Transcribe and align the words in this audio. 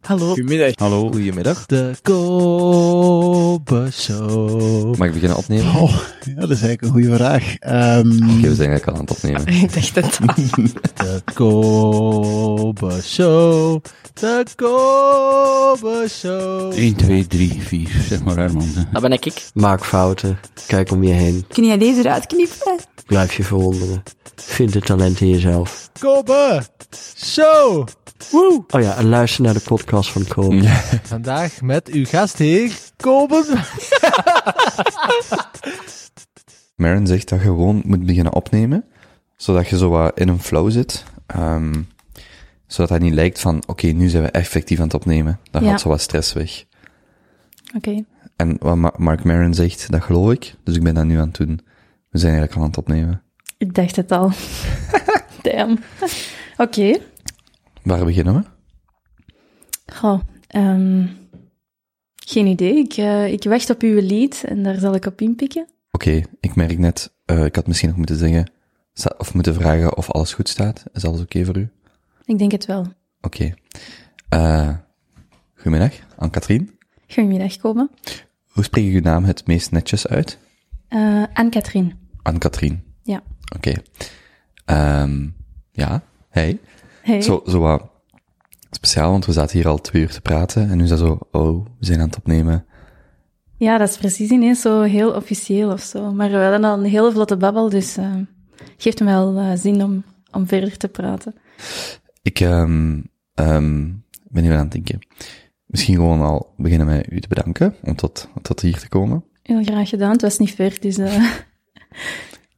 Hallo. 0.00 0.26
Goedemiddag. 0.26 0.72
Hallo. 0.76 1.10
Goedemiddag. 1.10 1.66
De 1.66 1.92
Kobe 2.02 3.88
Show. 3.92 4.96
Mag 4.96 5.06
ik 5.06 5.12
beginnen 5.12 5.36
opnemen? 5.38 5.74
Oh, 5.74 5.96
ja, 6.24 6.34
dat 6.34 6.50
is 6.50 6.62
eigenlijk 6.62 6.82
een 6.82 6.90
goede 6.90 7.14
vraag. 7.14 7.54
Ehm, 7.58 8.06
Oké, 8.08 8.48
we 8.48 8.54
zijn 8.54 8.70
eigenlijk 8.70 8.86
al 8.86 8.94
aan 8.94 9.00
het 9.00 9.10
opnemen. 9.10 9.46
Ik 9.62 9.74
dacht 9.74 9.94
het 9.94 10.18
al. 10.26 10.34
De 11.06 11.22
Kobe 11.34 13.00
Show. 13.02 13.82
De 14.14 14.44
Kobe 14.56 16.06
Show. 16.10 16.72
1, 16.72 16.94
2, 16.96 17.26
3, 17.26 17.60
4, 17.62 17.88
zeg 18.08 18.22
maar 18.24 18.36
Herman. 18.36 18.68
Dat 18.92 19.02
ben 19.02 19.12
ik. 19.12 19.32
Maak 19.54 19.84
fouten. 19.84 20.38
Kijk 20.66 20.90
om 20.90 21.02
je 21.04 21.12
heen. 21.12 21.44
Kun 21.48 21.64
jij 21.64 21.78
deze 21.78 22.00
eruit 22.00 22.26
knippen? 22.26 22.76
Blijf 23.06 23.32
je 23.36 23.44
verwonderen. 23.44 24.02
Vind 24.36 24.74
het 24.74 24.86
talent 24.86 25.20
in 25.20 25.28
jezelf. 25.30 25.90
Kobe 26.00 26.62
Show. 27.16 27.86
Woe. 28.30 28.64
Oh 28.70 28.80
ja, 28.80 28.96
en 28.96 29.08
luister 29.08 29.42
naar 29.44 29.54
de 29.54 29.60
podcast 29.60 30.10
van 30.10 30.26
Kobe. 30.26 30.68
Vandaag 31.02 31.60
met 31.60 31.88
uw 31.88 32.04
gastheer, 32.04 32.72
Kobe. 32.96 33.44
Maren 36.76 37.06
zegt 37.06 37.28
dat 37.28 37.38
je 37.38 37.44
gewoon 37.44 37.82
moet 37.84 38.06
beginnen 38.06 38.32
opnemen, 38.34 38.84
zodat 39.36 39.68
je 39.68 39.76
zo 39.78 39.88
wat 39.88 40.18
in 40.18 40.28
een 40.28 40.40
flow 40.42 40.70
zit. 40.70 41.04
Ehm, 41.26 41.82
zodat 42.66 42.90
het 42.90 43.02
niet 43.02 43.14
lijkt 43.14 43.40
van, 43.40 43.62
oké, 43.66 43.86
nu 43.86 44.08
zijn 44.08 44.22
we 44.22 44.28
effectief 44.30 44.78
aan 44.78 44.84
het 44.84 44.94
opnemen. 44.94 45.38
Dan 45.50 45.64
Ja. 45.64 45.70
gaat 45.70 45.80
zo 45.80 45.88
wat 45.88 46.00
stress 46.00 46.32
weg. 46.32 46.64
Oké. 47.76 48.04
En 48.36 48.56
wat 48.60 48.76
Ma- 48.76 48.94
Mark 48.96 49.24
Maron 49.24 49.54
zegt, 49.54 49.90
dat 49.90 50.02
geloof 50.02 50.32
ik. 50.32 50.54
Dus 50.64 50.76
ik 50.76 50.82
ben 50.82 50.94
dat 50.94 51.04
nu 51.04 51.18
aan 51.18 51.26
het 51.28 51.36
doen. 51.36 51.60
We 52.10 52.18
zijn 52.18 52.32
eigenlijk 52.34 52.54
al 52.54 52.60
aan 52.62 52.68
het 52.68 52.78
opnemen. 52.78 53.22
Ik 53.58 53.74
dacht 53.74 53.96
het 53.96 54.12
al. 54.12 54.30
Damn. 55.42 55.78
Oké. 56.56 56.98
Waar 57.84 58.04
beginnen 58.04 58.34
we? 58.34 58.42
Goh, 59.92 60.20
ehm, 60.46 61.06
geen 62.14 62.46
idee. 62.46 62.76
Ik, 62.78 62.92
eh, 62.92 63.32
ik 63.32 63.44
wacht 63.44 63.70
op 63.70 63.82
uw 63.82 64.00
lied 64.00 64.44
en 64.44 64.62
daar 64.62 64.78
zal 64.78 64.94
ik 64.94 65.06
op 65.06 65.20
inpikken. 65.20 65.66
Oké, 65.90 66.22
ik 66.40 66.54
merk 66.54 66.78
net, 66.78 67.14
eh, 67.24 67.44
ik 67.44 67.54
had 67.54 67.66
misschien 67.66 67.88
nog 67.88 67.98
moeten 67.98 68.16
zeggen, 68.16 68.50
of 69.18 69.34
moeten 69.34 69.54
vragen 69.54 69.96
of 69.96 70.10
alles 70.10 70.32
goed 70.32 70.48
staat. 70.48 70.84
Is 70.92 71.04
alles 71.04 71.20
oké 71.20 71.44
voor 71.44 71.56
u? 71.56 71.70
Ik 72.24 72.38
denk 72.38 72.52
het 72.52 72.66
wel. 72.66 72.86
Oké. 73.20 73.54
Eh, 74.28 74.70
goedemiddag, 75.54 75.94
Anne-Katrien. 76.16 76.78
Goedemiddag, 77.08 77.56
komen. 77.56 77.90
Hoe 78.48 78.64
spreek 78.64 78.86
ik 78.86 78.94
uw 78.94 79.00
naam 79.00 79.24
het 79.24 79.46
meest 79.46 79.70
netjes 79.70 80.06
uit? 80.06 80.38
Eh 80.88 81.22
Anne-Katrien. 81.32 81.92
Anne-Katrien. 82.22 82.82
Ja. 83.02 83.22
Oké. 83.56 83.72
Ehm, 84.64 85.28
ja, 85.72 86.02
hey. 86.28 86.58
Hey. 87.04 87.22
Zo, 87.22 87.42
zo 87.46 87.58
wat 87.58 87.82
speciaal, 88.70 89.10
want 89.10 89.26
we 89.26 89.32
zaten 89.32 89.56
hier 89.58 89.68
al 89.68 89.80
twee 89.80 90.02
uur 90.02 90.10
te 90.10 90.20
praten 90.20 90.70
en 90.70 90.76
nu 90.76 90.82
is 90.82 90.88
dat 90.88 90.98
zo, 90.98 91.18
oh, 91.30 91.64
we 91.78 91.86
zijn 91.86 92.00
aan 92.00 92.06
het 92.06 92.16
opnemen. 92.16 92.66
Ja, 93.56 93.78
dat 93.78 93.88
is 93.88 93.96
precies 93.96 94.30
ineens 94.30 94.60
zo 94.60 94.82
heel 94.82 95.12
officieel 95.12 95.72
of 95.72 95.80
zo. 95.80 96.12
Maar 96.12 96.30
we 96.30 96.36
hadden 96.36 96.64
al 96.64 96.78
een 96.78 96.84
hele 96.84 97.12
vlotte 97.12 97.36
babbel, 97.36 97.68
dus 97.68 97.96
eh 97.96 98.14
geeft 98.76 99.00
me 99.00 99.06
wel 99.06 99.38
eh, 99.38 99.52
zin 99.54 99.82
om, 99.82 100.04
om 100.30 100.46
verder 100.46 100.76
te 100.76 100.88
praten. 100.88 101.34
Ik 102.22 102.40
ehm, 102.40 103.00
ehm, 103.34 103.92
ben 104.28 104.44
even 104.44 104.56
aan 104.56 104.62
het 104.62 104.72
denken. 104.72 105.06
Misschien 105.66 105.94
gewoon 105.94 106.20
al 106.20 106.52
beginnen 106.56 106.86
met 106.86 107.12
u 107.12 107.20
te 107.20 107.28
bedanken 107.28 107.74
om 107.82 107.96
tot, 107.96 108.28
tot 108.42 108.60
hier 108.60 108.78
te 108.78 108.88
komen. 108.88 109.24
Heel 109.42 109.62
graag 109.62 109.88
gedaan. 109.88 110.12
Het 110.12 110.22
was 110.22 110.38
niet 110.38 110.54
ver, 110.54 110.76
dus 110.80 110.98
eh, 110.98 111.22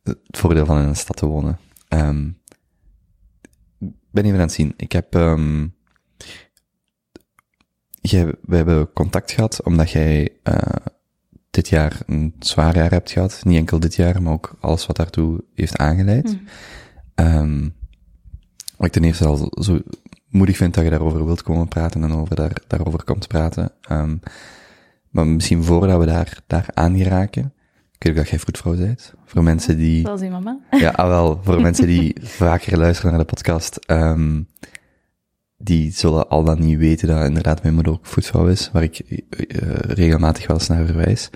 Het 0.03 0.19
voordeel 0.39 0.67
van 0.67 0.81
in 0.81 0.89
een 0.89 0.97
stad 0.97 1.17
te 1.17 1.27
wonen. 1.27 1.59
Ik 1.89 2.46
ben 4.17 4.25
even 4.25 4.39
aan 4.39 4.47
het 4.47 4.53
zien. 4.53 4.75
Ik 4.77 4.93
heb, 4.93 5.15
ehm 5.15 5.67
jij, 8.01 8.35
we 8.43 8.57
hebben 8.57 8.93
contact 8.93 9.33
gehad 9.33 9.63
omdat 9.63 9.91
jij 9.91 10.33
eh, 10.43 10.87
dit 11.51 11.69
jaar 11.69 12.01
een 12.07 12.35
zwaar 12.39 12.77
jaar 12.77 12.91
hebt 12.91 13.11
gehad. 13.11 13.41
Niet 13.45 13.57
enkel 13.57 13.81
dit 13.81 13.95
jaar, 13.95 14.23
maar 14.23 14.33
ook 14.33 14.57
alles 14.61 14.87
wat 14.87 14.97
daartoe 14.97 15.45
heeft 15.55 15.77
aangeleid. 15.77 16.37
Ehm, 17.15 17.69
wat 18.77 18.87
ik 18.87 18.93
ten 18.93 19.05
eerste 19.05 19.27
al 19.27 19.53
zo 19.61 19.81
moedig 20.29 20.57
vind 20.57 20.75
dat 20.75 20.85
je 20.85 20.91
daarover 20.91 21.25
wilt 21.25 21.43
komen 21.43 21.69
praten 21.69 22.03
en 22.03 22.13
over 22.13 22.37
daar, 22.37 22.63
daarover 22.67 23.05
komt 23.05 23.29
praten. 23.29 23.73
Ehm, 23.81 24.17
maar 25.11 25.27
misschien 25.27 25.65
voordat 25.65 25.99
we 25.99 26.07
daar, 26.07 26.43
daar 26.47 26.67
aan 26.75 26.97
geraken, 26.97 27.53
ik 27.99 28.03
weet 28.03 28.13
ook 28.13 28.19
dat 28.19 28.29
jij 28.29 28.39
vroedvrouw 28.39 28.77
bent. 28.77 29.15
Voor 29.25 29.43
mensen 29.43 29.77
die... 29.77 30.01
zoals 30.01 30.21
uw 30.21 30.31
mama. 30.31 30.59
Ja, 30.79 30.91
ah, 30.91 31.09
wel, 31.09 31.41
voor 31.43 31.61
mensen 31.61 31.87
die 31.87 32.17
vaker 32.43 32.79
luisteren 32.79 33.11
naar 33.11 33.21
de 33.21 33.27
podcast, 33.27 33.77
ehm, 33.77 34.43
die 35.57 35.93
zullen 35.93 36.29
al 36.29 36.45
dan 36.45 36.61
niet 36.61 36.79
weten 36.79 37.09
dat 37.09 37.25
inderdaad 37.25 37.63
mijn 37.63 37.75
moeder 37.75 37.93
ook 37.93 38.07
voetvrouw 38.07 38.47
is, 38.47 38.71
waar 38.73 38.83
ik 38.83 38.99
eh, 38.99 39.19
regelmatig 39.79 40.47
wel 40.47 40.57
eens 40.57 40.69
naar 40.69 40.87
verwijs. 40.87 41.31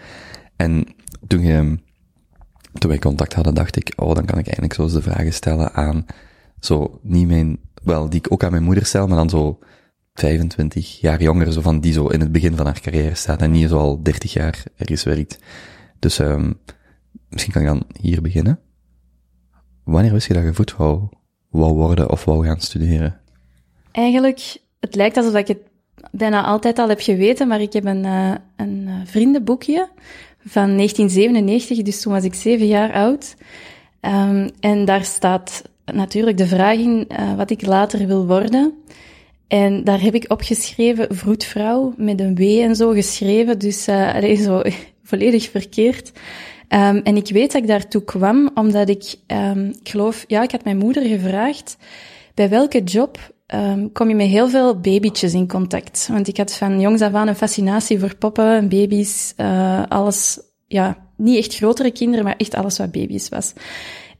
En 0.56 0.86
toen, 1.26 1.42
je, 1.42 1.78
toen 2.72 2.90
wij 2.90 2.98
contact 2.98 3.34
hadden, 3.34 3.54
dacht 3.54 3.76
ik, 3.76 3.92
oh, 3.96 4.14
dan 4.14 4.24
kan 4.24 4.38
ik 4.38 4.46
eindelijk 4.46 4.74
zo 4.74 4.82
eens 4.82 4.92
de 4.92 5.02
vragen 5.02 5.32
stellen 5.32 5.72
aan, 5.72 6.06
zo, 6.60 7.00
niet 7.02 7.26
mijn, 7.26 7.58
wel, 7.82 8.08
die 8.08 8.18
ik 8.18 8.32
ook 8.32 8.44
aan 8.44 8.50
mijn 8.50 8.62
moeder 8.62 8.86
stel, 8.86 9.06
maar 9.06 9.16
dan 9.16 9.30
zo 9.30 9.58
25 10.14 11.00
jaar 11.00 11.22
jonger, 11.22 11.52
zo 11.52 11.60
van 11.60 11.80
die 11.80 11.92
zo 11.92 12.06
in 12.06 12.20
het 12.20 12.32
begin 12.32 12.56
van 12.56 12.66
haar 12.66 12.80
carrière 12.80 13.14
staat 13.14 13.42
en 13.42 13.50
niet 13.50 13.68
zo 13.68 13.78
al 13.78 14.02
30 14.02 14.32
jaar 14.32 14.62
ergens 14.76 15.02
werkt. 15.02 15.38
Dus, 16.00 16.18
ehm 16.18 16.52
misschien 17.28 17.52
kan 17.52 17.62
ik 17.62 17.68
dan 17.68 17.82
hier 18.00 18.22
beginnen. 18.22 18.58
Wanneer 19.84 20.12
wist 20.12 20.26
je 20.26 20.34
dat 20.34 20.42
je 20.42 20.54
voetvrouw 20.54 21.08
wou 21.50 21.72
worden 21.72 22.10
of 22.10 22.24
wou 22.24 22.46
gaan 22.46 22.60
studeren? 22.60 23.20
Eigenlijk, 23.92 24.56
het 24.80 24.94
lijkt 24.94 25.16
alsof 25.16 25.34
ik 25.34 25.48
het 25.48 25.58
bijna 26.10 26.44
altijd 26.44 26.78
al 26.78 26.88
heb 26.88 27.00
geweten, 27.00 27.48
maar 27.48 27.60
ik 27.60 27.72
heb 27.72 27.84
een, 27.84 28.04
eh, 28.04 28.34
een 28.56 28.84
eh, 28.86 28.94
vriendenboekje 29.04 29.88
van 30.44 30.74
1997, 30.74 31.82
dus 31.82 32.00
toen 32.00 32.12
was 32.12 32.24
ik 32.24 32.34
zeven 32.34 32.66
jaar 32.66 32.92
oud. 32.92 33.36
Ehm, 34.00 34.48
en 34.60 34.84
daar 34.84 35.04
staat 35.04 35.62
natuurlijk 35.84 36.36
de 36.36 36.46
vraag 36.46 36.76
in 36.76 37.04
eh, 37.08 37.34
wat 37.36 37.50
ik 37.50 37.66
later 37.66 38.06
wil 38.06 38.26
worden. 38.26 38.74
En 39.48 39.84
daar 39.84 40.00
heb 40.00 40.14
ik 40.14 40.32
opgeschreven 40.32 41.16
vroedvrouw, 41.16 41.94
met 41.96 42.20
een 42.20 42.34
W 42.34 42.40
en 42.40 42.76
zo 42.76 42.90
geschreven, 42.90 43.58
dus 43.58 43.86
eh 43.86 44.14
allee, 44.14 44.36
zo 44.36 44.62
volledig 45.10 45.50
verkeerd. 45.50 46.12
Ehm, 46.68 46.96
en 46.96 47.16
ik 47.16 47.28
weet 47.28 47.52
dat 47.52 47.62
ik 47.62 47.68
daartoe 47.68 48.04
kwam, 48.04 48.50
omdat 48.54 48.88
ik, 48.88 49.14
ehm, 49.26 49.68
ik 49.68 49.88
geloof, 49.88 50.24
ja, 50.26 50.42
ik 50.42 50.50
had 50.50 50.64
mijn 50.64 50.78
moeder 50.78 51.02
gevraagd, 51.02 51.76
bij 52.34 52.48
welke 52.48 52.82
job 52.82 53.18
ehm, 53.46 53.88
kom 53.92 54.08
je 54.08 54.14
met 54.14 54.26
heel 54.26 54.48
veel 54.48 54.80
babytjes 54.80 55.34
in 55.34 55.48
contact? 55.48 56.08
Want 56.10 56.28
ik 56.28 56.36
had 56.36 56.56
van 56.56 56.80
jongs 56.80 57.00
af 57.00 57.12
aan 57.12 57.28
een 57.28 57.36
fascinatie 57.36 57.98
voor 57.98 58.16
poppen 58.16 58.56
en 58.56 58.68
baby's, 58.68 59.32
eh, 59.36 59.82
alles, 59.88 60.40
ja, 60.66 60.96
niet 61.16 61.38
echt 61.38 61.54
grotere 61.54 61.90
kinderen, 61.90 62.24
maar 62.24 62.36
echt 62.36 62.54
alles 62.54 62.78
wat 62.78 62.90
baby's 62.90 63.28
was. 63.28 63.52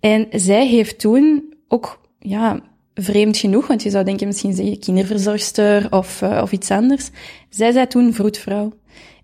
En 0.01 0.27
zij 0.31 0.67
heeft 0.67 0.99
toen 0.99 1.55
ook, 1.69 2.01
ja, 2.19 2.61
vreemd 2.95 3.37
genoeg, 3.37 3.67
want 3.67 3.83
je 3.83 3.91
zou 3.91 4.05
denken 4.05 4.27
misschien 4.27 4.55
zeg 4.55 4.67
je 4.67 4.79
kinderverzorgster 4.79 5.87
of, 5.91 6.23
eh, 6.23 6.41
of 6.43 6.53
iets 6.53 6.71
anders. 6.71 7.11
Zij 7.49 7.73
zei 7.73 7.87
toen 7.87 8.13
vroedvrouw. 8.13 8.73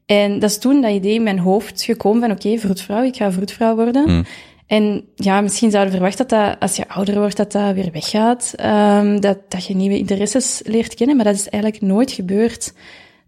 En 0.06 0.38
dat 0.38 0.50
is 0.50 0.58
toen 0.58 0.80
dat 0.80 0.92
idee 0.92 1.14
in 1.14 1.22
mijn 1.22 1.38
hoofd 1.38 1.82
gekomen 1.82 2.20
van, 2.20 2.30
oké, 2.30 2.58
vroedvrouw, 2.58 3.02
ik 3.02 3.16
ga 3.16 3.32
vroedvrouw 3.32 3.74
worden. 3.74 4.10
Mm. 4.10 4.24
En 4.66 5.08
ja, 5.14 5.40
misschien 5.40 5.70
zouden 5.70 5.92
we 5.92 5.98
verwachten 5.98 6.28
dat, 6.28 6.48
dat 6.48 6.60
als 6.60 6.76
je 6.76 6.88
ouder 6.88 7.18
wordt, 7.18 7.36
dat 7.36 7.52
dat 7.52 7.74
weer 7.74 7.92
weggaat. 7.92 8.52
Ehm, 8.56 9.20
dat, 9.20 9.38
dat 9.48 9.66
je 9.66 9.76
nieuwe 9.76 9.98
interesses 9.98 10.60
leert 10.64 10.94
kennen, 10.94 11.16
maar 11.16 11.24
dat 11.24 11.34
is 11.34 11.48
eigenlijk 11.48 11.82
nooit 11.82 12.12
gebeurd. 12.12 12.72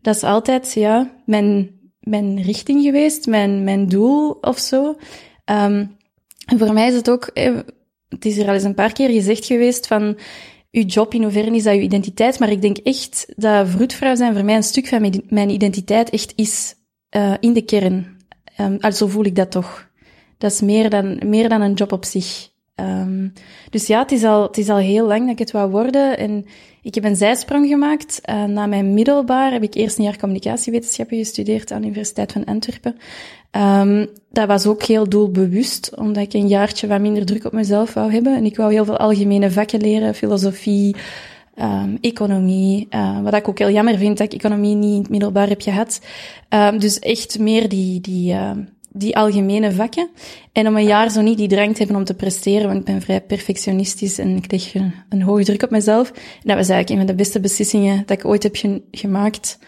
Dat 0.03 0.15
is 0.15 0.23
altijd, 0.23 0.73
ja, 0.73 1.11
mijn, 1.25 1.71
mijn 2.01 2.43
richting 2.43 2.83
geweest, 2.83 3.27
mijn, 3.27 3.65
mijn 3.65 3.89
doel 3.89 4.31
of 4.31 4.59
zo. 4.59 4.97
Ehm, 5.45 5.87
en 6.47 6.59
voor 6.59 6.73
mij 6.73 6.89
is 6.89 6.95
het 6.95 7.11
ook, 7.11 7.25
eh, 7.25 7.57
het 8.09 8.25
is 8.25 8.39
er 8.39 8.49
al 8.49 8.55
eens 8.55 8.63
een 8.63 8.75
paar 8.75 8.93
keer 8.93 9.09
gezegd 9.09 9.45
geweest 9.45 9.87
van, 9.87 10.19
uw 10.79 10.85
job, 10.85 11.15
in 11.15 11.23
hoeverre 11.23 11.55
is 11.55 11.63
dat 11.63 11.75
uw 11.75 11.81
identiteit? 11.81 12.39
Maar 12.39 12.51
ik 12.51 12.63
denk 12.63 12.77
echt 12.77 13.33
dat 13.37 13.69
vroedvrouw 13.69 14.15
zijn 14.15 14.35
voor 14.35 14.45
mij 14.45 14.57
een 14.57 14.63
stuk 14.63 14.87
van 14.87 15.23
mijn- 15.29 15.51
identiteit 15.51 16.11
echt 16.11 16.33
is, 16.37 16.75
eh, 17.09 17.35
in 17.41 17.53
de 17.53 17.63
kern. 17.63 18.17
Um, 18.61 18.79
voel 18.93 19.25
ik 19.25 19.37
dat 19.37 19.51
toch. 19.51 19.89
Dat 20.39 20.53
is 20.53 20.61
meer 20.61 20.91
dan, 20.91 21.21
meer 21.25 21.49
dan 21.49 21.61
een 21.61 21.73
job 21.73 21.93
op 21.93 22.05
zich. 22.05 22.51
Ehm, 22.75 23.29
dus 23.71 23.87
ja, 23.87 23.99
het 23.99 24.13
is, 24.13 24.25
al, 24.25 24.43
het 24.43 24.59
is 24.59 24.69
al 24.69 24.77
heel 24.77 25.07
lang 25.07 25.21
dat 25.21 25.31
ik 25.31 25.39
het 25.39 25.51
wou 25.51 25.71
worden. 25.71 26.19
En 26.19 26.47
ik 26.83 26.95
heb 26.95 27.05
een 27.05 27.17
zijsprong 27.17 27.69
gemaakt. 27.69 28.21
Eh, 28.21 28.45
na 28.45 28.67
mijn 28.67 28.95
middelbaar 28.95 29.53
heb 29.53 29.63
ik 29.63 29.75
eerst 29.75 29.99
een 29.99 30.05
jaar 30.05 30.19
communicatiewetenschappen 30.19 31.17
gestudeerd 31.17 31.71
aan 31.71 31.81
de 31.81 31.87
Universiteit 31.87 32.33
van 32.33 32.45
Antwerpen. 32.45 32.97
Ehm, 33.51 34.07
dat 34.31 34.47
was 34.47 34.67
ook 34.67 34.83
heel 34.83 35.09
doelbewust, 35.09 35.97
omdat 35.97 36.23
ik 36.23 36.33
een 36.33 36.49
jaartje 36.49 36.87
wat 36.87 37.01
minder 37.01 37.25
druk 37.27 37.45
op 37.45 37.53
mezelf 37.53 37.95
wou 37.95 38.13
hebben. 38.13 38.37
En 38.37 38.45
ik 38.45 38.57
wou 38.57 38.73
heel 38.73 38.85
veel 38.85 38.97
algemene 38.97 39.51
vakken 39.51 39.81
leren, 39.81 40.15
filosofie, 40.15 40.97
ehm, 41.55 41.97
economie. 42.01 42.87
eh, 42.91 43.21
wat 43.23 43.35
ik 43.35 43.49
ook 43.49 43.59
heel 43.59 43.71
jammer 43.71 43.97
vind, 43.99 44.19
dat 44.19 44.33
ik 44.33 44.39
economie 44.41 44.75
niet 44.75 44.93
in 44.95 44.99
het 45.01 45.11
middelbaar 45.11 45.49
heb 45.49 45.63
gehad. 45.63 46.01
Ehm, 46.49 46.79
dus 46.79 46.99
echt 46.99 47.39
meer 47.39 47.69
die, 47.69 48.01
die, 48.01 48.35
die 48.93 49.17
algemene 49.17 49.73
vakken. 49.73 50.09
En 50.53 50.67
om 50.67 50.77
een 50.77 50.85
jaar 50.85 51.11
zo 51.11 51.21
niet 51.21 51.39
die 51.39 51.49
drang 51.49 51.73
te 51.73 51.79
hebben 51.79 51.97
om 51.97 52.05
te 52.05 52.15
presteren, 52.15 52.67
want 52.67 52.79
ik 52.79 52.85
ben 52.85 53.03
vrij 53.03 53.21
perfectionistisch 53.21 54.19
en 54.19 54.37
ik 54.37 54.51
leg 54.53 54.75
een, 54.75 54.93
een 55.09 55.23
hoge 55.23 55.45
druk 55.45 55.63
op 55.63 55.71
mezelf. 55.71 56.09
En 56.11 56.15
dat 56.43 56.57
was 56.57 56.69
eigenlijk 56.69 56.91
een 56.91 56.97
van 56.97 57.07
de 57.07 57.15
beste 57.23 57.41
beslissingen 57.41 58.03
dat 58.07 58.19
ik 58.19 58.25
ooit 58.25 58.43
heb 58.43 58.57
ge- 58.57 58.83
gemaakt. 58.91 59.59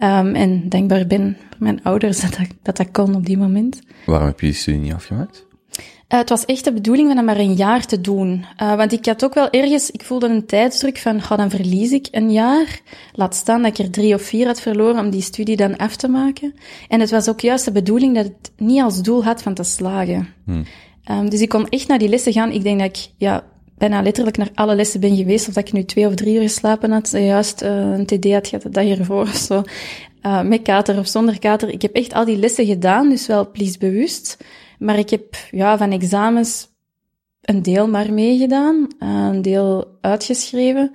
Ehm, 0.00 0.34
en 0.34 0.68
dankbaar 0.68 1.06
ben 1.06 1.36
voor 1.48 1.56
mijn 1.58 1.82
ouders 1.82 2.20
dat 2.20 2.34
dat, 2.34 2.46
dat 2.62 2.76
dat 2.76 2.90
kon 2.90 3.14
op 3.14 3.26
die 3.26 3.38
moment. 3.38 3.80
Waarom 4.06 4.26
heb 4.26 4.40
je 4.40 4.46
die 4.46 4.54
studie 4.54 4.80
niet 4.80 4.92
afgemaakt? 4.92 5.46
Eh, 6.08 6.18
het 6.18 6.28
was 6.28 6.44
echt 6.44 6.64
de 6.64 6.72
bedoeling 6.72 7.06
van 7.06 7.16
dat 7.16 7.24
maar 7.24 7.38
een 7.38 7.54
jaar 7.54 7.86
te 7.86 8.00
doen. 8.00 8.44
Eh, 8.56 8.74
want 8.74 8.92
ik 8.92 9.06
had 9.06 9.24
ook 9.24 9.34
wel 9.34 9.50
ergens, 9.50 9.90
ik 9.90 10.02
voelde 10.02 10.28
een 10.28 10.46
tijdsdruk 10.46 10.98
van, 10.98 11.22
ga 11.22 11.36
dan 11.36 11.50
verlies 11.50 11.92
ik 11.92 12.08
een 12.10 12.32
jaar. 12.32 12.80
Laat 13.12 13.34
staan 13.34 13.62
dat 13.62 13.78
ik 13.78 13.84
er 13.84 13.90
drie 13.90 14.14
of 14.14 14.22
vier 14.22 14.46
had 14.46 14.60
verloren 14.60 15.04
om 15.04 15.10
die 15.10 15.22
studie 15.22 15.56
dan 15.56 15.76
af 15.76 15.96
te 15.96 16.08
maken. 16.08 16.54
En 16.88 17.00
het 17.00 17.10
was 17.10 17.28
ook 17.28 17.40
juist 17.40 17.64
de 17.64 17.72
bedoeling 17.72 18.14
dat 18.14 18.24
het 18.24 18.52
niet 18.56 18.82
als 18.82 19.02
doel 19.02 19.24
had 19.24 19.42
van 19.42 19.54
te 19.54 19.62
slagen. 19.62 20.28
Ehm, 21.04 21.28
dus 21.28 21.40
ik 21.40 21.48
kon 21.48 21.68
echt 21.68 21.88
naar 21.88 21.98
die 21.98 22.08
lessen 22.08 22.32
gaan. 22.32 22.52
Ik 22.52 22.62
denk 22.62 22.80
dat 22.80 22.88
ik, 22.88 23.08
ja, 23.16 23.44
bijna 23.80 24.02
letterlijk 24.02 24.36
naar 24.36 24.50
alle 24.54 24.74
lessen 24.74 25.00
ben 25.00 25.16
geweest. 25.16 25.48
Of 25.48 25.54
dat 25.54 25.66
ik 25.66 25.72
nu 25.72 25.84
twee 25.84 26.06
of 26.06 26.14
drie 26.14 26.34
uur 26.34 26.40
geslapen 26.40 26.90
had. 26.90 27.12
eh, 27.12 27.26
Juist 27.26 27.62
eh, 27.62 27.70
een 27.70 28.06
TD 28.06 28.32
had 28.32 28.48
gehad 28.48 28.62
de 28.62 28.70
dag 28.70 28.84
ervoor 28.84 29.22
of 29.22 29.36
zo. 29.36 29.62
Eh, 30.20 30.42
met 30.42 30.62
kater 30.62 30.98
of 30.98 31.06
zonder 31.06 31.38
kater. 31.38 31.68
Ik 31.68 31.82
heb 31.82 31.94
echt 31.94 32.12
al 32.12 32.24
die 32.24 32.36
lessen 32.36 32.66
gedaan, 32.66 33.08
dus 33.08 33.26
wel 33.26 33.50
bewust. 33.78 34.44
Maar 34.78 34.98
ik 34.98 35.10
heb 35.10 35.36
ja, 35.50 35.78
van 35.78 35.92
examens 35.92 36.68
een 37.40 37.62
deel 37.62 37.88
maar 37.88 38.12
meegedaan, 38.12 38.86
een 38.98 39.42
deel 39.42 39.98
uitgeschreven. 40.00 40.92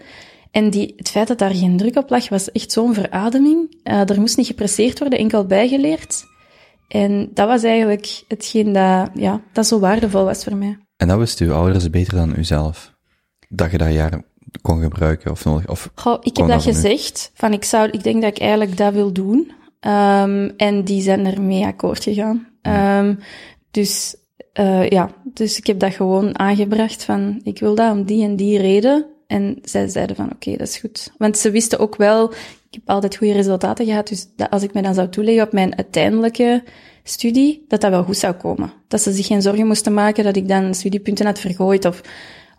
En 0.51 0.69
die, 0.69 0.93
het 0.97 1.09
feit 1.09 1.27
dat 1.27 1.37
daar 1.37 1.55
geen 1.55 1.77
druk 1.77 1.97
op 1.97 2.09
lag, 2.09 2.29
was 2.29 2.51
echt 2.51 2.71
zo'n 2.71 2.93
verademing. 2.93 3.77
Er 3.83 4.19
moest 4.19 4.37
niet 4.37 4.47
gepresseerd 4.47 4.99
worden, 4.99 5.19
enkel 5.19 5.45
bijgeleerd. 5.45 6.23
En 6.87 7.29
dat 7.33 7.47
was 7.47 7.63
eigenlijk 7.63 8.23
hetgeen 8.27 8.73
dat, 8.73 9.09
ja, 9.13 9.41
dat 9.53 9.67
zo 9.67 9.79
waardevol 9.79 10.23
was 10.23 10.43
voor 10.43 10.55
mij. 10.55 10.84
En 10.97 11.07
dat 11.07 11.17
wisten 11.17 11.47
uw 11.47 11.53
ouders 11.53 11.89
beter 11.89 12.15
dan 12.15 12.37
uzelf? 12.37 12.93
Dat 13.49 13.71
je 13.71 13.77
dat 13.77 13.93
jaar 13.93 14.21
kon 14.61 14.81
gebruiken 14.81 15.31
of 15.31 15.45
nodig, 15.45 15.69
of 15.69 15.91
Goh, 15.95 16.17
ik 16.21 16.37
heb 16.37 16.47
dat 16.47 16.63
gezegd, 16.63 17.31
van 17.33 17.53
ik 17.53 17.63
zou, 17.63 17.89
ik 17.89 18.03
denk 18.03 18.21
dat 18.21 18.31
ik 18.31 18.39
eigenlijk 18.39 18.77
dat 18.77 18.93
wil 18.93 19.11
doen. 19.11 19.51
Ehm, 19.79 20.49
en 20.57 20.83
die 20.83 21.01
zijn 21.01 21.25
ermee 21.25 21.65
akkoord 21.65 22.03
gegaan. 22.03 22.47
Ehm, 22.61 23.15
dus, 23.71 24.15
eh, 24.53 24.89
ja, 24.89 25.09
dus 25.23 25.57
ik 25.57 25.67
heb 25.67 25.79
dat 25.79 25.93
gewoon 25.93 26.39
aangebracht 26.39 27.03
van, 27.03 27.39
ik 27.43 27.59
wil 27.59 27.75
dat 27.75 27.91
om 27.91 28.03
die 28.03 28.23
en 28.23 28.35
die 28.35 28.57
reden. 28.57 29.05
En 29.27 29.59
zij 29.63 29.87
zeiden 29.87 30.15
van, 30.15 30.31
oké, 30.31 30.51
dat 30.51 30.67
is 30.67 30.77
goed. 30.77 31.11
Want 31.17 31.37
ze 31.37 31.51
wisten 31.51 31.79
ook 31.79 31.95
wel, 31.95 32.31
ik 32.31 32.71
heb 32.71 32.89
altijd 32.89 33.15
goede 33.15 33.33
resultaten 33.33 33.85
gehad, 33.85 34.07
dus 34.07 34.27
dat 34.35 34.49
als 34.49 34.63
ik 34.63 34.73
me 34.73 34.81
dan 34.81 34.93
zou 34.93 35.09
toeleggen 35.09 35.43
op 35.43 35.51
mijn 35.51 35.77
uiteindelijke 35.77 36.63
studie, 37.07 37.65
dat 37.67 37.81
dat 37.81 37.89
wel 37.91 38.03
goed 38.03 38.17
zou 38.17 38.33
komen. 38.33 38.73
Dat 38.87 39.01
ze 39.01 39.11
zich 39.11 39.25
geen 39.27 39.41
zorgen 39.41 39.67
moesten 39.67 39.93
maken 39.93 40.23
dat 40.23 40.35
ik 40.35 40.47
dan 40.47 40.73
studiepunten 40.73 41.25
had 41.25 41.39
vergooid 41.39 41.85
of, 41.85 42.01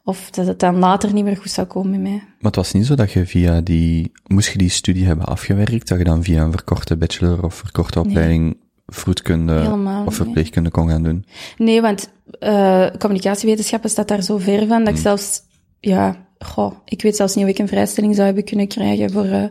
of 0.04 0.30
dat 0.30 0.46
het 0.46 0.60
dan 0.60 0.78
later 0.78 1.12
niet 1.12 1.24
meer 1.24 1.36
goed 1.36 1.50
zou 1.50 1.66
komen 1.66 1.90
met 1.90 2.00
mij. 2.00 2.16
Maar 2.16 2.24
het 2.40 2.56
was 2.56 2.72
niet 2.72 2.86
zo 2.86 2.94
dat 2.94 3.12
je 3.12 3.26
via 3.26 3.60
die, 3.60 4.12
moest 4.26 4.52
je 4.52 4.58
die 4.58 4.68
studie 4.68 5.06
hebben 5.06 5.26
afgewerkt, 5.26 5.88
dat 5.88 5.98
je 5.98 6.04
dan 6.04 6.22
via 6.22 6.42
een 6.42 6.50
verkorte 6.50 6.96
bachelor 6.96 7.44
of 7.44 7.54
verkorte 7.54 8.00
opleiding 8.00 8.56
vroedkunde 8.86 9.52
Helemaal 9.60 10.06
of 10.06 10.14
verpleegkunde 10.14 10.70
kon 10.70 10.88
gaan 10.88 11.02
doen? 11.02 11.24
Nee, 11.58 11.80
want 11.80 12.10
eh, 12.38 12.86
communicatiewetenschappen 12.98 13.90
staat 13.90 14.08
daar 14.08 14.22
zo 14.22 14.38
ver 14.38 14.66
van 14.66 14.84
dat 14.84 14.94
ik 14.94 15.00
zelfs, 15.00 15.42
ja, 15.80 16.26
goh, 16.38 16.72
ik 16.84 17.02
weet 17.02 17.16
zelfs 17.16 17.34
niet 17.34 17.44
of 17.44 17.50
ik 17.50 17.58
een 17.58 17.68
vrijstelling 17.68 18.14
zou 18.14 18.26
hebben 18.26 18.44
kunnen 18.44 18.68
krijgen 18.68 19.10
voor. 19.10 19.24
eh, 19.24 19.44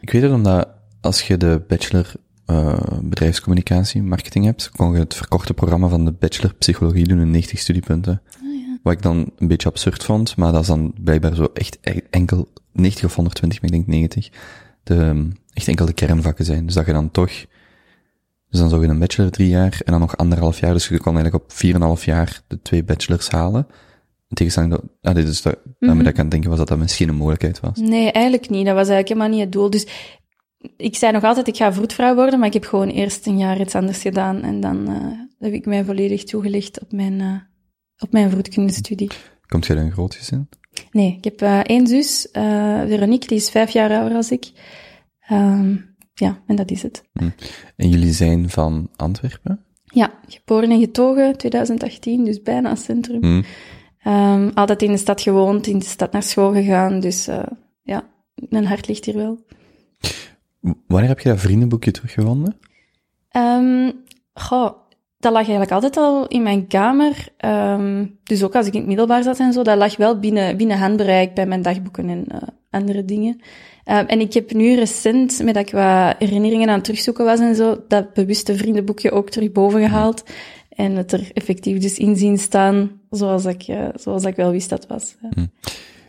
Ik 0.00 0.10
weet 0.10 0.22
het 0.22 0.32
omdat 0.32 0.68
als 1.00 1.22
je 1.22 1.36
de 1.36 1.62
bachelor 1.68 2.12
eh, 2.50 2.98
bedrijfscommunicatie, 3.02 4.02
marketing 4.02 4.44
hebt, 4.44 4.70
kon 4.70 4.92
je 4.92 4.98
het 4.98 5.14
verkorte 5.14 5.54
programma 5.54 5.88
van 5.88 6.04
de 6.04 6.12
bachelor 6.12 6.54
psychologie 6.54 7.06
doen 7.06 7.20
in 7.20 7.30
90 7.30 7.58
studiepunten. 7.58 8.22
Wat 8.82 8.92
ik 8.92 9.02
dan 9.02 9.30
een 9.38 9.48
beetje 9.48 9.68
absurd 9.68 10.04
vond, 10.04 10.36
maar 10.36 10.52
dat 10.52 10.60
is 10.60 10.66
dan 10.66 10.92
blijkbaar 11.00 11.34
zo 11.34 11.48
echt 11.54 11.78
e- 11.80 12.00
enkel 12.10 12.48
90 12.72 13.04
of 13.04 13.14
120, 13.14 13.60
maar 13.60 13.70
ik 13.70 13.76
denk 13.76 13.88
90, 13.88 14.30
de, 14.82 14.94
ehm, 14.94 15.30
echt 15.52 15.68
enkel 15.68 15.86
de 15.86 15.92
kernvakken 15.92 16.44
zijn. 16.44 16.66
Dus 16.66 16.74
dat 16.74 16.86
je 16.86 16.92
dan 16.92 17.10
toch, 17.10 17.30
dus 18.48 18.60
dan 18.60 18.68
zou 18.68 18.82
je 18.82 18.88
een 18.88 18.98
bachelor 18.98 19.30
drie 19.30 19.48
jaar 19.48 19.80
en 19.84 19.92
dan 19.92 20.00
nog 20.00 20.16
anderhalf 20.16 20.60
jaar, 20.60 20.72
dus 20.72 20.88
je 20.88 20.98
kon 20.98 21.16
eigenlijk 21.16 21.44
op 21.44 21.52
4,5 21.52 22.04
jaar 22.04 22.42
de 22.46 22.62
twee 22.62 22.84
bachelors 22.84 23.30
halen. 23.30 23.66
In 24.28 24.36
tegenstelling 24.36 24.72
dat, 24.72 24.82
ah, 25.02 25.14
dit 25.14 25.28
is 25.28 25.42
dat, 25.42 25.58
daarmee 25.78 26.02
dat 26.04 26.12
ik 26.12 26.18
aan 26.18 26.24
het 26.24 26.30
denken 26.30 26.50
was 26.50 26.58
dat 26.58 26.68
dat 26.68 26.78
misschien 26.78 27.08
een 27.08 27.14
mogelijkheid 27.14 27.60
was. 27.60 27.78
Nee, 27.78 28.12
eigenlijk 28.12 28.50
niet. 28.50 28.66
Dat 28.66 28.74
was 28.74 28.88
eigenlijk 28.88 29.08
helemaal 29.08 29.28
niet 29.28 29.40
het 29.40 29.52
doel. 29.52 29.70
Dus 29.70 29.86
ik 30.76 30.96
zei 30.96 31.12
nog 31.12 31.24
altijd, 31.24 31.48
ik 31.48 31.56
ga 31.56 31.72
vroedvrouw 31.72 32.14
worden, 32.14 32.38
maar 32.38 32.48
ik 32.48 32.54
heb 32.54 32.64
gewoon 32.64 32.88
eerst 32.88 33.26
een 33.26 33.38
jaar 33.38 33.60
iets 33.60 33.74
anders 33.74 33.98
gedaan. 33.98 34.42
En 34.42 34.60
dan 34.60 34.88
eh, 34.88 35.18
heb 35.38 35.52
ik 35.52 35.66
mij 35.66 35.84
volledig 35.84 36.24
toegelicht 36.24 36.80
op 36.80 36.92
mijn, 36.92 37.20
eh 37.20 37.34
op 37.98 38.12
mijn 38.12 38.30
vroedkundestudie. 38.30 39.10
Komt 39.46 39.66
jij 39.66 39.76
een 39.76 39.92
groot 39.92 40.14
gezin? 40.14 40.48
Nee, 40.90 41.16
ik 41.16 41.24
heb 41.24 41.40
eh 41.42 41.58
één 41.58 41.86
zus, 41.86 42.28
Veronique, 42.86 43.28
die 43.28 43.36
is 43.36 43.50
vijf 43.50 43.70
jaar 43.70 43.90
ouder 43.90 44.16
als 44.16 44.30
ik. 44.30 44.50
Ehm, 45.20 45.76
ja, 46.14 46.42
en 46.46 46.56
dat 46.56 46.70
is 46.70 46.82
het. 46.82 47.04
En 47.76 47.88
jullie 47.88 48.12
zijn 48.12 48.50
van 48.50 48.88
Antwerpen? 48.96 49.64
Ja, 49.84 50.12
geboren 50.26 50.70
en 50.70 50.80
getogen, 50.80 51.36
2018, 51.36 52.24
dus 52.24 52.42
bijna 52.42 52.74
centrum. 52.74 53.22
Hm. 53.22 53.42
Ehm, 53.98 54.50
altijd 54.54 54.82
in 54.82 54.92
de 54.92 54.98
stad 54.98 55.20
gewoond, 55.20 55.66
in 55.66 55.78
de 55.78 55.84
stad 55.84 56.12
naar 56.12 56.22
school 56.22 56.52
gegaan, 56.52 57.00
dus 57.00 57.28
ja, 57.82 58.08
mijn 58.48 58.66
hart 58.66 58.88
ligt 58.88 59.04
hier 59.04 59.16
wel. 59.16 59.44
Wanneer 60.86 61.08
heb 61.08 61.20
je 61.20 61.28
dat 61.28 61.40
vriendenboekje 61.40 61.90
teruggevonden? 61.90 62.56
Ehm 63.28 63.90
goh, 64.40 64.72
dat 65.18 65.32
lag 65.32 65.40
eigenlijk 65.42 65.70
altijd 65.70 65.96
al 65.96 66.26
in 66.28 66.42
mijn 66.42 66.66
kamer. 66.66 67.28
Ehm, 67.36 68.06
dus 68.22 68.42
ook 68.42 68.54
als 68.54 68.66
ik 68.66 68.72
in 68.72 68.78
het 68.78 68.88
middelbaar 68.88 69.22
zat 69.22 69.38
en 69.38 69.52
zo, 69.52 69.62
dat 69.62 69.76
lag 69.76 69.96
wel 69.96 70.18
binnen, 70.18 70.56
binnen 70.56 70.78
handbereik 70.78 71.34
bij 71.34 71.46
mijn 71.46 71.62
dagboeken 71.62 72.08
en 72.08 72.24
eh, 72.28 72.38
andere 72.70 73.04
dingen. 73.04 73.40
Ehm, 73.84 74.04
en 74.04 74.20
ik 74.20 74.32
heb 74.32 74.52
nu 74.52 74.74
recent, 74.74 75.42
met 75.44 75.54
dat 75.54 75.66
ik 75.66 75.72
wat 75.72 76.14
herinneringen 76.18 76.68
aan 76.68 76.74
het 76.74 76.84
terugzoeken 76.84 77.24
was 77.24 77.40
en 77.40 77.54
zo, 77.54 77.84
dat 77.88 78.14
bewuste 78.14 78.56
vriendenboekje 78.56 79.10
ook 79.10 79.30
terug 79.30 79.52
boven 79.52 79.80
gehaald. 79.80 80.24
En 80.68 80.96
het 80.96 81.12
er 81.12 81.30
effectief 81.32 81.78
dus 81.78 81.98
in 81.98 82.16
zien 82.16 82.38
staan, 82.38 82.90
zoals 83.10 83.44
ik, 83.44 83.62
eh, 83.62 83.88
zoals 83.94 84.24
ik 84.24 84.36
wel 84.36 84.50
wist 84.50 84.68
dat 84.68 84.86
was. 84.86 85.16
Ja. 85.20 85.46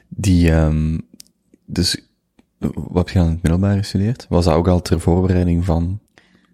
Die, 0.08 0.52
dus, 1.66 2.11
wat 2.76 3.06
heb 3.06 3.10
je 3.10 3.20
aan 3.20 3.30
het 3.30 3.42
middelbaar 3.42 3.78
gestudeerd? 3.78 4.26
Was 4.30 4.46
dat 4.46 4.54
ook 4.54 4.68
al 4.68 4.82
ter 4.82 5.00
voorbereiding 5.00 5.66
van? 5.66 6.00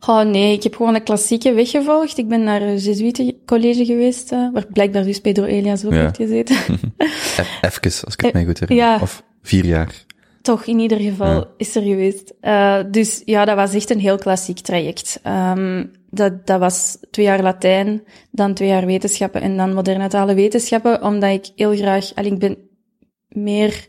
Oh 0.07 0.21
nee, 0.21 0.53
ik 0.53 0.63
heb 0.63 0.75
gewoon 0.75 0.95
een 0.95 1.03
klassieke 1.03 1.53
weg 1.53 1.69
gevolgd. 1.69 2.17
Ik 2.17 2.27
ben 2.27 2.43
naar 2.43 2.61
een 2.61 2.77
Jesuitencollege 2.77 3.85
geweest, 3.85 4.31
eh, 4.31 4.49
waar 4.53 4.65
blijkbaar 4.73 5.03
dus 5.03 5.21
Pedro 5.21 5.43
Elias 5.43 5.85
ook 5.85 5.93
Ja. 5.93 6.01
heeft 6.01 6.15
gezeten. 6.15 6.55
E- 7.37 7.43
Even, 7.61 7.81
als 7.83 8.01
ik 8.13 8.21
het 8.21 8.25
Eh, 8.25 8.33
mij 8.33 8.45
goed 8.45 8.59
herinner. 8.59 8.85
ja. 8.85 8.99
Of 9.01 9.23
vier 9.41 9.65
jaar. 9.65 10.05
Toch, 10.41 10.65
in 10.65 10.79
ieder 10.79 10.99
geval 10.99 11.33
Ja. 11.33 11.47
is 11.57 11.75
er 11.75 11.81
geweest. 11.81 12.33
Eh, 12.41 12.79
dus 12.91 13.21
ja, 13.25 13.45
dat 13.45 13.55
was 13.55 13.73
echt 13.73 13.89
een 13.89 13.99
heel 13.99 14.17
klassiek 14.17 14.59
traject. 14.59 15.19
Ehm, 15.23 15.85
dat, 16.09 16.47
dat 16.47 16.59
was 16.59 16.97
twee 17.11 17.25
jaar 17.25 17.41
Latijn, 17.41 18.03
dan 18.31 18.53
twee 18.53 18.67
jaar 18.67 18.85
wetenschappen 18.85 19.41
en 19.41 19.57
dan 19.57 19.73
moderne 19.73 20.07
talen 20.07 20.35
wetenschappen, 20.35 21.03
omdat 21.03 21.31
ik 21.31 21.51
heel 21.55 21.75
graag, 21.75 22.15
al 22.15 22.23
ik 22.25 22.39
ben 22.39 22.57
meer, 23.29 23.87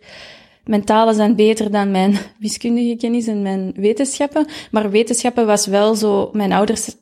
mijn 0.69 0.85
talen 0.85 1.15
zijn 1.15 1.37
beter 1.37 1.71
dan 1.71 1.91
mijn 1.91 2.17
wiskundige 2.39 2.97
kennis 2.97 3.27
en 3.27 3.43
mijn 3.43 3.73
wetenschappen. 3.77 4.47
Maar 4.71 4.91
wetenschappen 4.91 5.47
was 5.47 5.67
wel 5.67 5.95
zo, 5.95 6.31
mijn 6.33 6.53
ouders 6.53 6.97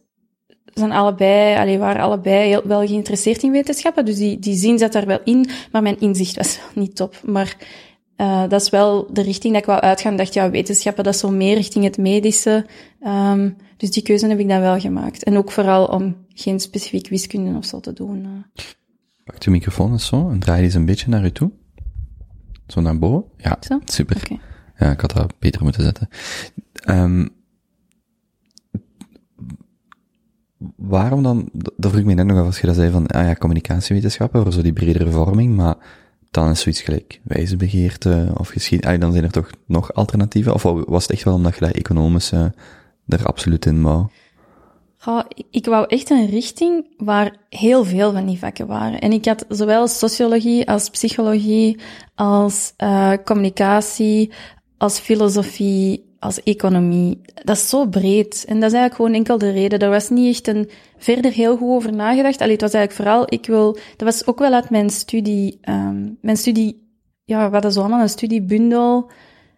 zijn 0.75 0.92
allebei, 0.92 1.56
allee, 1.56 1.78
waren 1.78 2.02
allebei 2.02 2.49
heel, 2.49 2.62
wel 2.64 2.87
geïnteresseerd 2.87 3.42
in 3.42 3.50
wetenschappen, 3.50 4.04
dus 4.04 4.16
die, 4.16 4.38
die 4.38 4.54
zin 4.54 4.78
zat 4.78 4.92
daar 4.92 5.06
wel 5.06 5.20
in, 5.25 5.49
maar 5.73 5.82
mijn 5.82 6.00
inzicht 6.00 6.37
was 6.37 6.56
wel 6.58 6.85
niet 6.85 6.96
top. 6.96 7.20
Maar 7.25 7.56
eh, 8.16 8.49
dat 8.49 8.61
is 8.61 8.70
wel 8.70 9.08
de 9.12 9.23
richting 9.23 9.52
dat 9.52 9.62
ik 9.62 9.68
wou 9.68 9.80
uitgaan. 9.80 10.12
Ik 10.12 10.18
dacht, 10.18 10.35
ja, 10.35 10.50
wetenschappen, 10.50 11.04
dat 11.04 11.14
is 11.14 11.20
zo 11.20 11.30
meer 11.30 11.54
richting 11.54 11.85
het 11.85 11.99
medische. 11.99 12.66
Ehm, 13.00 13.50
dus 13.76 13.90
die 13.90 14.02
keuze 14.02 14.26
heb 14.26 14.38
ik 14.38 14.49
dan 14.49 14.61
wel 14.61 14.80
gemaakt. 14.80 15.25
En 15.25 15.37
ook 15.37 15.52
vooral 15.52 15.87
om 15.87 16.16
geen 16.35 16.61
specifiek 16.61 17.08
wiskunde 17.08 17.58
of 17.58 17.64
zo 17.64 17.80
te 17.80 17.92
doen. 17.92 18.25
eh. 18.25 18.64
Pak 19.25 19.40
de 19.40 19.50
microfoon 19.50 19.92
eens 19.92 20.06
zo 20.06 20.28
en 20.30 20.38
draai 20.38 20.62
eens 20.62 20.75
een 20.75 20.85
beetje 20.85 21.08
naar 21.08 21.25
u 21.25 21.32
toe. 21.32 21.50
Zo 22.66 22.80
naar 22.80 22.99
boven. 22.99 23.25
Ja, 23.37 23.56
Zo? 23.61 23.80
super. 23.85 24.23
Ja, 24.78 24.90
ik 24.90 25.00
had 25.00 25.12
dat 25.12 25.35
beter 25.38 25.62
moeten 25.62 25.82
zetten. 25.82 26.08
Ehm 26.73 27.26
waarom 30.76 31.23
dan, 31.23 31.49
dat 31.52 31.90
vroeg 31.90 32.00
ik 32.00 32.04
me 32.04 32.14
net 32.14 32.26
nog 32.26 32.38
af 32.38 32.46
als 32.46 32.61
je 32.61 32.66
dat 32.66 32.76
zei 32.76 32.90
van, 32.90 33.06
ah 33.06 33.26
ja, 33.26 33.35
communicatiewetenschappen, 33.35 34.42
voor 34.42 34.52
zo 34.52 34.62
die 34.62 34.73
bredere 34.73 35.11
vorming, 35.11 35.56
maar 35.56 35.76
dan 36.30 36.50
is 36.50 36.61
zoiets 36.61 36.80
gelijk 36.80 37.20
wijzebegeerte 37.25 38.30
of 38.35 38.49
geschiedenis, 38.49 39.00
dan 39.00 39.12
zijn 39.12 39.25
er 39.25 39.30
toch 39.30 39.50
nog 39.66 39.92
alternatieven? 39.92 40.54
Of 40.54 40.62
was 40.62 41.02
het 41.02 41.12
echt 41.12 41.25
wel 41.25 41.35
omdat 41.35 41.54
je 41.54 41.61
dat 41.61 41.75
economische 41.75 42.54
er 43.06 43.26
absoluut 43.26 43.66
in 43.66 43.82
wou? 43.82 44.06
Ik- 45.51 45.67
wou 45.67 45.85
echt 45.89 46.11
een 46.11 46.27
richting 46.27 46.87
waar 46.97 47.37
heel 47.49 47.85
veel 47.85 48.13
van 48.13 48.27
die 48.27 48.39
vakken 48.39 48.67
waren. 48.67 49.01
En 49.01 49.13
ik 49.13 49.25
had 49.25 49.45
zowel 49.49 49.89
sociologie 49.89 50.69
als 50.69 50.91
psychologie, 50.91 51.79
als 52.15 52.73
eh, 52.77 53.13
communicatie, 53.25 54.33
als 54.79 54.99
filosofie, 54.99 56.15
als 56.19 56.43
economie. 56.43 57.21
Dat 57.45 57.57
is 57.57 57.69
zo 57.69 57.87
breed. 57.87 58.45
En 58.49 58.61
dat 58.61 58.71
is 58.73 58.77
eigenlijk 58.79 58.95
gewoon 58.95 59.13
enkel 59.15 59.39
de 59.39 59.51
reden. 59.51 59.79
Daar 59.79 59.91
was 59.91 60.09
niet 60.09 60.35
echt 60.35 60.49
een, 60.49 60.69
verder 60.97 61.33
heel 61.33 61.57
goed 61.57 61.69
over 61.71 61.93
nagedacht. 61.95 62.41
Allee, 62.41 62.53
het 62.53 62.61
was 62.61 62.73
eigenlijk 62.73 63.09
vooral, 63.09 63.25
ik 63.29 63.47
wil, 63.47 63.73
dat 63.73 64.09
was 64.09 64.27
ook 64.27 64.39
wel 64.39 64.53
uit 64.53 64.71
mijn 64.71 64.91
studie, 64.91 65.59
ehm, 65.61 66.09
mijn 66.21 66.37
studie, 66.37 66.89
ja, 67.25 67.47
we 67.47 67.53
hadden 67.53 67.73
zo 67.73 67.81
allemaal 67.81 68.01
een 68.01 68.09
studiebundel, 68.09 69.11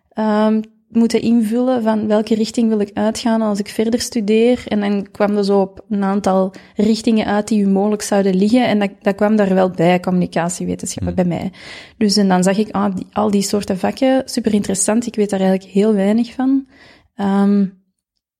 ehm, 0.08 0.60
moeten 0.88 1.20
invullen 1.20 1.82
van 1.82 2.06
welke 2.06 2.34
richting 2.34 2.68
wil 2.68 2.80
ik 2.80 2.90
uitgaan 2.92 3.42
als 3.42 3.58
ik 3.58 3.68
verder 3.68 4.00
studeer. 4.00 4.64
En 4.68 4.80
dan 4.80 5.10
kwam 5.10 5.36
er 5.36 5.44
zo 5.44 5.60
op 5.60 5.84
een 5.88 6.02
aantal 6.02 6.54
richtingen 6.74 7.26
uit 7.26 7.48
die 7.48 7.62
u 7.62 7.68
mogelijk 7.68 8.02
zouden 8.02 8.36
liggen. 8.36 8.66
En 8.66 8.78
dat, 8.78 8.90
dat 9.00 9.14
kwam 9.14 9.36
daar 9.36 9.54
wel 9.54 9.70
bij, 9.70 10.00
communicatiewetenschappen, 10.00 11.14
bij 11.14 11.24
mij. 11.24 11.52
Dus 11.96 12.16
en 12.16 12.28
dan 12.28 12.42
zag 12.42 12.56
ik 12.56 12.70
ah, 12.70 12.94
die, 12.94 13.06
al 13.12 13.30
die 13.30 13.42
soorten 13.42 13.78
vakken, 13.78 14.22
super 14.24 14.54
interessant. 14.54 15.06
Ik 15.06 15.14
weet 15.14 15.30
daar 15.30 15.40
eigenlijk 15.40 15.70
heel 15.70 15.94
weinig 15.94 16.32
van. 16.32 16.66
Ehm, 17.14 17.66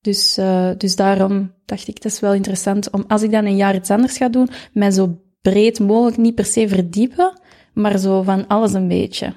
dus, 0.00 0.38
uh, 0.38 0.70
dus 0.76 0.96
daarom 0.96 1.52
dacht 1.64 1.88
ik, 1.88 2.02
dat 2.02 2.12
is 2.12 2.20
wel 2.20 2.34
interessant 2.34 2.90
om, 2.90 3.04
als 3.08 3.22
ik 3.22 3.30
dan 3.30 3.44
een 3.44 3.56
jaar 3.56 3.74
iets 3.74 3.90
anders 3.90 4.16
ga 4.16 4.28
doen, 4.28 4.48
mij 4.72 4.90
zo 4.90 5.18
breed 5.40 5.80
mogelijk 5.80 6.16
niet 6.16 6.34
per 6.34 6.44
se 6.44 6.68
verdiepen, 6.68 7.40
maar 7.74 7.98
zo 7.98 8.22
van 8.22 8.46
alles 8.46 8.72
een 8.72 8.88
beetje. 8.88 9.34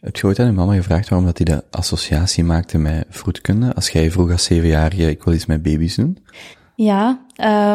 Heb 0.00 0.16
je 0.16 0.26
ooit 0.26 0.38
aan 0.38 0.46
je 0.46 0.52
mama 0.52 0.74
gevraagd 0.74 1.08
waarom 1.08 1.26
dat 1.26 1.38
hij 1.38 1.46
de 1.56 1.64
associatie 1.70 2.44
maakte 2.44 2.78
met 2.78 3.06
vroedkunde? 3.08 3.74
Als 3.74 3.88
jij 3.88 4.10
vroeg 4.10 4.30
als 4.30 4.44
zevenjarige, 4.44 5.10
ik 5.10 5.22
wil 5.22 5.34
iets 5.34 5.46
met 5.46 5.62
baby's 5.62 5.94
doen? 5.94 6.18
Ja, 6.74 7.24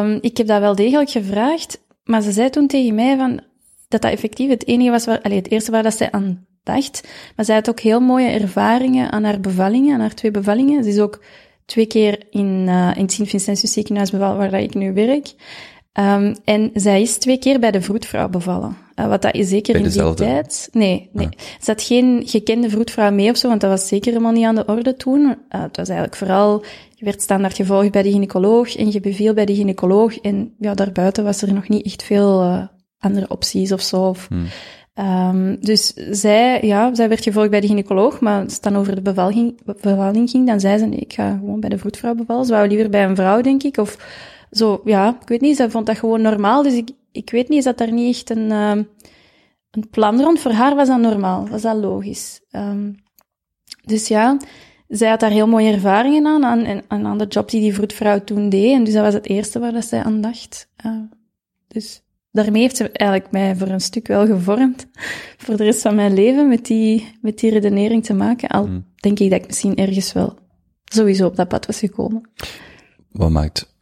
um, 0.02 0.18
ik 0.20 0.36
heb 0.36 0.46
dat 0.46 0.60
wel 0.60 0.74
degelijk 0.74 1.10
gevraagd, 1.10 1.80
maar 2.04 2.22
ze 2.22 2.32
zei 2.32 2.50
toen 2.50 2.66
tegen 2.66 2.94
mij 2.94 3.16
van, 3.16 3.40
dat 3.88 4.02
dat 4.02 4.10
effectief 4.10 4.48
het 4.48 4.66
enige 4.66 4.90
was 4.90 5.04
waar, 5.04 5.22
allez, 5.22 5.36
het 5.36 5.50
eerste 5.50 5.70
waar 5.70 5.82
dat 5.82 5.96
zij 5.96 6.10
aan 6.10 6.46
dacht. 6.62 7.08
Maar 7.36 7.44
zij 7.44 7.54
had 7.54 7.68
ook 7.68 7.80
heel 7.80 8.00
mooie 8.00 8.28
ervaringen 8.28 9.12
aan 9.12 9.24
haar 9.24 9.40
bevallingen, 9.40 9.94
aan 9.94 10.00
haar 10.00 10.14
twee 10.14 10.30
bevallingen. 10.30 10.84
Ze 10.84 10.90
is 10.90 10.98
ook 10.98 11.22
twee 11.64 11.86
keer 11.86 12.26
in, 12.30 12.64
uh, 12.68 12.92
in 12.94 13.02
het 13.02 13.12
Sint-Vincentius 13.12 13.72
ziekenhuis 13.72 14.10
bevallen, 14.10 14.36
waar 14.36 14.60
ik 14.60 14.74
nu 14.74 14.92
werk. 14.92 15.34
Um, 15.92 16.36
en 16.44 16.70
zij 16.74 17.00
is 17.00 17.16
twee 17.16 17.38
keer 17.38 17.60
bij 17.60 17.70
de 17.70 17.82
vroedvrouw 17.82 18.28
bevallen. 18.28 18.83
Uh, 19.00 19.06
wat 19.06 19.22
dat 19.22 19.34
is 19.34 19.48
zeker 19.48 19.76
in 19.76 19.82
die 19.82 20.14
tijd. 20.14 20.68
Nee, 20.72 21.08
nee. 21.12 21.28
Ja. 21.30 21.36
Ze 21.60 21.70
had 21.70 21.82
geen 21.82 22.22
gekende 22.26 22.70
vroedvrouw 22.70 23.10
mee 23.10 23.30
of 23.30 23.36
zo, 23.36 23.48
want 23.48 23.60
dat 23.60 23.70
was 23.70 23.88
zeker 23.88 24.12
helemaal 24.12 24.32
niet 24.32 24.44
aan 24.44 24.54
de 24.54 24.64
orde 24.66 24.96
toen. 24.96 25.20
Uh, 25.20 25.34
het 25.48 25.76
was 25.76 25.88
eigenlijk 25.88 26.16
vooral, 26.16 26.64
je 26.94 27.04
werd 27.04 27.22
standaard 27.22 27.56
gevolgd 27.56 27.90
bij 27.90 28.02
de 28.02 28.10
gynaecoloog 28.10 28.76
en 28.76 28.92
je 28.92 29.00
beviel 29.00 29.34
bij 29.34 29.44
de 29.44 29.54
gynaecoloog. 29.54 30.18
En 30.18 30.54
ja, 30.58 30.74
daarbuiten 30.74 31.24
was 31.24 31.42
er 31.42 31.54
nog 31.54 31.68
niet 31.68 31.84
echt 31.84 32.02
veel 32.02 32.42
uh, 32.42 32.62
andere 32.98 33.28
opties 33.28 33.72
of 33.72 33.80
zo. 33.80 34.08
Of, 34.08 34.28
hmm. 34.28 34.46
um, 35.34 35.56
dus 35.60 35.92
zij, 36.10 36.58
ja, 36.62 36.94
zij 36.94 37.08
werd 37.08 37.22
gevolgd 37.22 37.50
bij 37.50 37.60
de 37.60 37.66
gynaecoloog, 37.66 38.20
maar 38.20 38.42
als 38.42 38.52
het 38.52 38.62
dan 38.62 38.76
over 38.76 38.94
de 38.94 39.02
bevalling, 39.02 39.60
bevalling 39.80 40.30
ging, 40.30 40.46
dan 40.46 40.60
zei 40.60 40.78
ze, 40.78 40.86
nee, 40.86 40.98
ik 40.98 41.12
ga 41.12 41.30
gewoon 41.30 41.60
bij 41.60 41.70
de 41.70 41.78
vroedvrouw 41.78 42.14
bevallen. 42.14 42.46
Ze 42.46 42.52
wou 42.52 42.68
liever 42.68 42.90
bij 42.90 43.04
een 43.04 43.16
vrouw, 43.16 43.40
denk 43.40 43.62
ik, 43.62 43.76
of 43.76 43.96
zo, 44.50 44.80
ja, 44.84 45.18
ik 45.20 45.28
weet 45.28 45.40
niet, 45.40 45.56
ze 45.56 45.70
vond 45.70 45.86
dat 45.86 45.98
gewoon 45.98 46.22
normaal. 46.22 46.62
Dus 46.62 46.74
ik, 46.74 46.90
ik 47.14 47.30
weet 47.30 47.48
niet, 47.48 47.58
is 47.58 47.64
dat 47.64 47.78
daar 47.78 47.92
niet 47.92 48.16
echt 48.16 48.30
een, 48.30 48.50
uh, 48.50 48.84
een 49.70 49.88
plan 49.90 50.20
rond? 50.20 50.40
Voor 50.40 50.50
haar 50.50 50.74
was 50.74 50.88
dat 50.88 51.00
normaal, 51.00 51.48
was 51.48 51.62
dat 51.62 51.76
logisch. 51.76 52.40
Um, 52.50 52.96
dus 53.84 54.08
ja, 54.08 54.36
zij 54.88 55.08
had 55.08 55.20
daar 55.20 55.30
heel 55.30 55.46
mooie 55.46 55.72
ervaringen 55.72 56.26
aan, 56.26 56.44
aan, 56.44 56.82
aan, 56.88 57.06
aan 57.06 57.18
de 57.18 57.26
job 57.26 57.50
die 57.50 57.60
die 57.60 57.74
vroedvrouw 57.74 58.24
toen 58.24 58.48
deed. 58.48 58.72
En 58.72 58.84
dus 58.84 58.94
dat 58.94 59.02
was 59.02 59.14
het 59.14 59.26
eerste 59.26 59.58
waar 59.58 59.72
dat 59.72 59.84
zij 59.84 60.02
aan 60.02 60.20
dacht. 60.20 60.68
Uh, 60.86 60.92
dus 61.68 62.02
daarmee 62.30 62.62
heeft 62.62 62.76
ze 62.76 62.90
eigenlijk 62.90 63.30
mij 63.30 63.56
voor 63.56 63.68
een 63.68 63.80
stuk 63.80 64.06
wel 64.06 64.26
gevormd. 64.26 64.86
Voor 65.44 65.56
de 65.56 65.64
rest 65.64 65.80
van 65.80 65.94
mijn 65.94 66.14
leven 66.14 66.48
met 66.48 66.66
die, 66.66 67.16
met 67.20 67.38
die 67.38 67.50
redenering 67.50 68.04
te 68.04 68.14
maken. 68.14 68.48
Al 68.48 68.64
hmm. 68.64 68.84
denk 68.96 69.18
ik 69.18 69.30
dat 69.30 69.40
ik 69.40 69.46
misschien 69.46 69.76
ergens 69.76 70.12
wel 70.12 70.38
sowieso 70.84 71.26
op 71.26 71.36
dat 71.36 71.48
pad 71.48 71.66
was 71.66 71.78
gekomen. 71.78 72.30
Wat 73.10 73.30
maakt 73.30 73.73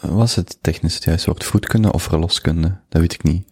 was 0.00 0.34
het 0.34 0.58
technisch 0.60 0.94
het 0.94 1.04
juiste 1.04 1.30
woord? 1.30 1.44
Vroedkunde 1.44 1.92
of 1.92 2.02
verloskunde? 2.02 2.76
Dat 2.88 3.00
weet 3.00 3.12
ik 3.12 3.22
niet. 3.22 3.46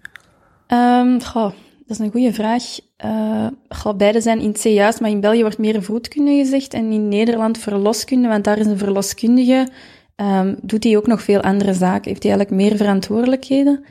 Um, 0.68 1.22
goh, 1.22 1.52
dat 1.86 1.98
is 1.98 1.98
een 1.98 2.10
goede 2.10 2.32
vraag. 2.32 2.62
Uh, 3.04 3.46
goh, 3.68 3.96
beide 3.96 4.20
zijn 4.20 4.40
in 4.40 4.48
het 4.48 4.60
C 4.60 4.64
juist, 4.64 5.00
maar 5.00 5.10
in 5.10 5.20
België 5.20 5.40
wordt 5.40 5.58
meer 5.58 5.82
vroedkunde 5.82 6.30
gezegd 6.30 6.74
en 6.74 6.92
in 6.92 7.08
Nederland 7.08 7.58
verloskunde, 7.58 8.28
want 8.28 8.44
daar 8.44 8.58
is 8.58 8.66
een 8.66 8.78
verloskundige. 8.78 9.68
Um, 10.16 10.56
doet 10.62 10.84
hij 10.84 10.96
ook 10.96 11.06
nog 11.06 11.22
veel 11.22 11.40
andere 11.40 11.74
zaken? 11.74 12.10
Heeft 12.10 12.22
hij 12.22 12.32
eigenlijk 12.32 12.62
meer 12.62 12.76
verantwoordelijkheden? 12.76 13.84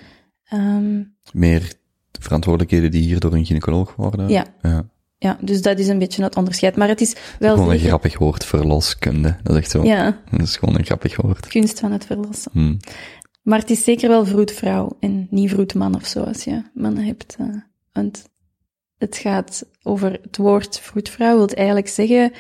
Um, 0.54 1.15
meer 1.34 1.74
verantwoordelijkheden 2.20 2.92
die 2.92 3.01
hier 3.01 3.20
door 3.20 3.34
een 3.34 3.46
gynaecoloog 3.46 3.96
worden? 3.96 4.30
Ja. 4.30 4.46
ja. 4.62 4.86
Ja, 5.18 5.38
dus 5.42 5.62
dat 5.62 5.80
is 5.80 5.88
een 5.88 6.00
beetje 6.00 6.24
het 6.24 6.36
onderscheid. 6.36 6.76
Maar 6.76 6.88
het 6.88 7.02
is 7.02 7.16
wel... 7.40 7.56
Gewoon 7.56 7.72
een 7.72 7.80
grappig 7.80 8.18
woord, 8.18 8.46
verloskunde. 8.46 9.38
Dat 9.44 9.56
is 9.56 9.62
echt 9.62 9.72
zo. 9.72 9.84
Ja. 9.84 10.22
Dat 10.32 10.42
is 10.42 10.58
gewoon 10.58 10.76
een 10.76 10.86
grappig 10.86 11.16
woord. 11.16 11.48
Kunst 11.48 11.80
van 11.80 11.92
het 11.92 12.06
verlossen. 12.06 12.52
Hmm. 12.54 12.78
Maar 13.44 13.60
het 13.60 13.70
is 13.70 13.84
zeker 13.84 14.10
wel 14.10 14.26
vroedvrouw 14.26 14.98
en 15.00 15.28
niet 15.30 15.50
vroedman 15.50 15.96
of 15.96 16.06
zo, 16.06 16.24
als 16.24 16.44
je 16.44 16.62
mannen 16.74 17.04
hebt. 17.04 17.36
Uh, 17.40 17.48
want 17.94 18.24
het 18.98 19.18
gaat 19.18 19.66
over 19.84 20.20
het 20.22 20.38
woord 20.38 20.80
vroedvrouw, 20.80 21.36
wil 21.36 21.48
eigenlijk 21.48 21.88
zeggen... 21.88 22.32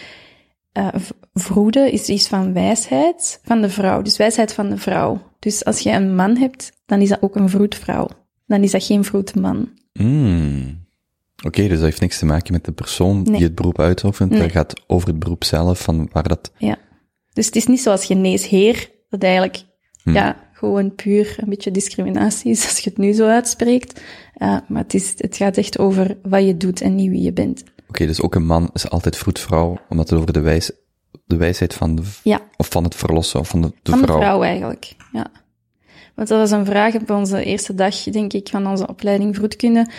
Uh, 0.77 0.87
vroede 1.33 1.91
is 1.91 2.07
iets 2.07 2.27
van 2.27 2.53
wijsheid 2.53 3.39
van 3.43 3.61
de 3.61 3.69
vrouw. 3.69 4.01
Dus 4.01 4.17
wijsheid 4.17 4.53
van 4.53 4.69
de 4.69 4.77
vrouw. 4.77 5.21
Dus 5.39 5.65
als 5.65 5.79
je 5.79 5.91
een 5.91 6.15
man 6.15 6.37
hebt, 6.37 6.71
dan 6.85 7.01
is 7.01 7.09
dat 7.09 7.21
ook 7.21 7.35
een 7.35 7.49
vroedvrouw. 7.49 8.07
Dan 8.45 8.63
is 8.63 8.71
dat 8.71 8.83
geen 8.83 9.03
vroedman. 9.03 9.69
Mm. 9.93 10.84
Oké, 11.37 11.47
okay, 11.47 11.67
dus 11.67 11.77
dat 11.77 11.85
heeft 11.85 12.01
niks 12.01 12.19
te 12.19 12.25
maken 12.25 12.53
met 12.53 12.65
de 12.65 12.71
persoon 12.71 13.21
nee. 13.21 13.33
die 13.33 13.43
het 13.43 13.55
beroep 13.55 13.79
uitoefent. 13.79 14.29
Nee. 14.29 14.39
Dat 14.39 14.51
gaat 14.51 14.83
over 14.87 15.07
het 15.07 15.19
beroep 15.19 15.43
zelf, 15.43 15.79
van 15.81 16.09
waar 16.11 16.27
dat... 16.27 16.51
Ja. 16.57 16.77
Dus 17.33 17.45
het 17.45 17.55
is 17.55 17.65
niet 17.65 17.81
zoals 17.81 18.05
geneesheer, 18.05 18.91
dat 19.09 19.23
eigenlijk, 19.23 19.63
hm. 20.03 20.11
ja, 20.11 20.49
gewoon 20.53 20.95
puur 20.95 21.35
een 21.39 21.49
beetje 21.49 21.71
discriminatie 21.71 22.51
is, 22.51 22.63
als 22.63 22.79
je 22.79 22.89
het 22.89 22.99
nu 22.99 23.11
zo 23.11 23.27
uitspreekt. 23.27 24.01
Uh, 24.37 24.57
maar 24.67 24.81
het, 24.81 24.93
is, 24.93 25.13
het 25.17 25.37
gaat 25.37 25.57
echt 25.57 25.79
over 25.79 26.17
wat 26.23 26.45
je 26.45 26.57
doet 26.57 26.81
en 26.81 26.95
niet 26.95 27.09
wie 27.09 27.21
je 27.21 27.33
bent. 27.33 27.61
Oké, 27.61 27.81
okay, 27.87 28.07
dus 28.07 28.21
ook 28.21 28.35
een 28.35 28.45
man 28.45 28.69
is 28.73 28.89
altijd 28.89 29.17
vroedvrouw, 29.17 29.77
omdat 29.89 30.09
het 30.09 30.19
over 30.19 30.33
de, 30.33 30.39
wijs, 30.39 30.71
de 31.25 31.37
wijsheid 31.37 31.73
van 31.73 31.95
de... 31.95 32.03
Ja. 32.23 32.41
Of 32.57 32.69
van 32.69 32.83
het 32.83 32.95
verlossen, 32.95 33.39
of 33.39 33.47
van 33.47 33.61
de, 33.61 33.67
de 33.67 33.91
van 33.91 33.99
vrouw. 33.99 34.07
Van 34.07 34.19
de 34.19 34.25
vrouw 34.25 34.43
eigenlijk, 34.43 34.95
ja. 35.11 35.31
Want 36.15 36.27
dat 36.27 36.39
was 36.39 36.51
een 36.51 36.65
vraag 36.65 36.95
op 36.95 37.09
onze 37.09 37.43
eerste 37.43 37.75
dag, 37.75 38.03
denk 38.03 38.33
ik, 38.33 38.47
van 38.49 38.67
onze 38.67 38.87
opleiding 38.87 39.35
vroedkunde. 39.35 39.89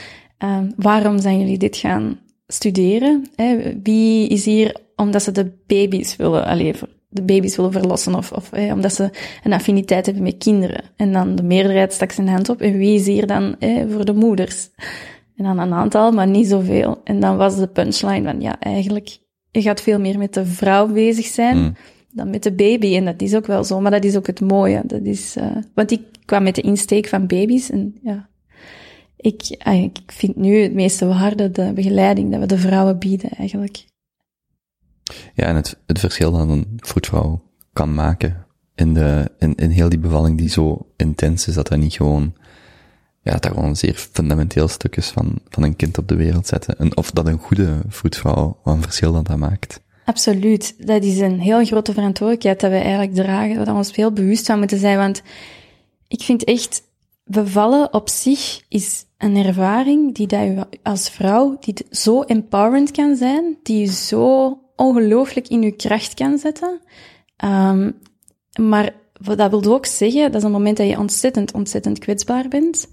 Uh, 0.45 0.59
waarom 0.77 1.21
zijn 1.21 1.39
jullie 1.39 1.59
dit 1.59 1.77
gaan 1.77 2.19
studeren? 2.47 3.27
Hè? 3.37 3.79
Wie 3.83 4.29
is 4.29 4.45
hier 4.45 4.77
omdat 4.97 5.23
ze 5.23 5.33
de 5.33 5.53
baby's 5.67 6.17
willen, 6.17 6.45
alleen 6.45 6.75
de 7.09 7.23
baby's 7.23 7.57
willen 7.57 7.73
verlossen 7.73 8.15
of, 8.15 8.33
of 8.33 8.51
hè, 8.51 8.73
omdat 8.73 8.95
ze 8.95 9.11
een 9.45 9.53
affiniteit 9.53 10.07
hebben 10.07 10.25
met 10.25 10.39
kinderen? 10.39 10.85
En 10.97 11.13
dan 11.13 11.35
de 11.35 11.43
meerderheid 11.43 11.93
stak 11.93 12.11
zijn 12.13 12.29
hand 12.29 12.49
op. 12.49 12.61
En 12.61 12.77
wie 12.77 12.95
is 12.95 13.07
hier 13.07 13.27
dan 13.27 13.57
hè, 13.59 13.91
voor 13.91 14.05
de 14.05 14.15
moeders? 14.15 14.69
En 15.37 15.45
dan 15.45 15.59
een 15.59 15.73
aantal, 15.73 16.13
maar 16.13 16.27
niet 16.27 16.47
zoveel. 16.47 17.01
En 17.05 17.21
dan 17.21 17.37
was 17.37 17.57
de 17.57 17.67
punchline 17.67 18.31
van, 18.31 18.41
ja, 18.41 18.61
eigenlijk, 18.61 19.19
je 19.51 19.63
gaat 19.63 19.81
veel 19.81 20.01
meer 20.01 20.19
met 20.19 20.35
de 20.35 20.47
vrouw 20.47 20.87
bezig 20.87 21.27
zijn 21.27 21.57
mm. 21.57 21.75
dan 22.13 22.31
met 22.31 22.43
de 22.43 22.53
baby. 22.53 22.97
En 22.97 23.05
dat 23.05 23.23
is 23.23 23.35
ook 23.35 23.47
wel 23.47 23.65
zo, 23.65 23.81
maar 23.81 23.91
dat 23.91 24.05
is 24.05 24.17
ook 24.17 24.27
het 24.27 24.41
mooie. 24.41 24.83
Dat 24.85 25.03
is, 25.03 25.37
uh, 25.37 25.57
want 25.75 25.91
ik 25.91 26.01
kwam 26.25 26.43
met 26.43 26.55
de 26.55 26.61
insteek 26.61 27.07
van 27.07 27.27
baby's 27.27 27.71
en 27.71 27.99
ja, 28.03 28.29
ik, 29.17 29.43
ik 29.95 30.13
vind 30.13 30.37
nu 30.37 30.63
het 30.63 30.75
meeste 30.75 31.07
waarde 31.07 31.51
de 31.51 31.73
begeleiding 31.73 32.31
dat 32.31 32.41
we 32.41 32.47
de 32.47 32.59
vrouwen 32.59 32.99
bieden, 32.99 33.31
eigenlijk. 33.31 33.85
Ja, 35.35 35.45
en 35.45 35.55
het, 35.55 35.79
het 35.87 35.99
verschil 35.99 36.31
dat 36.33 36.49
een 36.49 36.67
vroedvrouw 36.77 37.43
kan 37.73 37.95
maken 37.95 38.47
in, 38.75 38.95
de, 38.95 39.31
in, 39.39 39.55
in 39.55 39.71
heel 39.71 39.89
die 39.89 39.99
bevalling 39.99 40.39
die 40.39 40.49
zo 40.49 40.87
intens 40.97 41.47
is, 41.47 41.55
dat 41.55 41.71
er 41.71 41.79
niet 41.79 41.95
gewoon, 41.95 42.35
ja, 43.23 43.33
dat 43.33 43.47
gewoon 43.47 43.65
een 43.65 43.77
zeer 43.77 43.95
fundamenteel 43.95 44.69
stuk 44.69 44.97
is 44.97 45.09
van, 45.09 45.39
van 45.49 45.63
een 45.63 45.77
kind 45.77 45.99
op 45.99 46.09
de 46.09 46.17
wereld 46.17 46.47
zetten. 46.47 46.79
En 46.79 46.97
of 46.97 47.11
dat 47.11 47.27
een 47.27 47.39
goede 47.39 47.81
vroedvrouw, 47.89 48.61
wat 48.63 48.75
een 48.75 48.83
verschil 48.83 49.13
dat 49.13 49.27
dat 49.27 49.37
maakt. 49.37 49.81
Absoluut. 50.05 50.87
Dat 50.87 51.03
is 51.03 51.19
een 51.19 51.41
heel 51.41 51.65
grote 51.65 51.93
verantwoordelijkheid 51.93 52.61
dat 52.61 52.71
we 52.71 52.77
eigenlijk 52.77 53.15
dragen, 53.15 53.57
dat 53.57 53.67
we 53.67 53.73
ons 53.73 53.91
veel 53.91 54.13
bewust 54.13 54.47
van 54.47 54.59
moeten 54.59 54.79
zijn, 54.79 54.97
want 54.97 55.23
ik 56.09 56.23
vind 56.23 56.45
echt, 56.45 56.83
bevallen 57.27 57.93
op 57.93 58.09
zich 58.09 58.61
is 58.69 59.05
een 59.19 59.37
ervaring 59.37 60.15
die 60.15 60.27
dat 60.27 60.41
je 60.41 60.67
als 60.83 61.09
vrouw, 61.09 61.57
die 61.61 61.75
zo 61.91 62.23
empowerend 62.23 62.91
kan 62.91 63.17
zijn, 63.17 63.59
die 63.63 63.81
je 63.81 63.93
zo 63.93 64.59
ongelooflijk 64.77 65.49
in 65.49 65.63
je 65.63 65.73
kracht 65.73 66.15
kan 66.15 66.39
zetten. 66.39 66.81
Um, 67.45 67.99
maar 68.61 68.95
dat 69.21 69.51
wil 69.51 69.65
ook 69.65 69.87
zeggen, 69.87 70.33
dat 70.33 70.35
is 70.35 70.43
een 70.43 70.53
moment 70.53 70.77
dat 70.77 70.89
je 70.89 70.99
ontzettend, 70.99 71.53
ontzettend 71.53 71.99
kwetsbaar 71.99 72.49
bent. 72.49 72.89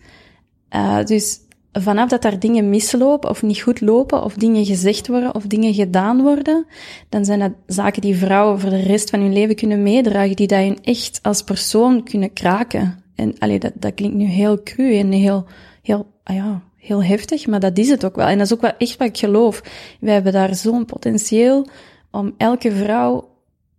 Uh, 0.76 1.04
dus 1.04 1.40
vanaf 1.72 2.10
dat 2.10 2.22
daar 2.22 2.40
dingen 2.40 2.70
mislopen 2.70 3.30
of 3.30 3.42
niet 3.42 3.62
goed 3.62 3.82
lopen, 3.82 4.24
of 4.24 4.34
dingen 4.34 4.66
gezegd 4.66 5.08
worden 5.08 5.36
of 5.36 5.48
dingen 5.48 5.74
gedaan 5.74 6.22
worden, 6.22 6.66
dan 7.10 7.26
zijn 7.26 7.40
dat 7.40 7.52
zaken 7.66 8.02
die 8.02 8.16
vrouwen 8.16 8.60
voor 8.60 8.70
de 8.70 8.82
rest 8.82 9.10
van 9.10 9.20
hun 9.20 9.34
leven 9.34 9.56
kunnen 9.56 9.84
meedragen, 9.84 10.36
die 10.36 10.48
dat 10.48 10.64
je 10.64 10.78
echt 10.82 11.20
als 11.22 11.44
persoon 11.44 12.04
kunnen 12.04 12.34
kraken. 12.34 13.03
En 13.16 13.36
allee, 13.40 13.60
dat, 13.60 13.72
dat 13.76 13.94
klinkt 13.94 14.16
nu 14.16 14.26
heel 14.26 14.64
cru 14.64 14.98
en 14.98 15.12
heel, 15.12 15.46
heel 15.82 16.12
ah 16.24 16.36
ja, 16.36 16.62
heel 16.78 17.04
heftig, 17.04 17.48
maar 17.48 17.60
dat 17.60 17.78
is 17.78 17.90
het 17.90 18.06
ook 18.06 18.16
wel. 18.16 18.28
En 18.28 18.38
dat 18.38 18.46
is 18.46 18.54
ook 18.54 18.62
wel 18.62 18.78
echt 18.78 18.98
wat 18.98 19.08
ik 19.08 19.18
geloof. 19.18 19.62
Wij 20.00 20.14
hebben 20.14 20.34
daar 20.34 20.56
zo'n 20.56 20.86
potentieel 20.86 21.68
om 22.12 22.34
elke 22.38 22.72
vrouw 22.72 23.30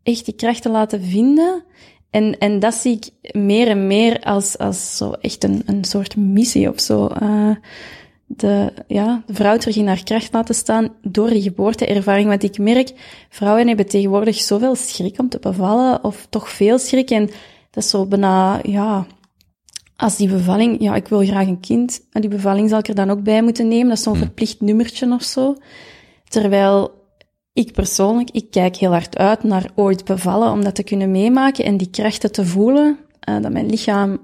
echt 0.03 0.25
die 0.25 0.35
kracht 0.35 0.63
te 0.63 0.71
laten 0.71 1.03
vinden. 1.03 1.65
En, 2.11 2.39
en 2.39 2.59
dat 2.59 2.75
zie 2.75 2.97
ik 2.97 3.35
meer 3.35 3.69
en 3.69 3.87
meer 3.87 4.21
als, 4.21 4.59
als 4.59 4.97
zo 4.97 5.13
echt 5.13 5.45
een, 5.45 5.63
een 5.67 5.85
soort 5.85 6.17
missie 6.17 6.71
of 6.71 6.81
zo. 6.81 7.11
Uh, 7.23 7.51
de, 8.27 8.73
ja, 8.87 9.23
de 9.27 9.35
vrouw 9.35 9.57
terug 9.57 9.77
in 9.77 9.87
haar 9.87 10.03
kracht 10.03 10.33
laten 10.33 10.55
staan 10.55 10.95
door 11.03 11.29
die 11.29 11.43
geboorteervaring. 11.43 12.29
Want 12.29 12.43
ik 12.43 12.59
merk, 12.59 12.93
vrouwen 13.29 13.67
hebben 13.67 13.87
tegenwoordig 13.87 14.37
zoveel 14.37 14.75
schrik 14.75 15.19
om 15.19 15.29
te 15.29 15.39
bevallen, 15.39 16.05
of 16.05 16.27
toch 16.31 16.49
veel 16.49 16.79
schrik. 16.79 17.11
En 17.11 17.27
dat 17.71 17.85
is 17.85 17.91
zo 17.91 18.07
bijna, 18.07 18.61
ja, 18.63 19.07
als 19.97 20.17
die 20.17 20.29
bevalling, 20.29 20.81
ja, 20.81 20.95
ik 20.95 21.09
wil 21.09 21.25
graag 21.25 21.47
een 21.47 21.61
kind, 21.61 22.07
en 22.13 22.21
die 22.21 22.31
bevalling 22.31 22.69
zal 22.69 22.79
ik 22.79 22.89
er 22.89 22.95
dan 22.95 23.11
ook 23.11 23.23
bij 23.23 23.43
moeten 23.43 23.69
nemen. 23.69 23.89
Dat 23.89 23.97
is 23.97 24.03
zo'n 24.03 24.17
verplicht 24.17 24.61
nummertje 24.61 25.13
of 25.13 25.23
zo. 25.23 25.57
Terwijl 26.29 26.91
ik 27.53 27.73
persoonlijk, 27.73 28.31
ik 28.31 28.51
kijk 28.51 28.77
heel 28.77 28.91
hard 28.91 29.19
uit 29.19 29.43
naar 29.43 29.71
ooit 29.75 30.05
bevallen, 30.05 30.53
om 30.53 30.65
dat 30.65 30.75
te 30.75 30.83
kunnen 30.83 31.11
meemaken 31.11 31.65
en 31.65 31.77
die 31.77 31.91
krachten 31.91 32.33
te 32.33 32.47
voelen, 32.47 32.99
uh, 33.29 33.43
dat 33.43 33.53
mijn 33.53 33.71
lichaam 33.71 34.19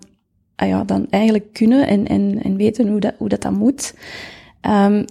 ah 0.56 0.68
ja, 0.68 0.84
dan 0.84 1.06
eigenlijk 1.10 1.52
kunnen 1.52 1.86
en, 1.86 2.06
en, 2.06 2.42
en 2.42 2.56
weten 2.56 2.88
hoe 2.88 3.00
dat, 3.00 3.14
hoe 3.18 3.28
dat, 3.28 3.42
dan 3.42 3.54
moet. 3.54 3.94
Um, 4.62 5.04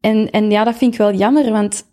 en, 0.00 0.30
en 0.30 0.50
ja, 0.50 0.64
dat 0.64 0.76
vind 0.76 0.92
ik 0.92 0.98
wel 0.98 1.14
jammer, 1.14 1.50
want 1.50 1.84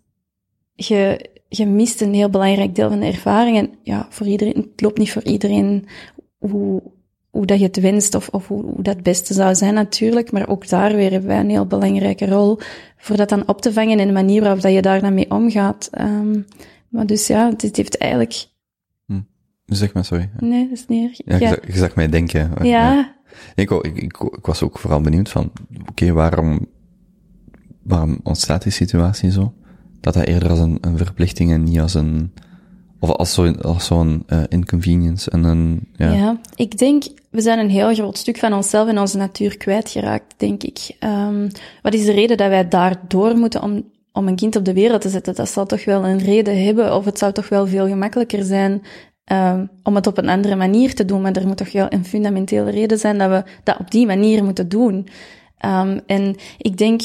je, 0.73 1.29
je 1.47 1.65
mist 1.65 2.01
een 2.01 2.13
heel 2.13 2.29
belangrijk 2.29 2.75
deel 2.75 2.89
van 2.89 2.99
de 2.99 3.05
ervaring. 3.05 3.57
En 3.57 3.69
ja, 3.83 4.07
voor 4.09 4.27
iedereen, 4.27 4.55
het 4.55 4.81
loopt 4.81 4.97
niet 4.97 5.11
voor 5.11 5.23
iedereen 5.23 5.87
hoe, 6.37 6.81
hoe 7.33 7.45
dat 7.45 7.59
je 7.59 7.65
het 7.65 7.79
wenst 7.79 8.15
of, 8.15 8.29
of 8.29 8.47
hoe, 8.47 8.63
hoe 8.63 8.83
dat 8.83 8.93
het 8.93 9.03
beste 9.03 9.33
zou 9.33 9.55
zijn 9.55 9.73
natuurlijk. 9.73 10.31
Maar 10.31 10.47
ook 10.47 10.67
daar 10.67 10.95
weer 10.95 11.11
hebben 11.11 11.29
wij 11.29 11.39
een 11.39 11.49
heel 11.49 11.65
belangrijke 11.65 12.25
rol 12.25 12.59
voor 12.97 13.17
dat 13.17 13.29
dan 13.29 13.47
op 13.47 13.61
te 13.61 13.73
vangen 13.73 13.99
en 13.99 14.07
de 14.07 14.13
manier 14.13 14.41
waarop 14.41 14.61
dat 14.61 14.73
je 14.73 14.81
daar 14.81 15.01
dan 15.01 15.13
mee 15.13 15.31
omgaat. 15.31 15.89
Um, 16.01 16.45
maar 16.89 17.05
dus 17.05 17.27
ja, 17.27 17.51
dit 17.51 17.75
heeft 17.75 17.97
eigenlijk... 17.97 18.45
Hm. 19.05 19.21
Zeg 19.65 19.93
maar, 19.93 20.05
sorry. 20.05 20.29
Nee, 20.39 20.69
dat 20.69 20.77
is 20.77 20.85
niet 20.87 21.09
erg. 21.09 21.21
Ja, 21.25 21.47
je, 21.47 21.55
zag, 21.55 21.67
je 21.67 21.77
zag 21.77 21.95
mij 21.95 22.09
denken. 22.09 22.51
Ja. 22.61 23.15
Ik, 23.55 23.71
ik, 23.71 23.85
ik, 23.85 24.17
ik, 24.19 24.45
was 24.45 24.63
ook 24.63 24.79
vooral 24.79 25.01
benieuwd 25.01 25.29
van, 25.29 25.51
oké, 25.79 25.89
okay, 25.89 26.13
waarom, 26.13 26.67
waarom 27.83 28.19
ontstaat 28.23 28.63
die 28.63 28.71
situatie 28.71 29.31
zo? 29.31 29.53
Dat 29.99 30.13
dat 30.13 30.25
eerder 30.25 30.49
als 30.49 30.59
een, 30.59 30.77
een 30.81 30.97
verplichting 30.97 31.51
en 31.51 31.63
niet 31.63 31.79
als 31.79 31.93
een 31.93 32.33
of 33.03 33.11
als 33.11 33.33
zo'n 33.85 34.23
uh, 34.27 34.43
inconvenience 34.47 35.31
en 35.31 35.43
een, 35.43 35.87
ja. 35.95 36.11
ja. 36.11 36.39
ik 36.55 36.77
denk, 36.77 37.03
we 37.29 37.41
zijn 37.41 37.59
een 37.59 37.69
heel 37.69 37.93
groot 37.93 38.17
stuk 38.17 38.37
van 38.37 38.53
onszelf 38.53 38.87
en 38.87 38.99
onze 38.99 39.17
natuur 39.17 39.57
kwijtgeraakt, 39.57 40.33
denk 40.37 40.63
ik. 40.63 40.97
Um, 40.99 41.47
wat 41.81 41.93
is 41.93 42.05
de 42.05 42.11
reden 42.11 42.37
dat 42.37 42.47
wij 42.47 42.67
daardoor 42.67 43.37
moeten 43.37 43.61
om, 43.61 43.83
om 44.11 44.27
een 44.27 44.35
kind 44.35 44.55
op 44.55 44.65
de 44.65 44.73
wereld 44.73 45.01
te 45.01 45.09
zetten? 45.09 45.35
Dat 45.35 45.49
zal 45.49 45.65
toch 45.65 45.85
wel 45.85 46.05
een 46.05 46.17
reden 46.17 46.63
hebben, 46.65 46.95
of 46.95 47.05
het 47.05 47.17
zou 47.17 47.31
toch 47.33 47.49
wel 47.49 47.67
veel 47.67 47.87
gemakkelijker 47.87 48.43
zijn 48.43 48.81
um, 49.31 49.69
om 49.83 49.95
het 49.95 50.07
op 50.07 50.17
een 50.17 50.29
andere 50.29 50.55
manier 50.55 50.95
te 50.95 51.05
doen. 51.05 51.21
Maar 51.21 51.31
er 51.35 51.47
moet 51.47 51.57
toch 51.57 51.71
wel 51.71 51.87
een 51.89 52.05
fundamentele 52.05 52.71
reden 52.71 52.97
zijn 52.97 53.17
dat 53.17 53.29
we 53.29 53.43
dat 53.63 53.79
op 53.79 53.91
die 53.91 54.05
manier 54.05 54.43
moeten 54.43 54.69
doen. 54.69 55.07
Um, 55.65 55.99
en 56.05 56.35
ik 56.57 56.77
denk, 56.77 57.01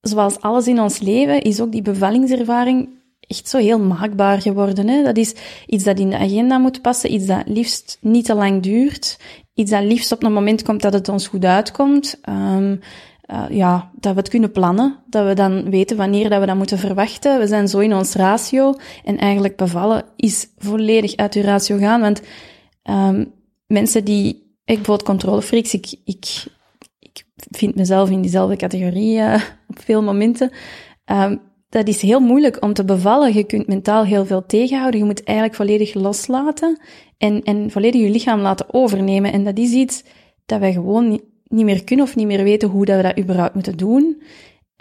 zoals 0.00 0.40
alles 0.40 0.66
in 0.66 0.80
ons 0.80 0.98
leven, 1.00 1.42
is 1.42 1.60
ook 1.60 1.72
die 1.72 1.82
bevallingservaring 1.82 2.96
echt 3.28 3.48
zo 3.48 3.58
heel 3.58 3.78
maakbaar 3.78 4.42
geworden. 4.42 4.88
Hè? 4.88 5.02
Dat 5.02 5.16
is 5.16 5.34
iets 5.66 5.84
dat 5.84 5.98
in 5.98 6.10
de 6.10 6.18
agenda 6.18 6.58
moet 6.58 6.82
passen, 6.82 7.12
iets 7.12 7.26
dat 7.26 7.42
liefst 7.46 7.98
niet 8.00 8.24
te 8.24 8.34
lang 8.34 8.62
duurt, 8.62 9.18
iets 9.54 9.70
dat 9.70 9.82
liefst 9.82 10.12
op 10.12 10.22
een 10.22 10.32
moment 10.32 10.62
komt 10.62 10.82
dat 10.82 10.92
het 10.92 11.08
ons 11.08 11.26
goed 11.26 11.44
uitkomt. 11.44 12.20
Um, 12.28 12.80
uh, 13.30 13.44
ja, 13.50 13.90
dat 13.94 14.12
we 14.12 14.18
het 14.18 14.28
kunnen 14.28 14.52
plannen, 14.52 14.98
dat 15.06 15.26
we 15.26 15.34
dan 15.34 15.70
weten 15.70 15.96
wanneer 15.96 16.28
dat 16.30 16.40
we 16.40 16.46
dat 16.46 16.56
moeten 16.56 16.78
verwachten. 16.78 17.38
We 17.38 17.46
zijn 17.46 17.68
zo 17.68 17.78
in 17.78 17.94
ons 17.94 18.14
ratio 18.14 18.74
en 19.04 19.18
eigenlijk 19.18 19.56
bevallen 19.56 20.04
is 20.16 20.48
volledig 20.58 21.16
uit 21.16 21.34
uw 21.34 21.42
ratio 21.42 21.78
gaan, 21.78 22.00
want 22.00 22.22
um, 22.90 23.32
mensen 23.66 24.04
die, 24.04 24.28
ik 24.64 24.74
bijvoorbeeld 24.74 25.02
controlefreaks, 25.02 25.74
ik, 25.74 25.94
ik, 26.04 26.44
ik 26.98 27.24
vind 27.50 27.74
mezelf 27.74 28.10
in 28.10 28.20
diezelfde 28.20 28.56
categorie 28.56 29.16
uh, 29.16 29.34
op 29.70 29.78
veel 29.84 30.02
momenten. 30.02 30.50
Um, 31.06 31.40
dat 31.68 31.88
is 31.88 32.02
heel 32.02 32.20
moeilijk 32.20 32.62
om 32.62 32.72
te 32.72 32.84
bevallen. 32.84 33.34
Je 33.34 33.44
kunt 33.44 33.66
mentaal 33.66 34.04
heel 34.04 34.26
veel 34.26 34.46
tegenhouden. 34.46 35.00
Je 35.00 35.06
moet 35.06 35.24
eigenlijk 35.24 35.56
volledig 35.56 35.94
loslaten 35.94 36.80
en, 37.18 37.42
en 37.42 37.70
volledig 37.70 38.00
je 38.00 38.10
lichaam 38.10 38.40
laten 38.40 38.74
overnemen. 38.74 39.32
En 39.32 39.44
dat 39.44 39.58
is 39.58 39.72
iets 39.72 40.04
dat 40.46 40.60
wij 40.60 40.72
gewoon 40.72 41.08
niet, 41.08 41.64
meer 41.64 41.84
kunnen 41.84 42.04
of 42.04 42.16
niet 42.16 42.26
meer 42.26 42.42
weten 42.42 42.68
hoe 42.68 42.84
dat 42.84 42.96
we 42.96 43.02
dat 43.02 43.18
überhaupt 43.18 43.54
moeten 43.54 43.76
doen. 43.76 44.22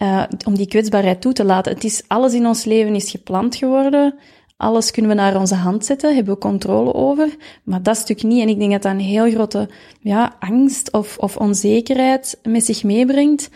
Uh, 0.03 0.23
om 0.45 0.55
die 0.55 0.67
kwetsbaarheid 0.67 1.21
toe 1.21 1.33
te 1.33 1.43
laten. 1.43 1.73
Het 1.73 1.83
is, 1.83 2.03
alles 2.07 2.33
in 2.33 2.45
ons 2.45 2.63
leven 2.65 2.95
is 2.95 3.11
gepland 3.11 3.55
geworden. 3.55 4.15
Alles 4.57 4.91
kunnen 4.91 5.11
we 5.11 5.17
naar 5.17 5.39
onze 5.39 5.55
hand 5.55 5.85
zetten, 5.85 6.15
hebben 6.15 6.33
we 6.33 6.39
controle 6.39 6.93
over. 6.93 7.35
Maar 7.63 7.83
dat 7.83 7.97
stuk 7.97 8.23
niet. 8.23 8.41
En 8.41 8.49
ik 8.49 8.59
denk 8.59 8.71
dat 8.71 8.81
dat 8.81 8.91
een 8.91 8.99
heel 8.99 9.31
grote 9.31 9.69
ja, 9.99 10.35
angst 10.39 10.91
of, 10.91 11.17
of 11.17 11.37
onzekerheid 11.37 12.39
met 12.43 12.65
zich 12.65 12.83
meebrengt. 12.83 13.49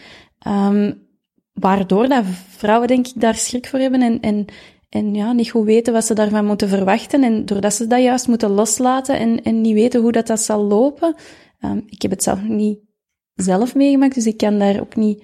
Um, 0.48 1.10
waardoor 1.62 2.08
dat 2.08 2.24
vrouwen 2.50 2.88
denk 2.88 3.08
ik 3.08 3.14
daar 3.16 3.36
schrik 3.36 3.68
voor 3.68 3.80
hebben 3.80 4.02
en, 4.02 4.20
en, 4.20 4.46
en 4.90 5.14
ja, 5.14 5.32
niet 5.32 5.52
goed 5.52 5.66
weten 5.66 5.94
wat 5.94 6.06
ze 6.06 6.14
daarvan 6.14 6.46
moeten 6.46 6.70
verwachten. 6.70 7.24
En 7.24 7.46
doordat 7.46 7.74
ze 7.74 7.88
dat 7.88 8.02
juist 8.02 8.28
moeten 8.28 8.50
loslaten 8.50 9.20
en, 9.20 9.44
en 9.44 9.62
niet 9.62 9.74
weten 9.74 10.02
hoe 10.02 10.12
dat, 10.12 10.28
dat 10.28 10.42
zal 10.42 10.64
lopen. 10.64 11.16
Um, 11.60 11.84
ik 11.86 12.02
heb 12.02 12.12
het 12.12 12.24
zelf 12.24 12.44
niet 12.44 12.80
zelf 13.36 13.76
meegemaakt, 13.76 14.16
dus 14.16 14.26
ik 14.26 14.38
kan 14.38 14.60
daar 14.60 14.80
ook 14.80 14.96
niet 14.96 15.24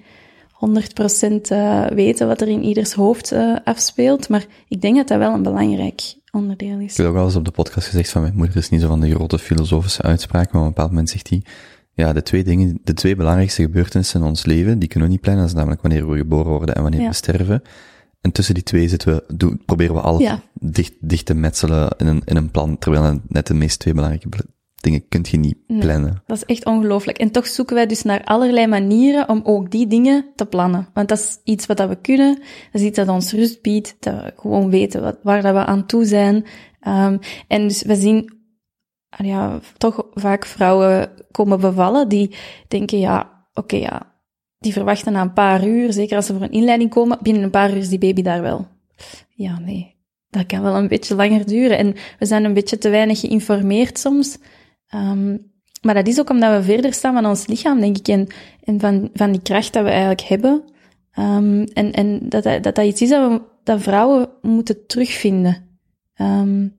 uh, 1.52 1.86
weten 1.86 2.26
wat 2.26 2.40
er 2.40 2.48
in 2.48 2.62
ieders 2.62 2.92
hoofd 2.92 3.32
uh, 3.32 3.56
afspeelt. 3.64 4.28
Maar 4.28 4.46
ik 4.68 4.80
denk 4.80 4.96
dat 4.96 5.08
dat 5.08 5.18
wel 5.18 5.32
een 5.32 5.42
belangrijk 5.42 6.14
onderdeel 6.30 6.78
is. 6.78 6.90
Ik 6.90 6.96
heb 6.96 7.06
ook 7.06 7.16
al 7.16 7.24
eens 7.24 7.36
op 7.36 7.44
de 7.44 7.50
podcast 7.50 7.86
gezegd 7.86 8.10
van 8.10 8.22
mijn 8.22 8.36
moeder 8.36 8.56
is 8.56 8.68
niet 8.68 8.80
zo 8.80 8.88
van 8.88 9.00
de 9.00 9.10
grote 9.10 9.38
filosofische 9.38 10.02
uitspraak, 10.02 10.52
maar 10.52 10.60
op 10.60 10.66
een 10.66 10.74
bepaald 10.74 10.90
moment 10.90 11.10
zegt 11.10 11.28
hij, 11.28 11.42
ja, 12.04 12.12
de 12.12 12.22
twee 12.22 12.44
dingen, 12.44 12.78
de 12.84 12.94
twee 12.94 13.16
belangrijkste 13.16 13.62
gebeurtenissen 13.62 14.20
in 14.20 14.26
ons 14.26 14.44
leven, 14.44 14.78
die 14.78 14.88
kunnen 14.88 15.08
we 15.08 15.14
niet 15.14 15.22
plannen. 15.22 15.42
Dat 15.44 15.52
is 15.52 15.58
namelijk 15.58 15.82
wanneer 15.82 16.10
we 16.10 16.16
geboren 16.16 16.50
worden 16.50 16.74
en 16.74 16.82
wanneer 16.82 17.00
Ja. 17.00 17.08
we 17.08 17.14
sterven. 17.14 17.62
En 18.20 18.32
tussen 18.32 18.54
die 18.54 18.62
twee 18.62 18.88
zitten 18.88 19.14
we, 19.14 19.34
doen, 19.36 19.62
proberen 19.66 19.94
we 19.94 20.00
alles 20.00 20.22
Ja. 20.22 20.42
dicht, 20.60 20.92
dicht 21.00 21.26
te 21.26 21.34
metselen 21.34 21.88
in 21.96 22.06
een, 22.06 22.22
in 22.24 22.36
een 22.36 22.50
plan, 22.50 22.78
terwijl 22.78 23.20
net 23.28 23.46
de 23.46 23.54
meest 23.54 23.78
twee 23.78 23.94
belangrijke 23.94 24.28
bel- 24.28 24.56
dingen 24.80 25.08
kunt 25.08 25.28
je 25.28 25.36
niet 25.36 25.56
Nee. 25.66 25.78
plannen. 25.80 26.22
Dat 26.26 26.36
is 26.36 26.44
echt 26.44 26.64
ongelooflijk. 26.64 27.18
En 27.18 27.30
toch 27.30 27.46
zoeken 27.46 27.74
wij 27.74 27.86
dus 27.86 28.02
naar 28.02 28.24
allerlei 28.24 28.66
manieren 28.66 29.28
om 29.28 29.40
ook 29.44 29.70
die 29.70 29.86
dingen 29.86 30.26
te 30.36 30.46
plannen. 30.46 30.88
Want 30.94 31.08
dat 31.08 31.18
is 31.18 31.38
iets 31.44 31.66
wat 31.66 31.76
dat 31.76 31.88
we 31.88 31.96
kunnen. 32.00 32.34
Dat 32.72 32.80
is 32.80 32.82
iets 32.82 32.96
dat 32.96 33.08
ons 33.08 33.32
rust 33.32 33.62
biedt. 33.62 33.96
Dat 34.00 34.14
we 34.14 34.32
gewoon 34.36 34.70
weten 34.70 35.02
wat, 35.02 35.18
waar 35.22 35.42
dat 35.42 35.52
we 35.54 35.64
aan 35.64 35.86
toe 35.86 36.04
zijn. 36.04 36.34
Um, 36.88 37.18
en 37.48 37.68
dus 37.68 37.82
we 37.82 37.96
zien 37.96 38.37
ja, 39.16 39.58
toch 39.76 40.06
vaak 40.14 40.46
vrouwen 40.46 41.10
komen 41.30 41.60
bevallen 41.60 42.08
die 42.08 42.34
denken, 42.68 42.98
ja, 42.98 43.46
oké, 43.54 43.76
ja, 43.76 44.12
die 44.58 44.72
verwachten 44.72 45.12
na 45.12 45.20
een 45.20 45.32
paar 45.32 45.66
uur, 45.66 45.92
zeker 45.92 46.16
als 46.16 46.26
ze 46.26 46.32
voor 46.32 46.42
een 46.42 46.50
inleiding 46.50 46.90
komen, 46.90 47.18
binnen 47.22 47.42
een 47.42 47.50
paar 47.50 47.70
uur 47.70 47.76
is 47.76 47.88
die 47.88 47.98
baby 47.98 48.22
daar 48.22 48.42
wel. 48.42 48.66
Ja, 49.28 49.58
nee. 49.58 49.96
Dat 50.30 50.46
kan 50.46 50.62
wel 50.62 50.76
een 50.76 50.88
beetje 50.88 51.14
langer 51.14 51.46
duren. 51.46 51.78
En 51.78 51.94
we 52.18 52.26
zijn 52.26 52.44
een 52.44 52.54
beetje 52.54 52.78
te 52.78 52.88
weinig 52.88 53.20
geïnformeerd 53.20 53.98
soms. 53.98 54.38
Um, 54.94 55.52
maar 55.82 55.94
dat 55.94 56.06
is 56.06 56.20
ook 56.20 56.30
omdat 56.30 56.56
we 56.56 56.72
verder 56.72 56.92
staan 56.92 57.14
van 57.14 57.26
ons 57.26 57.46
lichaam, 57.46 57.80
denk 57.80 57.98
ik, 57.98 58.08
en, 58.08 58.26
en 58.64 58.80
van, 58.80 59.10
van 59.14 59.32
die 59.32 59.42
kracht 59.42 59.72
dat 59.72 59.82
we 59.84 59.90
eigenlijk 59.90 60.20
hebben. 60.20 60.62
Um, 61.18 61.64
en 61.64 61.92
en 61.92 62.28
dat, 62.28 62.42
dat 62.42 62.62
dat 62.62 62.78
iets 62.78 63.02
is 63.02 63.08
dat, 63.08 63.30
we, 63.30 63.42
dat 63.64 63.82
vrouwen 63.82 64.28
moeten 64.42 64.86
terugvinden. 64.86 65.78
Um, 66.16 66.76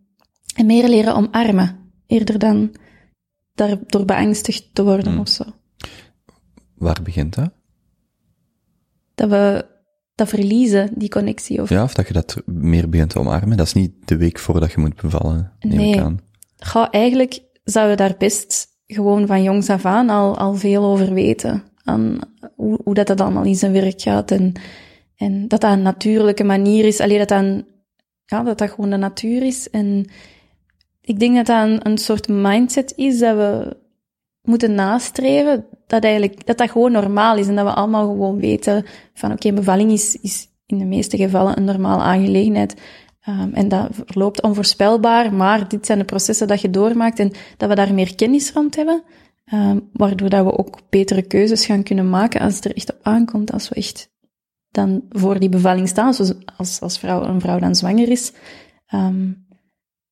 en 0.56 0.66
meer 0.66 0.88
leren 0.88 1.16
omarmen, 1.16 1.89
eerder 2.10 2.40
dan 2.40 2.76
daardoor 3.56 4.06
beangstigd 4.06 4.70
te 4.74 4.84
worden 4.84 5.12
Hmm. 5.12 5.20
of 5.20 5.30
zo. 5.30 5.44
Waar 6.76 7.00
begint 7.04 7.36
dat? 7.36 7.52
Dat 9.16 9.30
we 9.30 9.66
dat 10.16 10.30
verliezen, 10.30 10.90
die 10.96 11.10
connectie. 11.10 11.62
Of, 11.62 11.70
Ja, 11.70 11.84
of 11.84 11.94
dat 11.94 12.08
je 12.08 12.14
dat 12.14 12.42
meer 12.46 12.90
begint 12.90 13.10
te 13.10 13.20
omarmen. 13.20 13.58
Dat 13.58 13.66
is 13.66 13.74
niet 13.74 13.92
de 14.06 14.18
week 14.18 14.40
voordat 14.40 14.72
je 14.72 14.80
moet 14.80 15.02
bevallen, 15.02 15.52
neem 15.60 15.78
Nee. 15.78 15.94
ik 15.94 16.00
aan. 16.00 16.20
Eigenlijk 16.92 17.42
zouden 17.64 17.98
we 17.98 18.04
daar 18.04 18.16
best 18.18 18.68
gewoon 18.88 19.28
van 19.28 19.44
jongs 19.44 19.70
af 19.70 19.86
aan 19.86 20.10
al, 20.10 20.38
al 20.38 20.56
veel 20.56 20.84
over 20.84 21.14
weten. 21.14 21.64
Aan 21.84 22.20
hoe, 22.56 22.80
hoe 22.84 22.94
dat, 22.94 23.08
dat 23.08 23.22
allemaal 23.22 23.44
in 23.44 23.56
zijn 23.56 23.72
werk 23.72 24.02
gaat. 24.02 24.32
En, 24.32 24.54
en 25.16 25.48
dat 25.48 25.62
dat 25.62 25.72
een 25.72 25.82
natuurlijke 25.82 26.44
manier 26.44 26.86
is. 26.86 27.00
Alleen 27.00 27.18
dat 27.18 27.28
dat, 27.30 27.40
een, 27.40 27.66
ja, 28.26 28.44
dat 28.44 28.58
dat 28.58 28.70
gewoon 28.70 28.90
de 28.90 28.98
natuur 28.98 29.44
is. 29.44 29.70
En 29.70 30.06
ik 31.10 31.20
denk 31.20 31.36
dat 31.36 31.46
dat 31.46 31.68
een, 31.68 31.88
een 31.88 31.98
soort 31.98 32.28
mindset 32.28 32.94
is 32.96 33.20
dat 33.20 33.36
we 33.36 33.78
moeten 34.42 34.74
nastreven. 34.74 35.66
Dat, 35.88 36.04
eigenlijk, 36.04 36.46
dat 36.46 36.58
dat 36.58 36.72
gewoon 36.72 36.92
normaal 36.92 37.38
is. 37.38 37.48
En 37.48 37.56
dat 37.56 37.66
we 37.66 37.74
allemaal 37.74 38.08
gewoon 38.08 38.40
weten 38.40 38.86
van 39.14 39.32
oké, 39.32 39.54
bevalling 39.54 39.92
is, 39.92 40.16
is 40.22 40.48
in 40.66 40.78
de 40.78 40.86
meeste 40.86 41.18
gevallen 41.18 41.58
een 41.58 41.64
normale 41.64 42.02
aangelegenheid. 42.02 42.76
Um, 43.30 43.54
en 43.54 43.68
dat 43.68 43.90
verloopt 43.92 44.42
onvoorspelbaar, 44.42 45.34
maar 45.34 45.68
dit 45.68 45.86
zijn 45.86 46.00
de 46.00 46.06
processen 46.06 46.48
dat 46.48 46.62
je 46.62 46.70
doormaakt 46.70 47.20
en 47.20 47.32
dat 47.58 47.70
we 47.70 47.76
daar 47.76 47.94
meer 47.94 48.16
kennis 48.16 48.52
rond 48.52 48.76
hebben, 48.76 49.04
um, 49.54 49.90
waardoor 49.94 50.30
dat 50.30 50.46
we 50.46 50.58
ook 50.58 50.80
betere 50.90 51.22
keuzes 51.22 51.66
gaan 51.66 51.84
kunnen 51.84 52.10
maken 52.10 52.42
als 52.42 52.56
het 52.56 52.66
er 52.66 52.76
echt 52.76 52.94
op 52.94 53.00
aankomt, 53.02 53.52
als 53.52 53.70
we 53.70 53.76
echt 53.76 54.12
dan 54.72 55.04
voor 55.10 55.40
die 55.40 55.50
bevalling 55.50 55.88
staan, 55.88 56.14
zoals 56.14 56.34
als, 56.58 56.82
als 56.82 57.00
vrouw, 57.00 57.24
een 57.24 57.42
vrouw 57.42 57.60
dan 57.60 57.76
zwanger 57.76 58.10
is. 58.10 58.34
Ehm, 58.88 59.32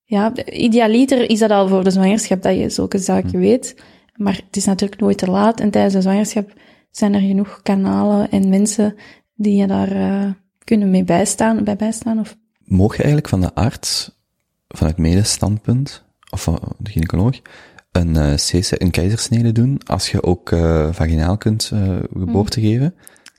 ja, 0.10 0.32
idealiter 0.46 1.30
is 1.30 1.39
dat 1.39 1.52
al 1.52 1.67
voor 1.67 1.84
de 1.84 1.91
zwangerschap 1.91 2.41
dat 2.41 2.58
je 2.58 2.70
zulke 2.70 2.98
zaken 2.98 3.39
weet. 3.39 3.76
Maar 4.15 4.34
het 4.46 4.56
is 4.58 4.65
natuurlijk 4.65 5.02
nooit 5.02 5.17
te 5.17 5.30
laat. 5.32 5.60
En 5.60 5.70
tijdens 5.72 5.93
de 5.93 6.02
zwangerschap 6.02 6.54
zijn 6.91 7.13
er 7.13 7.20
genoeg 7.22 7.60
kanalen 7.63 8.30
en 8.32 8.50
mensen 8.50 8.96
die 9.36 9.56
je 9.56 9.67
daar 9.67 9.91
eh, 9.91 10.32
kunnen 10.63 10.89
mee 10.89 11.04
bijstaan, 11.04 11.63
bij 11.63 11.76
bijstaan. 11.76 12.20
Of, 12.20 12.36
Moog 12.63 12.91
je 12.91 12.98
eigenlijk 12.98 13.28
van 13.30 13.41
de 13.41 13.54
arts, 13.54 14.12
vanuit 14.67 14.98
medisch 14.98 15.32
standpunt, 15.32 16.06
of 16.30 16.43
van 16.43 16.60
de 16.78 16.91
gynaecoloog, 16.91 17.39
een, 17.91 18.36
C- 18.36 18.82
een 18.82 18.91
keizersnede 18.91 19.52
doen 19.52 19.80
als 19.86 20.12
je 20.12 20.24
ook 20.24 20.52
eh, 20.52 20.88
vaginaal 20.91 21.38
kunt 21.38 21.72
geboorte 22.13 22.62
geven? 22.62 22.96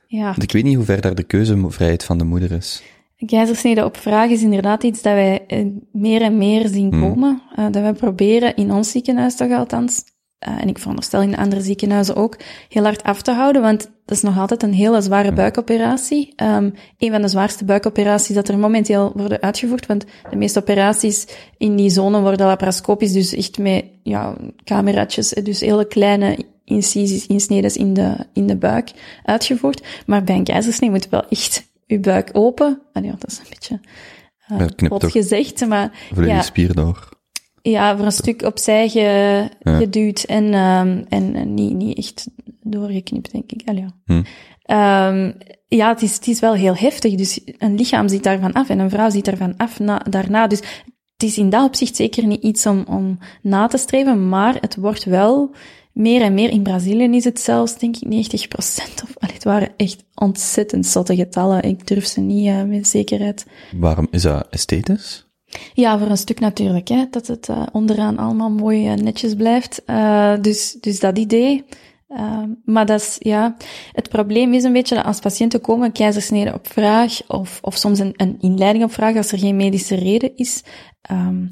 ja, 0.06 0.24
Want 0.24 0.42
ik 0.42 0.52
weet 0.52 0.64
niet 0.64 0.76
hoe 0.76 0.84
ver 0.84 1.00
daar 1.00 1.14
de 1.14 1.22
keuzevrijheid 1.22 2.04
van 2.04 2.18
de 2.18 2.24
moeder 2.24 2.52
is. 2.52 2.82
Keizersnede 3.26 3.84
op 3.84 3.96
vraag 3.96 4.30
is 4.30 4.42
inderdaad 4.42 4.82
iets 4.82 5.02
dat 5.02 5.12
wij 5.12 5.46
eh, 5.46 5.66
meer 5.92 6.22
en 6.22 6.38
meer 6.38 6.68
zien 6.68 6.92
Hmm. 6.92 7.00
komen. 7.02 7.42
Eh, 7.56 7.64
dat 7.64 7.82
wij 7.82 7.92
proberen, 7.92 8.56
in 8.56 8.72
ons 8.72 8.90
ziekenhuis 8.90 9.36
toch 9.36 9.52
althans, 9.52 10.04
eh, 10.38 10.62
en 10.62 10.68
ik 10.68 10.78
veronderstel 10.78 11.22
in 11.22 11.30
de 11.30 11.36
andere 11.36 11.60
ziekenhuizen 11.60 12.16
ook, 12.16 12.36
heel 12.68 12.82
hard 12.82 13.02
af 13.02 13.22
te 13.22 13.32
houden, 13.32 13.62
want 13.62 13.90
dat 14.04 14.16
is 14.16 14.22
nog 14.22 14.38
altijd 14.38 14.62
een 14.62 14.72
hele 14.72 15.00
zware 15.00 15.32
buikoperatie. 15.32 16.32
Ehm 16.36 16.70
een 16.98 17.10
van 17.10 17.22
de 17.22 17.28
zwaarste 17.28 17.64
buikoperaties 17.64 18.34
dat 18.34 18.48
er 18.48 18.58
momenteel 18.58 19.12
worden 19.14 19.40
uitgevoerd, 19.40 19.86
want 19.86 20.04
de 20.30 20.36
meeste 20.36 20.58
operaties 20.58 21.26
in 21.56 21.76
die 21.76 21.90
zone 21.90 22.20
worden 22.20 22.46
laparoscopisch, 22.46 23.12
dus 23.12 23.34
echt 23.34 23.58
met 23.58 23.84
ja, 24.02 24.36
cameraatjes, 24.64 25.28
dus 25.28 25.60
hele 25.60 25.86
kleine 25.86 26.38
incisies, 26.64 27.26
insneden 27.26 27.74
in 27.74 27.94
de, 27.94 28.16
in 28.32 28.46
de 28.46 28.56
buik 28.56 28.90
uitgevoerd. 29.24 29.86
Maar 30.06 30.24
bij 30.24 30.34
een 30.36 30.44
keizersnee 30.44 30.90
moet 30.90 31.08
wel 31.08 31.28
echt 31.28 31.67
uw 31.88 32.00
buik 32.00 32.30
open. 32.32 32.82
Ah, 32.92 33.04
ja, 33.04 33.10
dat 33.10 33.30
is 33.30 33.38
een 33.38 33.46
beetje 33.48 33.80
uh, 34.52 34.58
Ja, 34.58 34.68
plat 34.76 35.04
ook. 35.04 35.10
gezegd, 35.10 35.66
maar 35.66 35.92
je 36.14 36.22
ja, 36.22 36.34
die 36.34 36.42
spier 36.42 36.74
door? 36.74 37.08
ja, 37.62 37.96
voor 37.96 38.04
een 38.04 38.12
stuk 38.12 38.42
opzij 38.42 38.88
ge, 38.88 39.48
geduwd 39.62 40.22
en, 40.22 40.54
ehm, 40.54 41.04
en, 41.08 41.34
en 41.34 41.54
niet, 41.54 41.74
niet 41.74 41.98
echt 41.98 42.28
doorgeknipt, 42.62 43.32
denk 43.32 43.52
ik. 43.52 43.68
Allee, 43.68 43.82
ja. 43.82 43.90
Hm. 44.04 44.22
Ehm, 44.62 45.32
ja, 45.68 45.88
het 45.88 46.02
is, 46.02 46.14
het 46.14 46.26
is 46.26 46.40
wel 46.40 46.54
heel 46.54 46.76
heftig. 46.76 47.14
Dus 47.14 47.40
een 47.58 47.74
lichaam 47.74 48.08
ziet 48.08 48.22
daarvan 48.22 48.52
af 48.52 48.68
en 48.68 48.78
een 48.78 48.90
vrouw 48.90 49.10
ziet 49.10 49.24
daarvan 49.24 49.56
af 49.56 49.80
na, 49.80 49.98
daarna. 49.98 50.46
Dus 50.46 50.58
het 51.12 51.28
is 51.28 51.38
in 51.38 51.50
dat 51.50 51.66
opzicht 51.66 51.96
zeker 51.96 52.26
niet 52.26 52.42
iets 52.42 52.66
om, 52.66 52.84
om 52.88 53.18
na 53.42 53.66
te 53.66 53.78
streven, 53.78 54.28
maar 54.28 54.56
het 54.60 54.76
wordt 54.76 55.04
wel 55.04 55.54
meer 55.98 56.22
en 56.22 56.34
meer. 56.34 56.50
In 56.50 56.62
Brazilië 56.62 57.16
is 57.16 57.24
het 57.24 57.40
zelfs, 57.40 57.78
denk 57.78 57.96
ik, 57.96 58.08
90 58.08 58.48
procent. 58.48 59.02
Of, 59.02 59.16
allee, 59.18 59.34
het 59.34 59.44
waren 59.44 59.72
echt 59.76 60.04
ontzettend 60.14 60.86
zotte 60.86 61.16
getallen. 61.16 61.62
Ik 61.62 61.86
durf 61.86 62.06
ze 62.06 62.20
niet 62.20 62.46
eh, 62.46 62.62
met 62.62 62.88
zekerheid. 62.88 63.46
Waarom 63.76 64.06
is 64.10 64.22
dat 64.22 64.46
esthetisch? 64.50 65.26
Ja, 65.74 65.98
voor 65.98 66.08
een 66.08 66.16
stuk 66.16 66.40
natuurlijk, 66.40 66.88
hè, 66.88 67.04
dat 67.10 67.26
het 67.26 67.48
uh, 67.48 67.62
onderaan 67.72 68.18
allemaal 68.18 68.50
mooi 68.50 68.92
uh, 68.92 68.94
netjes 68.94 69.34
blijft. 69.34 69.82
Dus, 70.42 70.76
dus 70.80 71.00
dat 71.00 71.18
idee. 71.18 71.64
Maar 72.64 72.86
dat 72.86 73.00
is, 73.00 73.16
ja, 73.18 73.56
het 73.92 74.08
probleem 74.08 74.54
is 74.54 74.64
een 74.64 74.72
beetje 74.72 74.94
dat 74.94 75.04
als 75.04 75.18
patiënten 75.18 75.60
komen, 75.60 75.92
keizersnede 75.92 76.54
op 76.54 76.66
vraag, 76.66 77.26
of, 77.26 77.58
of 77.62 77.76
soms 77.76 77.98
een, 77.98 78.12
een 78.16 78.36
inleiding 78.40 78.84
op 78.84 78.92
vraag, 78.92 79.16
als 79.16 79.32
er 79.32 79.38
geen 79.38 79.56
medische 79.56 79.94
reden 79.94 80.36
is. 80.36 80.62
Um, 81.10 81.48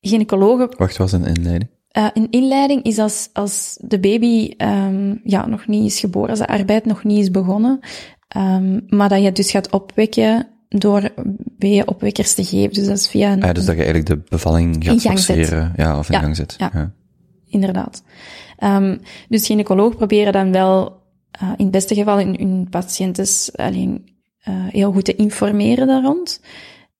gynaecologen. 0.00 0.76
Wacht, 0.76 0.96
was 0.96 1.12
een 1.12 1.24
inleiding? 1.24 1.70
Uh, 1.98 2.08
een 2.14 2.30
inleiding 2.30 2.82
is 2.82 2.98
als, 2.98 3.28
als 3.32 3.78
de 3.80 4.00
baby 4.00 4.54
um, 4.58 5.20
ja, 5.24 5.46
nog 5.46 5.66
niet 5.66 5.84
is 5.84 6.00
geboren, 6.00 6.30
als 6.30 6.38
de 6.38 6.46
arbeid 6.46 6.84
nog 6.84 7.04
niet 7.04 7.18
is 7.18 7.30
begonnen, 7.30 7.80
um, 8.36 8.84
maar 8.88 9.08
dat 9.08 9.22
je 9.22 9.32
dus 9.32 9.50
gaat 9.50 9.70
opwekken 9.70 10.48
door 10.68 11.12
weeënopwekkers 11.58 12.34
te 12.34 12.44
geven. 12.44 12.72
Dus 12.72 12.86
dat 12.86 12.96
is 12.96 13.08
via 13.08 13.32
een... 13.32 13.42
Ah, 13.42 13.54
dus 13.54 13.64
dat 13.64 13.76
je 13.76 13.82
eigenlijk 13.82 14.06
de 14.06 14.22
bevalling 14.28 14.76
gaat 14.84 15.02
forceren. 15.02 15.72
Ja, 15.76 15.98
of 15.98 16.08
in 16.08 16.14
ja, 16.14 16.20
gang 16.20 16.36
zet. 16.36 16.54
Ja, 16.58 16.70
ja. 16.72 16.92
inderdaad. 17.46 18.02
Um, 18.58 19.00
dus 19.28 19.46
gynaecoloog 19.46 19.96
proberen 19.96 20.32
dan 20.32 20.52
wel 20.52 21.02
uh, 21.42 21.48
in 21.56 21.64
het 21.64 21.70
beste 21.70 21.94
geval 21.94 22.16
hun, 22.16 22.36
hun 22.38 22.66
patiënten 22.70 23.26
alleen, 23.52 24.04
uh, 24.48 24.54
heel 24.68 24.92
goed 24.92 25.04
te 25.04 25.16
informeren 25.16 25.86
daar 25.86 26.02
rond. 26.02 26.40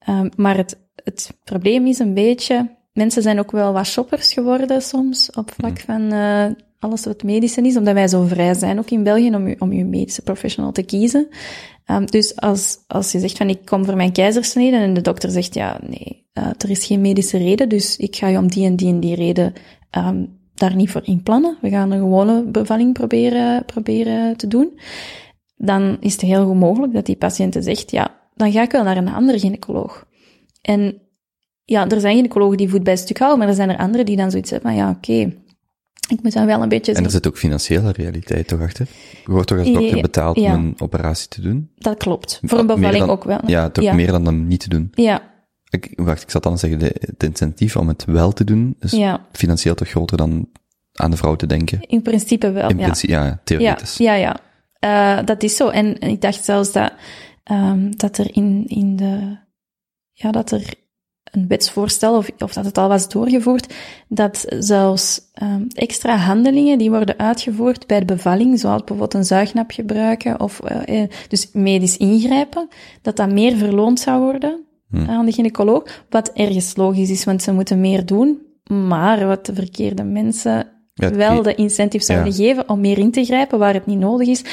Um, 0.08 0.30
maar 0.36 0.56
het, 0.56 0.78
het 1.04 1.36
probleem 1.44 1.86
is 1.86 1.98
een 1.98 2.14
beetje... 2.14 2.78
Mensen 2.92 3.22
zijn 3.22 3.38
ook 3.38 3.50
wel 3.50 3.72
wat 3.72 3.86
shoppers 3.86 4.32
geworden 4.32 4.82
soms, 4.82 5.30
op 5.30 5.50
vlak 5.52 5.70
mm. 5.70 5.76
van 5.76 6.12
uh, 6.12 6.46
alles 6.78 7.04
wat 7.04 7.22
medische 7.22 7.62
is, 7.62 7.76
omdat 7.76 7.94
wij 7.94 8.08
zo 8.08 8.24
vrij 8.24 8.54
zijn, 8.54 8.78
ook 8.78 8.90
in 8.90 9.02
België, 9.02 9.34
om, 9.34 9.46
u, 9.46 9.56
om 9.58 9.70
uw 9.70 9.86
medische 9.86 10.22
professional 10.22 10.72
te 10.72 10.82
kiezen. 10.82 11.28
Um, 11.86 12.06
dus 12.06 12.36
als, 12.36 12.78
als 12.86 13.12
je 13.12 13.18
zegt 13.18 13.36
van 13.36 13.48
ik 13.48 13.64
kom 13.64 13.84
voor 13.84 13.96
mijn 13.96 14.12
keizersnede 14.12 14.76
en 14.76 14.94
de 14.94 15.00
dokter 15.00 15.30
zegt 15.30 15.54
ja, 15.54 15.80
nee, 15.86 16.26
uh, 16.34 16.46
er 16.58 16.70
is 16.70 16.86
geen 16.86 17.00
medische 17.00 17.38
reden, 17.38 17.68
dus 17.68 17.96
ik 17.96 18.16
ga 18.16 18.28
je 18.28 18.38
om 18.38 18.48
die 18.48 18.66
en 18.66 18.76
die 18.76 18.88
en 18.88 19.00
die 19.00 19.14
reden 19.14 19.52
um, 19.98 20.38
daar 20.54 20.74
niet 20.74 20.90
voor 20.90 21.02
inplannen. 21.04 21.56
We 21.60 21.68
gaan 21.68 21.90
een 21.90 21.98
gewone 21.98 22.44
bevalling 22.44 22.92
proberen, 22.92 23.64
proberen 23.64 24.36
te 24.36 24.46
doen. 24.46 24.80
Dan 25.56 25.96
is 26.00 26.12
het 26.12 26.20
heel 26.20 26.46
goed 26.46 26.58
mogelijk 26.58 26.92
dat 26.92 27.06
die 27.06 27.16
patiënt 27.16 27.56
zegt 27.60 27.90
ja, 27.90 28.20
dan 28.34 28.52
ga 28.52 28.62
ik 28.62 28.70
wel 28.70 28.82
naar 28.82 28.96
een 28.96 29.08
andere 29.08 29.38
gynaecoloog. 29.38 30.06
En 30.62 31.02
ja, 31.70 31.88
er 31.88 32.00
zijn 32.00 32.14
gynaecologen 32.14 32.56
die 32.56 32.68
voet 32.68 32.82
bij 32.82 32.96
stuk 32.96 33.18
houden, 33.18 33.38
maar 33.38 33.48
er 33.48 33.54
zijn 33.54 33.70
er 33.70 33.76
anderen 33.76 34.06
die 34.06 34.16
dan 34.16 34.30
zoiets 34.30 34.50
hebben 34.50 34.70
van 34.70 34.78
ja, 34.80 34.90
oké, 34.90 35.10
okay, 35.10 35.38
ik 36.08 36.22
moet 36.22 36.32
dan 36.32 36.46
wel 36.46 36.62
een 36.62 36.68
beetje... 36.68 36.92
En 36.92 37.04
er 37.04 37.10
zit 37.10 37.26
ook 37.26 37.38
financiële 37.38 37.92
realiteit 37.92 38.48
toch 38.48 38.60
achter? 38.60 38.86
Je 39.24 39.32
wordt 39.32 39.48
toch 39.48 39.58
als 39.58 39.72
dokter 39.72 40.00
betaald 40.00 40.36
ja. 40.36 40.54
om 40.54 40.64
een 40.64 40.74
operatie 40.78 41.28
te 41.28 41.40
doen? 41.40 41.70
Dat 41.76 41.96
klopt. 41.96 42.40
Voor 42.44 42.58
een 42.58 42.66
bevalling 42.66 42.98
dan, 42.98 43.10
ook 43.10 43.24
wel. 43.24 43.40
Ja, 43.46 43.68
toch 43.68 43.84
ja. 43.84 43.94
meer 43.94 44.10
dan 44.10 44.28
om 44.28 44.46
niet 44.46 44.60
te 44.60 44.68
doen. 44.68 44.92
Ja. 44.94 45.22
Ik, 45.68 45.92
wacht, 45.96 46.22
ik 46.22 46.30
zat 46.30 46.42
dan 46.42 46.52
te 46.52 46.58
zeggen, 46.58 46.78
de, 46.78 46.94
het 47.00 47.22
incentief 47.22 47.76
om 47.76 47.88
het 47.88 48.04
wel 48.04 48.32
te 48.32 48.44
doen 48.44 48.76
is 48.80 48.96
financieel 49.32 49.74
toch 49.74 49.88
groter 49.88 50.16
dan 50.16 50.48
aan 50.92 51.10
de 51.10 51.16
vrouw 51.16 51.36
te 51.36 51.46
denken? 51.46 51.80
In 51.80 52.02
principe 52.02 52.50
wel, 52.50 52.68
In 52.68 52.78
ja. 52.78 52.84
principe, 52.84 53.12
ja, 53.12 53.40
theoretisch. 53.44 53.96
Ja, 53.96 54.14
ja, 54.14 54.36
ja. 54.80 55.18
Uh, 55.18 55.26
dat 55.26 55.42
is 55.42 55.56
zo. 55.56 55.68
En 55.68 56.00
ik 56.00 56.20
dacht 56.20 56.44
zelfs 56.44 56.72
dat, 56.72 56.92
um, 57.50 57.96
dat 57.96 58.18
er 58.18 58.34
in, 58.34 58.64
in 58.66 58.96
de... 58.96 59.38
Ja, 60.12 60.30
dat 60.30 60.50
er 60.50 60.74
een 61.30 61.46
wetsvoorstel, 61.48 62.16
of, 62.16 62.30
of 62.38 62.52
dat 62.52 62.64
het 62.64 62.78
al 62.78 62.88
was 62.88 63.08
doorgevoerd, 63.08 63.74
dat 64.08 64.44
zelfs 64.58 65.20
um, 65.42 65.66
extra 65.68 66.16
handelingen 66.16 66.78
die 66.78 66.90
worden 66.90 67.18
uitgevoerd 67.18 67.86
bij 67.86 67.98
de 67.98 68.14
bevalling, 68.14 68.58
zoals 68.58 68.78
bijvoorbeeld 68.78 69.14
een 69.14 69.24
zuignap 69.24 69.70
gebruiken 69.70 70.40
of 70.40 70.60
uh, 70.88 71.02
dus 71.28 71.50
medisch 71.52 71.96
ingrijpen, 71.96 72.68
dat 73.02 73.16
dat 73.16 73.32
meer 73.32 73.56
verloond 73.56 74.00
zou 74.00 74.22
worden 74.22 74.64
Hmm. 74.90 75.08
aan 75.08 75.26
de 75.26 75.32
gynaecoloog, 75.32 76.04
wat 76.08 76.30
ergens 76.34 76.76
logisch 76.76 77.10
is, 77.10 77.24
want 77.24 77.42
ze 77.42 77.52
moeten 77.52 77.80
meer 77.80 78.06
doen, 78.06 78.38
maar 78.88 79.26
wat 79.26 79.46
de 79.46 79.54
verkeerde 79.54 80.02
mensen 80.02 80.66
Ja, 80.94 81.10
wel 81.10 81.42
de 81.42 81.54
incentive 81.54 82.04
zouden 82.04 82.32
geven 82.32 82.68
om 82.68 82.80
meer 82.80 82.98
in 82.98 83.10
te 83.10 83.24
grijpen 83.24 83.58
waar 83.58 83.74
het 83.74 83.86
niet 83.86 83.98
nodig 83.98 84.28
is. 84.28 84.44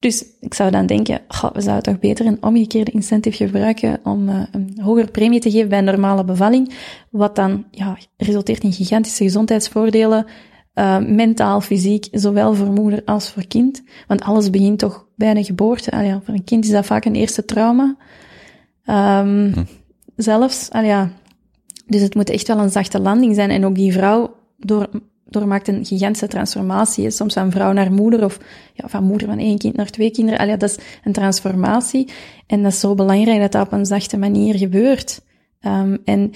Dus 0.00 0.24
ik 0.40 0.54
zou 0.54 0.70
dan 0.70 0.86
denken, 0.86 1.20
goh, 1.28 1.52
we 1.52 1.60
zouden 1.60 1.92
toch 1.92 1.98
beter 2.00 2.26
een 2.26 2.42
omgekeerde 2.42 2.90
incentive 2.90 3.44
gebruiken 3.44 4.00
om 4.04 4.28
uh, 4.28 4.42
een 4.50 4.78
hogere 4.82 5.10
premie 5.10 5.40
te 5.40 5.50
geven 5.50 5.68
bij 5.68 5.78
een 5.78 5.84
normale 5.84 6.24
bevalling, 6.24 6.74
wat 7.10 7.36
dan 7.36 7.64
ja, 7.70 7.98
resulteert 8.16 8.62
in 8.62 8.72
gigantische 8.72 9.24
gezondheidsvoordelen, 9.24 10.26
uh, 10.74 10.98
mentaal, 10.98 11.60
fysiek, 11.60 12.08
zowel 12.10 12.54
voor 12.54 12.72
moeder 12.72 13.02
als 13.04 13.30
voor 13.30 13.46
kind. 13.46 13.82
Want 14.06 14.22
alles 14.22 14.50
begint 14.50 14.78
toch 14.78 15.06
bij 15.16 15.36
een 15.36 15.44
geboorte. 15.44 15.90
Allee, 15.90 16.06
ja, 16.06 16.20
voor 16.24 16.34
een 16.34 16.44
kind 16.44 16.64
is 16.64 16.70
dat 16.70 16.86
vaak 16.86 17.04
een 17.04 17.14
eerste 17.14 17.44
trauma. 17.44 17.96
Um, 18.84 19.52
Hm. 19.52 19.62
Zelfs, 20.16 20.70
allee, 20.70 20.88
ja. 20.88 21.10
Dus 21.86 22.00
het 22.00 22.14
moet 22.14 22.30
echt 22.30 22.48
wel 22.48 22.58
een 22.58 22.70
zachte 22.70 23.00
landing 23.00 23.34
zijn. 23.34 23.50
En 23.50 23.64
ook 23.64 23.74
die 23.74 23.92
vrouw 23.92 24.34
door, 24.56 24.88
doormaakt 25.30 25.68
een 25.68 25.84
gigantische 25.84 26.28
transformatie. 26.28 27.10
Soms 27.10 27.34
van 27.34 27.50
vrouw 27.50 27.72
naar 27.72 27.92
moeder, 27.92 28.24
of 28.24 28.38
ja, 28.74 28.88
van 28.88 29.04
moeder 29.04 29.28
van 29.28 29.38
één 29.38 29.58
kind 29.58 29.76
naar 29.76 29.90
twee 29.90 30.10
kinderen. 30.10 30.40
Allee, 30.40 30.56
dat 30.56 30.70
is 30.70 30.78
een 31.04 31.12
transformatie. 31.12 32.08
En 32.46 32.62
dat 32.62 32.72
is 32.72 32.80
zo 32.80 32.94
belangrijk 32.94 33.40
dat 33.40 33.52
dat 33.52 33.66
op 33.66 33.72
een 33.72 33.86
zachte 33.86 34.16
manier 34.16 34.56
gebeurt. 34.56 35.22
Um, 35.60 35.98
en 36.04 36.32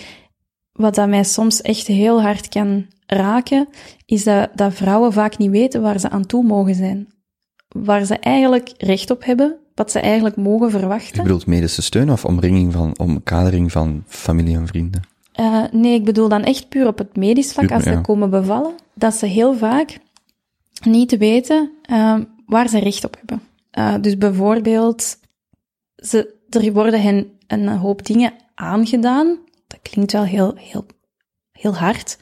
wat 0.72 0.94
dat 0.94 1.09
mij 1.09 1.24
soms 1.24 1.62
echt 1.62 1.87
heel 1.87 2.22
hard 2.22 2.48
kan 2.48 2.87
raken, 3.07 3.68
is 4.07 4.24
dat, 4.24 4.50
dat 4.54 4.74
vrouwen 4.74 5.12
vaak 5.12 5.38
niet 5.38 5.50
weten 5.50 5.83
waar 5.83 6.00
ze 6.00 6.11
aan 6.11 6.26
toe 6.26 6.44
mogen 6.44 6.74
zijn. 6.74 7.12
Waar 7.68 8.04
ze 8.04 8.18
eigenlijk 8.18 8.72
recht 8.78 9.11
op 9.11 9.24
hebben, 9.24 9.59
wat 9.74 9.90
ze 9.90 9.98
eigenlijk 9.98 10.37
mogen 10.37 10.66
Je 10.66 10.78
verwachten. 10.78 11.22
bedoelt 11.22 11.46
medische 11.46 11.83
steun 11.83 12.11
of 12.11 12.24
omringing 12.24 12.72
van, 12.72 12.98
omkadering 12.98 13.72
van 13.72 14.02
familie 14.07 14.57
en 14.57 14.66
vrienden? 14.66 15.13
Uh, 15.40 15.64
nee, 15.73 15.94
ik 15.94 16.05
bedoel 16.05 16.29
dan 16.29 16.42
echt 16.42 16.68
puur 16.68 16.87
op 16.87 16.99
het 16.99 17.16
medisch 17.16 17.53
vlak, 17.53 17.73
als 17.73 17.83
ze 17.83 18.01
komen 18.01 18.31
bevallen, 18.31 18.75
dat 18.94 19.14
ze 19.14 19.27
heel 19.27 19.55
vaak 19.55 19.99
niet 20.85 21.16
weten 21.16 21.70
uh, 21.90 22.18
waar 22.47 22.68
ze 22.68 22.79
recht 22.79 23.05
op 23.05 23.16
hebben. 23.16 23.42
Uh, 23.79 24.03
dus 24.03 24.18
bijvoorbeeld, 24.18 25.18
ze, 25.97 26.35
er 26.49 26.73
worden 26.73 27.03
hen 27.03 27.31
een 27.47 27.68
hoop 27.68 28.07
dingen 28.07 28.33
aangedaan. 28.55 29.38
Dat 29.66 29.79
klinkt 29.83 30.12
wel 30.12 30.25
heel, 30.25 30.55
heel, 30.57 30.87
heel 31.53 31.75
hard. 31.75 32.18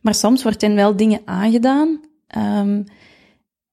Maar 0.00 0.14
soms 0.14 0.42
wordt 0.42 0.60
hen 0.60 0.74
wel 0.74 0.96
dingen 0.96 1.20
aangedaan 1.24 2.00
um, 2.36 2.84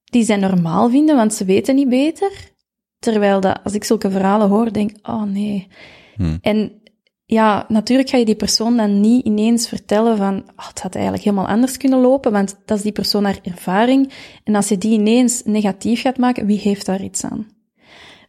die 0.03 0.23
zij 0.23 0.37
normaal 0.37 0.89
vinden, 0.89 1.15
want 1.15 1.33
ze 1.33 1.45
weten 1.45 1.75
niet 1.75 1.89
beter. 1.89 2.51
Terwijl 2.99 3.41
dat, 3.41 3.59
als 3.63 3.73
ik 3.73 3.83
zulke 3.83 4.11
verhalen 4.11 4.49
hoor, 4.49 4.73
denk 4.73 4.91
ik, 4.91 5.07
oh 5.07 5.23
nee. 5.23 5.67
Hmm. 6.15 6.37
En 6.41 6.81
ja, 7.33 7.65
natuurlijk 7.67 8.09
ga 8.09 8.17
je 8.17 8.25
die 8.25 8.35
persoon 8.35 8.77
dan 8.77 8.99
niet 8.99 9.25
ineens 9.25 9.67
vertellen 9.67 10.17
van, 10.17 10.43
oh, 10.55 10.67
het 10.67 10.81
had 10.81 10.95
eigenlijk 10.95 11.23
helemaal 11.23 11.47
anders 11.47 11.77
kunnen 11.77 11.99
lopen, 11.99 12.31
want 12.31 12.55
dat 12.65 12.77
is 12.77 12.83
die 12.83 12.91
persoon 12.91 13.23
haar 13.23 13.39
ervaring. 13.43 14.11
En 14.43 14.55
als 14.55 14.67
je 14.67 14.77
die 14.77 14.91
ineens 14.91 15.43
negatief 15.45 16.01
gaat 16.01 16.17
maken, 16.17 16.45
wie 16.45 16.59
heeft 16.59 16.85
daar 16.85 17.03
iets 17.03 17.23
aan? 17.23 17.47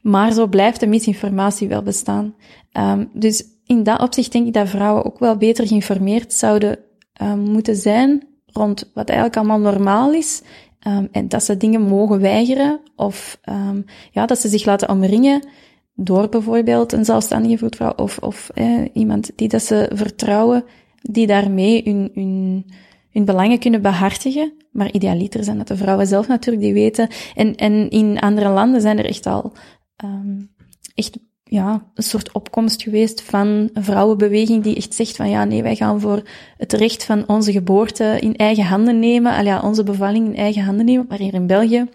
Maar 0.00 0.32
zo 0.32 0.46
blijft 0.46 0.80
de 0.80 0.86
misinformatie 0.86 1.68
wel 1.68 1.82
bestaan. 1.82 2.34
Ehm, 2.72 3.04
dus 3.12 3.44
in 3.66 3.82
dat 3.82 4.00
opzicht 4.00 4.32
denk 4.32 4.46
ik 4.46 4.52
dat 4.52 4.68
vrouwen 4.68 5.04
ook 5.04 5.18
wel 5.18 5.36
beter 5.36 5.66
geïnformeerd 5.66 6.32
zouden 6.32 6.78
ehm, 7.12 7.40
moeten 7.40 7.76
zijn 7.76 8.26
rond 8.46 8.90
wat 8.94 9.08
eigenlijk 9.08 9.38
allemaal 9.38 9.72
normaal 9.72 10.12
is. 10.12 10.42
Ehm, 10.80 11.06
en 11.12 11.28
dat 11.28 11.44
ze 11.44 11.56
dingen 11.56 11.82
mogen 11.82 12.20
weigeren 12.20 12.80
of 12.96 13.38
ja, 14.10 14.26
dat 14.26 14.38
ze 14.38 14.48
zich 14.48 14.64
laten 14.64 14.88
omringen 14.88 15.42
door 15.94 16.28
bijvoorbeeld 16.28 16.92
een 16.92 17.04
zelfstandige 17.04 17.58
voetvrouw 17.58 17.92
of, 17.96 18.18
of 18.18 18.50
eh, 18.54 18.84
iemand 18.92 19.30
die 19.36 19.48
dat 19.48 19.62
ze 19.62 19.90
vertrouwen, 19.92 20.64
die 21.00 21.26
daarmee 21.26 21.82
hun, 21.84 22.10
hun, 22.14 22.66
hun 23.10 23.24
belangen 23.24 23.58
kunnen 23.58 23.82
behartigen. 23.82 24.52
Maar 24.72 24.92
idealiter 24.92 25.44
zijn 25.44 25.58
dat 25.58 25.68
de 25.68 25.76
vrouwen 25.76 26.06
zelf 26.06 26.28
natuurlijk 26.28 26.64
die 26.64 26.74
weten. 26.74 27.08
En, 27.34 27.54
en 27.54 27.90
in 27.90 28.18
andere 28.18 28.48
landen 28.48 28.80
zijn 28.80 28.98
er 28.98 29.04
echt 29.04 29.26
al 29.26 29.52
ehm, 29.96 30.40
echt 30.94 31.18
ja, 31.44 31.90
een 31.94 32.02
soort 32.02 32.32
opkomst 32.32 32.82
geweest 32.82 33.22
van 33.22 33.70
een 33.72 33.84
vrouwenbeweging 33.84 34.62
die 34.62 34.76
echt 34.76 34.94
zegt 34.94 35.16
van 35.16 35.30
ja, 35.30 35.44
nee, 35.44 35.62
wij 35.62 35.76
gaan 35.76 36.00
voor 36.00 36.22
het 36.56 36.72
recht 36.72 37.04
van 37.04 37.28
onze 37.28 37.52
geboorte 37.52 38.16
in 38.20 38.36
eigen 38.36 38.64
handen 38.64 38.98
nemen, 38.98 39.36
al 39.36 39.44
ja, 39.44 39.60
onze 39.60 39.82
bevalling 39.82 40.26
in 40.26 40.36
eigen 40.36 40.64
handen 40.64 40.84
nemen. 40.84 41.06
Maar 41.08 41.18
hier 41.18 41.34
in 41.34 41.46
België, 41.46 41.88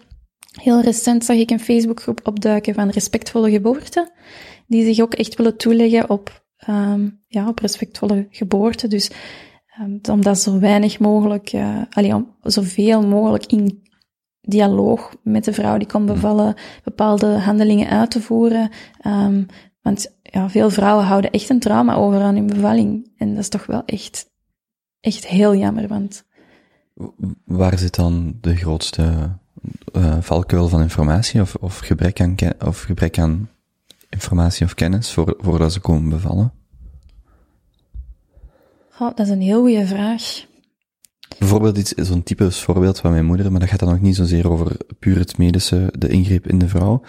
heel 0.50 0.80
recent 0.80 1.24
zag 1.24 1.36
ik 1.36 1.50
een 1.50 1.60
Facebookgroep 1.60 2.20
opduiken 2.22 2.74
van 2.74 2.88
respectvolle 2.88 3.50
geboorte, 3.50 4.12
die 4.66 4.84
zich 4.84 5.04
ook 5.04 5.14
echt 5.14 5.36
willen 5.36 5.56
toeleggen 5.56 6.10
op, 6.10 6.44
um, 6.68 7.22
ja, 7.28 7.48
op 7.48 7.58
respectvolle 7.58 8.26
geboorte. 8.30 8.88
Dus 8.88 9.10
um, 9.80 10.00
om 10.10 10.22
dat 10.22 10.38
zo 10.38 10.58
weinig 10.58 10.98
mogelijk, 10.98 11.52
uh, 11.52 11.82
allee, 11.90 12.14
om 12.14 12.36
zoveel 12.42 13.06
mogelijk 13.06 13.46
in 13.46 13.82
dialoog 14.40 15.16
met 15.22 15.44
de 15.44 15.52
vrouw 15.52 15.78
die 15.78 15.86
komt 15.86 16.06
bevallen, 16.06 16.54
bepaalde 16.84 17.26
handelingen 17.26 17.88
uit 17.88 18.10
te 18.10 18.20
voeren. 18.20 18.70
Um, 19.06 19.46
want 19.82 20.18
ja, 20.22 20.48
veel 20.48 20.70
vrouwen 20.70 21.04
houden 21.04 21.30
echt 21.30 21.48
een 21.48 21.58
trauma 21.58 21.94
over 21.94 22.20
aan 22.20 22.34
hun 22.34 22.46
bevalling. 22.46 23.12
En 23.16 23.28
dat 23.28 23.38
is 23.38 23.48
toch 23.48 23.66
wel 23.66 23.82
echt, 23.84 24.30
echt 25.00 25.26
heel 25.26 25.54
jammer, 25.54 25.88
want... 25.88 26.28
Waar 27.44 27.78
zit 27.78 27.94
dan 27.94 28.38
de 28.40 28.56
grootste 28.56 29.38
uh, 29.92 30.16
valkuil 30.20 30.68
van 30.68 30.82
informatie 30.82 31.40
of, 31.40 31.54
of, 31.54 31.78
gebrek 31.78 32.20
aan 32.20 32.34
of 32.64 32.80
gebrek 32.80 33.18
aan 33.18 33.48
informatie 34.08 34.66
of 34.66 34.74
kennis 34.74 35.12
voor, 35.12 35.34
voordat 35.38 35.72
ze 35.72 35.80
komen 35.80 36.10
bevallen? 36.10 36.52
Oh, 38.98 39.16
dat 39.16 39.26
is 39.26 39.28
een 39.28 39.40
heel 39.40 39.60
goede 39.60 39.86
vraag. 39.86 40.44
Bijvoorbeeld 41.38 41.78
iets, 41.78 41.92
zo'n 41.92 42.22
typisch 42.22 42.60
voorbeeld 42.60 42.98
van 42.98 43.10
mijn 43.10 43.24
moeder, 43.24 43.50
maar 43.50 43.60
dat 43.60 43.68
gaat 43.68 43.78
dan 43.78 43.88
nog 43.88 44.00
niet 44.00 44.16
zozeer 44.16 44.50
over 44.50 44.76
puur 44.98 45.18
het 45.18 45.38
medische, 45.38 45.92
de 45.98 46.08
ingreep 46.08 46.46
in 46.46 46.58
de 46.58 46.68
vrouw. 46.68 47.02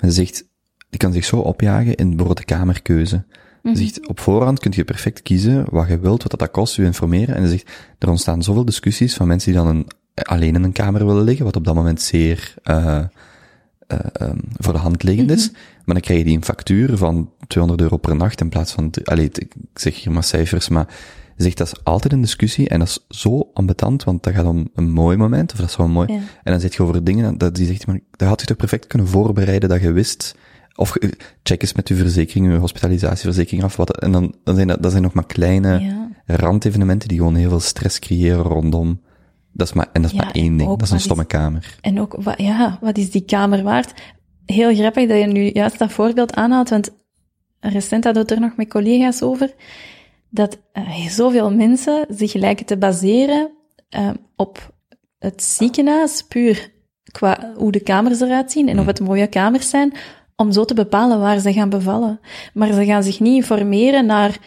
Ze 0.00 0.10
zegt, 0.10 0.44
die 0.90 1.00
kan 1.00 1.12
zich 1.12 1.24
zo 1.24 1.38
opjagen 1.38 1.94
in 1.94 2.08
bijvoorbeeld 2.08 2.38
de 2.38 2.54
kamerkeuze. 2.54 3.16
Mm 3.16 3.42
Mhm. 3.64 3.76
Ze 3.76 3.82
zegt, 3.82 4.08
op 4.08 4.20
voorhand 4.20 4.58
kun 4.58 4.72
je 4.74 4.84
perfect 4.84 5.22
kiezen 5.22 5.64
wat 5.70 5.88
je 5.88 5.98
wilt, 5.98 6.22
wat 6.22 6.40
dat, 6.40 6.50
kost, 6.50 6.76
je 6.76 6.84
informeren. 6.84 7.34
En 7.34 7.42
ze 7.42 7.48
zegt, 7.48 7.70
er 7.98 8.08
ontstaan 8.08 8.42
zoveel 8.42 8.64
discussies 8.64 9.14
van 9.14 9.26
mensen 9.26 9.52
die 9.52 9.62
dan 9.62 9.76
een, 9.76 9.86
alleen 10.14 10.54
in 10.54 10.62
een 10.64 10.72
kamer 10.72 11.06
willen 11.06 11.24
liggen, 11.24 11.44
wat 11.44 11.56
op 11.56 11.64
dat 11.64 11.74
moment 11.74 12.00
zeer, 12.00 12.54
uh, 12.64 13.00
uh, 13.88 13.98
um, 14.20 14.40
voor 14.56 14.72
de 14.72 14.78
hand 14.78 15.02
liggend 15.02 15.30
is. 15.30 15.50
Mhm. 15.50 15.58
Maar 15.84 15.94
dan 15.94 16.04
krijg 16.04 16.18
je 16.18 16.24
die 16.24 16.36
een 16.36 16.44
factuur 16.44 16.96
van 16.96 17.30
200 17.46 17.82
euro 17.82 17.96
per 17.96 18.16
nacht 18.16 18.40
in 18.40 18.48
plaats 18.48 18.72
van, 18.72 18.90
allee, 19.04 19.30
ik 19.32 19.54
zeg 19.74 20.02
hier 20.02 20.12
maar 20.12 20.24
cijfers, 20.24 20.68
maar 20.68 20.86
zegt 21.36 21.56
dat 21.56 21.66
is 21.66 21.84
altijd 21.84 22.12
een 22.12 22.20
discussie 22.20 22.68
en 22.68 22.78
dat 22.78 22.88
is 22.88 23.18
zo 23.18 23.50
ambetant, 23.54 24.04
want 24.04 24.22
dat 24.22 24.34
gaat 24.34 24.46
om 24.46 24.68
een 24.74 24.90
mooi 24.90 25.16
moment, 25.16 25.52
of 25.52 25.58
dat 25.58 25.68
is 25.68 25.74
zo 25.74 25.88
mooi. 25.88 26.12
Ja. 26.12 26.18
En 26.18 26.52
dan 26.52 26.60
zit 26.60 26.74
je 26.74 26.82
over 26.82 27.04
dingen, 27.04 27.38
dat 27.38 27.54
die 27.54 27.66
zegt, 27.66 27.86
maar 27.86 28.00
dat 28.10 28.28
had 28.28 28.40
je 28.40 28.46
toch 28.46 28.56
perfect 28.56 28.86
kunnen 28.86 29.08
voorbereiden, 29.08 29.68
dat 29.68 29.80
je 29.80 29.92
wist, 29.92 30.36
of 30.74 30.96
eh, 30.96 31.10
check 31.42 31.62
eens 31.62 31.72
met 31.72 31.88
je 31.88 31.94
verzekering, 31.94 32.52
je 32.52 32.58
hospitalisatieverzekering 32.58 33.64
af, 33.64 33.76
wat, 33.76 33.98
en 33.98 34.12
dan, 34.12 34.34
dan 34.44 34.54
zijn 34.54 34.68
dat, 34.68 34.82
dat 34.82 34.90
zijn 34.90 35.02
nog 35.02 35.12
maar 35.12 35.26
kleine 35.26 35.80
Ja. 35.80 36.10
randevenementen 36.26 37.08
die 37.08 37.18
gewoon 37.18 37.34
heel 37.34 37.48
veel 37.48 37.60
stress 37.60 37.98
creëren 37.98 38.42
rondom. 38.42 39.00
Dat 39.56 39.66
is 39.66 39.72
maar, 39.72 39.88
en 39.92 40.02
dat 40.02 40.10
is 40.10 40.16
Ja, 40.16 40.24
maar 40.24 40.34
één 40.34 40.56
ding, 40.56 40.68
ook 40.70 40.78
dat 40.78 40.86
is 40.88 40.94
een 40.94 41.00
stomme 41.00 41.22
is- 41.22 41.28
kamer. 41.28 41.76
En 41.80 42.00
ook, 42.00 42.16
wat, 42.18 42.38
ja, 42.38 42.78
wat 42.80 42.98
is 42.98 43.10
die 43.10 43.24
kamer 43.24 43.62
waard? 43.62 43.92
Heel 44.46 44.74
grappig 44.74 45.08
dat 45.08 45.18
je 45.18 45.26
nu 45.26 45.50
juist 45.52 45.78
dat 45.78 45.92
voorbeeld 45.92 46.34
aanhaalt, 46.34 46.68
want 46.68 46.90
recent 47.60 48.04
hadden 48.04 48.26
we 48.26 48.28
het 48.28 48.40
er 48.40 48.46
nog 48.48 48.56
met 48.56 48.68
collega's 48.68 49.22
over, 49.22 49.54
dat 50.30 50.58
uh, 50.72 51.06
zoveel 51.06 51.50
mensen 51.54 52.06
zich 52.08 52.34
lijken 52.34 52.66
te 52.66 52.76
baseren 52.76 53.50
uh, 53.96 54.10
op 54.36 54.72
het 55.18 55.42
ziekenhuis, 55.42 56.22
puur 56.22 56.72
qua 57.12 57.52
hoe 57.56 57.72
de 57.72 57.80
kamers 57.80 58.20
eruit 58.20 58.52
zien 58.52 58.68
en 58.68 58.78
of 58.80 58.86
het 58.86 59.00
mooie 59.00 59.26
kamers 59.26 59.68
zijn, 59.68 59.92
om 60.36 60.52
zo 60.52 60.64
te 60.64 60.74
bepalen 60.74 61.20
waar 61.20 61.38
ze 61.38 61.52
gaan 61.52 61.68
bevallen. 61.68 62.20
Maar 62.54 62.72
ze 62.72 62.84
gaan 62.84 63.02
zich 63.02 63.20
niet 63.20 63.34
informeren 63.34 64.06
naar, 64.06 64.38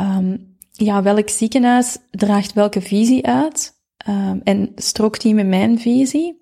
um, 0.00 0.56
ja, 0.72 1.02
welk 1.02 1.28
ziekenhuis 1.28 1.98
draagt 2.10 2.52
welke 2.52 2.80
visie 2.80 3.26
uit, 3.26 3.71
um, 4.08 4.40
en 4.44 4.72
strookt 4.76 5.22
die 5.22 5.34
met 5.34 5.46
mijn 5.46 5.78
visie. 5.78 6.40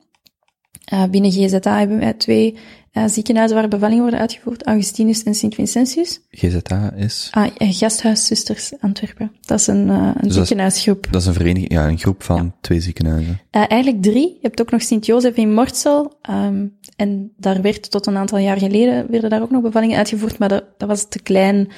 Uh, 0.92 1.04
binnen 1.04 1.30
GZA 1.30 1.78
hebben 1.78 1.98
wij 1.98 2.12
twee 2.12 2.56
uh, 2.92 3.04
ziekenhuizen 3.06 3.56
waar 3.56 3.68
bevallingen 3.68 4.02
worden 4.02 4.20
uitgevoerd, 4.20 4.66
Augustinus 4.66 5.22
en 5.22 5.34
Sint-Vincentius. 5.34 6.20
GZA 6.30 6.92
is? 6.92 7.28
Ah, 7.30 7.46
Gasthuiszusters 7.58 8.72
Antwerpen. 8.80 9.32
Dat 9.40 9.60
is 9.60 9.66
een, 9.66 9.86
uh, 9.86 10.10
een 10.14 10.28
Dus 10.28 10.34
ziekenhuisgroep. 10.34 11.06
Dat 11.10 11.20
is 11.20 11.26
een 11.26 11.34
vereniging, 11.34 11.72
ja, 11.72 11.88
een 11.88 11.98
groep 11.98 12.22
van 12.22 12.44
ja. 12.44 12.54
twee 12.60 12.80
ziekenhuizen. 12.80 13.40
Uh, 13.50 13.64
eigenlijk 13.68 14.02
drie. 14.02 14.28
Je 14.28 14.38
hebt 14.40 14.60
ook 14.60 14.70
nog 14.70 14.82
Sint-Jozef 14.82 15.36
in 15.36 15.54
Mortsel. 15.54 16.18
Um, 16.30 16.78
en 16.96 17.32
daar 17.36 17.62
werd 17.62 17.90
tot 17.90 18.06
een 18.06 18.16
aantal 18.16 18.38
jaar 18.38 18.58
geleden, 18.58 19.10
werden 19.10 19.30
daar 19.30 19.42
ook 19.42 19.50
nog 19.50 19.62
bevallingen 19.62 19.96
uitgevoerd, 19.96 20.38
maar 20.38 20.48
dat, 20.48 20.64
dat 20.78 20.88
was 20.88 21.08
te 21.08 21.22
klein, 21.22 21.68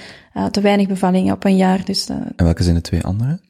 te 0.50 0.60
weinig 0.60 0.88
bevallingen 0.88 1.34
op 1.34 1.44
een 1.44 1.56
jaar. 1.56 1.84
Dus, 1.84 2.08
en 2.08 2.32
welke 2.36 2.62
zijn 2.62 2.74
de 2.74 2.80
twee 2.80 3.02
andere? 3.02 3.40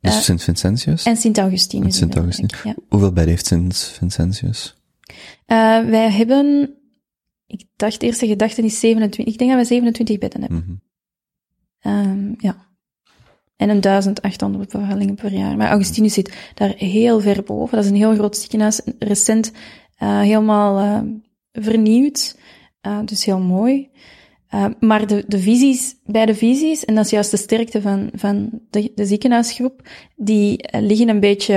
Dus 0.00 0.14
uh, 0.14 0.20
Sint-Vincentius? 0.20 1.04
En 1.04 1.16
Sint-Augustinus. 1.16 1.96
Sint-Augustinus. 1.96 2.62
Ja. 2.62 2.74
Hoeveel 2.88 3.12
bedden 3.12 3.28
heeft 3.28 3.46
Sint-Vincentius? 3.46 4.76
Uh, 5.10 5.16
wij 5.88 6.10
hebben, 6.10 6.74
ik 7.46 7.64
dacht, 7.76 8.00
de 8.00 8.06
eerste 8.06 8.26
gedachte 8.26 8.62
is 8.62 8.80
27, 8.80 9.32
ik 9.32 9.38
denk 9.38 9.50
dat 9.50 9.60
we 9.60 9.66
27 9.66 10.18
bedden 10.18 10.40
hebben. 10.40 10.64
Mm 10.66 10.80
-hmm. 11.80 11.92
um, 11.92 12.34
ja. 12.38 12.68
En 13.56 13.68
een 13.68 13.80
1800 13.80 14.72
bevallingen 14.72 15.14
per 15.14 15.32
jaar. 15.32 15.56
Maar 15.56 15.68
Augustinus 15.68 16.12
zit 16.12 16.52
daar 16.54 16.74
heel 16.76 17.20
ver 17.20 17.42
boven. 17.42 17.76
Dat 17.76 17.84
is 17.84 17.90
een 17.90 17.96
heel 17.96 18.14
groot 18.14 18.36
ziekenhuis, 18.36 18.80
recent 18.98 19.52
uh, 20.02 20.20
helemaal 20.20 20.80
uh, 20.80 21.12
vernieuwd. 21.52 22.36
Uh, 22.86 22.98
dus 23.04 23.24
heel 23.24 23.38
mooi. 23.38 23.90
Uh, 24.54 24.66
maar 24.80 25.06
de, 25.06 25.24
de 25.26 25.38
visies, 25.38 25.96
bij 26.04 26.26
de 26.26 26.34
visies, 26.34 26.84
en 26.84 26.94
dat 26.94 27.04
is 27.04 27.10
juist 27.10 27.30
de 27.30 27.36
sterkte 27.36 27.82
van, 27.82 28.10
van 28.14 28.60
de, 28.70 28.92
de 28.94 29.06
ziekenhuisgroep, 29.06 29.88
die 30.16 30.68
uh, 30.74 30.80
liggen 30.80 31.08
een 31.08 31.20
beetje 31.20 31.54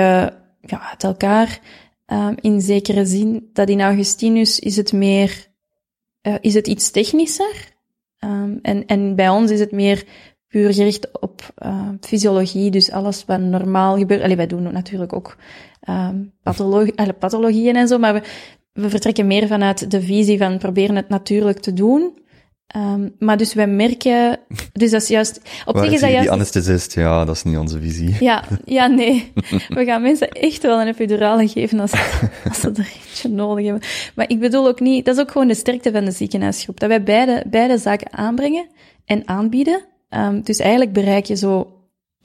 ja, 0.62 0.90
uit 0.90 1.04
elkaar. 1.04 1.60
Uh, 2.08 2.30
in 2.42 2.62
zekere 2.62 3.06
zin 3.06 3.50
dat 3.54 3.70
in 3.70 3.82
Augustinus 3.82 4.60
is 4.60 4.76
het 4.76 4.94
meer, 4.94 5.48
uh, 6.28 6.36
is 6.42 6.54
het 6.54 6.68
iets 6.68 6.92
technischer. 6.92 7.72
Um, 8.20 8.60
en, 8.62 8.86
en 8.86 9.16
bij 9.16 9.30
ons 9.30 9.52
is 9.52 9.60
het 9.60 9.72
meer 9.72 10.04
puur 10.48 10.74
gericht 10.74 11.22
op 11.22 11.54
fysiologie, 12.02 12.72
dus 12.72 12.92
alles 12.92 13.26
wat 13.26 13.40
normaal 13.40 13.98
gebeurt. 13.98 14.22
Allee, 14.22 14.36
wij 14.36 14.48
doen 14.48 14.72
natuurlijk 14.72 15.14
ook 15.14 15.38
um, 15.90 16.34
pathologie, 16.44 17.14
pathologieën 17.20 17.76
en 17.76 17.88
zo, 17.88 17.98
maar 17.98 18.14
we, 18.14 18.22
we 18.74 18.90
vertrekken 18.90 19.28
meer 19.28 19.48
vanuit 19.48 19.92
de 19.92 20.02
visie 20.02 20.38
van 20.38 20.58
proberen 20.58 20.96
het 20.96 21.10
natuurlijk 21.10 21.60
te 21.60 21.74
doen. 21.74 22.22
Um, 22.76 23.16
maar 23.20 23.38
dus 23.38 23.54
wij 23.54 23.68
merken, 23.68 24.40
dus 24.72 24.92
dat 24.92 25.02
is 25.02 25.08
juist, 25.08 25.42
op 25.66 25.78
zich 25.78 25.92
is 25.92 26.00
dat 26.00 26.10
die 26.10 26.12
juist... 26.12 26.30
anesthesist, 26.30 26.94
ja, 26.94 27.26
dat 27.26 27.36
is 27.36 27.44
niet 27.44 27.58
onze 27.58 27.80
visie. 27.80 28.16
Ja, 28.20 28.44
ja, 28.66 28.88
nee. 28.88 29.32
We 29.78 29.86
gaan 29.86 30.02
mensen 30.02 30.30
echt 30.30 30.62
wel 30.62 30.82
een 30.82 30.88
epidurale 30.88 31.48
geven 31.48 31.80
als, 31.80 31.92
als 32.48 32.60
ze 32.60 32.72
er 32.72 32.92
eentje 32.96 33.30
nodig 33.30 33.66
hebben. 33.66 33.84
Maar 34.16 34.30
ik 34.30 34.40
bedoel 34.40 34.68
ook 34.68 34.80
niet, 34.80 35.06
dat 35.06 35.16
is 35.16 35.22
ook 35.22 35.32
gewoon 35.32 35.48
de 35.48 35.56
sterkte 35.56 35.92
van 35.92 36.06
de 36.06 36.12
ziekenhuisgroep, 36.12 36.80
dat 36.80 36.90
wij 36.90 37.04
beide, 37.04 37.44
beide 37.48 37.78
zaken 37.78 38.14
aanbrengen 38.14 38.68
en 39.06 39.28
aanbieden. 39.28 39.86
Um, 40.10 40.42
dus 40.42 40.60
eigenlijk 40.60 40.94
bereik 40.94 41.26
je 41.26 41.36
zo 41.36 41.73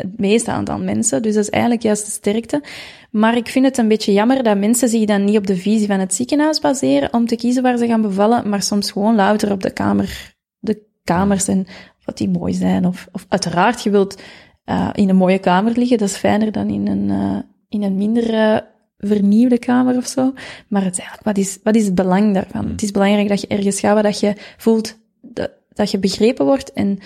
het 0.01 0.19
meeste 0.19 0.51
aantal 0.51 0.79
mensen, 0.79 1.23
dus 1.23 1.35
dat 1.35 1.43
is 1.43 1.51
eigenlijk 1.51 1.83
juist 1.83 2.05
de 2.05 2.11
sterkte. 2.11 2.63
Maar 3.11 3.37
ik 3.37 3.49
vind 3.49 3.65
het 3.65 3.79
een 3.79 3.89
beetje 3.89 4.13
jammer 4.13 4.43
dat 4.43 4.59
mensen 4.59 4.89
zich 4.89 5.05
dan 5.05 5.25
niet 5.25 5.37
op 5.37 5.47
de 5.47 5.57
visie 5.57 5.87
van 5.87 6.01
het 6.01 6.15
ziekenhuis 6.15 6.61
baseren 6.61 7.13
om 7.13 7.27
te 7.27 7.37
kiezen 7.37 7.63
waar 7.63 7.77
ze 7.77 7.87
gaan 7.87 8.03
bevallen, 8.03 8.49
maar 8.49 8.63
soms 8.63 8.91
gewoon 8.91 9.15
louter 9.15 9.53
op 9.53 9.63
de 9.63 9.71
kamer, 9.71 10.35
de 10.59 10.83
kamers 11.05 11.49
en 11.49 11.67
wat 12.05 12.19
die 12.19 12.29
mooi 12.29 12.55
zijn. 12.55 12.87
Of, 12.87 13.09
of 13.13 13.27
uiteraard, 13.29 13.83
je 13.83 13.91
wilt 13.91 14.23
uh, 14.67 14.91
in 14.93 15.09
een 15.09 15.17
mooie 15.17 15.39
kamer 15.39 15.73
liggen, 15.77 15.99
dat 15.99 16.09
is 16.09 16.17
fijner 16.17 16.53
dan 16.53 16.69
in 16.69 16.87
een, 16.87 17.09
uh, 17.09 17.39
in 17.69 17.83
een 17.83 17.97
minder 17.97 18.35
uh, 18.35 18.59
vernieuwde 18.99 19.59
kamer 19.59 19.97
of 19.97 20.07
zo. 20.07 20.33
Maar 20.69 20.85
het 20.85 20.93
is 20.93 20.99
eigenlijk, 20.99 21.29
wat 21.29 21.39
is, 21.39 21.59
wat 21.63 21.75
is 21.75 21.85
het 21.85 21.95
belang 21.95 22.35
daarvan? 22.35 22.69
Het 22.69 22.83
is 22.83 22.91
belangrijk 22.91 23.29
dat 23.29 23.41
je 23.41 23.47
ergens 23.47 23.81
gaat 23.81 23.95
waar 23.95 24.03
dat 24.03 24.21
je 24.21 24.35
voelt 24.57 24.99
dat, 25.21 25.51
dat 25.73 25.91
je 25.91 25.99
begrepen 25.99 26.45
wordt 26.45 26.73
en 26.73 26.99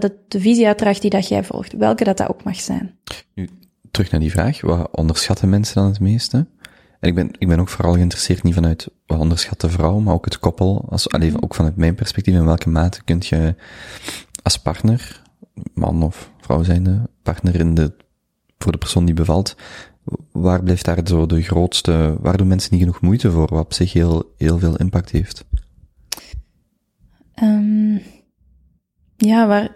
dat 0.00 0.02
het 0.02 0.30
de 0.30 0.40
visie 0.40 0.66
uitdraagt 0.66 1.00
die 1.00 1.10
dat 1.10 1.28
jij 1.28 1.44
volgt. 1.44 1.72
Welke 1.72 2.04
dat 2.04 2.16
dat 2.16 2.28
ook 2.28 2.44
mag 2.44 2.60
zijn. 2.60 2.98
Terug 3.90 4.10
naar 4.10 4.20
die 4.20 4.30
vraag, 4.30 4.60
wat 4.60 4.88
onderschatten 4.90 5.48
mensen 5.48 5.74
dan 5.74 5.86
het 5.86 6.00
meeste? 6.00 6.36
En 7.00 7.08
ik 7.08 7.14
ben, 7.14 7.30
ik 7.38 7.48
ben 7.48 7.60
ook 7.60 7.68
vooral 7.68 7.92
geïnteresseerd 7.94 8.42
niet 8.42 8.54
vanuit 8.54 8.88
wat 9.06 9.18
onderschat 9.18 9.60
de 9.60 9.68
vrouw, 9.68 9.98
maar 9.98 10.14
ook 10.14 10.24
het 10.24 10.38
koppel, 10.38 10.86
als, 10.88 11.08
alleen 11.10 11.42
ook 11.42 11.54
vanuit 11.54 11.76
mijn 11.76 11.94
perspectief, 11.94 12.34
in 12.34 12.44
welke 12.44 12.68
mate 12.68 13.04
kun 13.04 13.18
je 13.20 13.54
als 14.42 14.58
partner, 14.58 15.22
man 15.74 16.02
of 16.02 16.30
vrouw 16.40 16.62
zijnde, 16.62 17.08
partner 17.22 17.54
in 17.54 17.74
de, 17.74 17.92
voor 18.58 18.72
de 18.72 18.78
persoon 18.78 19.04
die 19.04 19.14
bevalt, 19.14 19.56
waar 20.32 20.62
blijft 20.62 20.84
daar 20.84 21.00
zo 21.04 21.26
de 21.26 21.42
grootste, 21.42 22.16
waar 22.20 22.36
doen 22.36 22.48
mensen 22.48 22.70
niet 22.72 22.80
genoeg 22.80 23.00
moeite 23.00 23.30
voor, 23.30 23.48
wat 23.48 23.64
op 23.64 23.72
zich 23.72 23.92
heel, 23.92 24.32
heel 24.36 24.58
veel 24.58 24.76
impact 24.76 25.10
heeft? 25.10 25.44
Ehm, 27.34 27.96
ja, 29.16 29.46
waar... 29.46 29.72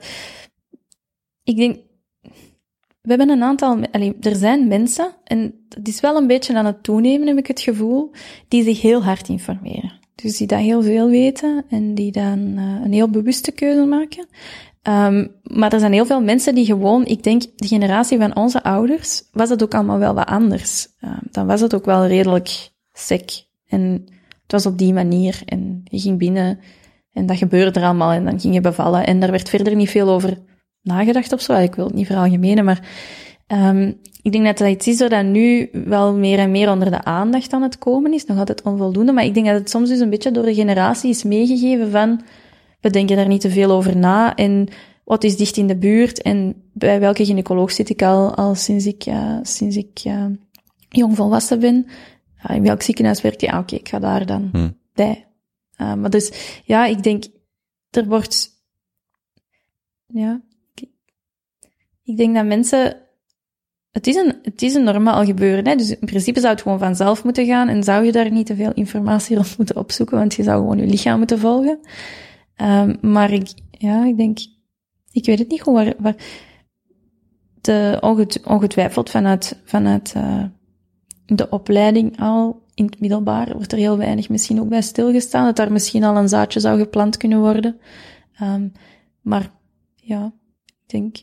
Ik 1.44 1.56
denk... 1.56 1.76
We 3.00 3.14
hebben 3.14 3.28
een 3.28 3.42
aantal... 3.42 3.78
Er 4.20 4.36
zijn 4.36 4.68
mensen, 4.68 5.14
en 5.24 5.66
het 5.68 5.88
is 5.88 6.00
wel 6.00 6.16
een 6.16 6.26
beetje 6.26 6.56
aan 6.56 6.66
het 6.66 6.82
toenemen, 6.82 7.26
heb 7.26 7.38
ik 7.38 7.46
het 7.46 7.60
gevoel, 7.60 8.10
die 8.48 8.62
zich 8.62 8.80
heel 8.80 9.02
hard 9.02 9.28
informeren. 9.28 9.92
Dus 10.14 10.36
die 10.36 10.46
dat 10.46 10.58
heel 10.58 10.82
veel 10.82 11.08
weten 11.08 11.64
en 11.68 11.94
die 11.94 12.12
dan 12.12 12.38
uh, 12.38 12.80
een 12.84 12.92
heel 12.92 13.08
bewuste 13.08 13.52
keuze 13.52 13.84
maken. 13.84 14.26
Um, 14.82 15.34
maar 15.42 15.72
er 15.72 15.80
zijn 15.80 15.92
heel 15.92 16.06
veel 16.06 16.22
mensen 16.22 16.54
die 16.54 16.64
gewoon, 16.64 17.06
ik 17.06 17.22
denk, 17.22 17.42
de 17.56 17.66
generatie 17.66 18.18
van 18.18 18.36
onze 18.36 18.62
ouders, 18.62 19.22
was 19.32 19.48
het 19.48 19.62
ook 19.62 19.74
allemaal 19.74 19.98
wel 19.98 20.14
wat 20.14 20.26
anders. 20.26 20.88
Um, 21.00 21.18
dan 21.30 21.46
was 21.46 21.60
het 21.60 21.74
ook 21.74 21.84
wel 21.84 22.06
redelijk 22.06 22.70
sec. 22.92 23.30
En 23.66 24.04
het 24.42 24.52
was 24.52 24.66
op 24.66 24.78
die 24.78 24.92
manier. 24.92 25.42
En 25.44 25.80
je 25.84 25.98
ging 25.98 26.18
binnen 26.18 26.58
en 27.12 27.26
dat 27.26 27.36
gebeurde 27.36 27.80
er 27.80 27.86
allemaal 27.86 28.10
en 28.10 28.24
dan 28.24 28.40
ging 28.40 28.54
je 28.54 28.60
bevallen. 28.60 29.06
En 29.06 29.20
daar 29.20 29.30
werd 29.30 29.48
verder 29.48 29.76
niet 29.76 29.90
veel 29.90 30.08
over 30.08 30.38
nagedacht 30.82 31.32
of 31.32 31.40
zo. 31.40 31.54
Ik 31.54 31.74
wil 31.74 31.84
het 31.84 31.94
niet 31.94 32.06
veralgemenen, 32.06 32.64
maar 32.64 32.88
um, 33.46 33.98
ik 34.22 34.32
denk 34.32 34.44
dat 34.44 34.58
dat 34.58 34.68
iets 34.68 34.86
is 34.86 34.96
dat 34.96 35.24
nu 35.24 35.68
wel 35.72 36.14
meer 36.14 36.38
en 36.38 36.50
meer 36.50 36.70
onder 36.70 36.90
de 36.90 37.04
aandacht 37.04 37.52
aan 37.52 37.62
het 37.62 37.78
komen 37.78 38.12
is. 38.12 38.24
Nog 38.24 38.38
altijd 38.38 38.62
onvoldoende, 38.62 39.12
maar 39.12 39.24
ik 39.24 39.34
denk 39.34 39.46
dat 39.46 39.58
het 39.58 39.70
soms 39.70 39.88
dus 39.88 40.00
een 40.00 40.10
beetje 40.10 40.30
door 40.30 40.44
de 40.44 40.54
generatie 40.54 41.10
is 41.10 41.24
meegegeven 41.24 41.90
van 41.90 42.20
we 42.80 42.90
denken 42.90 43.16
daar 43.16 43.28
niet 43.28 43.40
te 43.40 43.50
veel 43.50 43.70
over 43.70 43.96
na 43.96 44.34
en 44.34 44.68
wat 45.04 45.24
is 45.24 45.36
dicht 45.36 45.56
in 45.56 45.66
de 45.66 45.76
buurt 45.76 46.22
en 46.22 46.54
bij 46.72 47.00
welke 47.00 47.24
gynaecoloog 47.24 47.72
zit 47.72 47.88
ik 47.88 48.02
al, 48.02 48.34
al 48.34 48.54
sinds 48.54 48.86
ik, 48.86 49.06
uh, 49.06 49.38
sinds 49.42 49.76
ik 49.76 50.00
uh, 50.06 50.24
jong 50.88 51.16
volwassen 51.16 51.60
ben. 51.60 51.86
In 52.48 52.62
welk 52.62 52.82
ziekenhuis 52.82 53.20
werkt 53.20 53.40
hij? 53.40 53.50
Ah, 53.50 53.58
oké, 53.58 53.64
okay, 53.64 53.78
ik 53.78 53.88
ga 53.88 53.98
daar 53.98 54.26
dan 54.26 54.48
Hm. 54.52 54.68
bij. 54.94 55.27
Uh, 55.80 55.94
maar 55.94 56.10
dus, 56.10 56.60
ja, 56.64 56.86
ik 56.86 57.02
denk, 57.02 57.24
er 57.90 58.06
wordt, 58.06 58.50
ja, 60.06 60.42
ik, 62.02 62.16
denk 62.16 62.34
dat 62.34 62.44
mensen, 62.44 62.96
het 63.90 64.06
is 64.06 64.16
een, 64.16 64.38
het 64.42 64.62
is 64.62 64.74
een 64.74 64.84
normaal 64.84 65.24
gebeuren, 65.24 65.66
hè? 65.66 65.76
dus 65.76 65.90
in 65.90 66.06
principe 66.06 66.40
zou 66.40 66.52
het 66.52 66.62
gewoon 66.62 66.78
vanzelf 66.78 67.24
moeten 67.24 67.46
gaan 67.46 67.68
en 67.68 67.82
zou 67.82 68.04
je 68.04 68.12
daar 68.12 68.30
niet 68.30 68.46
te 68.46 68.56
veel 68.56 68.72
informatie 68.72 69.36
rond 69.40 69.56
moeten 69.56 69.76
opzoeken, 69.76 70.18
want 70.18 70.34
je 70.34 70.42
zou 70.42 70.60
gewoon 70.60 70.78
je 70.78 70.86
lichaam 70.86 71.18
moeten 71.18 71.38
volgen. 71.38 71.78
Um, 72.56 72.98
maar 73.00 73.32
ik, 73.32 73.48
ja, 73.70 74.04
ik 74.04 74.16
denk, 74.16 74.38
ik 75.10 75.26
weet 75.26 75.38
het 75.38 75.48
niet 75.48 75.62
goed 75.62 75.74
waar, 75.74 75.94
waar 75.98 76.16
de 77.60 77.98
onget, 78.00 78.40
ongetwijfeld 78.44 79.10
vanuit, 79.10 79.60
vanuit 79.64 80.14
uh, 80.16 80.44
de 81.26 81.48
opleiding 81.48 82.20
al 82.20 82.66
in 82.78 82.84
het 82.84 83.00
middelbaar 83.00 83.52
wordt 83.52 83.72
er 83.72 83.78
heel 83.78 83.98
weinig 83.98 84.28
misschien 84.28 84.60
ook 84.60 84.68
bij 84.68 84.82
stilgestaan, 84.82 85.44
dat 85.44 85.56
daar 85.56 85.72
misschien 85.72 86.04
al 86.04 86.16
een 86.16 86.28
zaadje 86.28 86.60
zou 86.60 86.78
geplant 86.78 87.16
kunnen 87.16 87.38
worden. 87.38 87.80
Um, 88.42 88.72
maar 89.20 89.50
ja, 89.94 90.32
ik 90.66 90.82
denk 90.86 91.16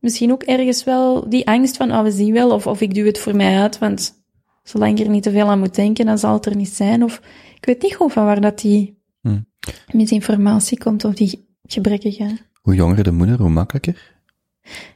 misschien 0.00 0.32
ook 0.32 0.42
ergens 0.42 0.84
wel 0.84 1.28
die 1.28 1.46
angst 1.46 1.76
van, 1.76 1.92
oh, 1.92 2.02
we 2.02 2.10
zien 2.10 2.32
wel, 2.32 2.50
of, 2.50 2.66
of 2.66 2.80
ik 2.80 2.94
duw 2.94 3.04
het 3.04 3.18
voor 3.18 3.36
mij 3.36 3.60
uit, 3.60 3.78
want 3.78 4.24
zolang 4.62 4.98
je 4.98 5.04
er 5.04 5.10
niet 5.10 5.22
te 5.22 5.30
veel 5.30 5.48
aan 5.48 5.58
moet 5.58 5.74
denken, 5.74 6.06
dan 6.06 6.18
zal 6.18 6.32
het 6.32 6.46
er 6.46 6.56
niet 6.56 6.68
zijn. 6.68 7.04
Of 7.04 7.20
ik 7.56 7.64
weet 7.64 7.82
niet 7.82 7.94
goed 7.94 8.12
van 8.12 8.24
waar 8.24 8.40
dat 8.40 8.58
die 8.58 8.96
Hm. 9.20 9.40
misinformatie 9.92 10.78
komt, 10.78 11.04
of 11.04 11.14
die 11.14 11.48
gebrekkige. 11.62 12.38
Hoe 12.62 12.74
jonger 12.74 13.04
de 13.04 13.10
moeder, 13.10 13.38
hoe 13.38 13.50
makkelijker? 13.50 14.14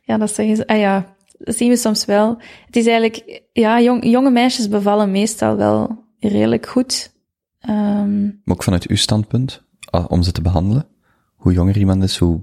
Ja, 0.03 0.19
dat 0.19 0.35
zeggen 0.35 0.57
ze. 0.57 0.67
Ah 0.67 0.79
ja, 0.79 1.17
dat 1.41 1.57
zien 1.57 1.69
we 1.69 1.77
soms 1.77 2.05
wel. 2.05 2.39
Het 2.67 2.77
is 2.77 2.87
eigenlijk, 2.87 3.43
ja, 3.53 3.81
jong, 3.81 4.05
jonge 4.05 4.31
meisjes 4.31 4.69
bevallen 4.69 5.11
meestal 5.11 5.57
wel 5.57 6.05
redelijk 6.19 6.67
goed. 6.67 7.13
Um, 7.69 8.41
Maar 8.45 8.57
ook 8.57 8.63
vanuit 8.63 8.87
uw 8.87 8.97
standpunt, 8.97 9.63
ah, 9.91 10.11
om 10.11 10.23
ze 10.23 10.33
te 10.33 10.43
behandelen? 10.43 10.87
Hoe 11.35 11.53
jonger 11.53 11.77
iemand 11.77 12.03
is, 12.03 12.17
hoe 12.17 12.41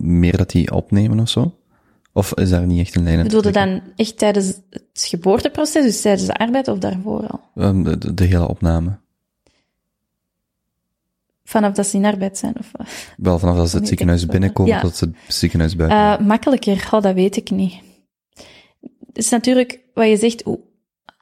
meer 0.00 0.36
dat 0.36 0.50
die 0.50 0.72
opnemen 0.72 1.20
of 1.20 1.28
zo? 1.28 1.56
Of 2.12 2.34
is 2.34 2.50
daar 2.50 2.66
niet 2.66 2.80
echt 2.80 2.94
een 2.94 3.02
lijn 3.02 3.18
in? 3.18 3.22
bedoelde 3.22 3.50
dan 3.50 3.82
echt 3.96 4.18
tijdens 4.18 4.46
het 4.70 4.84
geboorteproces, 4.92 5.84
dus 5.84 6.00
tijdens 6.00 6.26
de 6.26 6.34
arbeid 6.34 6.68
of 6.68 6.78
daarvoor 6.78 7.26
al? 7.26 7.40
Um, 7.54 7.82
de, 7.82 7.98
de, 7.98 8.14
de, 8.14 8.24
hele 8.24 8.48
opname. 8.48 8.98
Vanaf 11.44 11.72
dat 11.72 11.86
ze 11.86 11.96
in 11.96 12.04
arbeid 12.04 12.38
zijn? 12.38 12.54
Of, 12.58 12.72
Wel, 13.16 13.38
vanaf 13.38 13.56
dat 13.56 13.70
ze 13.70 13.76
het 13.76 13.88
ziekenhuis 13.88 14.26
binnenkomen 14.26 14.72
ja. 14.72 14.80
tot 14.80 14.96
ze 14.96 15.04
het 15.04 15.34
ziekenhuis 15.34 15.76
buiten. 15.76 15.98
Uh, 15.98 16.26
makkelijker, 16.26 16.88
oh, 16.90 17.02
dat 17.02 17.14
weet 17.14 17.36
ik 17.36 17.50
niet. 17.50 17.74
Het 19.12 19.24
is 19.24 19.30
natuurlijk 19.30 19.80
wat 19.94 20.08
je 20.08 20.16
zegt, 20.16 20.42
oh, 20.42 20.64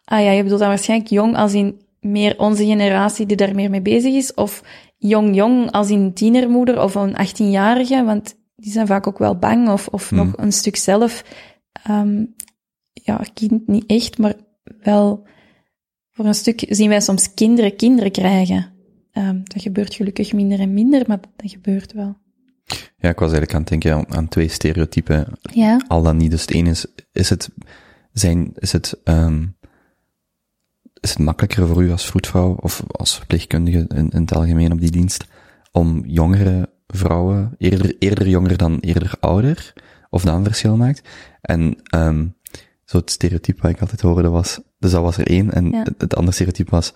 ah 0.05 0.22
ja, 0.22 0.31
je 0.31 0.42
bedoelt 0.42 0.61
dan 0.61 0.68
waarschijnlijk 0.68 1.11
jong 1.11 1.37
als 1.37 1.55
in 1.55 1.81
meer 2.00 2.38
onze 2.38 2.64
generatie 2.64 3.26
die 3.26 3.37
daar 3.37 3.55
meer 3.55 3.70
mee 3.70 3.83
bezig 3.83 4.14
is, 4.14 4.35
of 4.35 4.62
jong-jong 4.98 5.70
als 5.70 5.90
in 5.90 6.14
tienermoeder 6.14 6.83
of 6.83 6.94
een 6.94 7.16
18-jarige, 7.16 8.05
want 8.05 8.35
die 8.57 8.72
zijn 8.72 8.87
vaak 8.87 9.07
ook 9.07 9.18
wel 9.18 9.38
bang 9.38 9.68
of, 9.68 9.88
of 9.88 10.09
hmm. 10.09 10.18
nog 10.18 10.33
een 10.37 10.53
stuk 10.53 10.76
zelf, 10.76 11.24
um, 11.90 12.35
ja, 12.92 13.24
kind 13.35 13.66
niet 13.66 13.87
echt, 13.87 14.18
maar 14.18 14.35
wel 14.81 15.26
voor 16.11 16.24
een 16.24 16.35
stuk 16.35 16.64
zien 16.68 16.88
wij 16.88 17.00
soms 17.00 17.35
kinderen 17.35 17.76
kinderen 17.76 18.11
krijgen. 18.11 18.72
Um, 19.12 19.42
dat 19.44 19.62
gebeurt 19.62 19.94
gelukkig 19.94 20.33
minder 20.33 20.61
en 20.61 20.74
minder, 20.74 21.05
maar 21.07 21.20
dat 21.37 21.50
gebeurt 21.50 21.92
wel. 21.92 22.16
Ja, 22.98 23.09
ik 23.09 23.18
was 23.18 23.33
eigenlijk 23.33 23.54
aan 23.54 23.61
het 23.61 23.68
denken 23.68 23.94
aan, 23.94 24.14
aan 24.14 24.28
twee 24.28 24.48
stereotypen. 24.48 25.26
Ja. 25.40 25.80
Al 25.88 26.02
dan 26.02 26.16
niet. 26.16 26.30
Dus 26.30 26.40
het 26.40 26.50
ene 26.50 26.70
is, 26.70 26.87
is 27.12 27.30
het, 27.30 27.50
zijn, 28.12 28.52
is 28.54 28.72
het, 28.72 29.00
um, 29.04 29.56
is 31.00 31.11
het 31.11 31.18
makkelijker 31.18 31.66
voor 31.66 31.83
u 31.83 31.90
als 31.90 32.06
vroedvrouw 32.06 32.54
of 32.54 32.83
als 32.87 33.16
verpleegkundige 33.16 33.85
in, 33.88 34.09
in 34.11 34.20
het 34.20 34.35
algemeen 34.35 34.72
op 34.72 34.80
die 34.80 34.90
dienst 34.90 35.26
om 35.72 36.04
jongere 36.06 36.70
vrouwen, 36.87 37.54
eerder, 37.59 37.96
eerder 37.98 38.28
jonger 38.28 38.56
dan 38.56 38.78
eerder 38.78 39.12
ouder, 39.20 39.72
of 40.11 40.22
dat 40.22 40.35
een 40.35 40.44
verschil 40.44 40.76
maakt? 40.76 41.09
En, 41.40 41.76
um, 41.94 42.35
zo 42.85 42.96
het 42.96 43.11
stereotype 43.11 43.62
wat 43.62 43.70
ik 43.70 43.80
altijd 43.80 44.00
hoorde 44.00 44.28
was, 44.28 44.61
dus 44.78 44.90
dat 44.90 45.02
was 45.02 45.16
er 45.16 45.26
één, 45.26 45.52
en 45.52 45.70
ja. 45.70 45.83
het, 45.83 45.94
het 45.98 46.14
andere 46.14 46.35
stereotype 46.35 46.70
was, 46.70 46.92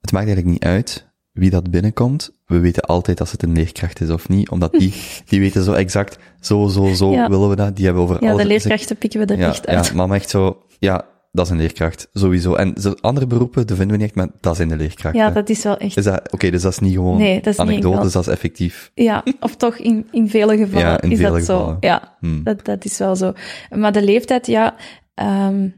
het 0.00 0.12
maakt 0.12 0.26
eigenlijk 0.26 0.46
niet 0.46 0.64
uit 0.64 1.09
wie 1.40 1.50
dat 1.50 1.70
binnenkomt, 1.70 2.30
we 2.46 2.58
weten 2.58 2.82
altijd 2.82 3.20
als 3.20 3.32
het 3.32 3.42
een 3.42 3.52
leerkracht 3.52 4.00
is 4.00 4.10
of 4.10 4.28
niet, 4.28 4.50
omdat 4.50 4.72
die, 4.72 4.94
die 5.28 5.40
weten 5.40 5.64
zo 5.64 5.72
exact, 5.72 6.18
zo, 6.40 6.68
zo, 6.68 6.94
zo 6.94 7.12
ja. 7.12 7.28
willen 7.28 7.48
we 7.48 7.56
dat, 7.56 7.76
die 7.76 7.84
hebben 7.84 8.02
over 8.02 8.16
Ja, 8.20 8.30
alles. 8.30 8.42
de 8.42 8.48
leerkrachten 8.48 8.96
pikken 8.96 9.20
we 9.20 9.26
er 9.26 9.38
ja, 9.38 9.48
echt 9.48 9.66
uit. 9.66 9.86
Ja, 9.86 9.94
mama 9.94 10.14
echt 10.14 10.30
zo, 10.30 10.62
ja, 10.78 11.04
dat 11.32 11.44
is 11.44 11.50
een 11.50 11.58
leerkracht, 11.58 12.08
sowieso. 12.12 12.54
En 12.54 12.74
andere 13.00 13.26
beroepen, 13.26 13.66
dat 13.66 13.76
vinden 13.76 13.96
we 13.96 14.02
niet 14.02 14.12
echt, 14.12 14.14
maar 14.14 14.28
dat 14.40 14.56
zijn 14.56 14.68
de 14.68 14.76
leerkrachten. 14.76 15.20
Ja, 15.20 15.30
dat 15.30 15.48
is 15.48 15.62
wel 15.62 15.76
echt. 15.76 15.96
Is 15.96 16.04
dat, 16.04 16.18
oké, 16.18 16.34
okay, 16.34 16.50
dus 16.50 16.62
dat 16.62 16.72
is 16.72 16.78
niet 16.78 16.94
gewoon 16.94 17.18
nee, 17.18 17.40
dat 17.40 17.52
is 17.52 17.58
anekdotes, 17.58 18.02
niet 18.02 18.12
dat 18.12 18.26
is 18.26 18.32
effectief. 18.32 18.90
Ja, 18.94 19.24
of 19.40 19.56
toch 19.56 19.76
in, 19.76 20.08
in 20.10 20.28
vele 20.28 20.56
gevallen 20.56 20.86
ja, 20.86 21.00
in 21.00 21.10
is 21.10 21.18
vele 21.18 21.30
dat 21.30 21.38
gevallen. 21.38 21.76
zo. 21.80 21.86
Ja, 21.86 22.16
hmm. 22.20 22.44
dat, 22.44 22.64
dat 22.64 22.84
is 22.84 22.98
wel 22.98 23.16
zo. 23.16 23.32
Maar 23.70 23.92
de 23.92 24.02
leeftijd, 24.02 24.46
ja, 24.46 24.74
um, 25.14 25.74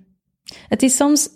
het 0.69 0.83
is 0.83 0.97
soms 0.97 1.29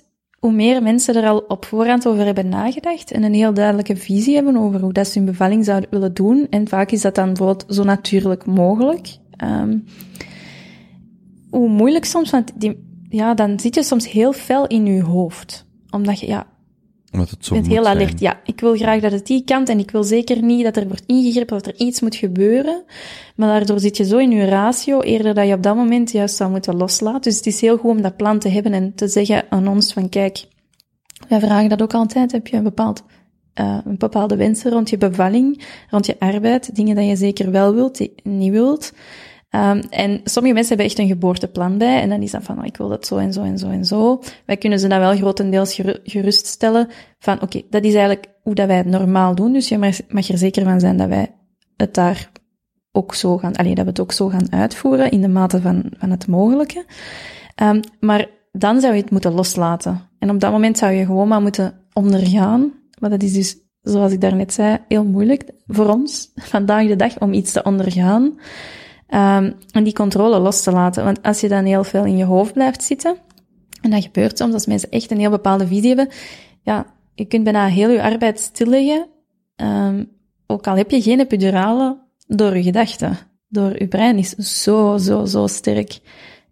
hoe 0.46 0.54
meer 0.54 0.82
mensen 0.82 1.14
er 1.14 1.28
al 1.28 1.38
op 1.38 1.64
voorhand 1.64 2.06
over 2.06 2.24
hebben 2.24 2.48
nagedacht 2.48 3.10
en 3.10 3.22
een 3.22 3.34
heel 3.34 3.54
duidelijke 3.54 3.96
visie 3.96 4.34
hebben 4.34 4.56
over 4.56 4.80
hoe 4.80 4.92
dat 4.92 5.06
ze 5.06 5.18
hun 5.18 5.26
bevalling 5.26 5.64
zouden 5.64 5.90
willen 5.90 6.14
doen. 6.14 6.46
En 6.50 6.68
vaak 6.68 6.90
is 6.90 7.00
dat 7.00 7.14
dan 7.14 7.26
bijvoorbeeld 7.26 7.64
zo 7.68 7.82
natuurlijk 7.82 8.46
mogelijk. 8.46 9.16
Um, 9.44 9.84
hoe 11.50 11.68
moeilijk 11.68 12.04
soms, 12.04 12.30
want 12.30 12.52
die, 12.54 12.86
ja, 13.08 13.34
dan 13.34 13.60
zit 13.60 13.74
je 13.74 13.82
soms 13.82 14.10
heel 14.10 14.32
fel 14.32 14.66
in 14.66 14.86
je 14.86 15.02
hoofd. 15.02 15.66
Omdat 15.90 16.20
je, 16.20 16.26
ja, 16.26 16.46
Omdat 17.12 17.30
het 17.30 17.44
zo 17.44 17.54
heel 17.54 17.64
zijn. 17.64 17.86
alert. 17.86 18.20
Ja, 18.20 18.40
ik 18.44 18.60
wil 18.60 18.74
graag 18.74 19.00
dat 19.00 19.12
het 19.12 19.26
die 19.26 19.44
kant 19.44 19.68
en 19.68 19.78
ik 19.78 19.90
wil 19.90 20.04
zeker 20.04 20.42
niet 20.42 20.64
dat 20.64 20.76
er 20.76 20.86
wordt 20.86 21.06
ingegrepen, 21.06 21.56
dat 21.56 21.66
er 21.66 21.76
iets 21.76 22.00
moet 22.00 22.14
gebeuren. 22.14 22.84
Maar 23.36 23.48
daardoor 23.48 23.80
zit 23.80 23.96
je 23.96 24.04
zo 24.04 24.18
in 24.18 24.30
je 24.30 24.44
ratio, 24.44 25.00
eerder 25.00 25.34
dat 25.34 25.46
je 25.46 25.54
op 25.54 25.62
dat 25.62 25.76
moment 25.76 26.10
juist 26.10 26.36
zou 26.36 26.50
moeten 26.50 26.76
loslaten. 26.76 27.20
Dus 27.20 27.36
het 27.36 27.46
is 27.46 27.60
heel 27.60 27.76
goed 27.76 27.90
om 27.90 28.02
dat 28.02 28.16
plan 28.16 28.38
te 28.38 28.48
hebben 28.48 28.72
en 28.72 28.94
te 28.94 29.08
zeggen 29.08 29.44
aan 29.48 29.68
ons 29.68 29.92
van 29.92 30.08
kijk, 30.08 30.44
wij 31.28 31.40
vragen 31.40 31.68
dat 31.68 31.82
ook 31.82 31.94
altijd, 31.94 32.32
heb 32.32 32.46
je 32.46 32.56
een 32.56 32.62
bepaald 32.62 33.02
uh, 33.60 33.78
een 33.84 33.98
bepaalde 33.98 34.36
wensen 34.36 34.70
rond 34.70 34.90
je 34.90 34.98
bevalling, 34.98 35.64
rond 35.90 36.06
je 36.06 36.16
arbeid, 36.18 36.74
dingen 36.74 36.96
dat 36.96 37.06
je 37.06 37.16
zeker 37.16 37.50
wel 37.50 37.74
wilt, 37.74 37.96
die 37.96 38.14
niet 38.22 38.50
wilt. 38.50 38.92
Ehm, 39.50 39.82
en 39.90 40.20
sommige 40.24 40.54
mensen 40.54 40.68
hebben 40.68 40.86
echt 40.86 40.98
een 40.98 41.06
geboorteplan 41.06 41.78
bij. 41.78 42.00
En 42.00 42.08
dan 42.08 42.22
is 42.22 42.30
dat 42.30 42.42
van, 42.42 42.58
oh, 42.58 42.64
ik 42.64 42.76
wil 42.76 42.88
dat 42.88 43.06
zo 43.06 43.16
en 43.16 43.32
zo 43.32 43.42
en 43.42 43.58
zo 43.58 43.68
en 43.68 43.84
zo. 43.84 44.22
Wij 44.46 44.56
kunnen 44.56 44.78
ze 44.78 44.88
dan 44.88 44.98
wel 44.98 45.16
grotendeels 45.16 45.74
geru- 45.74 46.00
geruststellen 46.04 46.88
van, 47.18 47.42
oké, 47.42 47.62
dat 47.70 47.84
is 47.84 47.94
eigenlijk 47.94 48.26
hoe 48.42 48.54
dat 48.54 48.66
wij 48.66 48.76
het 48.76 48.86
normaal 48.86 49.34
doen. 49.34 49.52
Dus 49.52 49.68
je 49.68 49.78
mag, 50.08 50.28
er 50.28 50.38
zeker 50.38 50.64
van 50.64 50.80
zijn 50.80 50.96
dat 50.96 51.08
wij 51.08 51.34
het 51.76 51.94
daar 51.94 52.30
ook 52.92 53.14
zo 53.14 53.38
gaan, 53.38 53.52
dat 53.52 53.66
we 53.66 53.82
het 53.82 54.00
ook 54.00 54.12
zo 54.12 54.28
gaan 54.28 54.52
uitvoeren 54.52 55.10
in 55.10 55.20
de 55.20 55.28
mate 55.28 55.60
van, 55.60 55.84
van 55.98 56.10
het 56.10 56.26
mogelijke. 56.26 56.84
Ehm, 57.54 57.82
maar 58.00 58.26
dan 58.52 58.80
zou 58.80 58.94
je 58.94 59.00
het 59.00 59.10
moeten 59.10 59.32
loslaten. 59.32 60.00
En 60.18 60.30
op 60.30 60.40
dat 60.40 60.50
moment 60.50 60.78
zou 60.78 60.92
je 60.92 61.04
gewoon 61.04 61.28
maar 61.28 61.42
moeten 61.42 61.74
ondergaan. 61.92 62.72
Maar 62.98 63.10
dat 63.10 63.22
is 63.22 63.32
dus, 63.32 63.56
zoals 63.80 64.12
ik 64.12 64.20
daarnet 64.20 64.52
zei, 64.52 64.78
heel 64.88 65.04
moeilijk 65.04 65.50
voor 65.66 65.88
ons, 65.88 66.30
vandaag 66.54 66.86
de 66.86 66.96
dag, 66.96 67.20
om 67.20 67.32
iets 67.32 67.52
te 67.52 67.62
ondergaan. 67.62 68.38
Ehm, 69.06 69.52
en 69.70 69.84
die 69.84 69.92
controle 69.92 70.38
los 70.38 70.62
te 70.62 70.70
laten. 70.70 71.04
Want 71.04 71.22
als 71.22 71.40
je 71.40 71.48
dan 71.48 71.64
heel 71.64 71.84
veel 71.84 72.04
in 72.04 72.16
je 72.16 72.24
hoofd 72.24 72.52
blijft 72.52 72.82
zitten, 72.82 73.16
en 73.80 73.90
dat 73.90 74.02
gebeurt 74.02 74.38
soms 74.38 74.52
als 74.52 74.66
mensen 74.66 74.90
echt 74.90 75.10
een 75.10 75.18
heel 75.18 75.30
bepaalde 75.30 75.66
visie 75.66 75.88
hebben, 75.88 76.08
ja, 76.62 76.86
je 77.14 77.24
kunt 77.24 77.44
bijna 77.44 77.66
heel 77.66 77.90
je 77.90 78.02
arbeid 78.02 78.40
stilleggen, 78.40 79.06
ehm, 79.56 80.04
ook 80.46 80.66
al 80.66 80.76
heb 80.76 80.90
je 80.90 81.02
geen 81.02 81.20
epidurale, 81.20 82.04
door 82.26 82.56
je 82.56 82.62
gedachten. 82.62 83.18
Door 83.48 83.78
je 83.78 83.88
brein 83.88 84.18
is 84.18 84.30
zo, 84.30 84.96
zo, 84.96 85.24
zo 85.24 85.46
sterk. 85.46 85.98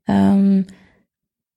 Ehm, 0.04 0.62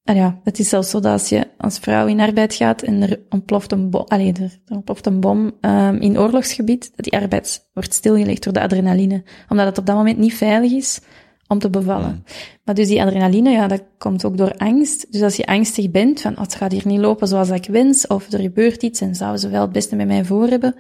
en 0.07 0.15
ja, 0.15 0.39
het 0.43 0.59
is 0.59 0.69
zelfs 0.69 0.89
zo 0.89 0.99
dat 0.99 1.11
als 1.11 1.29
je 1.29 1.47
als 1.57 1.77
vrouw 1.77 2.07
in 2.07 2.19
arbeid 2.19 2.53
gaat 2.53 2.81
en 2.81 3.01
er 3.01 3.19
ontploft 3.29 3.71
een 3.71 3.89
bom, 3.89 4.03
allee, 4.07 4.33
er, 4.33 4.59
er 4.65 4.75
ontploft 4.75 5.05
een 5.05 5.19
bom 5.19 5.51
um, 5.61 5.95
in 5.95 6.19
oorlogsgebied, 6.19 6.91
dat 6.95 7.05
die 7.05 7.19
arbeid 7.19 7.67
wordt 7.73 7.93
stilgelegd 7.93 8.43
door 8.43 8.53
de 8.53 8.61
adrenaline. 8.61 9.23
Omdat 9.49 9.65
het 9.65 9.77
op 9.77 9.85
dat 9.85 9.95
moment 9.95 10.17
niet 10.17 10.33
veilig 10.33 10.71
is 10.71 10.99
om 11.47 11.59
te 11.59 11.69
bevallen. 11.69 12.09
Mm. 12.09 12.23
Maar 12.63 12.75
dus 12.75 12.87
die 12.87 13.01
adrenaline, 13.01 13.49
ja, 13.49 13.67
dat 13.67 13.83
komt 13.97 14.25
ook 14.25 14.37
door 14.37 14.53
angst. 14.57 15.11
Dus 15.11 15.21
als 15.21 15.35
je 15.35 15.45
angstig 15.45 15.91
bent 15.91 16.21
van, 16.21 16.33
oh, 16.33 16.41
het 16.41 16.55
gaat 16.55 16.71
hier 16.71 16.87
niet 16.87 16.99
lopen 16.99 17.27
zoals 17.27 17.49
ik 17.49 17.65
wens, 17.65 18.07
of 18.07 18.31
er 18.31 18.39
gebeurt 18.39 18.83
iets 18.83 19.01
en 19.01 19.15
zouden 19.15 19.39
ze 19.39 19.49
wel 19.49 19.61
het 19.61 19.71
beste 19.71 19.95
met 19.95 20.07
mij 20.07 20.25
voor 20.25 20.47
hebben, 20.47 20.75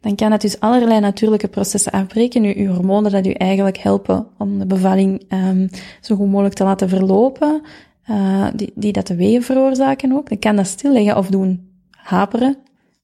dan 0.00 0.14
kan 0.14 0.30
dat 0.30 0.40
dus 0.40 0.60
allerlei 0.60 1.00
natuurlijke 1.00 1.48
processen 1.48 1.92
afbreken. 1.92 2.42
Nu, 2.42 2.54
uw 2.56 2.72
hormonen 2.72 3.12
dat 3.12 3.26
u 3.26 3.30
eigenlijk 3.30 3.78
helpen 3.78 4.26
om 4.38 4.58
de 4.58 4.66
bevalling 4.66 5.22
um, 5.32 5.68
zo 6.00 6.16
goed 6.16 6.28
mogelijk 6.28 6.54
te 6.54 6.64
laten 6.64 6.88
verlopen, 6.88 7.62
uh, 8.10 8.48
die, 8.54 8.72
die 8.74 8.92
dat 8.92 9.06
de 9.06 9.16
weeën 9.16 9.42
veroorzaken 9.42 10.12
ook, 10.12 10.28
dan 10.28 10.38
kan 10.38 10.56
dat 10.56 10.66
stilleggen 10.66 11.16
of 11.16 11.28
doen 11.28 11.82
haperen. 11.90 12.56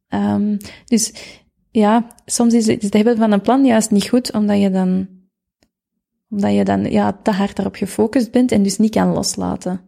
Um, 0.09 0.57
dus 0.85 1.13
ja, 1.71 2.07
soms 2.27 2.55
is 2.55 2.67
het 2.67 2.95
hebben 2.95 3.17
van 3.17 3.33
een 3.33 3.41
plan 3.41 3.65
juist 3.65 3.91
niet 3.91 4.09
goed, 4.09 4.33
omdat 4.33 4.61
je 4.61 4.71
dan, 4.71 5.09
omdat 6.31 6.55
je 6.55 6.65
dan 6.65 6.91
ja, 6.91 7.19
te 7.23 7.31
hard 7.31 7.57
daarop 7.57 7.75
gefocust 7.75 8.31
bent 8.31 8.53
en 8.53 8.63
dus 8.63 8.79
niet 8.79 8.91
kan 8.91 9.13
loslaten. 9.13 9.81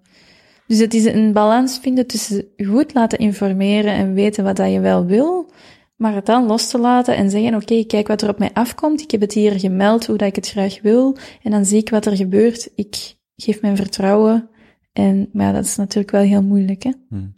Dus 0.67 0.79
het 0.79 0.95
is 0.95 1.05
een 1.05 1.33
balans 1.33 1.79
vinden 1.79 2.07
tussen 2.07 2.45
goed 2.57 2.95
laten 2.95 3.19
informeren 3.19 3.93
en 3.93 4.15
weten 4.15 4.45
wat 4.45 4.57
dat 4.57 4.73
je 4.73 4.81
wel 4.81 5.05
wil, 5.05 5.51
maar 5.97 6.15
het 6.15 6.27
dan 6.27 6.47
los 6.47 6.69
te 6.69 6.79
laten 6.79 7.17
en 7.17 7.31
zeggen, 7.31 7.55
oké, 7.55 7.63
okay, 7.63 7.85
kijk 7.85 8.09
wat 8.09 8.23
er 8.23 8.29
op 8.29 8.39
mij 8.39 8.51
afkomt, 8.53 9.01
ik 9.01 9.11
heb 9.11 9.21
het 9.21 9.33
hier 9.33 9.61
gemeld 9.61 10.07
hoe 10.07 10.17
dat 10.17 10.29
ik 10.29 10.37
het 10.37 10.49
graag 10.49 10.83
wil, 10.83 11.17
en 11.43 11.51
dan 11.51 11.65
zie 11.65 11.79
ik 11.79 11.91
wat 11.91 12.07
er 12.07 12.17
gebeurt, 12.17 12.71
ik 12.75 13.15
geef 13.37 13.61
mijn 13.61 13.77
vertrouwen, 13.77 14.49
en, 14.97 15.29
maar 15.33 15.47
ja, 15.47 15.53
dat 15.53 15.65
is 15.65 15.77
natuurlijk 15.77 16.11
wel 16.11 16.23
heel 16.23 16.43
moeilijk, 16.43 16.83
hè. 16.83 16.93
Hmm. 17.09 17.37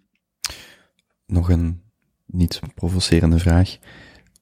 Nog 1.26 1.50
een 1.50 1.80
niet 2.26 2.60
provocerende 2.74 3.38
vraag. 3.38 3.78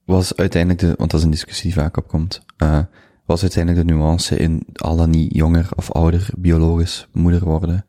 Was 0.05 0.37
uiteindelijk 0.37 0.81
de, 0.81 0.95
want 0.97 1.11
dat 1.11 1.21
is 1.21 1.27
een 1.27 1.33
discussie 1.33 1.65
die 1.65 1.81
vaak 1.81 1.97
opkomt, 1.97 2.45
uh, 2.63 2.79
was 3.25 3.43
uiteindelijk 3.43 3.87
de 3.87 3.95
nuance 3.95 4.37
in 4.37 4.67
al 4.75 4.97
dan 4.97 5.11
niet 5.11 5.35
jonger 5.35 5.69
of 5.77 5.93
ouder 5.93 6.29
biologisch 6.39 7.09
moeder 7.13 7.45
worden? 7.45 7.87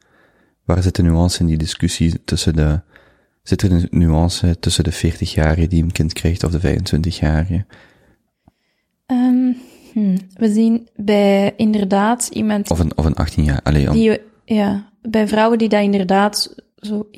Waar 0.66 0.84
zit 0.84 0.96
de 0.96 1.04
nuance 1.04 1.40
in 1.40 1.46
die 1.46 1.58
discussie 1.58 2.24
tussen 2.24 2.56
de, 2.56 2.82
zit 3.44 3.62
er 3.62 3.72
een 3.72 3.88
nuance 3.90 4.60
tussen 4.60 4.84
de 4.84 4.94
40-jarige 4.94 5.68
die 5.68 5.84
een 5.84 5.92
kind 5.92 6.14
krijgt 6.14 6.44
of 6.44 6.52
de 6.52 6.80
25-jarige? 6.80 7.66
Um, 9.06 9.56
hm. 9.94 10.18
We 10.34 10.52
zien 10.54 10.88
bij 10.96 11.54
inderdaad 11.56 12.28
iemand... 12.28 12.72
Of 12.72 12.80
een, 12.80 12.98
of 12.98 13.06
een 13.06 13.16
18 13.16 13.44
jaar, 13.44 13.60
alleen 13.64 13.92
die, 13.92 14.22
ja, 14.46 14.90
bij 15.10 15.28
vrouwen 15.28 15.58
die 15.58 15.70
dat 15.70 15.82
inderdaad 15.82 16.56
zo 16.76 17.10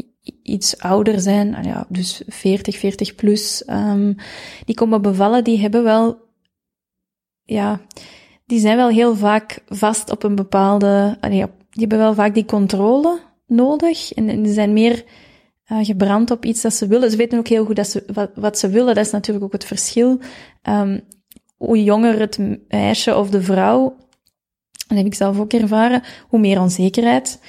iets 0.44 0.78
ouder 0.78 1.20
zijn, 1.20 1.64
ja, 1.64 1.86
dus 1.90 2.22
40, 2.28 2.78
40 2.78 3.16
plus, 3.16 3.64
um, 3.68 4.16
die 4.66 4.76
komen 4.76 5.02
bevallen, 5.02 5.44
die 5.44 5.60
hebben 5.60 5.84
wel, 5.84 6.18
ja, 7.44 7.82
die 8.46 8.60
zijn 8.60 8.78
wel 8.78 8.90
heel 8.90 9.16
vaak 9.16 9.64
vast 9.68 10.12
op 10.12 10.24
een 10.24 10.36
bepaalde, 10.36 11.18
die 11.30 11.46
hebben 11.72 11.98
wel 11.98 12.14
vaak 12.14 12.34
die 12.34 12.46
controle 12.46 13.20
nodig 13.48 14.14
en, 14.14 14.44
die 14.44 14.54
zijn 14.54 14.74
meer 14.74 15.04
uh, 15.72 15.86
gebrand 15.86 16.32
op 16.32 16.46
iets 16.46 16.62
dat 16.62 16.74
ze 16.74 16.88
willen. 16.88 17.12
Ze 17.12 17.18
weten 17.18 17.40
ook 17.40 17.48
heel 17.48 17.66
goed 17.66 17.76
dat 17.76 17.88
ze, 17.88 18.30
wat, 18.36 18.58
ze 18.58 18.70
willen, 18.70 18.96
dat 18.96 19.06
is 19.06 19.12
natuurlijk 19.12 19.46
ook 19.46 19.52
het 19.52 19.66
verschil. 19.66 20.20
Um, 20.64 21.02
hoe 21.58 21.84
jonger 21.84 22.20
het 22.20 22.40
meisje 22.68 23.16
of 23.16 23.30
de 23.30 23.42
vrouw, 23.42 23.96
dat 24.88 24.98
heb 24.98 25.06
ik 25.06 25.14
zelf 25.14 25.40
ook 25.40 25.54
ervaren, 25.54 26.04
hoe 26.28 26.40
meer 26.40 26.60
onzekerheid. 26.60 27.40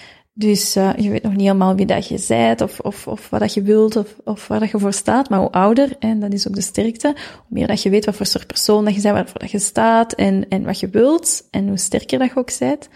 Dus 0.40 0.76
uh, 0.76 0.90
je 0.96 1.10
weet 1.10 1.22
nog 1.22 1.32
niet 1.32 1.40
helemaal 1.40 1.74
wie 1.74 1.86
dat 1.86 2.08
je 2.08 2.24
bent, 2.28 2.60
of, 2.60 2.80
of, 2.80 3.06
of 3.06 3.30
wat 3.30 3.40
dat 3.40 3.54
je 3.54 3.62
wilt, 3.62 3.96
of, 3.96 4.16
of 4.24 4.48
waar 4.48 4.60
dat 4.60 4.70
je 4.70 4.78
voor 4.78 4.92
staat. 4.92 5.28
Maar 5.28 5.38
hoe 5.38 5.50
ouder, 5.50 5.96
en 5.98 6.20
dat 6.20 6.32
is 6.32 6.48
ook 6.48 6.54
de 6.54 6.60
sterkte, 6.60 7.06
hoe 7.06 7.46
meer 7.48 7.66
dat 7.66 7.82
je 7.82 7.90
weet 7.90 8.04
wat 8.04 8.16
voor 8.16 8.26
soort 8.26 8.46
persoon 8.46 8.84
dat 8.84 8.94
je 8.94 9.00
bent, 9.00 9.14
waarvoor 9.14 9.38
dat 9.38 9.50
je 9.50 9.58
staat, 9.58 10.12
en, 10.12 10.48
en 10.48 10.64
wat 10.64 10.80
je 10.80 10.88
wilt, 10.88 11.46
en 11.50 11.68
hoe 11.68 11.78
sterker 11.78 12.18
dat 12.18 12.28
je 12.28 12.36
ook 12.36 12.58
bent. 12.58 12.88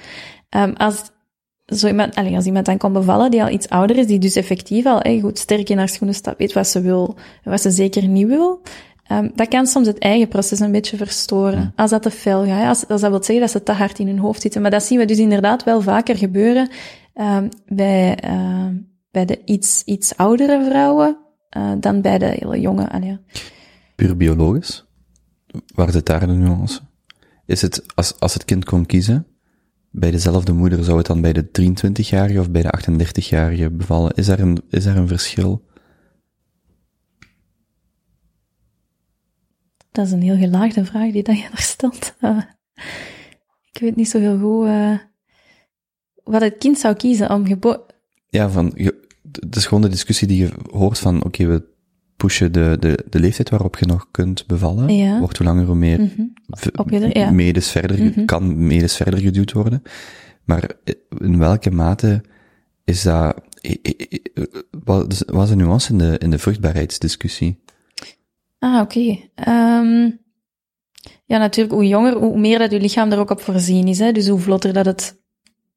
Um, 0.57 0.73
als 0.73 1.03
zo 1.67 1.87
iemand, 1.87 2.15
allez, 2.15 2.35
als 2.35 2.45
iemand 2.45 2.67
dan 2.67 2.79
kan 2.79 2.93
bevallen 2.93 3.31
die 3.31 3.43
al 3.43 3.49
iets 3.49 3.69
ouder 3.69 3.97
is, 3.97 4.07
die 4.07 4.19
dus 4.19 4.37
effectief 4.37 4.87
al 4.87 5.01
eh, 5.01 5.23
goed 5.23 5.39
sterk 5.39 5.69
in 5.69 5.79
haar 5.79 5.89
schoenen 5.89 6.17
staat, 6.17 6.39
weet 6.39 6.53
wat 6.53 6.69
ze 6.69 6.81
wil 6.81 7.15
en 7.43 7.51
wat 7.51 7.61
ze 7.61 7.71
zeker 7.71 8.09
niet 8.09 8.27
wil, 8.27 8.61
um, 9.13 9.33
dat 9.35 9.49
kan 9.49 9.67
soms 9.67 9.87
het 9.87 9.99
eigen 9.99 10.29
proces 10.29 10.61
een 10.61 10.73
beetje 10.73 10.97
verstoren. 10.97 11.61
Ja. 11.61 11.73
Als 11.77 11.91
dat 11.91 12.03
te 12.03 12.11
fel 12.11 12.45
gaat, 12.45 12.69
als, 12.69 12.89
als 12.89 13.01
dat 13.01 13.11
wil 13.11 13.23
zeggen 13.23 13.41
dat 13.41 13.51
ze 13.51 13.63
te 13.63 13.73
hard 13.73 13.99
in 13.99 14.07
hun 14.07 14.19
hoofd 14.19 14.43
zitten. 14.43 14.63
Maar 14.63 14.71
dat 14.71 14.83
zien 14.83 14.99
we 14.99 15.05
dus 15.05 15.19
inderdaad 15.19 15.65
wel 15.65 15.81
vaker 15.81 16.17
gebeuren 16.17 16.69
um, 17.15 17.49
bij, 17.67 18.25
uh, 18.25 18.69
bij 19.11 19.25
de 19.25 19.45
iets, 19.45 19.83
iets 19.85 20.17
oudere 20.17 20.65
vrouwen 20.65 21.19
uh, 21.57 21.73
dan 21.81 22.01
bij 22.01 22.19
de 22.19 22.27
hele 22.27 22.61
jonge. 22.61 22.91
Allee. 22.91 23.19
Puur 23.95 24.17
biologisch? 24.17 24.87
Waar 25.75 25.91
zit 25.91 26.07
daar 26.07 26.27
de 26.27 26.33
nuance? 26.33 26.81
Is 27.47 27.63
het, 27.63 27.85
als, 27.95 28.21
als 28.21 28.35
het 28.35 28.45
kind 28.45 28.65
kon 28.65 28.87
kiezen, 28.87 29.27
bij 29.91 30.11
dezelfde 30.11 30.53
moeder, 30.53 30.85
zou 30.85 30.97
het 30.97 31.07
dan 31.07 31.21
bij 31.21 31.33
de 31.33 31.47
23-jarige 31.61 32.41
of 32.41 32.51
bij 32.51 32.63
de 32.63 32.75
38-jarige 32.81 33.71
bevallen? 33.71 34.15
Is 34.15 34.27
daar 34.27 34.39
een, 34.39 34.63
is 34.69 34.85
daar 34.85 34.97
een 34.97 35.09
verschil? 35.09 35.65
Dat 39.91 40.07
is 40.07 40.13
een 40.13 40.23
heel 40.23 40.37
gelaagde 40.37 40.85
vraag 40.85 41.13
die 41.13 41.23
dat 41.23 41.39
je 41.39 41.49
daar 41.49 41.61
stelt. 41.63 42.15
Uh, 42.21 42.39
ik 43.73 43.81
weet 43.81 43.97
niet 43.97 44.09
zo 44.09 44.19
heel 44.19 44.39
goed 44.39 44.67
uh, 44.67 44.99
wat 46.25 46.41
het 46.41 46.59
kind 46.59 46.79
zou 46.79 46.95
kiezen 46.95 47.31
om 47.31 47.47
geboren... 47.47 47.81
Ja, 48.29 48.51
van, 48.51 48.73
het 49.41 49.57
is 49.57 49.67
gewoon 49.67 49.83
de 49.83 49.89
discussie 49.89 50.29
die 50.29 50.43
je 50.43 50.51
hoort 50.71 50.99
van, 50.99 51.17
oké, 51.17 51.27
okay, 51.27 51.47
we 51.47 51.65
pushen 52.17 52.53
de, 52.53 52.77
de, 52.81 53.05
de 53.09 53.21
leeftijd 53.21 53.51
waarop 53.51 53.77
je 53.77 53.87
nog 53.87 54.09
kunt 54.11 54.47
bevallen. 54.47 54.97
Ja. 54.97 55.19
Wordt 55.19 55.37
hoe 55.37 55.47
langer 55.47 55.67
hoe 55.67 55.75
meer 55.75 56.01
mm 56.01 56.11
-hmm. 56.17 57.13
ja. 57.13 57.31
medisch 57.31 57.71
verder, 57.71 58.03
mm 58.03 58.13
-hmm. 58.15 58.25
kan 58.25 58.67
medisch 58.67 58.97
verder 58.97 59.21
geduwd 59.21 59.53
worden. 59.53 59.83
Maar 60.45 60.71
in 61.19 61.39
welke 61.39 61.71
mate 61.71 62.23
is 62.85 63.03
dat, 63.03 63.41
wat 64.85 65.25
was 65.27 65.51
een 65.51 65.59
nuance 65.59 65.93
in 65.93 65.99
de, 65.99 66.19
in 66.19 66.31
de 66.31 66.39
vruchtbaarheidsdiscussie? 66.39 67.63
Ah, 68.59 68.81
oké. 68.81 68.99
Okay. 68.99 69.31
Um, 69.81 70.19
ja, 71.25 71.39
natuurlijk, 71.39 71.75
hoe 71.75 71.89
jonger, 71.89 72.17
hoe 72.17 72.39
meer 72.39 72.59
dat 72.59 72.71
je 72.71 72.81
lichaam 72.81 73.13
er 73.13 73.19
ook 73.19 73.31
op 73.31 73.41
voorzien 73.41 73.89
is. 73.89 73.99
Hè? 73.99 74.13
Dus 74.13 74.29
hoe 74.29 74.39
vlotter 74.39 74.73
dat 74.73 74.87
het 74.87 75.23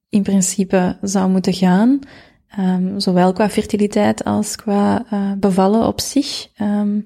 in 0.10 0.24
principe 0.24 0.98
zou 1.02 1.30
moeten 1.30 1.54
gaan. 1.54 2.00
Um, 2.60 3.00
zowel 3.00 3.34
qua 3.34 3.50
fertiliteit 3.50 4.24
als 4.24 4.56
qua 4.56 5.06
uh, 5.14 5.32
bevallen 5.34 5.88
op 5.88 6.02
zich. 6.02 6.48
Um, 6.62 7.04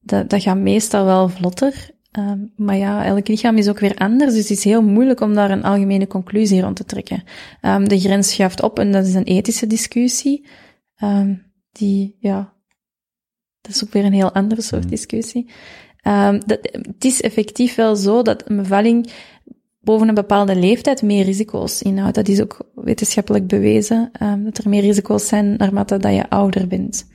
dat, 0.00 0.30
dat 0.30 0.42
gaat 0.42 0.56
meestal 0.56 1.04
wel 1.04 1.28
vlotter. 1.28 1.90
Um, 2.18 2.52
maar 2.56 2.76
ja, 2.76 3.04
elk 3.04 3.28
lichaam 3.28 3.56
is 3.56 3.68
ook 3.68 3.78
weer 3.78 3.96
anders, 3.96 4.32
dus 4.32 4.48
het 4.48 4.58
is 4.58 4.64
heel 4.64 4.82
moeilijk 4.82 5.20
om 5.20 5.34
daar 5.34 5.50
een 5.50 5.64
algemene 5.64 6.06
conclusie 6.06 6.60
rond 6.60 6.76
te 6.76 6.84
trekken. 6.84 7.22
de 7.84 8.00
grens 8.00 8.30
schuift 8.30 8.62
op 8.62 8.78
en 8.78 8.92
dat 8.92 9.06
is 9.06 9.14
een 9.14 9.24
ethische 9.24 9.66
discussie. 9.66 10.46
die, 11.72 12.16
ja, 12.18 12.52
dat 13.60 13.74
is 13.74 13.84
ook 13.84 13.92
weer 13.92 14.04
een 14.04 14.12
heel 14.12 14.32
andere 14.32 14.62
soort 14.62 14.88
discussie. 14.88 15.50
dat, 16.46 16.58
het 16.70 17.04
is 17.04 17.20
effectief 17.20 17.74
wel 17.74 17.96
zo 17.96 18.22
dat 18.22 18.50
een 18.50 18.56
bevalling 18.56 19.10
boven 19.82 20.08
een 20.08 20.14
bepaalde 20.14 20.56
leeftijd 20.56 21.02
meer 21.02 21.24
risico's 21.24 21.82
inhoudt. 21.82 22.14
Dat 22.14 22.28
is 22.28 22.40
ook 22.40 22.70
wetenschappelijk 22.74 23.46
bewezen, 23.46 24.10
um, 24.22 24.44
dat 24.44 24.58
er 24.58 24.68
meer 24.68 24.80
risico's 24.80 25.26
zijn 25.26 25.56
naarmate 25.56 25.96
dat 25.96 26.14
je 26.14 26.30
ouder 26.30 26.66
bent. 26.66 27.06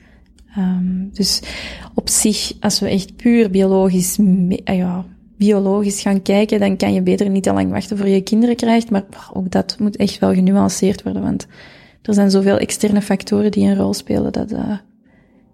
Um, 0.58 1.08
dus 1.12 1.42
op 1.94 2.08
zich, 2.08 2.52
als 2.60 2.80
we 2.80 2.88
echt 2.88 3.16
puur 3.16 3.50
biologisch, 3.50 4.18
uh, 4.18 4.56
ja, 4.64 5.04
biologisch 5.36 6.00
gaan 6.00 6.22
kijken, 6.22 6.60
dan 6.60 6.76
kan 6.76 6.92
je 6.92 7.02
beter 7.02 7.30
niet 7.30 7.42
te 7.42 7.52
lang 7.52 7.70
wachten 7.70 7.98
voor 7.98 8.08
je 8.08 8.20
kinderen 8.20 8.56
krijgt. 8.56 8.90
Maar 8.90 9.04
ook 9.32 9.50
dat 9.50 9.76
moet 9.78 9.96
echt 9.96 10.18
wel 10.18 10.34
genuanceerd 10.34 11.02
worden, 11.02 11.22
want 11.22 11.46
er 12.02 12.14
zijn 12.14 12.30
zoveel 12.30 12.58
externe 12.58 13.02
factoren 13.02 13.50
die 13.50 13.68
een 13.68 13.76
rol 13.76 13.94
spelen 13.94 14.32
dat 14.32 14.52
uh, 14.52 14.76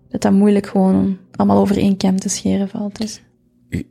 dat, 0.09 0.23
dat 0.23 0.33
moeilijk 0.33 0.67
gewoon 0.67 1.19
allemaal 1.31 1.61
over 1.61 1.77
één 1.77 1.97
kam 1.97 2.19
te 2.19 2.29
scheren 2.29 2.69
valt. 2.69 2.97
Dus. 3.01 3.23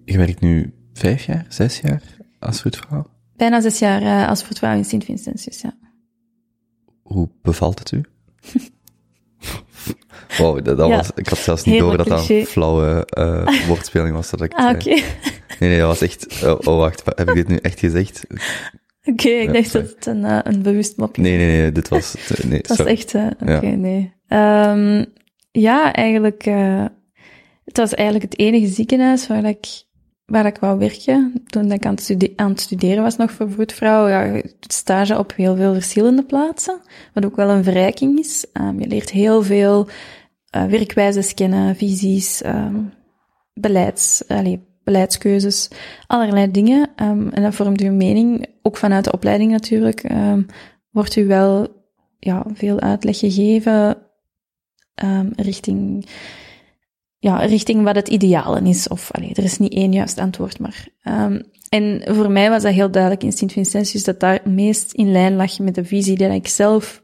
Je, 0.06 0.18
werkt 0.18 0.40
nu 0.40 0.74
vijf 0.94 1.26
jaar, 1.26 1.46
zes 1.50 1.80
jaar 1.80 2.02
als 2.40 2.62
vroedvrouw? 2.62 3.06
Bijna 3.36 3.62
zes 3.62 3.80
jaar 3.80 4.02
uh, 4.02 4.28
als 4.30 4.44
vroedvrouw 4.44 4.76
in 4.76 4.86
Sint-Vincentius, 4.86 5.62
ja. 5.62 5.74
Hoe 7.02 7.30
bevalt 7.42 7.80
het 7.80 7.92
u? 7.92 8.02
wow, 10.38 10.64
dat, 10.66 10.78
dat 10.78 10.88
Ja, 10.90 10.96
was, 10.96 11.10
ik 11.16 11.28
had 11.28 11.38
zelfs 11.38 11.64
niet 11.64 11.74
helemaal 11.76 11.98
door 11.98 12.06
dat 12.06 12.18
dat 12.20 12.30
een 12.30 12.46
flauwe 12.46 13.06
eh 13.10 13.68
woordspeling 13.68 14.16
was 14.16 14.30
dat 14.30 14.42
ik 14.42 14.54
Ah, 14.54 14.70
oké. 14.76 14.90
Nee, 14.90 15.70
nee, 15.70 15.78
dat 15.78 15.88
was 15.88 16.02
echt... 16.02 16.44
Oh, 16.44 16.60
oh, 16.60 16.78
wacht, 16.78 17.02
heb 17.06 17.30
ik 17.30 17.34
dit 17.36 17.48
nu 17.48 17.56
echt 17.56 17.80
gezegd? 17.80 18.24
Oké, 19.12 19.28
ik 19.30 19.48
Ja, 19.48 19.54
dacht 19.54 19.70
sorry. 19.70 19.86
dat 19.88 19.96
het 19.96 20.06
een, 20.06 20.24
uh, 20.24 20.40
een 20.44 20.62
bewust 20.62 20.98
mopje 20.98 21.22
Nee, 21.22 21.38
nee, 21.38 21.60
nee, 21.62 21.72
dit 21.72 21.88
was... 21.88 22.16
Nee, 22.44 22.58
Het 22.58 22.68
was 22.68 22.78
sorry. 22.78 22.92
echt, 22.92 23.14
uh, 23.14 23.28
oké, 23.42 23.52
Ja. 23.68 23.76
nee. 23.76 24.14
Um, 24.28 25.06
ja, 25.52 25.94
eigenlijk, 25.94 26.44
het 27.66 27.78
was 27.78 27.94
eigenlijk 27.94 28.32
het 28.32 28.40
enige 28.40 28.68
ziekenhuis 28.68 29.28
waar 29.28 29.44
ik, 29.46 29.66
waar 30.26 30.46
ik 30.46 30.58
wou 30.58 30.78
werken. 30.80 31.34
Toen 31.46 31.72
ik 31.72 31.86
aan 31.86 31.96
het, 31.96 32.32
aan 32.36 32.50
het 32.50 32.60
studeren 32.60 33.04
was 33.04 33.18
nog 33.18 33.32
voor 33.32 33.52
vroedvrouw, 33.52 34.08
ja, 34.08 34.42
stage 34.60 35.18
op 35.18 35.34
heel 35.36 35.56
veel 35.56 35.74
verschillende 35.74 36.24
plaatsen. 36.24 36.82
Wat 37.14 37.26
ook 37.26 37.36
wel 37.36 37.50
een 37.50 37.64
verrijking 37.64 38.20
is. 38.20 38.46
Um, 38.54 38.80
je 38.80 38.88
leert 38.88 39.10
heel 39.10 39.44
veel 39.44 39.88
uh, 40.56 40.66
werkwijzes 40.66 41.34
kennen, 41.34 41.76
visies, 41.76 42.46
um, 42.46 42.94
beleids, 43.54 44.24
allee, 44.28 44.68
beleidskeuzes, 44.84 45.70
allerlei 46.08 46.52
dingen. 46.52 46.90
Um, 47.02 47.30
en 47.30 47.44
dat 47.44 47.56
vormt 47.56 47.82
uw 47.82 47.94
mening, 47.94 48.46
ook 48.62 48.78
vanuit 48.78 49.04
de 49.04 49.12
opleiding 49.12 49.52
natuurlijk. 49.52 50.08
Wordt 50.92 51.16
u 51.16 51.26
wel 51.26 51.68
ja, 52.20 52.46
veel 52.54 52.80
uitleg 52.80 53.20
gegeven 53.20 53.98
richting, 55.36 56.06
ja, 57.24 57.38
richting 57.38 57.84
wat 57.84 57.96
het 57.96 58.08
ideale 58.08 58.62
is. 58.62 58.88
Of, 58.88 59.12
allee, 59.12 59.34
er 59.34 59.44
is 59.44 59.58
niet 59.58 59.74
één 59.74 59.94
juist 59.94 60.20
antwoord, 60.20 60.60
maar... 60.60 60.88
Um, 61.04 61.42
en 61.70 62.02
voor 62.06 62.32
mij 62.32 62.50
was 62.50 62.64
dat 62.64 62.74
heel 62.74 62.92
duidelijk 62.92 63.24
in 63.24 63.32
Sint-Vincentius 63.32 64.04
dat 64.04 64.20
daar 64.20 64.42
meest 64.44 64.92
in 64.94 65.12
lijn 65.12 65.36
lag 65.36 65.60
met 65.60 65.76
de 65.76 65.86
visie 65.86 66.18
die 66.18 66.28
ik 66.28 66.48
zelf 66.48 67.04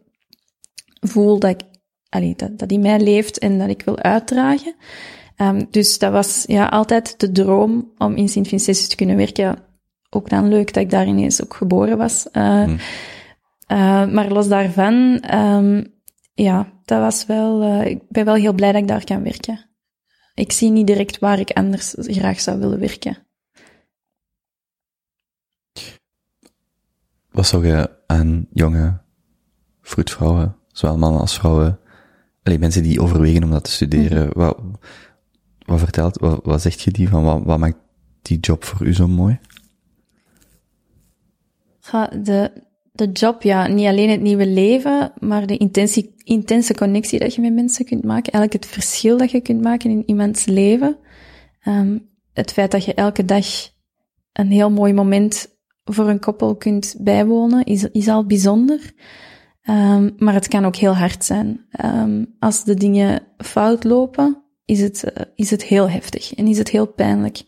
voel 1.00 1.40
dat, 1.40 1.50
ik, 1.50 1.62
allee, 2.10 2.34
dat, 2.36 2.60
dat 2.60 2.72
in 2.72 2.82
mij 2.82 3.00
leeft 3.00 3.40
en 3.40 3.58
dat 3.58 3.70
ik 3.70 3.82
wil 3.82 3.98
uitdragen. 3.98 4.76
Um, 5.38 5.68
dus 5.72 6.00
dat 6.00 6.12
was 6.12 6.44
ja, 6.48 6.68
altijd 6.68 7.20
de 7.20 7.32
droom 7.32 7.92
om 7.98 8.16
in 8.16 8.30
Sint-Vincentius 8.30 8.88
te 8.88 8.96
kunnen 8.96 9.16
werken. 9.16 9.58
Ook 10.10 10.30
dan 10.30 10.50
leuk 10.50 10.74
dat 10.74 10.84
ik 10.84 10.90
daar 10.90 11.08
ineens 11.08 11.44
ook 11.44 11.54
geboren 11.54 11.98
was. 11.98 12.28
Uh, 12.34 12.64
Hm. 12.64 12.72
uh, 13.72 14.12
maar 14.12 14.32
los 14.32 14.48
daarvan, 14.48 15.24
um, 15.34 15.94
ja, 16.34 16.72
dat 16.86 17.00
was 17.00 17.26
wel, 17.26 17.64
uh, 17.64 17.86
ik 17.86 18.02
ben 18.10 18.26
wel 18.26 18.36
heel 18.36 18.54
blij 18.54 18.72
dat 18.72 18.82
ik 18.82 18.88
daar 18.88 19.04
kan 19.04 19.24
werken. 19.24 19.69
Ik 20.40 20.52
zie 20.52 20.72
niet 20.72 20.88
direct 20.88 21.20
waar 21.20 21.40
ik 21.40 21.52
anders 21.52 21.96
graag 21.98 22.40
zou 22.40 22.60
willen 22.60 22.80
werken. 22.80 23.18
Wat 27.32 27.48
zou 27.48 27.68
je 27.68 27.90
aan 28.08 28.48
jonge 28.54 29.02
vroedvrouwen, 29.82 30.56
zowel 30.72 30.98
mannen 30.98 31.22
als 31.22 31.38
vrouwen, 31.38 31.80
alleen 32.44 32.60
mensen 32.60 32.84
die 32.84 33.02
overwegen 33.02 33.44
om 33.44 33.52
dat 33.52 33.64
te 33.64 33.72
studeren, 33.72 34.26
Mhm. 34.28 34.38
wat, 34.40 34.60
wat 35.66 35.80
vertelt, 35.80 36.18
wat, 36.20 36.40
wat 36.44 36.62
zegt 36.62 36.82
je 36.82 36.92
die 36.92 37.10
van, 37.10 37.24
wat, 37.24 37.44
wat 37.44 37.60
maakt 37.60 37.80
die 38.22 38.40
job 38.40 38.64
voor 38.64 38.88
u 38.88 38.94
zo 38.94 39.08
mooi? 39.08 39.40
Ja, 41.92 42.08
de, 42.08 42.64
de 43.00 43.12
job, 43.12 43.42
ja, 43.42 43.68
niet 43.68 43.88
alleen 43.88 44.10
het 44.10 44.22
nieuwe 44.22 44.48
leven, 44.48 45.12
maar 45.20 45.48
de 45.48 45.58
intensie, 45.58 46.14
intense 46.24 46.74
connectie 46.74 47.20
dat 47.20 47.36
je 47.36 47.42
met 47.42 47.54
mensen 47.54 47.86
kunt 47.86 48.04
maken. 48.04 48.32
Eigenlijk 48.34 48.64
het 48.64 48.74
verschil 48.74 49.18
dat 49.18 49.32
je 49.32 49.42
kunt 49.42 49.62
maken 49.62 49.90
in 49.90 50.04
iemands 50.06 50.46
leven. 50.46 50.98
Um, 51.68 52.10
het 52.34 52.52
feit 52.52 52.72
dat 52.72 52.86
je 52.86 52.94
elke 52.94 53.26
dag 53.26 53.46
een 54.34 54.52
heel 54.52 54.72
mooi 54.72 54.94
moment 54.94 55.58
voor 55.84 56.10
een 56.10 56.20
koppel 56.20 56.56
kunt 56.56 56.96
bijwonen, 57.00 57.64
is, 57.64 57.84
is 57.92 58.08
al 58.08 58.26
bijzonder. 58.26 58.94
Um, 59.70 60.14
maar 60.18 60.34
het 60.34 60.48
kan 60.48 60.66
ook 60.66 60.76
heel 60.76 60.96
hard 60.96 61.26
zijn. 61.26 61.66
Um, 61.86 62.36
als 62.40 62.64
de 62.64 62.74
dingen 62.74 63.22
fout 63.38 63.84
lopen, 63.84 64.44
is 64.66 64.82
het, 64.82 65.04
uh, 65.06 65.24
is 65.36 65.52
het 65.52 65.64
heel 65.64 65.90
heftig 65.90 66.34
en 66.34 66.48
is 66.48 66.58
het 66.58 66.70
heel 66.70 66.88
pijnlijk. 66.88 67.44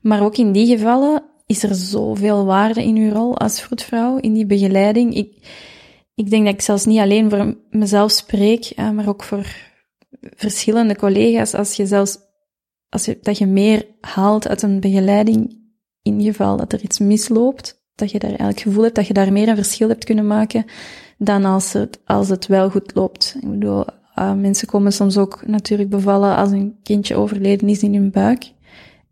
Maar 0.00 0.22
ook 0.22 0.36
in 0.36 0.52
die 0.52 0.66
gevallen 0.66 1.22
is 1.46 1.62
er 1.62 1.74
zoveel 1.74 2.44
waarde 2.44 2.82
in 2.82 2.96
uw 2.96 3.12
rol 3.12 3.38
als 3.38 3.60
vroedvrouw, 3.60 4.16
in 4.16 4.32
die 4.32 4.46
begeleiding. 4.46 5.14
Ik, 5.14 5.36
ik 6.14 6.30
denk 6.30 6.44
dat 6.44 6.54
ik 6.54 6.60
zelfs 6.60 6.84
niet 6.84 6.98
alleen 6.98 7.30
voor 7.30 7.56
mezelf 7.70 8.10
spreek, 8.10 8.72
uh, 8.76 8.90
maar 8.90 9.08
ook 9.08 9.22
voor 9.22 9.46
verschillende 10.20 10.96
collega's. 10.96 11.54
Als 11.54 11.74
je 11.74 11.86
zelfs, 11.86 12.18
als 12.88 13.04
je, 13.04 13.18
dat 13.22 13.38
je 13.38 13.46
meer 13.46 13.86
haalt 14.00 14.48
uit 14.48 14.62
een 14.62 14.80
begeleiding 14.80 15.64
in 16.02 16.22
geval 16.22 16.56
dat 16.56 16.72
er 16.72 16.82
iets 16.82 16.98
misloopt, 16.98 17.84
dat 17.94 18.10
je 18.10 18.18
daar 18.18 18.28
eigenlijk 18.28 18.60
gevoel 18.60 18.82
hebt 18.82 18.94
dat 18.94 19.06
je 19.06 19.12
daar 19.12 19.32
meer 19.32 19.48
een 19.48 19.56
verschil 19.56 19.88
hebt 19.88 20.04
kunnen 20.04 20.26
maken 20.26 20.64
dan 21.18 21.44
als 21.44 21.72
het, 21.72 22.00
als 22.04 22.28
het 22.28 22.46
wel 22.46 22.70
goed 22.70 22.94
loopt. 22.94 23.36
Ik 23.40 23.50
bedoel, 23.50 23.84
uh, 24.18 24.34
mensen 24.34 24.68
komen 24.68 24.92
soms 24.92 25.18
ook 25.18 25.46
natuurlijk 25.46 25.90
bevallen 25.90 26.36
als 26.36 26.50
een 26.50 26.78
kindje 26.82 27.16
overleden 27.16 27.68
is 27.68 27.82
in 27.82 27.94
hun 27.94 28.10
buik. 28.10 28.52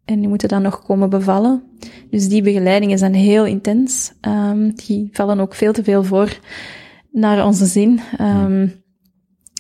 En 0.05 0.19
die 0.21 0.29
moeten 0.29 0.49
dan 0.49 0.63
nog 0.63 0.83
komen 0.83 1.11
bevallen. 1.11 1.63
Dus 2.11 2.29
die 2.29 2.43
begeleidingen 2.43 2.99
zijn 2.99 3.15
heel 3.15 3.47
intens. 3.47 4.13
Um, 4.21 4.75
die 4.75 5.09
vallen 5.13 5.41
ook 5.41 5.55
veel 5.55 5.73
te 5.73 5.85
veel 5.85 6.05
voor 6.05 6.39
naar 7.13 7.47
onze 7.47 7.67
zin. 7.67 8.01
Um, 8.21 8.83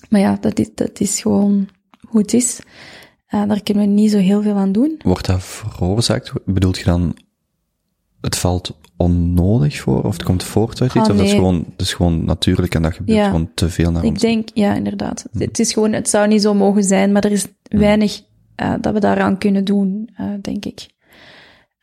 maar 0.08 0.20
ja, 0.20 0.38
dat 0.40 0.58
is, 0.58 0.70
dat 0.74 1.00
is 1.00 1.20
gewoon 1.20 1.68
hoe 2.08 2.20
het 2.20 2.34
is. 2.34 2.60
Uh, 3.34 3.48
daar 3.48 3.62
kunnen 3.62 3.84
we 3.84 3.90
niet 3.90 4.10
zo 4.10 4.18
heel 4.18 4.42
veel 4.42 4.54
aan 4.54 4.72
doen. 4.72 5.00
Wordt 5.04 5.26
dat 5.26 5.42
veroorzaakt? 5.44 6.32
Bedoelt 6.44 6.78
je 6.78 6.84
dan, 6.84 7.16
het 8.20 8.36
valt 8.36 8.78
onnodig 8.96 9.80
voor? 9.80 10.02
Of 10.02 10.12
het 10.12 10.22
komt 10.22 10.42
voort 10.42 10.80
uit 10.80 10.94
iets? 10.94 11.04
Ah, 11.04 11.10
of 11.10 11.16
dat 11.16 11.26
is 11.26 11.32
gewoon, 11.32 11.64
dat 11.76 11.86
is 11.86 11.94
gewoon 11.94 12.24
natuurlijk 12.24 12.74
en 12.74 12.82
dat 12.82 12.94
gebeurt 12.94 13.18
Ja. 13.18 13.26
gewoon 13.26 13.50
te 13.54 13.68
veel 13.68 13.90
naar 13.90 14.04
Ik 14.04 14.10
ons? 14.10 14.20
denk, 14.20 14.48
ja, 14.54 14.74
inderdaad. 14.74 15.26
Het 15.38 15.58
is 15.58 15.72
gewoon, 15.72 15.92
het 15.92 16.08
zou 16.08 16.28
niet 16.28 16.42
zo 16.42 16.54
mogen 16.54 16.84
zijn, 16.84 17.12
maar 17.12 17.24
er 17.24 17.32
is 17.32 17.46
weinig 17.62 18.22
uh, 18.62 18.74
dat 18.80 18.92
we 18.92 19.00
daaraan 19.00 19.38
kunnen 19.38 19.64
doen, 19.64 20.08
uh, 20.20 20.26
denk 20.40 20.64
ik. 20.64 20.86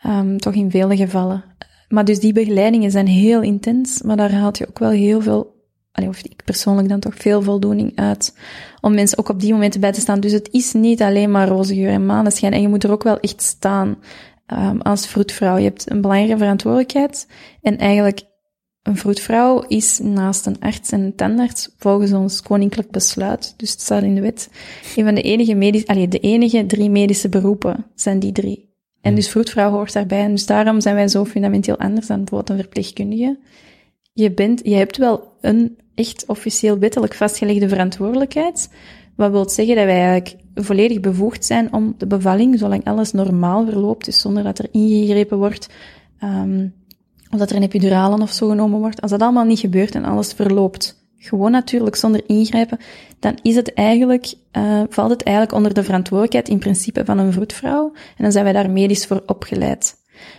Um, 0.05 0.37
toch 0.37 0.53
in 0.53 0.71
vele 0.71 0.95
gevallen. 0.95 1.43
Maar 1.89 2.05
dus 2.05 2.19
die 2.19 2.33
begeleidingen 2.33 2.91
zijn 2.91 3.07
heel 3.07 3.41
intens, 3.41 4.01
maar 4.01 4.17
daar 4.17 4.31
haalt 4.31 4.57
je 4.57 4.67
ook 4.67 4.79
wel 4.79 4.89
heel 4.89 5.21
veel, 5.21 5.55
allee, 5.91 6.09
of 6.09 6.23
ik 6.23 6.41
persoonlijk 6.45 6.89
dan 6.89 6.99
toch 6.99 7.15
veel 7.15 7.41
voldoening 7.41 7.91
uit, 7.95 8.37
om 8.81 8.93
mensen 8.93 9.17
ook 9.17 9.29
op 9.29 9.39
die 9.39 9.53
momenten 9.53 9.81
bij 9.81 9.91
te 9.91 9.99
staan. 9.99 10.19
Dus 10.19 10.31
het 10.31 10.49
is 10.51 10.73
niet 10.73 11.01
alleen 11.01 11.31
maar 11.31 11.47
roze 11.47 11.75
geur 11.75 11.89
en 11.89 12.05
maneschijn, 12.05 12.53
en 12.53 12.61
je 12.61 12.67
moet 12.67 12.83
er 12.83 12.91
ook 12.91 13.03
wel 13.03 13.19
echt 13.19 13.41
staan 13.41 13.97
um, 14.47 14.81
als 14.81 15.07
vroedvrouw. 15.07 15.57
Je 15.57 15.63
hebt 15.63 15.91
een 15.91 16.01
belangrijke 16.01 16.37
verantwoordelijkheid, 16.37 17.27
en 17.61 17.77
eigenlijk 17.77 18.21
een 18.83 18.97
vroedvrouw 18.97 19.63
is 19.67 19.99
naast 19.99 20.45
een 20.45 20.59
arts 20.59 20.91
en 20.91 21.01
een 21.01 21.15
tandarts 21.15 21.69
volgens 21.77 22.11
ons 22.11 22.41
koninklijk 22.41 22.91
besluit. 22.91 23.53
Dus 23.57 23.71
het 23.71 23.81
staat 23.81 24.03
in 24.03 24.15
de 24.15 24.21
wet. 24.21 24.49
Een 24.95 25.05
van 25.05 25.15
de 25.15 25.21
enige 25.21 25.53
medische, 25.53 25.87
allee, 25.87 26.07
de 26.07 26.19
enige 26.19 26.65
drie 26.65 26.89
medische 26.89 27.29
beroepen 27.29 27.85
zijn 27.95 28.19
die 28.19 28.31
drie. 28.31 28.69
En 29.01 29.15
dus 29.15 29.29
vroedvrouw 29.29 29.71
hoort 29.71 29.93
daarbij. 29.93 30.23
En 30.23 30.31
dus 30.31 30.45
daarom 30.45 30.81
zijn 30.81 30.95
wij 30.95 31.07
zo 31.07 31.25
fundamenteel 31.25 31.77
anders 31.77 32.07
dan 32.07 32.17
bijvoorbeeld 32.17 32.49
een 32.49 32.63
verpleegkundige. 32.63 33.39
Je 34.13 34.33
bent, 34.33 34.61
je 34.63 34.75
hebt 34.75 34.97
wel 34.97 35.37
een 35.41 35.77
echt 35.95 36.25
officieel 36.27 36.79
wettelijk 36.79 37.13
vastgelegde 37.13 37.69
verantwoordelijkheid. 37.69 38.69
Wat 39.15 39.31
wil 39.31 39.49
zeggen 39.49 39.75
dat 39.75 39.85
wij 39.85 40.01
eigenlijk 40.05 40.35
volledig 40.55 40.99
bevoegd 40.99 41.45
zijn 41.45 41.73
om 41.73 41.95
de 41.97 42.07
bevalling, 42.07 42.59
zolang 42.59 42.85
alles 42.85 43.11
normaal 43.11 43.65
verloopt, 43.65 44.05
dus 44.05 44.21
zonder 44.21 44.43
dat 44.43 44.59
er 44.59 44.67
ingegrepen 44.71 45.37
wordt, 45.37 45.69
um, 46.23 46.73
of 47.31 47.39
dat 47.39 47.49
er 47.49 47.55
een 47.55 47.63
epidurale 47.63 48.21
of 48.21 48.31
zo 48.31 48.49
genomen 48.49 48.79
wordt, 48.79 49.01
als 49.01 49.11
dat 49.11 49.21
allemaal 49.21 49.45
niet 49.45 49.59
gebeurt 49.59 49.95
en 49.95 50.05
alles 50.05 50.33
verloopt 50.33 50.99
gewoon 51.17 51.51
natuurlijk 51.51 51.95
zonder 51.95 52.21
ingrijpen, 52.25 52.77
dan 53.19 53.37
is 53.41 53.55
het 53.55 53.73
eigenlijk, 53.73 54.33
uh, 54.57 54.81
valt 54.89 55.09
het 55.09 55.23
eigenlijk 55.23 55.55
onder 55.57 55.73
de 55.73 55.83
verantwoordelijkheid 55.83 56.49
in 56.49 56.59
principe 56.59 57.05
van 57.05 57.17
een 57.17 57.33
vroedvrouw. 57.33 57.91
En 57.93 58.23
dan 58.23 58.31
zijn 58.31 58.43
wij 58.43 58.53
daar 58.53 58.69
medisch 58.69 59.05
voor 59.05 59.23
opgeleid. 59.25 59.95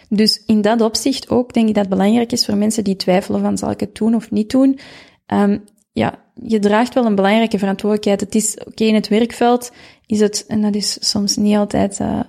Dus 0.09 0.43
in 0.47 0.61
dat 0.61 0.81
opzicht 0.81 1.31
ook 1.31 1.53
denk 1.53 1.69
ik 1.69 1.75
dat 1.75 1.85
het 1.85 1.95
belangrijk 1.95 2.33
is 2.33 2.45
voor 2.45 2.57
mensen 2.57 2.85
die 2.85 2.97
twijfelen 2.97 3.41
van 3.41 3.59
zal 3.59 3.71
ik 3.71 3.81
het 3.81 3.95
doen 3.95 4.15
of 4.15 4.31
niet 4.31 4.51
doen. 4.51 4.79
Um, 5.27 5.65
ja, 5.93 6.19
je 6.43 6.59
draagt 6.59 6.95
wel 6.95 7.07
een 7.07 7.15
belangrijke 7.15 7.59
verantwoordelijkheid. 7.59 8.21
Het 8.21 8.35
is, 8.35 8.59
oké, 8.65 8.85
in 8.85 8.95
het 8.95 9.09
werkveld 9.09 9.73
is 10.07 10.21
het, 10.21 10.45
en 10.49 10.63
dat 10.63 10.75
is 10.75 11.11
soms 11.11 11.37
niet 11.37 11.57
altijd, 11.57 12.01
uh, 12.01 12.21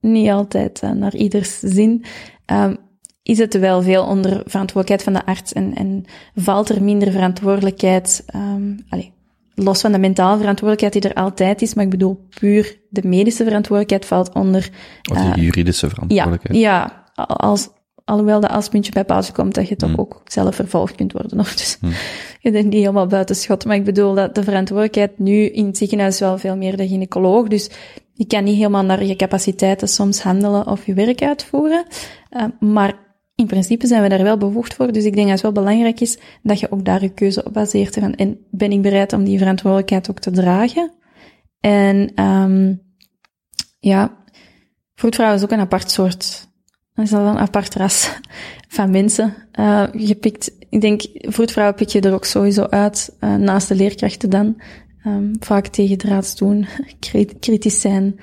niet 0.00 0.30
altijd 0.30 0.82
uh, 0.84 0.90
naar 0.90 1.14
ieders 1.14 1.58
zin, 1.58 2.04
um, 2.46 2.76
is 3.22 3.38
het 3.38 3.58
wel 3.58 3.82
veel 3.82 4.04
onder 4.04 4.42
verantwoordelijkheid 4.46 5.02
van 5.02 5.12
de 5.12 5.26
arts 5.26 5.52
en, 5.52 5.74
en 5.74 6.04
valt 6.34 6.68
er 6.68 6.82
minder 6.82 7.10
verantwoordelijkheid, 7.10 8.24
um, 8.34 8.84
allez, 8.88 9.08
los 9.54 9.80
van 9.80 9.92
de 9.92 9.98
mentale 9.98 10.38
verantwoordelijkheid 10.38 10.92
die 10.92 11.12
er 11.12 11.22
altijd 11.22 11.62
is, 11.62 11.74
maar 11.74 11.84
ik 11.84 11.90
bedoel 11.90 12.26
puur 12.40 12.78
de 12.88 13.08
medische 13.08 13.44
verantwoordelijkheid 13.44 14.06
valt 14.06 14.32
onder... 14.32 14.70
Of 15.10 15.16
de 15.16 15.24
uh, 15.24 15.34
juridische 15.34 15.88
verantwoordelijkheid. 15.88 16.56
Ja, 16.56 17.04
ja, 17.14 17.22
als, 17.24 17.68
alhoewel 18.04 18.40
dat 18.40 18.50
als 18.50 18.68
puntje 18.68 18.92
bij 18.92 19.04
pauze 19.04 19.32
komt, 19.32 19.54
dat 19.54 19.68
je 19.68 19.76
toch 19.76 19.90
Hmm. 19.90 19.98
ook 19.98 20.20
zelf 20.24 20.54
vervolgd 20.54 20.94
kunt 20.94 21.12
worden. 21.12 21.38
Of 21.40 21.54
dus 21.54 21.76
Hmm. 21.80 21.92
je 22.40 22.50
bent 22.50 22.64
niet 22.64 22.80
helemaal 22.80 23.06
buiten 23.06 23.36
schot. 23.36 23.64
Maar 23.64 23.76
ik 23.76 23.84
bedoel 23.84 24.14
dat 24.14 24.34
de 24.34 24.42
verantwoordelijkheid 24.42 25.18
nu 25.18 25.44
in 25.44 25.66
het 25.66 25.76
ziekenhuis 25.76 26.14
is 26.14 26.20
wel 26.20 26.38
veel 26.38 26.56
meer 26.56 26.76
de 26.76 26.88
gynaecoloog. 26.88 27.48
Dus 27.48 27.70
je 28.14 28.26
kan 28.26 28.44
niet 28.44 28.56
helemaal 28.56 28.84
naar 28.84 29.04
je 29.04 29.16
capaciteiten 29.16 29.88
soms 29.88 30.22
handelen 30.22 30.66
of 30.66 30.86
je 30.86 30.94
werk 30.94 31.22
uitvoeren. 31.22 31.84
Uh, 32.30 32.44
maar 32.60 32.94
in 33.34 33.46
principe 33.46 33.86
zijn 33.86 34.02
we 34.02 34.08
daar 34.08 34.22
wel 34.22 34.36
bevoegd 34.36 34.74
voor. 34.74 34.92
Dus 34.92 35.04
ik 35.04 35.14
denk 35.14 35.26
dat 35.28 35.42
het 35.42 35.54
wel 35.54 35.64
belangrijk 35.64 36.00
is 36.00 36.18
dat 36.42 36.60
je 36.60 36.70
ook 36.70 36.84
daar 36.84 37.02
je 37.02 37.08
keuze 37.08 37.44
op 37.44 37.52
baseert. 37.52 37.96
En 37.96 38.38
ben 38.50 38.72
ik 38.72 38.82
bereid 38.82 39.12
om 39.12 39.24
die 39.24 39.38
verantwoordelijkheid 39.38 40.10
ook 40.10 40.18
te 40.18 40.30
dragen? 40.30 40.92
En 41.60 42.22
um, 42.24 42.82
ja, 43.78 44.24
vroedvrouw 44.94 45.34
is 45.34 45.42
ook 45.42 45.50
een 45.50 45.60
apart 45.60 45.90
soort. 45.90 46.50
Dat 46.94 47.04
is 47.04 47.10
wel 47.10 47.26
een 47.26 47.38
apart 47.38 47.74
ras 47.74 48.18
van 48.68 48.90
mensen. 48.90 49.34
Uh, 49.60 49.88
je 49.92 50.14
pikt, 50.14 50.52
ik 50.68 50.80
denk, 50.80 51.02
vroedvrouwen 51.12 51.76
pik 51.76 51.88
je 51.88 52.00
er 52.00 52.14
ook 52.14 52.24
sowieso 52.24 52.62
uit, 52.62 53.16
uh, 53.20 53.34
naast 53.34 53.68
de 53.68 53.74
leerkrachten 53.74 54.30
dan. 54.30 54.60
Um, 55.06 55.36
vaak 55.40 55.66
tegen 55.66 55.98
draads 55.98 56.36
doen, 56.36 56.66
kritisch 57.40 57.80
zijn. 57.80 58.20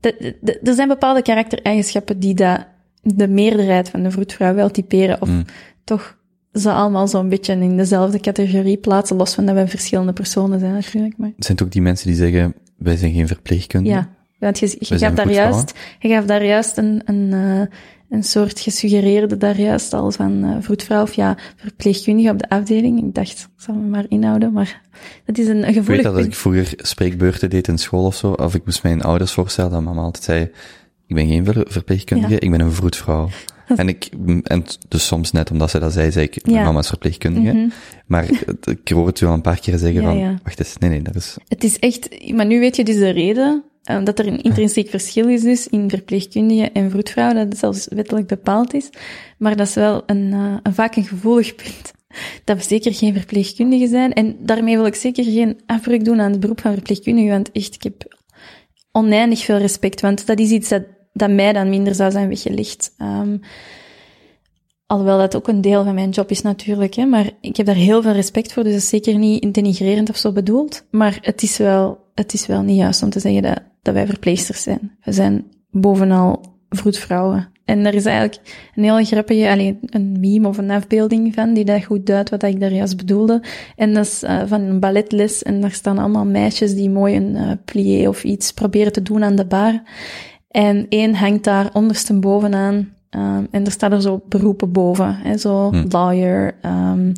De, 0.00 0.58
er 0.62 0.74
zijn 0.74 0.88
bepaalde 0.88 1.22
karaktereigenschappen 1.22 2.18
die 2.18 2.34
dat 2.34 2.66
de 3.14 3.28
meerderheid 3.28 3.88
van 3.88 4.02
de 4.02 4.10
vroedvrouw 4.10 4.54
wel 4.54 4.70
typeren, 4.70 5.22
of 5.22 5.28
Mm. 5.28 5.44
toch 5.84 6.16
ze 6.52 6.72
allemaal 6.72 7.08
zo'n 7.08 7.28
beetje 7.28 7.52
in 7.52 7.76
dezelfde 7.76 8.20
categorie 8.20 8.76
plaatsen, 8.76 9.16
los 9.16 9.34
van 9.34 9.46
dat 9.46 9.54
we 9.54 9.66
verschillende 9.66 10.12
personen 10.12 10.60
zijn 10.60 10.72
natuurlijk. 10.72 11.14
Maar, 11.16 11.30
Het 11.36 11.44
zijn 11.44 11.60
ook 11.62 11.72
die 11.72 11.82
mensen 11.82 12.06
die 12.06 12.16
zeggen, 12.16 12.54
wij 12.76 12.96
zijn 12.96 13.12
geen 13.12 13.26
verpleegkundigen. 13.26 13.98
ja, 13.98 14.08
want 14.38 14.58
je, 14.58 14.76
je 14.78 14.98
gaf 14.98 15.14
daar 15.14 15.30
juist, 15.30 15.72
je 15.98 16.08
gaf 16.08 16.24
daar 16.24 16.44
juist 16.44 16.76
een, 16.76 17.02
een, 17.04 17.30
uh, 17.32 17.60
een 18.08 18.22
soort 18.22 18.60
gesuggereerde 18.60 19.36
daar 19.36 19.60
juist 19.60 19.92
al 19.92 20.10
van 20.10 20.44
uh, 20.44 20.56
vroedvrouw 20.60 21.02
of 21.02 21.12
ja, 21.12 21.36
verpleegkundige 21.56 22.30
op 22.30 22.38
de 22.38 22.48
afdeling. 22.48 22.98
Ik 23.02 23.14
dacht, 23.14 23.48
ik 23.56 23.62
zal 23.62 23.74
me 23.74 23.88
maar 23.88 24.04
inhouden, 24.08 24.52
maar 24.52 24.80
dat 25.24 25.38
is 25.38 25.46
een, 25.46 25.56
een 25.56 25.58
Ik 25.58 25.64
weet 25.64 25.74
gevoelig 25.74 26.02
dat 26.02 26.18
ik 26.18 26.34
vroeger 26.34 26.72
spreekbeurten 26.76 27.50
deed 27.50 27.68
in 27.68 27.78
school 27.78 28.04
of 28.04 28.14
zo, 28.14 28.32
of 28.32 28.54
ik 28.54 28.64
moest 28.64 28.82
mijn 28.82 29.02
ouders 29.02 29.32
voorstellen, 29.32 29.70
dat 29.70 29.82
mama 29.82 30.02
altijd 30.02 30.24
zei, 30.24 30.50
ik 31.08 31.14
ben 31.14 31.26
geen 31.28 31.44
ver- 31.44 31.66
verpleegkundige, 31.68 32.32
Ja. 32.32 32.40
ik 32.40 32.50
ben 32.50 32.60
een 32.60 32.72
vroedvrouw. 32.72 33.28
En 33.76 33.88
ik, 33.88 34.08
en 34.42 34.62
t- 34.62 34.78
dus 34.88 35.06
soms 35.06 35.32
net 35.32 35.50
omdat 35.50 35.70
ze 35.70 35.78
dat 35.78 35.92
zei, 35.92 36.10
zei 36.12 36.24
ik, 36.26 36.48
Ja. 36.48 36.62
mama 36.64 36.78
is 36.78 36.88
verpleegkundige. 36.88 37.56
Mhm. 37.56 37.68
Maar 38.06 38.28
ik 38.82 38.88
hoor 38.88 39.06
het 39.06 39.20
u 39.20 39.26
al 39.26 39.32
een 39.32 39.40
paar 39.40 39.60
keer 39.60 39.78
zeggen 39.78 40.02
Ja, 40.02 40.08
van, 40.08 40.40
wacht 40.42 40.58
eens, 40.58 40.76
nee, 40.78 40.90
nee, 40.90 41.02
dat 41.02 41.14
is, 41.14 41.36
Het 41.48 41.64
is 41.64 41.78
echt, 41.78 42.32
maar 42.34 42.46
nu 42.46 42.60
weet 42.60 42.76
je 42.76 42.84
dus 42.84 42.96
de 42.96 43.10
reden, 43.10 43.64
uh, 43.90 44.04
dat 44.04 44.18
er 44.18 44.26
een 44.26 44.42
intrinsiek 44.42 44.90
verschil 44.96 45.28
is 45.28 45.42
dus 45.42 45.66
in 45.68 45.90
verpleegkundige 45.90 46.70
en 46.70 46.90
vroedvrouw, 46.90 47.32
dat 47.32 47.44
het 47.48 47.58
zelfs 47.58 47.86
wettelijk 47.90 48.26
bepaald 48.26 48.74
is. 48.74 48.90
Maar 49.38 49.56
dat 49.56 49.66
is 49.66 49.74
wel 49.74 50.02
een, 50.06 50.32
uh, 50.32 50.56
een 50.62 50.74
vaak 50.74 50.96
een 50.96 51.04
gevoelig 51.06 51.54
punt. 51.54 51.92
Dat 52.44 52.56
we 52.56 52.62
zeker 52.62 52.94
geen 52.94 53.14
verpleegkundigen 53.14 53.88
zijn. 53.88 54.12
En 54.12 54.36
daarmee 54.40 54.76
wil 54.76 54.86
ik 54.86 54.94
zeker 54.94 55.24
geen 55.24 55.60
afbreuk 55.66 56.04
doen 56.04 56.20
aan 56.20 56.30
het 56.30 56.40
beroep 56.40 56.60
van 56.60 56.72
verpleegkundige, 56.72 57.28
want 57.28 57.52
echt, 57.52 57.74
ik 57.74 57.82
heb 57.82 58.16
oneindig 58.92 59.44
veel 59.44 59.58
respect, 59.58 60.00
want 60.00 60.26
dat 60.26 60.38
is 60.38 60.50
iets 60.50 60.68
dat, 60.68 60.82
dat 61.12 61.30
mij 61.30 61.52
dan 61.52 61.68
minder 61.68 61.94
zou 61.94 62.10
zijn 62.10 62.28
weggelegd. 62.28 62.94
Um, 62.98 63.40
Alhoewel 64.86 65.18
dat 65.18 65.36
ook 65.36 65.48
een 65.48 65.60
deel 65.60 65.84
van 65.84 65.94
mijn 65.94 66.10
job 66.10 66.30
is 66.30 66.42
natuurlijk, 66.42 66.94
hè, 66.94 67.04
maar 67.04 67.30
ik 67.40 67.56
heb 67.56 67.66
daar 67.66 67.74
heel 67.74 68.02
veel 68.02 68.12
respect 68.12 68.52
voor, 68.52 68.62
dus 68.62 68.72
dat 68.72 68.82
is 68.82 68.88
zeker 68.88 69.18
niet 69.18 69.54
denigrerend 69.54 70.10
of 70.10 70.16
zo 70.16 70.32
bedoeld. 70.32 70.84
Maar 70.90 71.18
het 71.20 71.42
is 71.42 71.56
wel, 71.56 71.98
het 72.14 72.32
is 72.32 72.46
wel 72.46 72.62
niet 72.62 72.76
juist 72.76 73.02
om 73.02 73.10
te 73.10 73.20
zeggen 73.20 73.42
dat, 73.42 73.62
dat 73.82 73.94
wij 73.94 74.06
verpleegsters 74.06 74.62
zijn. 74.62 74.96
We 75.02 75.12
zijn 75.12 75.44
bovenal 75.70 76.42
vroedvrouwen. 76.68 77.48
En 77.64 77.86
er 77.86 77.94
is 77.94 78.04
eigenlijk 78.04 78.70
een 78.74 78.82
hele 78.82 79.04
grappige, 79.04 79.50
alleen 79.50 79.78
een 79.82 80.16
meme 80.20 80.48
of 80.48 80.58
een 80.58 80.70
afbeelding 80.70 81.34
van, 81.34 81.54
die 81.54 81.64
dat 81.64 81.84
goed 81.84 82.06
duidt 82.06 82.30
wat 82.30 82.42
ik 82.42 82.60
daar 82.60 82.72
juist 82.72 82.96
bedoelde. 82.96 83.42
En 83.76 83.94
dat 83.94 84.04
is 84.04 84.22
uh, 84.22 84.42
van 84.46 84.60
een 84.60 84.80
balletles, 84.80 85.42
en 85.42 85.60
daar 85.60 85.72
staan 85.72 85.98
allemaal 85.98 86.26
meisjes 86.26 86.74
die 86.74 86.90
mooi 86.90 87.16
een 87.16 87.34
uh, 87.34 87.50
plié 87.64 88.08
of 88.08 88.24
iets 88.24 88.52
proberen 88.52 88.92
te 88.92 89.02
doen 89.02 89.24
aan 89.24 89.36
de 89.36 89.46
bar. 89.46 89.82
En 90.48 90.86
één 90.88 91.14
hangt 91.14 91.44
daar 91.44 91.70
onderstebovenaan 91.72 92.92
Um, 93.16 93.48
en 93.50 93.64
er 93.64 93.70
staat 93.70 93.92
er 93.92 94.02
zo 94.02 94.22
beroepen 94.28 94.72
boven, 94.72 95.14
hè, 95.14 95.38
zo 95.38 95.70
Hm. 95.70 95.84
lawyer, 95.88 96.58
um, 96.62 97.12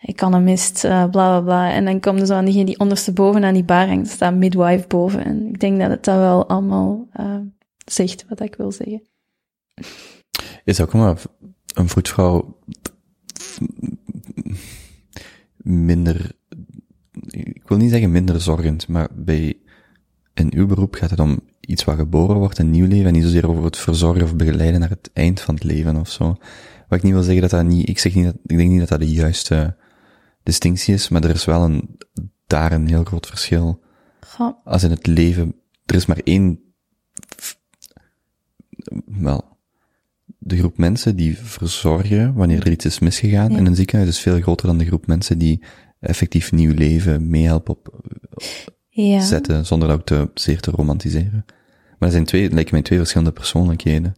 economist, 0.00 0.84
uh, 0.84 0.90
bla 0.90 1.08
bla 1.10 1.40
bla. 1.40 1.70
En 1.70 1.84
dan 1.84 2.00
komt 2.00 2.20
er 2.20 2.26
zo 2.26 2.34
aan 2.34 2.44
diegene 2.44 2.64
die 2.64 2.78
ondersteboven 2.78 3.44
aan 3.44 3.54
die 3.54 3.64
bar 3.64 3.86
hangt, 3.86 4.06
er 4.06 4.12
staat 4.12 4.34
midwife 4.34 4.86
boven. 4.88 5.24
En 5.24 5.48
ik 5.48 5.60
denk 5.60 5.80
dat 5.80 5.90
het 5.90 6.04
dat 6.04 6.16
wel 6.16 6.48
allemaal 6.48 7.08
uh, 7.20 7.36
zegt 7.84 8.24
wat 8.28 8.40
ik 8.40 8.54
wil 8.54 8.72
zeggen. 8.72 9.02
is 10.64 10.80
ook 10.80 10.92
maar 10.92 11.22
een 11.74 11.88
vroedvrouw 11.88 12.58
minder, 15.56 16.32
ik 17.28 17.62
wil 17.68 17.78
niet 17.78 17.90
zeggen 17.90 18.10
minder 18.10 18.40
zorgend, 18.40 18.88
maar 18.88 19.08
bij, 19.14 19.58
in 20.34 20.52
uw 20.54 20.66
beroep 20.66 20.94
gaat 20.94 21.10
het 21.10 21.20
om 21.20 21.40
iets 21.60 21.84
wat 21.84 21.96
geboren 21.96 22.36
wordt, 22.36 22.58
een 22.58 22.70
nieuw 22.70 22.86
leven, 22.86 23.06
en 23.06 23.12
niet 23.12 23.22
zozeer 23.22 23.48
over 23.48 23.64
het 23.64 23.76
verzorgen 23.76 24.22
of 24.22 24.36
begeleiden 24.36 24.80
naar 24.80 24.88
het 24.88 25.10
eind 25.12 25.40
van 25.40 25.54
het 25.54 25.64
leven 25.64 25.96
of 25.96 26.10
zo. 26.10 26.36
Wat 26.88 26.98
ik 26.98 27.02
niet 27.02 27.12
wil 27.12 27.22
zeggen 27.22 27.40
dat 27.42 27.50
dat 27.50 27.64
niet, 27.64 27.88
ik 27.88 27.98
zeg 27.98 28.14
niet 28.14 28.24
dat, 28.24 28.34
ik 28.46 28.56
denk 28.56 28.70
niet 28.70 28.78
dat 28.78 28.88
dat 28.88 29.00
de 29.00 29.10
juiste 29.12 29.76
distinctie 30.42 30.94
is, 30.94 31.08
maar 31.08 31.24
er 31.24 31.30
is 31.30 31.44
wel 31.44 31.62
een, 31.62 31.98
daar 32.46 32.72
een 32.72 32.88
heel 32.88 33.04
groot 33.04 33.26
verschil. 33.26 33.82
Goh. 34.26 34.54
Als 34.64 34.82
in 34.82 34.90
het 34.90 35.06
leven, 35.06 35.54
er 35.86 35.94
is 35.94 36.06
maar 36.06 36.20
één, 36.24 36.60
wel, 39.06 39.58
de 40.38 40.56
groep 40.56 40.78
mensen 40.78 41.16
die 41.16 41.38
verzorgen 41.38 42.34
wanneer 42.34 42.60
er 42.66 42.70
iets 42.70 42.84
is 42.84 42.98
misgegaan 42.98 43.50
Ja. 43.50 43.58
in 43.58 43.66
een 43.66 43.76
ziekenhuis 43.76 44.10
is 44.10 44.20
veel 44.20 44.40
groter 44.40 44.66
dan 44.66 44.78
de 44.78 44.86
groep 44.86 45.06
mensen 45.06 45.38
die 45.38 45.62
effectief 46.00 46.52
nieuw 46.52 46.74
leven 46.74 47.30
meehelpen 47.30 47.74
op, 47.74 48.00
Ja. 48.92 49.20
zetten, 49.20 49.66
zonder 49.66 49.88
dat 49.88 49.96
ook 49.96 50.06
te, 50.06 50.30
zeer 50.34 50.60
te 50.60 50.70
romantiseren. 50.70 51.44
Maar 51.98 52.10
zijn 52.10 52.24
twee, 52.24 52.42
het 52.42 52.52
lijken 52.52 52.74
mij 52.74 52.82
twee 52.82 52.98
verschillende 52.98 53.32
persoonlijkheden. 53.32 54.14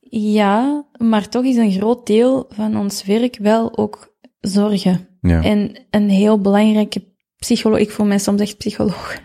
ja, 0.00 0.84
maar 0.98 1.28
toch 1.28 1.44
is 1.44 1.56
een 1.56 1.72
groot 1.72 2.06
deel 2.06 2.46
van 2.48 2.76
ons 2.76 3.04
werk 3.04 3.36
wel 3.40 3.76
ook 3.78 4.14
zorgen. 4.40 5.08
Ja. 5.20 5.42
En 5.42 5.86
een 5.90 6.10
heel 6.10 6.40
belangrijke 6.40 7.04
psycholoog, 7.36 7.78
ik 7.78 7.90
voel 7.90 8.06
mij 8.06 8.18
soms 8.18 8.40
echt 8.40 8.58
psycholoog. 8.58 9.22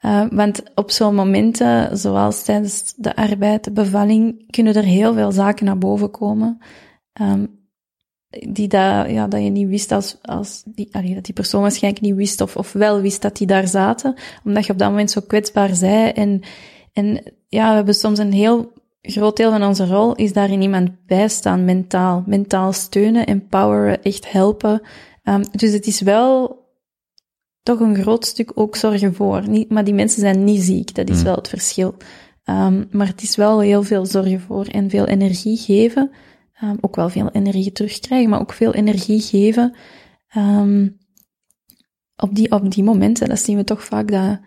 Uh, 0.00 0.24
want 0.30 0.62
op 0.74 0.90
zo'n 0.90 1.14
momenten, 1.14 1.98
zoals 1.98 2.44
tijdens 2.44 2.94
de 2.96 3.16
arbeid, 3.16 3.64
de 3.64 3.72
bevalling, 3.72 4.50
kunnen 4.50 4.74
er 4.74 4.84
heel 4.84 5.14
veel 5.14 5.32
zaken 5.32 5.64
naar 5.64 5.78
boven 5.78 6.10
komen. 6.10 6.58
Um, 7.20 7.63
die 8.48 8.68
dat, 8.68 9.10
ja, 9.10 9.26
dat 9.26 9.42
je 9.42 9.50
niet 9.50 9.68
wist 9.68 9.92
als, 9.92 10.16
als 10.22 10.62
die, 10.66 10.88
allee, 10.92 11.14
dat 11.14 11.24
die 11.24 11.34
persoon 11.34 11.62
waarschijnlijk 11.62 12.04
niet 12.04 12.14
wist 12.14 12.40
of, 12.40 12.56
of 12.56 12.72
wel 12.72 13.00
wist 13.00 13.22
dat 13.22 13.36
die 13.36 13.46
daar 13.46 13.68
zaten, 13.68 14.14
omdat 14.44 14.66
je 14.66 14.72
op 14.72 14.78
dat 14.78 14.90
moment 14.90 15.10
zo 15.10 15.20
kwetsbaar 15.26 15.74
zei. 15.74 16.10
En, 16.10 16.40
en 16.92 17.22
ja, 17.48 17.68
we 17.68 17.74
hebben 17.74 17.94
soms 17.94 18.18
een 18.18 18.32
heel 18.32 18.72
groot 19.02 19.36
deel 19.36 19.50
van 19.50 19.62
onze 19.62 19.86
rol 19.86 20.14
is 20.14 20.32
daarin 20.32 20.62
iemand 20.62 20.90
bijstaan, 21.06 21.64
mentaal. 21.64 22.24
Mentaal 22.26 22.72
steunen, 22.72 23.26
empoweren, 23.26 24.02
echt 24.02 24.32
helpen. 24.32 24.82
Um, 25.24 25.42
dus 25.52 25.72
het 25.72 25.86
is 25.86 26.00
wel 26.00 26.62
toch 27.62 27.80
een 27.80 27.96
groot 27.96 28.26
stuk 28.26 28.50
ook 28.54 28.76
zorgen 28.76 29.14
voor. 29.14 29.48
Niet, 29.48 29.70
maar 29.70 29.84
die 29.84 29.94
mensen 29.94 30.20
zijn 30.20 30.44
niet 30.44 30.62
ziek, 30.62 30.94
dat 30.94 31.10
is 31.10 31.18
Mm. 31.18 31.24
wel 31.24 31.34
het 31.34 31.48
verschil. 31.48 31.94
Um, 32.44 32.88
maar 32.90 33.06
het 33.06 33.22
is 33.22 33.36
wel 33.36 33.60
heel 33.60 33.82
veel 33.82 34.06
zorgen 34.06 34.40
voor 34.40 34.66
en 34.66 34.90
veel 34.90 35.06
energie 35.06 35.56
geven. 35.56 36.10
Um, 36.64 36.78
ook 36.80 36.96
wel 36.96 37.08
veel 37.08 37.30
energie 37.30 37.72
terugkrijgen, 37.72 38.30
maar 38.30 38.40
ook 38.40 38.52
veel 38.52 38.74
energie 38.74 39.20
geven. 39.20 39.74
Um, 40.36 40.98
op, 42.16 42.34
die, 42.34 42.50
op 42.50 42.70
die 42.70 42.84
momenten, 42.84 43.28
dat 43.28 43.40
zien 43.40 43.56
we 43.56 43.64
toch 43.64 43.84
vaak 43.84 44.10
dat 44.10 44.40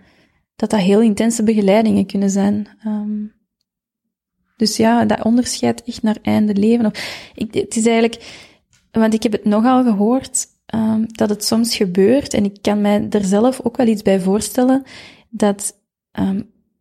dat, 0.56 0.70
dat 0.70 0.80
heel 0.80 1.02
intense 1.02 1.44
begeleidingen 1.44 2.06
kunnen 2.06 2.30
zijn. 2.30 2.68
Um, 2.86 3.36
dus 4.56 4.78
ja, 4.78 5.06
dat 5.06 5.24
onderscheid 5.24 5.84
echt 5.84 6.02
naar 6.02 6.18
einde 6.22 6.56
leven. 6.56 6.92
Ik, 7.34 7.54
het 7.54 7.76
is 7.76 7.86
eigenlijk, 7.86 8.46
want 8.92 9.14
ik 9.14 9.24
heb 9.24 9.32
het 9.32 9.46
nogal 9.46 9.84
gehoord, 9.84 10.46
dat 11.06 11.30
het 11.30 11.46
soms 11.46 11.76
gebeurt, 11.76 12.34
en 12.34 12.44
ik 12.44 12.62
kan 12.62 12.82
mij 12.82 13.08
er 13.10 13.24
zelf 13.24 13.62
ook 13.62 13.78
wel 13.78 13.88
iets 13.88 14.02
bij 14.02 14.20
voorstellen, 14.20 14.84
dat 15.30 15.80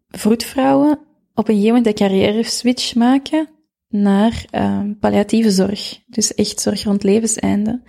vroedvrouwen 0.08 0.98
op 1.34 1.48
een 1.48 1.54
gegeven 1.54 1.76
moment 1.76 1.84
de 1.84 2.04
carrière 2.04 2.42
switch 2.42 2.94
maken 2.94 3.48
naar 3.88 4.44
um, 4.52 4.98
palliatieve 4.98 5.50
zorg. 5.50 6.02
Dus 6.06 6.34
echt 6.34 6.60
zorg 6.60 6.82
rond 6.82 7.02
levenseinde. 7.02 7.82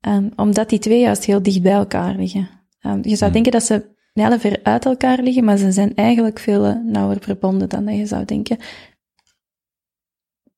Um, 0.00 0.32
omdat 0.36 0.68
die 0.68 0.78
twee 0.78 1.00
juist 1.00 1.24
heel 1.24 1.42
dicht 1.42 1.62
bij 1.62 1.72
elkaar 1.72 2.16
liggen. 2.16 2.48
Um, 2.80 2.98
je 3.02 3.16
zou 3.16 3.30
Hmm. 3.30 3.32
denken 3.32 3.52
dat 3.52 3.64
ze 3.64 3.94
heel 4.12 4.38
ver 4.38 4.60
uit 4.62 4.84
elkaar 4.84 5.22
liggen, 5.22 5.44
maar 5.44 5.56
ze 5.56 5.72
zijn 5.72 5.94
eigenlijk 5.94 6.38
veel 6.38 6.66
uh, 6.66 6.84
nauwer 6.84 7.20
verbonden 7.20 7.68
dan 7.68 7.84
dat 7.84 7.96
je 7.96 8.06
zou 8.06 8.24
denken. 8.24 8.58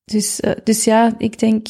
Dus, 0.05 0.39
uh, 0.39 0.51
dus 0.63 0.83
ja, 0.83 1.15
ik 1.17 1.39
denk 1.39 1.67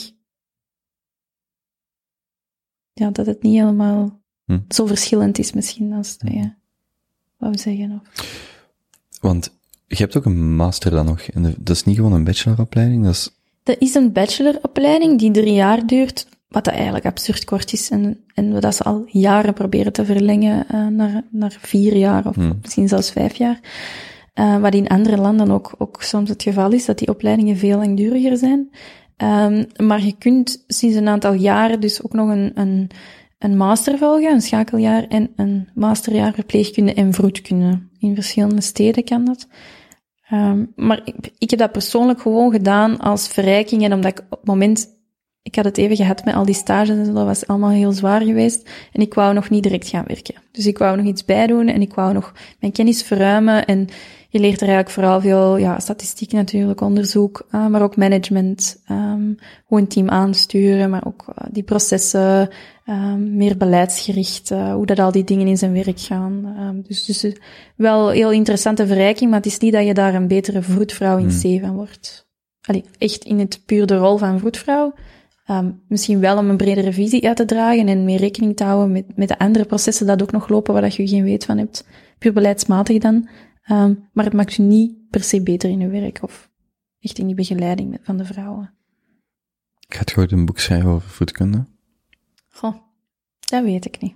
ja, 2.94 3.10
dat 3.12 3.26
het 3.26 3.42
niet 3.42 3.60
helemaal 3.60 4.18
Hm. 4.46 4.60
zo 4.70 4.86
verschillend 4.86 5.38
is 5.38 5.54
misschien 5.54 5.94
als 5.94 6.18
dat 6.18 6.32
je 6.34 6.54
wou 7.38 7.58
zeggen. 7.58 8.02
Of... 8.02 8.28
Want 9.22 9.59
je 9.98 10.04
hebt 10.04 10.18
ook 10.18 10.26
een 10.26 10.56
master 10.56 10.92
dan 10.92 11.06
nog. 11.06 11.22
En 11.22 11.56
dat 11.58 11.76
is 11.76 11.84
niet 11.84 11.96
gewoon 11.96 12.14
een 12.14 12.24
bacheloropleiding, 12.24 13.04
dat 13.04 13.14
is... 13.14 13.30
Dat 13.64 13.76
is 13.80 13.96
een 13.96 14.12
bacheloropleiding 14.12 15.20
die 15.20 15.32
drie 15.32 15.54
jaar 15.54 15.86
duurt, 15.86 16.28
wat 16.48 16.64
dat 16.64 16.74
eigenlijk 16.74 17.06
absurd 17.06 17.46
kort 17.46 17.74
is. 17.74 17.90
En, 17.90 18.20
en 18.34 18.54
we 18.54 18.60
dat 18.60 18.76
ze 18.76 18.84
al 18.84 19.04
jaren 19.08 19.54
proberen 19.54 19.94
te 19.94 20.06
verlengen 20.06 20.68
eh, 20.68 20.88
naar, 20.88 21.24
naar 21.32 21.58
vier 21.60 21.96
jaar 21.96 22.28
of 22.28 22.36
Hmm. 22.36 22.60
misschien 22.62 22.88
zelfs 22.88 23.12
vijf 23.12 23.36
jaar. 23.36 23.60
Eh, 24.34 24.58
wat 24.58 24.74
in 24.74 24.88
andere 24.88 25.18
landen 25.18 25.52
ook, 25.52 25.76
ook 25.78 26.02
soms 26.02 26.30
het 26.30 26.44
geval 26.44 26.72
is, 26.72 26.86
dat 26.86 26.98
die 26.98 27.08
opleidingen 27.08 27.58
veel 27.58 27.78
langduriger 27.78 28.38
zijn. 28.38 28.70
Ehm, 29.18 29.64
maar 29.78 30.06
je 30.06 30.16
kunt 30.18 30.64
sinds 30.68 30.96
een 30.96 31.08
aantal 31.08 31.34
jaren 31.34 31.80
dus 31.80 32.04
ook 32.04 32.14
nog 32.14 32.30
een, 32.30 32.52
een, 32.54 32.90
een 33.40 33.58
master 33.58 33.98
volgen, 33.98 34.32
een 34.32 34.42
schakeljaar 34.42 35.08
en 35.08 35.30
een 35.36 35.70
masterjaar 35.74 36.34
verpleegkunde 36.34 36.94
en 36.94 37.14
vroedkunde. 37.14 37.80
In 38.00 38.16
verschillende 38.16 38.62
steden 38.62 39.04
kan 39.04 39.26
dat. 39.26 39.48
Ehm, 40.30 40.66
maar 40.76 41.02
ik, 41.38 41.50
heb 41.50 41.60
dat 41.60 41.72
persoonlijk 41.72 42.22
gewoon 42.22 42.52
gedaan 42.52 43.00
als 43.00 43.28
verrijking 43.28 43.84
en 43.84 43.94
omdat 43.94 44.12
ik 44.12 44.26
op 44.30 44.40
het 44.40 44.48
moment, 44.48 44.88
ik 45.42 45.56
had 45.56 45.66
het 45.66 45.78
even 45.78 45.96
gehad 45.96 46.26
met 46.26 46.34
al 46.36 46.46
die 46.46 46.56
stages 46.56 47.08
en 47.08 47.14
dat 47.14 47.26
was 47.26 47.48
allemaal 47.48 47.70
heel 47.70 47.92
zwaar 47.92 48.22
geweest 48.22 48.70
en 48.92 49.02
ik 49.02 49.14
wou 49.14 49.34
nog 49.34 49.50
niet 49.50 49.64
direct 49.64 49.88
gaan 49.88 50.04
werken. 50.08 50.36
Dus 50.52 50.66
ik 50.66 50.78
wou 50.78 50.98
nog 50.98 51.06
iets 51.06 51.26
bijdoen 51.26 51.68
en 51.68 51.82
ik 51.82 51.94
wou 51.94 52.14
nog 52.14 52.34
mijn 52.60 52.72
kennis 52.74 53.04
verruimen 53.04 53.66
en 53.66 53.88
je 54.32 54.40
leert 54.40 54.62
er 54.62 54.68
eigenlijk 54.68 54.90
vooral 54.90 55.22
veel, 55.22 55.58
ja, 55.58 55.80
statistiek 55.80 56.32
natuurlijk, 56.32 56.82
onderzoek, 56.82 57.48
eh, 57.52 57.68
maar 57.68 57.82
ook 57.82 57.96
management, 57.96 58.82
ehm, 58.88 59.34
hoe 59.66 59.80
een 59.80 59.88
team 59.88 60.10
aansturen, 60.10 60.90
maar 60.90 61.06
ook 61.06 61.26
eh, 61.36 61.48
die 61.52 61.64
processen, 61.64 62.50
ehm, 62.86 63.36
meer 63.36 63.58
beleidsgericht, 63.58 64.52
eh, 64.52 64.74
hoe 64.74 64.86
dat 64.86 65.00
al 65.00 65.12
die 65.12 65.24
dingen 65.24 65.48
in 65.48 65.58
zijn 65.58 65.74
werk 65.74 66.00
gaan. 66.00 66.54
Ehm, 66.58 66.82
dus, 66.82 67.06
dus 67.06 67.34
wel 67.76 68.10
heel 68.10 68.32
interessante 68.32 68.88
verrijking, 68.88 69.30
maar 69.30 69.40
het 69.40 69.52
is 69.52 69.58
niet 69.58 69.74
dat 69.74 69.86
je 69.86 69.94
daar 69.94 70.14
een 70.14 70.28
betere 70.28 70.62
vroedvrouw 70.62 71.18
in 71.18 71.30
Hmm. 71.30 71.60
C 71.60 71.62
van 71.62 71.76
wordt. 71.76 72.28
Allee, 72.62 72.84
echt 72.98 73.24
in 73.24 73.40
het 73.40 73.62
puur 73.66 73.86
de 73.86 73.98
rol 73.98 74.18
van 74.18 74.40
vroedvrouw. 74.40 74.94
Ehm, 75.46 75.72
misschien 75.88 76.20
wel 76.20 76.38
om 76.38 76.50
een 76.50 76.58
bredere 76.58 76.94
visie 76.94 77.28
uit 77.28 77.38
te 77.38 77.46
dragen 77.46 77.88
en 77.88 78.06
meer 78.06 78.20
rekening 78.20 78.56
te 78.56 78.64
houden 78.64 78.92
met, 78.92 79.06
met 79.16 79.28
de 79.28 79.40
andere 79.40 79.66
processen 79.66 80.08
dat 80.08 80.22
ook 80.22 80.32
nog 80.32 80.50
lopen 80.50 80.74
waar 80.74 80.82
dat 80.82 80.96
je 80.96 81.08
geen 81.08 81.24
weet 81.24 81.46
van 81.46 81.58
hebt. 81.58 81.86
Puur 82.18 82.34
beleidsmatig 82.34 82.98
dan. 82.98 83.28
Ehm, 83.70 83.94
maar 84.14 84.26
het 84.26 84.34
maakt 84.34 84.54
je 84.54 84.62
niet 84.62 85.10
per 85.10 85.24
se 85.24 85.42
beter 85.42 85.70
in 85.70 85.80
je 85.80 85.88
werk 85.88 86.20
of 86.22 86.50
echt 87.00 87.18
in 87.18 87.26
die 87.26 87.36
begeleiding 87.36 88.00
van 88.02 88.18
de 88.18 88.26
vrouwen. 88.26 88.74
Ik 89.88 89.94
ga 89.94 90.00
het 90.00 90.12
gewoon 90.12 90.32
een 90.32 90.46
boek 90.46 90.60
schrijven 90.60 90.90
over 90.90 91.10
voedkunde. 91.10 91.66
Goh, 92.48 92.76
dat 93.40 93.64
weet 93.64 93.86
ik 93.86 94.02
niet. 94.02 94.16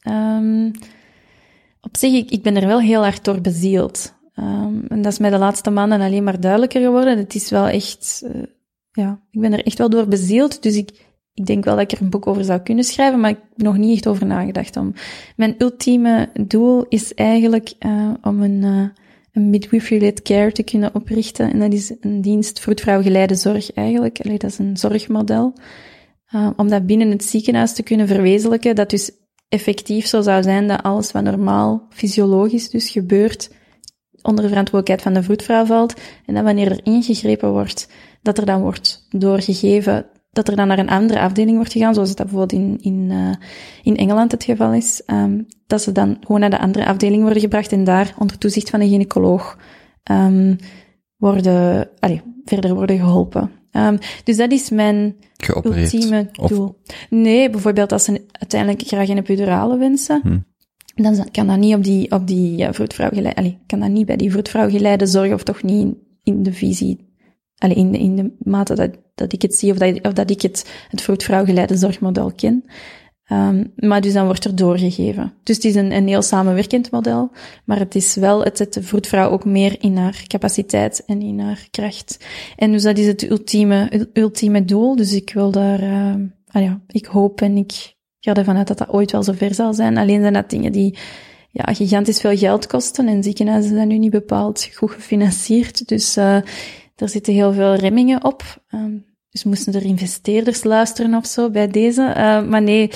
Ehm, 0.00 0.72
op 1.80 1.96
zich, 1.96 2.12
ik, 2.12 2.30
ik 2.30 2.42
ben 2.42 2.56
er 2.56 2.66
wel 2.66 2.80
heel 2.80 3.02
hard 3.02 3.24
door 3.24 3.40
bezield. 3.40 4.14
Ehm, 4.34 4.80
en 4.88 5.02
dat 5.02 5.12
is 5.12 5.18
mij 5.18 5.30
de 5.30 5.38
laatste 5.38 5.70
maanden 5.70 6.00
alleen 6.00 6.24
maar 6.24 6.40
duidelijker 6.40 6.82
geworden. 6.82 7.18
Het 7.18 7.34
is 7.34 7.50
wel 7.50 7.66
echt, 7.66 8.22
eh, 8.32 8.42
ja, 8.92 9.20
ik 9.30 9.40
ben 9.40 9.52
er 9.52 9.64
echt 9.64 9.78
wel 9.78 9.90
door 9.90 10.08
bezield. 10.08 10.62
Dus 10.62 10.76
ik, 10.76 11.06
ik 11.40 11.46
denk 11.46 11.64
wel 11.64 11.76
dat 11.76 11.92
ik 11.92 11.98
er 11.98 12.02
een 12.04 12.10
boek 12.10 12.26
over 12.26 12.44
zou 12.44 12.60
kunnen 12.60 12.84
schrijven, 12.84 13.20
maar 13.20 13.30
ik 13.30 13.38
heb 13.56 13.66
nog 13.66 13.76
niet 13.76 13.96
echt 13.96 14.06
over 14.06 14.26
nagedacht. 14.26 14.76
Om. 14.76 14.92
Mijn 15.36 15.54
ultieme 15.58 16.28
doel 16.46 16.84
is 16.88 17.14
eigenlijk 17.14 17.72
eh, 17.78 18.10
om 18.22 18.42
een, 18.42 18.64
eh 18.64 19.02
een 19.32 19.50
midwifery-led 19.50 20.22
care 20.22 20.52
te 20.52 20.62
kunnen 20.62 20.94
oprichten. 20.94 21.52
En 21.52 21.58
dat 21.58 21.72
is 21.72 21.94
een 22.00 22.20
dienst 22.20 22.60
vroedvrouwgeleide 22.60 23.34
zorg 23.34 23.72
eigenlijk. 23.72 24.20
Allee, 24.20 24.38
dat 24.38 24.50
is 24.50 24.58
een 24.58 24.76
zorgmodel. 24.76 25.52
Uh, 26.34 26.50
om 26.56 26.68
dat 26.68 26.86
binnen 26.86 27.10
het 27.10 27.24
ziekenhuis 27.24 27.72
te 27.72 27.82
kunnen 27.82 28.06
verwezenlijken, 28.06 28.74
dat 28.74 28.90
dus 28.90 29.10
effectief 29.48 30.06
zo 30.06 30.20
zou 30.20 30.42
zijn 30.42 30.68
dat 30.68 30.82
alles 30.82 31.12
wat 31.12 31.22
normaal, 31.22 31.86
fysiologisch 31.90 32.70
dus 32.70 32.90
gebeurt, 32.90 33.50
onder 34.22 34.44
de 34.44 34.50
verantwoordelijkheid 34.50 35.02
van 35.02 35.12
de 35.12 35.22
vroedvrouw 35.22 35.64
valt. 35.64 35.94
En 36.26 36.34
dat 36.34 36.44
wanneer 36.44 36.70
er 36.70 36.80
ingegrepen 36.82 37.50
wordt, 37.50 37.88
dat 38.22 38.38
er 38.38 38.46
dan 38.46 38.60
wordt 38.60 39.06
doorgegeven, 39.08 40.06
dat 40.30 40.48
er 40.48 40.56
dan 40.56 40.68
naar 40.68 40.78
een 40.78 40.88
andere 40.88 41.20
afdeling 41.20 41.56
wordt 41.56 41.72
gegaan, 41.72 41.94
zoals 41.94 42.14
dat 42.14 42.26
bijvoorbeeld 42.26 42.52
in, 42.62 42.78
in, 42.80 43.08
uh, 43.10 43.32
in 43.82 43.96
Engeland 43.96 44.32
het 44.32 44.44
geval 44.44 44.72
is. 44.72 45.02
Um, 45.06 45.46
dat 45.66 45.82
ze 45.82 45.92
dan 45.92 46.16
gewoon 46.20 46.40
naar 46.40 46.50
de 46.50 46.58
andere 46.58 46.86
afdeling 46.86 47.22
worden 47.22 47.40
gebracht 47.42 47.72
en 47.72 47.84
daar 47.84 48.14
onder 48.18 48.38
toezicht 48.38 48.70
van 48.70 48.80
een 48.80 48.88
gynaecoloog 48.88 49.58
um, 50.10 50.56
worden, 51.16 51.88
allee, 51.98 52.22
verder 52.44 52.74
worden 52.74 52.98
geholpen. 52.98 53.50
Um, 53.72 53.98
dus 54.24 54.36
dat 54.36 54.52
is 54.52 54.70
mijn 54.70 55.16
Geopereerd. 55.36 55.92
ultieme 55.92 56.28
Of- 56.40 56.48
doel. 56.50 56.76
Nee, 57.10 57.50
bijvoorbeeld 57.50 57.92
als 57.92 58.04
ze 58.04 58.24
uiteindelijk 58.32 58.82
graag 58.86 59.08
een 59.08 59.18
epidurale 59.18 59.78
wensen, 59.78 60.20
Hm. 60.22 60.38
dan 61.02 61.28
kan 61.30 61.46
dat 61.46 61.58
niet 61.58 61.74
op 61.74 61.84
die, 61.84 62.10
op 62.10 62.26
die 62.26 62.60
uh, 62.60 62.68
vroedvrouw 62.70 63.08
geleide, 63.08 63.36
allee, 63.40 63.58
kan 63.66 63.80
dat 63.80 63.88
niet 63.90 64.06
bij 64.06 64.16
die 64.16 64.30
vroedvrouw 64.30 64.70
geleide 64.70 65.06
zorgen, 65.06 65.34
of 65.34 65.42
toch 65.42 65.62
niet 65.62 65.94
in 66.22 66.42
de 66.42 66.52
visie, 66.52 67.08
in, 67.68 67.94
in 67.94 68.16
de 68.16 68.34
mate 68.38 68.74
dat, 68.74 68.90
dat 69.14 69.32
ik 69.32 69.42
het 69.42 69.54
zie, 69.54 69.72
of 69.72 69.78
dat, 69.78 70.02
of 70.02 70.12
dat 70.12 70.30
ik 70.30 70.42
het, 70.42 70.70
het 70.88 71.22
geleide 71.24 71.76
zorgmodel 71.76 72.32
ken. 72.32 72.64
Um, 73.32 73.72
maar 73.76 74.00
dus 74.00 74.12
dan 74.12 74.24
wordt 74.24 74.44
er 74.44 74.54
doorgegeven. 74.54 75.32
Dus 75.42 75.56
het 75.56 75.64
is 75.64 75.74
een, 75.74 75.92
een 75.92 76.08
heel 76.08 76.22
samenwerkend 76.22 76.90
model, 76.90 77.30
maar 77.64 77.78
het 77.78 77.94
is 77.94 78.14
wel, 78.14 78.44
het 78.44 78.56
zet 78.56 78.72
de 78.72 78.82
vroedvrouw 78.82 79.30
ook 79.30 79.44
meer 79.44 79.76
in 79.82 79.96
haar 79.96 80.24
capaciteit 80.26 81.02
en 81.06 81.20
in 81.22 81.40
haar 81.40 81.68
kracht. 81.70 82.24
En 82.56 82.72
dus 82.72 82.82
dat 82.82 82.98
is 82.98 83.06
het 83.06 83.30
ultieme, 83.30 84.08
ultieme 84.12 84.64
doel. 84.64 84.96
Dus 84.96 85.12
ik 85.12 85.32
wil 85.32 85.50
daar, 85.50 85.82
uh, 85.82 86.14
ah 86.46 86.62
ja, 86.62 86.80
ik 86.86 87.06
hoop 87.06 87.40
en 87.40 87.56
ik 87.56 87.94
ga 88.20 88.34
ervan 88.34 88.56
uit 88.56 88.66
dat 88.66 88.78
dat 88.78 88.88
ooit 88.88 89.12
wel 89.12 89.22
zover 89.22 89.54
zal 89.54 89.74
zijn. 89.74 89.96
Alleen 89.96 90.20
zijn 90.20 90.32
dat 90.32 90.50
dingen 90.50 90.72
die 90.72 90.98
ja, 91.50 91.74
gigantisch 91.74 92.20
veel 92.20 92.36
geld 92.36 92.66
kosten 92.66 93.08
en 93.08 93.22
ziekenhuizen 93.22 93.74
zijn 93.74 93.88
nu 93.88 93.98
niet 93.98 94.10
bepaald 94.10 94.68
goed 94.74 94.90
gefinancierd. 94.90 95.88
Dus 95.88 96.16
uh, 96.16 96.36
er 97.00 97.08
zitten 97.08 97.32
heel 97.32 97.52
veel 97.52 97.74
remmingen 97.74 98.24
op. 98.24 98.62
Um, 98.74 99.04
dus 99.30 99.44
moesten 99.44 99.74
er 99.74 99.84
investeerders 99.84 100.64
luisteren 100.64 101.14
of 101.14 101.26
zo 101.26 101.50
bij 101.50 101.68
deze. 101.68 102.02
Uh, 102.02 102.48
maar 102.48 102.62
nee, 102.62 102.90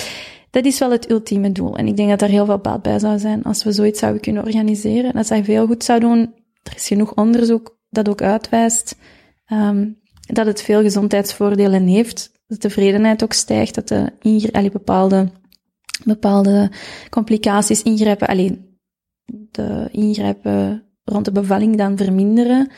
dat 0.51 0.65
is 0.65 0.79
wel 0.79 0.91
het 0.91 1.11
ultieme 1.11 1.53
doel. 1.53 1.77
En 1.77 1.87
ik 1.87 1.97
denk 1.97 2.09
dat 2.09 2.19
daar 2.19 2.29
heel 2.29 2.47
veel 2.47 2.59
baat 2.59 2.83
bij 2.83 2.99
zou 2.99 3.19
zijn 3.19 3.43
als 3.43 3.65
we 3.65 3.73
zoiets 3.73 3.99
zouden 3.99 4.21
kunnen 4.23 4.43
organiseren. 4.43 5.05
En 5.05 5.17
dat 5.17 5.27
zij 5.27 5.45
veel 5.45 5.67
goed 5.67 5.85
zou 5.85 6.01
doen. 6.01 6.35
Er 6.63 6.75
is 6.77 6.87
genoeg 6.87 7.15
onderzoek 7.15 7.79
dat 7.91 8.09
ook 8.09 8.23
uitwijst 8.23 8.97
um, 9.53 10.03
dat 10.27 10.47
het 10.47 10.63
veel 10.63 10.83
gezondheidsvoordelen 10.83 11.87
heeft. 11.87 12.33
Dat 12.47 12.61
de 12.61 12.69
tevredenheid 12.69 13.23
ook 13.23 13.33
stijgt, 13.33 13.75
dat 13.75 13.89
de 13.89 14.13
allee, 14.53 14.71
bepaalde, 14.71 15.31
bepaalde 16.05 16.71
complicaties, 17.11 17.83
ingrijpen, 17.83 18.29
alleen 18.29 18.79
de 19.51 19.89
ingrijpen 19.91 20.85
rond 21.05 21.25
de 21.25 21.33
bevalling 21.33 21.77
dan 21.77 21.97
verminderen. 21.97 22.71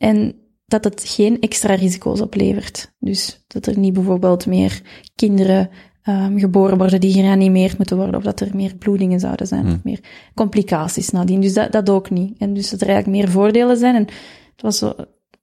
En 0.00 0.34
dat 0.66 0.84
het 0.84 1.02
geen 1.06 1.40
extra 1.40 1.74
risico's 1.74 2.20
oplevert. 2.20 2.92
Dus 2.98 3.44
dat 3.46 3.66
er 3.66 3.78
niet 3.78 3.92
bijvoorbeeld 3.92 4.46
meer 4.46 4.82
kinderen 5.14 5.70
um, 6.08 6.38
geboren 6.38 6.78
worden 6.78 7.00
die 7.00 7.12
gereanimeerd 7.12 7.76
moeten 7.76 7.96
worden, 7.96 8.14
of 8.14 8.22
dat 8.22 8.40
er 8.40 8.56
meer 8.56 8.74
bloedingen 8.74 9.20
zouden 9.20 9.46
zijn, 9.46 9.64
Hmm. 9.64 9.74
of 9.74 9.84
meer 9.84 10.00
complicaties 10.34 11.10
nadien. 11.10 11.40
Dus 11.40 11.54
dat, 11.54 11.72
dat 11.72 11.90
ook 11.90 12.10
niet. 12.10 12.38
En 12.38 12.54
dus 12.54 12.70
dat 12.70 12.80
er 12.80 12.88
eigenlijk 12.88 13.22
meer 13.22 13.32
voordelen 13.32 13.76
zijn. 13.76 13.94
En 13.94 14.06
het 14.52 14.62
was 14.62 14.78
zo 14.78 14.94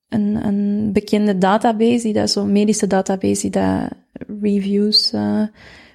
een, 0.10 0.46
een 0.46 0.92
bekende 0.94 1.38
database, 1.38 2.04
die 2.04 2.14
dat, 2.14 2.30
zo'n 2.30 2.52
medische 2.52 2.88
database, 2.88 3.42
die 3.42 3.52
dat 3.52 3.90
reviews 4.42 5.14
uh, 5.14 5.44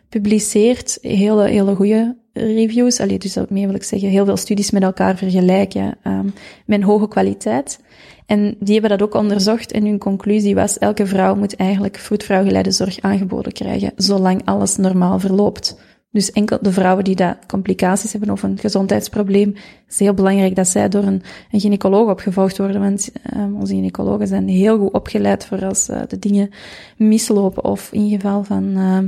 publiceert. 0.09 0.99
Hele, 1.01 1.49
hele 1.49 1.75
goede 1.75 2.17
reviews. 2.33 3.01
Allee, 3.01 3.19
dus 3.19 3.33
daarmee 3.33 3.67
wil 3.67 3.75
ik 3.75 3.83
zeggen, 3.83 4.09
heel 4.09 4.25
veel 4.25 4.37
studies 4.37 4.71
met 4.71 4.83
elkaar 4.83 5.17
vergelijken, 5.17 5.97
um, 6.07 6.35
met 6.67 6.83
hoge 6.83 7.09
kwaliteit. 7.09 7.81
En 8.27 8.57
die 8.61 8.73
hebben 8.73 8.99
dat 8.99 9.03
ook 9.03 9.15
onderzocht 9.15 9.73
en 9.73 9.85
hun 9.85 9.99
conclusie 9.99 10.55
was, 10.55 10.79
elke 10.79 11.07
vrouw 11.07 11.35
moet 11.35 11.57
eigenlijk 11.57 11.97
vroedvrouwgeleide 11.97 12.71
zorg 12.71 13.01
aangeboden 13.01 13.53
krijgen, 13.53 13.93
zolang 13.97 14.43
alles 14.45 14.77
normaal 14.77 15.19
verloopt. 15.19 15.77
Dus 16.13 16.33
enkel 16.33 16.59
de 16.61 16.73
vrouwen 16.73 17.05
die 17.05 17.17
dat 17.17 17.37
complicaties 17.47 18.13
hebben 18.13 18.31
of 18.31 18.43
een 18.43 18.59
gezondheidsprobleem, 18.59 19.55
is 19.89 19.99
heel 19.99 20.15
belangrijk 20.15 20.57
dat 20.57 20.69
zij 20.69 20.89
door 20.89 21.03
een, 21.03 21.23
een 21.51 21.61
gynaecoloog 21.61 22.11
opgevolgd 22.11 22.59
worden, 22.59 22.81
want 22.81 23.13
um, 23.37 23.57
onze 23.57 23.75
gynaecologen 23.75 24.27
zijn 24.27 24.49
heel 24.49 24.79
goed 24.79 24.93
opgeleid 24.93 25.47
voor 25.47 25.65
als 25.65 25.89
uh, 25.89 26.01
de 26.09 26.19
dingen 26.19 26.51
mislopen 26.97 27.65
of 27.65 27.93
in 27.93 28.09
geval 28.09 28.45
van, 28.45 28.65
uh, 28.65 28.99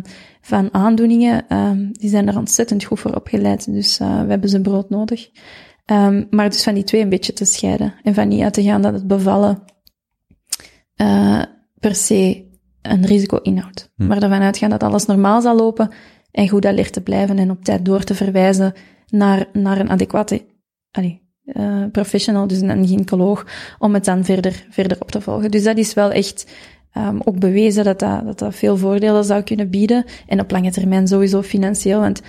van 0.41 0.69
aandoeningen, 0.73 1.57
um, 1.57 1.93
die 1.93 2.11
zijn 2.11 2.29
er 2.29 2.37
ontzettend 2.37 2.85
goed 2.85 3.01
voor 3.01 3.15
opgeleid, 3.15 3.73
dus 3.73 4.01
uh, 4.01 4.23
we 4.23 4.31
hebben 4.31 4.49
ze 4.49 4.61
brood 4.61 4.91
nodig. 4.91 5.31
Maar 6.31 6.51
dus 6.51 6.63
van 6.63 6.75
die 6.75 6.85
twee 6.85 7.03
een 7.03 7.09
beetje 7.09 7.33
te 7.33 7.45
scheiden. 7.45 7.95
En 8.03 8.15
van 8.15 8.29
niet 8.29 8.43
uit 8.43 8.55
te 8.55 8.63
gaan 8.63 8.83
dat 8.83 8.93
het 8.93 9.07
bevallen 9.07 9.63
uh, 10.97 11.43
per 11.79 11.95
se 11.95 12.51
een 12.83 13.07
risico 13.07 13.37
inhoudt. 13.37 13.93
Hm. 13.97 14.07
Maar 14.07 14.23
ervan 14.23 14.41
uitgaan 14.41 14.71
dat 14.71 14.83
alles 14.83 15.07
normaal 15.07 15.41
zal 15.41 15.57
lopen 15.57 15.91
en 16.35 16.49
goed 16.49 16.67
alert 16.67 16.93
te 16.93 17.01
blijven 17.01 17.39
en 17.39 17.51
op 17.51 17.65
tijd 17.65 17.85
door 17.85 18.05
te 18.05 18.15
verwijzen 18.15 18.73
naar, 19.09 19.47
naar 19.53 19.81
een 19.81 19.91
adequate 19.91 20.45
allee, 20.91 21.23
uh, 21.45 21.85
professional, 21.93 22.47
dus 22.47 22.61
een 22.61 22.87
gynaecoloog, 22.87 23.47
om 23.79 23.95
het 23.95 24.05
dan 24.05 24.25
verder, 24.25 24.67
verder 24.71 24.97
op 25.01 25.11
te 25.11 25.21
volgen. 25.21 25.51
Dus 25.51 25.63
dat 25.63 25.77
is 25.77 25.95
wel 25.95 26.11
echt 26.11 26.47
um, 26.97 27.21
ook 27.25 27.39
bewezen 27.39 27.85
dat 27.85 27.99
dat, 27.99 28.25
dat 28.25 28.39
dat 28.39 28.55
veel 28.55 28.77
voordelen 28.77 29.25
zou 29.25 29.43
kunnen 29.43 29.71
bieden. 29.71 30.05
En 30.27 30.41
op 30.41 30.51
lange 30.51 30.71
termijn 30.71 31.09
sowieso 31.09 31.43
financieel, 31.43 32.01
want 32.01 32.23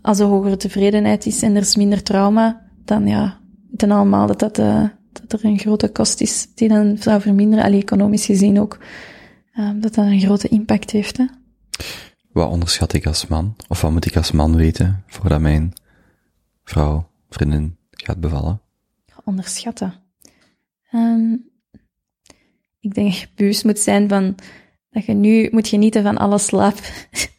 als 0.00 0.18
er 0.18 0.26
hogere 0.26 0.56
tevredenheid 0.56 1.26
is 1.26 1.42
en 1.42 1.54
er 1.54 1.62
is 1.62 1.76
minder 1.76 2.02
trauma, 2.02 2.62
dan 2.84 3.06
ja, 3.06 3.40
weten 3.70 3.90
allemaal 3.90 4.26
dat, 4.26 4.38
dat, 4.38 4.58
eh, 4.58 4.84
dat 5.12 5.32
er 5.32 5.44
een 5.44 5.58
grote 5.58 5.88
kost 5.88 6.20
is 6.20 6.48
die 6.54 6.68
dan 6.68 6.96
zou 7.00 7.20
verminderen, 7.20 7.64
allee, 7.64 7.80
economisch 7.80 8.26
gezien 8.26 8.60
ook, 8.60 8.78
ehm, 9.52 9.80
dat 9.80 9.94
dat 9.94 10.04
een 10.04 10.20
grote 10.20 10.48
impact 10.48 10.90
heeft. 10.90 11.16
Hè? 11.16 11.24
Wat 12.34 12.50
onderschat 12.50 12.92
ik 12.92 13.06
als 13.06 13.26
man? 13.26 13.56
Of 13.68 13.80
wat 13.80 13.90
moet 13.90 14.06
ik 14.06 14.16
als 14.16 14.30
man 14.30 14.56
weten 14.56 15.04
voordat 15.06 15.40
mijn 15.40 15.72
vrouw, 16.64 17.10
vriendin 17.30 17.76
gaat 17.90 18.20
bevallen? 18.20 18.60
Onderschatten. 19.24 19.94
Ehm, 20.90 21.32
ik 22.80 22.94
denk 22.94 23.10
dat 23.10 23.18
je 23.18 23.26
bewust 23.34 23.64
moet 23.64 23.78
zijn 23.78 24.08
van 24.08 24.34
dat 24.90 25.04
je 25.04 25.12
nu 25.12 25.48
moet 25.50 25.68
genieten 25.68 26.02
van 26.02 26.16
alle 26.16 26.38
slaap 26.38 26.76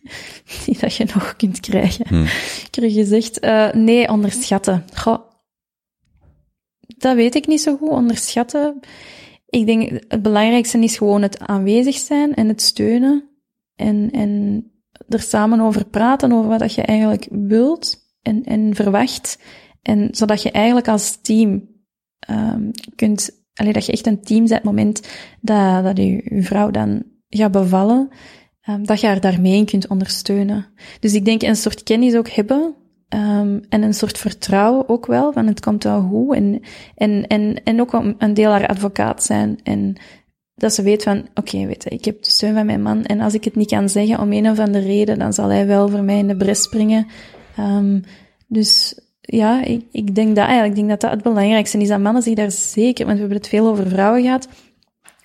die 0.66 0.78
dat 0.80 0.96
je 0.96 1.06
nog 1.14 1.36
kunt 1.36 1.60
krijgen. 1.60 2.08
Hm. 2.08 2.24
Ik 2.66 2.76
heb 2.76 2.92
gezegd, 2.92 3.40
eh, 3.40 3.72
nee, 3.72 4.10
onderschatten. 4.10 4.86
Goh, 4.94 5.32
dat 6.80 7.16
weet 7.16 7.36
ik 7.36 7.48
niet 7.48 7.62
zo 7.62 7.78
goed, 7.78 7.90
onderschatten. 7.90 8.80
Ik 9.50 9.66
denk, 9.66 9.90
het 10.08 10.22
belangrijkste 10.22 10.80
is 10.80 10.98
gewoon 10.98 11.22
het 11.22 11.40
aanwezig 11.40 11.96
zijn 11.96 12.34
en 12.34 12.48
het 12.48 12.62
steunen. 12.62 13.30
En, 13.76 14.12
en 14.12 14.70
er 15.10 15.22
samen 15.22 15.60
over 15.60 15.86
praten, 15.86 16.32
over 16.32 16.50
wat 16.50 16.60
dat 16.60 16.74
je 16.74 16.82
eigenlijk 16.82 17.28
wilt 17.32 17.98
en, 18.22 18.44
en 18.44 18.76
verwacht. 18.76 19.40
En 19.82 20.08
zodat 20.12 20.42
je 20.42 20.52
eigenlijk 20.52 20.88
als 20.88 21.22
team 21.22 21.68
um, 22.30 22.72
kunt, 22.96 23.30
allee, 23.54 23.74
dat 23.74 23.86
je 23.86 23.92
echt 23.92 24.08
een 24.08 24.22
team 24.22 24.40
bent, 24.40 24.54
het 24.54 24.64
moment 24.64 25.08
dat, 25.42 25.84
dat 25.84 25.98
je, 25.98 26.36
je 26.36 26.44
vrouw 26.44 26.72
dan 26.72 27.04
gaat 27.30 27.52
bevallen, 27.52 28.10
um, 28.70 28.86
dat 28.86 29.00
je 29.00 29.08
haar 29.08 29.20
daarmee 29.20 29.66
kunt 29.66 29.88
ondersteunen. 29.88 30.66
Dus 31.00 31.14
ik 31.14 31.26
denk 31.26 31.42
een 31.42 31.56
soort 31.56 31.84
kennis 31.84 32.16
ook 32.16 32.30
hebben, 32.30 32.76
um, 33.16 33.62
en 33.70 33.82
een 33.82 33.94
soort 33.94 34.18
vertrouwen 34.18 34.90
ook 34.90 35.06
wel, 35.06 35.34
van 35.34 35.48
het 35.48 35.60
komt 35.60 35.84
wel 35.84 36.02
goed. 36.02 36.36
En, 36.36 36.62
en, 36.96 37.28
en, 37.28 37.64
en 37.64 37.82
ook 37.82 37.94
een 38.18 38.34
deel 38.34 38.52
haar 38.52 38.68
advocaat 38.68 39.24
zijn. 39.24 39.60
En 39.64 39.96
dat 40.56 40.74
ze 40.74 40.82
weet 40.82 41.04
van, 41.04 41.18
oké, 41.18 41.30
okay, 41.36 41.68
weet 41.68 41.84
je, 41.84 41.90
ik 41.90 42.06
heb 42.06 42.24
de 42.24 42.30
steun 42.30 42.54
van 42.54 42.66
mijn 42.66 42.82
man. 42.82 43.04
En 43.04 43.20
als 43.20 43.34
ik 43.34 43.44
het 43.44 43.56
niet 43.56 43.70
kan 43.70 43.90
zeggen 43.90 44.20
om 44.20 44.32
een 44.32 44.50
of 44.50 44.60
andere 44.60 44.86
reden, 44.86 45.20
dan 45.20 45.34
zal 45.34 45.50
hij 45.50 45.68
wel 45.68 45.90
voor 45.90 46.04
mij 46.04 46.18
in 46.18 46.28
de 46.28 46.38
bres 46.38 46.62
springen. 46.62 47.08
Um, 47.60 48.04
dus 48.48 49.00
ja, 49.22 49.64
ik, 49.64 49.86
ik 49.92 50.16
denk 50.16 50.36
dat 50.36 50.46
eigenlijk, 50.46 50.70
ik 50.70 50.76
denk 50.76 50.90
dat 50.90 51.02
dat 51.02 51.12
het 51.12 51.24
belangrijkste 51.24 51.78
is. 51.78 51.88
Dat 51.88 52.00
mannen 52.00 52.22
zich 52.22 52.36
daar 52.36 52.52
zeker, 52.52 53.06
want 53.06 53.18
we 53.18 53.20
hebben 53.20 53.38
het 53.38 53.48
veel 53.48 53.68
over 53.68 53.88
vrouwen 53.88 54.22
gehad. 54.22 54.48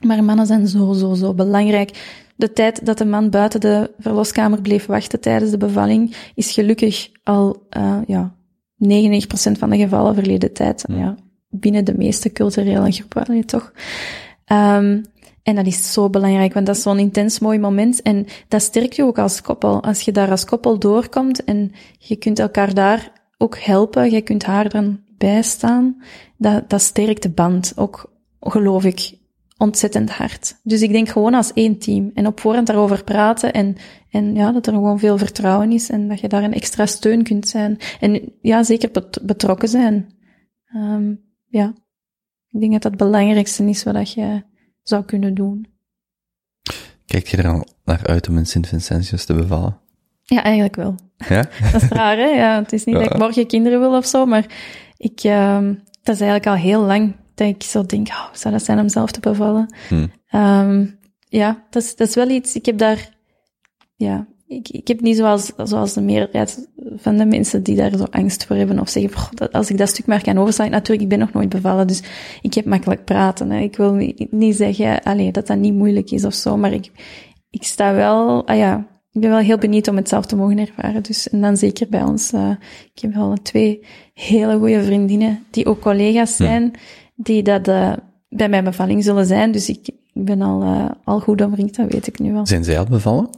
Maar 0.01 0.25
mannen 0.25 0.47
zijn 0.47 0.67
zo, 0.67 0.93
zo, 0.93 1.15
zo 1.15 1.35
belangrijk. 1.35 2.19
De 2.37 2.53
tijd 2.53 2.87
dat 2.87 2.99
de 2.99 3.05
man 3.05 3.31
buiten 3.31 3.61
de 3.61 3.91
verloskamer 3.99 4.61
bleef 4.61 4.87
wachten 4.87 5.21
tijdens 5.21 5.51
de 5.51 5.57
bevalling 5.57 6.17
is 6.35 6.53
gelukkig 6.53 7.11
al, 7.23 7.67
uh, 7.77 7.99
ja, 8.07 8.35
99% 8.89 9.59
van 9.59 9.71
de 9.71 9.77
gevallen 9.77 10.15
verleden 10.15 10.53
tijd. 10.53 10.85
Ja, 10.89 11.17
binnen 11.49 11.85
de 11.85 11.95
meeste 11.97 12.33
culturele 12.33 12.93
groepen, 12.93 13.47
toch? 13.47 13.73
Um, 14.53 15.03
en 15.51 15.57
dat 15.57 15.67
is 15.67 15.93
zo 15.93 16.11
belangrijk, 16.11 16.55
want 16.55 16.67
dat 16.67 16.77
is 16.77 16.83
zo'n 16.83 16.99
intens 16.99 17.39
mooi 17.39 17.59
moment. 17.59 18.03
En 18.03 18.27
dat 18.49 18.63
sterkt 18.63 18.97
je 18.97 19.05
ook 19.05 19.19
als 19.19 19.43
koppel. 19.43 19.83
Als 19.83 20.01
je 20.01 20.13
daar 20.13 20.31
als 20.31 20.45
koppel 20.45 20.79
doorkomt 20.79 21.45
en 21.45 21.73
je 21.99 22.17
kunt 22.17 22.39
elkaar 22.39 22.75
daar 22.75 23.13
ook 23.39 23.59
helpen, 23.59 24.11
je 24.11 24.21
kunt 24.21 24.45
haar 24.45 24.69
dan 24.69 25.01
bijstaan, 25.19 26.03
dat, 26.37 26.71
dat 26.71 26.81
sterkt 26.81 27.23
de 27.23 27.31
band. 27.31 27.73
Ook, 27.77 28.13
geloof 28.41 28.85
ik, 28.85 29.19
ontzettend 29.59 30.11
hard. 30.11 30.61
Dus 30.63 30.83
ik 30.83 30.93
denk 30.93 31.09
gewoon 31.09 31.35
als 31.35 31.53
één 31.53 31.79
team. 31.79 32.11
En 32.15 32.27
op 32.27 32.41
voorhand 32.41 32.67
daarover 32.67 33.05
praten 33.05 33.53
en, 33.53 33.77
en 34.11 34.35
ja, 34.35 34.53
dat 34.53 34.67
er 34.67 34.73
gewoon 34.73 34.99
veel 34.99 35.19
vertrouwen 35.19 35.73
is 35.73 35.91
en 35.91 36.09
dat 36.09 36.21
je 36.21 36.29
daar 36.29 36.43
een 36.43 36.55
extra 36.55 36.87
steun 36.87 37.23
kunt 37.23 37.49
zijn. 37.49 37.79
En 38.01 38.33
ja, 38.41 38.63
zeker 38.63 38.91
betrokken 39.23 39.69
zijn. 39.69 40.15
Um, 40.75 41.21
ja, 41.49 41.75
ik 42.49 42.61
denk 42.61 42.73
dat 42.73 42.83
dat 42.83 42.93
het 42.93 43.01
belangrijkste 43.01 43.65
is 43.65 43.83
wat 43.83 44.13
je 44.13 44.43
zou 44.91 45.05
kunnen 45.05 45.35
doen. 45.35 45.67
Kijk 47.07 47.27
je 47.27 47.37
er 47.37 47.49
al 47.49 47.67
naar 47.85 48.07
uit 48.07 48.29
om 48.29 48.39
in 48.39 48.47
Sint-Vincentius 48.47 49.25
te 49.25 49.35
bevallen? 49.35 49.79
Ja, 50.23 50.43
eigenlijk 50.43 50.77
wel. 50.77 50.95
Ja? 51.29 51.43
dat 51.73 51.83
is 51.83 51.89
raar, 51.89 52.17
hè? 52.17 52.29
Ja, 52.29 52.59
het 52.59 52.73
is 52.73 52.85
niet 52.85 52.97
ja. 52.97 53.03
dat 53.03 53.13
ik 53.13 53.19
morgen 53.19 53.47
kinderen 53.47 53.81
wil 53.81 53.97
of 53.97 54.07
zo, 54.07 54.27
maar 54.27 54.47
ik, 54.97 55.23
um, 55.25 55.83
dat 56.03 56.15
is 56.15 56.21
eigenlijk 56.21 56.47
al 56.47 56.55
heel 56.55 56.81
lang 56.83 57.17
dat 57.35 57.49
ik 57.49 57.63
zo 57.63 57.87
denk, 57.87 58.09
oh, 58.09 58.33
zou 58.33 58.55
dat 58.55 58.65
zijn 58.65 58.79
om 58.79 58.89
zelf 58.89 59.11
te 59.11 59.21
bevallen? 59.21 59.75
Hmm. 59.89 60.13
Um, 60.33 60.99
ja, 61.29 61.67
dat 61.71 61.83
is, 61.83 61.97
dat 61.97 62.09
is 62.09 62.15
wel 62.15 62.29
iets, 62.29 62.55
ik 62.55 62.67
heb 62.67 62.79
daar, 62.79 63.09
ja, 63.97 64.27
ik, 64.51 64.69
ik 64.69 64.89
heb 64.89 65.01
niet 65.01 65.17
zoals, 65.17 65.53
zoals 65.57 65.93
de 65.93 66.01
meerderheid 66.01 66.69
van 66.97 67.17
de 67.17 67.27
mensen 67.27 67.63
die 67.63 67.77
daar 67.77 67.97
zo 67.97 68.05
angst 68.11 68.47
voor 68.47 68.57
hebben 68.57 68.81
of 68.81 68.89
zeggen, 68.89 69.37
dat, 69.37 69.53
als 69.53 69.71
ik 69.71 69.79
dat 69.79 69.89
stuk 69.89 70.07
maar 70.07 70.23
kan 70.23 70.39
overslaan, 70.39 70.71
natuurlijk, 70.71 71.03
ik 71.03 71.09
ben 71.09 71.19
nog 71.19 71.33
nooit 71.33 71.49
bevallen, 71.49 71.87
dus 71.87 72.03
ik 72.43 72.55
heb 72.55 72.65
makkelijk 72.65 73.05
praten. 73.05 73.51
Hè. 73.51 73.61
Ik 73.61 73.77
wil 73.77 73.93
niet, 73.93 74.33
niet 74.33 74.57
zeggen, 74.57 75.03
allee, 75.03 75.33
dat 75.33 75.47
dat 75.47 75.59
niet 75.59 75.75
moeilijk 75.75 76.11
is 76.11 76.25
of 76.25 76.35
zo, 76.35 76.57
maar 76.57 76.73
ik, 76.73 76.91
ik 77.51 77.65
sta 77.65 77.95
wel, 77.95 78.47
ah 78.47 78.57
ja, 78.57 78.87
ik 79.13 79.21
ben 79.21 79.31
wel 79.31 79.39
heel 79.39 79.59
benieuwd 79.59 79.89
om 79.89 79.97
het 79.97 80.09
zelf 80.09 80.27
te 80.27 80.37
mogen 80.37 80.59
ervaren. 80.59 81.03
Dus, 81.03 81.29
en 81.29 81.41
dan 81.41 81.57
zeker 81.57 81.89
bij 81.89 82.03
ons, 82.03 82.33
uh, 82.33 82.51
ik 82.95 83.03
heb 83.03 83.15
wel 83.15 83.37
twee 83.43 83.87
hele 84.15 84.59
goede 84.59 84.83
vriendinnen, 84.83 85.45
die 85.51 85.67
ook 85.67 85.81
collega's 85.81 86.37
zijn, 86.37 86.73
die 87.17 87.43
dat 87.43 87.69
uh, 87.69 87.93
bij 88.29 88.49
mijn 88.49 88.65
bevalling 88.65 89.05
zullen 89.05 89.27
zijn. 89.27 89.53
Dus 89.53 89.69
ik, 89.69 89.89
ik 90.13 90.25
ben 90.25 90.43
al, 90.43 90.63
uh, 90.63 90.91
al 91.05 91.21
goed 91.21 91.43
omringd, 91.43 91.77
dat 91.77 91.93
weet 91.93 92.07
ik 92.07 92.19
nu 92.19 92.33
wel. 92.33 92.47
Zijn 92.47 92.65
zij 92.65 92.79
al 92.79 92.85
bevallen? 92.85 93.29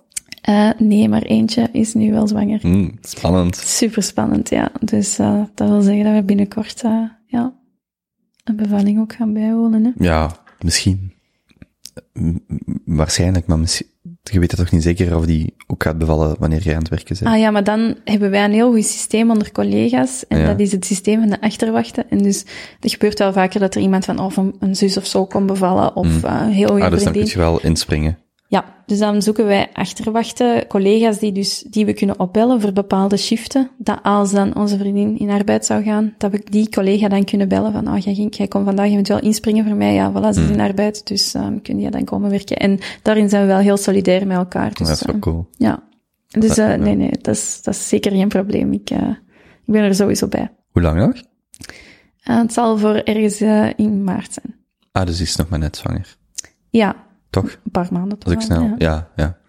Uh, 0.49 0.70
nee, 0.78 1.09
maar 1.09 1.22
eentje 1.22 1.68
is 1.72 1.95
nu 1.95 2.12
wel 2.12 2.28
zwanger. 2.28 2.61
Mm, 2.62 2.99
spannend. 3.01 3.57
Super 3.57 4.03
spannend, 4.03 4.49
ja. 4.49 4.72
Dus 4.80 5.18
uh, 5.18 5.43
dat 5.55 5.68
wil 5.68 5.80
zeggen 5.80 6.05
dat 6.05 6.14
we 6.14 6.22
binnenkort 6.22 6.82
uh, 6.84 7.05
ja, 7.26 7.55
een 8.45 8.57
bevalling 8.57 9.01
ook 9.01 9.12
gaan 9.12 9.32
bijwonen. 9.32 9.84
Hè? 9.84 9.90
Ja, 10.05 10.30
misschien. 10.61 11.12
Waarschijnlijk, 12.84 13.47
maar 13.47 13.59
misschien, 13.59 13.86
je 14.22 14.38
weet 14.38 14.51
het 14.51 14.61
toch 14.61 14.70
niet 14.70 14.82
zeker 14.82 15.16
of 15.16 15.26
die 15.26 15.55
ook 15.66 15.82
gaat 15.82 15.99
bevallen 15.99 16.36
wanneer 16.38 16.62
jij 16.62 16.74
aan 16.74 16.80
het 16.80 16.88
werken 16.88 17.16
bent. 17.18 17.34
Ah 17.34 17.38
ja, 17.40 17.51
maar 17.51 17.64
dan 17.64 17.97
hebben 18.05 18.30
wij 18.30 18.45
een 18.45 18.53
heel 18.53 18.72
goed 18.72 18.84
systeem 18.84 19.30
onder 19.30 19.53
collega's. 19.53 20.24
En 20.28 20.38
ja. 20.38 20.47
dat 20.47 20.61
is 20.61 20.72
het 20.72 20.84
systeem 20.84 21.20
van 21.20 21.30
de 21.30 21.40
achterwachten. 21.40 22.11
En 22.11 22.18
dus 22.18 22.45
het 22.80 22.93
gebeurt 22.93 23.18
wel 23.18 23.32
vaker 23.32 23.61
dat 23.61 23.74
er 23.74 23.80
iemand 23.80 24.05
van 24.05 24.18
of 24.18 24.36
een, 24.36 24.57
een 24.59 24.76
zus 24.76 24.97
of 24.97 25.07
zo 25.07 25.26
komt 25.26 25.47
bevallen. 25.47 25.97
Of 25.97 26.22
mm. 26.22 26.49
heel 26.51 26.80
ah, 26.80 26.90
dus 26.90 27.05
dan 27.05 27.12
kun 27.12 27.26
je 27.26 27.38
wel 27.38 27.61
inspringen. 27.61 28.18
Ja, 28.53 28.64
dus 28.86 28.98
dan 28.98 29.22
zoeken 29.22 29.46
wij 29.46 29.68
achterwachten, 29.72 30.66
collega's 30.66 31.18
die, 31.18 31.32
dus, 31.32 31.64
die 31.70 31.86
we 31.86 31.92
kunnen 31.92 32.18
opbellen 32.18 32.61
voor 32.61 32.72
bepaalde 32.72 33.16
shiften. 33.16 33.70
Dat 33.78 33.98
als 34.03 34.30
dan 34.30 34.57
onze 34.57 34.78
vriendin 34.78 35.18
in 35.18 35.30
arbeid 35.30 35.64
zou 35.64 35.82
gaan, 35.82 36.14
dat 36.18 36.30
we 36.30 36.44
die 36.50 36.68
collega 36.68 37.09
dan 37.09 37.24
kunnen 37.24 37.48
bellen 37.48 37.72
van, 37.72 37.88
oh, 37.88 37.98
jij, 37.98 38.14
ging, 38.14 38.36
jij 38.36 38.48
komt 38.48 38.64
vandaag 38.64 38.86
eventueel 38.86 39.20
inspringen 39.20 39.66
voor 39.66 39.76
mij. 39.76 39.94
Ja, 39.94 40.12
voilà, 40.12 40.34
ze 40.34 40.42
is 40.42 40.50
in 40.50 40.61
arbeid, 40.61 41.07
dus 41.07 41.34
um, 41.34 41.62
kun 41.62 41.80
je 41.80 41.90
dan 41.90 42.05
komen 42.05 42.30
werken. 42.30 42.57
En 42.57 42.78
daarin 43.03 43.28
zijn 43.28 43.42
we 43.42 43.48
wel 43.48 43.59
heel 43.59 43.76
solidair 43.76 44.26
met 44.26 44.36
elkaar. 44.36 44.74
Dus, 44.74 44.88
dat 44.88 44.96
is 44.96 45.07
wel 45.07 45.18
cool. 45.18 45.48
Ja. 45.57 45.82
Dus 46.28 46.59
uh, 46.59 46.74
nee, 46.74 46.94
nee, 46.94 47.11
dat 47.11 47.34
is, 47.34 47.62
dat 47.62 47.74
is 47.74 47.88
zeker 47.88 48.11
geen 48.11 48.28
probleem. 48.28 48.72
Ik, 48.72 48.90
uh, 48.90 49.09
ik 49.64 49.72
ben 49.72 49.82
er 49.82 49.94
sowieso 49.94 50.26
bij. 50.26 50.50
Hoe 50.70 50.82
lang 50.82 50.98
nog? 50.98 51.14
Uh, 51.14 52.38
het 52.38 52.53
zal 52.53 52.78
voor 52.78 52.94
ergens 52.94 53.40
in 53.76 54.05
maart 54.05 54.32
zijn. 54.32 54.55
Ah, 54.92 55.07
dus 55.07 55.20
is 55.20 55.36
nog 55.36 55.48
maar 55.48 55.59
net 55.59 55.76
zwanger. 55.76 56.16
Ja, 56.70 57.11
toch? 57.33 57.45
Een 57.64 57.70
paar 57.70 57.89
maanden 57.91 58.18
toch? 58.18 58.35
Als 58.35 58.45
ik 58.45 58.51
snel, 58.51 58.62
ja. 58.62 58.74
Ja, 58.78 59.09
ja. 59.16 59.41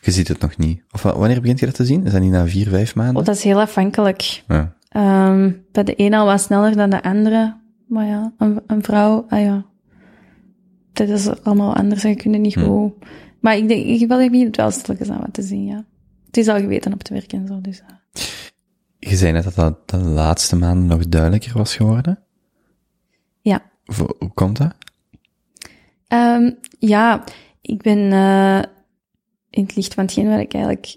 Je 0.00 0.10
ziet 0.10 0.28
het 0.28 0.40
nog 0.40 0.56
niet. 0.56 0.82
Of 0.90 1.02
wanneer 1.02 1.40
begint 1.40 1.60
je 1.60 1.66
dat 1.66 1.74
te 1.74 1.84
zien? 1.84 2.04
Is 2.06 2.12
dat 2.12 2.20
niet 2.20 2.30
na 2.30 2.46
vier, 2.46 2.68
vijf 2.68 2.94
maanden? 2.94 3.16
Oh, 3.16 3.24
dat 3.24 3.34
is 3.36 3.42
heel 3.42 3.60
afhankelijk. 3.60 4.42
Ja. 4.48 4.74
Um, 5.28 5.64
bij 5.72 5.84
de 5.84 5.94
ene 5.94 6.16
al 6.16 6.26
wat 6.26 6.40
sneller 6.40 6.76
dan 6.76 6.90
de 6.90 7.02
andere. 7.02 7.56
Maar 7.86 8.06
ja, 8.06 8.32
een, 8.38 8.60
een 8.66 8.82
vrouw, 8.82 9.26
ah 9.28 9.40
ja. 9.40 9.64
Dat 10.92 11.08
is 11.08 11.42
allemaal 11.42 11.74
anders 11.74 12.04
en 12.04 12.10
je 12.10 12.16
kunt 12.16 12.38
niet 12.38 12.54
Hm. 12.54 12.64
goed. 12.64 12.92
Maar 13.40 13.56
ik 13.56 13.68
denk, 13.68 13.86
ik 13.86 14.08
wil 14.08 14.20
het 14.20 14.56
wel 14.56 14.70
stilletjes 14.70 15.10
aan 15.10 15.20
wat 15.20 15.32
te 15.32 15.42
zien, 15.42 15.64
ja. 15.64 15.84
Het 16.26 16.36
is 16.36 16.48
al 16.48 16.58
geweten 16.60 16.92
op 16.92 17.02
te 17.02 17.12
werken 17.12 17.40
en 17.40 17.46
zo, 17.46 17.60
dus. 17.60 17.80
Uh. 17.80 18.22
Je 18.98 19.16
zei 19.16 19.32
net 19.32 19.44
dat 19.44 19.54
dat 19.54 19.88
de 19.88 19.96
laatste 19.96 20.56
maanden 20.56 20.86
nog 20.86 21.08
duidelijker 21.08 21.52
was 21.52 21.76
geworden. 21.76 22.18
Ja. 23.40 23.62
Hoe 23.84 24.32
komt 24.34 24.56
dat? 24.56 24.74
Um, 26.08 26.58
ja, 26.78 27.24
ik 27.60 27.82
ben 27.82 27.98
uh, 27.98 28.62
in 29.50 29.62
het 29.62 29.76
licht 29.76 29.94
van 29.94 30.04
hetgeen 30.04 30.28
wat 30.28 30.38
ik 30.38 30.54
eigenlijk, 30.54 30.96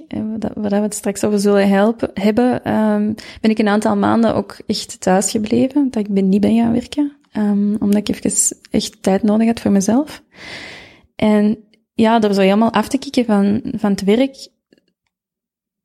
waar 0.54 0.70
we 0.70 0.76
het 0.76 0.94
straks 0.94 1.24
over 1.24 1.40
zullen 1.40 1.70
helpen, 1.70 2.12
hebben, 2.14 2.74
um, 2.74 3.16
ben 3.42 3.52
ik 3.52 3.60
een 3.60 3.68
aantal 3.68 3.96
maanden 3.96 4.36
ook 4.36 4.58
echt 4.68 5.02
thuis 5.02 5.32
gebleven. 5.32 5.88
Dat 5.90 6.06
ik 6.06 6.14
ben 6.14 6.30
niet 6.30 6.42
ben 6.42 6.56
gaan 6.56 6.72
werken. 6.72 7.16
Um, 7.38 7.76
omdat 7.80 8.08
ik 8.08 8.16
even 8.16 8.58
echt 8.72 9.04
tijd 9.04 9.24
nodig 9.24 9.48
had 9.48 9.60
voor 9.60 9.72
mezelf. 9.72 10.24
En 11.16 11.58
ja, 11.94 12.20
door 12.20 12.34
zo 12.34 12.42
helemaal 12.42 12.74
af 12.74 12.88
te 12.88 12.98
kicken 12.98 13.26
van, 13.26 13.62
van 13.78 13.92
het 13.92 14.04
werk, 14.04 14.48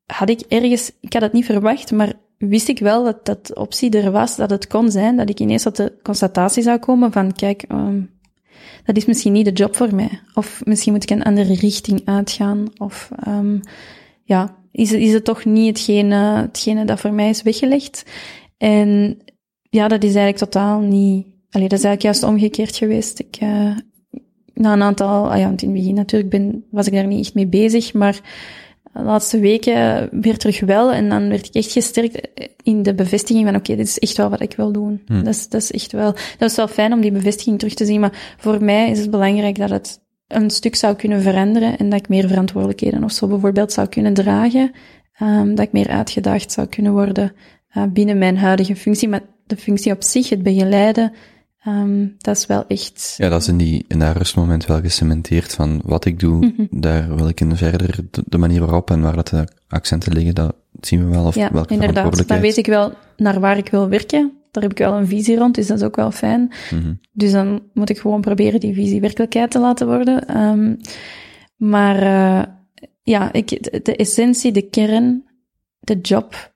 had 0.05 0.29
ik 0.29 0.39
ergens, 0.39 0.91
ik 1.01 1.13
had 1.13 1.21
het 1.21 1.33
niet 1.33 1.45
verwacht, 1.45 1.91
maar 1.91 2.13
wist 2.37 2.67
ik 2.67 2.79
wel 2.79 3.03
dat 3.03 3.25
dat 3.25 3.55
optie 3.55 3.89
er 3.89 4.11
was, 4.11 4.35
dat 4.35 4.49
het 4.49 4.67
kon 4.67 4.91
zijn, 4.91 5.15
dat 5.15 5.29
ik 5.29 5.39
ineens 5.39 5.63
tot 5.63 5.75
de 5.75 5.97
constatatie 6.03 6.63
zou 6.63 6.77
komen 6.79 7.11
van, 7.11 7.33
kijk, 7.33 7.65
dat 8.87 8.97
is 8.97 9.05
misschien 9.05 9.33
niet 9.33 9.45
de 9.45 9.51
job 9.51 9.75
voor 9.75 9.95
mij. 9.95 10.19
Of 10.33 10.61
misschien 10.65 10.93
moet 10.93 11.03
ik 11.03 11.09
een 11.09 11.23
andere 11.23 11.53
richting 11.53 12.01
uitgaan. 12.05 12.65
Of 12.77 13.09
um, 13.27 13.61
ja, 14.23 14.55
is, 14.71 14.91
is 14.91 15.13
het 15.13 15.23
toch 15.23 15.45
niet 15.45 15.67
hetgene, 15.67 16.15
hetgene 16.15 16.85
dat 16.85 16.99
voor 16.99 17.13
mij 17.13 17.29
is 17.29 17.41
weggelegd. 17.41 18.05
En 18.57 19.17
ja, 19.61 19.87
dat 19.87 20.03
is 20.03 20.15
eigenlijk 20.15 20.37
totaal 20.37 20.79
niet... 20.79 21.27
Allee, 21.49 21.67
dat 21.67 21.77
is 21.79 21.85
eigenlijk 21.85 22.01
juist 22.01 22.23
omgekeerd 22.23 22.75
geweest. 22.75 23.19
Ik, 23.19 23.35
eh, 23.39 23.75
na 24.53 24.73
een 24.73 24.81
aantal... 24.81 25.31
Ah 25.31 25.37
ja, 25.37 25.45
in 25.45 25.51
het 25.51 25.73
begin 25.73 25.93
natuurlijk 25.93 26.31
ben, 26.31 26.65
was 26.71 26.87
ik 26.87 26.93
daar 26.93 27.07
niet 27.07 27.25
echt 27.25 27.33
mee 27.33 27.47
bezig, 27.47 27.93
maar 27.93 28.21
de 28.97 29.03
laatste 29.03 29.39
weken 29.39 30.09
weer 30.11 30.37
terug 30.37 30.59
wel. 30.59 30.93
En 30.93 31.09
dan 31.09 31.29
werd 31.29 31.47
ik 31.47 31.53
echt 31.53 31.71
gesterkt 31.71 32.27
in 32.63 32.83
de 32.83 32.93
bevestiging 32.93 33.45
van 33.45 33.55
oké, 33.55 33.75
dit 33.75 33.87
is 33.87 33.99
echt 33.99 34.17
wel 34.17 34.29
wat 34.29 34.41
ik 34.41 34.53
wil 34.55 34.71
doen. 34.71 35.01
Dat, 35.05 35.27
is, 35.27 35.49
dat 35.49 35.61
is 35.61 35.71
echt 35.71 35.91
wel... 35.91 36.13
Dat 36.37 36.49
is 36.49 36.55
wel 36.55 36.67
fijn 36.67 36.93
om 36.93 37.01
die 37.01 37.11
bevestiging 37.11 37.59
terug 37.59 37.73
te 37.73 37.85
zien, 37.85 37.99
maar 37.99 38.35
voor 38.37 38.63
mij 38.63 38.89
is 38.89 38.99
het 38.99 39.11
belangrijk 39.11 39.57
dat 39.57 39.69
het 39.69 39.99
een 40.27 40.49
stuk 40.49 40.75
zou 40.75 40.95
kunnen 40.95 41.21
veranderen 41.21 41.77
en 41.77 41.89
dat 41.89 41.99
ik 41.99 42.09
meer 42.09 42.27
verantwoordelijkheden 42.27 43.03
of 43.03 43.11
zo 43.11 43.27
bijvoorbeeld 43.27 43.71
zou 43.71 43.87
kunnen 43.87 44.13
dragen. 44.13 44.71
Ehm, 45.13 45.55
dat 45.55 45.65
ik 45.65 45.71
meer 45.71 45.89
uitgedaagd 45.89 46.51
zou 46.51 46.67
kunnen 46.67 46.91
worden 46.91 47.33
eh, 47.67 47.83
binnen 47.89 48.17
mijn 48.17 48.37
huidige 48.37 48.75
functie. 48.75 49.09
Maar 49.09 49.21
de 49.45 49.57
functie 49.57 49.91
op 49.91 50.03
zich, 50.03 50.29
het 50.29 50.43
begeleiden, 50.43 51.11
ehm, 51.67 52.07
dat 52.17 52.37
is 52.37 52.45
wel 52.45 52.65
echt... 52.67 53.13
Ja, 53.17 53.29
dat 53.29 53.41
is 53.41 53.47
in, 53.47 53.57
die, 53.57 53.85
in 53.87 53.99
dat 53.99 54.15
rustmoment 54.17 54.65
wel 54.65 54.79
gecementeerd 54.81 55.53
van 55.53 55.81
wat 55.85 56.05
ik 56.05 56.19
doe, 56.19 56.45
Mhm. 56.45 56.79
daar 56.79 57.15
wil 57.15 57.27
ik 57.27 57.39
in 57.39 57.55
verder, 57.55 57.99
de, 58.11 58.23
de 58.25 58.37
manier 58.37 58.59
waarop 58.59 58.91
en 58.91 59.01
waar 59.01 59.15
dat 59.15 59.27
de 59.27 59.47
accenten 59.67 60.13
liggen, 60.13 60.35
dat 60.35 60.55
zien 60.79 61.05
we 61.05 61.11
wel, 61.11 61.25
of 61.25 61.35
Ja, 61.35 61.49
welke 61.51 61.73
inderdaad. 61.73 62.27
Dan 62.27 62.39
weet 62.39 62.57
ik 62.57 62.65
wel 62.65 62.93
naar 63.17 63.39
waar 63.39 63.57
ik 63.57 63.69
wil 63.69 63.89
werken. 63.89 64.31
Daar 64.51 64.63
heb 64.63 64.71
ik 64.71 64.77
wel 64.77 64.93
een 64.93 65.07
visie 65.07 65.37
rond, 65.37 65.55
dus 65.55 65.67
dat 65.67 65.77
is 65.77 65.83
ook 65.83 65.95
wel 65.95 66.11
fijn. 66.11 66.51
Mhm. 66.71 66.93
Dus 67.11 67.31
dan 67.31 67.61
moet 67.73 67.89
ik 67.89 67.97
gewoon 67.99 68.21
proberen 68.21 68.59
die 68.59 68.73
visie 68.73 69.01
werkelijkheid 69.01 69.51
te 69.51 69.59
laten 69.59 69.87
worden. 69.87 70.27
Ehm, 70.27 70.75
maar 71.55 71.95
eh, 72.01 72.43
ja, 73.03 73.33
ik, 73.33 73.49
de, 73.63 73.79
de 73.83 73.95
essentie, 73.95 74.51
de 74.51 74.69
kern, 74.69 75.23
de 75.79 75.99
job, 76.01 76.55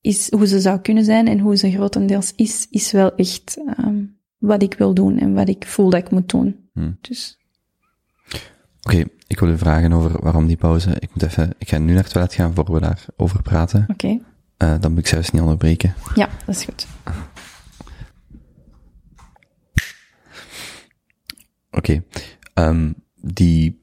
is 0.00 0.30
hoe 0.30 0.46
ze 0.46 0.60
zou 0.60 0.78
kunnen 0.80 1.04
zijn 1.04 1.28
en 1.28 1.38
hoe 1.38 1.56
ze 1.56 1.70
grotendeels 1.70 2.32
is, 2.36 2.66
is 2.70 2.92
wel 2.92 3.14
echt 3.14 3.58
ehm, 3.76 4.02
wat 4.40 4.62
ik 4.62 4.74
wil 4.74 4.94
doen 4.94 5.18
en 5.18 5.34
wat 5.34 5.48
ik 5.48 5.66
voel 5.66 5.90
dat 5.90 6.00
ik 6.00 6.10
moet 6.10 6.28
doen. 6.28 6.68
Hmm. 6.72 6.98
Dus 7.00 7.38
Oké, 8.82 9.04
ik 9.26 9.40
wil 9.40 9.48
u 9.48 9.58
vragen 9.58 9.92
over 9.92 10.22
waarom 10.22 10.46
die 10.46 10.56
pauze. 10.56 10.96
Ik 10.98 11.08
moet 11.14 11.22
even, 11.22 11.54
ik 11.58 11.68
ga 11.68 11.78
nu 11.78 11.92
naar 11.92 12.02
het 12.02 12.12
toilet 12.12 12.34
gaan 12.34 12.54
voor 12.54 12.72
we 12.72 12.80
daarover 12.80 13.42
praten. 13.42 13.84
oké, 13.88 14.18
Eh, 14.56 14.74
dan 14.80 14.90
moet 14.90 15.00
ik 15.00 15.06
zelfs 15.06 15.30
niet 15.30 15.42
onderbreken. 15.42 15.94
ja, 16.14 16.28
dat 16.46 16.54
is 16.56 16.64
goed. 16.64 16.86
Oké, 21.70 22.02
ehm, 22.54 22.92
die 23.14 23.82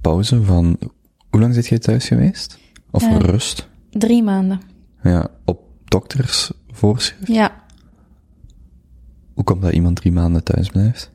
pauze 0.00 0.42
van, 0.42 0.78
hoe 1.30 1.40
lang 1.40 1.54
zit 1.54 1.66
jij 1.66 1.78
thuis 1.78 2.06
geweest? 2.08 2.58
Of 2.90 3.02
Eh. 3.02 3.16
rust? 3.18 3.68
Drie 3.90 4.22
maanden. 4.22 4.60
Ja, 5.02 5.28
op 5.44 5.62
dokters 5.84 6.52
voorschrift? 6.70 7.26
Ja, 7.26 7.59
Hoe 9.40 9.48
komt 9.48 9.62
dat 9.62 9.72
iemand 9.72 9.96
drie 9.96 10.12
maanden 10.12 10.44
thuis 10.44 10.68
blijft? 10.68 11.10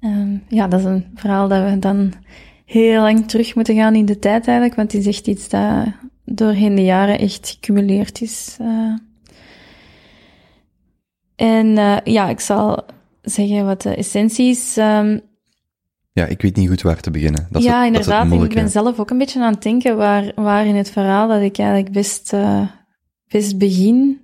Ehm, 0.00 0.36
ja, 0.48 0.68
dat 0.68 0.80
is 0.80 0.86
een 0.86 1.06
verhaal 1.14 1.48
dat 1.48 1.70
we 1.70 1.78
dan 1.78 2.12
heel 2.64 3.00
lang 3.00 3.28
terug 3.28 3.54
moeten 3.54 3.74
gaan 3.76 3.94
in 3.94 4.04
de 4.04 4.18
tijd 4.18 4.46
eigenlijk, 4.46 4.76
want 4.76 4.92
het 4.92 5.00
is 5.00 5.06
echt 5.06 5.26
iets 5.26 5.48
dat 5.48 5.86
doorheen 6.24 6.74
de 6.74 6.84
jaren 6.84 7.18
echt 7.18 7.48
gecumuleerd 7.48 8.20
is. 8.20 8.56
eh. 8.60 8.94
En 11.36 11.78
eh, 11.78 11.96
ja, 12.04 12.28
ik 12.28 12.40
zal 12.40 12.84
zeggen 13.22 13.66
wat 13.66 13.82
de 13.82 13.94
essentie 13.94 14.48
is. 14.50 14.76
Ehm, 14.76 15.18
Ja, 16.12 16.26
ik 16.26 16.42
weet 16.42 16.56
niet 16.56 16.68
goed 16.68 16.82
waar 16.82 17.00
te 17.00 17.10
beginnen. 17.10 17.46
Dat 17.50 17.62
ja, 17.62 17.78
het, 17.78 17.86
inderdaad. 17.86 18.32
Ik 18.32 18.54
ben 18.54 18.68
zelf 18.68 18.98
ook 18.98 19.10
een 19.10 19.18
beetje 19.18 19.42
aan 19.42 19.52
het 19.52 19.62
denken 19.62 19.96
waar, 19.96 20.32
waar 20.34 20.66
in 20.66 20.76
het 20.76 20.90
verhaal 20.90 21.28
dat 21.28 21.42
ik 21.42 21.58
eigenlijk 21.58 21.92
best, 21.92 22.32
eh, 22.32 22.66
best 23.28 23.58
begin. 23.58 24.20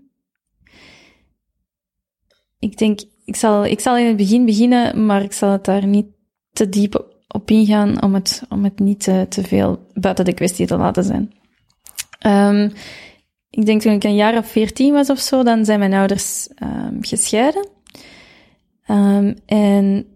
Ik 2.59 2.79
denk, 2.79 3.01
ik 3.27 3.37
zal, 3.37 3.65
ik 3.65 3.81
zal 3.81 3.97
in 3.97 4.07
het 4.07 4.17
begin 4.17 4.45
beginnen, 4.45 5.07
maar 5.07 5.23
ik 5.23 5.33
zal 5.33 5.51
het 5.51 5.65
daar 5.65 5.87
niet 5.87 6.07
te 6.53 6.69
diep 6.69 6.95
op- 7.29 7.51
ingaan 7.51 8.03
om 8.03 8.15
het, 8.15 8.43
om 8.49 8.65
het 8.65 8.79
niet 8.79 9.01
te, 9.01 9.27
te 9.29 9.43
veel 9.43 9.87
buiten 9.95 10.25
de 10.25 10.35
kwestie 10.35 10.67
te 10.67 10.77
laten 10.77 11.05
zijn. 11.05 11.33
Ehm, 12.19 12.71
ik 13.51 13.67
denk 13.67 13.81
toen 13.81 13.93
ik 13.93 14.05
een 14.05 14.15
jaar 14.15 14.39
of 14.39 14.47
veertien 14.47 14.93
was 14.93 15.11
of 15.11 15.19
zo, 15.19 15.43
dan 15.43 15.65
zijn 15.65 15.79
mijn 15.79 15.95
ouders 15.95 16.49
ehm, 16.55 16.97
gescheiden. 17.01 17.69
Ehm, 18.85 19.35
en 19.47 20.07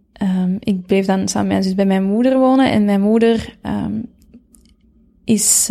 ik 0.58 0.86
bleef 0.86 1.06
dan 1.06 1.28
samen 1.28 1.48
met 1.48 1.56
mijn 1.56 1.62
zus 1.62 1.74
bij 1.74 1.86
mijn 1.86 2.04
moeder 2.04 2.38
wonen. 2.38 2.70
En 2.70 2.84
mijn 2.84 3.00
moeder 3.00 3.58
is, 5.24 5.66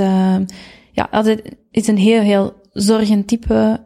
ja, 0.92 1.08
altijd, 1.12 1.56
is 1.72 1.88
een 1.88 1.98
heel, 1.98 2.22
heel 2.22 2.54
zorgend 2.72 3.28
type. 3.28 3.80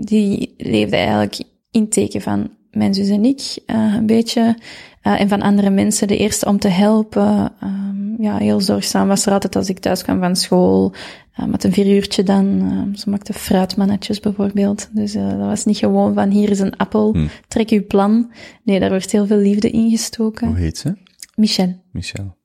Die 0.00 0.54
leefde 0.56 0.96
eigenlijk 0.96 1.42
in 1.70 1.88
teken 1.88 2.20
van 2.20 2.50
mijn 2.76 2.94
zus 2.94 3.08
en 3.08 3.24
ik, 3.24 3.58
eh, 3.66 3.94
een 3.96 4.06
beetje. 4.06 4.56
Eh, 5.02 5.20
en 5.20 5.28
van 5.28 5.42
andere 5.42 5.70
mensen, 5.70 6.08
de 6.08 6.16
eerste 6.16 6.46
om 6.46 6.58
te 6.58 6.68
helpen. 6.68 7.52
Ehm, 7.60 8.22
ja, 8.22 8.36
heel 8.36 8.60
zorgzaam 8.60 9.08
was 9.08 9.26
er 9.26 9.32
altijd 9.32 9.56
als 9.56 9.68
ik 9.68 9.78
thuis 9.78 10.02
kwam 10.02 10.18
van 10.20 10.36
school. 10.36 10.92
eh, 11.36 11.44
met 11.46 11.64
een 11.64 11.72
vieruurtje 11.72 12.22
dan. 12.22 12.60
ehm, 12.60 12.94
ze 12.94 13.10
maakte 13.10 13.32
fruitmannetjes 13.32 14.20
bijvoorbeeld. 14.20 14.88
Dus 14.92 15.12
dat 15.12 15.36
was 15.36 15.64
niet 15.64 15.76
gewoon 15.76 16.14
van 16.14 16.30
hier 16.30 16.50
is 16.50 16.58
een 16.60 16.76
appel, 16.76 17.12
Hm. 17.12 17.26
trek 17.48 17.70
uw 17.70 17.86
plan. 17.86 18.30
Nee, 18.64 18.80
daar 18.80 18.90
werd 18.90 19.10
heel 19.10 19.26
veel 19.26 19.36
liefde 19.38 19.70
in 19.70 19.90
gestoken. 19.90 20.46
Hoe 20.48 20.56
heet 20.56 20.78
ze? 20.78 20.94
Michel. 21.34 21.74
Michel. 21.92 22.36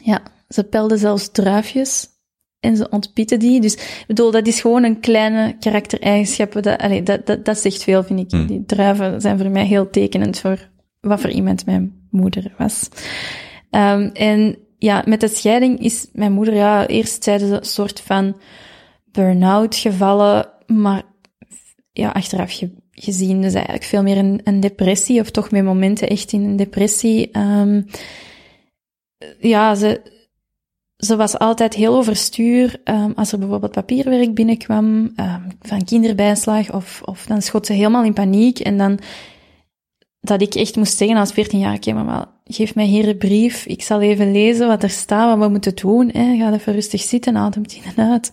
Ja, 0.00 0.20
ze 0.48 0.64
pelde 0.64 0.96
zelfs 0.96 1.30
druifjes 1.32 2.08
en 2.60 2.76
ze 2.76 2.88
ontpiette 2.88 3.36
die. 3.36 3.60
Dus 3.60 3.74
ik 3.74 4.04
bedoel, 4.06 4.30
dat 4.30 4.46
is 4.46 4.60
gewoon 4.60 4.82
een 4.82 5.00
kleine 5.00 5.56
karaktereigenschap. 5.58 6.52
Dat, 6.52 7.04
dat, 7.04 7.26
dat, 7.26 7.44
dat 7.44 7.58
zegt 7.58 7.82
veel, 7.82 8.04
vind 8.04 8.20
ik. 8.20 8.30
Hmm. 8.30 8.46
Die 8.46 8.64
druiven 8.64 9.20
zijn 9.20 9.38
voor 9.38 9.50
mij 9.50 9.66
heel 9.66 9.90
tekenend 9.90 10.38
voor 10.38 10.68
wat 11.00 11.20
voor 11.20 11.30
iemand 11.30 11.66
mijn 11.66 12.06
moeder 12.10 12.54
was. 12.58 12.88
Ehm, 13.70 14.10
en 14.12 14.58
ja, 14.78 15.02
met 15.06 15.20
de 15.20 15.28
scheiding 15.28 15.78
is 15.78 16.08
mijn 16.12 16.32
moeder, 16.32 16.54
ja, 16.54 16.86
eerst 16.86 17.24
zeiden 17.24 17.48
ze 17.48 17.54
een 17.54 17.64
soort 17.64 18.00
van 18.00 18.36
burn-out 19.04 19.76
gevallen, 19.76 20.48
maar 20.66 21.02
ja, 21.92 22.10
achteraf 22.10 22.52
ge- 22.52 22.74
gezien 22.90 23.44
is 23.44 23.54
eigenlijk 23.54 23.84
veel 23.84 24.02
meer 24.02 24.16
een, 24.16 24.40
een 24.44 24.60
depressie, 24.60 25.20
of 25.20 25.30
toch 25.30 25.50
met 25.50 25.64
momenten 25.64 26.08
echt 26.08 26.32
in 26.32 26.42
een 26.44 26.56
depressie. 26.56 27.30
Ehm, 27.30 27.82
ja, 29.38 29.74
ze, 29.74 30.00
ze 31.00 31.16
was 31.16 31.38
altijd 31.38 31.74
heel 31.74 31.96
overstuur. 31.96 32.80
ehm, 32.84 33.10
als 33.14 33.32
er 33.32 33.38
bijvoorbeeld 33.38 33.72
papierwerk 33.72 34.34
binnenkwam 34.34 35.12
ehm, 35.16 35.42
van 35.60 35.84
kinderbijslag, 35.84 36.72
of, 36.72 37.00
of 37.04 37.26
dan 37.26 37.42
schot 37.42 37.66
ze 37.66 37.72
helemaal 37.72 38.04
in 38.04 38.12
paniek. 38.12 38.58
En 38.58 38.78
dan 38.78 38.98
dat 40.20 40.42
ik 40.42 40.54
echt 40.54 40.76
moest 40.76 40.96
zeggen 40.96 41.16
als 41.16 41.32
14 41.32 41.58
jaar, 41.58 41.74
oké 41.74 41.92
mama, 41.92 42.28
geef 42.44 42.74
mij 42.74 42.84
hier 42.84 43.08
een 43.08 43.18
brief, 43.18 43.66
ik 43.66 43.82
zal 43.82 44.00
even 44.00 44.32
lezen 44.32 44.66
wat 44.66 44.82
er 44.82 44.90
staat, 44.90 45.36
wat 45.36 45.46
we 45.46 45.52
moeten 45.52 45.74
doen. 45.74 46.10
Hè. 46.12 46.36
Ga 46.36 46.52
even 46.52 46.72
rustig 46.72 47.00
zitten, 47.00 47.36
ademt 47.36 47.72
in 47.72 47.82
en 47.96 48.10
uit. 48.10 48.32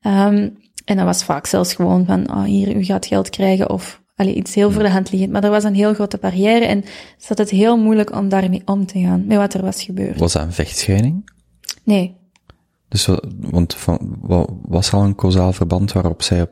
Ehm, 0.00 0.48
en 0.84 0.96
dat 0.96 1.04
was 1.04 1.24
vaak 1.24 1.46
zelfs 1.46 1.74
gewoon 1.74 2.04
van, 2.06 2.30
oh, 2.30 2.44
hier, 2.44 2.76
u 2.76 2.84
gaat 2.84 3.06
geld 3.06 3.30
krijgen, 3.30 3.70
of 3.70 4.02
allee, 4.16 4.34
iets 4.34 4.54
heel 4.54 4.70
voor 4.70 4.82
de 4.82 4.90
hand 4.90 5.10
liggend. 5.10 5.32
Maar 5.32 5.44
er 5.44 5.50
was 5.50 5.64
een 5.64 5.74
heel 5.74 5.94
grote 5.94 6.18
barrière 6.18 6.64
en 6.64 6.84
zat 7.18 7.38
het 7.38 7.50
heel 7.50 7.78
moeilijk 7.78 8.12
om 8.16 8.28
daarmee 8.28 8.62
om 8.64 8.86
te 8.86 9.00
gaan, 9.00 9.26
met 9.26 9.36
wat 9.36 9.54
er 9.54 9.62
was 9.62 9.82
gebeurd. 9.82 10.18
Was 10.18 10.32
dat 10.32 10.42
een 10.42 10.52
vechtscheiding? 10.52 11.30
Nee, 11.84 12.16
Dus, 12.88 13.06
wa- 13.06 13.22
want 13.40 13.74
van, 13.74 14.16
wa- 14.20 14.46
was 14.62 14.88
er 14.88 14.94
al 14.94 15.04
een 15.04 15.14
causaal 15.14 15.52
verband 15.52 15.92
waarop 15.92 16.22
zij 16.22 16.42
op 16.42 16.50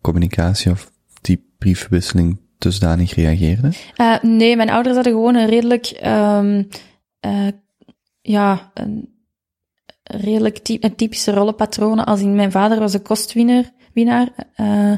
communicatie 0.00 0.70
of 0.70 0.92
die 1.20 1.54
briefwisseling 1.58 2.40
dusdanig 2.58 3.14
reageerde? 3.14 3.70
Eh, 3.96 4.22
nee, 4.22 4.56
mijn 4.56 4.70
ouders 4.70 4.94
hadden 4.94 5.12
gewoon 5.12 5.34
een 5.34 5.46
redelijk, 5.48 5.86
ehm, 5.86 6.62
eh, 7.20 7.48
ja, 8.20 8.70
een 8.74 9.14
redelijk 10.02 10.60
een 10.64 10.96
typische 10.96 11.32
rollenpatronen. 11.32 12.04
Als 12.06 12.20
in 12.20 12.34
mijn 12.34 12.50
vader 12.50 12.78
was 12.78 12.92
een 12.94 13.02
kostwinnaar, 13.02 13.72
winnaar, 13.92 14.28
eh, 14.54 14.96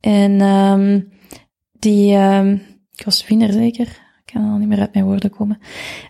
en 0.00 0.40
ehm, 0.40 1.00
die 1.72 2.14
ehm 2.14 2.58
kostwinnaar 3.04 3.52
zeker. 3.52 4.02
Kan 4.34 4.50
al 4.50 4.58
niet 4.58 4.68
meer 4.68 4.80
uit 4.80 4.94
mijn 4.94 5.04
woorden 5.04 5.30
komen. 5.30 5.58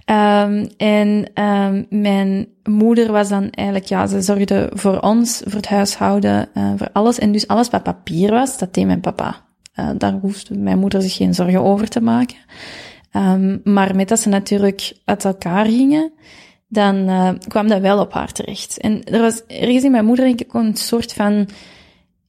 Ehm, 0.05 0.67
en 0.77 1.31
ehm, 1.35 1.85
mijn 1.89 2.47
moeder 2.63 3.13
was 3.13 3.29
dan 3.29 3.51
eigenlijk, 3.51 3.87
ja, 3.87 4.07
ze 4.07 4.23
zorgde 4.23 4.71
voor 4.73 5.01
ons, 5.01 5.43
voor 5.45 5.57
het 5.57 5.69
huishouden, 5.69 6.49
eh, 6.55 6.73
voor 6.77 6.89
alles. 6.93 7.19
En 7.19 7.33
dus 7.33 7.49
alles 7.49 7.71
wat 7.71 7.83
papier 7.83 8.31
was, 8.31 8.59
dat 8.59 8.75
deed 8.75 8.87
mijn 8.87 9.01
papa. 9.01 9.37
Eh, 9.73 9.91
daar 9.99 10.13
hoefde 10.13 10.59
mijn 10.59 10.79
moeder 10.79 11.03
zich 11.03 11.15
geen 11.15 11.35
zorgen 11.35 11.63
over 11.63 11.89
te 11.89 12.01
maken. 12.01 12.37
Ehm, 13.11 13.59
maar 13.65 13.97
met 13.97 14.09
dat 14.09 14.21
ze 14.21 14.29
natuurlijk 14.29 14.97
uit 15.05 15.25
elkaar 15.25 15.65
gingen, 15.65 16.13
dan 16.69 17.09
eh, 17.09 17.31
kwam 17.49 17.69
dat 17.69 17.81
wel 17.81 17.99
op 17.99 18.13
haar 18.13 18.33
terecht. 18.33 18.79
En 18.79 19.05
er 19.05 19.21
was 19.21 19.47
ergens 19.47 19.85
in 19.85 19.91
mijn 19.91 20.05
moeder 20.07 20.25
denk 20.25 20.41
ik 20.41 20.55
een 20.55 20.77
soort 20.77 21.13
van, 21.13 21.49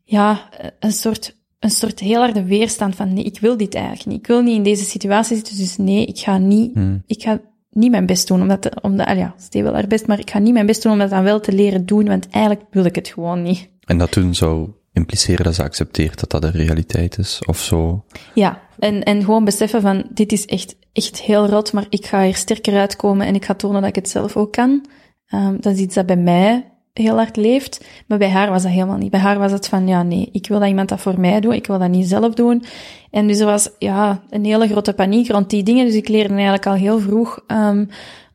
ja, 0.03 0.49
een 0.79 0.91
soort, 0.91 1.35
een 1.65 1.71
soort 1.71 1.99
heel 1.99 2.19
harde 2.19 2.43
weerstand 2.43 2.95
van 2.95 3.13
nee, 3.13 3.23
ik 3.23 3.39
wil 3.39 3.57
dit 3.57 3.75
eigenlijk 3.75 4.05
niet. 4.05 4.19
Ik 4.19 4.27
wil 4.27 4.41
niet 4.41 4.55
in 4.55 4.63
deze 4.63 4.83
situatie 4.83 5.35
zitten, 5.35 5.57
dus 5.57 5.77
nee, 5.77 6.05
ik 6.05 6.17
ga 6.17 6.37
niet, 6.37 6.73
Hmm. 6.73 7.03
ik 7.05 7.21
ga 7.21 7.41
niet 7.69 7.91
mijn 7.91 8.05
best 8.05 8.27
doen, 8.27 8.41
omdat, 8.41 8.81
omdat 8.81 9.07
ah 9.07 9.17
ja, 9.17 9.35
deed 9.49 9.63
wel 9.63 9.73
haar 9.73 9.87
best, 9.87 10.07
maar 10.07 10.19
ik 10.19 10.29
ga 10.29 10.39
niet 10.39 10.53
mijn 10.53 10.65
best 10.65 10.83
doen 10.83 10.91
om 10.91 10.99
dat 10.99 11.09
dan 11.09 11.23
wel 11.23 11.39
te 11.39 11.51
leren 11.53 11.85
doen, 11.85 12.05
want 12.05 12.29
eigenlijk 12.29 12.65
wil 12.71 12.85
ik 12.85 12.95
het 12.95 13.07
gewoon 13.07 13.41
niet. 13.41 13.69
En 13.85 13.97
dat 13.97 14.11
toen 14.11 14.35
zou 14.35 14.69
impliceren 14.93 15.43
dat 15.43 15.55
ze 15.55 15.63
accepteert 15.63 16.19
dat 16.19 16.31
dat 16.31 16.41
de 16.41 16.57
realiteit 16.57 17.17
is, 17.17 17.41
of 17.45 17.59
zo. 17.59 18.05
Ja, 18.33 18.61
en, 18.79 19.03
en 19.03 19.23
gewoon 19.23 19.45
beseffen 19.45 19.81
van, 19.81 20.05
dit 20.13 20.31
is 20.31 20.45
echt, 20.45 20.75
echt 20.93 21.21
heel 21.21 21.47
rot, 21.47 21.73
maar 21.73 21.85
ik 21.89 22.05
ga 22.05 22.23
hier 22.23 22.35
sterker 22.35 22.77
uitkomen 22.77 23.27
en 23.27 23.35
ik 23.35 23.45
ga 23.45 23.53
tonen 23.53 23.81
dat 23.81 23.89
ik 23.89 23.95
het 23.95 24.09
zelf 24.09 24.37
ook 24.37 24.51
kan. 24.51 24.85
Um, 25.33 25.61
dat 25.61 25.73
is 25.73 25.79
iets 25.79 25.95
dat 25.95 26.05
bij 26.05 26.17
mij 26.17 26.74
heel 27.03 27.15
hard 27.15 27.35
leeft, 27.35 27.85
maar 28.07 28.17
bij 28.17 28.29
haar 28.29 28.49
was 28.49 28.63
dat 28.63 28.71
helemaal 28.71 28.97
niet. 28.97 29.11
Bij 29.11 29.19
haar 29.19 29.39
was 29.39 29.51
het 29.51 29.67
van, 29.67 29.87
ja 29.87 30.03
nee, 30.03 30.29
ik 30.31 30.47
wil 30.47 30.59
dat 30.59 30.67
iemand 30.67 30.89
dat 30.89 31.01
voor 31.01 31.19
mij 31.19 31.39
doet, 31.39 31.53
ik 31.53 31.67
wil 31.67 31.79
dat 31.79 31.89
niet 31.89 32.07
zelf 32.07 32.33
doen. 32.33 32.63
En 33.11 33.27
dus 33.27 33.39
er 33.39 33.45
was, 33.45 33.69
ja, 33.79 34.23
een 34.29 34.45
hele 34.45 34.67
grote 34.67 34.93
paniek 34.93 35.29
rond 35.29 35.49
die 35.49 35.63
dingen, 35.63 35.85
dus 35.85 35.95
ik 35.95 36.07
leerde 36.07 36.33
eigenlijk 36.33 36.65
al 36.65 36.73
heel 36.73 36.99
vroeg, 36.99 37.39
um, 37.47 37.89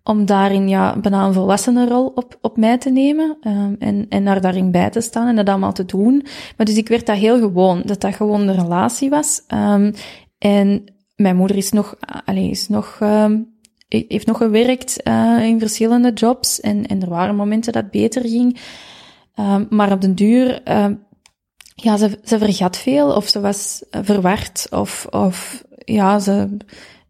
om 0.04 0.26
daarin 0.26 0.68
ja, 0.68 0.96
bijna 1.00 1.26
een 1.26 1.32
volwassene 1.32 1.88
rol 1.88 2.12
op, 2.14 2.38
op 2.40 2.56
mij 2.56 2.78
te 2.78 2.90
nemen 2.90 3.36
um, 3.42 3.76
en, 3.78 4.06
en 4.08 4.24
daar 4.24 4.40
daarin 4.40 4.70
bij 4.70 4.90
te 4.90 5.00
staan 5.00 5.28
en 5.28 5.36
dat 5.36 5.48
allemaal 5.48 5.72
te 5.72 5.84
doen. 5.84 6.26
Maar 6.56 6.66
dus 6.66 6.76
ik 6.76 6.88
werd 6.88 7.06
dat 7.06 7.16
heel 7.16 7.38
gewoon, 7.38 7.82
dat 7.84 8.00
dat 8.00 8.14
gewoon 8.14 8.46
de 8.46 8.52
relatie 8.52 9.10
was. 9.10 9.42
Um, 9.54 9.92
en 10.38 10.84
mijn 11.16 11.36
moeder 11.36 11.56
is 11.56 11.70
nog, 11.70 11.96
allez, 12.24 12.50
is 12.50 12.68
nog, 12.68 12.98
um, 13.02 13.58
heeft 14.08 14.26
nog 14.26 14.36
gewerkt 14.36 15.00
uh, 15.04 15.38
in 15.46 15.58
verschillende 15.58 16.12
jobs 16.12 16.60
en, 16.60 16.86
en 16.86 17.02
er 17.02 17.08
waren 17.08 17.36
momenten 17.36 17.72
dat 17.72 17.82
het 17.82 17.90
beter 17.90 18.22
ging. 18.22 18.58
Um, 19.36 19.66
maar 19.70 19.92
op 19.92 20.00
den 20.00 20.14
duur, 20.14 20.62
ja, 21.74 21.96
ze, 21.96 22.18
ze 22.24 22.38
vergat 22.38 22.76
veel 22.76 23.14
of 23.14 23.28
ze 23.28 23.40
was 23.40 23.84
verward 23.90 24.66
of, 24.70 25.06
of 25.10 25.64
ja, 25.84 26.18
ze 26.18 26.56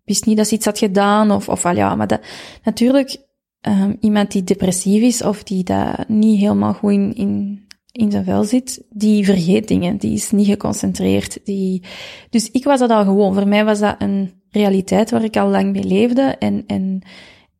wist 0.04 0.26
niet 0.26 0.36
dat 0.36 0.46
ze 0.46 0.54
iets 0.54 0.64
had 0.64 0.78
gedaan 0.78 1.30
of, 1.30 1.48
of 1.48 1.72
ja, 1.74 1.94
maar 1.94 2.06
dat, 2.06 2.20
natuurlijk, 2.62 3.16
um, 3.60 3.96
iemand 4.00 4.32
die 4.32 4.44
depressief 4.44 5.02
is 5.02 5.22
of 5.22 5.42
die 5.42 5.64
dat 5.64 6.08
niet 6.08 6.40
helemaal 6.40 6.72
goed 6.72 6.92
in, 6.92 7.14
in, 7.14 7.66
in 7.92 8.10
zijn 8.10 8.24
vel 8.24 8.44
zit, 8.44 8.84
die 8.90 9.24
vergeet 9.24 9.68
dingen, 9.68 9.96
die 9.96 10.12
is 10.12 10.30
niet 10.30 10.46
geconcentreerd. 10.46 11.38
Die... 11.44 11.82
Dus 12.30 12.50
ik 12.50 12.64
was 12.64 12.78
dat 12.80 12.90
al 12.90 13.04
gewoon. 13.04 13.34
Voor 13.34 13.48
mij 13.48 13.64
was 13.64 13.78
dat 13.78 13.96
een 13.98 14.39
realiteit 14.50 15.10
waar 15.10 15.24
ik 15.24 15.36
al 15.36 15.48
lang 15.48 15.72
mee 15.72 15.84
leefde 15.84 16.22
en, 16.22 16.64
en 16.66 17.02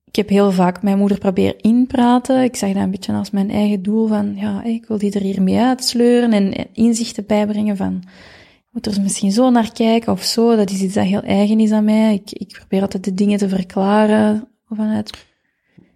ik 0.04 0.16
heb 0.16 0.28
heel 0.28 0.52
vaak 0.52 0.82
mijn 0.82 0.98
moeder 0.98 1.18
proberen 1.18 1.58
inpraten. 1.58 2.42
Ik 2.42 2.56
zag 2.56 2.72
dat 2.72 2.82
een 2.82 2.90
beetje 2.90 3.12
als 3.12 3.30
mijn 3.30 3.50
eigen 3.50 3.82
doel 3.82 4.06
van, 4.06 4.34
ja, 4.36 4.62
ik 4.64 4.86
wil 4.86 4.98
die 4.98 5.12
er 5.12 5.20
hier 5.20 5.42
mee 5.42 5.58
uitsleuren 5.58 6.32
en 6.32 6.52
inzichten 6.72 7.26
bijbrengen 7.26 7.76
van, 7.76 8.02
moet 8.70 8.86
er 8.86 9.02
misschien 9.02 9.32
zo 9.32 9.50
naar 9.50 9.72
kijken 9.72 10.12
of 10.12 10.22
zo. 10.22 10.56
Dat 10.56 10.70
is 10.70 10.80
iets 10.80 10.94
dat 10.94 11.04
heel 11.04 11.22
eigen 11.22 11.60
is 11.60 11.70
aan 11.70 11.84
mij. 11.84 12.14
Ik, 12.14 12.32
ik 12.32 12.52
probeer 12.58 12.80
altijd 12.80 13.04
de 13.04 13.14
dingen 13.14 13.38
te 13.38 13.48
verklaren 13.48 14.48
vanuit... 14.68 15.28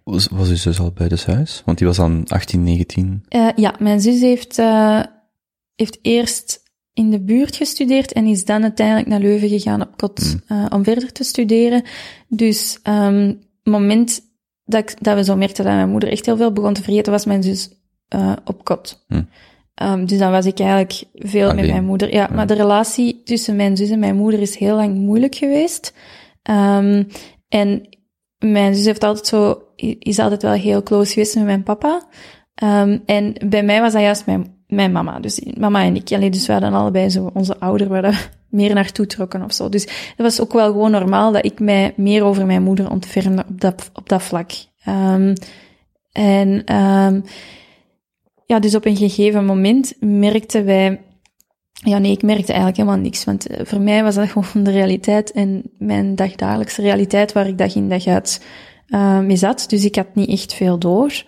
Was, 0.03 0.27
was 0.27 0.49
uw 0.49 0.55
zus 0.55 0.79
al 0.79 0.91
bij 0.91 1.07
de 1.07 1.23
huis? 1.25 1.61
Want 1.65 1.77
die 1.77 1.87
was 1.87 1.97
dan 1.97 2.23
18, 2.27 2.63
19? 2.63 3.25
Uh, 3.29 3.47
ja, 3.55 3.75
mijn 3.79 4.01
zus 4.01 4.19
heeft, 4.19 4.57
uh, 4.57 5.03
heeft 5.75 5.99
eerst 6.01 6.63
in 6.95 7.09
de 7.11 7.19
buurt 7.21 7.55
gestudeerd 7.55 8.13
en 8.13 8.25
is 8.25 8.45
dan 8.45 8.61
uiteindelijk 8.61 9.07
naar 9.07 9.19
Leuven 9.19 9.49
gegaan 9.49 9.81
op 9.81 9.97
kot 9.97 10.19
mm. 10.19 10.57
uh, 10.57 10.65
om 10.69 10.83
verder 10.83 11.11
te 11.11 11.23
studeren. 11.23 11.83
Dus 12.27 12.79
um, 12.83 13.27
het 13.27 13.73
moment 13.73 14.21
dat, 14.63 14.81
ik, 14.81 15.03
dat 15.03 15.15
we 15.15 15.23
zo 15.23 15.35
merkten 15.35 15.63
dat 15.63 15.73
mijn 15.73 15.89
moeder 15.89 16.09
echt 16.09 16.25
heel 16.25 16.37
veel 16.37 16.51
begon 16.51 16.73
te 16.73 16.83
vergeten, 16.83 17.11
was 17.11 17.25
mijn 17.25 17.43
zus 17.43 17.69
uh, 18.15 18.33
op 18.45 18.63
kot. 18.63 19.05
Mm. 19.07 19.27
Um, 19.83 20.05
dus 20.05 20.17
dan 20.17 20.31
was 20.31 20.45
ik 20.45 20.59
eigenlijk 20.59 21.03
veel 21.13 21.53
met 21.53 21.67
mijn 21.67 21.85
moeder. 21.85 22.13
Ja, 22.13 22.29
maar 22.33 22.47
de 22.47 22.53
relatie 22.53 23.21
tussen 23.23 23.55
mijn 23.55 23.77
zus 23.77 23.89
en 23.89 23.99
mijn 23.99 24.15
moeder 24.15 24.39
is 24.39 24.57
heel 24.57 24.75
lang 24.75 24.95
moeilijk 24.95 25.35
geweest. 25.35 25.93
Um, 26.49 27.07
en 27.47 27.89
mijn 28.37 28.75
zus 28.75 28.85
heeft 28.85 29.03
altijd 29.03 29.27
zo, 29.27 29.61
is 29.99 30.19
altijd 30.19 30.41
wel 30.41 30.51
heel 30.51 30.83
close 30.83 31.13
geweest 31.13 31.35
met 31.35 31.45
mijn 31.45 31.63
papa. 31.63 32.07
En 33.05 33.33
bij 33.47 33.63
mij 33.63 33.81
was 33.81 33.93
dat 33.93 34.01
juist 34.01 34.25
mijn, 34.25 34.64
mijn 34.75 34.91
mama. 34.91 35.19
Dus 35.19 35.41
mama 35.57 35.83
en 35.83 35.95
ik. 35.95 36.11
Allee, 36.11 36.29
dus 36.29 36.45
we 36.45 36.51
hadden 36.51 36.73
allebei 36.73 37.09
zo 37.09 37.31
onze 37.33 37.59
ouder 37.59 37.87
waar 37.87 38.31
meer 38.49 38.73
naartoe 38.73 39.05
trokken 39.05 39.43
of 39.43 39.53
zo. 39.53 39.69
Dus 39.69 39.83
het 39.83 40.17
was 40.17 40.41
ook 40.41 40.53
wel 40.53 40.71
gewoon 40.71 40.91
normaal 40.91 41.31
dat 41.31 41.45
ik 41.45 41.59
mij 41.59 41.93
meer 41.95 42.23
over 42.23 42.45
mijn 42.45 42.63
moeder 42.63 42.91
ontfermde 42.91 43.45
op 43.49 43.61
dat, 43.61 43.89
op 43.93 44.09
dat 44.09 44.23
vlak. 44.23 44.51
Um, 44.87 45.33
en 46.11 46.75
um, 46.75 47.23
ja, 48.45 48.59
dus 48.59 48.75
op 48.75 48.85
een 48.85 48.97
gegeven 48.97 49.45
moment 49.45 49.93
merkten 49.99 50.65
wij, 50.65 51.01
ja 51.71 51.97
nee, 51.97 52.11
ik 52.11 52.23
merkte 52.23 52.47
eigenlijk 52.47 52.77
helemaal 52.77 52.99
niks, 52.99 53.23
want 53.23 53.47
eh, 53.47 53.65
voor 53.65 53.81
mij 53.81 54.03
was 54.03 54.15
dat 54.15 54.29
gewoon 54.31 54.63
de 54.63 54.71
realiteit 54.71 55.31
en 55.31 55.63
mijn 55.77 56.15
dagdagelijkse 56.15 56.81
realiteit 56.81 57.33
waar 57.33 57.47
ik 57.47 57.57
dag 57.57 57.75
in 57.75 57.89
dag 57.89 58.07
uit 58.07 58.45
uh, 58.87 59.19
mee 59.19 59.35
zat. 59.35 59.65
Dus 59.69 59.85
ik 59.85 59.95
had 59.95 60.15
niet 60.15 60.29
echt 60.29 60.53
veel 60.53 60.79
door. 60.79 61.23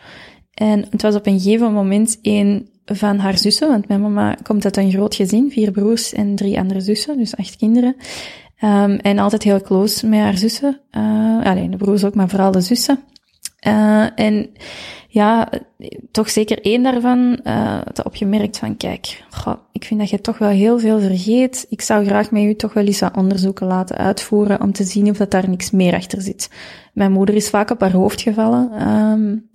En 0.54 0.86
het 0.90 1.02
was 1.02 1.16
op 1.16 1.28
een 1.28 1.40
gegeven 1.40 1.74
moment 1.74 2.20
een 2.22 2.70
van 2.96 3.18
haar 3.18 3.38
zussen, 3.38 3.68
want 3.68 3.88
mijn 3.88 4.02
mama 4.02 4.36
komt 4.44 4.66
uit 4.66 4.78
een 4.78 4.92
groot 4.92 5.16
gezin, 5.16 5.52
vier 5.52 5.72
broers 5.72 6.14
en 6.14 6.36
drie 6.36 6.60
andere 6.60 6.82
zussen, 6.82 7.18
dus 7.18 7.36
acht 7.36 7.56
kinderen. 7.56 7.96
Um, 8.64 8.96
en 8.96 9.20
altijd 9.20 9.44
heel 9.44 9.62
close 9.62 10.08
met 10.08 10.20
haar 10.20 10.38
zussen. 10.38 10.80
Uh, 10.92 11.44
alleen 11.44 11.72
de 11.72 11.78
broers 11.78 12.04
ook, 12.04 12.16
maar 12.16 12.30
vooral 12.30 12.52
de 12.52 12.62
zussen. 12.62 13.00
Uh, 13.68 14.20
en 14.20 14.50
ja, 15.08 15.50
toch 16.12 16.30
zeker 16.30 16.62
één 16.62 16.84
daarvan 16.84 17.40
uh, 17.44 17.80
te 17.82 18.04
opgemerkt 18.04 18.58
van, 18.58 18.78
kijk, 18.78 19.24
goh, 19.30 19.56
ik 19.72 19.84
vind 19.84 20.00
dat 20.00 20.10
je 20.10 20.22
toch 20.22 20.38
wel 20.38 20.50
heel 20.50 20.80
veel 20.80 21.00
vergeet. 21.00 21.66
Ik 21.70 21.82
zou 21.82 22.06
graag 22.06 22.32
met 22.32 22.44
u 22.44 22.56
toch 22.56 22.74
wel 22.74 22.86
eens 22.86 23.00
wat 23.00 23.18
onderzoeken 23.18 23.68
laten 23.68 23.98
uitvoeren 23.98 24.62
om 24.62 24.72
te 24.72 24.84
zien 24.84 25.10
of 25.10 25.18
dat 25.18 25.32
daar 25.32 25.50
niks 25.50 25.72
meer 25.72 25.94
achter 25.94 26.22
zit. 26.22 26.50
Mijn 26.94 27.12
moeder 27.12 27.36
is 27.36 27.50
vaak 27.50 27.70
op 27.70 27.82
haar 27.82 27.92
hoofd 27.92 28.22
gevallen. 28.22 28.88
Um, 28.90 29.50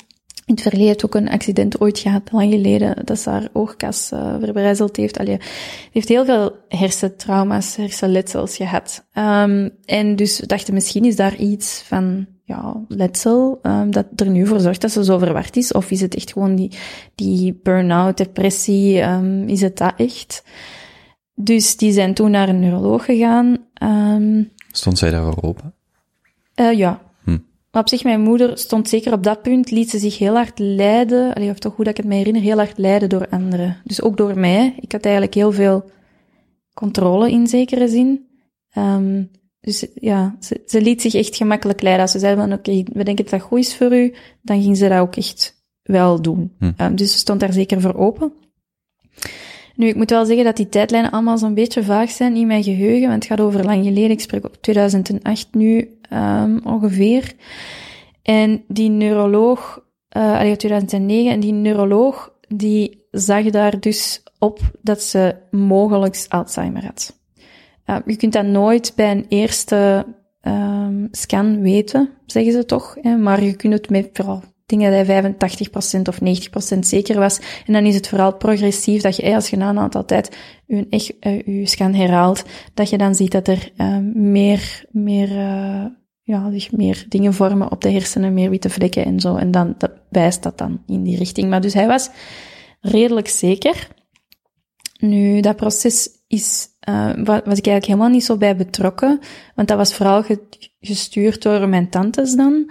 in 0.53 0.59
het 0.59 0.68
verleden 0.68 0.86
heeft 0.86 1.05
ook 1.05 1.14
een 1.14 1.30
accident 1.30 1.80
ooit 1.80 1.98
gehad, 1.98 2.32
lang 2.32 2.53
geleden, 2.53 2.96
dat 3.05 3.18
ze 3.18 3.30
haar 3.30 3.48
oogkas 3.53 4.11
uh, 4.14 4.34
verbrijzeld 4.40 4.96
heeft. 4.96 5.18
Allee, 5.18 5.40
heeft 5.92 6.09
heel 6.09 6.24
veel 6.24 6.57
hersentrauma's, 6.68 7.76
hersenletsels 7.76 8.57
gehad. 8.57 9.05
Um, 9.14 9.70
en 9.84 10.16
dus 10.16 10.36
dachten, 10.36 10.74
misschien 10.74 11.05
is 11.05 11.16
daar 11.16 11.36
iets 11.36 11.82
van 11.86 12.26
ja, 12.44 12.84
letsel 12.88 13.59
um, 13.62 13.90
dat 13.90 14.07
er 14.16 14.30
nu 14.30 14.46
voor 14.46 14.61
zorgt 14.61 14.80
dat 14.80 14.90
ze 14.90 15.05
zo 15.05 15.18
verward 15.18 15.57
is? 15.57 15.72
Of 15.72 15.90
is 15.90 16.00
het 16.00 16.14
echt 16.14 16.32
gewoon 16.32 16.55
die, 16.55 16.70
die 17.14 17.61
burn-out, 17.62 18.16
depressie? 18.16 19.03
Um, 19.03 19.48
is 19.48 19.61
het 19.61 19.78
dat 19.78 19.92
echt? 19.96 20.44
Dus 21.34 21.76
die 21.76 21.92
zijn 21.92 22.14
toen 22.14 22.30
naar 22.30 22.48
een 22.48 22.61
neuroloog 22.61 23.05
gegaan. 23.05 23.59
Stond 24.70 24.98
zij 24.98 25.11
daar 25.11 25.24
al 25.24 25.42
open? 25.42 25.74
Uh, 26.57 26.72
ja. 26.72 27.00
Hm. 27.73 27.79
op 27.79 27.89
zich, 27.89 28.05
mijn 28.05 28.20
moeder 28.20 28.59
stond 28.59 28.89
zeker 28.89 29.12
op 29.12 29.23
dat 29.23 29.43
punt, 29.43 29.70
liet 29.70 29.91
ze 29.91 29.99
zich 29.99 30.18
heel 30.18 30.35
hard 30.35 30.59
leiden, 30.59 31.35
allee, 31.35 31.51
of 31.51 31.59
toch 31.59 31.77
hoe 31.77 31.85
dat 31.85 31.99
ik 31.99 32.03
het 32.03 32.12
me 32.12 32.18
herinner, 32.18 32.43
heel 32.43 32.57
hard 32.57 32.79
leiden 32.79 33.09
door 33.09 33.29
anderen. 33.29 33.77
Dus 33.85 34.03
ook 34.03 34.16
door 34.16 34.39
mij. 34.39 34.75
Ik 34.81 34.93
had 34.93 35.05
eigenlijk 35.05 35.35
heel 35.35 35.53
veel 35.53 35.91
controle 36.75 37.31
in 37.31 37.47
zekere 37.47 37.89
zin. 37.89 38.27
Um, 38.79 39.31
dus 39.61 39.87
ja, 39.95 40.37
ze, 40.41 40.62
ze, 40.66 40.81
liet 40.81 41.01
zich 41.01 41.14
echt 41.14 41.37
gemakkelijk 41.37 41.83
leiden. 41.83 42.03
Als 42.03 42.12
ze 42.12 42.18
zei 42.18 42.37
van, 42.37 42.53
oké, 42.53 42.70
okay, 42.70 42.87
we 42.93 43.05
denken 43.05 43.25
dat 43.25 43.31
dat 43.31 43.41
goed 43.41 43.59
is 43.59 43.77
voor 43.77 43.93
u, 43.93 44.14
dan 44.43 44.62
ging 44.62 44.77
ze 44.77 44.89
dat 44.89 44.99
ook 44.99 45.16
echt 45.16 45.64
wel 45.83 46.23
doen. 46.23 46.53
Hm. 46.59 46.73
Um, 46.77 46.97
dus 46.97 47.12
ze 47.12 47.18
stond 47.18 47.41
daar 47.41 47.53
zeker 47.53 47.81
voor 47.81 47.95
open. 47.95 48.33
Nu, 49.77 49.87
ik 49.87 49.97
moet 49.97 50.11
wel 50.11 50.25
zeggen 50.25 50.45
dat 50.45 50.57
die 50.57 50.68
tijdlijnen 50.68 51.11
allemaal 51.11 51.39
zo'n 51.39 51.55
beetje 51.55 51.85
vaag 51.85 52.11
zijn 52.11 52.37
in 52.37 52.47
mijn 52.47 52.62
geheugen, 52.62 53.09
want 53.09 53.14
het 53.14 53.25
gaat 53.25 53.41
over 53.41 53.64
lang 53.64 53.85
geleden. 53.85 54.11
Ik 54.11 54.20
spreek 54.20 54.45
op 54.45 54.57
2008 54.61 55.49
nu 55.55 55.99
um, 56.12 56.61
ongeveer. 56.64 57.33
En 58.23 58.64
die 58.68 58.91
neuroloog, 58.91 59.85
uh, 60.16 60.39
allee, 60.39 60.57
2009, 60.57 61.33
en 61.33 61.41
die 61.41 61.53
neuroloog, 61.53 62.33
die 62.49 63.07
zag 63.11 63.51
daar 63.51 63.81
dus 63.81 64.23
op 64.39 64.61
dat 64.81 65.03
ze 65.03 65.36
mogelijk 65.51 66.27
Alzheimer 66.28 66.85
had. 66.85 67.20
Je 68.07 68.16
kunt 68.16 68.32
dat 68.32 68.47
nooit 68.47 68.93
bij 68.97 69.11
een 69.11 69.27
eerste 69.28 70.07
um, 70.43 71.09
scan 71.11 71.61
weten, 71.61 72.11
zeggen 72.27 72.53
ze 72.53 72.65
toch. 72.65 72.97
Hè? 73.01 73.16
Maar 73.16 73.44
je 73.44 73.57
kunt 73.57 73.73
het 73.73 73.90
met 73.90 74.11
vooral 74.12 74.43
dingen 74.73 75.07
dat 75.07 75.07
hij 75.07 75.35
85% 75.99 76.03
of 76.09 76.19
90% 76.77 76.78
zeker 76.78 77.19
was. 77.19 77.40
En 77.66 77.73
dan 77.73 77.85
is 77.85 77.94
het 77.94 78.09
vooral 78.09 78.36
progressief 78.36 79.03
dat 79.03 79.16
je, 79.16 79.35
als 79.35 79.51
je 79.51 79.57
na 79.57 79.69
een 79.69 79.78
aantal 79.78 80.05
tijd 80.05 80.36
je, 80.66 80.86
echt, 80.90 81.12
uh, 81.20 81.61
je 81.61 81.66
scan 81.66 81.94
herhaalt, 81.94 82.44
dat 82.74 82.90
je 82.90 82.99
dan 82.99 83.15
ziet 83.15 83.32
dat 83.32 83.49
er 83.49 83.73
uh, 83.77 83.99
meer, 84.15 84.85
meer, 84.90 85.28
ja, 86.23 86.51
zich 86.51 86.73
meer 86.73 87.05
dingen 87.09 87.35
vormen 87.35 87.70
op 87.70 87.81
de 87.81 87.90
hersenen, 87.90 88.35
meer 88.35 88.51
witte 88.51 88.70
vlekken 88.70 89.05
en 89.05 89.20
zo. 89.20 89.36
En 89.36 89.51
dan 89.51 89.74
dat 89.78 89.90
wijst 90.09 90.43
dat 90.43 90.59
dan 90.59 90.82
in 90.86 91.03
die 91.03 91.16
richting. 91.16 91.51
Maar 91.51 91.61
dus 91.61 91.74
hij 91.74 91.86
was 91.86 92.11
redelijk 92.81 93.28
zeker. 93.28 93.89
Nu, 94.99 95.40
dat 95.40 95.57
proces 95.57 96.09
is 96.27 96.70
was 97.24 97.59
ik 97.59 97.66
eigenlijk 97.66 97.86
helemaal 97.86 98.09
niet 98.09 98.24
zo 98.24 98.36
bij 98.36 98.57
betrokken, 98.57 99.20
want 99.55 99.69
dat 99.69 99.77
was 99.77 99.94
vooral 99.94 100.24
gestuurd 100.81 101.43
door 101.43 101.69
mijn 101.69 101.90
tantes 101.90 102.35
dan. 102.35 102.70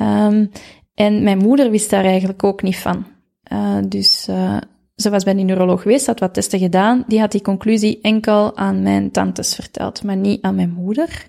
Um, 0.00 0.50
en 0.94 1.22
mijn 1.22 1.38
moeder 1.38 1.70
wist 1.70 1.90
daar 1.90 2.04
eigenlijk 2.04 2.44
ook 2.44 2.62
niet 2.62 2.76
van. 2.76 3.06
Uh, 3.52 3.76
dus 3.88 4.26
uh, 4.30 4.56
ze 4.96 5.10
was 5.10 5.24
bij 5.24 5.34
die 5.34 5.44
neuroloog 5.44 5.82
geweest, 5.82 6.06
had 6.06 6.20
wat 6.20 6.34
testen 6.34 6.58
gedaan. 6.58 7.04
Die 7.06 7.20
had 7.20 7.32
die 7.32 7.42
conclusie 7.42 7.98
enkel 8.02 8.56
aan 8.56 8.82
mijn 8.82 9.10
tantes 9.10 9.54
verteld, 9.54 10.02
maar 10.02 10.16
niet 10.16 10.42
aan 10.42 10.54
mijn 10.54 10.72
moeder. 10.72 11.28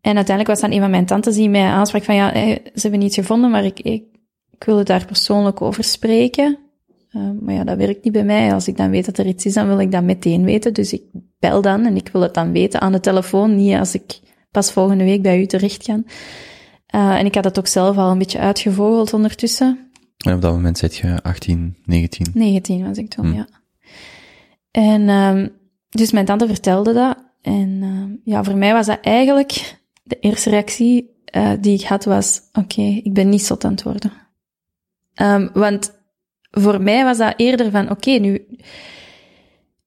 En 0.00 0.16
uiteindelijk 0.16 0.48
was 0.48 0.60
dan 0.60 0.72
een 0.72 0.80
van 0.80 0.90
mijn 0.90 1.06
tantes 1.06 1.34
die 1.34 1.48
mij 1.48 1.66
aansprak 1.66 2.04
van 2.04 2.14
ja, 2.14 2.32
ze 2.34 2.60
hebben 2.74 3.00
niets 3.00 3.14
gevonden, 3.14 3.50
maar 3.50 3.64
ik, 3.64 3.80
ik, 3.80 4.04
ik 4.50 4.64
wilde 4.64 4.82
daar 4.82 5.06
persoonlijk 5.06 5.62
over 5.62 5.84
spreken. 5.84 6.58
Maar 7.40 7.54
ja, 7.54 7.64
dat 7.64 7.76
werkt 7.76 8.04
niet 8.04 8.12
bij 8.12 8.24
mij. 8.24 8.52
Als 8.52 8.68
ik 8.68 8.76
dan 8.76 8.90
weet 8.90 9.06
dat 9.06 9.18
er 9.18 9.26
iets 9.26 9.46
is, 9.46 9.54
dan 9.54 9.66
wil 9.66 9.80
ik 9.80 9.92
dat 9.92 10.02
meteen 10.02 10.44
weten. 10.44 10.74
Dus 10.74 10.92
ik 10.92 11.02
bel 11.38 11.62
dan 11.62 11.86
en 11.86 11.96
ik 11.96 12.08
wil 12.08 12.20
het 12.20 12.34
dan 12.34 12.52
weten 12.52 12.80
aan 12.80 12.92
de 12.92 13.00
telefoon. 13.00 13.56
Niet 13.56 13.74
als 13.74 13.94
ik 13.94 14.20
pas 14.50 14.72
volgende 14.72 15.04
week 15.04 15.22
bij 15.22 15.40
u 15.40 15.46
terecht 15.46 15.84
kan. 15.84 16.06
Uh, 16.94 17.18
en 17.18 17.26
ik 17.26 17.34
had 17.34 17.44
het 17.44 17.58
ook 17.58 17.66
zelf 17.66 17.96
al 17.96 18.10
een 18.10 18.18
beetje 18.18 18.38
uitgevogeld 18.38 19.12
ondertussen. 19.12 19.90
En 20.18 20.34
op 20.34 20.42
dat 20.42 20.52
moment 20.52 20.78
zit 20.78 20.96
je 20.96 21.22
18, 21.22 21.76
19? 21.84 22.26
19 22.34 22.86
was 22.86 22.96
ik 22.96 23.08
toen, 23.08 23.26
hm. 23.26 23.34
ja. 23.34 23.48
En 24.70 25.08
um, 25.08 25.52
dus 25.88 26.10
mijn 26.10 26.24
tante 26.24 26.46
vertelde 26.46 26.92
dat. 26.92 27.16
En 27.42 27.68
uh, 27.68 28.34
ja, 28.34 28.44
voor 28.44 28.56
mij 28.56 28.72
was 28.72 28.86
dat 28.86 29.00
eigenlijk 29.00 29.78
de 30.02 30.18
eerste 30.20 30.50
reactie 30.50 31.16
uh, 31.36 31.52
die 31.60 31.78
ik 31.78 31.84
had 31.84 32.04
was, 32.04 32.40
oké, 32.52 32.58
okay, 32.58 33.00
ik 33.04 33.12
ben 33.12 33.28
niet 33.28 33.42
zot 33.42 33.64
aan 33.64 33.70
het 33.70 33.82
worden. 33.82 34.12
Um, 35.22 35.50
want 35.52 35.92
voor 36.50 36.82
mij 36.82 37.04
was 37.04 37.18
dat 37.18 37.34
eerder 37.36 37.70
van, 37.70 37.82
oké, 37.82 37.92
okay, 37.92 38.16
nu, 38.16 38.46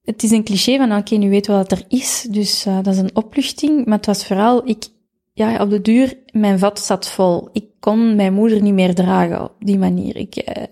het 0.04 0.22
is 0.22 0.30
een 0.30 0.44
cliché 0.44 0.76
van, 0.76 0.90
oké, 0.90 0.98
okay, 0.98 1.18
nu 1.18 1.30
weet 1.30 1.46
wat 1.46 1.72
er 1.72 1.84
is, 1.88 2.26
dus 2.30 2.66
uh, 2.66 2.78
dat 2.82 2.94
is 2.94 3.00
een 3.00 3.16
opluchting, 3.16 3.86
maar 3.86 3.96
het 3.96 4.06
was 4.06 4.26
vooral, 4.26 4.68
ik, 4.68 4.86
ja, 5.32 5.62
op 5.62 5.70
de 5.70 5.80
duur, 5.80 6.18
mijn 6.32 6.58
vat 6.58 6.80
zat 6.80 7.08
vol. 7.08 7.48
Ik 7.52 7.64
kon 7.80 8.16
mijn 8.16 8.32
moeder 8.32 8.62
niet 8.62 8.74
meer 8.74 8.94
dragen 8.94 9.42
op 9.42 9.52
die 9.58 9.78
manier. 9.78 10.16
Ik, 10.16 10.48
uh, 10.48 10.64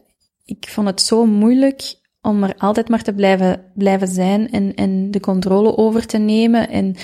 ik 0.45 0.69
vond 0.69 0.87
het 0.87 1.01
zo 1.01 1.27
moeilijk 1.27 1.99
om 2.23 2.43
er 2.43 2.55
altijd 2.59 2.89
maar 2.89 3.03
te 3.03 3.15
blijven, 3.15 3.65
blijven 3.74 4.09
zijn 4.09 4.51
en, 4.51 4.74
en 4.74 5.11
de 5.11 5.20
controle 5.20 5.77
over 5.77 6.07
te 6.07 6.19
nemen 6.19 6.69
en 6.69 6.97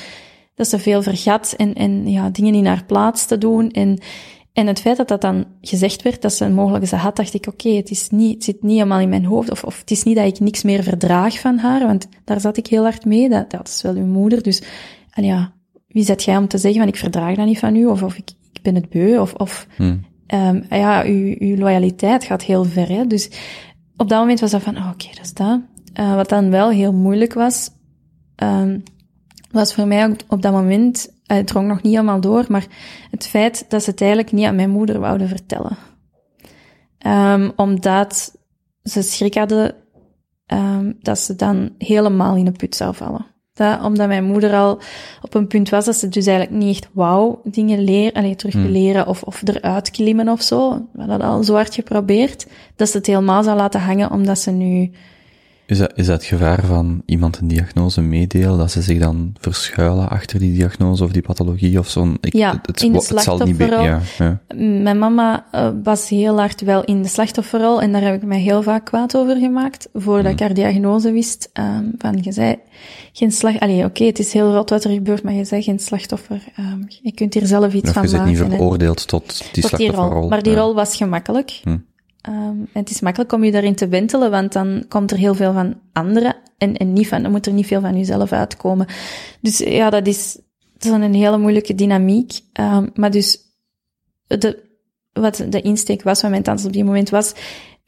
dat 0.55 0.69
ze 0.69 0.79
veel 0.79 1.03
vergat 1.03 1.55
en, 1.57 1.75
en 1.75 2.11
ja, 2.11 2.31
dingen 2.31 2.55
in 2.55 2.67
haar 2.67 2.85
plaats 2.85 3.27
te 3.27 3.39
doen. 3.39 3.71
En, 3.71 3.99
en 4.53 4.67
het 4.67 4.81
feit 4.81 4.97
dat 4.97 5.09
dat 5.09 5.21
dan 5.21 5.45
gezegd 5.61 6.03
werd, 6.03 6.23
dat 6.23 6.33
ze 6.33 6.45
een 6.45 6.55
mogelijke 6.55 6.97
had, 6.97 7.17
dacht 7.17 7.35
ik, 7.35 7.47
oké, 7.47 7.69
het 7.69 7.91
is 7.91 8.09
niet, 8.09 8.35
het 8.35 8.45
zit 8.45 8.63
niet 8.63 8.77
helemaal 8.77 9.01
in 9.01 9.09
mijn 9.09 9.25
hoofd, 9.25 9.51
of, 9.51 9.65
of 9.65 9.81
het 9.81 9.91
is 9.91 10.03
niet 10.03 10.17
dat 10.17 10.27
ik 10.27 10.41
niks 10.41 10.63
meer 10.63 10.83
verdraag 10.83 11.41
van 11.41 11.59
haar, 11.59 11.87
want 11.87 12.09
daar 12.25 12.41
zat 12.41 12.57
ik 12.57 12.67
heel 12.67 12.83
hard 12.83 13.05
mee, 13.05 13.29
dat, 13.29 13.51
dat 13.51 13.69
is 13.69 13.83
wel 13.83 13.95
uw 13.95 14.07
moeder, 14.07 14.43
dus, 14.43 14.63
en 15.11 15.25
ja, 15.25 15.53
wie 15.97 16.05
zet 16.05 16.25
jij 16.25 16.37
om 16.37 16.49
te 16.49 16.59
zeggen 16.59 16.81
van 16.81 16.89
ik 16.89 16.97
verdraag 16.97 17.37
dat 17.37 17.47
niet 17.47 17.59
van 17.59 17.77
u, 17.77 17.87
of, 17.87 18.03
of 18.03 18.17
ik, 18.17 18.31
ik 18.53 18.63
ben 18.63 18.75
het 18.75 18.89
beu, 18.89 19.19
of, 19.19 19.35
of 19.35 19.67
hmm. 19.77 20.05
um, 20.27 20.65
ja, 20.71 21.05
uw, 21.05 21.35
uw 21.39 21.57
loyaliteit 21.57 22.25
gaat 22.25 22.43
heel 22.43 22.65
ver, 22.65 22.89
hè, 22.89 23.07
dus 23.07 23.31
op 23.97 24.09
dat 24.09 24.19
moment 24.19 24.41
was 24.41 24.51
dat 24.51 24.63
van, 24.63 24.77
oh, 24.77 24.91
oké, 24.93 25.07
dat 25.15 25.25
is 25.25 25.33
dat. 25.33 25.61
Uh, 26.01 26.15
wat 26.15 26.29
dan 26.29 26.51
wel 26.51 26.71
heel 26.71 26.93
moeilijk 26.93 27.33
was, 27.33 27.71
um, 28.37 28.83
was 29.51 29.75
voor 29.75 29.87
mij 29.87 30.17
op 30.29 30.43
dat 30.43 30.53
moment, 30.53 31.09
uh, 31.09 31.37
het 31.37 31.47
drong 31.47 31.69
nog 31.69 31.83
niet 31.83 31.93
helemaal 31.93 32.21
door, 32.21 32.45
maar 32.49 32.67
het 33.11 33.27
feit 33.27 33.65
dat 33.69 33.83
ze 33.83 33.91
het 33.91 34.01
eigenlijk 34.01 34.33
niet 34.33 34.47
aan 34.47 34.57
mijn 34.57 34.71
moeder 34.71 35.01
wouden 35.01 35.29
vertellen. 35.29 35.77
Um, 37.07 37.53
omdat 37.57 38.39
ze 38.83 39.03
schrik 39.03 39.35
hadden 39.35 39.75
um, 40.47 40.97
dat 41.01 41.19
ze 41.19 41.37
dan 41.37 41.75
helemaal 41.79 42.37
in 42.37 42.45
de 42.45 42.53
put 42.53 42.75
zou 42.75 42.95
vallen. 42.95 43.27
Dat, 43.57 43.83
omdat 43.83 44.09
mijn 44.09 44.25
moeder 44.25 44.53
al 44.53 44.79
op 45.23 45.35
een 45.35 45.47
punt 45.47 45.69
was 45.69 45.85
dat 45.85 45.97
ze 45.97 46.09
dus 46.09 46.27
eigenlijk 46.27 46.59
niet 46.59 46.77
echt 46.77 46.89
wou 46.93 47.37
dingen 47.45 47.85
leren, 47.85 48.13
alleen 48.13 48.37
terug 48.37 48.55
hmm. 48.55 48.67
leren 48.67 49.07
of, 49.07 49.23
of 49.23 49.43
eruit 49.45 49.91
klimmen 49.91 50.29
of 50.29 50.43
zo. 50.43 50.71
We 50.71 50.99
hadden 50.99 51.19
dat 51.19 51.29
al 51.29 51.45
zo 51.45 51.55
hard 51.55 51.75
geprobeerd, 51.75 52.47
dat 52.77 52.89
ze 52.89 52.97
het 52.97 53.07
helemaal 53.07 53.43
zou 53.43 53.57
laten 53.57 53.81
hangen 53.81 54.11
omdat 54.11 54.39
ze 54.39 54.51
nu 54.51 54.91
is 55.67 55.79
dat, 55.79 55.93
is 55.95 56.07
dat 56.07 56.17
het 56.17 56.25
gevaar 56.25 56.65
van 56.65 57.03
iemand 57.07 57.39
een 57.39 57.49
diagnose 57.49 58.01
meedelen, 58.01 58.59
dat 58.59 58.71
ze 58.71 58.83
zich 58.83 58.99
dan 58.99 59.35
verschuilen 59.41 60.09
achter 60.09 60.39
die 60.39 60.53
diagnose 60.53 61.05
of 61.05 61.11
die 61.11 61.23
pathologie 61.23 61.79
of 61.79 61.89
zo'n... 61.89 62.19
Ja, 62.21 62.61
het, 62.63 62.83
in 62.83 62.93
de 62.93 62.99
het 62.99 63.21
zal 63.21 63.39
niet 63.39 63.59
ja, 63.59 64.01
ja, 64.19 64.41
Mijn 64.57 64.99
mama 64.99 65.47
uh, 65.55 65.71
was 65.83 66.09
heel 66.09 66.39
hard 66.39 66.61
wel 66.61 66.85
in 66.85 67.03
de 67.03 67.09
slachtofferrol 67.09 67.83
en 67.83 67.93
daar 67.93 68.03
heb 68.03 68.15
ik 68.15 68.23
mij 68.23 68.41
heel 68.41 68.63
vaak 68.63 68.85
kwaad 68.85 69.17
over 69.17 69.37
gemaakt, 69.37 69.89
voordat 69.95 70.25
mm. 70.25 70.31
ik 70.31 70.41
haar 70.41 70.55
diagnose 70.55 71.13
wist. 71.13 71.51
Um, 71.53 71.95
van, 71.99 72.19
je 72.23 72.33
zei 72.33 72.59
geen 73.13 73.33
slag... 73.33 73.61
Allee, 73.61 73.77
oké, 73.77 73.87
okay, 73.87 74.07
het 74.07 74.19
is 74.19 74.33
heel 74.33 74.53
rot 74.55 74.71
wat 74.71 74.85
er 74.85 74.91
gebeurt, 74.91 75.23
maar 75.23 75.35
je 75.35 75.45
zei 75.45 75.63
geen 75.63 75.79
slachtoffer. 75.79 76.43
Um, 76.59 76.87
je 77.03 77.13
kunt 77.13 77.35
hier 77.35 77.47
zelf 77.47 77.75
iets 77.75 77.91
van 77.91 78.03
maken. 78.05 78.31
je 78.31 78.37
bent 78.39 78.49
niet 78.49 78.57
veroordeeld 78.57 79.09
tot 79.09 79.39
die 79.53 79.63
tot 79.63 79.71
slachtofferrol. 79.71 80.11
Die 80.11 80.19
rol. 80.21 80.29
Maar 80.29 80.43
die 80.43 80.55
rol 80.55 80.75
was 80.75 80.97
gemakkelijk. 80.97 81.61
Hm. 81.63 81.77
Um, 82.29 82.67
het 82.73 82.91
is 82.91 83.01
makkelijk 83.01 83.33
om 83.33 83.45
je 83.45 83.53
daarin 83.53 83.75
te 83.75 83.89
wentelen, 83.89 84.31
want 84.31 84.53
dan 84.53 84.85
komt 84.89 85.11
er 85.11 85.17
heel 85.17 85.35
veel 85.35 85.53
van 85.53 85.75
anderen 85.93 86.37
en, 86.59 86.77
en 86.77 86.93
niet 86.93 87.09
van, 87.09 87.23
dan 87.23 87.31
moet 87.31 87.47
er 87.47 87.53
niet 87.53 87.67
veel 87.67 87.81
van 87.81 87.97
jezelf 87.97 88.33
uitkomen. 88.33 88.87
Dus 89.41 89.59
ja, 89.59 89.91
dat 89.91 90.07
is, 90.07 90.39
dat 90.79 90.85
is 90.85 90.91
een 90.91 91.15
hele 91.15 91.39
moeilijke 91.39 91.75
dynamiek. 91.75 92.33
Um, 92.61 92.91
maar 92.95 93.11
dus, 93.11 93.39
de, 94.27 94.63
wat 95.13 95.45
de 95.49 95.61
insteek 95.61 96.03
was 96.03 96.21
van 96.21 96.31
mijn 96.31 96.43
tante 96.43 96.67
op 96.67 96.73
die 96.73 96.85
moment 96.85 97.11
was, 97.11 97.35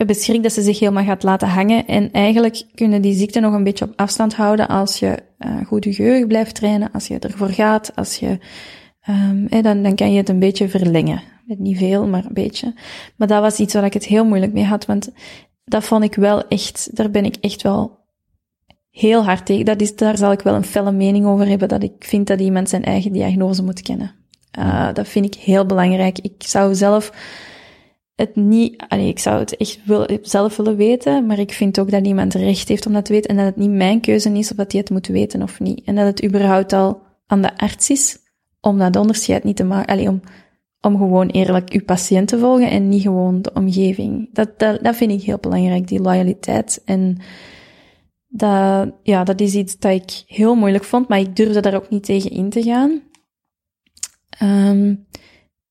beschrik 0.07 0.43
dat 0.43 0.53
ze 0.53 0.63
zich 0.63 0.79
helemaal 0.79 1.05
gaat 1.05 1.23
laten 1.23 1.49
hangen. 1.49 1.87
En 1.87 2.13
eigenlijk 2.13 2.63
kunnen 2.75 3.03
die 3.03 3.15
ziekte 3.15 3.41
nog 3.41 3.55
een 3.55 3.65
beetje 3.65 3.85
op 3.85 3.93
afstand 3.97 4.35
houden 4.35 4.69
als 4.69 4.99
je 4.99 5.19
uh, 5.39 5.67
goed 5.67 5.85
je 5.85 5.93
geheugen 5.93 6.29
blijft 6.29 6.55
trainen, 6.55 6.93
als 6.93 7.07
je 7.07 7.19
ervoor 7.19 7.49
gaat, 7.49 7.97
als 7.97 8.17
je, 8.17 8.39
um, 9.09 9.63
dan, 9.63 9.83
dan 9.83 9.95
kan 9.95 10.13
je 10.13 10.19
het 10.19 10.29
een 10.29 10.39
beetje 10.39 10.69
verlengen. 10.69 11.23
Met 11.49 11.59
niet 11.59 11.79
veel, 11.79 12.07
maar 12.07 12.25
een 12.25 12.35
beetje. 12.35 12.75
Maar 13.17 13.29
dat 13.29 13.41
was 13.41 13.59
iets 13.59 13.75
waar 13.75 13.85
ik 13.85 13.93
het 13.93 14.05
heel 14.05 14.25
moeilijk 14.25 14.53
mee 14.53 14.65
had, 14.65 14.87
want 14.87 15.11
dat 15.65 15.85
vond 15.85 16.05
ik 16.05 16.15
wel 16.15 16.49
echt, 16.49 16.97
daar 16.97 17.11
ben 17.11 17.25
ik 17.25 17.37
echt 17.41 17.63
wel 17.63 17.99
heel 18.91 19.25
hard 19.25 19.47
tegen. 19.47 19.65
Dat 19.65 19.81
is, 19.81 19.97
daar 19.97 20.17
zal 20.17 20.33
ik 20.33 20.41
wel 20.41 20.55
een 20.55 20.65
felle 20.65 20.93
mening 20.93 21.27
over 21.27 21.47
hebben, 21.47 21.69
dat 21.69 21.83
ik 21.83 21.93
vind 21.99 22.27
dat 22.27 22.41
iemand 22.41 22.69
zijn 22.69 22.85
eigen 22.85 23.13
diagnose 23.13 23.63
moet 23.63 23.83
kennen. 23.83 24.15
Uh, 24.59 24.93
dat 24.93 25.09
vind 25.09 25.25
ik 25.25 25.35
heel 25.35 25.67
belangrijk. 25.67 26.19
Ik 26.19 26.35
zou 26.39 26.75
zelf 26.75 27.13
het 28.15 28.37
niet, 28.37 28.85
allee, 28.89 29.09
ik 29.09 29.19
zou 29.19 29.39
het 29.39 29.57
echt 29.57 29.81
wil, 29.85 30.09
zelf 30.23 30.57
willen 30.57 30.77
weten, 30.77 31.27
maar 31.27 31.39
ik 31.39 31.53
vind 31.53 31.81
ook 31.81 31.91
dat 31.91 32.07
iemand 32.07 32.35
recht 32.35 32.69
heeft 32.69 32.87
om 32.87 32.93
dat 32.93 33.05
te 33.05 33.13
weten 33.13 33.31
en 33.31 33.37
dat 33.37 33.47
het 33.47 33.57
niet 33.57 33.71
mijn 33.71 34.01
keuze 34.01 34.33
is 34.33 34.51
of 34.51 34.57
dat 34.57 34.73
hij 34.73 34.81
het 34.81 34.91
moet 34.91 35.07
weten 35.07 35.43
of 35.43 35.61
niet. 35.61 35.83
En 35.85 35.95
dat 35.95 36.07
het 36.07 36.25
überhaupt 36.25 36.73
al 36.73 37.01
aan 37.27 37.43
de 37.43 37.59
arts 37.59 37.91
is 37.91 38.19
om 38.61 38.79
dat 38.79 38.97
onderscheid 38.97 39.45
niet 39.45 39.57
te 39.57 39.65
maken, 39.65 39.95
allee, 39.95 40.09
om 40.09 40.21
om 40.81 40.97
gewoon 40.97 41.29
eerlijk 41.29 41.71
uw 41.71 41.85
patiënt 41.85 42.29
te 42.29 42.39
volgen 42.39 42.71
en 42.71 42.89
niet 42.89 43.03
gewoon 43.03 43.43
de 43.43 43.53
omgeving. 43.55 44.29
Dat, 44.33 44.59
dat, 44.59 44.97
vind 44.97 45.11
ik 45.11 45.23
heel 45.23 45.39
belangrijk, 45.39 45.89
die 45.89 46.01
loyaliteit. 46.01 46.83
En 46.85 47.19
dat, 48.29 48.91
ja, 49.03 49.25
dat 49.25 49.41
is 49.41 49.55
iets 49.55 49.79
dat 49.79 49.93
ik 49.93 50.23
heel 50.27 50.55
moeilijk 50.55 50.85
vond, 50.85 51.09
maar 51.09 51.19
ik 51.19 51.37
durfde 51.37 51.61
daar 51.61 51.75
ook 51.75 51.91
niet 51.91 52.05
tegen 52.05 52.31
in 52.31 52.51
te 52.51 52.63
gaan. 52.63 53.03
Um, 54.43 55.07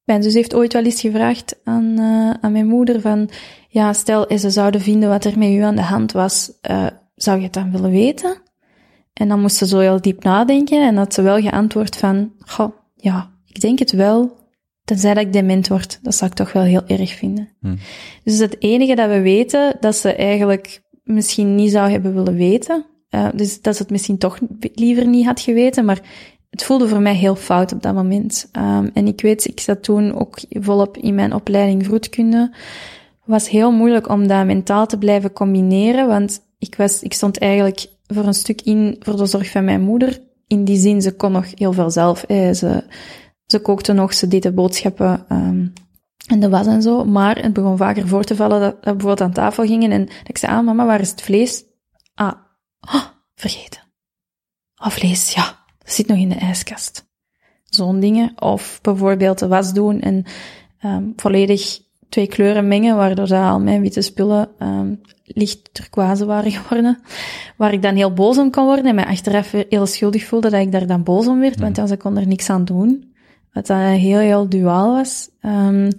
mijn 0.03 0.23
zus 0.23 0.33
heeft 0.33 0.55
ooit 0.55 0.73
wel 0.73 0.83
eens 0.83 1.01
gevraagd 1.01 1.59
aan, 1.63 1.95
uh, 1.99 2.29
aan 2.41 2.51
mijn 2.51 2.67
moeder 2.67 3.01
van, 3.01 3.29
ja, 3.69 3.93
stel, 3.93 4.37
ze 4.37 4.49
zouden 4.49 4.81
vinden 4.81 5.09
wat 5.09 5.25
er 5.25 5.37
met 5.37 5.49
u 5.49 5.59
aan 5.59 5.75
de 5.75 5.81
hand 5.81 6.11
was, 6.11 6.51
uh, 6.71 6.87
zou 7.15 7.37
je 7.37 7.43
het 7.43 7.53
dan 7.53 7.71
willen 7.71 7.91
weten? 7.91 8.37
En 9.13 9.27
dan 9.27 9.41
moest 9.41 9.55
ze 9.55 9.67
zo 9.67 9.79
heel 9.79 10.01
diep 10.01 10.23
nadenken 10.23 10.87
en 10.87 10.95
had 10.95 11.13
ze 11.13 11.21
wel 11.21 11.41
geantwoord 11.41 11.95
van, 11.95 12.31
goh, 12.39 12.71
ja, 12.95 13.31
ik 13.45 13.61
denk 13.61 13.79
het 13.79 13.91
wel, 13.91 14.37
Tenzij 14.87 15.13
dat 15.13 15.23
ik 15.23 15.33
dement 15.33 15.67
word, 15.67 15.99
dat 16.01 16.15
zou 16.15 16.31
ik 16.31 16.37
toch 16.37 16.51
wel 16.51 16.63
heel 16.63 16.85
erg 16.87 17.13
vinden. 17.13 17.49
Hmm. 17.59 17.77
Dus 18.23 18.37
het 18.37 18.61
enige 18.61 18.95
dat 18.95 19.09
we 19.09 19.21
weten, 19.21 19.77
dat 19.79 19.95
ze 19.95 20.13
eigenlijk 20.13 20.81
misschien 21.03 21.55
niet 21.55 21.71
zou 21.71 21.91
hebben 21.91 22.13
willen 22.13 22.35
weten. 22.35 22.85
Uh, 23.09 23.27
dus 23.35 23.61
dat 23.61 23.75
ze 23.75 23.81
het 23.81 23.91
misschien 23.91 24.17
toch 24.17 24.39
liever 24.73 25.07
niet 25.07 25.25
had 25.25 25.39
geweten, 25.39 25.85
maar 25.85 26.01
het 26.49 26.63
voelde 26.63 26.87
voor 26.87 27.01
mij 27.01 27.15
heel 27.15 27.35
fout 27.35 27.73
op 27.73 27.81
dat 27.81 27.93
moment. 27.93 28.49
Um, 28.57 28.89
en 28.93 29.07
ik 29.07 29.21
weet, 29.21 29.47
ik 29.47 29.59
zat 29.59 29.83
toen 29.83 30.19
ook 30.19 30.39
volop 30.49 30.97
in 30.97 31.15
mijn 31.15 31.33
opleiding 31.33 31.85
vroedkunde. 31.85 32.55
was 33.25 33.49
heel 33.49 33.71
moeilijk 33.71 34.09
om 34.09 34.27
dat 34.27 34.45
mentaal 34.45 34.85
te 34.85 34.97
blijven 34.97 35.33
combineren, 35.33 36.07
want 36.07 36.41
ik, 36.59 36.75
was, 36.75 37.03
ik 37.03 37.13
stond 37.13 37.37
eigenlijk 37.37 37.85
voor 38.05 38.25
een 38.25 38.33
stuk 38.33 38.61
in 38.61 38.95
voor 38.99 39.17
de 39.17 39.25
zorg 39.25 39.51
van 39.51 39.63
mijn 39.63 39.81
moeder. 39.81 40.19
In 40.47 40.63
die 40.63 40.77
zin, 40.77 41.01
ze 41.01 41.15
kon 41.15 41.31
nog 41.31 41.45
heel 41.55 41.73
veel 41.73 41.89
zelf. 41.89 42.25
Ze, 42.27 42.83
ze 43.47 43.59
kookte 43.59 43.93
nog, 43.93 44.13
ze 44.13 44.27
deed 44.27 44.43
de 44.43 44.51
boodschappen 44.51 45.25
um, 45.29 45.73
en 46.27 46.39
de 46.39 46.49
was 46.49 46.67
en 46.67 46.81
zo. 46.81 47.05
Maar 47.05 47.37
het 47.37 47.53
begon 47.53 47.77
vaker 47.77 48.07
voor 48.07 48.23
te 48.23 48.35
vallen 48.35 48.59
dat, 48.59 48.73
we 48.73 48.79
bijvoorbeeld 48.81 49.21
aan 49.21 49.33
tafel 49.33 49.65
gingen 49.65 49.91
en 49.91 50.07
ik 50.23 50.37
zei, 50.37 50.51
ah 50.51 50.65
mama, 50.65 50.85
waar 50.85 50.99
is 50.99 51.09
het 51.09 51.21
vlees? 51.21 51.63
Ah, 52.13 52.33
oh, 52.79 53.03
vergeten. 53.35 53.81
Oh, 54.83 54.89
vlees, 54.89 55.33
ja, 55.33 55.59
dat 55.77 55.93
zit 55.93 56.07
nog 56.07 56.17
in 56.17 56.29
de 56.29 56.35
ijskast. 56.35 57.05
Zo'n 57.63 57.99
dingen. 57.99 58.41
Of 58.41 58.79
bijvoorbeeld 58.81 59.39
de 59.39 59.47
was 59.47 59.73
doen 59.73 59.99
en 59.99 60.25
um, 60.85 61.13
volledig 61.15 61.79
twee 62.09 62.27
kleuren 62.27 62.67
mengen, 62.67 62.95
waardoor 62.95 63.27
dat 63.27 63.43
al 63.43 63.59
mijn 63.59 63.81
witte 63.81 64.01
spullen 64.01 64.49
um, 64.59 65.01
licht 65.23 65.73
turquoise 65.73 66.25
waren 66.25 66.51
geworden. 66.51 66.99
Waar 67.57 67.73
ik 67.73 67.81
dan 67.81 67.95
heel 67.95 68.13
boos 68.13 68.37
om 68.37 68.51
kon 68.51 68.65
worden 68.65 68.85
en 68.85 68.95
mij 68.95 69.05
achteraf 69.05 69.51
heel 69.69 69.85
schuldig 69.85 70.25
voelde 70.25 70.49
dat 70.49 70.61
ik 70.61 70.71
daar 70.71 70.87
dan 70.87 71.03
boos 71.03 71.27
om 71.27 71.39
werd, 71.39 71.59
want 71.59 71.75
ja, 71.75 71.87
ze 71.87 71.97
kon 71.97 72.17
er 72.17 72.27
niks 72.27 72.49
aan 72.49 72.65
doen. 72.65 73.15
Wat 73.57 73.67
dat 73.67 73.77
heel, 73.77 74.19
heel 74.19 74.49
duaal 74.49 74.93
was. 74.93 75.29
Um, 75.41 75.89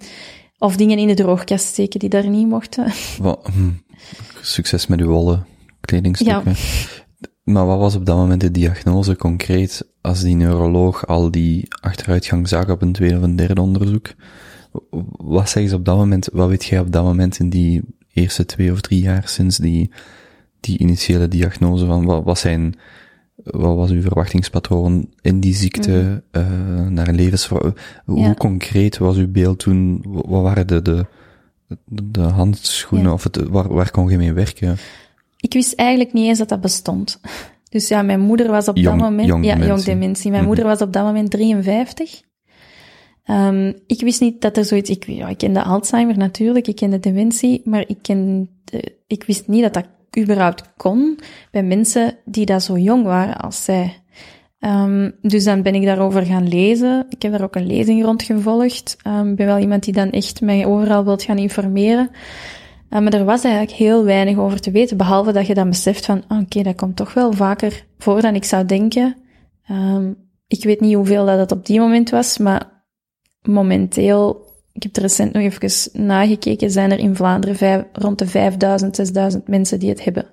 of 0.57 0.75
dingen 0.75 0.97
in 0.97 1.07
de 1.07 1.13
droogkast 1.13 1.65
steken 1.65 1.99
die 1.99 2.09
daar 2.09 2.29
niet 2.29 2.47
mochten. 2.47 2.91
Hm, 3.53 3.71
succes 4.41 4.87
met 4.87 4.99
uw 4.99 5.07
wollen 5.07 5.45
kledingstukken. 5.81 6.51
Ja. 6.51 7.27
Maar 7.43 7.65
wat 7.65 7.79
was 7.79 7.95
op 7.95 8.05
dat 8.05 8.17
moment 8.17 8.41
de 8.41 8.51
diagnose 8.51 9.15
concreet 9.15 9.87
als 10.01 10.21
die 10.21 10.35
neuroloog 10.35 11.07
al 11.07 11.31
die 11.31 11.67
achteruitgang 11.81 12.47
zag 12.47 12.69
op 12.69 12.81
een 12.81 12.91
tweede 12.91 13.17
of 13.17 13.21
een 13.21 13.35
derde 13.35 13.61
onderzoek? 13.61 14.13
Wat 15.17 15.49
zeggen 15.49 15.69
ze 15.71 15.75
op 15.75 15.85
dat 15.85 15.97
moment, 15.97 16.29
wat 16.31 16.49
weet 16.49 16.65
jij 16.65 16.79
op 16.79 16.91
dat 16.91 17.03
moment 17.03 17.39
in 17.39 17.49
die 17.49 17.81
eerste 18.13 18.45
twee 18.45 18.71
of 18.71 18.81
drie 18.81 19.01
jaar 19.01 19.27
sinds 19.27 19.57
die, 19.57 19.91
die 20.59 20.77
initiële 20.77 21.27
diagnose 21.27 21.85
van 21.85 22.05
wat, 22.05 22.23
wat 22.23 22.39
zijn, 22.39 22.75
wat 23.43 23.75
was 23.75 23.89
uw 23.91 24.01
verwachtingspatroon 24.01 25.09
in 25.21 25.39
die 25.39 25.55
ziekte, 25.55 26.23
eh, 26.31 26.87
naar 26.87 27.07
een 27.07 27.15
levens, 27.15 27.47
hoe 27.47 27.73
Ja. 28.05 28.33
concreet 28.33 28.97
was 28.97 29.17
uw 29.17 29.31
beeld 29.31 29.59
toen, 29.59 30.03
wat 30.07 30.41
waren 30.41 30.67
de, 30.67 30.81
de, 31.85 32.21
handschoenen, 32.21 33.07
Ja. 33.07 33.13
of 33.13 33.23
het, 33.23 33.35
waar, 33.47 33.73
waar 33.73 33.91
kon 33.91 34.09
je 34.09 34.17
mee 34.17 34.33
werken? 34.33 34.77
Ik 35.37 35.53
wist 35.53 35.73
eigenlijk 35.73 36.13
niet 36.13 36.25
eens 36.27 36.37
dat 36.37 36.49
dat 36.49 36.61
bestond. 36.61 37.19
Dus 37.69 37.87
ja, 37.87 38.01
mijn 38.01 38.19
moeder 38.19 38.47
was 38.51 38.67
op 38.67 38.77
Jong- 38.77 38.99
dat 38.99 39.09
moment... 39.09 39.27
jong 39.27 39.43
ja, 39.45 39.49
dementie. 39.53 39.73
jong 39.73 39.83
dementie. 39.85 40.29
Mijn 40.29 40.41
Mhm. 40.43 40.47
moeder 40.47 40.65
was 40.65 40.81
op 40.81 40.93
dat 40.93 41.03
moment 41.03 41.31
53. 41.31 42.21
Ehm, 43.23 43.73
ik 43.87 44.01
wist 44.01 44.21
niet 44.21 44.41
dat 44.41 44.57
er 44.57 44.65
zoiets... 44.65 44.89
Ik, 44.89 45.03
ja, 45.05 45.27
ik 45.27 45.37
kende 45.37 45.63
Alzheimer 45.63 46.17
natuurlijk, 46.17 46.67
ik 46.67 46.75
kende 46.75 46.99
dementie, 46.99 47.61
maar 47.65 47.83
ik, 47.87 47.97
kende, 48.01 48.47
ik 49.07 49.23
wist 49.23 49.47
niet 49.47 49.61
dat 49.61 49.73
dat 49.73 49.85
überhaupt 50.17 50.73
kon 50.77 51.19
bij 51.51 51.63
mensen 51.63 52.17
die 52.25 52.45
dat 52.45 52.63
zo 52.63 52.77
jong 52.77 53.03
waren 53.03 53.37
als 53.37 53.63
zij. 53.63 54.01
Ehm, 54.59 55.11
dus 55.21 55.43
dan 55.43 55.61
ben 55.61 55.75
ik 55.75 55.85
daarover 55.85 56.25
gaan 56.25 56.47
lezen. 56.47 57.05
Ik 57.09 57.21
heb 57.21 57.31
daar 57.31 57.43
ook 57.43 57.55
een 57.55 57.67
lezing 57.67 58.03
rond 58.03 58.23
gevolgd. 58.23 58.97
Ehm, 59.03 59.29
ik 59.29 59.35
ben 59.35 59.45
wel 59.45 59.57
iemand 59.57 59.83
die 59.83 59.93
dan 59.93 60.09
echt 60.09 60.41
mij 60.41 60.65
overal 60.65 61.03
wilt 61.03 61.23
gaan 61.23 61.37
informeren. 61.37 62.09
Uh, 62.89 62.99
maar 62.99 63.13
er 63.13 63.25
was 63.25 63.43
eigenlijk 63.43 63.75
heel 63.75 64.03
weinig 64.03 64.37
over 64.37 64.59
te 64.61 64.71
weten, 64.71 64.97
behalve 64.97 65.31
dat 65.31 65.47
je 65.47 65.53
dan 65.53 65.69
beseft 65.69 66.05
van, 66.05 66.23
ah, 66.27 66.41
oké, 66.41 66.63
dat 66.63 66.75
komt 66.75 66.95
toch 66.95 67.13
wel 67.13 67.33
vaker 67.33 67.85
voor 67.97 68.21
dan 68.21 68.35
ik 68.35 68.43
zou 68.43 68.65
denken. 68.65 69.15
Ik 70.47 70.63
weet 70.63 70.79
niet 70.79 70.95
hoeveel 70.95 71.25
dat 71.25 71.51
op 71.51 71.65
die 71.65 71.79
moment 71.79 72.09
was, 72.09 72.37
maar 72.37 72.85
momenteel, 73.41 74.48
ik 74.79 74.85
heb 74.85 74.95
er 74.95 75.01
recent 75.01 75.33
nog 75.33 75.43
even 75.43 76.05
nagekeken, 76.05 76.71
zijn 76.71 76.91
er 76.91 76.99
in 76.99 77.15
Vlaanderen 77.15 77.55
vijf, 77.55 77.83
rond 77.93 78.19
de 78.19 78.27
5000, 78.27 78.95
6000 78.95 79.47
mensen 79.47 79.79
die 79.79 79.89
het 79.89 80.03
hebben. 80.03 80.25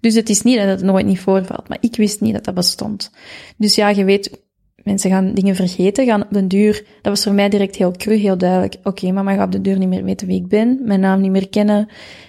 Dus 0.00 0.14
het 0.14 0.28
is 0.28 0.42
niet 0.42 0.56
dat 0.56 0.66
het 0.66 0.82
nooit 0.82 1.06
niet 1.06 1.20
voorvalt, 1.20 1.68
maar 1.68 1.78
ik 1.80 1.96
wist 1.96 2.20
niet 2.20 2.32
dat 2.32 2.44
dat 2.44 2.54
bestond. 2.54 3.10
Dus 3.56 3.74
ja, 3.74 3.88
je 3.88 4.04
weet, 4.04 4.42
mensen 4.82 5.10
gaan 5.10 5.34
dingen 5.34 5.54
vergeten, 5.54 6.06
gaan 6.06 6.22
op 6.22 6.32
den 6.32 6.48
duur, 6.48 6.74
dat 6.74 7.12
was 7.12 7.22
voor 7.22 7.32
mij 7.32 7.48
direct 7.48 7.76
heel 7.76 7.90
cru, 7.90 8.14
heel 8.14 8.38
duidelijk. 8.38 8.74
Oké, 8.74 8.88
okay, 8.88 9.10
mama 9.10 9.34
gaat 9.34 9.46
op 9.46 9.52
de 9.52 9.60
duur 9.60 9.78
niet 9.78 9.88
meer 9.88 10.04
weten 10.04 10.26
wie 10.26 10.40
ik 10.40 10.48
ben, 10.48 10.80
mijn 10.82 11.00
naam 11.00 11.20
niet 11.20 11.30
meer 11.30 11.48
kennen, 11.48 11.88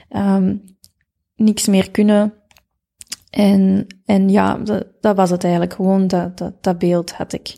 um, 0.10 0.62
niks 1.36 1.68
meer 1.68 1.92
kunnen. 1.92 2.34
En, 3.30 3.88
en 4.06 4.30
ja, 4.30 4.58
dat, 4.58 4.86
dat 5.02 5.16
was 5.16 5.30
het 5.30 5.44
eigenlijk 5.44 5.74
gewoon, 5.74 6.08
dat, 6.08 6.38
dat, 6.38 6.64
dat 6.64 6.78
beeld 6.80 7.12
had 7.12 7.34
ik. 7.34 7.56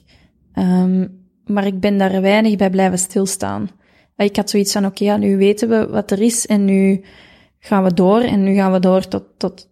Um, 0.53 1.23
maar 1.45 1.65
ik 1.65 1.79
ben 1.79 1.97
daar 1.97 2.21
weinig 2.21 2.55
bij 2.55 2.69
blijven 2.69 2.99
stilstaan. 2.99 3.69
Ik 4.15 4.35
had 4.35 4.49
zoiets 4.49 4.71
van, 4.71 4.85
oké, 4.85 5.03
okay, 5.03 5.07
ja, 5.07 5.17
nu 5.17 5.37
weten 5.37 5.69
we 5.69 5.87
wat 5.87 6.11
er 6.11 6.21
is 6.21 6.45
en 6.45 6.65
nu 6.65 7.03
gaan 7.59 7.83
we 7.83 7.93
door 7.93 8.21
en 8.21 8.43
nu 8.43 8.53
gaan 8.53 8.71
we 8.71 8.79
door 8.79 9.07
tot, 9.07 9.23
tot, 9.37 9.69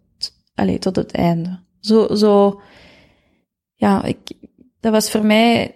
allez, 0.54 0.78
tot 0.78 0.96
het 0.96 1.12
einde. 1.12 1.60
Zo, 1.80 2.14
zo, 2.14 2.60
ja, 3.74 4.04
ik, 4.04 4.18
dat 4.80 4.92
was 4.92 5.10
voor 5.10 5.26
mij, 5.26 5.74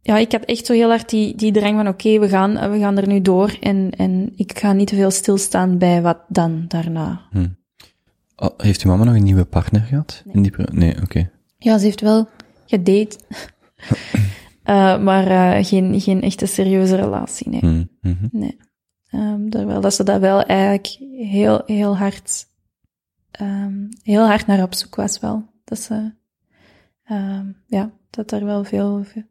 ja, 0.00 0.18
ik 0.18 0.32
had 0.32 0.44
echt 0.44 0.66
zo 0.66 0.72
heel 0.72 0.88
hard 0.88 1.08
die, 1.08 1.34
die 1.34 1.52
drang 1.52 1.76
van, 1.76 1.88
oké, 1.88 2.06
okay, 2.06 2.20
we 2.20 2.28
gaan, 2.28 2.70
we 2.70 2.78
gaan 2.78 2.98
er 2.98 3.08
nu 3.08 3.20
door 3.20 3.56
en, 3.60 3.90
en 3.90 4.32
ik 4.36 4.58
ga 4.58 4.72
niet 4.72 4.88
te 4.88 4.94
veel 4.94 5.10
stilstaan 5.10 5.78
bij 5.78 6.02
wat 6.02 6.18
dan 6.28 6.64
daarna. 6.68 7.26
Hm. 7.30 7.46
Oh, 8.36 8.50
heeft 8.56 8.82
uw 8.82 8.90
mama 8.90 9.04
nog 9.04 9.14
een 9.14 9.22
nieuwe 9.22 9.44
partner 9.44 9.80
gehad? 9.80 10.22
Nee, 10.24 10.50
nee 10.72 10.92
oké. 10.92 11.02
Okay. 11.02 11.30
Ja, 11.58 11.78
ze 11.78 11.84
heeft 11.84 12.00
wel 12.00 12.28
gedate. 12.66 13.18
Uh, 14.68 14.98
maar 14.98 15.30
uh, 15.30 15.64
geen, 15.64 16.00
geen 16.00 16.22
echte 16.22 16.46
serieuze 16.46 16.96
relatie, 16.96 17.48
nee. 17.48 17.60
Mm 17.60 17.88
-hmm. 18.00 18.28
Nee. 18.32 18.56
Um, 19.10 19.50
terwijl 19.50 19.80
dat 19.80 19.94
ze 19.94 20.04
dat 20.04 20.20
wel 20.20 20.42
eigenlijk 20.42 20.96
heel, 21.30 21.62
heel 21.66 21.96
hard, 21.96 22.46
um, 23.40 23.88
heel 24.02 24.26
hard 24.26 24.46
naar 24.46 24.62
op 24.62 24.74
zoek 24.74 24.94
was 24.94 25.20
wel. 25.20 25.50
Dat 25.64 25.80
ze, 25.80 26.12
um, 27.10 27.56
ja, 27.66 27.92
dat 28.10 28.32
er 28.32 28.44
wel 28.44 28.64
veel, 28.64 29.04
veel, 29.04 29.22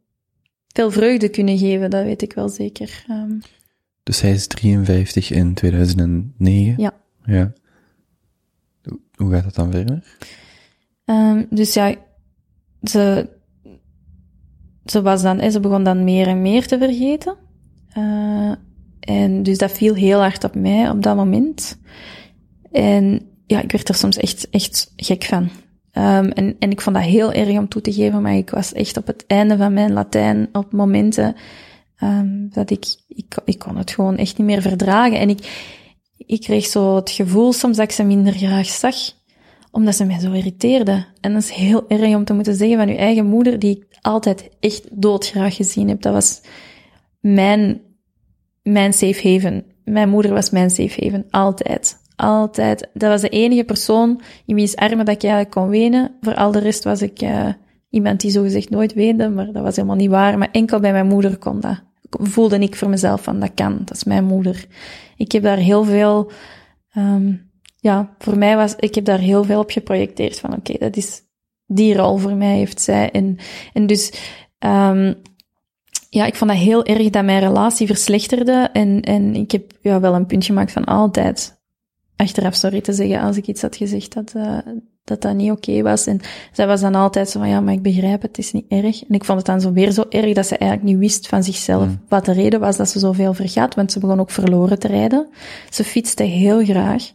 veel, 0.68 0.92
vreugde 0.92 1.30
kunnen 1.30 1.58
geven, 1.58 1.90
dat 1.90 2.04
weet 2.04 2.22
ik 2.22 2.34
wel 2.34 2.50
zeker. 2.50 3.06
dus 4.04 4.22
hij 4.22 4.32
is 4.32 4.48
53 4.48 5.32
in 5.32 5.54
2009? 5.54 6.82
Ja. 6.82 6.94
Ja. 7.26 7.54
Hoe 9.16 9.32
gaat 9.32 9.44
dat 9.44 9.56
dan 9.56 9.72
verder? 9.72 10.04
dus 11.50 11.74
ja, 11.74 11.96
ze, 12.84 13.30
ze 14.92 15.02
was 15.02 15.22
dan, 15.22 15.52
ze 15.52 15.60
begon 15.60 15.84
dan 15.84 16.04
meer 16.04 16.28
en 16.28 16.42
meer 16.42 16.68
te 16.68 16.78
vergeten. 16.78 17.36
Uh, 17.98 18.52
en 19.00 19.44
dus 19.44 19.58
dat 19.58 19.72
viel 19.72 19.94
heel 19.94 20.20
hard 20.20 20.44
op 20.44 20.56
mij 20.56 20.90
op 20.90 21.04
dat 21.04 21.16
moment. 21.16 21.80
En 22.72 23.22
ja, 23.46 23.62
ik 23.62 23.72
werd 23.72 23.90
er 23.90 23.96
soms 23.96 24.18
echt, 24.18 24.50
echt 24.50 24.94
gek 24.96 25.24
van. 25.24 25.50
Um, 25.94 26.32
en, 26.32 26.56
en 26.60 26.72
ik 26.72 26.82
vond 26.82 26.96
dat 26.96 27.06
heel 27.06 27.32
erg 27.32 27.58
om 27.58 27.68
toe 27.68 27.82
te 27.82 27.94
geven, 27.94 28.22
maar 28.22 28.36
ik 28.36 28.50
was 28.50 28.74
echt 28.74 28.98
op 28.98 29.08
het 29.08 29.24
einde 29.28 29.58
van 29.58 29.74
mijn 29.74 29.94
Latijn 29.94 30.50
op 30.52 30.72
momenten 30.72 31.36
um, 32.04 32.50
dat 32.54 32.70
ik, 32.70 32.86
ik, 33.08 33.38
ik 33.46 33.60
kon 33.60 33.78
het 33.78 33.92
gewoon 33.92 34.18
echt 34.18 34.38
niet 34.38 34.48
meer 34.48 34.62
verdragen. 34.62 35.20
En 35.20 35.30
ik, 35.30 35.72
ik 36.18 36.42
kreeg 36.42 36.66
zo 36.66 36.96
het 36.96 37.10
gevoel 37.10 37.54
soms 37.54 37.78
dat 37.78 37.86
ik 37.86 37.92
ze 37.92 38.04
minder 38.04 38.34
graag 38.34 38.68
zag, 38.68 38.96
omdat 39.78 39.96
ze 39.96 40.06
mij 40.06 40.20
zo 40.20 40.32
irriteerde. 40.32 41.06
En 41.22 41.34
dat 41.34 41.42
is 41.42 41.50
heel 41.50 41.88
erg 41.88 42.16
om 42.16 42.24
te 42.24 42.34
moeten 42.34 42.56
zeggen 42.56 42.78
van 42.78 42.90
uw 42.90 42.96
eigen 42.96 43.26
moeder, 43.26 43.60
die 43.60 43.76
ik 43.76 43.98
altijd 44.02 44.50
echt 44.60 45.02
doodgraag 45.02 45.56
gezien 45.56 45.88
heb. 45.88 46.02
Dat 46.02 46.14
was 46.14 46.42
mijn 47.20 47.82
mijn 48.64 48.94
safe 48.94 49.30
haven. 49.30 49.66
Mijn 49.84 50.10
moeder 50.10 50.34
was 50.34 50.50
mijn 50.50 50.70
safe 50.70 51.04
haven. 51.04 51.26
Altijd. 51.30 51.98
Altijd. 52.16 52.90
Dat 52.94 53.10
was 53.10 53.22
de 53.22 53.30
enige 53.30 53.64
persoon 53.64 54.22
in 54.46 54.56
wie's 54.56 54.76
armen 54.76 55.06
dat 55.06 55.16
ik 55.16 55.24
eigenlijk 55.24 55.52
kon 55.52 55.70
wenen. 55.70 56.12
Voor 56.22 56.36
al 56.36 56.52
de 56.52 56.60
rest 56.60 56.84
was 56.84 57.02
ik 57.02 57.22
uh, 57.22 57.48
iemand 57.90 58.22
die 58.22 58.32
zogezegd 58.32 58.70
nooit 58.70 58.94
weende, 58.94 59.30
maar 59.30 59.52
dat 59.52 59.64
was 59.64 59.76
helemaal 59.76 59.96
niet 59.98 60.10
waar. 60.10 60.38
Maar 60.38 60.52
enkel 60.52 60.80
bij 60.80 60.92
mijn 60.92 61.08
moeder 61.08 61.38
kon 61.38 61.60
dat. 61.60 61.82
Voelde 62.10 62.60
ik 62.60 62.76
voor 62.76 62.90
mezelf 62.90 63.24
van, 63.24 63.40
dat 63.40 63.52
kan. 63.54 63.78
Dat 63.86 63.96
is 63.96 64.04
mijn 64.04 64.26
moeder. 64.26 64.66
Ik 65.18 65.32
heb 65.32 65.44
daar 65.44 65.58
heel 65.58 65.84
veel, 65.84 66.32
um, 66.98 67.47
ja, 67.88 68.16
voor 68.18 68.38
mij 68.38 68.56
was, 68.56 68.76
ik 68.76 68.96
heb 68.96 69.06
daar 69.06 69.20
heel 69.20 69.44
veel 69.44 69.60
op 69.60 69.72
geprojecteerd 69.72 70.40
van, 70.40 70.50
oké, 70.50 70.72
okay, 70.72 70.90
dat 70.90 70.98
is, 70.98 71.22
die 71.66 71.96
rol 71.96 72.18
voor 72.18 72.36
mij 72.36 72.56
heeft 72.56 72.82
zij. 72.82 73.12
En, 73.12 73.38
en 73.74 73.88
dus, 73.88 74.12
um, 74.60 75.16
ja, 76.10 76.26
ik 76.26 76.36
vond 76.36 76.52
dat 76.52 76.60
heel 76.60 76.86
erg 76.86 77.10
dat 77.10 77.26
mijn 77.26 77.40
relatie 77.40 77.88
verslechterde. 77.88 78.70
En, 78.74 79.02
en 79.02 79.36
ik 79.36 79.52
heb 79.52 79.72
ja, 79.82 80.00
wel 80.00 80.16
een 80.16 80.26
punt 80.26 80.46
gemaakt 80.46 80.72
van 80.72 80.86
altijd 80.86 81.58
achteraf 82.16 82.56
sorry 82.56 82.82
te 82.82 82.94
zeggen 82.94 83.20
als 83.20 83.38
ik 83.38 83.48
iets 83.48 83.62
had 83.62 83.76
gezegd 83.76 84.14
dat 84.14 84.34
uh, 84.36 84.58
dat, 85.08 85.22
dat 85.22 85.36
niet 85.36 85.52
oké 85.52 85.70
okay 85.70 85.84
was. 85.84 86.06
En 86.08 86.20
zij 86.52 86.68
was 86.68 86.82
dan 86.82 86.96
altijd 86.96 87.30
zo 87.30 87.40
van, 87.40 87.50
ja, 87.50 87.62
maar 87.62 87.74
ik 87.74 87.82
begrijp 87.82 88.22
het, 88.22 88.36
het 88.36 88.38
is 88.38 88.52
niet 88.52 88.66
erg. 88.68 89.04
En 89.04 89.16
ik 89.16 89.26
vond 89.26 89.38
het 89.38 89.48
dan 89.48 89.62
zo 89.62 89.72
weer 89.72 89.92
zo 89.92 90.04
erg 90.10 90.34
dat 90.34 90.48
ze 90.48 90.58
eigenlijk 90.58 90.92
niet 90.92 91.00
wist 91.00 91.28
van 91.28 91.44
zichzelf 91.44 91.86
mm. 91.86 92.00
wat 92.08 92.26
de 92.26 92.32
reden 92.32 92.60
was 92.60 92.78
dat 92.78 92.90
ze 92.90 93.00
zoveel 93.00 93.34
vergat. 93.34 93.76
Want 93.76 93.92
ze 93.92 94.00
begon 94.00 94.20
ook 94.20 94.32
verloren 94.32 94.80
te 94.80 94.88
rijden. 94.88 95.28
Ze 95.70 95.84
fietste 95.84 96.24
heel 96.24 96.64
graag. 96.64 97.12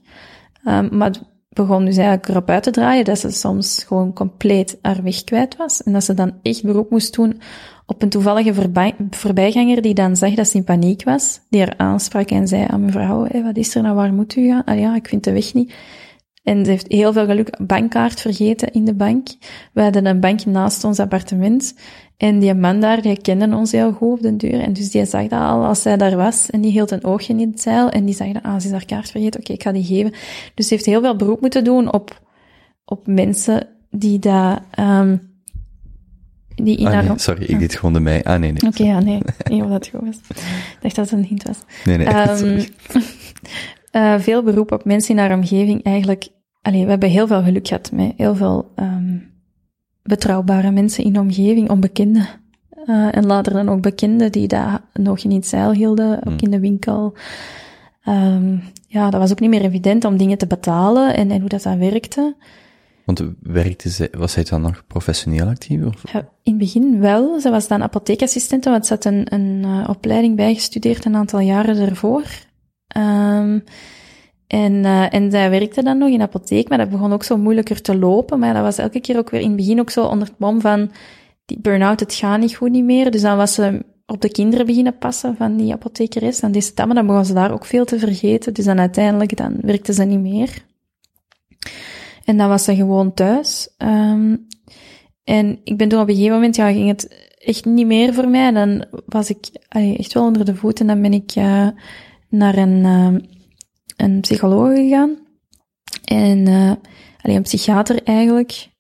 Um, 0.65 0.89
maar 0.97 1.09
het 1.09 1.23
begon 1.49 1.85
dus 1.85 1.97
eigenlijk 1.97 2.29
erop 2.29 2.51
uit 2.51 2.63
te 2.63 2.71
draaien 2.71 3.05
dat 3.05 3.19
ze 3.19 3.31
soms 3.31 3.85
gewoon 3.87 4.13
compleet 4.13 4.79
haar 4.83 5.03
weg 5.03 5.25
kwijt 5.25 5.57
was. 5.57 5.83
En 5.83 5.93
dat 5.93 6.05
ze 6.05 6.15
dan 6.15 6.33
echt 6.43 6.63
beroep 6.63 6.91
moest 6.91 7.15
doen 7.15 7.41
op 7.87 8.03
een 8.03 8.09
toevallige 8.09 8.55
voorbij, 8.55 8.95
voorbijganger 9.11 9.83
die 9.83 9.95
dan 9.95 10.17
zag 10.17 10.35
dat 10.35 10.49
ze 10.49 10.57
in 10.57 10.65
paniek 10.65 11.05
was, 11.05 11.41
die 11.51 11.61
haar 11.61 11.75
aansprak 11.77 12.31
en 12.31 12.49
zei 12.49 12.67
aan 12.69 12.85
mevrouw, 12.85 13.25
hey, 13.29 13.43
wat 13.43 13.57
is 13.57 13.75
er 13.75 13.83
nou, 13.83 13.95
waar 13.95 14.15
moet 14.15 14.37
u 14.37 14.47
gaan? 14.49 14.65
Ah 14.65 14.79
ja, 14.79 14.95
ik 14.95 15.09
vind 15.09 15.25
de 15.25 15.33
weg 15.33 15.55
niet. 15.55 15.75
En 16.43 16.65
ze 16.65 16.71
heeft 16.71 16.93
heel 16.93 17.13
veel 17.13 17.27
geluk 17.27 17.67
bankkaart 17.67 18.21
vergeten 18.21 18.73
in 18.73 18.85
de 18.85 18.95
bank. 18.95 19.29
We 19.73 19.83
hadden 19.83 20.07
een 20.07 20.21
bank 20.21 20.45
naast 20.45 20.85
ons 20.85 20.99
appartement. 20.99 21.75
En 22.17 22.39
die 22.39 22.55
man 22.55 22.81
daar, 22.81 23.03
die 23.03 23.21
kende 23.21 23.57
ons 23.57 23.73
heel 23.73 23.93
goed 23.93 24.13
op 24.13 24.23
de 24.23 24.37
deur. 24.37 24.61
En 24.61 24.73
dus 24.73 24.91
die 24.91 25.05
zag 25.05 25.29
dat 25.29 25.41
al 25.41 25.65
als 25.65 25.83
zij 25.83 25.97
daar 25.97 26.17
was. 26.17 26.51
En 26.51 26.61
die 26.61 26.71
hield 26.71 26.91
een 26.91 27.05
oogje 27.05 27.33
in 27.33 27.51
het 27.51 27.61
zeil. 27.61 27.91
En 27.91 28.05
die 28.05 28.15
zag 28.15 28.33
dat, 28.33 28.43
ah, 28.43 28.61
ze 28.61 28.67
is 28.67 28.73
haar 28.73 28.85
kaart 28.85 29.11
vergeten. 29.11 29.41
Oké, 29.41 29.53
okay, 29.53 29.57
ik 29.57 29.63
ga 29.63 29.73
die 29.73 29.97
geven. 29.97 30.13
Dus 30.55 30.69
ze 30.69 30.75
heeft 30.75 30.87
heel 30.87 31.01
veel 31.01 31.17
beroep 31.17 31.41
moeten 31.41 31.65
doen 31.65 31.93
op, 31.93 32.21
op 32.85 33.07
mensen 33.07 33.67
die 33.91 34.19
daar... 34.19 34.63
Um, 34.79 35.31
die 36.55 36.77
in 36.77 36.87
ah, 36.87 36.93
haar... 36.93 37.05
nee, 37.05 37.19
sorry, 37.19 37.45
ik 37.45 37.59
deed 37.59 37.75
gewoon 37.75 37.93
de 37.93 38.01
mij. 38.01 38.25
Ah, 38.25 38.41
nee, 38.41 38.53
nee. 38.53 38.63
Oké, 38.63 38.83
okay, 38.83 38.87
ja, 38.87 39.01
nee. 39.01 39.21
Nee, 39.49 39.69
dat 39.69 39.89
goed 39.89 40.01
was. 40.01 40.17
Ik 40.17 40.79
dacht 40.81 40.97
dat 40.97 41.11
het 41.11 41.19
een 41.19 41.25
hint 41.25 41.43
was. 41.43 41.59
Nee, 41.85 41.97
nee, 41.97 42.07
um. 42.43 42.65
Uh, 43.93 44.19
veel 44.19 44.43
beroep 44.43 44.73
op 44.73 44.85
mensen 44.85 45.15
in 45.15 45.21
haar 45.21 45.35
omgeving 45.37 45.83
eigenlijk... 45.83 46.29
Allee, 46.63 46.85
we 46.85 46.91
hebben 46.91 47.09
heel 47.09 47.27
veel 47.27 47.43
geluk 47.43 47.69
gehad 47.69 47.93
met 47.93 48.13
heel 48.17 48.35
veel 48.35 48.73
um, 48.77 49.31
betrouwbare 50.03 50.71
mensen 50.71 51.05
in 51.05 51.13
de 51.13 51.21
omgeving, 51.21 51.71
onbekenden. 51.71 52.29
Uh, 52.87 53.17
en 53.17 53.27
later 53.27 53.53
dan 53.53 53.69
ook 53.69 53.81
bekenden 53.81 54.33
die 54.33 54.49
daar 54.49 54.81
nog 54.93 55.19
in 55.19 55.31
het 55.31 55.47
zeil 55.47 55.73
hielden, 55.73 56.17
ook 56.17 56.25
Hmm. 56.25 56.37
in 56.39 56.51
de 56.51 56.61
winkel. 56.61 57.15
Um, 58.09 58.63
ja, 58.87 59.11
dat 59.11 59.21
was 59.21 59.31
ook 59.31 59.41
niet 59.41 59.51
meer 59.51 59.65
evident 59.65 60.05
om 60.05 60.17
dingen 60.17 60.39
te 60.39 60.47
betalen 60.47 61.17
en, 61.17 61.31
en 61.31 61.41
hoe 61.41 61.49
dat 61.49 61.63
dan 61.63 61.79
werkte. 61.79 62.37
Want 63.05 63.23
werkte 63.41 63.89
zij, 63.89 64.09
was 64.13 64.33
zij 64.33 64.45
dan 64.45 64.61
nog 64.61 64.85
professioneel 64.87 65.47
actief? 65.47 65.85
Of? 65.85 66.13
Ja, 66.13 66.19
in 66.43 66.53
het 66.53 66.59
begin 66.59 67.01
wel. 67.01 67.41
Ze 67.41 67.51
was 67.51 67.69
dan 67.69 67.83
apotheekassistente, 67.83 68.71
want 68.71 68.87
ze 68.87 68.95
had 68.95 69.05
een, 69.05 69.35
een 69.35 69.63
uh, 69.65 69.89
opleiding 69.89 70.37
bijgestudeerd 70.37 71.05
een 71.05 71.17
aantal 71.17 71.41
jaren 71.41 71.77
ervoor. 71.77 72.25
Um, 72.97 73.65
En, 74.53 74.85
eh, 74.85 75.15
en 75.15 75.31
zij 75.31 75.51
werkte 75.51 75.83
dan 75.83 75.99
nog 75.99 76.09
in 76.09 76.19
de 76.19 76.25
apotheek, 76.25 76.69
maar 76.69 76.79
dat 76.79 76.91
begon 76.91 77.13
ook 77.13 77.23
zo 77.23 77.37
moeilijker 77.37 77.83
te 77.83 77.99
lopen. 77.99 78.39
Maar 78.39 78.55
dat 78.55 78.63
was 78.63 78.79
elke 78.79 79.01
keer 79.01 79.19
ook 79.19 79.31
weer 79.31 79.41
in 79.41 79.47
het 79.47 79.57
begin 79.57 79.81
ook 79.81 79.91
zo 79.91 80.05
onder 80.05 80.29
het 80.29 80.39
mom 80.39 80.61
van 80.61 80.91
die 81.45 81.61
burn-out, 81.61 82.01
het 82.01 82.15
gaat 82.15 82.41
niet 82.41 82.57
goed 82.57 82.71
niet 82.71 82.85
meer. 82.85 83.11
Dus 83.11 83.21
dan 83.21 83.37
was 83.37 83.55
ze 83.55 83.85
op 84.07 84.21
de 84.21 84.31
kinderen 84.31 84.67
beginnen 84.67 84.99
passen 84.99 85.37
van 85.37 85.57
die 85.57 85.73
apothekeres. 85.73 86.41
Dan 86.41 86.53
deed 86.53 86.65
ze 86.65 86.73
dan 86.75 87.07
begon 87.07 87.25
ze 87.25 87.35
daar 87.35 87.53
ook 87.53 87.65
veel 87.65 87.85
te 87.85 87.99
vergeten. 87.99 88.55
Dus 88.55 88.65
dan 88.65 88.79
uiteindelijk, 88.79 89.37
dan 89.37 89.57
werkte 89.61 89.93
ze 89.93 90.05
niet 90.05 90.21
meer. 90.21 90.65
En 92.25 92.37
dan 92.37 92.49
was 92.49 92.65
ze 92.65 92.75
gewoon 92.75 93.15
thuis. 93.15 93.75
Ehm, 93.77 94.37
en 95.25 95.61
ik 95.65 95.77
ben 95.77 95.89
toen 95.89 96.01
op 96.01 96.09
een 96.09 96.15
gegeven 96.15 96.35
moment, 96.35 96.57
ja, 96.57 96.73
ging 96.73 96.89
het 96.89 97.31
echt 97.39 97.65
niet 97.65 97.87
meer 97.87 98.15
voor 98.15 98.29
mij. 98.29 98.51
Dan 98.51 98.85
was 99.07 99.31
ik 99.31 99.49
echt 99.69 100.13
wel 100.13 100.25
onder 100.25 100.45
de 100.45 100.55
voet 100.55 100.81
en 100.81 100.87
dan 100.87 101.03
ben 101.03 101.13
ik 101.13 101.37
uh, 101.37 101.69
naar 102.33 102.57
een, 102.57 102.85
uh, 102.85 103.15
een 103.97 104.21
psycholoog 104.21 104.75
gegaan. 104.75 105.17
En, 106.05 106.39
uh, 106.49 106.73
allee, 107.23 107.37
een 107.37 107.43
psychiater 107.43 108.03
eigenlijk. 108.03 108.71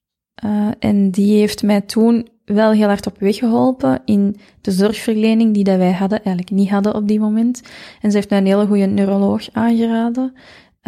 en 0.78 1.10
die 1.10 1.38
heeft 1.38 1.62
mij 1.62 1.80
toen 1.80 2.28
wel 2.44 2.72
heel 2.72 2.86
hard 2.86 3.06
op 3.06 3.18
weg 3.18 3.36
geholpen 3.36 4.02
in 4.04 4.36
de 4.60 4.70
zorgverlening 4.70 5.54
die 5.54 5.64
dat 5.64 5.76
wij 5.76 5.92
hadden, 5.92 6.24
eigenlijk 6.24 6.50
niet 6.50 6.70
hadden 6.70 6.94
op 6.94 7.08
die 7.08 7.20
moment. 7.20 7.62
En 8.00 8.10
ze 8.10 8.16
heeft 8.16 8.30
mij 8.30 8.38
een 8.38 8.46
hele 8.46 8.66
goede 8.66 8.86
neuroloog 8.86 9.48
aangeraden. 9.52 10.34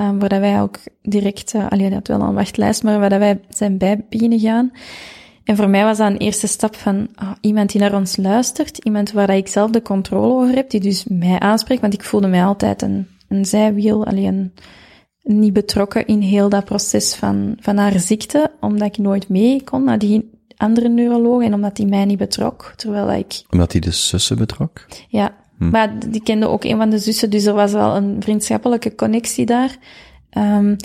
Um, 0.01 0.19
waar 0.19 0.41
wij 0.41 0.61
ook 0.61 0.78
direct, 1.03 1.55
uh, 1.55 1.69
allee, 1.69 1.91
dat 1.91 2.09
wel 2.09 2.20
een 2.20 2.35
wachtlijst, 2.35 2.82
maar 2.82 3.01
waar 3.01 3.19
wij 3.19 3.41
zijn 3.49 3.78
bij 3.78 4.05
beginnen 4.09 4.39
gaan. 4.39 4.73
En 5.44 5.56
voor 5.56 5.68
mij 5.68 5.84
was 5.84 5.98
dat 5.98 6.10
een 6.10 6.16
eerste 6.16 6.46
stap 6.46 6.76
van 6.76 7.08
ah, 7.14 7.30
iemand 7.40 7.72
die 7.72 7.80
naar 7.80 7.94
ons 7.94 8.16
luistert, 8.16 8.78
iemand 8.78 9.12
waar 9.12 9.36
ik 9.36 9.48
zelf 9.48 9.70
de 9.70 9.82
controle 9.82 10.34
over 10.34 10.54
heb, 10.54 10.70
die 10.70 10.80
dus 10.80 11.04
mij 11.04 11.38
aanspreekt, 11.38 11.80
want 11.80 11.94
ik 11.94 12.04
voelde 12.04 12.28
mij 12.28 12.44
altijd 12.44 12.82
een, 12.82 13.06
een 13.28 13.44
zijwiel, 13.44 14.06
alleen 14.06 14.52
niet 15.22 15.52
betrokken 15.52 16.06
in 16.06 16.20
heel 16.20 16.48
dat 16.48 16.64
proces 16.64 17.14
van, 17.14 17.56
van 17.60 17.76
haar 17.76 17.98
ziekte, 17.98 18.50
omdat 18.60 18.88
ik 18.88 18.98
nooit 18.98 19.28
mee 19.28 19.64
kon 19.64 19.84
naar 19.84 19.98
die 19.98 20.30
andere 20.56 20.88
neuroloog 20.88 21.42
en 21.42 21.54
omdat 21.54 21.76
die 21.76 21.86
mij 21.86 22.04
niet 22.04 22.18
betrok, 22.18 22.72
terwijl 22.76 23.12
ik... 23.12 23.42
Omdat 23.50 23.72
hij 23.72 23.80
de 23.80 23.90
zussen 23.90 24.36
betrok? 24.36 24.86
Ja, 25.08 25.34
hm. 25.58 25.70
maar 25.70 25.98
die 26.08 26.22
kende 26.22 26.48
ook 26.48 26.64
een 26.64 26.76
van 26.76 26.90
de 26.90 26.98
zussen, 26.98 27.30
dus 27.30 27.44
er 27.44 27.54
was 27.54 27.72
wel 27.72 27.96
een 27.96 28.16
vriendschappelijke 28.22 28.94
connectie 28.94 29.46
daar. 29.46 29.76
Um, 30.30 30.76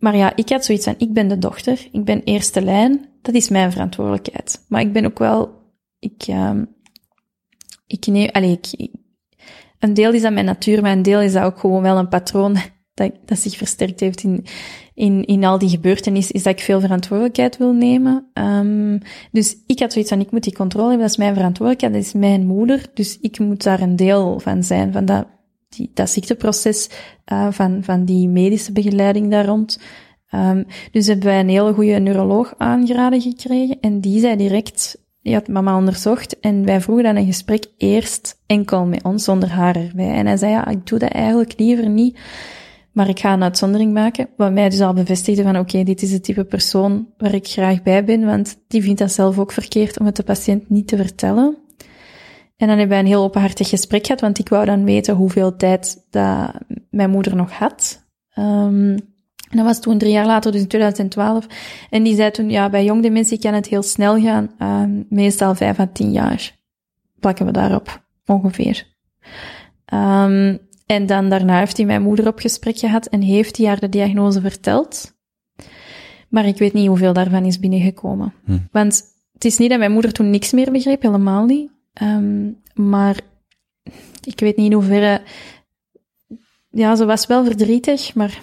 maar 0.00 0.16
ja, 0.16 0.36
ik 0.36 0.48
had 0.48 0.64
zoiets 0.64 0.84
van, 0.84 0.94
ik 0.98 1.12
ben 1.12 1.28
de 1.28 1.38
dochter, 1.38 1.88
ik 1.92 2.04
ben 2.04 2.22
eerste 2.22 2.62
lijn, 2.62 3.08
dat 3.22 3.34
is 3.34 3.48
mijn 3.48 3.72
verantwoordelijkheid. 3.72 4.64
Maar 4.68 4.80
ik 4.80 4.92
ben 4.92 5.04
ook 5.04 5.18
wel, 5.18 5.50
ik, 5.98 6.26
um, 6.28 6.74
ik 7.86 8.06
neem, 8.06 8.28
allez, 8.32 8.72
ik, 8.72 8.88
een 9.78 9.94
deel 9.94 10.12
is 10.12 10.24
aan 10.24 10.34
mijn 10.34 10.46
natuur, 10.46 10.82
maar 10.82 10.92
een 10.92 11.02
deel 11.02 11.20
is 11.20 11.32
dat 11.32 11.42
ook 11.42 11.58
gewoon 11.58 11.82
wel 11.82 11.98
een 11.98 12.08
patroon 12.08 12.56
dat, 12.94 13.12
dat 13.24 13.38
zich 13.38 13.56
versterkt 13.56 14.00
heeft 14.00 14.22
in, 14.22 14.44
in, 14.94 15.24
in 15.24 15.44
al 15.44 15.58
die 15.58 15.68
gebeurtenissen, 15.68 16.34
is 16.34 16.42
dat 16.42 16.52
ik 16.52 16.64
veel 16.64 16.80
verantwoordelijkheid 16.80 17.56
wil 17.56 17.72
nemen. 17.72 18.30
Um, 18.34 18.98
dus 19.32 19.56
ik 19.66 19.78
had 19.78 19.92
zoiets 19.92 20.10
van, 20.10 20.20
ik 20.20 20.30
moet 20.30 20.44
die 20.44 20.54
controle 20.54 20.88
hebben, 20.88 21.06
dat 21.06 21.10
is 21.10 21.22
mijn 21.22 21.34
verantwoordelijkheid, 21.34 21.92
dat 21.92 22.02
is 22.02 22.20
mijn 22.20 22.46
moeder, 22.46 22.86
dus 22.94 23.18
ik 23.20 23.38
moet 23.38 23.62
daar 23.62 23.80
een 23.80 23.96
deel 23.96 24.40
van 24.40 24.62
zijn, 24.62 24.92
van 24.92 25.04
dat, 25.04 25.26
die, 25.76 25.90
dat 25.94 26.10
ziekteproces, 26.10 26.90
uh, 27.32 27.46
van, 27.50 27.84
van 27.84 28.04
die 28.04 28.28
medische 28.28 28.72
begeleiding 28.72 29.30
daar 29.30 29.46
rond. 29.46 29.78
Um, 30.34 30.66
dus 30.92 31.06
hebben 31.06 31.26
wij 31.26 31.40
een 31.40 31.48
hele 31.48 31.72
goede 31.72 31.98
neuroloog 31.98 32.54
aangeraden 32.58 33.20
gekregen 33.20 33.80
en 33.80 34.00
die 34.00 34.20
zei 34.20 34.36
direct, 34.36 34.98
die 35.22 35.34
had 35.34 35.48
mama 35.48 35.76
onderzocht 35.76 36.40
en 36.40 36.64
wij 36.64 36.80
vroegen 36.80 37.04
dan 37.04 37.16
een 37.16 37.26
gesprek 37.26 37.66
eerst 37.76 38.40
enkel 38.46 38.86
met 38.86 39.02
ons, 39.02 39.24
zonder 39.24 39.48
haar 39.48 39.76
erbij. 39.76 40.10
En 40.10 40.26
hij 40.26 40.36
zei, 40.36 40.50
ja, 40.50 40.66
ik 40.66 40.86
doe 40.86 40.98
dat 40.98 41.10
eigenlijk 41.10 41.58
liever 41.58 41.88
niet, 41.88 42.18
maar 42.92 43.08
ik 43.08 43.20
ga 43.20 43.32
een 43.32 43.42
uitzondering 43.42 43.92
maken, 43.92 44.28
wat 44.36 44.52
mij 44.52 44.68
dus 44.68 44.80
al 44.80 44.92
bevestigde 44.92 45.42
van, 45.42 45.58
oké, 45.58 45.82
dit 45.82 46.02
is 46.02 46.12
het 46.12 46.24
type 46.24 46.44
persoon 46.44 47.08
waar 47.18 47.34
ik 47.34 47.46
graag 47.46 47.82
bij 47.82 48.04
ben, 48.04 48.24
want 48.24 48.58
die 48.68 48.82
vindt 48.82 48.98
dat 48.98 49.12
zelf 49.12 49.38
ook 49.38 49.52
verkeerd 49.52 50.00
om 50.00 50.06
het 50.06 50.16
de 50.16 50.22
patiënt 50.22 50.70
niet 50.70 50.88
te 50.88 50.96
vertellen. 50.96 51.56
En 52.60 52.66
dan 52.66 52.78
hebben 52.78 52.88
wij 52.88 52.98
een 52.98 53.06
heel 53.06 53.22
openhartig 53.22 53.68
gesprek 53.68 54.06
gehad, 54.06 54.20
want 54.20 54.38
ik 54.38 54.48
wou 54.48 54.64
dan 54.64 54.84
weten 54.84 55.14
hoeveel 55.14 55.56
tijd 55.56 56.06
dat 56.10 56.52
mijn 56.90 57.10
moeder 57.10 57.36
nog 57.36 57.52
had. 57.52 58.06
Um, 58.38 58.94
en 59.50 59.56
dat 59.56 59.64
was 59.64 59.80
toen 59.80 59.98
drie 59.98 60.12
jaar 60.12 60.26
later, 60.26 60.52
dus 60.52 60.60
in 60.60 60.66
2012. 60.68 61.46
En 61.90 62.02
die 62.02 62.14
zei 62.14 62.30
toen, 62.30 62.50
ja, 62.50 62.70
bij 62.70 62.84
jong 62.84 63.02
dementie 63.02 63.38
kan 63.38 63.54
het 63.54 63.66
heel 63.66 63.82
snel 63.82 64.20
gaan. 64.20 64.50
Um, 64.58 65.06
meestal 65.08 65.54
vijf 65.54 65.78
à 65.78 65.90
tien 65.92 66.12
jaar 66.12 66.58
plakken 67.20 67.46
we 67.46 67.52
daarop, 67.52 68.04
ongeveer. 68.26 68.86
Um, 69.94 70.58
en 70.86 71.06
dan 71.06 71.28
daarna 71.28 71.58
heeft 71.58 71.76
hij 71.76 71.86
mijn 71.86 72.02
moeder 72.02 72.26
op 72.26 72.38
gesprek 72.38 72.78
gehad 72.78 73.06
en 73.06 73.20
heeft 73.20 73.56
hij 73.56 73.66
haar 73.66 73.80
de 73.80 73.88
diagnose 73.88 74.40
verteld. 74.40 75.18
Maar 76.28 76.46
ik 76.46 76.58
weet 76.58 76.72
niet 76.72 76.86
hoeveel 76.86 77.12
daarvan 77.12 77.44
is 77.44 77.58
binnengekomen. 77.58 78.34
Hm. 78.44 78.58
Want 78.70 79.02
het 79.32 79.44
is 79.44 79.58
niet 79.58 79.70
dat 79.70 79.78
mijn 79.78 79.92
moeder 79.92 80.12
toen 80.12 80.30
niks 80.30 80.52
meer 80.52 80.72
begreep, 80.72 81.02
helemaal 81.02 81.44
niet. 81.44 81.70
Um, 82.02 82.62
maar 82.74 83.20
ik 84.24 84.40
weet 84.40 84.56
niet 84.56 84.66
in 84.66 84.72
hoeverre... 84.72 85.22
Ja, 86.70 86.96
ze 86.96 87.04
was 87.04 87.26
wel 87.26 87.44
verdrietig, 87.44 88.14
maar 88.14 88.40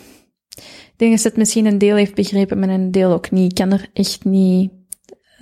ik 0.58 0.94
denk 0.96 1.12
dat 1.12 1.22
ze 1.22 1.28
het 1.28 1.38
misschien 1.38 1.66
een 1.66 1.78
deel 1.78 1.96
heeft 1.96 2.16
begrepen, 2.16 2.60
maar 2.60 2.70
een 2.70 2.92
deel 2.92 3.12
ook 3.12 3.32
niet. 3.32 3.52
Ik 3.52 3.58
kan 3.58 3.72
er 3.72 3.90
echt 3.94 4.26
niet 4.26 4.72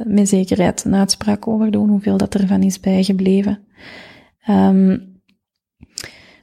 met 0.03 0.29
zekerheid 0.29 0.83
een 0.83 0.95
uitspraak 0.95 1.47
over 1.47 1.71
doen, 1.71 1.89
hoeveel 1.89 2.17
dat 2.17 2.35
ervan 2.35 2.63
is 2.63 2.79
bijgebleven. 2.79 3.59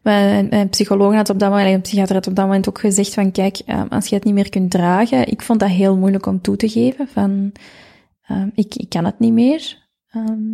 Mijn, 0.02 0.46
mijn 0.48 0.68
psycholoog 0.68 1.14
had 1.14 1.30
op 1.30 1.38
dat 1.38 1.50
moment, 1.50 1.74
een 1.74 1.80
psychiater 1.80 2.14
had 2.14 2.26
op 2.26 2.34
dat 2.34 2.46
moment 2.46 2.68
ook 2.68 2.78
gezegd 2.78 3.14
van, 3.14 3.32
kijk, 3.32 3.60
um, 3.66 3.86
als 3.88 4.06
je 4.06 4.14
het 4.14 4.24
niet 4.24 4.34
meer 4.34 4.48
kunt 4.48 4.70
dragen, 4.70 5.28
ik 5.28 5.42
vond 5.42 5.60
dat 5.60 5.68
heel 5.68 5.96
moeilijk 5.96 6.26
om 6.26 6.40
toe 6.40 6.56
te 6.56 6.68
geven, 6.68 7.08
van, 7.08 7.52
ik, 8.54 8.74
ik 8.74 8.88
kan 8.88 9.04
het 9.04 9.18
niet 9.18 9.32
meer. 9.32 9.80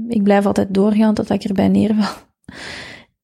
Ik 0.09 0.23
blijf 0.23 0.47
altijd 0.47 0.75
doorgaan 0.75 1.15
tot 1.15 1.31
ik 1.31 1.45
erbij 1.45 1.69
neerval. 1.69 2.15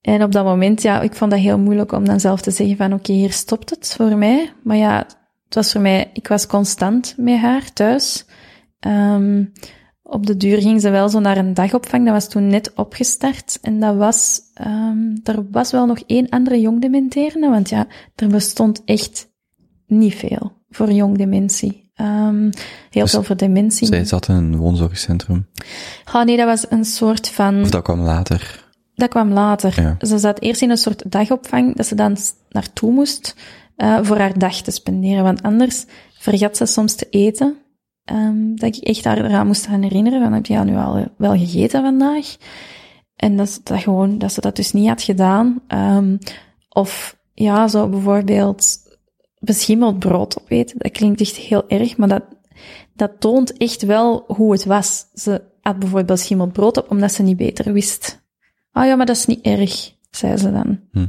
En 0.01 0.23
op 0.23 0.33
dat 0.33 0.45
moment, 0.45 0.83
ja, 0.83 1.01
ik 1.01 1.15
vond 1.15 1.31
dat 1.31 1.41
heel 1.41 1.59
moeilijk 1.59 1.93
om 1.93 2.05
dan 2.05 2.21
zelf 2.21 2.41
te 2.41 2.51
zeggen 2.51 2.77
van, 2.77 2.93
oké, 2.93 3.13
hier 3.13 3.33
stopt 3.33 3.71
het 3.71 3.95
voor 3.97 4.17
mij. 4.17 4.53
Maar 4.63 4.77
ja, 4.77 5.07
het 5.45 5.55
was 5.55 5.73
voor 5.73 5.81
mij, 5.81 6.11
ik 6.13 6.29
was 6.29 6.47
constant 6.47 7.15
met 7.17 7.39
haar 7.39 7.73
thuis. 7.73 8.27
Um, 8.87 9.53
op 10.03 10.27
de 10.27 10.37
duur 10.37 10.61
ging 10.61 10.81
ze 10.81 10.91
wel 10.91 11.09
zo 11.09 11.21
naar 11.21 11.37
een 11.37 11.55
dagopvang. 11.55 12.05
Dat 12.05 12.15
was 12.15 12.29
toen 12.29 12.47
net 12.47 12.75
opgestart. 12.75 13.59
En 13.63 13.81
dat 13.81 13.97
was, 13.97 14.41
um, 14.67 15.21
er 15.23 15.51
was 15.51 15.71
wel 15.71 15.87
nog 15.87 15.99
één 16.07 16.29
andere 16.29 16.61
jongdementerende, 16.61 17.49
want 17.49 17.69
ja, 17.69 17.87
er 18.15 18.29
bestond 18.29 18.83
echt 18.85 19.33
niet 19.87 20.15
veel 20.15 20.53
voor 20.69 20.91
jongdementie. 20.91 21.84
Um, 22.01 22.51
heel 22.91 23.03
dus 23.03 23.11
veel 23.11 23.23
voor 23.23 23.37
dementie. 23.37 23.87
Zij 23.87 24.05
zat 24.05 24.29
in 24.29 24.35
een 24.35 24.57
woonzorgcentrum? 24.57 25.47
Oh 26.15 26.25
nee, 26.25 26.37
dat 26.37 26.47
was 26.47 26.71
een 26.71 26.85
soort 26.85 27.29
van... 27.29 27.61
Of 27.61 27.71
dat 27.71 27.83
kwam 27.83 28.01
later? 28.01 28.65
Dat 28.95 29.09
kwam 29.09 29.33
later. 29.33 29.83
Ja. 29.83 30.07
Ze 30.07 30.19
zat 30.19 30.41
eerst 30.41 30.63
in 30.63 30.71
een 30.71 30.77
soort 30.77 31.11
dagopvang, 31.11 31.77
dat 31.77 31.87
ze 31.87 31.95
dan 31.95 32.17
naartoe 32.49 32.93
moest 32.93 33.37
uh, 33.77 33.99
voor 34.03 34.19
haar 34.19 34.39
dag 34.39 34.55
te 34.55 34.71
spenderen. 34.71 35.23
Want 35.23 35.43
anders 35.43 35.85
vergat 36.19 36.57
ze 36.57 36.67
soms 36.67 36.95
te 36.95 37.07
eten. 37.11 37.57
Um, 38.13 38.57
dat 38.57 38.77
ik 38.77 38.83
echt 38.83 39.05
haar 39.05 39.25
eraan 39.25 39.47
moest 39.47 39.67
gaan 39.67 39.83
herinneren. 39.83 40.23
Van, 40.23 40.33
heb 40.33 40.47
je 40.47 40.59
nu 40.59 40.77
al 40.77 41.07
wel 41.17 41.39
gegeten 41.39 41.83
vandaag? 41.83 42.37
En 43.17 43.37
dat, 43.37 43.61
dat 43.63 43.81
gewoon, 43.81 44.19
dat 44.19 44.33
ze 44.33 44.41
dat 44.41 44.57
dus 44.57 44.73
niet 44.73 44.89
had 44.89 45.03
gedaan. 45.03 45.61
Um, 45.69 46.19
of 46.69 47.17
ja, 47.35 47.69
zo 47.69 47.89
bijvoorbeeld 47.89 48.77
beschimmeld 49.45 49.99
brood 49.99 50.41
opeten. 50.41 50.79
Dat 50.79 50.93
klinkt 50.93 51.21
echt 51.21 51.37
heel 51.37 51.69
erg, 51.69 51.97
maar 51.97 52.09
dat, 52.09 52.25
dat 52.95 53.13
toont 53.19 53.57
echt 53.57 53.83
wel 53.83 54.25
hoe 54.27 54.53
het 54.53 54.65
was. 54.65 55.07
Ze 55.15 55.43
had 55.61 55.79
bijvoorbeeld 55.79 56.19
beschimmeld 56.19 56.53
brood 56.53 56.77
op, 56.77 56.91
omdat 56.91 57.13
ze 57.13 57.23
niet 57.23 57.37
beter 57.37 57.73
wist. 57.73 58.23
Ah 58.73 58.83
oh 58.83 58.89
ja, 58.89 58.97
maar 58.97 59.07
dat 59.07 59.17
is 59.17 59.27
niet 59.27 59.45
erg, 59.45 59.95
zei 60.11 60.37
ze 60.37 60.53
dan. 60.53 60.81
Hm. 60.91 61.07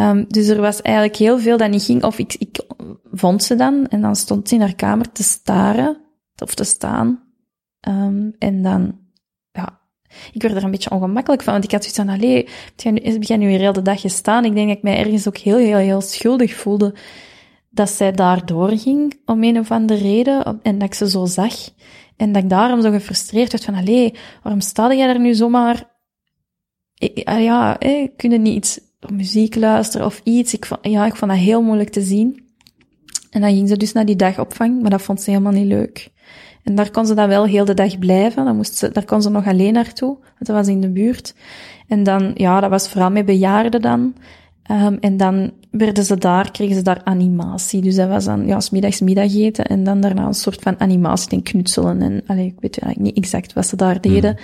Um, 0.00 0.24
dus 0.28 0.48
er 0.48 0.60
was 0.60 0.82
eigenlijk 0.82 1.16
heel 1.16 1.38
veel 1.38 1.56
dat 1.56 1.70
niet 1.70 1.82
ging. 1.82 2.04
Of 2.04 2.18
ik, 2.18 2.34
ik 2.38 2.60
vond 3.12 3.42
ze 3.42 3.54
dan 3.54 3.86
en 3.86 4.00
dan 4.00 4.16
stond 4.16 4.48
ze 4.48 4.54
in 4.54 4.60
haar 4.60 4.74
kamer 4.74 5.12
te 5.12 5.22
staren 5.22 5.96
of 6.42 6.54
te 6.54 6.64
staan. 6.64 7.22
Um, 7.88 8.34
en 8.38 8.62
dan, 8.62 8.98
ja, 9.50 9.80
ik 10.32 10.42
werd 10.42 10.56
er 10.56 10.64
een 10.64 10.70
beetje 10.70 10.90
ongemakkelijk 10.90 11.42
van, 11.42 11.52
want 11.52 11.64
ik 11.64 11.70
had 11.70 11.84
zoiets 11.84 12.00
van, 12.00 12.08
allee, 12.08 12.48
heb 13.04 13.22
jij 13.22 13.36
nu, 13.36 13.50
heel 13.50 13.72
de 13.72 13.82
dag 13.82 14.00
gestaan? 14.00 14.44
Ik 14.44 14.54
denk 14.54 14.68
dat 14.68 14.76
ik 14.76 14.82
mij 14.82 14.98
ergens 14.98 15.28
ook 15.28 15.36
heel, 15.36 15.56
heel, 15.56 15.76
heel 15.76 16.00
schuldig 16.00 16.54
voelde 16.54 16.94
dat 17.78 17.90
zij 17.90 18.12
daar 18.12 18.46
doorging 18.46 19.20
om 19.24 19.44
een 19.44 19.58
of 19.58 19.70
andere 19.70 20.00
reden 20.00 20.58
en 20.62 20.78
dat 20.78 20.88
ik 20.88 20.94
ze 20.94 21.08
zo 21.08 21.26
zag. 21.26 21.54
En 22.16 22.32
dat 22.32 22.42
ik 22.42 22.50
daarom 22.50 22.82
zo 22.82 22.90
gefrustreerd 22.90 23.52
werd 23.52 23.64
van, 23.64 23.74
allee, 23.74 24.14
waarom 24.42 24.60
sta 24.60 24.94
jij 24.94 25.08
er 25.08 25.20
nu 25.20 25.34
zomaar? 25.34 25.96
Ah 27.24 27.42
ja, 27.42 27.78
eh, 27.78 28.08
kunnen 28.16 28.42
niet 28.42 28.82
muziek 29.12 29.54
luisteren 29.54 30.06
of 30.06 30.20
iets. 30.24 30.54
Ik 30.54 30.66
vond, 30.66 30.80
ja, 30.82 31.06
ik 31.06 31.16
vond 31.16 31.30
dat 31.30 31.40
heel 31.40 31.62
moeilijk 31.62 31.90
te 31.90 32.00
zien. 32.00 32.46
En 33.30 33.40
dan 33.40 33.50
ging 33.50 33.68
ze 33.68 33.76
dus 33.76 33.92
naar 33.92 34.06
die 34.06 34.16
dagopvang, 34.16 34.80
maar 34.80 34.90
dat 34.90 35.02
vond 35.02 35.22
ze 35.22 35.30
helemaal 35.30 35.52
niet 35.52 35.66
leuk. 35.66 36.10
En 36.64 36.74
daar 36.74 36.90
kon 36.90 37.06
ze 37.06 37.14
dan 37.14 37.28
wel 37.28 37.44
heel 37.44 37.64
de 37.64 37.74
dag 37.74 37.98
blijven. 37.98 38.44
Dan 38.44 38.56
moest 38.56 38.76
ze, 38.76 38.92
daar 38.92 39.04
kon 39.04 39.22
ze 39.22 39.30
nog 39.30 39.46
alleen 39.46 39.72
naartoe, 39.72 40.16
want 40.20 40.46
dat 40.46 40.56
was 40.56 40.66
in 40.66 40.80
de 40.80 40.90
buurt. 40.90 41.34
En 41.88 42.02
dan, 42.02 42.30
ja, 42.34 42.60
dat 42.60 42.70
was 42.70 42.88
vooral 42.88 43.10
met 43.10 43.26
bejaarden 43.26 43.80
dan. 43.80 44.14
Ehm, 44.68 44.96
en 45.00 45.16
dan 45.16 45.52
werden 45.70 46.04
ze 46.04 46.18
daar, 46.18 46.50
kregen 46.50 46.74
ze 46.74 46.82
daar 46.82 47.00
animatie. 47.04 47.80
Dus 47.82 47.94
dat 47.94 48.08
was 48.08 48.24
dan, 48.24 48.46
ja, 48.46 48.60
's 48.60 48.70
middags 48.70 49.00
middageten 49.00 49.64
en 49.66 49.84
dan 49.84 50.00
daarna 50.00 50.26
een 50.26 50.34
soort 50.34 50.62
van 50.62 50.80
animatie 50.80 51.30
en 51.30 51.42
knutselen. 51.42 52.02
En, 52.02 52.22
allee, 52.26 52.46
ik 52.46 52.60
weet 52.60 52.78
eigenlijk 52.78 53.14
niet 53.14 53.24
exact 53.24 53.52
wat 53.52 53.66
ze 53.66 53.76
daar 53.76 54.00
deden. 54.00 54.36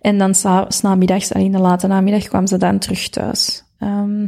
En 0.00 0.18
dan 0.18 0.34
sa- 0.34 0.66
's 0.68 0.80
namiddags, 0.80 1.32
allee, 1.32 1.46
in 1.46 1.52
de 1.52 1.58
late 1.58 1.86
namiddag, 1.86 2.28
kwamen 2.28 2.48
ze 2.48 2.56
dan 2.56 2.78
terug 2.78 3.08
thuis. 3.08 3.64
Ehm, 3.78 4.26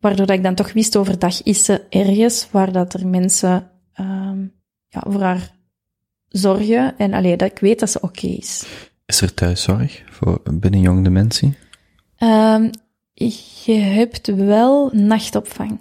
waardoor 0.00 0.26
dat 0.26 0.36
ik 0.36 0.42
dan 0.42 0.54
toch 0.54 0.72
wist, 0.72 0.96
overdag 0.96 1.42
is 1.42 1.64
ze 1.64 1.82
ergens 1.88 2.48
waar 2.50 2.72
dat 2.72 2.94
er 2.94 3.06
mensen 3.08 3.70
ehm, 3.92 4.40
ja, 4.88 5.02
voor 5.08 5.22
haar 5.22 5.50
zorgen. 6.28 6.94
En 6.98 7.12
allee, 7.12 7.36
dat 7.36 7.50
ik 7.50 7.58
weet 7.58 7.80
dat 7.80 7.90
ze 7.90 8.00
oké 8.00 8.26
is. 8.26 8.66
Is 9.06 9.20
er 9.20 9.34
thuiszorg 9.34 10.02
voor 10.10 10.40
binnen 10.52 10.80
jong 10.80 11.04
dementie? 11.04 11.54
Je 13.64 13.72
hebt 13.72 14.26
wel 14.26 14.90
nachtopvang. 14.92 15.80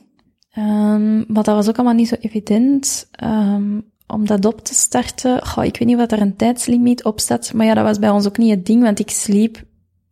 Ehm, 0.52 1.18
maar 1.18 1.44
dat 1.44 1.56
was 1.56 1.70
ook 1.70 1.76
allemaal 1.76 1.94
niet 1.94 2.08
zo 2.08 2.16
evident. 2.20 3.08
ehm, 3.12 3.80
om 4.08 4.26
dat 4.26 4.46
op 4.46 4.64
te 4.64 4.74
starten, 4.74 5.48
goh, 5.48 5.64
ik 5.66 5.78
weet 5.78 5.88
niet 5.88 5.98
wat 5.98 6.12
er 6.12 6.22
een 6.22 6.36
tijdslimiet 6.36 7.04
op 7.04 7.20
staat, 7.20 7.54
maar 7.54 7.66
ja, 7.66 7.74
dat 7.74 7.84
was 7.84 8.00
bij 8.00 8.10
ons 8.10 8.28
ook 8.28 8.38
niet 8.38 8.50
het 8.50 8.66
ding, 8.66 8.84
want 8.84 9.00
ik 9.00 9.10
sliep 9.10 9.64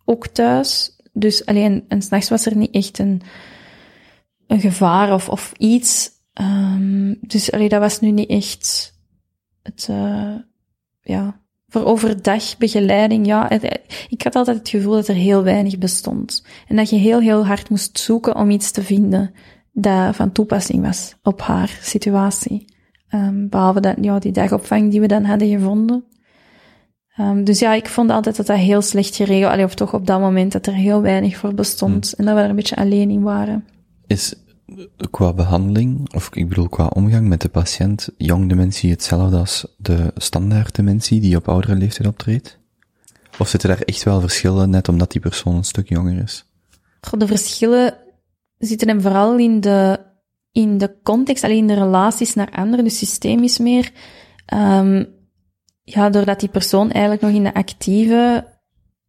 ook 0.05 0.27
thuis. 0.27 0.97
Dus 1.13 1.45
alleen, 1.45 1.85
en 1.87 2.01
s'nachts 2.01 2.29
was 2.29 2.45
er 2.45 2.55
niet 2.55 2.71
echt 2.71 2.99
een, 2.99 3.21
een 4.47 4.59
gevaar 4.59 5.13
of, 5.13 5.29
of 5.29 5.53
iets. 5.57 6.11
Ehm, 6.33 7.13
dus 7.21 7.51
allee, 7.51 7.69
dat 7.69 7.79
was 7.79 7.99
nu 7.99 8.11
niet 8.11 8.29
echt 8.29 8.93
het, 9.63 9.87
eh, 9.89 10.35
ja, 11.01 11.38
voor 11.69 11.85
overdag 11.85 12.57
begeleiding, 12.57 13.25
ja. 13.25 13.49
ik 14.09 14.21
had 14.23 14.35
altijd 14.35 14.57
het 14.57 14.69
gevoel 14.69 14.93
dat 14.93 15.07
er 15.07 15.15
heel 15.15 15.43
weinig 15.43 15.77
bestond. 15.77 16.45
En 16.67 16.75
dat 16.75 16.89
je 16.89 16.95
heel, 16.95 17.19
heel 17.19 17.45
hard 17.45 17.69
moest 17.69 17.99
zoeken 17.99 18.35
om 18.35 18.49
iets 18.49 18.71
te 18.71 18.83
vinden 18.83 19.33
dat 19.71 20.15
van 20.15 20.31
toepassing 20.31 20.85
was 20.85 21.15
op 21.23 21.41
haar 21.41 21.77
situatie. 21.81 22.65
Ehm, 23.09 23.47
behalve 23.47 23.79
dat, 23.79 23.95
ja, 24.01 24.19
die 24.19 24.31
dagopvang 24.31 24.91
die 24.91 25.01
we 25.01 25.07
dan 25.07 25.23
hadden 25.23 25.49
gevonden. 25.49 26.03
Ehm, 27.15 27.43
dus 27.43 27.59
ja, 27.59 27.73
ik 27.73 27.87
vond 27.87 28.09
altijd 28.09 28.35
dat 28.35 28.45
dat 28.45 28.57
heel 28.57 28.81
slecht 28.81 29.15
geregeld, 29.15 29.51
allee, 29.51 29.65
of 29.65 29.75
toch 29.75 29.93
op 29.93 30.07
dat 30.07 30.19
moment 30.19 30.51
dat 30.51 30.67
er 30.67 30.73
heel 30.73 31.01
weinig 31.01 31.37
voor 31.37 31.53
bestond. 31.53 32.13
En 32.13 32.25
dat 32.25 32.35
we 32.35 32.41
er 32.41 32.49
een 32.49 32.55
beetje 32.55 32.75
alleen 32.75 33.09
in 33.09 33.21
waren. 33.21 33.65
Is 34.07 34.35
qua 35.11 35.33
behandeling, 35.33 36.13
of 36.13 36.29
ik 36.33 36.49
bedoel 36.49 36.69
qua 36.69 36.85
omgang 36.87 37.27
met 37.27 37.41
de 37.41 37.49
patiënt, 37.49 38.09
jong 38.17 38.49
dementie 38.49 38.89
hetzelfde 38.91 39.37
als 39.37 39.65
de 39.77 40.11
standaard 40.15 40.75
dementie 40.75 41.21
die 41.21 41.35
op 41.35 41.47
oudere 41.47 41.75
leeftijd 41.75 42.07
optreedt? 42.07 42.57
Of 43.37 43.47
zitten 43.47 43.69
daar 43.69 43.81
echt 43.81 44.03
wel 44.03 44.19
verschillen, 44.21 44.69
net 44.69 44.89
omdat 44.89 45.11
die 45.11 45.21
persoon 45.21 45.55
een 45.55 45.63
stuk 45.63 45.89
jonger 45.89 46.23
is? 46.23 46.45
De 47.17 47.27
verschillen 47.27 47.93
zitten 48.57 48.87
hem 48.87 49.01
vooral 49.01 49.37
in 49.37 49.61
de, 49.61 49.99
in 50.51 50.77
de 50.77 50.95
context, 51.03 51.43
alleen 51.43 51.57
in 51.57 51.67
de 51.67 51.73
relaties 51.73 52.33
naar 52.33 52.51
anderen, 52.51 52.83
dus 52.83 52.97
systemisch 52.97 53.57
meer. 53.57 53.91
Ehm, 54.45 55.03
ja, 55.83 56.09
doordat 56.09 56.39
die 56.39 56.49
persoon 56.49 56.91
eigenlijk 56.91 57.21
nog 57.21 57.31
in 57.31 57.43
de 57.43 57.53
actieve 57.53 58.45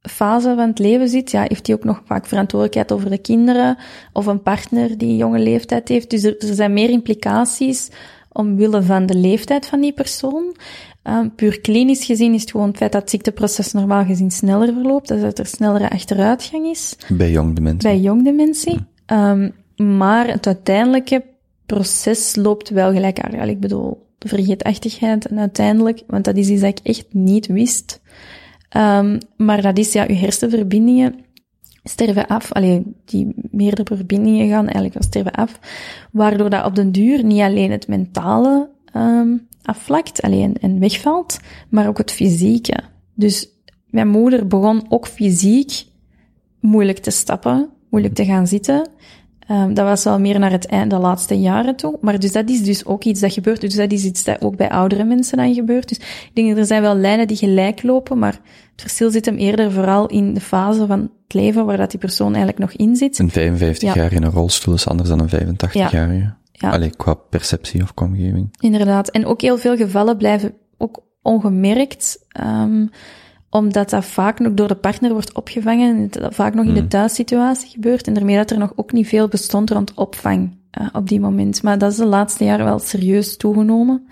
fase 0.03 0.55
van 0.57 0.69
het 0.69 0.79
leven 0.79 1.09
zit, 1.09 1.31
ja, 1.31 1.45
heeft 1.49 1.67
hij 1.67 1.77
ook 1.77 1.85
nog 1.85 2.03
vaak 2.05 2.27
verantwoordelijkheid 2.27 2.93
over 2.93 3.11
de 3.11 3.19
kinderen 3.19 3.77
of 4.13 4.27
een 4.27 4.43
partner 4.43 4.99
die 4.99 5.09
een 5.09 5.17
jonge 5.17 5.39
leeftijd 5.39 5.89
heeft. 5.89 6.11
Dus 6.11 6.23
er, 6.23 6.39
er 6.39 6.55
zijn 6.55 6.73
meer 6.73 6.91
implicaties 6.91 7.89
omwille 8.33 8.83
van 8.83 9.07
de 9.07 9.15
leeftijd 9.15 9.67
van 9.67 9.81
die 9.81 9.93
persoon. 9.93 10.57
Ehm, 11.03 11.29
puur 11.29 11.61
klinisch 11.61 12.05
gezien 12.05 12.35
is 12.35 12.41
het 12.41 12.51
gewoon 12.51 12.69
het 12.69 12.77
feit 12.77 12.93
dat 12.93 13.01
het 13.01 13.11
ziekteproces 13.11 13.73
normaal 13.73 14.05
gezien 14.05 14.31
sneller 14.31 14.73
verloopt, 14.73 15.09
dus 15.09 15.21
dat 15.21 15.39
er 15.39 15.47
snellere 15.47 15.91
achteruitgang 15.91 16.67
is 16.67 16.97
Bij 17.09 17.31
jong 17.31 17.55
dementie? 17.55 17.89
bij 17.89 17.99
jongdementie. 17.99 18.79
Ehm, 19.07 19.51
maar 19.77 20.27
het 20.27 20.47
uiteindelijke 20.47 21.25
proces 21.67 22.37
loopt 22.37 22.69
wel 22.69 22.93
gelijkaardig. 22.93 23.41
Allee, 23.41 23.55
Ik 23.55 23.61
bedoel, 23.61 24.07
de 24.19 24.29
vergeetachtigheid 24.29 25.27
en 25.27 25.39
uiteindelijk, 25.39 26.03
want 26.07 26.25
dat 26.25 26.37
is 26.37 26.49
iets 26.49 26.61
dat 26.61 26.79
ik 26.79 26.87
echt 26.87 27.07
niet 27.11 27.47
wist. 27.47 28.01
Ehm, 28.71 29.19
maar 29.37 29.63
dat 29.63 29.79
is, 29.79 29.93
ja, 29.93 30.07
uw 30.09 30.15
hersenverbindingen 30.15 31.15
sterven 31.83 32.27
af. 32.27 32.53
Allee, 32.53 32.83
die 33.05 33.35
meerdere 33.51 33.97
verbindingen 33.97 34.49
gaan 34.49 34.65
eigenlijk 34.65 34.95
wel 34.95 35.03
sterven 35.03 35.33
af. 35.33 35.59
Waardoor 36.13 36.51
dat 36.51 36.65
op 36.65 36.75
den 36.75 36.93
duur 36.93 37.25
niet 37.25 37.41
alleen 37.41 37.71
het 37.71 37.89
mentale 37.89 38.71
ehm, 38.93 39.37
afvlakt, 39.63 40.23
alleen 40.23 40.57
en 40.61 40.79
wegvalt, 40.79 41.39
maar 41.69 41.89
ook 41.89 41.99
het 41.99 42.13
fysieke. 42.13 42.79
Dus 43.15 43.49
mijn 43.87 44.09
moeder 44.09 44.47
begon 44.47 44.87
ook 44.89 45.07
fysiek 45.07 45.85
moeilijk 46.61 46.99
te 46.99 47.11
stappen, 47.11 47.69
moeilijk 47.91 48.15
te 48.15 48.25
gaan 48.25 48.47
zitten. 48.47 48.89
Ehm, 49.51 49.75
dat 49.75 49.85
was 49.85 50.05
wel 50.05 50.21
meer 50.21 50.39
naar 50.39 50.51
het 50.51 50.67
einde, 50.67 50.95
de 50.95 51.01
laatste 51.01 51.41
jaren 51.41 51.77
toe. 51.77 51.99
Maar 52.01 52.19
dus 52.19 52.33
dat 52.33 52.49
is 52.49 52.63
dus 52.63 52.85
ook 52.85 53.05
iets 53.05 53.21
dat 53.21 53.33
gebeurt. 53.33 53.61
Dus 53.61 53.75
dat 53.75 53.93
is 53.93 54.05
iets 54.05 54.25
dat 54.25 54.43
ook 54.43 54.57
bij 54.57 54.71
oudere 54.71 55.05
mensen 55.05 55.37
dan 55.37 55.55
gebeurt. 55.55 55.89
Dus 55.89 55.99
ik 55.99 56.31
denk 56.33 56.49
dat 56.49 56.59
er 56.59 56.65
zijn 56.65 56.83
wel 56.83 56.95
lijnen 56.95 57.27
die 57.27 57.37
gelijk 57.37 57.83
lopen, 57.83 58.19
maar 58.19 58.33
het 58.73 58.81
verschil 58.81 59.11
zit 59.11 59.25
hem 59.25 59.37
eerder 59.37 59.73
vooral 59.73 60.07
in 60.07 60.35
de 60.35 60.41
fase 60.41 60.87
van 60.87 61.01
het 61.01 61.35
leven 61.35 61.67
waar 61.67 61.77
dat 61.77 61.91
die 61.91 62.01
persoon 62.01 62.35
eigenlijk 62.35 62.59
nog 62.59 62.73
in 62.73 62.97
zit. 62.97 63.19
Een 63.19 63.31
55-jarige 63.31 64.15
in 64.15 64.23
een 64.23 64.31
rolstoel 64.31 64.75
is 64.75 64.89
anders 64.89 65.09
dan 65.09 65.21
een 65.21 65.57
85-jarige. 65.57 66.35
Ja. 66.53 66.71
Allee, 66.71 66.91
qua 66.97 67.15
perceptie 67.15 67.83
of 67.83 67.95
qua 67.95 68.07
omgeving. 68.07 68.57
Inderdaad. 68.61 69.09
En 69.09 69.27
ook 69.27 69.41
heel 69.41 69.59
veel 69.59 69.77
gevallen 69.77 70.17
blijven 70.17 70.55
ook 70.79 71.03
ongemerkt, 71.23 72.25
ehm, 72.29 72.87
omdat 73.51 73.91
dat 73.91 74.05
vaak 74.05 74.39
nog 74.39 74.55
door 74.55 74.69
de 74.69 74.75
partner 74.75 75.13
wordt 75.13 75.35
opgevangen 75.35 75.97
en 75.97 76.09
dat 76.11 76.35
vaak 76.35 76.55
nog 76.55 76.67
in 76.67 76.75
de 76.75 76.87
thuissituatie 76.87 77.71
gebeurt 77.71 78.07
en 78.07 78.15
daarmee 78.15 78.37
dat 78.37 78.51
er 78.51 78.59
nog 78.59 78.73
ook 78.77 78.93
niet 78.93 79.09
veel 79.09 79.29
bestond 79.29 79.71
rond 79.71 79.95
opvang 79.95 80.59
eh, 80.71 80.87
op 80.93 81.09
die 81.09 81.21
moment. 81.21 81.63
Maar 81.63 81.79
dat 81.79 81.91
is 81.91 81.97
de 81.97 82.05
laatste 82.05 82.45
jaren 82.45 82.65
wel 82.65 82.79
serieus 82.79 83.37
toegenomen. 83.37 84.07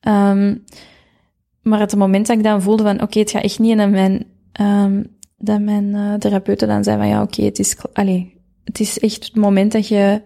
Ehm, 0.00 0.56
maar 1.62 1.82
op 1.82 1.90
het 1.90 1.98
moment 1.98 2.26
dat 2.26 2.36
ik 2.36 2.42
dan 2.42 2.62
voelde 2.62 2.82
van, 2.82 3.02
oké, 3.02 3.18
het 3.18 3.30
gaat 3.30 3.42
echt 3.42 3.58
niet, 3.58 3.70
en 3.70 3.78
dat 3.78 3.90
mijn, 3.90 4.26
ehm, 4.52 5.04
dat 5.36 5.60
mijn 5.60 5.94
eh, 5.94 6.14
therapeuten 6.14 6.68
dan 6.68 6.84
zei 6.84 6.96
van, 6.96 7.08
ja, 7.08 7.22
oké, 7.22 7.42
het 7.42 7.58
is, 7.58 7.76
allee, 7.92 8.40
het 8.64 8.80
is 8.80 8.98
echt 8.98 9.24
het 9.24 9.36
moment 9.36 9.72
dat 9.72 9.88
je 9.88 10.22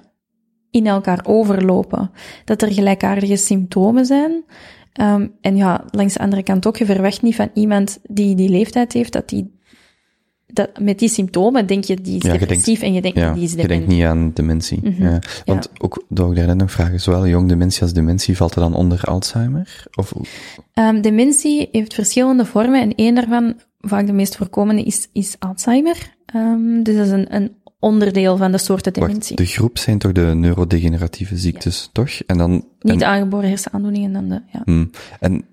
in 0.70 0.86
elkaar 0.86 1.20
overlopen. 1.26 2.10
Dat 2.44 2.62
er 2.62 2.72
gelijkaardige 2.72 3.36
symptomen 3.36 4.06
zijn. 4.06 4.44
Ehm, 4.92 5.26
en 5.40 5.56
ja, 5.56 5.84
langs 5.90 6.14
de 6.14 6.20
andere 6.20 6.42
kant 6.42 6.66
ook, 6.66 6.76
je 6.76 6.86
verwacht 6.86 7.22
niet 7.22 7.34
van 7.36 7.50
iemand 7.54 7.98
die 8.02 8.34
die 8.34 8.48
leeftijd 8.48 8.92
heeft, 8.92 9.12
dat 9.12 9.28
die 9.28 9.56
dat, 10.52 10.80
met 10.80 10.98
die 10.98 11.08
symptomen 11.08 11.66
denk 11.66 11.84
je 11.84 12.00
die 12.00 12.16
is 12.16 12.22
Ja, 12.22 12.32
je 12.32 12.38
depressief 12.38 12.82
en 12.82 12.92
je 12.92 13.02
denkt 13.02 13.18
Ja, 13.18 13.32
die 13.32 13.42
is 13.42 13.50
je 13.50 13.56
dement. 13.56 13.72
denkt 13.74 13.88
niet 13.88 14.04
aan 14.04 14.30
dementie. 14.34 14.80
Mhm, 14.82 15.02
ja. 15.02 15.18
Want 15.44 15.70
ook, 15.78 16.04
dat 16.08 16.18
wil 16.18 16.30
ik 16.30 16.36
daarnet 16.36 16.56
nog 16.56 16.70
vragen, 16.70 17.00
zowel 17.00 17.26
jong 17.26 17.48
dementie 17.48 17.82
als 17.82 17.92
dementie, 17.92 18.36
valt 18.36 18.54
er 18.54 18.60
dan 18.60 18.74
onder 18.74 19.00
Alzheimer? 19.04 19.86
Of, 19.94 20.12
Ehm, 20.72 21.00
dementie 21.00 21.68
heeft 21.72 21.94
verschillende 21.94 22.44
vormen 22.44 22.80
en 22.80 22.94
één 22.94 23.14
daarvan, 23.14 23.54
vaak 23.80 24.06
de 24.06 24.12
meest 24.12 24.36
voorkomende, 24.36 24.82
is, 24.82 25.08
is 25.12 25.36
Alzheimer. 25.38 26.14
Ehm, 26.26 26.82
dus 26.82 26.96
dat 26.96 27.06
is 27.06 27.12
een, 27.12 27.34
een 27.34 27.52
onderdeel 27.78 28.36
van 28.36 28.52
de 28.52 28.58
soorten 28.58 28.92
dementie. 28.92 29.36
wacht, 29.36 29.50
de 29.50 29.56
groep 29.56 29.78
zijn 29.78 29.98
toch 29.98 30.12
de 30.12 30.34
neurodegeneratieve 30.34 31.36
ziektes, 31.36 31.90
toch? 31.92 32.10
En 32.26 32.38
dan, 32.38 32.50
Niet 32.78 33.02
en, 33.02 33.08
aangeboren 33.08 33.48
hersenaandoeningen 33.48 34.12
dan 34.12 34.28
de, 34.28 34.42
ja. 34.52 34.62
hmm, 34.64 34.90
en 35.20 35.44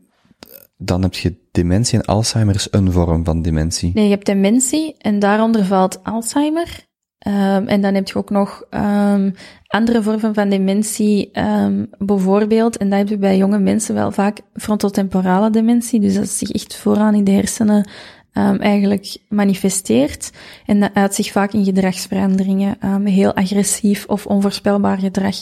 dan 0.77 1.01
heb 1.01 1.13
je 1.13 1.35
dementie 1.51 1.99
en 1.99 2.05
Alzheimer 2.05 2.55
is 2.55 2.67
een 2.71 2.91
vorm 2.91 3.25
van 3.25 3.41
dementie. 3.41 3.91
Nee, 3.93 4.03
je 4.03 4.09
hebt 4.09 4.25
dementie 4.25 4.95
en 4.97 5.19
daaronder 5.19 5.65
valt 5.65 6.03
Alzheimer. 6.03 6.85
Ehm, 7.17 7.67
en 7.67 7.81
dan 7.81 7.93
heb 7.93 8.07
je 8.07 8.15
ook 8.15 8.29
nog 8.29 8.63
ehm, 8.69 9.31
andere 9.67 10.03
vormen 10.03 10.33
van 10.33 10.49
dementie, 10.49 11.31
ehm, 11.31 11.85
bijvoorbeeld, 11.97 12.77
en 12.77 12.89
dat 12.89 12.99
heb 12.99 13.07
je 13.07 13.17
bij 13.17 13.37
jonge 13.37 13.59
mensen 13.59 13.95
wel 13.95 14.11
vaak 14.11 14.39
frontotemporale 14.53 15.49
dementie, 15.49 15.99
dus 15.99 16.13
dat 16.13 16.27
zich 16.27 16.51
echt 16.51 16.75
vooraan 16.75 17.15
in 17.15 17.23
de 17.23 17.31
hersenen 17.31 17.89
ehm, 18.35 18.55
eigenlijk 18.55 19.17
manifesteert. 19.29 20.31
En 20.65 20.79
dat 20.79 20.91
uit 20.93 21.15
zich 21.15 21.31
vaak 21.31 21.53
in 21.53 21.63
gedragsveranderingen, 21.63 22.75
ehm, 22.79 23.05
heel 23.05 23.33
agressief 23.35 24.05
of 24.07 24.25
onvoorspelbaar 24.25 24.97
gedrag. 24.97 25.35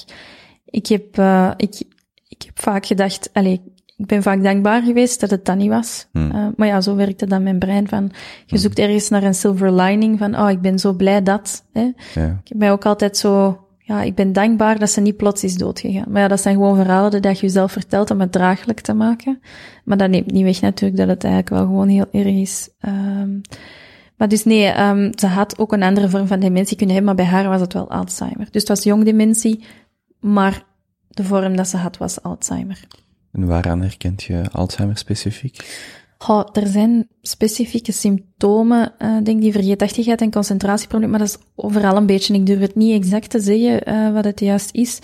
Ik 0.66 0.88
heb, 0.88 1.18
eh, 1.18 1.52
ik, 1.58 1.82
ik 2.28 2.42
heb 2.46 2.60
vaak 2.60 2.86
gedacht, 2.86 3.30
allez, 3.34 3.58
ik 3.98 4.06
ben 4.06 4.24
vaak 4.24 4.44
dankbaar 4.44 4.82
geweest 4.82 5.20
dat 5.20 5.30
het 5.30 5.46
dat 5.46 5.58
niet 5.58 5.70
was. 5.70 6.08
Hmm. 6.12 6.32
Eh, 6.32 6.48
maar 6.56 6.68
ja, 6.68 6.82
zo 6.82 6.96
werkte 6.96 7.26
dan 7.26 7.44
mijn 7.44 7.60
brein 7.60 7.88
van, 7.88 8.12
je 8.46 8.58
zoekt 8.58 8.80
ergens 8.80 9.10
naar 9.10 9.24
een 9.24 9.36
silver 9.36 9.74
lining 9.74 10.20
van, 10.20 10.40
oh, 10.40 10.50
ik 10.50 10.62
ben 10.62 10.80
zo 10.80 10.94
blij 10.94 11.24
dat. 11.24 11.64
Hè. 11.74 11.92
Ja. 12.14 12.40
Ik 12.44 12.48
heb 12.48 12.58
mij 12.58 12.72
ook 12.72 12.86
altijd 12.86 13.18
zo, 13.18 13.60
ja, 13.86 14.02
ik 14.02 14.16
ben 14.16 14.34
dankbaar 14.34 14.80
dat 14.80 14.90
ze 14.90 15.02
niet 15.02 15.18
plots 15.18 15.44
is 15.44 15.56
doodgegaan. 15.56 16.12
Maar 16.12 16.22
ja, 16.22 16.28
dat 16.28 16.42
zijn 16.42 16.56
gewoon 16.56 16.76
verhalen 16.76 17.22
die 17.22 17.32
je 17.32 17.38
jezelf 17.38 17.72
vertelt 17.72 18.12
om 18.12 18.20
het 18.20 18.32
draaglijk 18.32 18.80
te 18.80 18.94
maken. 18.94 19.42
Maar 19.84 19.98
dat 19.98 20.10
neemt 20.10 20.32
niet 20.32 20.44
weg 20.44 20.62
natuurlijk 20.62 21.00
dat 21.00 21.08
het 21.08 21.24
eigenlijk 21.24 21.54
wel 21.56 21.66
gewoon 21.66 21.88
heel 21.88 22.08
erg 22.12 22.36
is. 22.36 22.70
Ehm, 22.80 23.40
maar 24.18 24.28
dus 24.28 24.44
nee, 24.44 24.66
ehm, 24.66 25.12
ze 25.16 25.28
had 25.28 25.60
ook 25.60 25.74
een 25.74 25.84
andere 25.84 26.10
vorm 26.10 26.28
van 26.28 26.40
dementie 26.40 26.78
kunnen 26.78 26.96
hebben, 26.96 27.16
maar 27.16 27.26
bij 27.26 27.34
haar 27.34 27.50
was 27.50 27.62
het 27.62 27.74
wel 27.74 27.90
Alzheimer. 27.90 28.48
Dus 28.52 28.62
het 28.62 28.68
was 28.68 28.84
jong 28.84 29.04
dementie, 29.04 29.64
maar 30.20 30.64
de 31.10 31.24
vorm 31.24 31.56
dat 31.56 31.68
ze 31.68 31.78
had 31.78 31.98
was 31.98 32.22
Alzheimer. 32.22 32.80
En 33.32 33.46
waaraan 33.46 33.82
herkent 33.82 34.24
je 34.24 34.44
Alzheimer 34.52 34.98
specifiek? 34.98 35.58
Goh, 36.24 36.44
er 36.54 36.68
zijn 36.68 37.08
specifieke 37.22 37.92
symptomen, 37.92 38.94
eh 38.98 39.10
denk 39.24 39.42
die 39.42 39.52
vergeetachtigheid 39.52 40.22
en 40.22 40.32
concentratieproblemen, 40.32 41.10
maar 41.20 41.28
dat 41.28 41.38
is 41.38 41.46
overal 41.56 41.98
een 41.98 42.06
beetje. 42.06 42.34
Ik 42.34 42.46
durf 42.46 42.60
het 42.60 42.76
niet 42.76 43.02
exact 43.04 43.30
te 43.30 43.40
zeggen 43.40 43.84
eh, 43.84 44.14
wat 44.14 44.24
het 44.26 44.40
juist 44.40 44.70
is. 44.72 45.00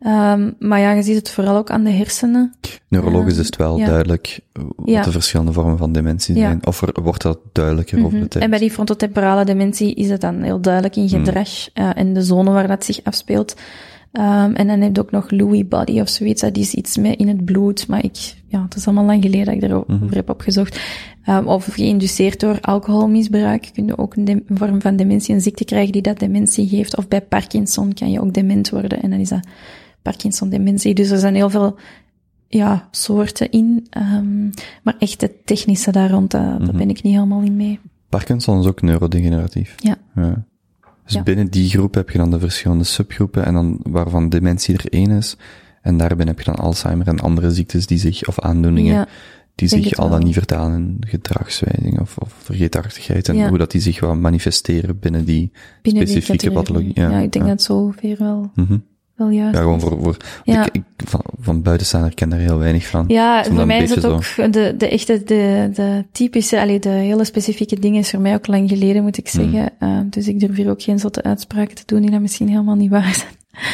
Ehm, 0.00 0.50
maar 0.58 0.80
ja, 0.80 0.92
je 0.92 1.02
ziet 1.02 1.16
het 1.16 1.30
vooral 1.30 1.56
ook 1.56 1.70
aan 1.70 1.84
de 1.84 1.90
hersenen. 1.90 2.54
Neurologisch 2.88 3.32
Ehm, 3.32 3.40
is 3.40 3.46
het 3.46 3.56
wel 3.56 3.78
ja. 3.78 3.86
duidelijk 3.86 4.40
uh, 4.58 4.64
wat 4.76 4.88
Ja. 4.88 5.02
de 5.02 5.10
verschillende 5.12 5.52
vormen 5.52 5.78
van 5.78 5.92
dementie 5.92 6.34
Ja. 6.34 6.40
zijn. 6.40 6.66
Of 6.66 6.82
er, 6.82 7.02
wordt 7.02 7.22
dat 7.22 7.38
duidelijker 7.52 7.98
over 7.98 8.10
de 8.10 8.16
Mhm. 8.16 8.28
tijd? 8.28 8.44
En 8.44 8.50
bij 8.50 8.58
die 8.58 8.70
frontotemporale 8.70 9.44
dementie 9.44 9.94
is 9.94 10.10
het 10.10 10.20
dan 10.20 10.42
heel 10.42 10.60
duidelijk 10.60 10.96
in 10.96 11.08
gedrag 11.08 11.48
eh, 11.72 11.90
en 11.94 12.12
de 12.12 12.22
zone 12.22 12.50
waar 12.50 12.68
dat 12.68 12.84
zich 12.84 13.00
afspeelt. 13.02 13.54
Ehm, 14.14 14.52
en 14.54 14.66
dan 14.66 14.80
heb 14.80 14.94
je 14.96 15.00
ook 15.02 15.10
nog 15.10 15.30
Lewy 15.30 15.66
body 15.66 16.00
of 16.00 16.08
zoiets, 16.08 16.40
dat 16.40 16.56
is 16.56 16.74
iets 16.74 16.96
met 16.96 17.18
in 17.18 17.28
het 17.28 17.44
bloed, 17.44 17.88
maar 17.88 18.04
ik, 18.04 18.34
ja, 18.46 18.62
het 18.62 18.74
is 18.76 18.86
allemaal 18.86 19.04
lang 19.04 19.22
geleden 19.22 19.44
dat 19.44 19.54
ik 19.54 19.62
erover 19.62 19.94
Mhm. 19.94 20.14
heb 20.14 20.30
opgezocht. 20.30 20.80
Ehm, 21.24 21.46
of 21.46 21.64
geïnduceerd 21.64 22.40
door 22.40 22.60
alcoholmisbruik 22.60 23.70
kun 23.72 23.86
je 23.86 23.98
ook 23.98 24.16
een, 24.16 24.44
vorm 24.48 24.80
van 24.80 24.96
dementie, 24.96 25.34
een 25.34 25.40
ziekte 25.40 25.64
krijgen 25.64 25.92
die 25.92 26.02
dat 26.02 26.18
dementie 26.18 26.68
geeft. 26.68 26.96
Of 26.96 27.08
bij 27.08 27.20
Parkinson 27.22 27.92
kan 27.92 28.10
je 28.10 28.20
ook 28.20 28.32
dement 28.34 28.70
worden 28.70 29.02
en 29.02 29.10
dan 29.10 29.18
is 29.20 29.28
dat 29.28 29.46
Parkinson-dementie. 30.02 30.94
Dus 30.94 31.10
er 31.10 31.18
zijn 31.18 31.34
heel 31.34 31.50
veel 31.50 31.76
ja, 32.48 32.88
soorten 32.90 33.50
in, 33.50 33.86
Ehm, 33.90 34.44
maar 34.82 34.94
echt 34.98 35.20
het 35.20 35.46
technische 35.46 35.92
daar 35.92 36.10
rond, 36.10 36.30
dat, 36.30 36.42
daar 36.42 36.60
Mhm. 36.60 36.76
ben 36.76 36.88
ik 36.90 37.02
niet 37.02 37.14
helemaal 37.14 37.42
in 37.42 37.56
mee. 37.56 37.78
Parkinson 38.08 38.58
is 38.60 38.66
ook 38.66 38.82
neurodegeneratief. 38.82 39.74
Ja. 39.76 39.96
Dus 41.04 41.12
Ja. 41.14 41.22
binnen 41.22 41.50
die 41.50 41.68
groep 41.68 41.94
heb 41.94 42.10
je 42.10 42.18
dan 42.18 42.30
de 42.30 42.38
verschillende 42.38 42.84
subgroepen 42.84 43.44
en 43.44 43.54
dan 43.54 43.78
waarvan 43.82 44.28
dementie 44.28 44.74
er 44.74 44.84
één 44.92 45.10
is. 45.10 45.36
En 45.82 45.96
daarbij 45.96 46.26
heb 46.26 46.38
je 46.38 46.44
dan 46.44 46.54
Alzheimer 46.54 47.06
en 47.08 47.20
andere 47.20 47.50
ziektes 47.50 47.86
die 47.86 47.98
zich, 47.98 48.28
of 48.28 48.40
aandoeningen, 48.40 48.94
Ja, 48.94 49.08
die 49.54 49.68
zich 49.68 49.94
al 49.96 50.08
dan 50.10 50.24
niet 50.24 50.34
vertalen 50.34 50.74
in 50.74 50.96
gedragswijzing 51.08 52.00
of, 52.00 52.16
of 52.18 52.32
vergeetachtigheid. 52.42 53.28
En 53.28 53.36
Ja. 53.36 53.48
hoe 53.48 53.58
dat 53.58 53.70
die 53.70 53.80
zich 53.80 54.00
wel 54.00 54.14
manifesteren 54.16 54.98
binnen 54.98 55.24
die 55.24 55.52
binnen 55.82 56.08
specifieke 56.08 56.50
pathologie. 56.50 56.92
Ja, 56.94 57.18
ik 57.18 57.32
denk 57.32 57.46
dat 57.46 57.62
zo 57.62 57.76
ongeveer 57.76 58.16
wel, 58.18 58.50
Mhm. 58.54 58.78
Wel 59.16 59.28
juist 59.28 59.54
Ja, 59.54 59.60
gewoon 59.60 59.80
voor, 59.80 59.98
voor 60.02 60.16
Ja. 60.44 60.66
ik, 60.66 60.74
ik, 60.74 60.82
van, 61.08 61.20
van 61.40 61.62
buitenstaander 61.62 62.14
ken 62.14 62.28
daar 62.28 62.38
heel 62.38 62.58
weinig 62.58 62.86
van. 62.86 63.04
Ja, 63.08 63.42
dan 63.42 63.54
voor 63.56 63.66
mij 63.66 63.82
is 63.82 63.94
het 63.94 64.04
ook 64.06 64.22
de, 64.52 64.74
de 64.78 64.88
echte, 64.88 65.22
de, 65.24 65.70
de 65.74 66.04
typische, 66.12 66.60
allee, 66.60 66.78
de 66.78 66.88
hele 66.88 67.24
specifieke 67.24 67.78
dingen 67.80 67.98
is 68.00 68.10
voor 68.10 68.20
mij 68.20 68.34
ook 68.34 68.46
lang 68.46 68.68
geleden, 68.68 69.02
moet 69.02 69.18
ik 69.18 69.28
Hmm. 69.30 69.42
zeggen. 69.52 69.72
Eh, 69.78 69.98
dus 70.10 70.28
ik 70.28 70.40
durf 70.40 70.56
hier 70.56 70.70
ook 70.70 70.82
geen 70.82 70.98
zotte 70.98 71.22
uitspraken 71.22 71.74
te 71.74 71.82
doen 71.86 72.00
die 72.00 72.10
dat 72.10 72.20
misschien 72.20 72.48
helemaal 72.48 72.74
niet 72.74 72.90
waar 72.90 73.14
zijn. 73.14 73.32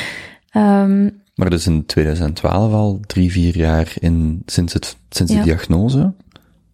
Ehm, 0.51 1.11
Maar 1.35 1.51
dus 1.51 1.67
in 1.67 1.87
2012 1.87 2.73
al, 2.73 3.01
drie, 3.07 3.31
vier 3.33 3.57
jaar 3.57 3.93
in, 4.01 4.43
sinds, 4.47 4.73
het, 4.73 4.97
sinds 5.09 5.33
de 5.33 5.39
Ja. 5.39 5.45
diagnose, 5.45 6.13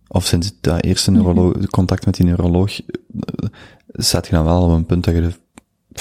of 0.08 0.24
sinds 0.26 0.52
dat 0.60 0.84
eerste 0.84 1.10
neuroloog, 1.10 1.66
contact 1.66 2.06
met 2.06 2.14
die 2.16 2.26
neuroloog, 2.26 2.80
eh, 2.80 3.48
staat 3.92 4.26
je 4.26 4.32
dan 4.34 4.44
wel 4.44 4.62
op 4.62 4.70
een 4.70 4.86
punt 4.86 5.04
dat 5.04 5.14
je 5.14 5.20
de 5.20 5.32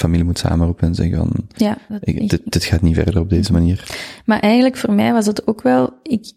familie 0.00 0.24
moet 0.24 0.38
samenroepen 0.38 0.88
en 0.88 0.94
zeggen 0.94 1.16
van, 1.16 1.32
ja, 1.56 1.78
ik, 2.00 2.28
dit, 2.28 2.42
dit 2.44 2.64
gaat 2.64 2.82
niet 2.82 2.94
verder 2.94 3.20
op 3.20 3.30
deze 3.30 3.52
manier. 3.52 3.96
Maar 4.24 4.40
eigenlijk 4.40 4.76
voor 4.76 4.92
mij 4.92 5.12
was 5.12 5.26
het 5.26 5.46
ook 5.46 5.62
wel, 5.62 5.98
ik, 6.02 6.32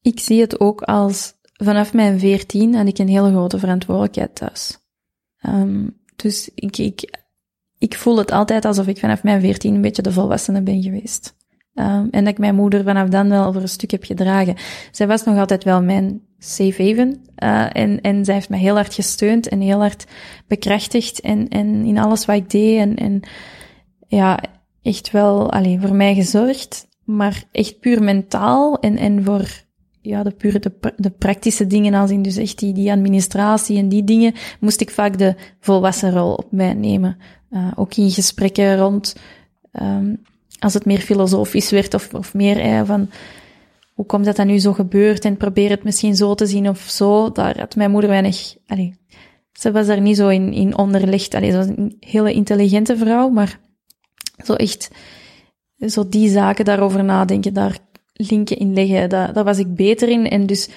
ik 0.00 0.20
zie 0.20 0.40
het 0.40 0.60
ook 0.60 0.82
als, 0.82 1.34
vanaf 1.52 1.92
mijn 1.92 2.18
veertien 2.18 2.74
had 2.74 2.86
ik 2.86 2.98
een 2.98 3.08
hele 3.08 3.30
grote 3.30 3.58
verantwoordelijkheid 3.58 4.34
thuis. 4.34 4.78
Ehm, 5.38 5.88
dus 6.16 6.50
ik, 6.54 6.76
ik, 6.76 7.20
ik 7.78 7.96
voel 7.96 8.18
het 8.18 8.30
altijd 8.30 8.64
alsof 8.64 8.86
ik 8.86 8.98
vanaf 8.98 9.22
mijn 9.22 9.40
veertien 9.40 9.74
een 9.74 9.80
beetje 9.80 10.02
de 10.02 10.12
volwassene 10.12 10.62
ben 10.62 10.82
geweest. 10.82 11.34
Ehm, 11.74 12.06
en 12.10 12.24
dat 12.24 12.32
ik 12.32 12.38
mijn 12.38 12.54
moeder 12.54 12.84
vanaf 12.84 13.08
dan 13.08 13.28
wel 13.28 13.52
voor 13.52 13.62
een 13.62 13.68
stuk 13.68 13.90
heb 13.90 14.04
gedragen. 14.04 14.54
Zij 14.90 15.06
was 15.06 15.24
nog 15.24 15.38
altijd 15.38 15.64
wel 15.64 15.82
mijn 15.82 16.20
safe 16.38 16.82
haven. 16.88 17.24
eh, 17.34 17.66
en, 17.72 18.00
en 18.00 18.24
zij 18.24 18.34
heeft 18.34 18.48
mij 18.48 18.58
heel 18.58 18.74
hard 18.74 18.94
gesteund 18.94 19.48
en 19.48 19.60
heel 19.60 19.78
hard 19.78 20.06
bekrachtigd 20.46 21.20
en, 21.20 21.48
en 21.48 21.84
in 21.84 21.98
alles 21.98 22.24
wat 22.24 22.36
ik 22.36 22.50
deed. 22.50 22.78
En, 22.78 22.96
en 22.96 23.20
ja, 24.08 24.38
echt 24.82 25.10
wel 25.10 25.52
alleen 25.52 25.80
voor 25.80 25.94
mij 25.94 26.14
gezorgd, 26.14 26.88
maar 27.04 27.44
echt 27.52 27.80
puur 27.80 28.02
mentaal 28.02 28.78
en, 28.78 28.96
en 28.96 29.24
voor 29.24 29.62
ja, 30.00 30.22
de 30.22 30.30
pure 30.30 30.58
de, 30.58 30.92
de 30.96 31.10
praktische 31.10 31.66
dingen, 31.66 31.94
als 31.94 32.10
in 32.10 32.22
dus 32.22 32.36
echt 32.36 32.58
die, 32.58 32.72
die 32.72 32.92
administratie 32.92 33.78
en 33.78 33.88
die 33.88 34.04
dingen, 34.04 34.34
moest 34.60 34.80
ik 34.80 34.90
vaak 34.90 35.18
de 35.18 35.34
volwassen 35.60 36.12
rol 36.12 36.34
op 36.34 36.52
mij 36.52 36.74
nemen. 36.74 37.16
Eh, 37.50 37.70
ook 37.74 37.94
in 37.94 38.10
gesprekken 38.10 38.78
rond, 38.78 39.16
ehm, 39.72 40.14
als 40.62 40.74
het 40.74 40.84
meer 40.84 41.00
filosofisch 41.00 41.70
werd 41.70 41.94
of, 41.94 42.14
of 42.14 42.34
meer 42.34 42.60
eh, 42.60 42.80
van, 42.84 43.10
hoe 43.94 44.06
komt 44.06 44.24
dat 44.24 44.36
dat 44.36 44.46
nu 44.46 44.58
zo 44.58 44.72
gebeurt 44.72 45.24
en 45.24 45.36
probeer 45.36 45.70
het 45.70 45.84
misschien 45.84 46.16
zo 46.16 46.34
te 46.34 46.46
zien 46.46 46.68
of 46.68 46.80
zo, 46.80 47.32
daar 47.32 47.58
had 47.58 47.76
mijn 47.76 47.90
moeder 47.90 48.10
weinig, 48.10 48.54
allee, 48.66 48.94
ze 49.52 49.72
was 49.72 49.86
daar 49.86 50.00
niet 50.00 50.16
zo 50.16 50.28
in, 50.28 50.52
in 50.52 50.76
onderlegd. 50.76 51.34
Allee, 51.34 51.50
ze 51.50 51.56
was 51.56 51.66
een 51.66 51.96
hele 52.00 52.32
intelligente 52.32 52.96
vrouw, 52.96 53.28
maar 53.28 53.58
zo 54.44 54.54
echt, 54.54 54.90
zo 55.78 56.08
die 56.08 56.30
zaken 56.30 56.64
daarover 56.64 57.04
nadenken, 57.04 57.54
daar 57.54 57.78
linken 58.12 58.56
in 58.58 58.74
leggen, 58.74 59.08
daar, 59.08 59.32
daar 59.32 59.44
was 59.44 59.58
ik 59.58 59.74
beter 59.74 60.08
in. 60.08 60.28
En 60.28 60.46
dus 60.46 60.68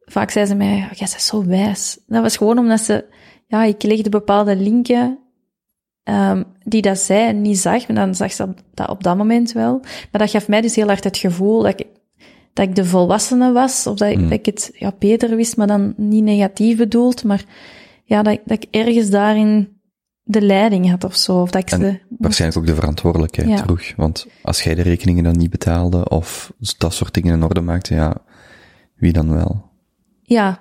vaak 0.00 0.30
zei 0.30 0.46
ze 0.46 0.54
mij, 0.54 0.76
"Ja, 0.76 0.88
jij 0.94 1.08
bent 1.10 1.22
zo 1.22 1.44
wijs. 1.44 1.98
Dat 2.06 2.22
was 2.22 2.36
gewoon 2.36 2.58
omdat 2.58 2.80
ze, 2.80 3.04
ja, 3.46 3.64
ik 3.64 3.82
legde 3.82 4.08
bepaalde 4.08 4.56
linken, 4.56 5.18
ehm, 6.02 6.42
die 6.64 6.82
dat 6.82 6.98
zij 6.98 7.32
niet 7.32 7.58
zag, 7.58 7.86
maar 7.88 7.96
dan 7.96 8.14
zag 8.14 8.32
ze 8.32 8.48
dat 8.74 8.88
op 8.88 9.02
dat 9.02 9.16
moment 9.16 9.52
wel. 9.52 9.78
Maar 9.80 10.20
dat 10.20 10.30
gaf 10.30 10.48
mij 10.48 10.60
dus 10.60 10.76
heel 10.76 10.86
hard 10.86 11.04
het 11.04 11.16
gevoel 11.18 11.62
dat 11.62 11.80
ik, 11.80 11.86
dat 12.52 12.68
ik 12.68 12.74
de 12.74 12.84
volwassene 12.84 13.52
was, 13.52 13.86
of 13.86 13.96
dat 13.98 14.10
ik, 14.10 14.16
Mm. 14.18 14.22
dat 14.22 14.32
ik 14.38 14.46
het 14.46 14.70
ja, 14.74 14.92
beter 14.98 15.36
wist, 15.36 15.56
maar 15.56 15.66
dan 15.66 15.94
niet 15.96 16.24
negatief 16.24 16.76
bedoeld, 16.76 17.24
maar 17.24 17.44
ja, 18.04 18.22
dat, 18.22 18.32
ik- 18.32 18.42
dat 18.44 18.62
ik 18.62 18.68
ergens 18.74 19.10
daarin 19.10 19.78
de 20.22 20.40
leiding 20.42 20.90
had 20.90 21.04
of 21.04 21.16
zo. 21.16 21.40
Of 21.40 21.50
dat 21.50 21.62
ik 21.62 21.70
En 21.70 21.80
ze 21.80 21.98
Waarschijnlijk 22.18 22.60
ook 22.60 22.66
de 22.66 22.74
verantwoordelijkheid 22.74 23.48
Ja. 23.48 23.56
droeg. 23.62 23.92
Want 23.96 24.26
als 24.42 24.62
jij 24.62 24.74
de 24.74 24.82
rekeningen 24.82 25.24
dan 25.24 25.36
niet 25.36 25.50
betaalde, 25.50 26.08
of 26.08 26.52
dat 26.78 26.94
soort 26.94 27.14
dingen 27.14 27.34
in 27.34 27.42
orde 27.42 27.60
maakte, 27.60 27.94
ja, 27.94 28.16
wie 28.96 29.12
dan 29.12 29.34
wel? 29.34 29.70
Ja, 30.22 30.60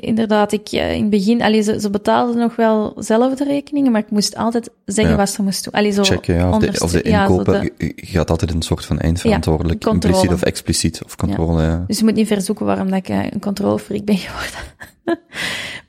inderdaad. 0.00 0.52
Ik, 0.52 0.68
eh, 0.68 0.94
in 0.94 1.00
het 1.00 1.10
begin, 1.10 1.42
allee, 1.42 1.62
ze, 1.62 1.80
ze 1.80 1.90
betaalden 1.90 2.36
nog 2.38 2.56
wel 2.56 2.92
zelf 2.98 3.34
de 3.34 3.44
rekeningen, 3.44 3.92
maar 3.92 4.00
ik 4.00 4.10
moest 4.10 4.36
altijd 4.36 4.70
zeggen 4.84 5.12
Ja. 5.14 5.18
wat 5.20 5.30
ze 5.30 5.42
moest 5.42 5.64
doen. 5.64 5.72
Allee, 5.72 5.90
zo 5.90 6.02
Checken, 6.02 6.34
ja, 6.34 6.44
of 6.50 6.58
de, 6.58 6.66
onderste- 6.66 6.84
of 6.84 6.90
de 6.90 7.08
ja, 7.10 7.26
zo 7.26 7.32
inkopen, 7.32 7.60
de- 7.60 7.72
je- 7.86 7.92
je 7.96 8.06
gaat 8.06 8.30
altijd 8.30 8.54
een 8.54 8.62
soort 8.62 8.84
van 8.84 8.98
eindverantwoordelijk, 8.98 9.86
impliciet 9.86 10.32
of 10.32 10.42
expliciet, 10.42 11.04
of 11.04 11.16
controle, 11.16 11.62
ja. 11.62 11.84
Dus 11.86 11.98
je 11.98 12.04
moet 12.04 12.14
niet 12.14 12.26
verzoeken 12.26 12.66
waarom 12.66 12.88
dat 12.90 12.98
ik 12.98 13.08
eh, 13.08 13.18
een 13.30 13.40
controlefreak 13.40 14.04
ben 14.04 14.16
geworden. 14.16 14.76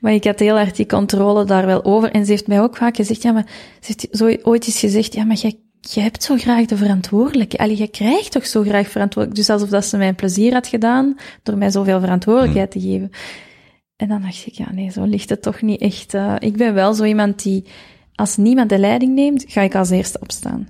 Maar 0.00 0.12
ik 0.12 0.24
had 0.24 0.38
heel 0.38 0.56
hard 0.56 0.76
die 0.76 0.86
controle 0.86 1.44
daar 1.44 1.66
wel 1.66 1.84
over. 1.84 2.10
En 2.10 2.24
ze 2.24 2.30
heeft 2.30 2.46
mij 2.46 2.60
ook 2.60 2.76
vaak 2.76 2.96
gezegd, 2.96 3.22
ja, 3.22 3.32
maar 3.32 3.46
ze 3.80 3.86
heeft 3.96 4.06
zo 4.10 4.34
ooit 4.42 4.66
eens 4.66 4.78
gezegd, 4.78 5.14
ja, 5.14 5.24
maar 5.24 5.36
jij, 5.36 5.56
jij 5.80 6.02
hebt 6.02 6.22
zo 6.22 6.36
graag 6.36 6.66
de 6.66 6.76
verantwoordelijkheid. 6.76 7.62
Allee, 7.62 7.76
jij 7.76 7.88
krijgt 7.88 8.32
toch 8.32 8.46
zo 8.46 8.62
graag 8.62 8.88
verantwoordelijkheid. 8.88 9.36
Dus 9.46 9.50
alsof 9.50 9.68
dat 9.68 9.84
ze 9.84 9.96
mij 9.96 10.08
een 10.08 10.14
plezier 10.14 10.52
had 10.52 10.66
gedaan 10.66 11.16
door 11.42 11.56
mij 11.56 11.70
zoveel 11.70 12.00
verantwoordelijkheid 12.00 12.70
te 12.70 12.80
geven. 12.80 13.10
En 14.00 14.08
dan 14.08 14.22
dacht 14.22 14.46
ik, 14.46 14.52
ja, 14.52 14.72
nee, 14.72 14.90
zo 14.90 15.04
ligt 15.04 15.28
het 15.28 15.42
toch 15.42 15.62
niet 15.62 15.80
echt. 15.80 16.14
Uh, 16.14 16.34
ik 16.38 16.56
ben 16.56 16.74
wel 16.74 16.94
zo 16.94 17.04
iemand 17.04 17.42
die, 17.42 17.64
als 18.14 18.36
niemand 18.36 18.68
de 18.68 18.78
leiding 18.78 19.14
neemt, 19.14 19.44
ga 19.48 19.60
ik 19.60 19.74
als 19.74 19.90
eerste 19.90 20.20
opstaan. 20.20 20.68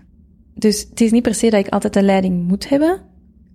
Dus 0.55 0.87
het 0.91 1.01
is 1.01 1.11
niet 1.11 1.23
per 1.23 1.35
se 1.35 1.51
dat 1.51 1.67
ik 1.67 1.73
altijd 1.73 1.93
de 1.93 2.03
leiding 2.03 2.49
moet 2.49 2.69
hebben, 2.69 3.01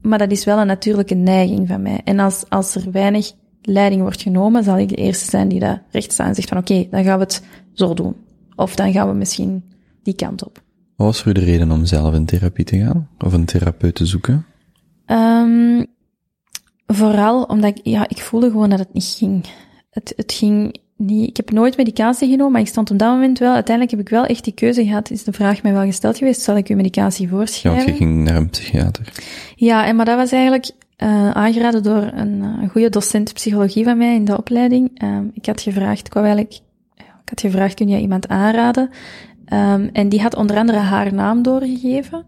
maar 0.01 0.17
dat 0.17 0.31
is 0.31 0.45
wel 0.45 0.59
een 0.59 0.67
natuurlijke 0.67 1.15
neiging 1.15 1.67
van 1.67 1.81
mij. 1.81 2.01
En 2.03 2.19
als, 2.19 2.45
als 2.49 2.75
er 2.75 2.91
weinig 2.91 3.31
leiding 3.61 4.01
wordt 4.01 4.21
genomen, 4.21 4.63
zal 4.63 4.77
ik 4.77 4.89
de 4.89 4.95
eerste 4.95 5.29
zijn 5.29 5.47
die 5.47 5.59
daar 5.59 5.83
recht 5.91 6.11
staat 6.11 6.27
en 6.27 6.35
zegt 6.35 6.49
van 6.49 6.57
oké, 6.57 6.73
okay, 6.73 6.87
dan 6.91 7.03
gaan 7.03 7.17
we 7.17 7.23
het 7.23 7.43
zo 7.73 7.93
doen. 7.93 8.15
Of 8.55 8.75
dan 8.75 8.91
gaan 8.91 9.07
we 9.07 9.13
misschien 9.13 9.63
die 10.03 10.15
kant 10.15 10.45
op. 10.45 10.61
Wat 10.95 11.07
was 11.07 11.21
voor 11.21 11.31
u 11.31 11.33
de 11.33 11.45
reden 11.45 11.71
om 11.71 11.85
zelf 11.85 12.13
in 12.13 12.25
therapie 12.25 12.65
te 12.65 12.77
gaan? 12.77 13.09
Of 13.17 13.33
een 13.33 13.45
therapeut 13.45 13.95
te 13.95 14.05
zoeken? 14.05 14.45
Um, 15.05 15.85
vooral 16.87 17.43
omdat 17.43 17.77
ik, 17.77 17.79
ja, 17.83 18.07
ik 18.07 18.21
voelde 18.21 18.49
gewoon 18.49 18.69
dat 18.69 18.79
het 18.79 18.93
niet 18.93 19.15
ging. 19.17 19.45
Het, 19.89 20.13
het 20.15 20.31
ging 20.31 20.79
niet, 20.97 21.29
ik 21.29 21.37
heb 21.37 21.51
nooit 21.51 21.77
medicatie 21.77 22.29
genomen, 22.29 22.51
maar 22.51 22.61
ik 22.61 22.67
stond 22.67 22.91
op 22.91 22.99
dat 22.99 23.09
moment 23.09 23.39
wel, 23.39 23.53
uiteindelijk 23.53 23.97
heb 23.97 24.05
ik 24.05 24.09
wel 24.09 24.25
echt 24.25 24.43
die 24.43 24.53
keuze 24.53 24.85
gehad, 24.85 25.11
is 25.11 25.23
de 25.23 25.31
vraag 25.31 25.63
mij 25.63 25.73
wel 25.73 25.85
gesteld 25.85 26.17
geweest, 26.17 26.41
zal 26.41 26.57
ik 26.57 26.69
u 26.69 26.75
medicatie 26.75 27.29
voorschrijven? 27.29 27.81
Ja, 27.81 27.85
want 27.85 27.97
je 27.97 28.05
ging 28.05 28.23
naar 28.23 28.35
een 28.35 28.49
psychiater. 28.49 29.13
Ja, 29.55 29.85
en 29.85 29.95
maar 29.95 30.05
dat 30.05 30.17
was 30.17 30.31
eigenlijk 30.31 30.71
uh, 30.97 31.31
aangeraden 31.31 31.83
door 31.83 32.11
een, 32.13 32.41
een 32.41 32.69
goede 32.69 32.89
docent 32.89 33.33
psychologie 33.33 33.83
van 33.83 33.97
mij 33.97 34.15
in 34.15 34.25
de 34.25 34.37
opleiding. 34.37 35.01
Um, 35.03 35.31
ik 35.33 35.45
had 35.45 35.61
gevraagd, 35.61 36.07
ik 36.07 36.13
wou 36.13 36.25
eigenlijk, 36.25 36.59
ik 36.95 37.29
had 37.29 37.41
gevraagd, 37.41 37.73
kun 37.73 37.87
je 37.87 37.99
iemand 37.99 38.27
aanraden? 38.27 38.89
Um, 39.53 39.89
en 39.93 40.09
die 40.09 40.21
had 40.21 40.35
onder 40.35 40.57
andere 40.57 40.77
haar 40.77 41.13
naam 41.13 41.41
doorgegeven. 41.41 42.25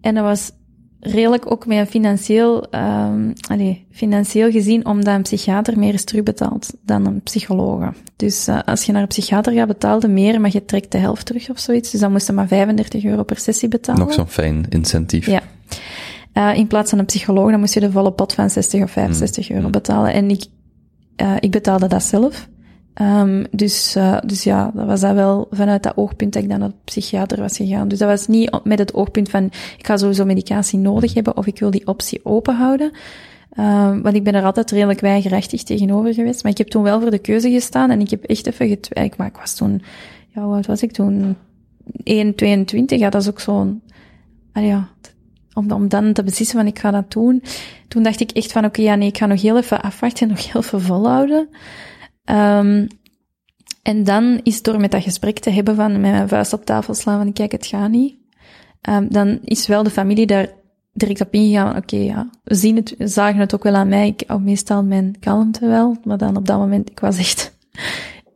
En 0.00 0.14
dat 0.14 0.24
was 0.24 0.50
redelijk 1.06 1.50
ook 1.50 1.66
met 1.66 1.78
een 1.78 1.86
financieel, 1.86 2.66
um, 2.74 3.32
allez, 3.50 3.76
financieel 3.90 4.50
gezien, 4.50 4.86
omdat 4.86 5.14
een 5.14 5.22
psychiater 5.22 5.78
meer 5.78 5.94
is 5.94 6.04
terugbetaald 6.04 6.72
dan 6.82 7.06
een 7.06 7.20
psycholoog. 7.22 7.92
Dus 8.16 8.48
uh, 8.48 8.58
als 8.64 8.84
je 8.84 8.92
naar 8.92 9.02
een 9.02 9.08
psychiater 9.08 9.52
gaat 9.52 9.66
betalen 9.66 10.12
meer, 10.12 10.40
maar 10.40 10.50
je 10.52 10.64
trekt 10.64 10.92
de 10.92 10.98
helft 10.98 11.26
terug 11.26 11.50
of 11.50 11.58
zoiets. 11.58 11.90
Dus 11.90 12.00
dan 12.00 12.12
moest 12.12 12.26
je 12.26 12.32
maar 12.32 12.48
35 12.48 13.04
euro 13.04 13.22
per 13.22 13.38
sessie 13.38 13.68
betalen. 13.68 14.00
Nog 14.00 14.12
zo'n 14.12 14.28
fijn 14.28 14.66
incentief. 14.68 15.26
Ja. 15.26 15.42
Uh, 16.34 16.56
in 16.56 16.66
plaats 16.66 16.90
van 16.90 16.98
een 16.98 17.04
psycholoog, 17.04 17.50
dan 17.50 17.60
moest 17.60 17.74
je 17.74 17.80
de 17.80 17.90
volle 17.90 18.12
pot 18.12 18.32
van 18.32 18.50
60 18.50 18.82
of 18.82 18.90
65 18.90 19.50
euro 19.50 19.70
betalen. 19.70 20.12
En 20.12 20.30
ik, 20.30 20.44
uh, 21.22 21.36
ik 21.40 21.50
betaalde 21.50 21.88
dat 21.88 22.02
zelf. 22.02 22.48
Um, 23.02 23.46
dus, 23.50 23.96
uh, 23.96 24.18
dus 24.24 24.44
ja, 24.44 24.70
dat 24.74 24.86
was 24.86 25.00
dat 25.00 25.14
wel 25.14 25.46
vanuit 25.50 25.82
dat 25.82 25.96
oogpunt 25.96 26.32
dat 26.32 26.42
ik 26.42 26.48
dan 26.48 26.58
naar 26.58 26.68
de 26.68 26.74
psychiater 26.84 27.40
was 27.40 27.56
gegaan. 27.56 27.88
Dus 27.88 27.98
dat 27.98 28.08
was 28.08 28.26
niet 28.26 28.60
met 28.64 28.78
het 28.78 28.94
oogpunt 28.94 29.28
van, 29.28 29.44
ik 29.78 29.86
ga 29.86 29.96
sowieso 29.96 30.24
medicatie 30.24 30.78
nodig 30.78 31.14
hebben 31.14 31.36
of 31.36 31.46
ik 31.46 31.58
wil 31.58 31.70
die 31.70 31.86
optie 31.86 32.20
open 32.22 32.54
houden. 32.54 32.92
Um, 33.58 34.02
want 34.02 34.14
ik 34.14 34.24
ben 34.24 34.34
er 34.34 34.44
altijd 34.44 34.70
redelijk 34.70 35.00
weigerachtig 35.00 35.62
tegenover 35.62 36.14
geweest. 36.14 36.42
Maar 36.42 36.52
ik 36.52 36.58
heb 36.58 36.68
toen 36.68 36.82
wel 36.82 37.00
voor 37.00 37.10
de 37.10 37.18
keuze 37.18 37.50
gestaan 37.50 37.90
en 37.90 38.00
ik 38.00 38.10
heb 38.10 38.24
echt 38.24 38.46
even 38.46 38.68
getwijfeld. 38.68 39.16
Maar 39.18 39.26
ik 39.26 39.36
was 39.36 39.54
toen, 39.54 39.82
ja, 40.28 40.46
wat 40.46 40.66
was 40.66 40.82
ik 40.82 40.92
toen? 40.92 41.36
1, 42.02 42.34
22, 42.34 42.98
ja, 42.98 43.10
dat 43.10 43.22
is 43.22 43.28
ook 43.28 43.40
zo'n, 43.40 43.82
ah 44.52 44.64
ja, 44.64 44.88
om, 45.52 45.70
om 45.70 45.88
dan 45.88 46.12
te 46.12 46.22
beslissen 46.22 46.58
van 46.58 46.66
ik 46.66 46.78
ga 46.78 46.90
dat 46.90 47.12
doen. 47.12 47.42
Toen 47.88 48.02
dacht 48.02 48.20
ik 48.20 48.30
echt 48.30 48.52
van 48.52 48.64
oké, 48.64 48.82
ja 48.82 48.94
nee, 48.94 49.08
ik 49.08 49.18
ga 49.18 49.26
nog 49.26 49.42
heel 49.42 49.56
even 49.56 49.82
afwachten 49.82 50.28
en 50.28 50.34
nog 50.34 50.52
heel 50.52 50.60
even 50.60 50.80
volhouden. 50.80 51.48
Um, 52.30 52.86
en 53.82 54.04
dan 54.04 54.40
is 54.42 54.62
door 54.62 54.80
met 54.80 54.90
dat 54.90 55.02
gesprek 55.02 55.38
te 55.38 55.50
hebben 55.50 55.74
van 55.74 55.92
met 55.92 56.00
mijn 56.00 56.28
vuist 56.28 56.52
op 56.52 56.64
tafel 56.64 56.94
slaan 56.94 57.22
van 57.22 57.32
kijk, 57.32 57.52
het 57.52 57.66
gaat 57.66 57.90
niet. 57.90 58.16
Um, 58.90 59.08
dan 59.08 59.38
is 59.44 59.66
wel 59.66 59.82
de 59.82 59.90
familie 59.90 60.26
daar 60.26 60.48
direct 60.92 61.20
op 61.20 61.32
ingegaan 61.32 61.68
oké, 61.68 61.78
okay, 61.78 62.04
ja, 62.04 62.30
we 62.44 62.54
zien 62.54 62.76
het, 62.76 62.94
we 62.98 63.06
zagen 63.06 63.40
het 63.40 63.54
ook 63.54 63.62
wel 63.62 63.74
aan 63.74 63.88
mij. 63.88 64.06
Ik 64.06 64.24
hou 64.26 64.40
meestal 64.40 64.84
mijn 64.84 65.16
kalmte 65.20 65.66
wel, 65.66 65.96
maar 66.04 66.18
dan 66.18 66.36
op 66.36 66.46
dat 66.46 66.58
moment, 66.58 66.90
ik 66.90 67.00
was 67.00 67.18
echt, 67.18 67.58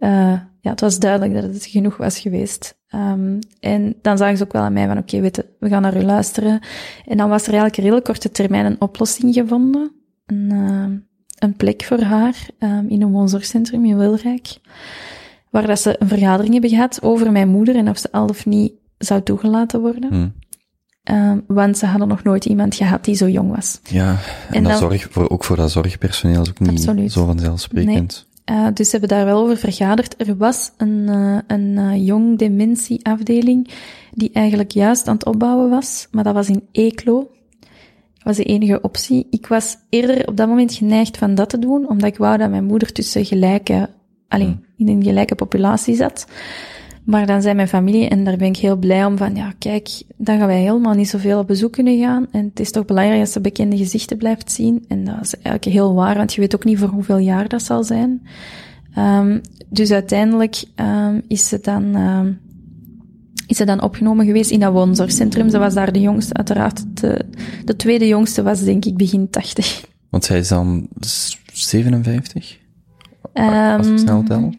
uh, 0.01 0.39
ja, 0.65 0.71
het 0.71 0.81
was 0.81 0.99
duidelijk 0.99 1.35
dat 1.35 1.43
het 1.43 1.67
genoeg 1.67 1.97
was 1.97 2.19
geweest. 2.19 2.79
Um, 2.95 3.39
en 3.61 3.95
dan 4.03 4.19
zagen 4.19 4.37
ze 4.37 4.45
ook 4.45 4.53
wel 4.53 4.63
aan 4.63 4.73
mij 4.73 4.87
van 4.87 4.99
oké, 4.99 5.21
we 5.59 5.69
gaan 5.69 5.83
naar 5.83 5.97
u 5.97 6.03
luisteren. 6.03 6.61
En 7.07 7.17
dan 7.17 7.29
was 7.29 7.43
er 7.43 7.49
eigenlijk 7.49 7.77
een 7.77 7.85
hele 7.85 8.03
korte 8.03 8.31
termijn 8.31 8.67
een 8.67 8.81
oplossing 8.81 9.35
gevonden. 9.35 9.93
Uh, 10.27 10.85
een 11.41 11.55
plek 11.55 11.83
voor 11.83 12.01
haar 12.01 12.49
um, 12.59 12.89
in 12.89 13.03
een 13.03 13.11
woonzorgcentrum 13.11 13.85
in 13.85 13.97
Wilrijk. 13.97 14.57
Waar 15.51 15.67
dat 15.67 15.81
ze 15.81 15.97
een 15.99 16.09
vergadering 16.09 16.53
hebben 16.53 16.71
gehad 16.71 17.03
over 17.03 17.33
mijn 17.33 17.49
moeder 17.49 17.77
en 17.77 17.89
of 17.89 17.99
ze 17.99 18.13
al 18.13 18.27
of 18.27 18.47
niet 18.47 18.73
zou 18.99 19.23
toegelaten 19.23 19.81
worden. 19.81 20.09
Hmm. 20.09 20.33
Um, 21.05 21.45
want 21.47 21.79
ze 21.79 21.87
hadden 21.87 22.09
nog 22.09 22.23
nooit 22.23 22.45
iemand 22.45 22.75
gehad 22.75 23.05
die 23.05 23.15
zo 23.15 23.29
jong 23.29 23.55
was. 23.55 23.81
Ja, 23.85 24.11
en, 24.11 24.55
en 24.55 24.63
dat 24.63 24.73
dan, 24.73 24.81
zorg, 24.81 25.07
voor, 25.11 25.29
ook 25.29 25.45
voor 25.45 25.57
dat 25.57 25.71
zorgpersoneel 25.71 26.43
is 26.43 26.49
ook 26.49 26.59
niet 26.59 26.71
absoluut. 26.71 27.13
zo 27.13 27.27
vanzelfsprekend. 27.27 28.27
Nee. 28.45 28.59
Uh, 28.59 28.67
dus 28.75 28.91
ze 28.91 28.99
hebben 28.99 29.17
daar 29.17 29.25
wel 29.25 29.43
over 29.43 29.57
vergaderd. 29.57 30.15
Er 30.29 30.37
was 30.37 30.71
een, 30.77 31.07
uh, 31.09 31.39
een 31.47 31.77
uh, 31.77 32.07
jong 32.07 32.39
dementieafdeling 32.39 33.71
die 34.13 34.31
eigenlijk 34.33 34.71
juist 34.71 35.09
aan 35.09 35.15
het 35.15 35.27
opbouwen 35.27 35.71
was, 35.71 36.09
maar 36.11 36.25
dat 36.25 36.35
was 36.35 36.49
in 36.49 36.63
Eeklo 36.73 37.31
was 38.23 38.37
de 38.37 38.45
enige 38.45 38.81
optie. 38.81 39.27
Ik 39.31 39.47
was 39.47 39.77
eerder 39.89 40.29
op 40.29 40.37
dat 40.37 40.49
moment 40.49 40.75
geneigd 40.75 41.17
van 41.17 41.35
dat 41.35 41.51
te 41.51 41.59
doen, 41.59 41.89
omdat 41.89 42.09
ik 42.09 42.17
wou 42.17 42.39
dat 42.39 42.51
mijn 42.51 42.65
moeder 42.65 42.93
tussen 42.93 43.25
gelijke, 43.25 43.89
alleen 44.29 44.65
in 44.77 44.89
een 44.89 45.03
gelijke 45.03 45.35
populatie 45.35 45.95
zat. 45.95 46.27
Maar 47.05 47.27
dan 47.27 47.43
zei 47.43 47.55
mijn 47.55 47.69
familie, 47.69 48.09
en 48.09 48.25
daar 48.25 48.37
ben 48.37 48.49
ik 48.49 48.57
heel 48.57 48.77
blij 48.77 49.05
om, 49.05 49.17
van 49.17 49.35
ja, 49.35 49.53
kijk, 49.59 50.03
dan 50.17 50.39
gaan 50.39 50.47
wij 50.47 50.61
helemaal 50.61 50.95
niet 50.95 51.09
zoveel 51.09 51.39
op 51.39 51.47
bezoek 51.47 51.73
kunnen 51.73 51.99
gaan. 51.99 52.27
En 52.31 52.45
het 52.45 52.61
is 52.61 52.71
toch 52.71 52.85
belangrijk 52.85 53.21
dat 53.21 53.31
ze 53.31 53.41
bekende 53.41 53.77
gezichten 53.77 54.17
blijft 54.17 54.53
zien. 54.53 54.85
En 54.89 55.05
dat 55.05 55.21
is 55.23 55.35
eigenlijk 55.35 55.65
heel 55.65 55.95
waar, 55.95 56.17
want 56.17 56.35
je 56.35 56.41
weet 56.41 56.55
ook 56.55 56.65
niet 56.65 56.79
voor 56.79 56.89
hoeveel 56.89 57.19
jaar 57.19 57.49
dat 57.49 57.63
zal 57.63 57.85
zijn. 57.85 58.27
Um, 58.99 59.41
dus 59.69 59.91
uiteindelijk 59.91 60.65
um, 60.77 61.23
is 61.29 61.49
ze 61.49 61.59
dan 61.63 61.95
um, 61.95 62.41
is 63.51 63.57
ze 63.57 63.65
dan 63.65 63.83
opgenomen 63.83 64.27
geweest 64.27 64.51
in 64.51 64.61
dat 64.61 64.73
woonzorgcentrum. 64.73 65.51
Ze 65.51 65.59
was 65.59 65.75
daar 65.75 65.93
de 65.93 66.01
jongste, 66.01 66.35
uiteraard. 66.35 67.01
De, 67.01 67.27
de 67.65 67.77
tweede 67.77 68.07
jongste 68.07 68.43
was 68.43 68.65
denk 68.65 68.85
ik 68.85 68.97
begin 68.97 69.31
80. 69.31 69.85
Want 70.11 70.25
zij 70.25 70.39
is 70.39 70.49
dan 70.49 70.89
57? 71.53 72.59
Um, 73.35 73.45
Als 73.45 73.87
ik 73.87 73.99
snel 73.99 74.23
tel. 74.23 74.55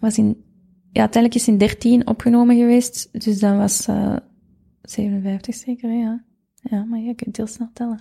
Was 0.00 0.18
in, 0.18 0.44
ja, 0.92 1.00
uiteindelijk 1.00 1.34
is 1.34 1.44
ze 1.44 1.50
in 1.50 1.58
13 1.58 2.06
opgenomen 2.06 2.56
geweest. 2.56 3.08
Dus 3.12 3.38
dan 3.38 3.58
was 3.58 3.88
uh, 3.88 4.16
57 4.82 5.54
zeker, 5.54 5.90
ja. 5.90 6.24
Ja, 6.62 6.84
maar 6.84 6.98
je 6.98 7.14
kunt 7.14 7.36
heel 7.36 7.46
snel 7.46 7.70
tellen. 7.72 8.00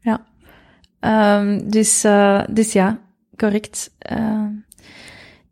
Ja. 0.00 0.26
Um, 1.40 1.70
dus, 1.70 2.04
uh, 2.04 2.44
dus 2.50 2.72
ja, 2.72 3.00
correct. 3.36 3.90
Uh, 4.12 4.46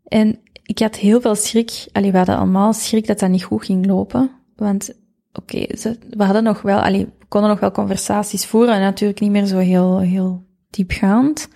en 0.03 0.39
ik 0.63 0.79
had 0.79 0.95
heel 0.95 1.21
veel 1.21 1.35
schrik. 1.35 1.85
Allee, 1.91 2.11
we 2.11 2.17
hadden 2.17 2.37
allemaal 2.37 2.73
schrik 2.73 3.07
dat 3.07 3.19
dat 3.19 3.29
niet 3.29 3.43
goed 3.43 3.65
ging 3.65 3.85
lopen. 3.85 4.31
Want, 4.55 4.93
oké, 5.33 5.55
okay, 5.55 5.97
we 6.09 6.23
hadden 6.23 6.43
nog 6.43 6.61
wel, 6.61 6.79
allee, 6.79 7.05
we 7.19 7.25
konden 7.27 7.49
nog 7.49 7.59
wel 7.59 7.71
conversaties 7.71 8.45
voeren. 8.45 8.73
En 8.73 8.81
natuurlijk 8.81 9.19
niet 9.19 9.31
meer 9.31 9.45
zo 9.45 9.57
heel, 9.57 9.99
heel 9.99 10.43
diepgaand. 10.69 11.47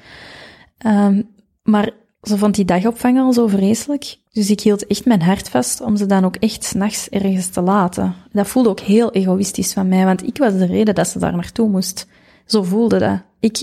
Um, 0.86 1.30
maar 1.64 1.92
ze 2.22 2.38
vond 2.38 2.56
die 2.56 2.66
dagopvang 2.66 3.20
al 3.20 3.34
zo 3.34 3.48
vreselijk. 3.48 4.18
Dus 4.32 4.50
ik 4.50 4.60
hield 4.60 4.88
echt 4.88 5.06
mijn 5.06 5.22
hart 5.22 5.50
vast 5.50 5.82
om 5.82 5.96
ze 5.96 6.06
dan 6.06 6.26
ook 6.26 6.36
echt 6.36 6.64
s'nachts 6.64 7.10
ergens 7.10 7.48
te 7.48 7.62
laten. 7.62 8.16
Dat 8.32 8.48
voelde 8.48 8.70
ook 8.70 8.80
heel 8.80 9.12
egoïstisch 9.12 9.74
van 9.74 9.88
mij, 9.88 10.06
want 10.06 10.28
ik 10.28 10.38
was 10.38 10.54
de 10.58 10.66
reden 10.66 10.96
dat 10.96 11.08
ze 11.08 11.20
daar 11.20 11.36
naartoe 11.36 11.70
moest. 11.70 12.08
Zo 12.46 12.64
voelde 12.64 13.00
dat. 13.00 13.22
Ik, 13.40 13.62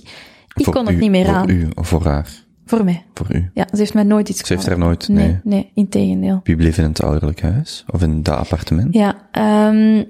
ik 0.54 0.64
kon 0.64 0.86
het 0.86 0.98
niet 0.98 1.10
meer 1.10 1.24
voor 1.24 1.34
aan. 1.34 1.48
Voor 1.48 1.58
u 1.58 1.68
voor 1.74 2.04
haar? 2.04 2.43
Voor 2.64 2.84
mij. 2.84 3.04
Voor 3.14 3.34
u? 3.34 3.50
Ja, 3.54 3.66
ze 3.70 3.76
heeft 3.76 3.94
mij 3.94 4.02
nooit 4.02 4.28
iets 4.28 4.46
Ze 4.46 4.54
heeft 4.54 4.66
er 4.66 4.78
nooit, 4.78 5.08
nee. 5.08 5.26
Nee, 5.26 5.40
nee 5.42 5.70
in 5.74 5.88
tegendeel. 5.88 6.40
Wie 6.44 6.56
bleef 6.56 6.78
in 6.78 6.84
het 6.84 7.02
ouderlijk 7.02 7.42
huis? 7.42 7.84
Of 7.90 8.02
in 8.02 8.22
dat 8.22 8.38
appartement? 8.38 8.94
Ja, 8.94 9.28
um, 9.68 10.06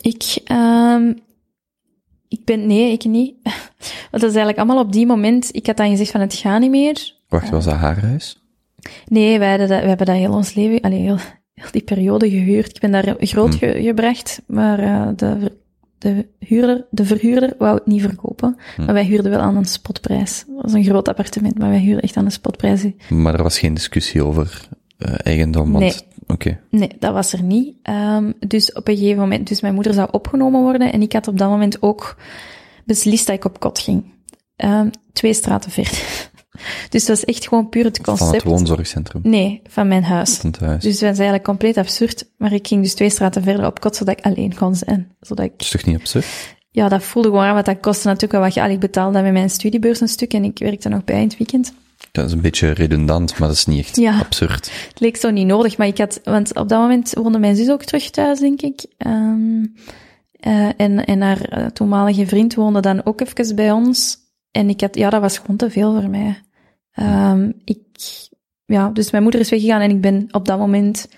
ik, 0.00 0.42
um, 0.52 1.18
ik 2.28 2.44
ben, 2.44 2.66
nee, 2.66 2.92
ik 2.92 3.04
niet. 3.04 3.34
Want 4.10 4.22
dat 4.22 4.22
is 4.22 4.36
eigenlijk 4.36 4.58
allemaal 4.58 4.78
op 4.78 4.92
die 4.92 5.06
moment, 5.06 5.54
ik 5.54 5.66
had 5.66 5.76
dan 5.76 5.90
gezegd 5.90 6.10
van 6.10 6.20
het 6.20 6.34
gaat 6.34 6.60
niet 6.60 6.70
meer. 6.70 7.14
Wacht, 7.28 7.50
was 7.50 7.64
dat 7.64 7.74
haar 7.74 8.00
huis? 8.00 8.42
Nee, 9.08 9.38
wij, 9.38 9.48
hadden 9.48 9.68
dat, 9.68 9.78
wij 9.78 9.88
hebben 9.88 10.06
dat 10.06 10.16
heel 10.16 10.32
ons 10.32 10.54
leven, 10.54 10.80
allee, 10.80 11.00
heel, 11.00 11.18
heel 11.54 11.70
die 11.70 11.82
periode 11.82 12.30
gehuurd. 12.30 12.74
Ik 12.74 12.80
ben 12.80 12.90
daar 12.90 13.16
groot 13.18 13.54
ge, 13.54 13.82
gebracht, 13.82 14.42
maar 14.46 14.80
uh, 14.80 15.08
de 15.16 15.62
de, 16.04 16.26
huurder, 16.38 16.86
de 16.90 17.04
verhuurder 17.04 17.54
wou 17.58 17.74
het 17.74 17.86
niet 17.86 18.02
verkopen, 18.02 18.56
hm. 18.76 18.84
maar 18.84 18.94
wij 18.94 19.04
huurden 19.04 19.30
wel 19.30 19.40
aan 19.40 19.56
een 19.56 19.64
spotprijs. 19.64 20.44
Dat 20.46 20.62
was 20.62 20.72
een 20.72 20.84
groot 20.84 21.08
appartement, 21.08 21.58
maar 21.58 21.68
wij 21.68 21.78
huurden 21.78 22.02
echt 22.02 22.16
aan 22.16 22.24
een 22.24 22.30
spotprijs. 22.30 22.86
Maar 23.08 23.34
er 23.34 23.42
was 23.42 23.58
geen 23.58 23.74
discussie 23.74 24.24
over 24.24 24.68
uh, 24.98 25.14
eigendom? 25.22 25.72
Want, 25.72 25.84
nee. 25.84 25.94
Okay. 26.26 26.60
Nee, 26.70 26.90
dat 26.98 27.12
was 27.12 27.32
er 27.32 27.42
niet. 27.42 27.74
Um, 27.82 28.34
dus 28.38 28.72
op 28.72 28.88
een 28.88 28.96
gegeven 28.96 29.18
moment, 29.18 29.48
dus 29.48 29.60
mijn 29.60 29.74
moeder 29.74 29.94
zou 29.94 30.08
opgenomen 30.10 30.62
worden 30.62 30.92
en 30.92 31.02
ik 31.02 31.12
had 31.12 31.28
op 31.28 31.38
dat 31.38 31.48
moment 31.48 31.82
ook 31.82 32.16
beslist 32.84 33.26
dat 33.26 33.36
ik 33.36 33.44
op 33.44 33.60
kot 33.60 33.78
ging. 33.78 34.04
Um, 34.56 34.90
twee 35.12 35.34
straten 35.34 35.70
ver. 35.70 35.90
Dus 36.88 37.04
dat 37.04 37.16
was 37.16 37.24
echt 37.24 37.48
gewoon 37.48 37.68
puur 37.68 37.84
het 37.84 37.98
Van 38.02 38.12
het 38.14 38.20
concept. 38.22 38.44
woonzorgcentrum. 38.44 39.20
Nee, 39.24 39.62
van 39.68 39.88
mijn 39.88 40.04
huis. 40.04 40.34
Van 40.36 40.50
het 40.50 40.60
huis. 40.60 40.82
Dus 40.82 40.92
dat 40.92 41.00
was 41.08 41.18
eigenlijk 41.18 41.44
compleet 41.44 41.76
absurd. 41.76 42.24
Maar 42.38 42.52
ik 42.52 42.66
ging 42.66 42.82
dus 42.82 42.94
twee 42.94 43.10
straten 43.10 43.42
verder 43.42 43.66
op 43.66 43.80
kot, 43.80 43.96
zodat 43.96 44.18
ik 44.18 44.24
alleen 44.24 44.54
kon 44.54 44.74
zijn. 44.74 45.12
Zodat 45.20 45.44
ik, 45.44 45.50
Dat 45.52 45.60
is 45.60 45.70
toch 45.70 45.84
niet 45.84 45.96
absurd? 45.98 46.26
ja, 46.70 46.88
dat 46.88 47.02
voelde 47.02 47.28
gewoon 47.28 47.44
aan, 47.44 47.54
want 47.54 47.66
dat 47.66 47.80
kostte 47.80 48.06
natuurlijk 48.06 48.32
wel 48.32 48.40
wat 48.42 48.52
geld. 48.52 48.70
Ik 48.70 48.80
betaalde 48.80 49.22
met 49.22 49.32
mijn 49.32 49.50
studiebeurs 49.50 50.00
een 50.00 50.08
stuk 50.08 50.32
en 50.34 50.44
ik 50.44 50.58
werkte 50.58 50.88
nog 50.88 51.04
bij 51.04 51.16
in 51.20 51.22
het 51.28 51.36
weekend. 51.36 51.72
Dat 52.12 52.26
is 52.26 52.32
een 52.32 52.40
beetje 52.40 52.70
redundant, 52.70 53.38
maar 53.38 53.48
dat 53.48 53.56
is 53.56 53.66
niet 53.66 53.78
echt 53.78 53.96
Ja. 53.96 54.18
absurd. 54.18 54.70
Het 54.88 55.00
leek 55.00 55.16
zo 55.16 55.30
niet 55.30 55.46
nodig, 55.46 55.76
maar 55.76 55.86
ik 55.86 55.98
had, 55.98 56.20
want 56.24 56.56
op 56.56 56.68
dat 56.68 56.80
moment 56.80 57.12
woonde 57.14 57.38
mijn 57.38 57.56
zus 57.56 57.70
ook 57.70 57.82
terug 57.84 58.10
thuis, 58.10 58.38
denk 58.38 58.60
ik. 58.62 58.84
Ehm, 58.98 59.64
eh, 60.40 60.68
en, 60.76 61.04
en 61.04 61.20
haar 61.20 61.40
eh, 61.40 61.66
toenmalige 61.66 62.26
vriend 62.26 62.54
woonde 62.54 62.80
dan 62.80 63.04
ook 63.06 63.20
even 63.20 63.56
bij 63.56 63.70
ons. 63.72 64.16
En 64.54 64.68
ik 64.68 64.80
had, 64.80 64.94
ja, 64.94 65.10
dat 65.10 65.20
was 65.20 65.38
gewoon 65.38 65.56
te 65.56 65.70
veel 65.70 66.00
voor 66.00 66.10
mij. 66.10 66.40
Ehm, 66.92 67.52
ik, 67.64 67.80
ja, 68.64 68.88
dus 68.88 69.10
mijn 69.10 69.22
moeder 69.22 69.40
is 69.40 69.50
weggegaan 69.50 69.80
en 69.80 69.90
ik 69.90 70.00
ben 70.00 70.26
op 70.30 70.46
dat 70.46 70.58
moment 70.58 71.08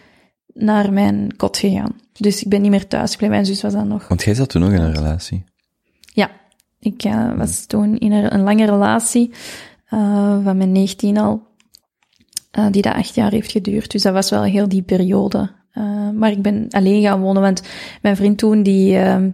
naar 0.52 0.92
mijn 0.92 1.36
kot 1.36 1.56
gegaan. 1.56 1.96
Dus 2.12 2.42
ik 2.42 2.48
ben 2.48 2.62
niet 2.62 2.70
meer 2.70 2.86
thuis 2.86 3.10
gebleven. 3.10 3.34
Mijn 3.34 3.46
zus 3.46 3.62
was 3.62 3.72
dan 3.72 3.88
nog. 3.88 4.08
Want 4.08 4.22
jij 4.22 4.34
zat 4.34 4.48
toen 4.48 4.62
nog 4.62 4.72
in 4.72 4.80
een 4.80 4.94
relatie. 4.94 5.44
Ja, 6.00 6.30
ik 6.78 7.02
eh, 7.02 7.36
was 7.36 7.66
toen 7.66 7.98
in 7.98 8.12
een, 8.12 8.34
een 8.34 8.42
lange 8.42 8.66
relatie, 8.66 9.30
eh, 9.86 10.44
van 10.44 10.56
mijn 10.56 10.72
19 10.72 11.18
al, 11.18 11.42
eh, 12.50 12.66
die 12.70 12.82
dat 12.82 12.94
acht 12.94 13.14
jaar 13.14 13.30
heeft 13.30 13.50
geduurd. 13.50 13.90
Dus 13.90 14.02
dat 14.02 14.12
was 14.12 14.30
wel 14.30 14.42
heel 14.42 14.68
die 14.68 14.82
periode. 14.82 15.54
Maar 16.14 16.30
ik 16.30 16.42
ben 16.42 16.66
alleen 16.70 17.02
gaan 17.02 17.20
wonen, 17.20 17.42
want 17.42 17.62
mijn 18.02 18.16
vriend 18.16 18.38
toen, 18.38 18.62
die, 18.62 18.98
ehm, 18.98 19.30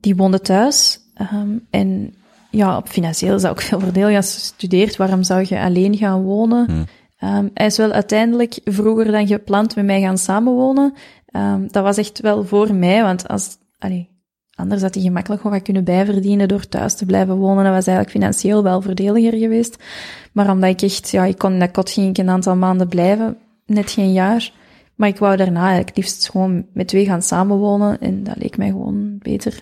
die 0.00 0.16
woonde 0.16 0.40
thuis. 0.40 1.00
Ehm, 1.14 1.58
en 1.70 2.14
ja, 2.56 2.76
op 2.76 2.88
financieel 2.88 3.34
is 3.34 3.42
dat 3.42 3.50
ook 3.50 3.60
veel 3.60 3.80
voordeel. 3.80 4.08
Je 4.08 4.22
studeert, 4.22 4.96
waarom 4.96 5.22
zou 5.22 5.44
je 5.48 5.60
alleen 5.60 5.96
gaan 5.96 6.22
wonen? 6.22 6.66
Hmm. 6.66 6.84
Ehm, 7.18 7.48
hij 7.54 7.66
is 7.66 7.76
wel 7.76 7.92
uiteindelijk 7.92 8.60
vroeger 8.64 9.12
dan 9.12 9.26
gepland 9.26 9.76
met 9.76 9.84
mij 9.84 10.00
gaan 10.00 10.18
samenwonen. 10.18 10.94
Ehm, 11.26 11.66
dat 11.68 11.82
was 11.82 11.96
echt 11.96 12.20
wel 12.20 12.44
voor 12.44 12.74
mij, 12.74 13.02
want 13.02 13.28
als, 13.28 13.56
allee, 13.78 14.08
anders 14.54 14.82
had 14.82 14.94
hij 14.94 15.02
gemakkelijk 15.02 15.42
gewoon 15.42 15.62
kunnen 15.62 15.84
bijverdienen 15.84 16.48
door 16.48 16.68
thuis 16.68 16.94
te 16.94 17.06
blijven 17.06 17.36
wonen. 17.36 17.64
Dat 17.64 17.72
was 17.72 17.86
eigenlijk 17.86 18.16
financieel 18.16 18.62
wel 18.62 18.82
voordeliger 18.82 19.38
geweest. 19.38 19.82
Maar 20.32 20.50
omdat 20.50 20.70
ik 20.70 20.82
echt, 20.82 21.10
ja, 21.10 21.24
ik 21.24 21.38
kon 21.38 21.52
in 21.52 21.58
dat 21.58 21.70
kot 21.70 21.90
ging 21.90 22.08
ik 22.08 22.18
een 22.18 22.30
aantal 22.30 22.56
maanden 22.56 22.88
blijven, 22.88 23.36
net 23.66 23.90
geen 23.90 24.12
jaar. 24.12 24.52
Maar 24.94 25.08
ik 25.08 25.18
wou 25.18 25.36
daarna 25.36 25.66
eigenlijk 25.66 25.96
liefst 25.96 26.30
gewoon 26.30 26.66
met 26.72 26.88
twee 26.88 27.04
gaan 27.04 27.22
samenwonen 27.22 28.00
en 28.00 28.24
dat 28.24 28.36
leek 28.36 28.56
mij 28.56 28.68
gewoon 28.68 29.18
beter. 29.18 29.60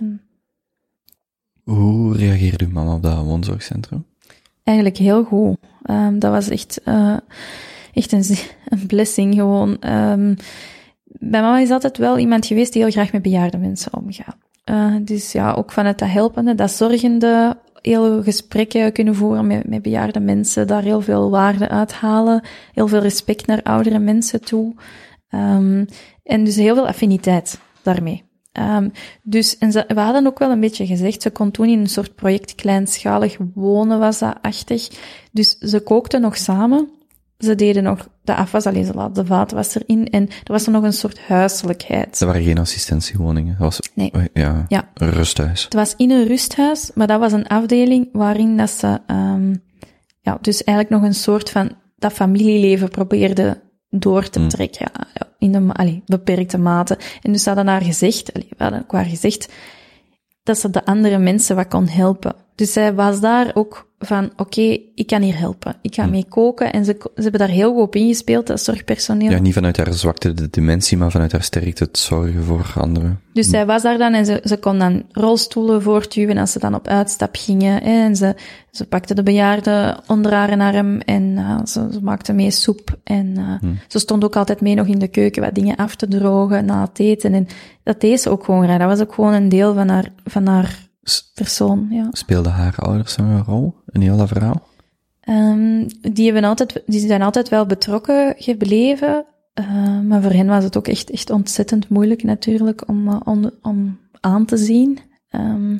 Hoe 1.64 2.16
reageerde 2.16 2.64
uw 2.64 2.70
mama 2.70 2.94
op 2.94 3.02
dat 3.02 3.24
woonzorgcentrum? 3.24 4.04
Eigenlijk 4.64 4.96
heel 4.96 5.24
goed. 5.24 5.56
Ehm, 5.82 6.18
dat 6.18 6.32
was 6.32 6.48
echt, 6.48 6.82
eh, 6.82 7.16
echt 7.92 8.12
een, 8.12 8.24
blessing 8.86 9.34
gewoon. 9.34 9.76
Bij 11.18 11.40
mama 11.40 11.58
is 11.58 11.70
altijd 11.70 11.98
wel 11.98 12.18
iemand 12.18 12.46
geweest 12.46 12.72
die 12.72 12.82
heel 12.82 12.90
graag 12.90 13.12
met 13.12 13.22
bejaarde 13.22 13.58
mensen 13.58 13.94
omgaat. 13.94 14.36
Eh, 14.64 14.94
dus 15.02 15.32
ja, 15.32 15.52
ook 15.52 15.72
vanuit 15.72 15.98
dat 15.98 16.08
helpende, 16.08 16.54
dat 16.54 16.70
zorgende, 16.70 17.56
heel 17.80 18.22
gesprekken 18.22 18.92
kunnen 18.92 19.14
voeren 19.14 19.46
met, 19.46 19.68
met 19.68 19.82
bejaarde 19.82 20.20
mensen, 20.20 20.66
daar 20.66 20.82
heel 20.82 21.00
veel 21.00 21.30
waarde 21.30 21.68
uithalen, 21.68 22.42
heel 22.72 22.88
veel 22.88 23.00
respect 23.00 23.46
naar 23.46 23.62
oudere 23.62 23.98
mensen 23.98 24.44
toe. 24.44 24.74
Ehm, 25.28 25.84
en 26.22 26.44
dus 26.44 26.56
heel 26.56 26.74
veel 26.74 26.86
affiniteit 26.86 27.58
daarmee. 27.82 28.22
Ehm, 28.54 28.88
dus, 29.22 29.58
en 29.58 29.72
ze, 29.72 29.84
we 29.88 30.00
hadden 30.00 30.26
ook 30.26 30.38
wel 30.38 30.50
een 30.50 30.60
beetje 30.60 30.86
gezegd, 30.86 31.22
ze 31.22 31.30
kon 31.30 31.50
toen 31.50 31.68
in 31.68 31.78
een 31.78 31.86
soort 31.88 32.14
project 32.14 32.54
kleinschalig 32.54 33.36
wonen, 33.54 33.98
was 33.98 34.18
dat 34.18 34.36
achtig. 34.42 34.88
Dus 35.32 35.58
ze 35.58 35.80
kookten 35.80 36.20
nog 36.20 36.36
samen. 36.36 36.88
Ze 37.38 37.54
deden 37.54 37.82
nog 37.82 38.08
de 38.22 38.34
afwas, 38.34 38.66
alleen 38.66 38.84
ze 38.84 38.94
laat 38.94 39.14
de 39.14 39.26
vaat 39.26 39.52
was 39.52 39.74
erin. 39.74 40.10
En 40.10 40.28
er 40.28 40.52
was 40.52 40.66
er 40.66 40.72
nog 40.72 40.82
een 40.82 40.92
soort 40.92 41.20
huiselijkheid. 41.20 42.20
Er 42.20 42.26
waren 42.26 42.42
geen 42.42 42.58
assistentiewoningen. 42.58 43.56
Dat 43.58 43.60
was, 43.60 43.80
Nee. 43.94 44.12
ja, 44.32 44.64
Ja. 44.68 44.90
een 44.94 45.10
rusthuis. 45.10 45.64
Het 45.64 45.74
was 45.74 45.94
in 45.96 46.10
een 46.10 46.26
rusthuis, 46.26 46.90
maar 46.94 47.06
dat 47.06 47.20
was 47.20 47.32
een 47.32 47.46
afdeling 47.46 48.08
waarin 48.12 48.56
dat 48.56 48.70
ze, 48.70 49.00
ehm, 49.06 49.54
ja, 50.20 50.38
dus 50.40 50.64
eigenlijk 50.64 51.00
nog 51.00 51.08
een 51.10 51.14
soort 51.14 51.50
van 51.50 51.72
dat 51.96 52.12
familieleven 52.12 52.88
probeerde 52.88 53.60
door 53.90 54.28
te 54.28 54.38
Mm. 54.38 54.48
trekken. 54.48 54.90
Ja, 54.92 55.26
in 55.38 55.52
de 55.52 55.72
allee, 55.72 56.02
beperkte 56.06 56.58
mate. 56.58 56.98
En 57.22 57.32
dus 57.32 57.44
hadden 57.44 57.66
haar 57.66 57.82
gezegd, 57.82 58.32
allee, 58.32 58.48
we 58.56 58.62
hadden 58.62 58.82
ook 58.82 58.92
haar 58.92 59.04
gezegd, 59.04 59.52
dat 60.42 60.58
ze 60.58 60.70
de 60.70 60.84
andere 60.84 61.18
mensen 61.18 61.56
wat 61.56 61.68
kon 61.68 61.88
helpen. 61.88 62.34
Dus 62.54 62.72
zij 62.72 62.94
was 62.94 63.20
daar 63.20 63.50
ook 63.54 63.86
van, 63.98 64.30
oké, 64.36 64.78
ik 64.94 65.06
kan 65.06 65.22
hier 65.22 65.38
helpen. 65.38 65.76
Ik 65.82 65.94
ga 65.94 66.06
mee 66.06 66.24
koken. 66.28 66.72
En 66.72 66.84
ze, 66.84 66.96
ze 67.00 67.22
hebben 67.22 67.40
daar 67.40 67.48
heel 67.48 67.72
goed 67.72 67.82
op 67.82 67.96
ingespeeld, 67.96 68.46
dat 68.46 68.60
zorgpersoneel. 68.60 69.30
Ja, 69.30 69.38
niet 69.38 69.54
vanuit 69.54 69.76
haar 69.76 69.92
zwakte 69.92 70.34
de 70.34 70.50
dementie, 70.50 70.96
maar 70.96 71.10
vanuit 71.10 71.32
haar 71.32 71.42
sterkte 71.42 71.84
het 71.84 71.98
zorgen 71.98 72.44
voor 72.44 72.72
anderen. 72.74 73.20
Dus 73.32 73.48
zij 73.48 73.66
was 73.66 73.82
daar 73.82 73.98
dan 73.98 74.14
en 74.14 74.26
ze, 74.26 74.40
ze 74.44 74.56
kon 74.56 74.78
dan 74.78 75.02
rolstoelen 75.12 75.82
voortduwen 75.82 76.36
als 76.36 76.52
ze 76.52 76.58
dan 76.58 76.74
op 76.74 76.88
uitstap 76.88 77.36
gingen. 77.36 77.82
En 77.82 78.16
ze, 78.16 78.34
ze 78.70 78.86
pakte 78.86 79.14
de 79.14 79.22
bejaarde 79.22 79.98
onder 80.06 80.32
haar 80.32 80.58
arm 80.60 81.00
en 81.00 81.34
eh, 81.36 81.64
ze, 81.64 81.88
ze 81.92 82.00
maakte 82.02 82.32
mee 82.32 82.50
soep. 82.50 82.98
En 83.04 83.34
eh, 83.36 83.70
ze 83.88 83.98
stond 83.98 84.24
ook 84.24 84.36
altijd 84.36 84.60
mee 84.60 84.74
nog 84.74 84.86
in 84.86 84.98
de 84.98 85.08
keuken 85.08 85.42
wat 85.42 85.54
dingen 85.54 85.76
af 85.76 85.96
te 85.96 86.08
drogen 86.08 86.64
na 86.64 86.80
het 86.80 86.98
eten. 86.98 87.34
En 87.34 87.46
dat 87.82 88.00
deed 88.00 88.20
ze 88.20 88.30
ook 88.30 88.44
gewoon. 88.44 88.66
Dat 88.66 88.80
was 88.80 89.00
ook 89.00 89.14
gewoon 89.14 89.32
een 89.32 89.48
deel 89.48 89.74
van 89.74 89.88
haar, 89.88 90.12
van 90.24 90.46
haar 90.46 90.83
persoon, 91.34 91.86
ja. 91.90 92.08
Speelden 92.10 92.52
haar 92.52 92.76
ouders 92.76 93.16
een 93.16 93.44
rol 93.44 93.74
in 93.86 94.00
heel 94.00 94.16
dat 94.16 94.28
verhaal? 94.28 94.62
Ehm, 95.20 95.88
die, 96.12 96.24
hebben 96.24 96.44
altijd, 96.44 96.82
die 96.86 97.06
zijn 97.06 97.22
altijd 97.22 97.48
wel 97.48 97.66
betrokken 97.66 98.34
gebleven. 98.38 99.24
eh, 99.54 100.00
maar 100.00 100.22
voor 100.22 100.32
hen 100.32 100.46
was 100.46 100.64
het 100.64 100.76
ook 100.76 100.88
echt, 100.88 101.10
echt 101.10 101.30
ontzettend 101.30 101.88
moeilijk 101.88 102.22
natuurlijk 102.22 102.88
om, 102.88 103.08
eh, 103.08 103.20
om, 103.24 103.50
om 103.62 103.98
aan 104.20 104.44
te 104.44 104.56
zien. 104.56 104.98
Ehm, 105.28 105.78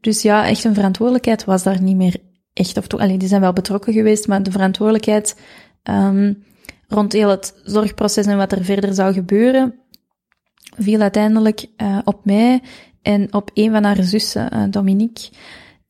dus 0.00 0.22
ja, 0.22 0.46
echt 0.46 0.64
een 0.64 0.74
verantwoordelijkheid 0.74 1.44
was 1.44 1.62
daar 1.62 1.82
niet 1.82 1.96
meer 1.96 2.16
echt. 2.52 2.76
Of 2.76 2.86
toch, 2.86 3.00
allee, 3.00 3.18
die 3.18 3.28
zijn 3.28 3.40
wel 3.40 3.52
betrokken 3.52 3.92
geweest, 3.92 4.28
maar 4.28 4.42
de 4.42 4.50
verantwoordelijkheid 4.50 5.40
ehm, 5.82 6.32
rond 6.88 7.12
heel 7.12 7.28
het 7.28 7.60
zorgproces 7.62 8.26
en 8.26 8.36
wat 8.36 8.52
er 8.52 8.64
verder 8.64 8.94
zou 8.94 9.12
gebeuren, 9.12 9.74
viel 10.76 11.00
uiteindelijk 11.00 11.66
eh, 11.76 11.98
op 12.04 12.24
mij 12.24 12.62
en 13.02 13.34
op 13.34 13.50
een 13.54 13.70
van 13.70 13.84
haar 13.84 14.02
zussen, 14.02 14.50
eh, 14.50 14.62
Dominique 14.70 15.30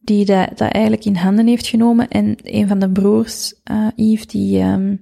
die 0.08 0.24
dat, 0.24 0.60
eigenlijk 0.60 1.04
in 1.04 1.16
handen 1.16 1.46
heeft 1.46 1.66
genomen. 1.66 2.08
En 2.08 2.36
een 2.42 2.68
van 2.68 2.78
de 2.78 2.90
broers, 2.90 3.54
eh 3.64 3.86
Yves, 3.96 4.26
die, 4.26 4.60
ehm, 4.60 4.96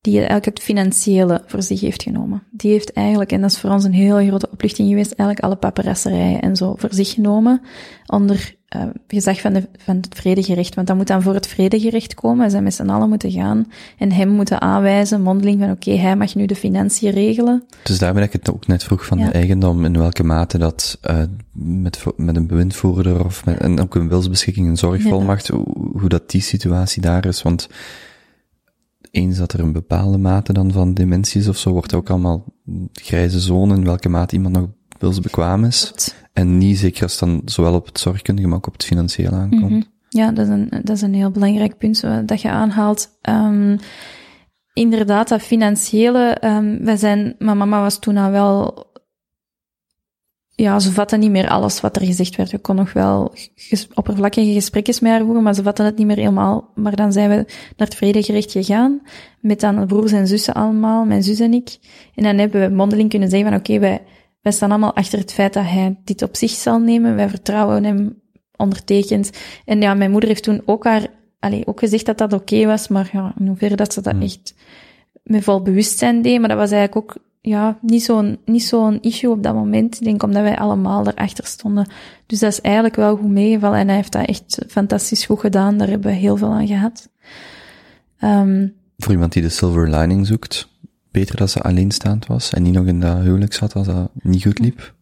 die 0.00 0.16
eigenlijk 0.16 0.44
het 0.44 0.60
financiële 0.60 1.42
voor 1.46 1.62
zich 1.62 1.80
heeft 1.80 2.02
genomen. 2.02 2.42
Die 2.50 2.70
heeft 2.70 2.92
eigenlijk, 2.92 3.32
en 3.32 3.40
dat 3.40 3.50
is 3.50 3.58
voor 3.58 3.70
ons 3.70 3.84
een 3.84 3.92
heel 3.92 4.26
grote 4.26 4.50
opluchting 4.50 4.88
geweest, 4.88 5.12
eigenlijk 5.12 5.40
alle 5.40 5.56
paperasserijen 5.56 6.40
en 6.40 6.56
zo 6.56 6.74
voor 6.76 6.94
zich 6.94 7.10
genomen. 7.10 7.60
Onder 8.06 8.54
eh, 8.72 8.82
gezag 9.08 9.40
van, 9.40 9.52
de, 9.52 9.68
van 9.78 9.96
het 9.96 10.14
vredegerecht. 10.14 10.74
Want 10.74 10.86
dat 10.86 10.96
moet 10.96 11.06
dan 11.06 11.22
voor 11.22 11.34
het 11.34 11.46
vredegerecht 11.46 12.14
komen. 12.14 12.44
Ze 12.44 12.50
zijn 12.50 12.62
met 12.62 12.74
z'n 12.74 12.88
allen 12.88 13.08
moeten 13.08 13.30
gaan 13.30 13.66
en 13.98 14.12
hem 14.12 14.28
moeten 14.28 14.60
aanwijzen, 14.60 15.22
mondeling 15.22 15.60
van 15.60 15.70
oké, 15.70 15.90
hij 15.90 16.16
mag 16.16 16.34
nu 16.34 16.46
de 16.46 16.56
financiën 16.56 17.10
regelen. 17.10 17.64
Dus 17.82 17.98
daar 17.98 18.14
ben 18.14 18.22
ik 18.22 18.32
het 18.32 18.52
ook 18.52 18.66
net 18.66 18.84
vroeg 18.84 19.06
van 19.06 19.18
Ja. 19.18 19.26
de 19.26 19.32
eigendom, 19.32 19.84
in 19.84 19.98
welke 19.98 20.22
mate 20.24 20.58
dat 20.58 20.98
uh, 21.10 21.22
met, 21.52 22.04
met 22.16 22.36
een 22.36 22.46
bewindvoerder 22.46 23.24
of 23.24 23.44
met 23.44 23.58
en 23.58 23.80
ook 23.80 23.94
een 23.94 24.08
wilsbeschikking, 24.08 24.68
een 24.68 24.76
zorgvolmacht, 24.76 25.48
hoe, 25.48 25.66
hoe 25.98 26.08
dat 26.08 26.30
die 26.30 26.40
situatie 26.42 27.02
daar 27.02 27.26
is. 27.26 27.42
Want 27.42 27.68
eens 29.10 29.36
dat 29.38 29.52
er 29.52 29.60
een 29.60 29.72
bepaalde 29.72 30.18
mate 30.18 30.52
dan 30.52 30.72
van 30.72 30.94
dementie 30.94 31.40
is 31.40 31.48
of 31.48 31.56
zo, 31.56 31.72
wordt 31.72 31.94
ook 31.94 32.10
allemaal 32.10 32.44
grijze 32.92 33.40
zone 33.40 33.74
in 33.74 33.84
welke 33.84 34.08
mate 34.08 34.34
iemand 34.34 34.54
nog 34.54 34.68
wilsbekwaam 35.02 35.64
is. 35.64 36.14
En 36.32 36.58
niet 36.58 36.78
zeker 36.78 37.02
als 37.02 37.20
het 37.20 37.28
dan 37.28 37.42
zowel 37.44 37.74
op 37.74 37.86
het 37.86 37.98
zorgkundige, 37.98 38.48
maar 38.48 38.56
ook 38.56 38.66
op 38.66 38.72
het 38.72 38.84
financiële 38.84 39.36
aankomt. 39.36 39.70
Mhm. 39.70 39.82
Ja, 40.08 40.32
dat 40.32 40.46
is, 40.46 40.52
een, 40.52 40.68
dat 40.70 40.96
is 40.96 41.02
een 41.02 41.14
heel 41.14 41.30
belangrijk 41.30 41.78
punt 41.78 42.04
dat 42.26 42.40
je 42.40 42.50
aanhaalt. 42.50 43.08
Um, 43.28 43.78
inderdaad, 44.72 45.28
dat 45.28 45.42
financiële, 45.42 46.38
um, 46.44 46.84
wij 46.84 46.96
zijn, 46.96 47.34
mijn 47.38 47.56
mama 47.56 47.80
was 47.80 47.98
toen 47.98 48.16
al 48.16 48.30
wel, 48.30 48.86
ja, 50.54 50.78
ze 50.78 50.92
vatte 50.92 51.16
niet 51.16 51.30
meer 51.30 51.48
alles 51.48 51.80
wat 51.80 51.96
er 51.96 52.06
gezegd 52.06 52.36
werd. 52.36 52.50
We 52.50 52.58
kon 52.58 52.76
nog 52.76 52.92
wel 52.92 53.32
ges, 53.54 53.88
oppervlakkige 53.94 54.52
gesprekjes 54.52 55.00
met 55.00 55.10
haar 55.12 55.20
voeren, 55.20 55.42
maar 55.42 55.54
ze 55.54 55.62
vatte 55.62 55.82
het 55.82 55.96
niet 55.96 56.06
meer 56.06 56.16
helemaal. 56.16 56.70
Maar 56.74 56.96
dan 56.96 57.12
zijn 57.12 57.28
we 57.28 57.34
naar 57.76 57.88
het 57.88 57.94
vredegerecht 57.94 58.52
gegaan, 58.52 59.02
met 59.40 59.60
dan 59.60 59.86
broers 59.86 60.12
en 60.12 60.26
zussen 60.26 60.54
allemaal, 60.54 61.04
mijn 61.04 61.22
zus 61.22 61.40
en 61.40 61.52
ik. 61.52 61.78
En 62.14 62.22
dan 62.22 62.38
hebben 62.38 62.60
we 62.60 62.74
mondeling 62.74 63.10
kunnen 63.10 63.30
zeggen 63.30 63.48
van, 63.48 63.58
oké, 63.58 63.70
okay, 63.70 63.80
wij, 63.80 64.02
wij 64.42 64.52
staan 64.52 64.70
allemaal 64.70 64.94
achter 64.94 65.18
het 65.18 65.32
feit 65.32 65.52
dat 65.52 65.64
hij 65.64 65.96
dit 66.04 66.22
op 66.22 66.36
zich 66.36 66.50
zal 66.50 66.78
nemen. 66.78 67.16
Wij 67.16 67.28
vertrouwen 67.28 67.84
hem 67.84 68.22
ondertekend. 68.56 69.30
En 69.64 69.80
ja, 69.80 69.94
mijn 69.94 70.10
moeder 70.10 70.28
heeft 70.28 70.42
toen 70.42 70.62
ook 70.64 70.84
haar, 70.84 71.06
allee, 71.38 71.66
ook 71.66 71.78
gezegd 71.78 72.06
dat 72.06 72.18
dat 72.18 72.32
oké 72.32 72.42
okay 72.54 72.66
was, 72.66 72.88
maar 72.88 73.10
ja, 73.12 73.34
in 73.38 73.46
hoeverre 73.46 73.76
dat 73.76 73.92
ze 73.92 74.00
dat 74.00 74.12
Hmm. 74.12 74.22
echt 74.22 74.54
met 75.22 75.44
vol 75.44 75.62
bewustzijn 75.62 76.22
deed, 76.22 76.38
maar 76.40 76.48
dat 76.48 76.58
was 76.58 76.70
eigenlijk 76.70 76.96
ook 76.96 77.22
ja, 77.40 77.78
niet 77.80 78.02
zo'n, 78.02 78.38
niet 78.44 78.62
zo'n 78.62 79.00
issue 79.00 79.30
op 79.30 79.42
dat 79.42 79.54
moment. 79.54 79.96
Ik 79.96 80.04
denk 80.04 80.22
omdat 80.22 80.42
wij 80.42 80.58
allemaal 80.58 81.06
erachter 81.06 81.46
stonden. 81.46 81.88
Dus 82.26 82.38
dat 82.38 82.52
is 82.52 82.60
eigenlijk 82.60 82.96
wel 82.96 83.16
goed 83.16 83.30
meegevallen. 83.30 83.78
En 83.78 83.86
hij 83.86 83.96
heeft 83.96 84.12
dat 84.12 84.26
echt 84.26 84.64
fantastisch 84.68 85.24
goed 85.24 85.40
gedaan. 85.40 85.78
Daar 85.78 85.88
hebben 85.88 86.10
we 86.10 86.16
heel 86.16 86.36
veel 86.36 86.52
aan 86.52 86.66
gehad. 86.66 87.08
Ehm, 88.18 88.68
Voor 88.96 89.12
iemand 89.12 89.32
die 89.32 89.42
de 89.42 89.48
silver 89.48 89.90
lining 89.90 90.26
zoekt, 90.26 90.68
beter 91.12 91.36
dat 91.36 91.50
ze 91.50 91.60
alleenstaand 91.60 92.26
was 92.26 92.52
en 92.52 92.62
niet 92.62 92.74
nog 92.74 92.86
in 92.86 93.00
dat 93.00 93.22
huwelijk 93.22 93.52
zat 93.52 93.74
als 93.74 93.86
dat 93.86 94.10
niet 94.14 94.42
goed 94.42 94.58
liep? 94.58 94.94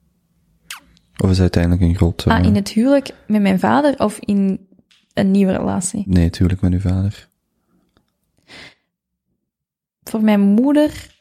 Of 1.17 1.31
is 1.31 1.39
het 1.39 1.41
uiteindelijk 1.41 1.83
een 1.83 1.97
groot... 1.97 2.25
ah, 2.27 2.45
in 2.45 2.55
het 2.55 2.69
huwelijk 2.69 3.15
met 3.27 3.43
mijn 3.43 3.59
vader 3.59 3.99
of 3.99 4.19
in 4.19 4.69
een 5.15 5.31
nieuwe 5.31 5.53
relatie? 5.53 6.05
Nee, 6.07 6.25
het 6.25 6.39
huwelijk 6.39 6.63
met 6.63 6.73
uw 6.73 6.81
vader. 6.81 7.29
Voor 10.03 10.23
mijn 10.23 10.41
moeder 10.41 11.19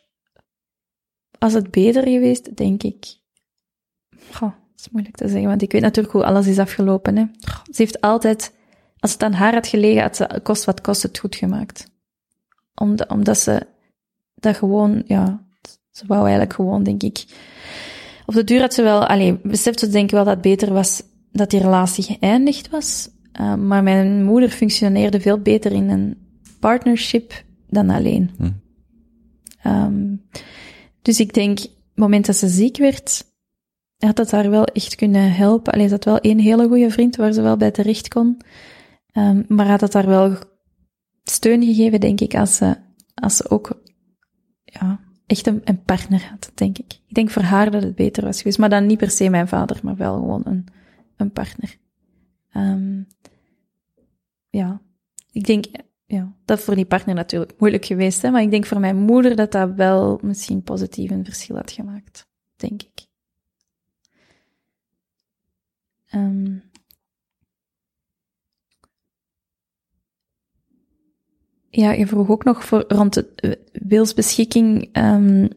was 1.40 1.54
het 1.54 1.72
beter 1.72 2.04
geweest, 2.04 2.58
denk 2.58 2.84
ik. 2.84 3.06
Goh, 4.32 4.42
dat 4.52 4.80
is 4.80 4.90
moeilijk 4.90 5.16
te 5.16 5.28
zeggen, 5.28 5.48
want 5.48 5.62
ik 5.62 5.72
weet 5.72 5.82
natuurlijk 5.82 6.14
hoe 6.14 6.26
alles 6.26 6.48
is 6.48 6.60
afgelopen. 6.60 7.18
Hè. 7.18 7.26
Ze 7.64 7.82
heeft 7.82 8.02
altijd, 8.02 8.54
als 9.00 9.12
het 9.12 9.24
aan 9.24 9.34
haar 9.34 9.54
had 9.54 9.68
gelegen, 9.68 10.02
had 10.02 10.16
ze 10.16 10.40
kost 10.44 10.66
wat 10.66 10.82
kost 10.82 11.04
het 11.04 11.20
goed 11.20 11.36
gemaakt. 11.36 11.92
Omdat, 12.76 13.10
omdat 13.10 13.38
ze 13.38 13.68
dat 14.40 14.56
gewoon, 14.56 15.04
ja, 15.06 15.46
ze 15.92 16.04
wou 16.08 16.22
eigenlijk 16.22 16.54
gewoon, 16.54 16.84
denk 16.84 17.04
ik. 17.04 17.26
Op 18.26 18.34
de 18.34 18.44
duur 18.44 18.60
had 18.60 18.74
ze 18.74 18.82
wel, 18.82 19.06
alleen 19.06 19.40
besefte 19.44 19.86
ze 19.86 19.92
denk 19.92 20.06
ik 20.06 20.12
wel 20.12 20.24
dat 20.24 20.34
het 20.34 20.42
beter 20.42 20.74
was 20.74 21.02
dat 21.32 21.50
die 21.50 21.60
relatie 21.60 22.04
geëindigd 22.04 22.70
was. 22.70 23.10
Uh, 23.42 23.56
maar 23.56 23.84
mijn 23.84 24.24
moeder 24.24 24.50
functioneerde 24.50 25.20
veel 25.20 25.40
beter 25.40 25.72
in 25.72 25.90
een 25.90 26.18
partnership 26.60 27.44
dan 27.68 27.90
alleen. 27.90 28.32
Hm. 28.38 28.52
Um, 29.68 30.28
dus 31.02 31.20
ik 31.20 31.34
denk, 31.34 31.60
het 31.60 31.72
moment 31.96 32.26
dat 32.26 32.36
ze 32.36 32.48
ziek 32.48 32.78
werd, 32.78 33.26
had 33.98 34.16
dat 34.16 34.32
haar 34.32 34.50
wel 34.50 34.66
echt 34.66 34.96
kunnen 34.96 35.34
helpen. 35.34 35.74
Alleen 35.74 35.88
ze 35.88 35.94
had 35.94 36.06
wel 36.06 36.20
één 36.20 36.40
hele 36.40 36.68
goede 36.68 36.92
vriend 36.92 37.16
waar 37.16 37.34
ze 37.34 37.42
wel 37.42 37.58
bij 37.58 37.72
terecht 37.72 38.08
kon. 38.08 38.42
Um, 39.14 39.46
maar 39.48 39.68
had 39.68 39.80
dat 39.80 39.94
haar 39.94 40.08
wel 40.08 40.38
steun 41.24 41.64
gegeven, 41.64 42.00
denk 42.00 42.20
ik, 42.22 42.36
als 42.36 42.56
ze, 42.56 42.76
als 43.14 43.38
ze 43.38 43.50
ook 43.50 43.82
ja, 44.70 45.00
echt 45.26 45.48
een, 45.48 45.62
een 45.64 45.84
partner 45.84 46.28
had, 46.30 46.52
denk 46.54 46.78
ik. 46.78 46.94
Ik 47.08 47.16
denk 47.16 47.30
voor 47.30 47.42
haar 47.42 47.72
dat 47.72 47.84
het 47.84 47.96
beter 47.96 48.24
was 48.26 48.38
geweest. 48.38 48.58
Maar 48.58 48.70
dan 48.70 48.86
niet 48.86 48.98
per 48.98 49.12
se 49.12 49.30
mijn 49.30 49.48
vader, 49.48 49.80
maar 49.84 49.96
wel 49.96 50.16
gewoon 50.16 50.42
een, 50.46 50.66
een 51.16 51.32
partner. 51.32 51.78
Um, 52.54 53.08
ja, 54.50 54.82
ik 55.32 55.46
denk, 55.46 55.66
ja, 56.06 56.34
dat 56.46 56.60
voor 56.60 56.76
die 56.76 56.86
partner 56.86 57.16
natuurlijk 57.16 57.54
moeilijk 57.60 57.86
geweest, 57.86 58.22
hè, 58.22 58.32
maar 58.32 58.42
ik 58.42 58.52
denk 58.52 58.66
voor 58.66 58.80
mijn 58.80 58.98
moeder 58.98 59.36
dat 59.36 59.52
dat 59.52 59.74
wel 59.76 60.20
misschien 60.22 60.64
positief 60.64 61.12
een 61.12 61.26
verschil 61.26 61.56
had 61.56 61.72
gemaakt, 61.72 62.28
denk 62.56 62.82
ik. 62.82 63.08
Um, 66.14 66.64
ja, 71.70 71.92
je 71.92 72.08
vroeg 72.08 72.30
ook 72.30 72.44
nog 72.44 72.66
voor, 72.66 72.84
rond 72.88 73.16
het 73.16 73.58
wilsbeschikking 73.72 74.98
um, 74.98 75.50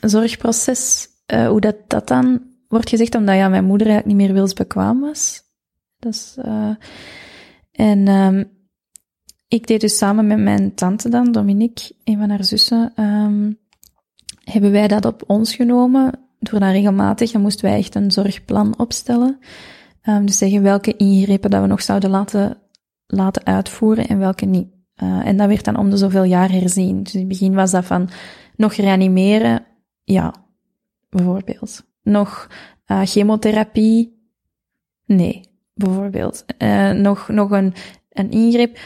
zorgproces, 0.00 1.08
uh, 1.34 1.48
hoe 1.48 1.60
dat, 1.60 1.76
dat 1.86 2.08
dan 2.08 2.42
wordt 2.68 2.88
gezegd, 2.88 3.14
omdat 3.14 3.34
ja, 3.34 3.48
mijn 3.48 3.64
moeder 3.64 3.86
eigenlijk 3.86 4.18
niet 4.18 4.26
meer 4.26 4.36
wilsbekwaam 4.36 5.00
was. 5.00 5.42
Dus, 5.98 6.36
uh, 6.44 6.74
en 7.72 8.08
um, 8.08 8.50
ik 9.48 9.66
deed 9.66 9.80
dus 9.80 9.98
samen 9.98 10.26
met 10.26 10.38
mijn 10.38 10.74
tante 10.74 11.08
dan, 11.08 11.32
Dominique, 11.32 11.94
een 12.04 12.18
van 12.18 12.30
haar 12.30 12.44
zussen, 12.44 12.92
um, 12.96 13.58
hebben 14.44 14.70
wij 14.70 14.88
dat 14.88 15.04
op 15.04 15.22
ons 15.26 15.54
genomen. 15.54 16.12
Door 16.38 16.60
dan 16.60 16.70
regelmatig, 16.70 17.30
dan 17.30 17.40
moesten 17.40 17.64
wij 17.64 17.78
echt 17.78 17.94
een 17.94 18.10
zorgplan 18.10 18.78
opstellen. 18.78 19.38
Um, 20.08 20.26
dus 20.26 20.38
zeggen 20.38 20.62
welke 20.62 20.96
ingrepen 20.96 21.50
dat 21.50 21.60
we 21.60 21.66
nog 21.66 21.82
zouden 21.82 22.10
laten, 22.10 22.58
laten 23.06 23.44
uitvoeren 23.44 24.08
en 24.08 24.18
welke 24.18 24.46
niet. 24.46 24.68
Uh, 25.02 25.26
en 25.26 25.36
dat 25.36 25.48
werd 25.48 25.64
dan 25.64 25.76
om 25.76 25.90
de 25.90 25.96
zoveel 25.96 26.24
jaar 26.24 26.50
herzien. 26.50 27.02
Dus 27.02 27.12
in 27.12 27.18
het 27.18 27.28
begin 27.28 27.54
was 27.54 27.70
dat 27.70 27.84
van 27.84 28.08
nog 28.56 28.72
reanimeren, 28.72 29.64
ja, 30.04 30.34
bijvoorbeeld. 31.08 31.84
Nog 32.02 32.48
uh, 32.86 33.00
chemotherapie, 33.04 34.18
nee, 35.06 35.40
bijvoorbeeld. 35.74 36.44
Uh, 36.58 36.90
nog, 36.90 37.28
nog 37.28 37.50
een, 37.50 37.74
een 38.10 38.30
ingreep 38.30 38.78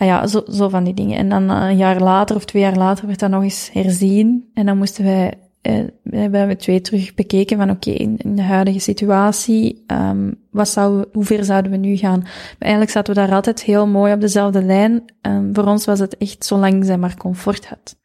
ah 0.00 0.06
ja, 0.06 0.26
zo, 0.26 0.42
zo 0.50 0.68
van 0.68 0.84
die 0.84 0.94
dingen. 0.94 1.18
En 1.18 1.28
dan 1.28 1.48
een 1.48 1.76
jaar 1.76 2.00
later 2.00 2.36
of 2.36 2.44
twee 2.44 2.62
jaar 2.62 2.76
later 2.76 3.06
werd 3.06 3.18
dat 3.18 3.30
nog 3.30 3.42
eens 3.42 3.70
herzien. 3.72 4.50
En 4.54 4.66
dan 4.66 4.78
moesten 4.78 5.04
wij, 5.04 5.38
eh, 5.62 5.84
we 6.02 6.16
hebben 6.16 6.46
we 6.48 6.56
twee 6.56 6.80
terug 6.80 7.14
bekeken 7.14 7.56
van 7.56 7.70
oké, 7.70 7.88
okay, 7.88 8.00
in, 8.00 8.16
in, 8.16 8.36
de 8.36 8.42
huidige 8.42 8.78
situatie, 8.78 9.84
um, 9.86 10.34
wat 10.50 10.68
zou, 10.68 11.04
hoe 11.12 11.24
ver 11.24 11.44
zouden 11.44 11.70
we 11.70 11.76
nu 11.76 11.96
gaan? 11.96 12.20
Maar 12.20 12.56
eigenlijk 12.58 12.92
zaten 12.92 13.14
we 13.14 13.20
daar 13.20 13.34
altijd 13.34 13.62
heel 13.62 13.86
mooi 13.86 14.12
op 14.12 14.20
dezelfde 14.20 14.62
lijn. 14.62 15.04
Um, 15.22 15.54
voor 15.54 15.64
ons 15.64 15.84
was 15.84 15.98
het 15.98 16.16
echt 16.16 16.44
zolang 16.44 16.84
zij 16.84 16.98
maar 16.98 17.16
comfort 17.16 17.66
had. 17.66 17.98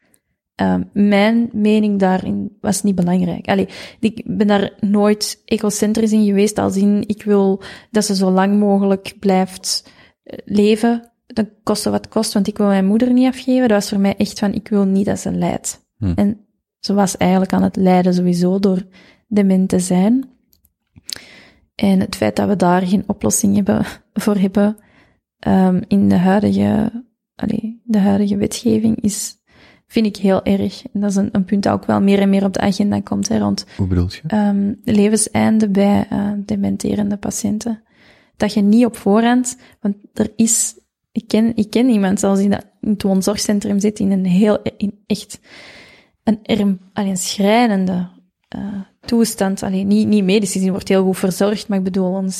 Um, 0.60 0.90
mijn 0.92 1.48
mening 1.52 1.98
daarin 1.98 2.56
was 2.60 2.82
niet 2.82 2.94
belangrijk. 2.94 3.48
Allee, 3.48 3.68
ik 4.00 4.22
ben 4.24 4.46
daar 4.46 4.72
nooit 4.80 5.42
egocentrisch 5.44 6.12
in 6.12 6.24
geweest, 6.24 6.58
als 6.58 6.76
in 6.76 7.04
ik 7.06 7.22
wil 7.22 7.62
dat 7.90 8.04
ze 8.04 8.14
zo 8.14 8.30
lang 8.30 8.58
mogelijk 8.58 9.14
blijft 9.18 9.90
leven 10.44 11.10
dat 11.26 11.46
kostte 11.62 11.90
wat 11.90 12.08
kost, 12.08 12.32
want 12.32 12.46
ik 12.46 12.58
wil 12.58 12.66
mijn 12.66 12.86
moeder 12.86 13.12
niet 13.12 13.26
afgeven. 13.26 13.68
Dat 13.68 13.78
was 13.78 13.88
voor 13.88 14.00
mij 14.00 14.16
echt 14.16 14.38
van, 14.38 14.52
ik 14.52 14.68
wil 14.68 14.84
niet 14.84 15.06
dat 15.06 15.18
ze 15.18 15.32
lijdt. 15.32 15.84
Hm. 15.98 16.12
En 16.14 16.45
ze 16.86 16.94
was 16.94 17.16
eigenlijk 17.16 17.52
aan 17.52 17.62
het 17.62 17.76
lijden 17.76 18.14
sowieso 18.14 18.58
door 18.58 18.86
dement 19.28 19.68
te 19.68 19.78
zijn. 19.78 20.24
En 21.74 22.00
het 22.00 22.16
feit 22.16 22.36
dat 22.36 22.48
we 22.48 22.56
daar 22.56 22.82
geen 22.82 23.04
oplossing 23.06 23.54
hebben, 23.54 23.84
voor 24.12 24.36
hebben 24.36 24.76
um, 25.46 25.82
in 25.88 26.08
de 26.08 26.16
huidige, 26.16 27.04
allee, 27.34 27.80
de 27.84 27.98
huidige 27.98 28.36
wetgeving 28.36 29.00
is, 29.00 29.36
vind 29.86 30.06
ik 30.06 30.16
heel 30.16 30.44
erg. 30.44 30.84
En 30.92 31.00
dat 31.00 31.10
is 31.10 31.16
een, 31.16 31.28
een 31.32 31.44
punt 31.44 31.62
dat 31.62 31.72
ook 31.72 31.84
wel 31.84 32.00
meer 32.00 32.18
en 32.18 32.30
meer 32.30 32.44
op 32.44 32.52
de 32.52 32.60
agenda 32.60 33.00
komt, 33.00 33.28
hè, 33.28 33.38
rond 33.38 33.66
Hoe 33.76 33.86
bedoelt 33.86 34.14
je? 34.14 34.36
um, 34.36 34.80
levenseinde 34.84 35.68
bij 35.68 36.06
uh, 36.12 36.30
dementerende 36.36 37.16
patiënten. 37.16 37.82
Dat 38.36 38.52
je 38.52 38.60
niet 38.60 38.84
op 38.84 38.96
voorhand, 38.96 39.56
want 39.80 39.96
er 40.12 40.32
is 40.36 40.74
ik 41.12 41.28
ken, 41.28 41.56
ik 41.56 41.70
ken 41.70 41.88
iemand 41.88 42.20
zelfs 42.20 42.40
die 42.40 42.48
dat 42.48 42.66
in 42.80 42.90
het 42.90 43.02
woonzorgcentrum 43.02 43.80
zit 43.80 43.98
in 43.98 44.10
een 44.10 44.26
heel, 44.26 44.58
in 44.76 44.98
echt 45.06 45.40
een, 46.26 46.38
erm, 46.42 46.78
allee, 46.92 47.10
een 47.10 47.16
schrijnende 47.16 48.08
uh, 48.56 48.80
toestand. 49.00 49.62
Alleen 49.62 49.86
niet, 49.86 50.08
niet 50.08 50.24
medisch 50.24 50.52
die 50.52 50.70
wordt 50.70 50.88
heel 50.88 51.04
goed 51.04 51.18
verzorgd, 51.18 51.68
maar 51.68 51.78
ik 51.78 51.84
bedoel 51.84 52.16
een, 52.16 52.30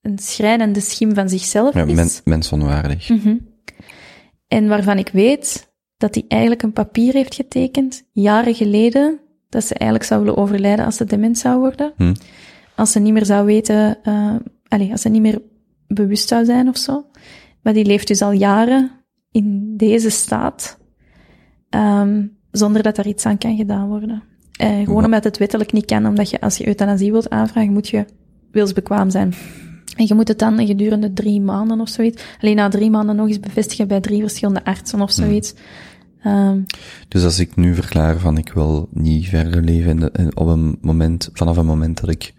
een 0.00 0.18
schrijnende 0.18 0.80
schim 0.80 1.14
van 1.14 1.28
zichzelf 1.28 1.74
ja, 1.74 1.84
is. 1.84 1.94
Men, 1.94 2.08
mensonwaardig. 2.24 3.08
Mm 3.08 3.20
-hmm. 3.22 3.50
En 4.48 4.68
waarvan 4.68 4.98
ik 4.98 5.08
weet 5.08 5.72
dat 5.96 6.14
hij 6.14 6.24
eigenlijk 6.28 6.62
een 6.62 6.72
papier 6.72 7.12
heeft 7.12 7.34
getekend, 7.34 8.08
jaren 8.12 8.54
geleden, 8.54 9.20
dat 9.48 9.64
ze 9.64 9.74
eigenlijk 9.74 10.10
zou 10.10 10.20
willen 10.20 10.36
overlijden 10.36 10.84
als 10.84 10.96
ze 10.96 11.04
dement 11.04 11.38
zou 11.38 11.58
worden. 11.58 11.92
Hm. 11.96 12.14
Als 12.76 12.92
ze 12.92 12.98
niet 12.98 13.12
meer 13.12 13.24
zou 13.24 13.46
weten, 13.46 13.98
uh, 14.04 14.34
allez, 14.68 14.90
als 14.90 15.00
ze 15.00 15.08
niet 15.08 15.22
meer 15.22 15.42
bewust 15.86 16.28
zou 16.28 16.44
zijn 16.44 16.68
of 16.68 16.76
zo. 16.76 17.06
Maar 17.62 17.72
die 17.72 17.84
leeft 17.84 18.08
dus 18.08 18.22
al 18.22 18.32
jaren 18.32 18.90
in 19.30 19.76
deze 19.76 20.10
staat, 20.10 20.78
um, 21.70 22.40
zonder 22.52 22.82
dat 22.82 22.98
er 22.98 23.06
iets 23.06 23.26
aan 23.26 23.38
kan 23.38 23.56
gedaan 23.56 23.88
worden. 23.88 24.22
Uh, 24.62 24.84
gewoon 24.84 25.04
omdat 25.04 25.24
het 25.24 25.38
wettelijk 25.38 25.72
niet 25.72 25.84
kan, 25.84 26.06
omdat 26.06 26.30
je 26.30 26.40
als 26.40 26.56
je 26.56 26.66
euthanasie 26.66 27.12
wilt 27.12 27.30
aanvragen, 27.30 27.72
moet 27.72 27.88
je 27.88 28.04
wilsbekwaam 28.50 29.10
zijn. 29.10 29.34
En 29.96 30.06
je 30.06 30.14
moet 30.14 30.28
het 30.28 30.38
dan 30.38 30.66
gedurende 30.66 31.12
drie 31.12 31.40
maanden 31.40 31.80
of 31.80 31.88
zoiets, 31.88 32.22
alleen 32.40 32.56
na 32.56 32.68
drie 32.68 32.90
maanden 32.90 33.16
nog 33.16 33.28
eens 33.28 33.40
bevestigen 33.40 33.88
bij 33.88 34.00
drie 34.00 34.20
verschillende 34.20 34.64
artsen 34.64 35.00
of 35.00 35.12
zoiets. 35.12 35.54
Um, 36.26 36.64
dus 37.08 37.24
als 37.24 37.38
ik 37.38 37.56
nu 37.56 37.74
verklaar 37.74 38.18
van 38.18 38.38
ik 38.38 38.52
wil 38.52 38.88
niet 38.92 39.28
verder 39.28 39.62
leven 39.62 39.90
in 39.90 40.00
de, 40.00 40.10
in, 40.12 40.36
op 40.36 40.46
een 40.46 40.78
moment, 40.80 41.30
vanaf 41.32 41.56
een 41.56 41.66
moment 41.66 42.00
dat 42.00 42.10
ik 42.10 42.34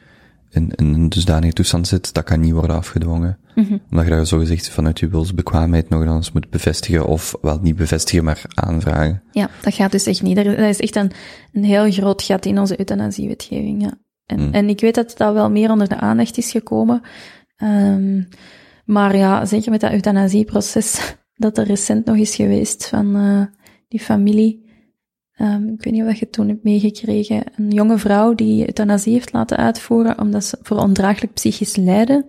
in, 0.53 0.71
in 0.75 0.93
een 0.93 1.09
dusdanige 1.09 1.53
toestand 1.53 1.87
zit, 1.87 2.13
dat 2.13 2.23
kan 2.23 2.39
niet 2.39 2.53
worden 2.53 2.75
afgedwongen. 2.75 3.37
Mm 3.55 3.65
-hmm. 3.65 3.81
Omdat 3.89 4.05
je 4.05 4.11
daar 4.11 4.25
zogezegd 4.25 4.69
vanuit 4.69 4.99
je 4.99 5.07
wilsbekwaamheid 5.07 5.89
nog 5.89 6.03
eens 6.03 6.31
moet 6.31 6.49
bevestigen, 6.49 7.05
of 7.05 7.35
wel 7.41 7.59
niet 7.61 7.75
bevestigen, 7.75 8.23
maar 8.23 8.41
aanvragen. 8.53 9.23
Ja, 9.31 9.49
dat 9.61 9.73
gaat 9.73 9.91
dus 9.91 10.05
echt 10.05 10.21
niet. 10.21 10.35
Dat 10.35 10.45
is 10.45 10.79
echt 10.79 10.95
een, 10.95 11.11
een 11.53 11.63
heel 11.63 11.91
groot 11.91 12.21
gat 12.21 12.45
in 12.45 12.59
onze 12.59 12.79
euthanasiewetgeving, 12.79 13.81
ja. 13.81 13.93
En, 14.25 14.39
Mm. 14.39 14.53
en 14.53 14.69
ik 14.69 14.79
weet 14.79 14.95
dat 14.95 15.13
dat 15.17 15.33
wel 15.33 15.49
meer 15.49 15.71
onder 15.71 15.89
de 15.89 15.97
aandacht 15.97 16.37
is 16.37 16.51
gekomen. 16.51 17.01
Um, 17.63 18.27
maar 18.85 19.17
ja, 19.17 19.45
zeker 19.45 19.71
met 19.71 19.81
dat 19.81 19.91
euthanasieproces 19.91 21.15
dat 21.33 21.57
er 21.57 21.65
recent 21.65 22.05
nog 22.05 22.15
is 22.15 22.35
geweest 22.35 22.87
van 22.87 23.15
uh, 23.15 23.45
die 23.87 23.99
familie. 23.99 24.62
Um, 25.41 25.67
ik 25.67 25.83
weet 25.83 25.93
niet 25.93 26.03
of 26.03 26.13
je 26.13 26.19
het 26.19 26.31
toen 26.31 26.47
hebt 26.47 26.63
meegekregen. 26.63 27.43
Een 27.55 27.71
jonge 27.71 27.97
vrouw 27.97 28.33
die 28.33 28.65
euthanasie 28.65 29.13
heeft 29.13 29.33
laten 29.33 29.57
uitvoeren 29.57 30.19
omdat 30.19 30.43
ze 30.43 30.57
voor 30.61 30.77
ondraaglijk 30.77 31.33
psychisch 31.33 31.75
lijden. 31.75 32.25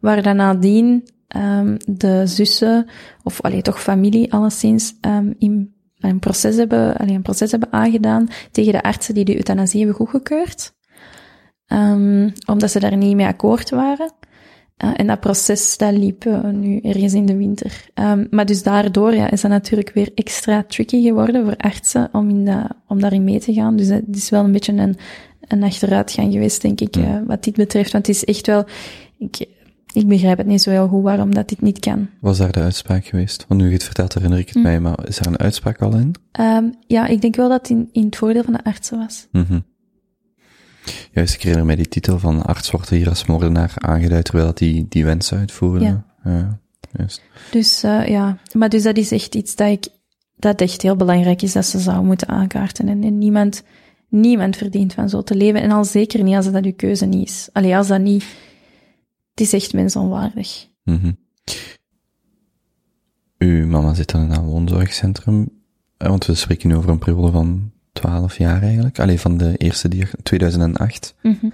Waar 0.00 0.22
dan 0.22 0.36
nadien 0.36 1.08
um, 1.36 1.76
de 1.86 2.26
zussen, 2.26 2.86
of 3.22 3.40
allee, 3.40 3.62
toch 3.62 3.82
familie 3.82 4.32
alleszins, 4.32 4.94
um, 5.00 5.34
in 5.38 5.74
een 5.98 6.18
proces 6.18 6.56
hebben, 6.56 6.96
allee, 6.96 7.14
een 7.14 7.22
proces 7.22 7.50
hebben 7.50 7.72
aangedaan 7.72 8.28
tegen 8.50 8.72
de 8.72 8.82
artsen 8.82 9.14
die 9.14 9.24
de 9.24 9.36
euthanasie 9.36 9.78
hebben 9.78 9.96
goedgekeurd. 9.96 10.74
Ehm, 11.66 12.30
omdat 12.46 12.70
ze 12.70 12.80
daar 12.80 12.96
niet 12.96 13.16
mee 13.16 13.26
akkoord 13.26 13.70
waren. 13.70 14.12
Uh, 14.84 14.90
en 14.96 15.06
dat 15.06 15.20
proces, 15.20 15.76
dat 15.76 15.92
liep 15.92 16.24
uh, 16.24 16.44
nu 16.44 16.78
ergens 16.78 17.12
in 17.12 17.26
de 17.26 17.36
winter. 17.36 17.84
Um, 17.94 18.26
maar 18.30 18.46
dus 18.46 18.62
daardoor 18.62 19.14
ja, 19.14 19.30
is 19.30 19.40
dat 19.40 19.50
natuurlijk 19.50 19.90
weer 19.94 20.10
extra 20.14 20.64
tricky 20.68 21.02
geworden 21.02 21.44
voor 21.44 21.56
artsen 21.56 22.08
om, 22.12 22.28
in 22.28 22.44
dat, 22.44 22.66
om 22.88 23.00
daarin 23.00 23.24
mee 23.24 23.40
te 23.40 23.52
gaan. 23.52 23.76
Dus 23.76 23.88
het 23.88 24.16
is 24.16 24.30
wel 24.30 24.44
een 24.44 24.52
beetje 24.52 24.72
een, 24.72 24.96
een 25.40 25.62
achteruitgang 25.62 26.32
geweest, 26.32 26.62
denk 26.62 26.80
ik, 26.80 26.96
uh, 26.96 27.18
wat 27.26 27.44
dit 27.44 27.56
betreft. 27.56 27.92
Want 27.92 28.06
het 28.06 28.16
is 28.16 28.24
echt 28.24 28.46
wel... 28.46 28.64
Ik, 29.18 29.46
ik 29.92 30.08
begrijp 30.08 30.38
het 30.38 30.46
niet 30.46 30.62
zo 30.62 30.70
heel 30.70 30.88
goed 30.88 31.02
waarom 31.02 31.34
dat 31.34 31.48
dit 31.48 31.60
niet 31.60 31.78
kan. 31.78 32.08
Was 32.20 32.38
daar 32.38 32.52
de 32.52 32.60
uitspraak 32.60 33.04
geweest? 33.04 33.44
Want 33.48 33.60
nu 33.60 33.66
je 33.66 33.72
het 33.72 33.84
vertelt, 33.84 34.14
herinner 34.14 34.38
ik 34.38 34.46
het 34.46 34.56
Mm. 34.56 34.62
mij, 34.62 34.80
maar 34.80 35.06
is 35.06 35.18
er 35.18 35.26
een 35.26 35.38
uitspraak 35.38 35.82
al 35.82 35.96
in? 35.96 36.14
Um, 36.40 36.74
ja, 36.86 37.06
ik 37.06 37.20
denk 37.20 37.36
wel 37.36 37.48
dat 37.48 37.58
het 37.58 37.70
in, 37.70 37.88
in 37.92 38.04
het 38.04 38.16
voordeel 38.16 38.42
van 38.42 38.52
de 38.52 38.64
artsen 38.64 38.98
was. 38.98 39.28
Mm 39.32 39.44
-hmm. 39.48 39.64
Juist, 41.12 41.34
ik 41.34 41.42
herinner 41.42 41.66
mij 41.66 41.76
die 41.76 41.88
titel 41.88 42.18
van 42.18 42.42
arts 42.42 42.70
wordt 42.70 42.88
hier 42.88 43.08
als 43.08 43.26
moordenaar 43.26 43.72
aangeduid, 43.74 44.24
terwijl 44.24 44.46
dat 44.46 44.58
die, 44.58 44.86
die 44.88 45.04
wens 45.04 45.32
uitvoerde. 45.32 45.84
Ja. 45.84 46.04
ja 46.24 46.58
juist. 46.92 47.22
Dus 47.50 47.84
uh, 47.84 48.06
ja, 48.06 48.38
maar 48.52 48.68
dus 48.68 48.82
dat 48.82 48.96
is 48.96 49.12
echt 49.12 49.34
iets 49.34 49.56
dat 49.56 49.68
ik, 49.68 49.88
dat 50.36 50.60
echt 50.60 50.82
heel 50.82 50.96
belangrijk 50.96 51.42
is 51.42 51.52
dat 51.52 51.66
ze 51.66 51.78
zou 51.78 52.04
moeten 52.04 52.28
aankaarten. 52.28 52.88
En, 52.88 53.04
en 53.04 53.18
niemand, 53.18 53.62
niemand 54.08 54.56
verdient 54.56 54.92
van 54.92 55.08
zo 55.08 55.22
te 55.22 55.34
leven. 55.34 55.62
En 55.62 55.70
al 55.70 55.84
zeker 55.84 56.22
niet 56.22 56.34
als 56.34 56.50
dat 56.50 56.64
uw 56.64 56.74
keuze 56.76 57.06
niet 57.06 57.28
is. 57.28 57.48
Allee, 57.52 57.76
als 57.76 57.88
dat 57.88 58.00
niet, 58.00 58.24
het 59.30 59.40
is 59.40 59.52
echt 59.52 59.72
mensonwaardig. 59.72 60.68
Mm 60.84 60.98
-hmm. 61.00 61.16
Uw 63.38 63.66
mama 63.66 63.94
zit 63.94 64.10
dan 64.10 64.22
in 64.22 64.30
een 64.30 64.44
woonzorgcentrum, 64.44 65.48
want 65.96 66.26
we 66.26 66.34
spreken 66.34 66.68
nu 66.68 66.76
over 66.76 66.90
een 66.90 66.98
periode 66.98 67.32
van 67.32 67.72
12 67.94 68.38
jaar 68.38 68.62
eigenlijk. 68.62 68.98
Alleen 69.00 69.18
van 69.18 69.36
de 69.36 69.56
eerste 69.56 69.88
die 69.88 70.06
2008. 70.22 71.14
Mm 71.22 71.38
-hmm. 71.40 71.52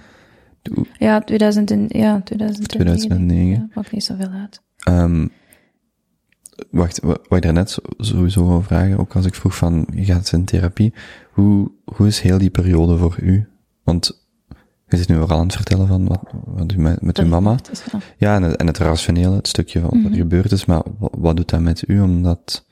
Ja, 0.97 1.21
2000 1.21 1.71
en, 1.71 1.85
ja, 1.87 2.21
2009. 2.23 2.67
2009. 2.67 3.49
Ja, 3.49 3.67
maakt 3.73 3.91
niet 3.91 4.03
zoveel 4.03 4.29
uit. 4.29 4.61
Um, 4.89 5.31
wacht, 6.71 6.99
wat 7.01 7.19
ik 7.29 7.41
daarnet 7.41 7.77
sowieso 7.97 8.47
wil 8.47 8.61
vragen, 8.61 8.97
ook 8.97 9.15
als 9.15 9.25
ik 9.25 9.35
vroeg 9.35 9.55
van, 9.55 9.87
je 9.93 10.03
gaat 10.03 10.31
in 10.31 10.45
therapie, 10.45 10.93
hoe, 11.31 11.71
hoe 11.83 12.07
is 12.07 12.19
heel 12.19 12.37
die 12.37 12.49
periode 12.49 12.97
voor 12.97 13.17
u? 13.21 13.47
Want 13.83 14.25
je 14.87 14.97
zit 14.97 15.07
nu 15.07 15.17
vooral 15.17 15.37
aan 15.37 15.45
het 15.45 15.55
vertellen 15.55 15.87
van 15.87 16.07
wat, 16.07 16.21
wat 16.45 16.71
u 16.71 16.77
met, 16.77 17.01
met 17.01 17.17
uw 17.17 17.27
mama. 17.27 17.55
Ja, 18.17 18.35
en 18.35 18.43
het, 18.43 18.55
en 18.55 18.67
het 18.67 18.77
rationele, 18.77 19.35
het 19.35 19.47
stukje 19.47 19.79
van 19.79 19.89
wat 19.89 19.97
er 19.97 19.99
mm 19.99 20.05
-hmm. 20.05 20.15
gebeurd 20.15 20.51
is, 20.51 20.65
maar 20.65 20.81
wat, 20.97 21.11
wat, 21.17 21.35
doet 21.35 21.49
dat 21.49 21.61
met 21.61 21.83
u, 21.87 22.01
omdat 22.01 22.65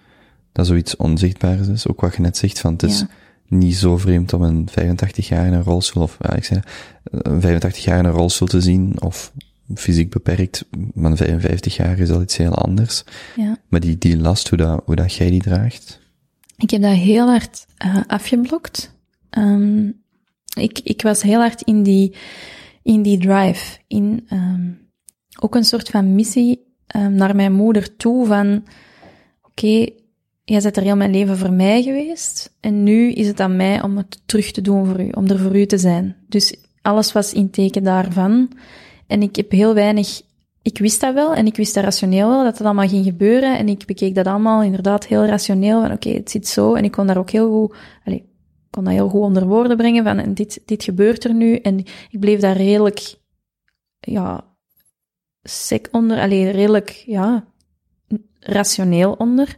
dat 0.51 0.67
zoiets 0.67 0.95
onzichtbaars 0.95 1.67
is? 1.67 1.87
Ook 1.87 2.01
wat 2.01 2.15
je 2.15 2.21
net 2.21 2.37
zegt 2.37 2.59
van, 2.59 2.71
het 2.73 2.83
is 2.83 2.99
ja. 2.99 3.07
Niet 3.49 3.75
zo 3.75 3.97
vreemd 3.97 4.33
om 4.33 4.41
een 4.41 4.67
85 4.71 5.27
jaar 5.27 5.45
in 5.45 5.53
een 5.53 5.63
rolstoel, 5.63 6.03
of 6.03 6.17
ja, 6.19 6.33
ik 6.35 6.43
zei, 6.43 6.59
een 7.03 7.41
85 7.41 7.83
jaar 7.83 7.99
in 7.99 8.05
een 8.05 8.11
rolstoel 8.11 8.47
te 8.47 8.61
zien, 8.61 9.01
of 9.01 9.31
fysiek 9.75 10.09
beperkt, 10.09 10.65
maar 10.93 11.11
een 11.11 11.17
55 11.17 11.75
jaar 11.75 11.99
is 11.99 12.09
al 12.09 12.21
iets 12.21 12.37
heel 12.37 12.55
anders. 12.55 13.03
Ja. 13.35 13.57
Maar 13.67 13.79
die, 13.79 13.97
die 13.97 14.17
last, 14.17 14.49
hoe 14.49 14.57
dat, 14.57 14.81
hoe 14.85 14.95
dat 14.95 15.13
jij 15.13 15.29
die 15.29 15.41
draagt? 15.41 15.99
Ik 16.57 16.69
heb 16.69 16.81
dat 16.81 16.95
heel 16.95 17.27
hard 17.27 17.65
uh, 17.85 18.01
afgeblokt. 18.07 18.95
Um, 19.37 20.01
ik, 20.57 20.79
ik 20.79 21.01
was 21.01 21.21
heel 21.21 21.39
hard 21.39 21.61
in 21.61 21.83
die, 21.83 22.15
in 22.83 23.01
die 23.01 23.17
drive, 23.17 23.77
in 23.87 24.27
um, 24.33 24.89
ook 25.39 25.55
een 25.55 25.63
soort 25.63 25.89
van 25.89 26.15
missie 26.15 26.67
um, 26.95 27.13
naar 27.13 27.35
mijn 27.35 27.53
moeder 27.53 27.95
toe 27.95 28.25
van, 28.25 28.55
oké, 29.41 29.65
okay, 29.65 29.98
jij 30.49 30.61
bent 30.61 30.77
er 30.77 30.83
heel 30.83 30.95
mijn 30.95 31.11
leven 31.11 31.37
voor 31.37 31.51
mij 31.51 31.83
geweest 31.83 32.55
en 32.59 32.83
nu 32.83 33.11
is 33.11 33.27
het 33.27 33.39
aan 33.39 33.55
mij 33.55 33.81
om 33.83 33.97
het 33.97 34.21
terug 34.25 34.51
te 34.51 34.61
doen 34.61 34.85
voor 34.85 35.01
u, 35.01 35.09
om 35.09 35.27
er 35.27 35.39
voor 35.39 35.57
u 35.59 35.65
te 35.65 35.77
zijn. 35.77 36.15
Dus 36.27 36.55
alles 36.81 37.11
was 37.11 37.33
in 37.33 37.49
teken 37.49 37.83
daarvan. 37.83 38.51
En 39.07 39.21
ik 39.21 39.35
heb 39.35 39.51
heel 39.51 39.73
weinig, 39.73 40.21
ik 40.61 40.77
wist 40.77 41.01
dat 41.01 41.13
wel 41.13 41.33
en 41.35 41.45
ik 41.45 41.55
wist 41.55 41.73
dat 41.73 41.83
rationeel 41.83 42.29
wel, 42.29 42.43
dat 42.43 42.57
het 42.57 42.65
allemaal 42.65 42.87
ging 42.87 43.05
gebeuren. 43.05 43.57
En 43.57 43.67
ik 43.67 43.85
bekeek 43.85 44.15
dat 44.15 44.27
allemaal 44.27 44.63
inderdaad 44.63 45.07
heel 45.07 45.25
rationeel, 45.25 45.81
van 45.81 45.91
oké, 45.91 46.09
het 46.09 46.31
zit 46.31 46.47
zo. 46.47 46.73
En 46.73 46.83
ik 46.83 46.91
kon 46.91 47.07
daar 47.07 47.17
ook 47.17 47.29
heel 47.29 47.51
goed, 47.51 47.75
allez, 48.05 48.21
kon 48.69 48.83
dat 48.83 48.93
heel 48.93 49.09
goed 49.09 49.21
onder 49.21 49.47
woorden 49.47 49.77
brengen 49.77 50.03
van 50.03 50.17
en 50.17 50.33
dit, 50.33 50.61
dit 50.65 50.83
gebeurt 50.83 51.23
er 51.23 51.33
nu. 51.33 51.55
En 51.55 51.77
ik 52.09 52.19
bleef 52.19 52.39
daar 52.39 52.57
redelijk, 52.57 53.15
ja, 53.99 54.45
sec 55.43 55.87
onder, 55.91 56.19
alleen 56.19 56.51
redelijk, 56.51 56.89
ja, 56.89 57.45
rationeel 58.39 59.13
onder. 59.13 59.57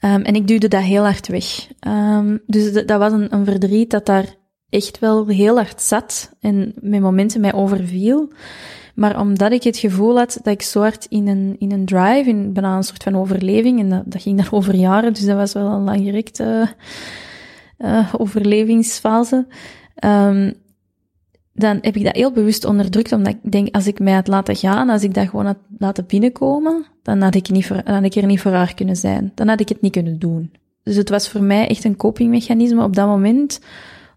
Um, 0.00 0.22
en 0.22 0.34
ik 0.34 0.46
duwde 0.46 0.68
dat 0.68 0.82
heel 0.82 1.02
hard 1.02 1.28
weg. 1.28 1.68
Um, 1.88 2.42
dus 2.46 2.72
dat 2.72 2.98
was 2.98 3.12
een, 3.12 3.34
een 3.34 3.44
verdriet 3.44 3.90
dat 3.90 4.06
daar 4.06 4.34
echt 4.68 4.98
wel 4.98 5.26
heel 5.26 5.56
hard 5.56 5.80
zat 5.80 6.32
en 6.40 6.74
met 6.80 7.00
momenten 7.00 7.40
mij 7.40 7.54
overviel. 7.54 8.32
Maar 8.94 9.20
omdat 9.20 9.52
ik 9.52 9.62
het 9.62 9.76
gevoel 9.76 10.16
had 10.16 10.38
dat 10.42 10.52
ik 10.52 10.62
zo 10.62 10.80
hard 10.80 11.06
in 11.08 11.28
een, 11.28 11.56
in 11.58 11.72
een 11.72 11.84
drive, 11.84 12.28
in 12.28 12.52
bijna 12.52 12.76
een 12.76 12.82
soort 12.82 13.02
van 13.02 13.16
overleving, 13.16 13.80
en 13.80 13.88
dat, 13.88 14.02
dat 14.06 14.22
ging 14.22 14.36
daar 14.36 14.52
over 14.58 14.74
jaren, 14.74 15.12
dus 15.12 15.24
dat 15.24 15.36
was 15.36 15.52
wel 15.52 15.66
een 15.66 15.84
langgerekte 15.84 16.68
uh, 17.78 18.14
overlevingsfase, 18.16 19.46
um, 20.04 20.54
dan 21.56 21.78
heb 21.80 21.96
ik 21.96 22.04
dat 22.04 22.14
heel 22.14 22.32
bewust 22.32 22.64
onderdrukt, 22.64 23.12
omdat 23.12 23.32
ik 23.42 23.52
denk, 23.52 23.74
als 23.74 23.86
ik 23.86 23.98
mij 23.98 24.12
had 24.12 24.26
laten 24.26 24.56
gaan, 24.56 24.88
als 24.88 25.02
ik 25.02 25.14
dat 25.14 25.28
gewoon 25.28 25.46
had 25.46 25.58
laten 25.78 26.06
binnenkomen, 26.06 26.86
dan 27.02 27.20
had 27.20 27.34
ik, 27.34 27.50
niet 27.50 27.68
dan 27.84 28.04
er 28.04 28.26
niet 28.26 28.40
voor 28.40 28.52
haar 28.52 28.74
kunnen 28.74 28.96
zijn. 28.96 29.32
Dan 29.34 29.48
had 29.48 29.60
ik 29.60 29.68
het 29.68 29.80
niet 29.80 29.92
kunnen 29.92 30.18
doen. 30.18 30.52
Dus 30.82 30.96
het 30.96 31.08
was 31.08 31.28
voor 31.28 31.42
mij 31.42 31.68
echt 31.68 31.84
een 31.84 31.96
copingmechanisme 31.96 32.82
op 32.82 32.94
dat 32.94 33.06
moment, 33.06 33.60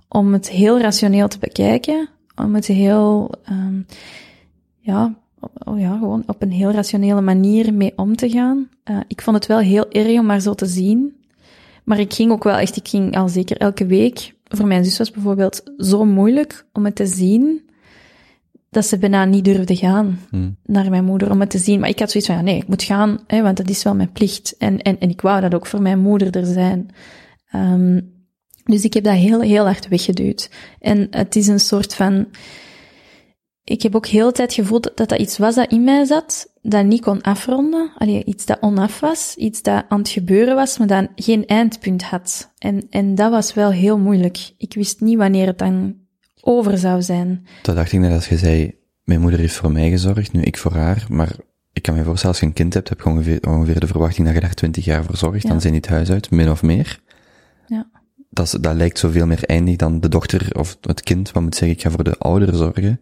om 0.07 0.33
het 0.33 0.49
heel 0.49 0.79
rationeel 0.79 1.27
te 1.27 1.39
bekijken, 1.39 2.09
om 2.35 2.55
het 2.55 2.65
heel, 2.65 3.31
um, 3.51 3.85
ja, 4.79 5.15
oh 5.65 5.79
ja, 5.79 5.97
gewoon 5.97 6.23
op 6.25 6.41
een 6.41 6.51
heel 6.51 6.71
rationele 6.71 7.21
manier 7.21 7.73
mee 7.73 7.93
om 7.95 8.15
te 8.15 8.29
gaan. 8.29 8.69
Uh, 8.91 8.97
ik 9.07 9.21
vond 9.21 9.35
het 9.35 9.45
wel 9.45 9.59
heel 9.59 9.91
erg 9.91 10.19
om 10.19 10.25
maar 10.25 10.39
zo 10.39 10.53
te 10.53 10.65
zien. 10.65 11.13
Maar 11.83 11.99
ik 11.99 12.13
ging 12.13 12.31
ook 12.31 12.43
wel 12.43 12.57
echt, 12.57 12.75
ik 12.75 12.87
ging 12.87 13.17
al 13.17 13.29
zeker 13.29 13.57
elke 13.57 13.85
week. 13.85 14.33
Voor 14.49 14.67
mijn 14.67 14.85
zus 14.85 14.97
was 14.97 15.11
bijvoorbeeld 15.11 15.63
zo 15.77 16.05
moeilijk 16.05 16.65
om 16.73 16.85
het 16.85 16.95
te 16.95 17.05
zien, 17.05 17.69
dat 18.69 18.85
ze 18.85 18.97
bijna 18.97 19.25
niet 19.25 19.45
durfde 19.45 19.75
gaan 19.75 20.19
hmm. 20.29 20.55
naar 20.65 20.89
mijn 20.89 21.05
moeder 21.05 21.31
om 21.31 21.39
het 21.39 21.49
te 21.49 21.57
zien. 21.57 21.79
Maar 21.79 21.89
ik 21.89 21.99
had 21.99 22.11
zoiets 22.11 22.29
van, 22.29 22.39
ja, 22.39 22.43
nee, 22.43 22.55
ik 22.55 22.67
moet 22.67 22.83
gaan, 22.83 23.19
hè, 23.27 23.41
want 23.41 23.57
dat 23.57 23.69
is 23.69 23.83
wel 23.83 23.95
mijn 23.95 24.11
plicht. 24.11 24.57
En, 24.57 24.81
en, 24.81 24.99
en 24.99 25.09
ik 25.09 25.21
wou 25.21 25.41
dat 25.41 25.53
ook 25.53 25.65
voor 25.65 25.81
mijn 25.81 25.99
moeder 25.99 26.35
er 26.35 26.45
zijn. 26.45 26.89
Um, 27.55 28.17
dus 28.63 28.83
ik 28.83 28.93
heb 28.93 29.03
dat 29.03 29.13
heel, 29.13 29.41
heel 29.41 29.65
hard 29.65 29.87
weggeduwd. 29.87 30.49
En 30.79 31.07
het 31.11 31.35
is 31.35 31.47
een 31.47 31.59
soort 31.59 31.95
van... 31.95 32.27
Ik 33.69 33.81
heb 33.81 33.95
ook 33.95 34.05
heel 34.05 34.27
de 34.27 34.33
tijd 34.33 34.53
gevoeld 34.53 34.91
dat 34.95 35.09
dat 35.09 35.19
iets 35.19 35.37
was 35.37 35.55
dat 35.55 35.71
in 35.71 35.83
mij 35.83 36.05
zat, 36.05 36.53
dat 36.61 36.85
niet 36.85 37.01
kon 37.01 37.21
afronden. 37.21 37.91
Allee, 37.97 38.23
iets 38.23 38.45
dat 38.45 38.57
onaf 38.61 38.99
was, 38.99 39.35
iets 39.35 39.61
dat 39.61 39.85
aan 39.89 39.99
het 39.99 40.09
gebeuren 40.09 40.55
was, 40.55 40.77
maar 40.77 40.87
dat 40.87 41.07
geen 41.15 41.45
eindpunt 41.45 42.03
had. 42.03 42.53
En, 42.57 42.87
en 42.89 43.15
dat 43.15 43.31
was 43.31 43.53
wel 43.53 43.71
heel 43.71 43.97
moeilijk. 43.97 44.51
Ik 44.57 44.73
wist 44.73 45.01
niet 45.01 45.17
wanneer 45.17 45.45
het 45.47 45.57
dan 45.57 45.95
over 46.41 46.77
zou 46.77 47.01
zijn. 47.01 47.45
Dat 47.61 47.75
dacht 47.75 47.91
ik 47.91 47.99
net 47.99 48.11
als 48.13 48.27
je 48.29 48.37
zei, 48.37 48.75
mijn 49.03 49.21
moeder 49.21 49.39
heeft 49.39 49.55
voor 49.55 49.71
mij 49.71 49.89
gezorgd, 49.89 50.31
nu 50.33 50.41
ik 50.41 50.57
voor 50.57 50.73
haar, 50.73 51.05
maar 51.09 51.35
ik 51.73 51.81
kan 51.81 51.95
me 51.95 52.03
voorstellen, 52.03 52.31
als 52.35 52.39
je 52.39 52.45
een 52.49 52.53
kind 52.53 52.73
hebt, 52.73 52.89
heb 52.89 52.99
je 53.01 53.09
ongeveer, 53.09 53.39
ongeveer 53.47 53.79
de 53.79 53.87
verwachting 53.87 54.25
dat 54.25 54.35
je 54.35 54.41
daar 54.41 54.53
twintig 54.53 54.85
jaar 54.85 55.03
voor 55.03 55.17
zorgt, 55.17 55.43
Ja. 55.43 55.49
dan 55.49 55.61
zijn 55.61 55.73
die 55.73 55.81
het 55.81 55.91
huis 55.91 56.11
uit, 56.11 56.31
min 56.31 56.49
of 56.51 56.61
meer. 56.61 56.99
Ja. 57.67 57.89
Dat, 58.29 58.45
is- 58.45 58.51
dat 58.61 58.75
lijkt 58.75 58.99
zoveel 58.99 59.25
meer 59.25 59.43
eindig 59.43 59.75
dan 59.75 59.99
de 59.99 60.09
dochter 60.09 60.49
of 60.59 60.77
het 60.81 61.01
kind, 61.01 61.31
wat 61.31 61.43
moet 61.43 61.55
zeggen, 61.55 61.77
ik 61.77 61.83
ga 61.83 61.89
voor 61.91 62.03
de 62.03 62.17
ouder 62.17 62.55
zorgen. 62.55 62.99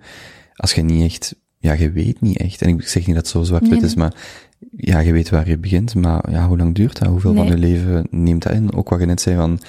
Als 0.58 0.74
je 0.74 0.82
niet 0.82 1.04
echt, 1.12 1.36
ja, 1.58 1.74
je 1.74 1.92
weet 1.92 2.22
niet 2.22 2.38
echt, 2.38 2.62
en 2.62 2.70
ik 2.70 2.88
zeg 2.88 3.06
niet 3.06 3.16
dat 3.16 3.24
het 3.24 3.34
zo 3.34 3.44
zwart-wit 3.44 3.72
Nee, 3.72 3.80
nee. 3.80 3.90
is, 3.90 3.96
maar 3.96 4.14
ja, 4.76 5.00
je 5.00 5.12
weet 5.12 5.30
waar 5.30 5.50
je 5.50 5.58
begint, 5.58 5.96
maar 5.96 6.32
ja, 6.32 6.48
hoe 6.48 6.58
lang 6.58 6.76
duurt 6.76 7.00
dat? 7.00 7.08
Hoeveel 7.08 7.34
van 7.36 7.46
je 7.48 7.58
leven 7.58 8.08
neemt 8.12 8.44
dat 8.44 8.54
in? 8.54 8.74
Ook 8.74 8.90
wat 8.90 9.00
je 9.00 9.06
net 9.06 9.22
zei 9.22 9.36
van, 9.36 9.60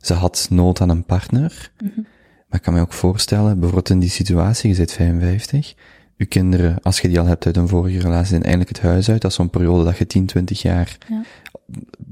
ze 0.00 0.14
had 0.14 0.46
nood 0.50 0.80
aan 0.80 0.88
een 0.88 1.04
partner, 1.04 1.70
Mhm. 1.82 2.00
maar 2.48 2.58
ik 2.58 2.62
kan 2.62 2.74
me 2.74 2.80
ook 2.80 2.92
voorstellen, 2.92 3.52
bijvoorbeeld 3.54 3.90
in 3.90 3.98
die 3.98 4.10
situatie, 4.10 4.70
je 4.70 4.76
bent 4.76 4.92
55, 4.92 5.74
je 6.20 6.26
kinderen, 6.26 6.78
als 6.82 7.00
je 7.00 7.08
die 7.08 7.20
al 7.20 7.26
hebt 7.26 7.46
uit 7.46 7.56
een 7.56 7.68
vorige 7.68 7.98
relatie, 7.98 8.26
zijn 8.26 8.42
eindelijk 8.42 8.68
het 8.76 8.80
huis 8.80 9.10
uit, 9.10 9.20
dat 9.20 9.30
is 9.30 9.36
zo'n 9.36 9.50
periode 9.50 9.84
dat 9.84 9.96
je 9.98 10.06
10, 10.06 10.26
20 10.26 10.62
jaar 10.62 10.98
Ja. 11.08 11.22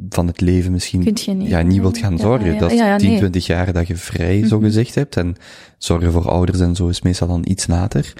van 0.08 0.26
het 0.26 0.40
leven 0.40 0.72
misschien 0.72 1.00
niet. 1.00 1.48
ja, 1.48 1.62
niet 1.62 1.80
wilt 1.80 1.98
gaan 1.98 2.18
zorgen. 2.18 2.52
ja, 2.52 2.58
dat 2.58 2.70
is 2.72 2.78
ja, 2.78 2.86
ja, 2.86 2.96
10, 2.96 3.08
nee. 3.08 3.18
20 3.18 3.46
jaar 3.46 3.72
dat 3.72 3.86
je 3.86 3.96
vrij, 3.96 4.46
zo 4.46 4.56
Mhm. 4.56 4.64
gezegd, 4.64 4.94
hebt. 4.94 5.16
En 5.16 5.36
zorgen 5.78 6.12
voor 6.12 6.28
ouders 6.30 6.60
en 6.60 6.76
zo 6.76 6.88
is 6.88 7.02
meestal 7.02 7.28
dan 7.28 7.42
iets 7.48 7.66
later. 7.66 8.12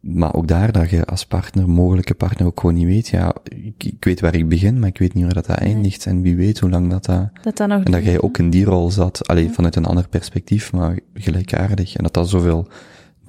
Maar 0.00 0.34
ook 0.34 0.48
daar 0.48 0.72
dat 0.72 0.90
je 0.90 1.04
als 1.04 1.26
partner, 1.26 1.68
mogelijke 1.68 2.14
partner, 2.14 2.46
ook 2.46 2.60
gewoon 2.60 2.74
niet 2.74 2.86
weet, 2.86 3.08
ja, 3.08 3.34
ik, 3.64 3.84
ik 3.84 4.04
weet 4.04 4.20
waar 4.20 4.34
ik 4.34 4.48
begin, 4.48 4.78
maar 4.78 4.88
ik 4.88 4.98
weet 4.98 5.14
niet 5.14 5.24
waar 5.24 5.34
dat, 5.34 5.46
dat 5.46 5.56
eindigt. 5.58 6.06
En 6.06 6.22
wie 6.22 6.36
weet 6.36 6.58
hoe 6.58 6.70
lang 6.70 6.90
dat 6.90 7.04
dat... 7.04 7.28
Dat 7.42 7.56
dat 7.56 7.68
nog 7.68 7.84
En 7.84 7.92
dat 7.92 8.04
jij 8.04 8.20
ook 8.20 8.38
in 8.38 8.50
die 8.50 8.64
rol 8.64 8.90
zat, 8.90 9.28
alleen 9.28 9.54
vanuit 9.54 9.76
een 9.76 9.84
ander 9.84 10.08
perspectief, 10.08 10.72
maar 10.72 10.98
gelijkaardig. 11.14 11.96
En 11.96 12.02
dat 12.02 12.14
dat 12.14 12.28
zoveel 12.28 12.68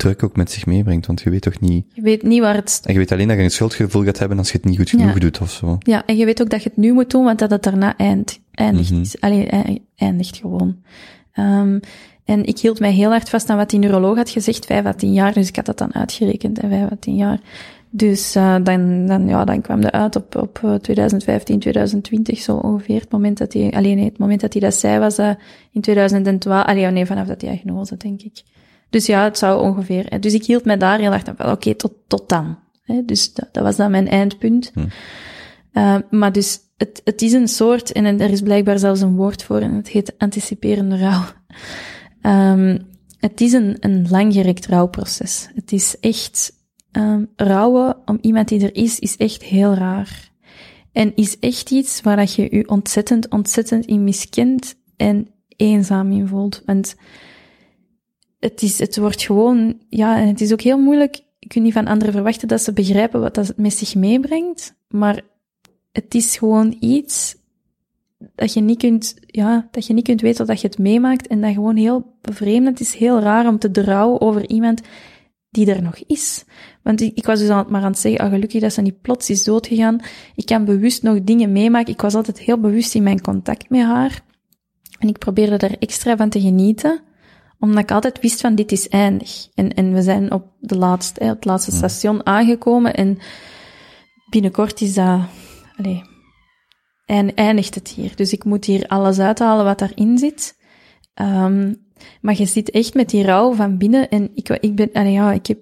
druk 0.02 0.24
ook 0.24 0.36
met 0.36 0.52
zich 0.52 0.66
meebrengt, 0.66 1.06
want 1.08 1.22
je 1.22 1.30
weet 1.30 1.42
toch 1.42 1.60
niet... 1.60 1.86
Je 1.94 2.02
weet 2.02 2.24
niet 2.24 2.42
waar 2.42 2.56
het... 2.56 2.82
En 2.86 2.94
je 2.94 3.00
weet 3.00 3.12
alleen 3.12 3.28
dat 3.28 3.38
je 3.38 3.44
een 3.44 3.52
schuldgevoel 3.52 4.04
gaat 4.04 4.20
hebben 4.20 4.38
als 4.38 4.52
je 4.52 4.58
het 4.58 4.66
niet 4.66 4.78
goed 4.78 4.90
Ja. 4.90 4.98
genoeg 5.00 5.18
doet 5.20 5.42
of 5.42 5.52
zo. 5.52 5.78
Ja, 5.80 6.06
en 6.06 6.18
je 6.18 6.26
weet 6.26 6.42
ook 6.42 6.50
dat 6.50 6.64
je 6.64 6.70
het 6.70 6.78
nu 6.78 6.94
moet 6.94 7.10
doen, 7.10 7.24
want 7.24 7.40
dat 7.40 7.52
het 7.52 7.64
daarna 7.64 7.98
eind, 7.98 8.40
eindigt, 8.52 8.92
Mhm. 8.92 9.02
is, 9.02 9.20
allee, 9.22 9.46
ei- 9.48 9.86
eindigt 9.96 10.38
gewoon. 10.38 10.76
Ehm, 11.32 11.80
en 12.26 12.46
ik 12.46 12.60
hield 12.60 12.80
mij 12.80 12.92
heel 12.92 13.10
hard 13.10 13.30
vast 13.30 13.50
aan 13.50 13.58
wat 13.58 13.70
die 13.70 13.80
neuroloog 13.80 14.16
had 14.16 14.30
gezegd, 14.30 14.66
vijf 14.66 14.86
à 14.86 14.94
tien 14.94 15.14
jaar. 15.14 15.34
Dus 15.34 15.48
ik 15.48 15.56
had 15.56 15.66
dat 15.66 15.78
dan 15.78 15.94
uitgerekend, 15.94 16.62
hè, 16.62 16.68
vijf 16.68 16.92
à 16.92 16.96
tien 17.00 17.16
jaar. 17.16 17.40
Dus 17.90 18.36
eh, 18.36 18.56
dan, 18.64 19.06
dan, 19.06 19.28
ja, 19.28 19.46
dan 19.46 19.62
kwam 19.62 19.82
dat 19.82 19.92
uit 19.92 20.16
op, 20.16 20.36
op 20.36 20.60
eh, 20.64 20.74
2015, 20.74 21.60
2020, 21.60 22.40
zo 22.40 22.56
ongeveer. 22.56 23.00
Het 23.00 23.12
moment 23.12 23.38
dat 23.38 23.54
hij, 23.54 23.72
alleen 23.72 23.96
nee, 23.96 24.06
het 24.06 24.18
moment 24.18 24.42
dat 24.42 24.54
hij 24.54 24.62
dat 24.62 24.74
zei 24.74 25.00
was 25.00 25.16
dat 25.16 25.38
in 25.72 25.82
2012, 25.82 26.66
allee, 26.66 26.86
nee, 26.86 27.06
vanaf 27.06 27.28
dat 27.28 27.40
diagnose, 27.40 27.98
denk 27.98 28.22
ik. 28.22 28.44
Dus 28.92 29.06
ja, 29.06 29.24
het 29.24 29.38
zou 29.38 29.62
ongeveer. 29.62 30.06
hè. 30.10 30.20
Dus 30.20 30.34
ik 30.34 30.46
hield 30.46 30.66
mij 30.66 30.78
daar 30.78 31.00
heel 31.00 31.12
erg 31.12 31.24
aan 31.24 31.52
oké, 31.52 31.76
tot, 31.76 31.94
tot 32.08 32.30
dan. 32.30 32.58
Hè. 32.84 33.06
Dus 33.06 33.34
dat, 33.34 33.50
dat 33.52 33.64
was 33.64 33.76
dan 33.76 33.92
mijn 33.92 34.08
eindpunt. 34.08 34.72
Hm. 34.74 34.86
Eh, 35.72 35.96
maar 36.10 36.32
dus, 36.32 36.60
het, 36.78 37.02
het 37.04 37.22
is 37.22 37.34
een 37.34 37.48
soort, 37.48 37.92
en 37.92 38.06
er 38.06 38.30
is 38.30 38.42
blijkbaar 38.42 38.80
zelfs 38.80 39.02
een 39.02 39.16
woord 39.16 39.44
voor, 39.44 39.60
en 39.60 39.74
het 39.74 39.88
heet 39.88 40.14
anticiperende 40.18 40.98
rouw. 40.98 41.24
Ehm, 42.22 42.78
het 43.20 43.42
is 43.42 43.54
een, 43.54 43.78
een 43.80 44.08
langgerekt 44.10 44.68
rouwproces. 44.68 45.50
Het 45.56 45.72
is 45.72 46.00
echt, 46.00 46.54
ehm, 46.92 47.26
rouwen 47.36 47.98
om 48.06 48.18
iemand 48.22 48.48
die 48.48 48.64
er 48.64 48.76
is, 48.76 49.00
is 49.00 49.18
echt 49.18 49.44
heel 49.44 49.74
raar. 49.74 50.32
En 50.92 51.16
is 51.16 51.40
echt 51.40 51.72
iets 51.72 52.02
waar 52.02 52.16
dat 52.16 52.34
je 52.34 52.48
je 52.56 52.70
ontzettend, 52.70 53.30
ontzettend 53.30 53.86
in 53.86 54.04
miskent 54.04 54.76
en 54.98 55.28
eenzaam 55.48 56.12
in 56.12 56.28
voelt. 56.28 56.62
Want 56.66 56.96
het, 58.42 58.62
is, 58.62 58.80
het 58.80 58.98
wordt 58.98 59.22
gewoon, 59.22 59.80
ja, 59.90 60.18
en 60.18 60.28
het 60.28 60.42
is 60.42 60.52
ook 60.52 60.62
heel 60.62 60.78
moeilijk. 60.78 61.16
Je 61.40 61.48
kunt 61.48 61.64
niet 61.64 61.74
van 61.74 61.88
anderen 61.88 62.14
verwachten 62.14 62.48
dat 62.48 62.62
ze 62.62 62.74
begrijpen 62.74 63.22
wat 63.22 63.36
dat 63.36 63.54
met 63.58 63.74
zich 63.74 63.96
meebrengt. 63.96 64.76
Maar 64.88 65.22
het 65.92 66.16
is 66.16 66.38
gewoon 66.38 66.76
iets 66.80 67.36
dat 68.36 68.54
je 68.54 68.62
niet 68.62 68.78
kunt, 68.78 69.16
ja, 69.26 69.68
dat 69.72 69.88
je 69.88 69.94
niet 69.94 70.04
kunt 70.04 70.22
weten 70.22 70.46
dat 70.46 70.62
je 70.62 70.68
het 70.68 70.78
meemaakt 70.78 71.28
en 71.28 71.42
dat 71.42 71.54
gewoon 71.54 71.76
heel 71.76 72.18
bevreemdend 72.22 72.80
is, 72.80 72.94
heel 72.94 73.20
raar 73.20 73.48
om 73.48 73.60
te 73.60 73.72
trouwen 73.72 74.22
over 74.22 74.50
iemand 74.50 74.82
die 75.50 75.74
er 75.74 75.82
nog 75.82 75.98
is. 76.08 76.46
Want 76.84 77.02
ik, 77.02 77.18
ik 77.18 77.26
was 77.26 77.40
dus 77.40 77.50
aan 77.50 77.58
het, 77.58 77.70
maar 77.70 77.82
aan 77.82 77.92
het 77.92 78.00
zeggen, 78.00 78.22
ah, 78.22 78.30
gelukkig 78.30 78.62
dat 78.62 78.74
ze 78.74 78.82
niet 78.82 79.02
plots 79.02 79.30
is 79.30 79.44
doodgegaan. 79.44 80.02
Ik 80.36 80.46
kan 80.46 80.66
bewust 80.66 81.04
nog 81.04 81.24
dingen 81.24 81.52
meemaken. 81.52 81.94
Ik 81.94 82.02
was 82.02 82.16
altijd 82.16 82.40
heel 82.40 82.60
bewust 82.60 82.96
in 82.96 83.04
mijn 83.04 83.22
contact 83.22 83.70
met 83.70 83.82
haar. 83.82 84.24
En 85.00 85.08
ik 85.08 85.18
probeerde 85.18 85.58
daar 85.58 85.76
extra 85.80 86.18
van 86.18 86.30
te 86.30 86.42
genieten, 86.42 87.02
omdat 87.62 87.84
ik 87.84 87.92
altijd 87.92 88.20
wist 88.20 88.42
van 88.42 88.56
dit 88.56 88.72
is 88.72 88.90
eindig. 88.90 89.48
En, 89.56 89.74
en 89.74 89.94
we 89.94 90.02
zijn 90.02 90.32
op, 90.32 90.46
de 90.60 90.78
laatste, 90.78 91.24
hè, 91.24 91.30
op 91.30 91.36
het 91.36 91.46
laatste 91.46 91.72
station 91.72 92.26
aangekomen 92.26 92.94
en 92.94 93.18
binnenkort 94.30 94.82
is 94.82 94.94
dat, 94.94 95.20
allee, 95.78 96.04
en 97.06 97.36
eindigt 97.36 97.76
het 97.76 97.88
hier. 97.88 98.16
Dus 98.16 98.34
ik 98.34 98.44
moet 98.44 98.66
hier 98.66 98.88
alles 98.88 99.20
uithalen 99.20 99.66
wat 99.66 99.80
daarin 99.80 100.18
zit. 100.18 100.58
Ehm, 101.14 101.74
maar 102.22 102.38
je 102.38 102.46
zit 102.46 102.72
echt 102.72 102.94
met 102.94 103.10
die 103.10 103.24
rouw 103.24 103.54
van 103.54 103.78
binnen. 103.78 104.10
En 104.10 104.32
ik, 104.34 104.50
ik 104.50 104.76
ben, 104.76 104.90
allee, 104.94 105.12
ja, 105.12 105.32
ik 105.32 105.48
heb, 105.48 105.60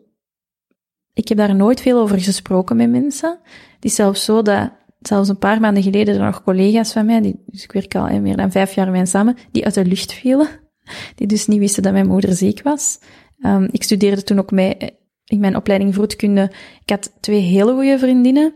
ik 1.14 1.28
heb 1.28 1.38
daar 1.38 1.56
nooit 1.56 1.82
veel 1.82 2.00
over 2.00 2.22
gesproken 2.22 2.76
met 2.76 2.90
mensen. 2.90 3.40
Het 3.76 3.86
is 3.86 3.96
zelfs 3.96 4.26
zo 4.26 4.42
dat, 4.42 4.72
zelfs 5.00 5.30
een 5.30 5.38
paar 5.38 5.60
maanden 5.60 5.84
geleden 5.84 6.16
er 6.16 6.26
nog 6.26 6.44
collega's 6.44 6.94
van 6.94 7.06
mij, 7.06 7.22
die, 7.22 7.44
dus 7.46 7.64
ik 7.64 7.72
werk 7.72 7.96
al 7.96 8.08
hè, 8.08 8.20
meer 8.20 8.38
dan 8.38 8.52
vijf 8.52 8.74
jaar 8.74 8.88
met 8.88 8.96
hen 8.96 9.08
samen, 9.08 9.38
die 9.52 9.66
uit 9.66 9.74
de 9.74 9.86
lucht 9.86 10.14
vielen. 10.14 10.69
Die 11.16 11.28
dus 11.28 11.48
niet 11.48 11.60
wisten 11.60 11.84
dat 11.84 11.94
mijn 11.94 12.08
moeder 12.08 12.34
ziek 12.34 12.62
was. 12.62 13.00
Ehm, 13.40 13.68
ik 13.72 13.84
studeerde 13.84 14.24
toen 14.24 14.40
ook 14.40 14.52
mee 14.52 14.78
in 15.26 15.40
mijn 15.40 15.56
opleiding 15.56 15.94
vroedkunde. 15.94 16.52
Ik 16.84 16.90
had 16.90 17.14
twee 17.20 17.42
hele 17.42 17.74
goede 17.74 18.00
vriendinnen 18.00 18.54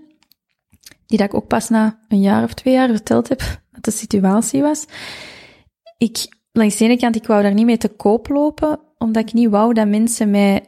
die 1.05 1.18
dat 1.18 1.27
ik 1.27 1.34
ook 1.34 1.47
pas 1.47 1.69
na 1.69 1.99
een 2.07 2.22
jaar 2.22 2.43
of 2.43 2.53
twee 2.53 2.73
jaar 2.73 2.89
verteld 2.89 3.30
heb 3.30 3.41
wat 3.72 3.84
de 3.84 3.91
situatie 3.91 4.61
was. 4.61 4.85
Ik, 5.97 6.27
langs 6.51 6.77
de 6.77 6.85
ene 6.85 6.97
kant, 6.97 7.15
ik 7.15 7.27
wou 7.27 7.41
daar 7.41 7.53
niet 7.53 7.65
mee 7.65 7.77
te 7.77 7.89
koop 7.89 8.27
lopen, 8.27 8.80
omdat 8.97 9.27
ik 9.27 9.34
niet 9.34 9.49
wou 9.49 9.73
dat 9.73 9.88
mensen 9.88 10.30
mij 10.30 10.64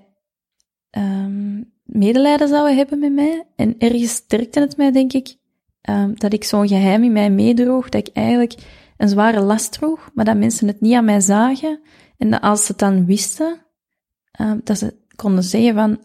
ehm 0.89 1.63
medelijden 1.85 2.47
zouden 2.47 2.75
hebben 2.75 2.99
met 2.99 3.13
mij. 3.13 3.43
En 3.55 3.75
ergens 3.77 4.13
sterkte 4.13 4.59
het 4.59 4.77
mij, 4.77 4.91
denk 4.91 5.13
ik, 5.13 5.35
ehm, 5.81 6.13
dat 6.13 6.33
ik 6.33 6.43
zo'n 6.43 6.67
geheim 6.67 7.03
in 7.03 7.11
mij 7.11 7.29
meedroeg, 7.29 7.89
dat 7.89 8.07
ik 8.07 8.15
eigenlijk 8.15 8.53
een 8.97 9.09
zware 9.09 9.39
last 9.41 9.71
droeg, 9.71 10.09
maar 10.13 10.25
dat 10.25 10.37
mensen 10.37 10.67
het 10.67 10.81
niet 10.81 10.93
aan 10.93 11.05
mij 11.05 11.21
zagen. 11.21 11.79
En 12.17 12.29
dat 12.29 12.41
als 12.41 12.61
ze 12.65 12.67
het 12.71 12.79
dan 12.79 13.05
wisten, 13.05 13.57
ehm, 14.31 14.57
dat 14.63 14.77
ze 14.77 14.95
konden 15.15 15.43
zeggen 15.43 15.73
van, 15.73 15.99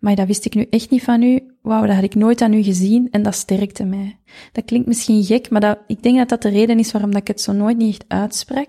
maar 0.00 0.14
dat 0.14 0.26
wist 0.26 0.44
ik 0.44 0.54
nu 0.54 0.66
echt 0.70 0.90
niet 0.90 1.02
van 1.02 1.22
u. 1.22 1.54
Wauw, 1.62 1.86
dat 1.86 1.94
had 1.94 2.04
ik 2.04 2.14
nooit 2.14 2.40
aan 2.42 2.52
u 2.52 2.62
gezien 2.62 3.08
en 3.10 3.22
dat 3.22 3.34
sterkte 3.34 3.84
mij. 3.84 4.18
Dat 4.52 4.64
klinkt 4.64 4.86
misschien 4.86 5.24
gek, 5.24 5.50
maar 5.50 5.60
dat, 5.60 5.78
ik 5.86 6.02
denk 6.02 6.18
dat 6.18 6.28
dat 6.28 6.42
de 6.42 6.48
reden 6.48 6.78
is 6.78 6.92
waarom 6.92 7.10
dat 7.10 7.20
ik 7.20 7.26
het 7.28 7.40
zo 7.40 7.52
nooit 7.52 7.76
niet 7.76 7.88
echt 7.90 8.04
uitsprak. 8.08 8.68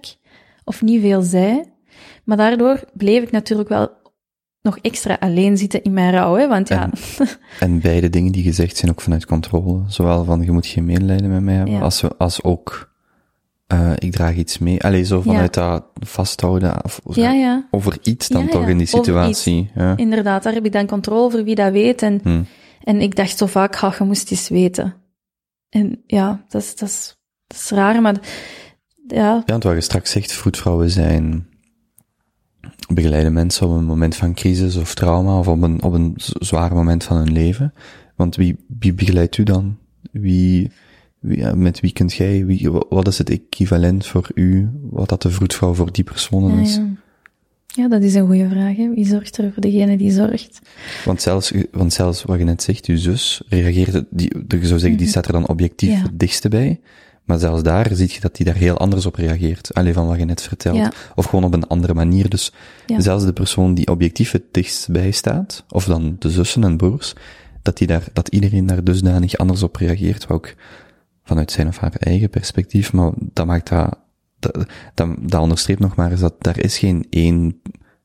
Of 0.63 0.81
niet 0.81 1.01
veel 1.01 1.21
zei. 1.21 1.63
Maar 2.23 2.37
daardoor 2.37 2.83
bleef 2.93 3.23
ik 3.23 3.31
natuurlijk 3.31 3.69
wel 3.69 3.89
nog 4.61 4.77
extra 4.77 5.17
alleen 5.19 5.57
zitten 5.57 5.83
in 5.83 5.93
mijn 5.93 6.11
rouw, 6.13 6.35
hè, 6.35 6.47
want 6.47 6.67
ja... 6.67 6.89
En 7.59 7.79
beide 7.79 8.09
dingen 8.09 8.31
die 8.31 8.43
gezegd 8.43 8.77
zijn 8.77 8.91
ook 8.91 9.01
vanuit 9.01 9.25
controle. 9.25 9.83
Zowel 9.87 10.23
van, 10.23 10.41
je 10.41 10.51
moet 10.51 10.65
geen 10.67 10.85
medelijden 10.85 11.29
met 11.31 11.41
mij 11.41 11.55
hebben, 11.55 11.73
Ja. 11.73 11.79
als, 11.81 12.17
als 12.17 12.43
ook, 12.43 12.90
eh, 13.71 13.91
ik 13.95 14.11
draag 14.11 14.35
iets 14.35 14.57
mee. 14.57 14.83
Allee, 14.83 15.03
zo 15.03 15.21
vanuit 15.21 15.53
dat 15.53 15.83
vasthouden 15.93 16.83
of, 16.83 16.99
ja, 17.03 17.31
ja, 17.31 17.67
over 17.71 17.97
iets 18.01 18.27
dan 18.27 18.47
toch 18.47 18.67
in 18.67 18.77
die 18.77 18.87
situatie. 18.87 19.71
Ja. 19.75 19.97
inderdaad. 19.97 20.43
Daar 20.43 20.53
heb 20.53 20.65
ik 20.65 20.71
dan 20.71 20.85
controle 20.85 21.21
over 21.21 21.43
wie 21.43 21.55
dat 21.55 21.71
weet. 21.71 22.01
En, 22.01 22.19
Hm. 22.23 22.41
en 22.83 23.01
ik 23.01 23.15
dacht 23.15 23.37
zo 23.37 23.45
vaak, 23.45 23.75
ga, 23.75 23.95
je 23.97 24.03
moest 24.03 24.31
eens 24.31 24.49
weten. 24.49 24.93
En 25.69 26.03
ja, 26.07 26.45
dat 26.47 26.61
is, 26.61 26.75
dat 26.75 26.89
is, 26.89 27.15
dat 27.47 27.57
is 27.57 27.69
raar, 27.69 28.01
maar 28.01 28.15
ja, 29.07 29.33
Ja, 29.35 29.43
want 29.45 29.63
wat 29.63 29.73
je 29.73 29.81
straks 29.81 30.11
zegt, 30.11 30.31
vroedvrouwen 30.31 30.89
zijn 30.89 31.47
begeleiden 32.93 33.33
mensen 33.33 33.67
op 33.67 33.77
een 33.77 33.83
moment 33.85 34.15
van 34.15 34.33
crisis 34.33 34.75
of 34.75 34.93
trauma 34.93 35.39
of 35.39 35.47
op 35.47 35.61
een, 35.61 35.83
op 35.83 35.93
een 35.93 36.13
zwaar 36.17 36.73
moment 36.73 37.03
van 37.03 37.17
hun 37.17 37.31
leven. 37.31 37.73
Want 38.15 38.35
wie, 38.35 38.65
wie 38.79 38.93
begeleidt 38.93 39.37
u 39.37 39.43
dan? 39.43 39.77
Wie, 40.11 40.71
wie, 41.21 41.37
ja, 41.37 41.55
met 41.55 41.79
wie 41.79 41.91
kunt 41.93 42.13
jij, 42.13 42.45
wie, 42.45 42.71
wa- 42.71 42.83
wat 42.89 43.07
is 43.07 43.17
het 43.17 43.29
equivalent 43.29 44.05
voor 44.07 44.29
u, 44.35 44.69
wat 44.89 45.09
dat 45.09 45.21
de 45.21 45.29
vroedvrouw 45.29 45.73
voor 45.73 45.91
die 45.91 46.03
personen 46.03 46.55
ja, 46.55 46.61
is? 46.61 46.75
ja. 46.75 46.87
Ja, 47.75 47.87
dat 47.87 48.01
is 48.03 48.13
een 48.13 48.25
goede 48.25 48.49
vraag. 48.49 48.75
Hè. 48.75 48.89
Wie 48.93 49.05
zorgt 49.07 49.37
er 49.37 49.51
voor 49.53 49.61
degene 49.61 49.97
die 49.97 50.11
zorgt? 50.11 50.59
Want 51.05 51.21
zelfs, 51.21 51.51
want 51.71 51.93
zelfs 51.93 52.23
wat 52.23 52.37
je 52.39 52.43
net 52.43 52.63
zegt, 52.63 52.85
uw 52.85 52.97
zus 52.97 53.41
reageert, 53.49 54.03
die, 54.09 54.33
je 54.47 54.65
zou 54.65 54.79
zeggen, 54.79 54.97
die 54.97 55.07
staat 55.07 55.25
er 55.25 55.31
dan 55.31 55.47
objectief 55.47 55.89
Mhm. 55.89 55.97
Ja. 55.99 56.03
het 56.05 56.19
dichtste 56.19 56.49
bij. 56.49 56.79
Maar 57.23 57.39
zelfs 57.39 57.63
daar 57.63 57.89
zie 57.93 58.09
je 58.13 58.19
dat 58.19 58.35
die 58.35 58.45
daar 58.45 58.55
heel 58.55 58.77
anders 58.77 59.05
op 59.05 59.15
reageert. 59.15 59.73
Alleen 59.73 59.93
van 59.93 60.07
wat 60.07 60.17
je 60.19 60.25
net 60.25 60.41
vertelt. 60.41 60.75
Ja. 60.77 60.91
Of 61.15 61.25
gewoon 61.25 61.43
op 61.45 61.53
een 61.53 61.67
andere 61.67 61.93
manier. 61.93 62.29
Dus 62.29 62.51
zelfs 62.97 63.25
de 63.25 63.33
persoon 63.33 63.73
die 63.73 63.87
objectief 63.87 64.31
het 64.31 64.43
dichtst 64.51 64.91
bij 64.91 65.11
staat, 65.11 65.63
of 65.69 65.85
dan 65.85 66.15
de 66.19 66.29
zussen 66.29 66.63
en 66.63 66.77
broers, 66.77 67.13
dat, 67.61 67.77
die 67.77 67.87
daar, 67.87 68.03
dat 68.13 68.27
iedereen 68.27 68.65
daar 68.65 68.83
dusdanig 68.83 69.37
anders 69.37 69.63
op 69.63 69.75
reageert. 69.75 70.27
Wat 70.27 70.37
ook 70.37 70.53
vanuit 71.23 71.51
zijn 71.51 71.67
of 71.67 71.77
haar 71.77 71.95
eigen 71.99 72.29
perspectief. 72.29 72.93
Maar 72.93 73.11
dat 73.17 73.45
maakt 73.45 73.69
dat, 73.69 73.97
dat, 74.39 74.67
dat, 75.21 75.41
onderstreept 75.41 75.79
nog 75.79 75.95
maar 75.95 76.11
eens 76.11 76.19
dat 76.19 76.35
daar 76.39 76.59
is 76.59 76.77
geen 76.77 77.05
één, 77.09 77.61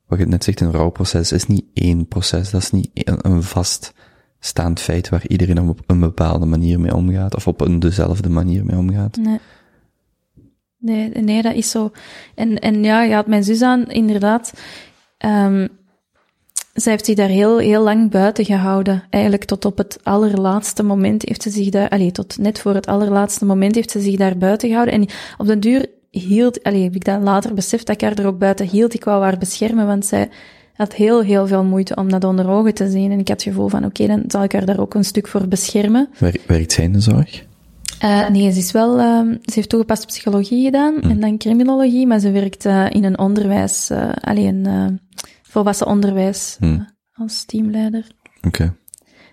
wat 0.06 0.18
je 0.18 0.26
net 0.26 0.44
zegt, 0.44 0.60
een 0.60 0.72
rouwproces 0.72 1.32
is 1.32 1.46
niet 1.46 1.64
één 1.74 2.06
proces. 2.08 2.50
Dat 2.50 2.62
is 2.62 2.70
niet 2.70 2.90
een, 2.94 3.18
een 3.30 3.42
vaststaand 3.42 4.80
feit 4.80 5.08
waar 5.08 5.26
iedereen 5.26 5.68
op 5.68 5.80
een 5.86 6.00
bepaalde 6.00 6.46
manier 6.46 6.80
mee 6.80 6.94
omgaat. 6.94 7.34
Of 7.34 7.46
op 7.46 7.60
een 7.60 7.78
dezelfde 7.78 8.28
manier 8.28 8.64
mee 8.64 8.76
omgaat. 8.76 9.16
Nee. 9.16 9.38
Nee, 10.78 11.08
nee, 11.08 11.42
dat 11.42 11.54
is 11.54 11.70
zo. 11.70 11.90
En, 12.34 12.58
en 12.58 12.84
ja, 12.84 13.02
je 13.02 13.14
had 13.14 13.26
mijn 13.26 13.44
zus 13.44 13.62
aan, 13.62 13.86
inderdaad. 13.86 14.52
Ehm 15.18 15.66
zij 16.76 16.92
heeft 16.92 17.04
zich 17.06 17.14
daar 17.14 17.28
heel, 17.28 17.58
heel 17.58 17.82
lang 17.82 18.10
buiten 18.10 18.44
gehouden. 18.44 19.02
Eigenlijk 19.10 19.44
tot 19.44 19.64
op 19.64 19.78
het 19.78 19.98
allerlaatste 20.02 20.82
moment 20.82 21.22
heeft 21.26 21.42
ze 21.42 21.50
zich 21.50 21.68
daar, 21.68 21.88
allee, 21.88 22.12
tot 22.12 22.38
net 22.38 22.58
voor 22.60 22.74
het 22.74 22.86
allerlaatste 22.86 23.44
moment 23.44 23.74
heeft 23.74 23.90
ze 23.90 24.00
zich 24.00 24.16
daar 24.16 24.36
buiten 24.38 24.68
gehouden. 24.68 24.94
En 24.94 25.06
op 25.38 25.46
den 25.46 25.60
duur 25.60 25.86
hield, 26.10 26.62
allee, 26.62 26.82
heb 26.82 26.94
ik 26.94 27.04
dat 27.04 27.22
later 27.22 27.54
beseft 27.54 27.86
dat 27.86 27.94
ik 27.94 28.00
haar 28.08 28.18
er 28.18 28.26
ook 28.26 28.38
buiten 28.38 28.66
hield. 28.68 28.94
Ik 28.94 29.04
wou 29.04 29.22
haar 29.22 29.38
beschermen, 29.38 29.86
want 29.86 30.06
zij 30.06 30.28
had 30.74 30.94
heel, 30.94 31.22
heel 31.22 31.46
veel 31.46 31.64
moeite 31.64 31.94
om 31.94 32.10
dat 32.10 32.24
onder 32.24 32.48
ogen 32.48 32.74
te 32.74 32.90
zien. 32.90 33.12
En 33.12 33.18
ik 33.18 33.28
had 33.28 33.44
het 33.44 33.52
gevoel 33.52 33.68
van, 33.68 33.84
oké, 33.84 34.06
dan 34.06 34.22
zal 34.28 34.42
ik 34.42 34.52
haar 34.52 34.64
daar 34.66 34.80
ook 34.80 34.94
een 34.94 35.04
stuk 35.04 35.28
voor 35.28 35.48
beschermen. 35.48 36.08
Wer- 36.18 36.40
Werkt 36.46 36.72
zij 36.72 36.84
in 36.84 36.92
de 36.92 37.00
zorg? 37.00 37.44
Uh, 38.04 38.28
nee, 38.28 38.52
ze 38.52 38.58
is 38.58 38.72
wel, 38.72 38.98
uh, 38.98 39.20
ze 39.44 39.52
heeft 39.54 39.68
toegepaste 39.68 40.06
psychologie 40.06 40.64
gedaan 40.64 40.94
Hm. 41.00 41.10
en 41.10 41.20
dan 41.20 41.38
criminologie, 41.38 42.06
maar 42.06 42.18
ze 42.18 42.30
werkt 42.30 42.64
uh, 42.66 42.86
in 42.90 43.04
een 43.04 43.18
onderwijs, 43.18 43.90
uh, 43.90 44.08
alleen 44.20 44.66
volwassen 45.56 45.86
onderwijs 45.86 46.56
Hm. 46.58 46.80
als 47.12 47.44
teamleider. 47.44 48.06
Oké. 48.42 48.74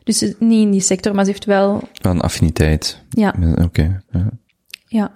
Dus 0.04 0.18
ze- 0.18 0.36
niet 0.40 0.62
in 0.62 0.72
die 0.72 0.82
sector, 0.82 1.16
maar 1.16 1.26
ze 1.26 1.32
heeft 1.32 1.46
wel, 1.46 1.82
Wel 2.02 2.12
een 2.12 2.22
affiniteit. 2.22 3.02
ja, 3.10 3.34
Met- 3.38 3.64
Oké. 3.64 4.02
ja. 4.12 4.30
ja. 4.88 5.12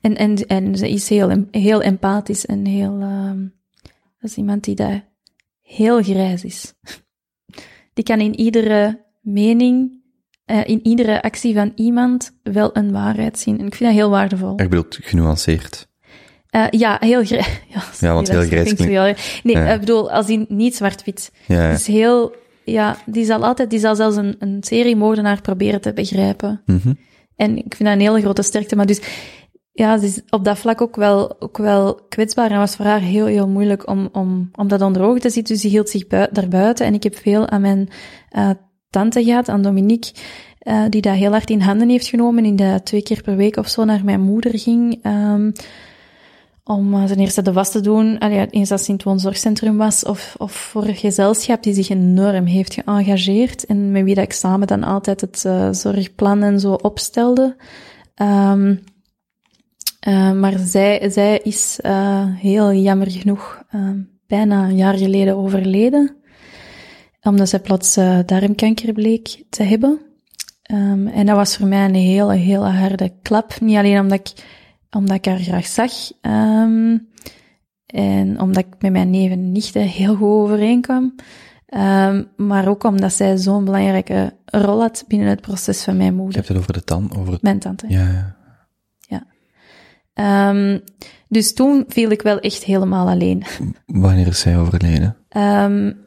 En, 0.00 0.16
en, 0.16 0.36
en 0.46 0.76
ze 0.76 0.90
is 0.90 1.08
heel, 1.08 1.46
heel 1.50 1.82
empathisch 1.82 2.46
en 2.46 2.64
heel, 2.66 3.00
ehm 3.00 3.46
dat 4.20 4.30
is 4.30 4.36
iemand 4.36 4.64
die 4.64 4.74
daar 4.74 5.04
heel 5.62 6.02
grijs 6.02 6.44
is. 6.44 6.74
Die 7.94 8.04
kan 8.04 8.20
in 8.20 8.34
iedere 8.38 9.04
mening 9.20 10.02
eh, 10.44 10.66
in 10.66 10.86
iedere 10.86 11.22
actie 11.22 11.54
van 11.54 11.72
iemand 11.74 12.38
wel 12.42 12.76
een 12.76 12.92
waarheid 12.92 13.38
zien. 13.38 13.58
En 13.58 13.66
ik 13.66 13.74
vind 13.74 13.90
dat 13.90 13.98
heel 13.98 14.10
waardevol. 14.10 14.50
Ik 14.60 14.68
bedoel, 14.70 14.84
genuanceerd. 14.88 15.87
Eh, 16.50 16.64
ja, 16.70 16.96
heel 17.00 17.24
grijs. 17.24 17.60
Ja, 17.74 17.82
Ja, 18.00 18.14
want 18.14 18.28
heel 18.28 18.42
grijs 18.42 18.62
klinkt 18.74 18.84
heel- 18.84 19.14
Nee, 19.42 19.56
Ja. 19.56 19.72
ik 19.72 19.80
bedoel, 19.80 20.10
als 20.10 20.28
in 20.28 20.46
niet 20.48 20.76
zwart-wit. 20.76 21.32
Ja, 21.46 21.62
ja. 21.62 21.70
Dus 21.70 21.86
heel, 21.86 22.34
ja, 22.64 22.96
die 23.06 23.24
zal 23.24 23.44
altijd, 23.44 23.70
die 23.70 23.78
zal 23.78 23.94
zelfs 23.96 24.16
een, 24.16 24.36
een 24.38 24.56
seriemoordenaar 24.60 25.40
proberen 25.40 25.80
te 25.80 25.92
begrijpen. 25.92 26.62
Mhm. 26.66 26.92
En 27.36 27.56
ik 27.56 27.74
vind 27.74 27.88
dat 27.88 27.92
een 27.98 28.00
hele 28.06 28.20
grote 28.20 28.42
sterkte. 28.42 28.76
Maar 28.76 28.86
dus, 28.86 29.00
ja, 29.72 29.98
ze 29.98 30.06
is 30.06 30.20
op 30.30 30.44
dat 30.44 30.58
vlak 30.58 30.80
ook 30.80 30.96
wel, 30.96 31.40
ook 31.40 31.56
wel 31.58 31.94
kwetsbaar. 32.08 32.50
En 32.50 32.58
was 32.58 32.76
voor 32.76 32.84
haar 32.84 33.00
heel, 33.00 33.26
heel 33.26 33.48
moeilijk 33.48 33.88
om, 33.88 34.08
om, 34.12 34.50
om 34.54 34.68
dat 34.68 34.80
onder 34.82 35.02
ogen 35.02 35.20
te 35.20 35.30
zien. 35.30 35.42
Dus 35.44 35.60
die 35.60 35.70
hield 35.70 35.88
zich 35.88 36.06
bui 36.06 36.26
daarbuiten. 36.32 36.86
En 36.86 36.94
ik 36.94 37.02
heb 37.02 37.16
veel 37.16 37.48
aan 37.48 37.60
mijn 37.60 37.88
eh, 38.28 38.50
tante 38.90 39.24
gehad, 39.24 39.48
aan 39.48 39.62
Dominique, 39.62 40.12
eh, 40.58 40.84
die 40.88 41.00
dat 41.00 41.14
heel 41.14 41.30
hard 41.30 41.50
in 41.50 41.60
handen 41.60 41.88
heeft 41.88 42.06
genomen. 42.06 42.44
In 42.44 42.56
de 42.56 42.80
twee 42.84 43.02
keer 43.02 43.22
per 43.22 43.36
week 43.36 43.56
of 43.56 43.68
zo 43.68 43.84
naar 43.84 44.04
mijn 44.04 44.20
moeder 44.20 44.58
ging. 44.58 44.98
ehm, 45.02 45.50
om 46.68 46.94
uh, 46.94 47.04
zijn 47.06 47.18
eerste 47.18 47.42
de 47.42 47.52
was 47.52 47.70
te 47.70 47.80
doen, 47.80 48.18
allee, 48.18 48.46
eens 48.50 48.68
dat 48.68 48.86
het 48.86 49.02
woonzorgcentrum 49.02 49.76
was, 49.76 50.04
of, 50.04 50.34
of 50.38 50.52
voor 50.52 50.86
een 50.86 50.96
gezelschap 50.96 51.62
die 51.62 51.74
zich 51.74 51.88
enorm 51.88 52.44
heeft 52.44 52.74
geëngageerd 52.74 53.66
en 53.66 53.90
met 53.92 54.04
wie 54.04 54.14
dat 54.14 54.24
ik 54.24 54.32
samen 54.32 54.66
dan 54.66 54.84
altijd 54.84 55.20
het 55.20 55.44
eh, 55.44 55.68
zorgplan 55.72 56.42
en 56.42 56.60
zo 56.60 56.72
opstelde. 56.72 57.56
Ehm, 58.14 58.74
eh, 60.00 60.32
maar 60.32 60.58
zij, 60.58 61.10
zij 61.10 61.38
is 61.38 61.78
eh, 61.80 62.24
heel 62.36 62.72
jammer 62.72 63.10
genoeg 63.10 63.62
eh, 63.68 63.90
bijna 64.26 64.64
een 64.64 64.76
jaar 64.76 64.96
geleden 64.96 65.36
overleden, 65.36 66.16
omdat 67.22 67.48
zij 67.48 67.60
plots 67.60 67.96
eh, 67.96 68.18
darmkanker 68.26 68.92
bleek 68.92 69.44
te 69.50 69.62
hebben. 69.62 70.00
Ehm, 70.62 71.06
en 71.06 71.26
dat 71.26 71.36
was 71.36 71.56
voor 71.56 71.66
mij 71.66 71.84
een 71.84 71.94
hele, 71.94 72.34
hele 72.34 72.68
harde 72.68 73.12
klap. 73.22 73.60
Niet 73.60 73.76
alleen 73.76 74.00
omdat 74.00 74.18
ik, 74.18 74.44
omdat 74.90 75.16
ik 75.16 75.24
haar 75.24 75.38
graag 75.38 75.66
zag, 75.66 75.92
ehm, 76.20 76.98
en 77.86 78.40
omdat 78.40 78.64
ik 78.64 78.74
met 78.78 78.92
mijn 78.92 79.10
neven 79.10 79.38
en 79.38 79.52
nichten 79.52 79.82
heel 79.82 80.14
goed 80.16 80.28
overeenkwam, 80.28 81.14
ehm, 81.66 82.24
maar 82.36 82.68
ook 82.68 82.84
omdat 82.84 83.12
zij 83.12 83.36
zo'n 83.36 83.64
belangrijke 83.64 84.34
rol 84.44 84.80
had 84.80 85.04
binnen 85.08 85.28
het 85.28 85.40
proces 85.40 85.82
van 85.82 85.96
mijn 85.96 86.10
Je 86.10 86.16
moeder, 86.16 86.34
hebt 86.34 86.48
het 86.48 86.56
over 86.56 86.72
de 86.72 86.84
tan, 86.84 87.16
over 87.16 87.32
het... 87.32 87.42
mijn 87.42 87.58
tante. 87.58 87.86
Ja, 87.88 88.36
ja. 89.00 89.26
Ehm, 90.14 90.78
dus 91.28 91.54
toen 91.54 91.84
viel 91.88 92.10
ik 92.10 92.22
wel 92.22 92.38
echt 92.38 92.64
helemaal 92.64 93.08
alleen. 93.08 93.44
Wanneer 93.86 94.26
is 94.26 94.40
zij 94.40 94.58
overleden? 94.58 95.16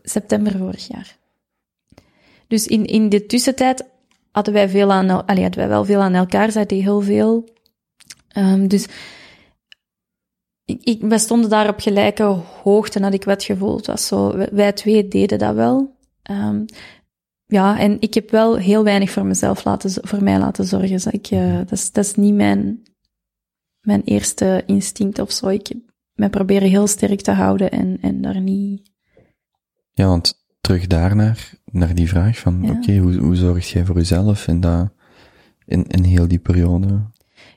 September 0.03 0.57
vorig 0.57 0.87
jaar. 0.87 1.19
Dus 2.47 2.67
in, 2.67 2.85
in 2.85 3.09
de 3.09 3.25
tussentijd 3.25 3.85
hadden 4.31 4.53
wij 4.53 4.69
veel 4.69 4.91
aan, 4.91 5.25
allee, 5.25 5.41
hadden 5.41 5.59
wij 5.59 5.69
wel 5.69 5.85
veel 5.85 6.01
aan 6.01 6.13
elkaar, 6.13 6.51
zij 6.51 6.65
deed 6.65 6.81
heel 6.81 7.01
veel. 7.01 7.49
Ehm, 8.33 8.67
dus 8.67 8.87
ik, 10.65 10.83
ik, 10.83 11.01
wij 11.01 11.17
stonden 11.17 11.49
daar 11.49 11.69
op 11.69 11.79
gelijke 11.79 12.23
hoogte, 12.63 13.01
had 13.03 13.13
ik 13.13 13.23
wat 13.23 13.43
gevoeld. 13.43 13.77
Het 13.77 13.87
was 13.87 14.07
zo, 14.07 14.37
wij- 14.37 14.49
wij 14.51 14.73
twee 14.73 15.07
deden 15.07 15.39
dat 15.39 15.55
wel. 15.55 15.95
Ehm, 16.21 16.65
ja, 17.45 17.79
en 17.79 17.97
ik 18.01 18.13
heb 18.13 18.29
wel 18.31 18.55
heel 18.57 18.83
weinig 18.83 19.09
voor 19.11 19.25
mezelf 19.25 19.63
laten, 19.63 20.07
voor 20.07 20.23
mij 20.23 20.39
laten 20.39 20.65
zorgen. 20.65 20.89
Dus 20.89 21.05
ik, 21.05 21.27
eh, 21.27 21.57
dat, 21.57 21.71
is, 21.71 21.91
dat 21.91 22.05
is 22.05 22.15
niet 22.15 22.33
mijn, 22.33 22.83
mijn 23.81 24.01
eerste 24.03 24.63
instinct 24.65 25.19
of 25.19 25.31
zo. 25.31 25.47
Ik 25.47 25.73
mij 26.13 26.29
proberen 26.29 26.69
heel 26.69 26.87
sterk 26.87 27.21
te 27.21 27.31
houden 27.31 27.71
en, 27.71 27.97
en 28.01 28.21
daar 28.21 28.41
niet 28.41 28.91
Ja, 29.91 30.07
want 30.07 30.43
terug 30.61 30.87
daarnaar, 30.87 31.53
naar 31.65 31.95
die 31.95 32.07
vraag 32.09 32.37
van, 32.37 32.59
Ja. 32.63 32.71
oké, 32.71 32.97
hoe, 32.97 33.15
hoe 33.17 33.35
zorg 33.35 33.71
jij 33.71 33.85
voor 33.85 33.95
jezelf 33.95 34.47
in, 34.47 34.59
dat, 34.59 34.89
in, 35.65 35.87
in 35.87 36.03
heel 36.03 36.27
die 36.27 36.39
periode? 36.39 37.01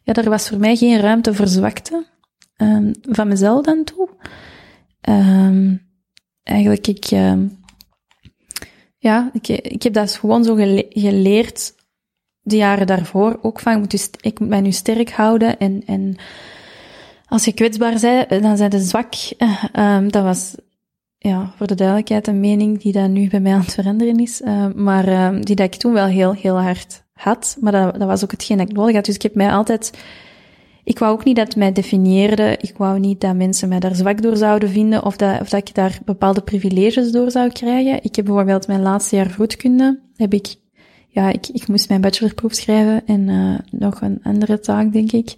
Ja, 0.05 0.13
er 0.13 0.29
was 0.31 0.49
voor 0.49 0.59
mij 0.59 0.77
geen 0.77 1.01
ruimte 1.01 1.35
voor 1.35 1.47
zwakte. 1.47 2.05
ehm, 2.57 2.93
van 3.03 3.29
mezelf 3.29 3.65
dan 3.65 3.85
toe. 3.85 4.09
Ehm, 5.01 5.77
eigenlijk, 6.43 6.87
ik, 6.87 7.05
ehm, 7.05 7.47
ja, 8.99 9.31
ik, 9.33 9.49
ik 9.49 9.83
heb 9.83 9.93
dat 9.93 10.13
gewoon 10.13 10.45
zo 10.45 10.55
gele- 10.55 10.87
geleerd 10.89 11.75
de 12.41 12.57
jaren 12.57 12.87
daarvoor 12.87 13.39
ook 13.43 13.61
van, 13.61 13.73
ik 13.73 13.79
moet, 13.79 13.91
dus, 13.91 14.11
ik 14.21 14.41
moet 14.41 14.49
mij 14.49 14.61
nu 14.61 14.73
sterk 14.73 15.11
houden 15.11 15.59
en, 15.59 15.83
en 15.87 16.17
als 17.27 17.45
je 17.45 17.53
kwetsbaar 17.53 18.01
bent, 18.01 18.43
dan 18.43 18.57
zijn 18.57 18.71
ze 18.73 18.79
zwak. 18.79 19.15
Dat 20.13 20.23
was, 20.23 20.55
ja, 21.19 21.53
voor 21.57 21.67
de 21.67 21.75
duidelijkheid 21.75 22.27
een 22.27 22.41
mening 22.41 22.81
die 22.81 22.93
dat 22.93 23.09
nu 23.09 23.29
bij 23.29 23.41
mij 23.41 23.53
aan 23.53 23.61
het 23.61 23.75
veranderen 23.75 24.19
is, 24.21 24.41
maar 24.75 25.41
die 25.41 25.57
dat 25.57 25.75
ik 25.75 25.81
toen 25.81 25.93
wel 25.93 26.07
heel, 26.07 26.33
heel 26.33 26.61
hard 26.61 27.04
had. 27.15 27.57
Maar 27.61 27.73
dat, 27.73 27.99
dat 27.99 28.09
was 28.09 28.25
ook 28.25 28.31
hetgeen 28.31 28.59
dat 28.59 28.69
ik 28.69 28.77
nodig 28.77 28.95
had. 28.95 29.05
Dus 29.05 29.15
ik 29.15 29.23
heb 29.23 29.35
mij 29.35 29.51
altijd... 29.51 29.93
Ik 30.85 30.99
wou 30.99 31.13
ook 31.13 31.25
niet 31.25 31.37
dat 31.37 31.47
het 31.47 31.57
mij 31.57 31.73
definieerde. 31.73 32.57
Ik 32.61 32.77
wou 32.77 32.99
niet 32.99 33.21
dat 33.21 33.35
mensen 33.35 33.69
mij 33.69 33.81
daar 33.81 33.95
zwak 33.95 34.23
door 34.23 34.37
zouden 34.37 34.69
vinden 34.69 35.05
of 35.05 35.17
dat, 35.17 35.41
of 35.41 35.49
dat 35.49 35.69
ik 35.69 35.75
daar 35.75 35.99
bepaalde 36.05 36.41
privileges 36.41 37.11
door 37.11 37.31
zou 37.31 37.51
krijgen. 37.53 38.03
Ik 38.03 38.17
heb 38.17 38.25
bijvoorbeeld 38.25 38.67
mijn 38.67 38.83
laatste 38.83 39.17
jaar 39.17 39.31
vroedkunde, 39.31 40.01
heb 40.17 40.35
ik... 40.35 40.55
Ja, 41.09 41.33
ik, 41.33 41.49
ik 41.49 41.69
moest 41.69 41.89
mijn 41.89 42.01
bachelorproef 42.01 42.55
schrijven 42.55 43.07
en 43.07 43.29
eh, 43.29 43.79
nog 43.81 44.01
een 44.01 44.21
andere 44.23 44.61
taak, 44.61 44.93
denk 44.93 45.13
ik. 45.13 45.35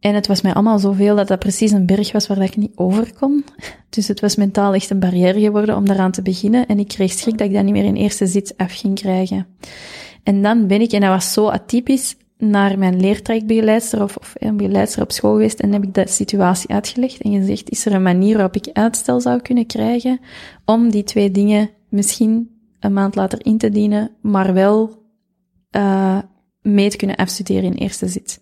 En 0.00 0.14
het 0.14 0.26
was 0.26 0.40
mij 0.40 0.54
allemaal 0.54 0.78
zoveel 0.78 1.16
dat 1.16 1.28
dat 1.28 1.38
precies 1.38 1.70
een 1.70 1.86
berg 1.86 2.12
was 2.12 2.26
waar 2.26 2.42
ik 2.42 2.56
niet 2.56 2.72
over 2.74 3.14
kon. 3.18 3.44
Dus 3.88 4.08
het 4.08 4.20
was 4.20 4.36
mentaal 4.36 4.74
echt 4.74 4.90
een 4.90 4.98
barrière 4.98 5.40
geworden 5.40 5.76
om 5.76 5.86
daaraan 5.86 6.10
te 6.10 6.22
beginnen. 6.22 6.66
En 6.66 6.78
ik 6.78 6.88
kreeg 6.88 7.12
schrik 7.12 7.38
dat 7.38 7.46
ik 7.46 7.54
dat 7.54 7.64
niet 7.64 7.72
meer 7.72 7.84
in 7.84 7.94
eerste 7.94 8.26
zit 8.26 8.54
af 8.56 8.72
ging 8.72 8.94
krijgen. 8.94 9.46
En 10.24 10.42
dan 10.42 10.66
ben 10.66 10.80
ik, 10.80 10.92
en 10.92 11.00
dat 11.00 11.10
was 11.10 11.32
zo 11.32 11.48
atypisch, 11.48 12.16
naar 12.38 12.78
mijn 12.78 13.00
leertrajectbegeleidster 13.00 14.02
of, 14.02 14.16
of 14.16 14.32
een 14.34 14.56
begeleidster 14.56 15.02
op 15.02 15.12
school 15.12 15.32
geweest 15.32 15.60
en 15.60 15.72
heb 15.72 15.82
ik 15.82 15.94
de 15.94 16.08
situatie 16.08 16.70
uitgelegd 16.70 17.20
en 17.20 17.32
gezegd, 17.32 17.70
is 17.70 17.86
er 17.86 17.92
een 17.94 18.02
manier 18.02 18.34
waarop 18.34 18.56
ik 18.56 18.70
uitstel 18.72 19.20
zou 19.20 19.40
kunnen 19.40 19.66
krijgen 19.66 20.20
om 20.64 20.90
die 20.90 21.02
twee 21.02 21.30
dingen 21.30 21.70
misschien 21.88 22.50
een 22.80 22.92
maand 22.92 23.14
later 23.14 23.44
in 23.44 23.58
te 23.58 23.70
dienen, 23.70 24.10
maar 24.20 24.54
wel 24.54 25.02
uh, 25.76 26.18
mee 26.62 26.90
te 26.90 26.96
kunnen 26.96 27.16
afstuderen 27.16 27.64
in 27.64 27.72
eerste 27.72 28.08
zit. 28.08 28.40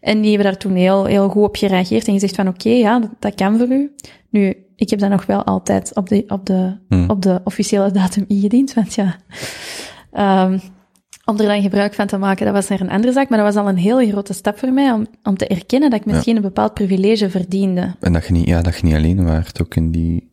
En 0.00 0.20
die 0.20 0.30
hebben 0.30 0.50
daar 0.52 0.60
toen 0.60 0.74
heel, 0.74 1.04
heel 1.04 1.28
goed 1.28 1.44
op 1.44 1.56
gereageerd 1.56 2.06
en 2.06 2.12
gezegd 2.12 2.34
van 2.34 2.48
oké, 2.48 2.66
okay, 2.66 2.78
ja, 2.78 2.98
dat, 2.98 3.10
dat, 3.18 3.34
kan 3.34 3.58
voor 3.58 3.68
u. 3.68 3.94
Nu, 4.30 4.54
ik 4.76 4.90
heb 4.90 4.98
dat 4.98 5.10
nog 5.10 5.26
wel 5.26 5.44
altijd 5.44 5.94
op 5.94 6.08
de, 6.08 6.24
op 6.28 6.46
de, 6.46 6.76
Hmm. 6.88 7.10
op 7.10 7.22
de 7.22 7.40
officiële 7.44 7.90
datum 7.90 8.24
ingediend, 8.28 8.74
want 8.74 8.94
ja... 8.94 9.16
Um, 10.44 10.60
om 11.26 11.40
er 11.40 11.46
dan 11.46 11.62
gebruik 11.62 11.94
van 11.94 12.06
te 12.06 12.16
maken, 12.16 12.44
dat 12.44 12.54
was 12.54 12.70
er 12.70 12.80
een 12.80 12.90
andere 12.90 13.12
zaak, 13.12 13.28
maar 13.28 13.38
dat 13.38 13.54
was 13.54 13.62
al 13.62 13.68
een 13.68 13.76
hele 13.76 14.08
grote 14.08 14.32
stap 14.32 14.58
voor 14.58 14.72
mij 14.72 14.92
om, 14.92 15.06
om 15.22 15.36
te 15.36 15.46
erkennen 15.46 15.90
dat 15.90 16.00
ik 16.00 16.06
misschien 16.06 16.32
ja. 16.32 16.38
een 16.38 16.46
bepaald 16.46 16.74
privilege 16.74 17.30
verdiende. 17.30 17.94
En 18.00 18.12
dat 18.12 18.26
je 18.26 18.32
niet, 18.32 18.46
ja, 18.46 18.62
dat 18.62 18.76
je 18.76 18.86
niet 18.86 18.94
alleen 18.94 19.24
waart, 19.24 19.62
ook 19.62 19.74
in 19.74 19.90
die 19.90 20.30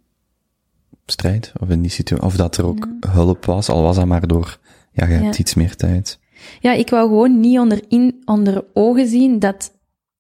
strijd, 1.06 1.52
of 1.60 1.70
in 1.70 1.82
die 1.82 1.92
situatie, 1.92 2.26
of 2.26 2.36
dat 2.36 2.58
er 2.58 2.66
ook 2.66 2.88
ja. 3.00 3.10
hulp 3.10 3.46
was, 3.46 3.70
al 3.70 3.82
was 3.82 3.96
dat 3.96 4.06
maar 4.06 4.28
door, 4.28 4.60
ja, 4.92 5.08
je 5.08 5.14
hebt 5.14 5.40
iets 5.40 5.54
meer 5.54 5.76
tijd. 5.76 6.20
Ja, 6.60 6.74
ik 6.74 6.90
wou 6.90 7.08
gewoon 7.08 7.40
niet 7.40 7.60
onder, 7.60 7.82
in, 7.88 8.22
onder 8.26 8.64
ogen 8.74 9.08
zien 9.08 9.40
dat 9.40 9.72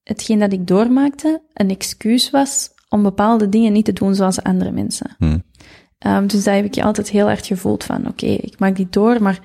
hetgeen 0.03 0.39
dat 0.39 0.53
ik 0.53 0.67
doormaakte 0.67 1.41
een 1.53 1.69
excuus 1.69 2.29
was 2.29 2.69
om 2.89 3.03
bepaalde 3.03 3.49
dingen 3.49 3.73
niet 3.73 3.85
te 3.85 3.93
doen 3.93 4.15
zoals 4.15 4.43
andere 4.43 4.71
mensen. 4.71 5.15
Hmm. 5.17 5.43
Um, 6.07 6.27
dus 6.27 6.43
daar 6.43 6.55
heb 6.55 6.65
ik 6.65 6.75
je 6.75 6.83
altijd 6.83 7.09
heel 7.09 7.29
erg 7.29 7.45
gevoeld 7.45 7.83
van, 7.83 7.97
oké, 7.97 8.07
okay, 8.07 8.35
ik 8.35 8.59
maak 8.59 8.75
dit 8.75 8.93
door, 8.93 9.21
maar 9.21 9.39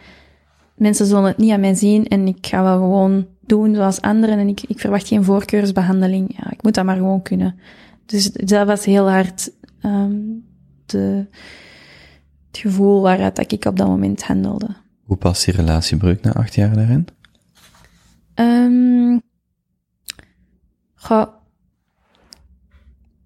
mensen 0.78 1.06
zullen 1.06 1.24
het 1.24 1.36
niet 1.36 1.52
aan 1.52 1.60
mij 1.60 1.74
zien 1.74 2.06
en 2.06 2.26
ik 2.26 2.46
ga 2.46 2.62
wel 2.62 2.78
gewoon 2.78 3.26
doen 3.40 3.74
zoals 3.74 4.00
anderen 4.00 4.38
en 4.38 4.48
ik, 4.48 4.60
ik 4.62 4.80
verwacht 4.80 5.08
geen 5.08 5.24
voorkeursbehandeling. 5.24 6.36
Ja, 6.36 6.50
ik 6.50 6.62
moet 6.62 6.74
dat 6.74 6.84
maar 6.84 6.96
gewoon 6.96 7.22
kunnen. 7.22 7.58
Dus 8.06 8.32
dat 8.32 8.66
was 8.66 8.84
heel 8.84 9.10
hard 9.10 9.50
um, 9.82 10.44
de, 10.86 11.26
het 12.46 12.58
gevoel 12.58 13.02
waaruit 13.02 13.36
dat 13.36 13.52
ik 13.52 13.64
op 13.64 13.76
dat 13.76 13.88
moment 13.88 14.22
handelde. 14.22 14.68
Hoe 15.04 15.16
past 15.16 15.44
die 15.44 15.54
relatiebreuk 15.54 16.22
na 16.22 16.32
acht 16.32 16.54
jaar 16.54 16.74
daarin? 16.74 17.06
Um, 18.34 19.22
goh, 20.94 21.26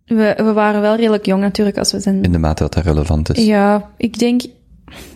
we, 0.05 0.35
we 0.37 0.53
waren 0.53 0.81
wel 0.81 0.97
redelijk 0.97 1.27
jong 1.27 1.41
natuurlijk 1.41 1.79
als 1.79 1.93
we 1.93 2.01
zijn... 2.01 2.23
In 2.23 2.33
de 2.33 2.39
mate 2.39 2.63
dat 2.63 2.73
dat 2.73 2.85
relevant 2.85 3.37
is. 3.37 3.45
Ja, 3.45 3.91
ik 3.97 4.19
denk... 4.19 4.43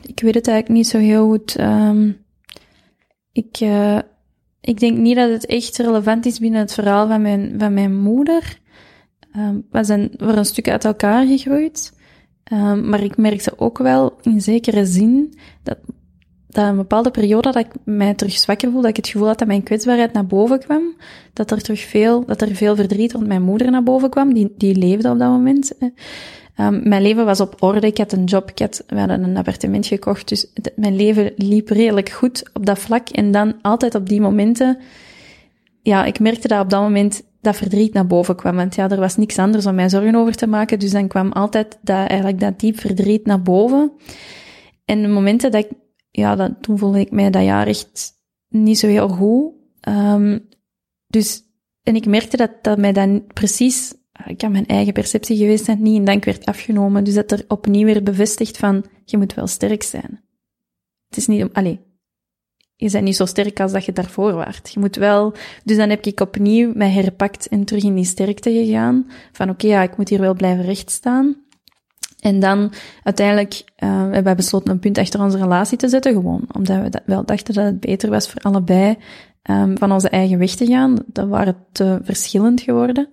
Ik 0.03 0.21
weet 0.21 0.35
het 0.35 0.49
eigenlijk 0.49 0.79
niet 0.79 0.89
zo 0.89 0.99
heel 0.99 1.29
goed. 1.29 1.61
Um, 1.61 2.25
ik, 3.37 3.61
uh, 3.61 3.99
ik 4.61 4.81
denk 4.81 4.99
niet 4.99 5.17
dat 5.17 5.31
het 5.31 5.47
echt 5.47 5.77
relevant 5.77 6.27
is 6.27 6.39
binnen 6.39 6.61
het 6.61 6.75
verhaal 6.75 7.09
van 7.09 7.23
mijn, 7.23 7.55
van 7.59 7.75
mijn 7.75 7.97
moeder. 7.97 8.59
Um, 9.37 9.67
we 9.71 9.85
zijn 9.85 10.11
voor 10.17 10.37
een 10.37 10.45
stuk 10.45 10.69
uit 10.69 10.85
elkaar 10.85 11.27
gegroeid. 11.27 11.93
Um, 12.53 12.89
maar 12.89 13.03
ik 13.03 13.17
merkte 13.17 13.59
ook 13.59 13.79
wel 13.79 14.19
in 14.23 14.41
zekere 14.41 14.87
zin 14.87 15.39
dat, 15.63 15.79
dat 16.49 16.69
een 16.69 16.77
bepaalde 16.77 17.11
periode 17.11 17.53
dat 17.53 17.65
ik 17.65 17.73
mij 17.85 18.15
terug 18.15 18.33
zwakker 18.33 18.71
voelde, 18.71 18.87
dat 18.87 18.97
ik 18.97 19.05
het 19.05 19.13
gevoel 19.13 19.29
had 19.29 19.39
dat 19.39 19.49
mijn 19.49 19.63
kwetsbaarheid 19.63 20.13
naar 20.13 20.27
boven 20.27 20.59
kwam. 20.59 20.97
Dat 21.33 21.51
er 21.51 21.63
terug 21.63 21.81
veel, 21.81 22.25
dat 22.25 22.41
er 22.41 22.55
veel 22.55 22.77
verdriet 22.77 23.13
rond 23.13 23.27
mijn 23.27 23.43
moeder 23.43 23.71
naar 23.71 23.83
boven 23.83 24.11
kwam. 24.11 24.35
Die, 24.35 24.55
die 24.57 24.77
leefde 24.77 25.11
op 25.11 25.19
dat 25.19 25.31
moment. 25.31 25.73
Ehm, 26.57 26.89
mijn 26.89 27.03
leven 27.03 27.25
was 27.25 27.41
op 27.41 27.63
orde, 27.63 27.87
ik 27.87 27.99
had 27.99 28.13
een 28.13 28.25
job, 28.25 28.51
ik 28.51 28.59
had, 28.59 28.85
we 28.87 28.99
hadden 28.99 29.23
een 29.23 29.37
appartement 29.37 29.87
gekocht, 29.87 30.29
dus 30.29 30.53
mijn 30.77 30.97
leven 30.97 31.33
liep 31.37 31.69
redelijk 31.69 32.09
goed 32.09 32.51
op 32.53 32.67
dat 32.67 32.79
vlak. 32.79 33.09
En 33.09 33.31
dan 33.31 33.63
altijd 33.63 33.95
op 33.95 34.09
die 34.09 34.21
momenten, 34.21 34.79
ja, 35.83 36.05
ik 36.05 36.21
merkte 36.21 36.49
dat 36.49 36.61
op 36.61 36.71
dat 36.71 36.83
moment 36.83 37.23
dat 37.41 37.57
verdriet 37.57 37.93
naar 37.93 38.07
boven 38.07 38.37
kwam. 38.37 38.57
Want 38.57 38.75
ja, 38.75 38.91
er 38.91 39.01
was 39.01 39.17
niks 39.17 39.39
anders 39.39 39.67
om 39.67 39.75
mij 39.75 39.89
zorgen 39.89 40.15
over 40.15 40.35
te 40.35 40.47
maken, 40.47 40.79
dus 40.79 40.91
dan 40.91 41.09
kwam 41.09 41.33
altijd 41.33 41.79
dat, 41.81 42.09
eigenlijk 42.09 42.41
dat 42.41 42.61
diep 42.61 42.79
verdriet 42.79 43.27
naar 43.27 43.43
boven. 43.43 43.93
En 44.85 45.03
de 45.03 45.09
momenten 45.09 45.51
dat 45.51 45.65
ik, 45.65 45.71
ja, 46.11 46.37
dat, 46.37 46.53
toen 46.61 46.79
voelde 46.79 47.01
ik 47.01 47.11
mij 47.11 47.31
dat 47.31 47.45
jaar 47.45 47.67
echt 47.67 48.13
niet 48.49 48.79
zo 48.79 48.87
heel 48.87 49.09
goed. 49.09 49.53
Ehm, 49.81 50.39
dus, 51.07 51.43
en 51.83 51.95
ik 51.95 52.07
merkte 52.07 52.37
dat 52.37 52.51
dat 52.63 52.79
mij 52.79 52.93
dan 52.93 53.27
precies, 53.27 53.95
kan 54.35 54.53
mijn 54.53 54.67
eigen 54.67 54.93
perceptie 54.93 55.37
geweest 55.37 55.65
zijn, 55.65 55.83
niet 55.83 55.97
in 55.97 56.05
dank 56.05 56.25
werd 56.25 56.45
afgenomen. 56.47 57.05
Dus 57.05 57.15
dat 57.15 57.31
er 57.31 57.45
opnieuw 57.49 57.85
weer 57.85 58.03
bevestigd 58.03 58.57
van, 58.57 58.85
je 59.05 59.17
moet 59.17 59.35
wel 59.35 59.47
sterk 59.47 59.83
zijn. 59.83 60.21
Het 61.09 61.17
is 61.17 61.27
niet, 61.27 61.43
om- 61.43 61.51
allee, 61.53 61.81
je 62.77 62.91
bent 62.91 63.05
niet 63.05 63.17
zo 63.17 63.27
sterk 63.27 63.61
als 63.61 63.73
dat 63.73 63.85
je 63.85 63.93
daarvoor 63.93 64.33
waart. 64.33 64.73
Je 64.73 64.81
moet 64.81 64.97
wel, 64.97 65.35
dus 65.65 65.77
dan 65.77 65.91
heb 65.91 66.05
ik 66.05 66.21
opnieuw 66.21 66.73
mij 66.75 66.91
herpakt 66.91 67.49
en 67.49 67.65
terug 67.65 67.83
in 67.83 67.95
die 67.95 68.05
sterkte 68.05 68.53
gegaan. 68.53 69.11
Van 69.33 69.51
oké, 69.51 69.67
ja, 69.67 69.83
ik 69.83 69.97
moet 69.97 70.09
hier 70.09 70.21
wel 70.21 70.35
blijven 70.35 70.65
rechtstaan. 70.65 71.37
En 72.21 72.41
dan 72.41 72.73
uiteindelijk 73.03 73.53
uh, 73.55 74.01
hebben 74.01 74.23
wij 74.23 74.35
besloten 74.35 74.71
een 74.71 74.79
punt 74.79 74.99
achter 74.99 75.23
onze 75.23 75.39
relatie 75.39 75.79
te 75.79 75.89
zetten, 75.89 76.13
gewoon 76.13 76.45
omdat 76.53 76.77
we 76.77 77.01
wel 77.05 77.25
dachten 77.25 77.55
dat 77.55 77.65
het 77.65 77.81
beter 77.81 78.11
was 78.11 78.31
voor 78.31 78.41
allebei 78.41 78.97
um, 79.51 79.79
van 79.79 79.93
onze 79.93 80.09
eigen 80.09 80.39
weg 80.39 80.55
te 80.55 80.67
gaan. 80.67 80.97
Dat 81.07 81.29
waren 81.29 81.57
te 81.73 81.99
verschillend 82.03 82.61
geworden. 82.61 83.09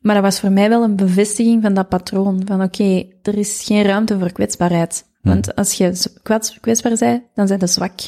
Maar 0.00 0.14
dat 0.14 0.24
was 0.24 0.40
voor 0.40 0.52
mij 0.52 0.68
wel 0.68 0.82
een 0.82 0.96
bevestiging 0.96 1.62
van 1.62 1.74
dat 1.74 1.88
patroon. 1.88 2.42
Van 2.44 2.62
oké, 2.62 2.82
okay, 2.82 3.12
er 3.22 3.38
is 3.38 3.62
geen 3.64 3.82
ruimte 3.82 4.18
voor 4.18 4.32
kwetsbaarheid. 4.32 5.04
Hmm. 5.20 5.32
Want 5.32 5.54
als 5.54 5.72
je 5.72 6.10
kwets, 6.22 6.60
kwetsbaar 6.60 6.96
bent, 6.98 7.22
dan 7.34 7.46
zijn 7.46 7.60
je 7.60 7.66
zwak. 7.66 8.00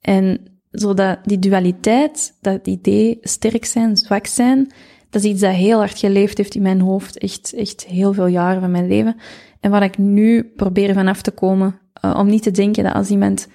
En 0.00 0.40
zodat 0.70 1.18
die 1.24 1.38
dualiteit, 1.38 2.34
dat 2.40 2.66
idee 2.66 3.18
sterk 3.20 3.64
zijn, 3.64 3.96
zwak 3.96 4.26
zijn, 4.26 4.72
dat 5.10 5.24
is 5.24 5.30
iets 5.30 5.40
dat 5.40 5.52
heel 5.52 5.78
hard 5.78 5.98
geleefd 5.98 6.36
heeft 6.36 6.54
in 6.54 6.62
mijn 6.62 6.80
hoofd. 6.80 7.18
Echt, 7.18 7.52
echt 7.52 7.84
heel 7.84 8.12
veel 8.12 8.26
jaren 8.26 8.60
van 8.60 8.70
mijn 8.70 8.88
leven. 8.88 9.16
En 9.60 9.70
waar 9.70 9.82
ik 9.82 9.98
nu 9.98 10.44
probeer 10.44 10.94
van 10.94 11.08
af 11.08 11.22
te 11.22 11.30
komen, 11.30 11.78
uh, 12.04 12.16
om 12.18 12.26
niet 12.26 12.42
te 12.42 12.50
denken 12.50 12.84
dat 12.84 12.94
als 12.94 13.08
iemand 13.08 13.48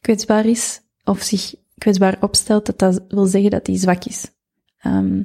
kwetsbaar 0.00 0.46
is, 0.46 0.80
of 1.04 1.22
zich 1.22 1.54
kwetsbaar 1.78 2.16
opstelt, 2.20 2.66
dat 2.66 2.78
dat 2.78 3.04
wil 3.08 3.26
zeggen 3.26 3.50
dat 3.50 3.66
hij 3.66 3.76
zwak 3.76 4.04
is. 4.04 4.30
Um, 4.86 5.22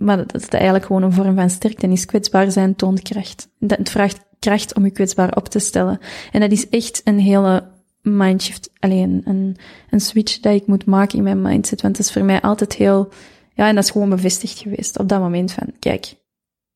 maar 0.00 0.16
dat 0.16 0.32
het 0.32 0.54
eigenlijk 0.54 0.84
gewoon 0.84 1.02
een 1.02 1.12
vorm 1.12 1.34
van 1.34 1.50
sterkte 1.50 1.86
is. 1.86 2.04
Kwetsbaar 2.04 2.50
zijn 2.50 2.76
toont 2.76 3.02
kracht. 3.02 3.48
Dat, 3.58 3.78
het 3.78 3.90
vraagt 3.90 4.28
kracht 4.38 4.74
om 4.74 4.84
je 4.84 4.90
kwetsbaar 4.90 5.36
op 5.36 5.48
te 5.48 5.58
stellen. 5.58 5.98
En 6.32 6.40
dat 6.40 6.50
is 6.50 6.68
echt 6.68 7.00
een 7.04 7.18
hele 7.18 7.68
mindshift, 8.02 8.70
alleen 8.78 9.22
een, 9.24 9.56
een 9.90 10.00
switch 10.00 10.40
dat 10.40 10.54
ik 10.54 10.66
moet 10.66 10.84
maken 10.84 11.18
in 11.18 11.24
mijn 11.24 11.42
mindset. 11.42 11.82
Want 11.82 11.96
het 11.96 12.06
is 12.06 12.12
voor 12.12 12.24
mij 12.24 12.40
altijd 12.40 12.72
heel, 12.72 13.08
ja, 13.54 13.68
en 13.68 13.74
dat 13.74 13.84
is 13.84 13.90
gewoon 13.90 14.10
bevestigd 14.10 14.58
geweest 14.58 14.98
op 14.98 15.08
dat 15.08 15.20
moment 15.20 15.52
van, 15.52 15.72
kijk, 15.78 16.14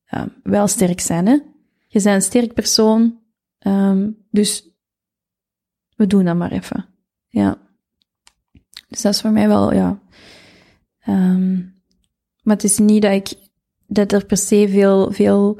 um, 0.09 0.33
wel 0.43 0.67
sterk 0.67 0.99
zijn, 0.99 1.25
hè. 1.25 1.37
Je 1.87 2.01
bent 2.01 2.15
een 2.15 2.21
sterk 2.21 2.53
persoon, 2.53 3.19
um, 3.59 4.25
dus 4.31 4.69
we 5.95 6.07
doen 6.07 6.25
dat 6.25 6.35
maar 6.35 6.51
even. 6.51 6.85
Ja. 7.27 7.57
Dus 8.87 9.01
dat 9.01 9.13
is 9.13 9.21
voor 9.21 9.31
mij 9.31 9.47
wel, 9.47 9.73
ja. 9.73 9.99
Um, 11.07 11.74
maar 12.45 12.55
het 12.55 12.63
is 12.63 12.77
niet 12.77 13.01
dat 13.01 13.11
ik, 13.11 13.33
dat 13.87 14.11
er 14.11 14.25
per 14.25 14.37
se 14.37 14.67
veel, 14.69 15.11
veel 15.11 15.59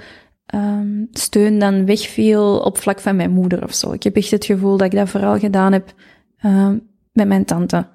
um, 0.55 1.07
steun 1.11 1.59
dan 1.59 1.85
wegviel 1.85 2.59
op 2.59 2.77
vlak 2.77 2.99
van 2.99 3.15
mijn 3.15 3.31
moeder 3.31 3.63
of 3.63 3.73
zo. 3.73 3.91
Ik 3.91 4.03
heb 4.03 4.15
echt 4.15 4.31
het 4.31 4.45
gevoel 4.45 4.77
dat 4.77 4.93
ik 4.93 4.99
dat 4.99 5.09
vooral 5.09 5.39
gedaan 5.39 5.71
heb 5.71 5.93
um, 6.45 6.87
met 7.11 7.27
mijn 7.27 7.45
tante. 7.45 7.87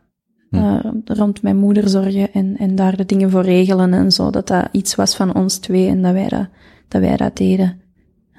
Hm. 0.48 0.56
Uh, 0.56 0.84
rond 1.04 1.42
mijn 1.42 1.56
moeder 1.56 1.88
zorgen 1.88 2.32
en, 2.32 2.56
en 2.56 2.74
daar 2.74 2.96
de 2.96 3.04
dingen 3.04 3.30
voor 3.30 3.42
regelen 3.42 3.94
en 3.94 4.12
zo. 4.12 4.30
Dat 4.30 4.46
dat 4.46 4.68
iets 4.72 4.94
was 4.94 5.16
van 5.16 5.34
ons 5.34 5.58
twee 5.58 5.88
en 5.88 6.02
dat 6.02 6.12
wij 6.12 6.28
dat, 6.28 6.48
dat, 6.88 7.00
wij 7.00 7.16
dat 7.16 7.36
deden. 7.36 7.80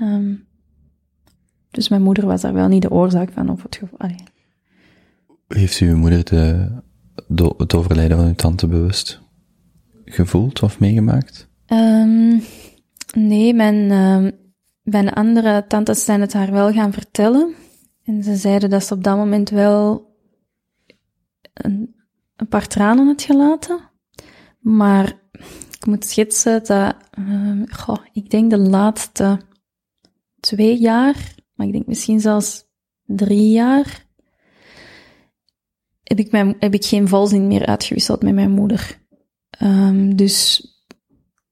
Um, 0.02 0.48
dus 1.69 1.90
mijn 1.90 2.02
moeder 2.02 2.26
was 2.26 2.41
daar 2.41 2.53
wel 2.53 2.68
niet 2.68 2.82
de 2.82 2.91
oorzaak 2.91 3.32
van 3.32 3.49
of 3.49 3.64
het 3.64 3.76
gevoel. 3.76 3.99
Allee. 3.99 4.23
Heeft 5.48 5.78
uw 5.80 5.98
moeder 5.98 6.23
de, 6.23 6.68
de, 7.28 7.53
het 7.57 7.73
overlijden 7.73 8.18
van 8.18 8.28
uw 8.28 8.36
tante 8.36 8.68
bewust 8.68 9.22
gevoeld 10.14 10.64
of 10.64 10.80
meegemaakt? 10.80 11.50
Um, 11.68 12.42
nee, 13.14 13.54
mijn, 13.54 13.76
uh, 13.76 14.32
mijn 14.82 15.10
andere 15.14 15.66
tantes 15.68 16.06
zijn 16.06 16.22
het 16.22 16.34
haar 16.34 16.52
wel 16.52 16.72
gaan 16.72 16.94
vertellen. 16.94 17.54
En 18.04 18.24
ze 18.24 18.36
zeiden 18.36 18.70
dat 18.70 18.84
ze 18.84 18.94
op 18.94 19.04
dat 19.04 19.18
moment 19.18 19.50
wel 19.50 20.10
een, 21.54 21.96
een 22.36 22.48
paar 22.48 22.68
tranen 22.68 23.08
had 23.08 23.22
gelaten. 23.22 23.90
Maar 24.60 25.20
ik 25.80 25.86
moet 25.86 26.06
schetsen 26.06 26.64
dat, 26.64 26.96
uh, 27.20 27.96
ik 28.12 28.30
denk 28.30 28.50
de 28.50 28.58
laatste 28.58 29.40
twee 30.40 30.80
jaar, 30.80 31.36
maar 31.54 31.68
ik 31.68 31.74
denk 31.74 31.88
misschien 31.88 32.20
zelfs 32.20 32.66
drie 33.06 33.50
jaar, 33.50 34.06
heb 36.04 36.20
ik, 36.20 36.32
mijn, 36.32 36.56
heb 36.60 36.74
ik 36.74 36.86
geen 36.86 37.08
volzin 37.08 37.48
meer 37.48 37.66
uitgewisseld 37.66 38.22
met 38.22 38.34
mijn 38.34 38.52
moeder. 38.52 39.01
Um, 39.60 40.15
dus 40.15 40.65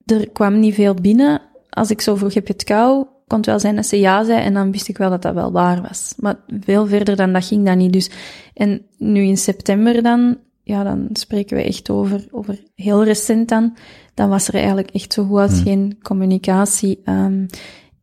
er 0.05 0.30
kwam 0.30 0.59
niet 0.59 0.73
veel 0.73 0.93
binnen. 0.93 1.41
Als 1.69 1.89
ik 1.89 2.01
zo 2.01 2.15
vroeg, 2.15 2.34
heb 2.34 2.47
je 2.47 2.53
het 2.53 2.63
kou? 2.63 3.05
Kon 3.27 3.38
het 3.38 3.47
wel 3.47 3.59
zijn 3.59 3.76
dat 3.76 3.85
ze 3.85 3.99
ja 3.99 4.23
zei 4.23 4.39
en 4.39 4.53
dan 4.53 4.71
wist 4.71 4.88
ik 4.88 4.97
wel 4.97 5.09
dat 5.09 5.21
dat 5.21 5.34
wel 5.34 5.51
waar 5.51 5.81
was. 5.81 6.13
Maar 6.17 6.39
veel 6.59 6.88
verder 6.88 7.15
dan 7.15 7.34
dat 7.34 7.45
ging 7.45 7.65
dat 7.65 7.77
niet. 7.77 7.93
Dus, 7.93 8.09
en 8.53 8.85
nu 8.97 9.23
in 9.23 9.38
september 9.38 10.01
dan, 10.01 10.38
ja, 10.63 10.84
dan 10.84 11.09
spreken 11.13 11.57
we 11.57 11.63
echt 11.63 11.89
over, 11.89 12.27
over 12.31 12.63
heel 12.76 13.03
recent 13.03 13.49
dan. 13.49 13.77
Dan 14.13 14.30
was 14.30 14.47
er 14.47 14.53
eigenlijk 14.53 14.89
echt 14.89 15.13
zo 15.13 15.23
goed 15.23 15.39
als 15.39 15.53
hmm. 15.53 15.63
geen 15.63 15.97
communicatie. 16.01 17.01
Um, 17.05 17.45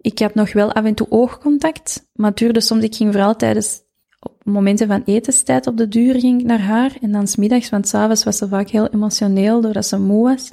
ik 0.01 0.19
had 0.19 0.35
nog 0.35 0.53
wel 0.53 0.73
af 0.73 0.85
en 0.85 0.95
toe 0.95 1.07
oogcontact, 1.11 2.09
maar 2.15 2.31
het 2.31 2.39
duurde 2.39 2.61
soms, 2.61 2.83
ik 2.83 2.95
ging 2.95 3.13
vooral 3.13 3.37
tijdens 3.37 3.81
op 4.27 4.45
momenten 4.45 4.89
van 4.89 5.03
etenstijd 5.05 5.67
op 5.67 5.77
de 5.77 5.89
duur 5.89 6.21
ging 6.21 6.41
ik 6.41 6.47
naar 6.47 6.61
haar. 6.61 6.93
En 7.01 7.13
dan 7.13 7.27
smiddags, 7.27 7.69
want 7.69 7.89
s'avonds 7.89 8.25
was 8.25 8.37
ze 8.37 8.49
vaak 8.49 8.69
heel 8.69 8.89
emotioneel 8.89 9.61
doordat 9.61 9.87
ze 9.87 9.99
moe 9.99 10.23
was. 10.23 10.53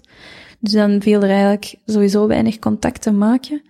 Dus 0.59 0.71
dan 0.71 1.01
viel 1.01 1.21
er 1.21 1.29
eigenlijk 1.29 1.75
sowieso 1.85 2.27
weinig 2.27 2.59
contact 2.59 3.01
te 3.01 3.11
maken. 3.11 3.61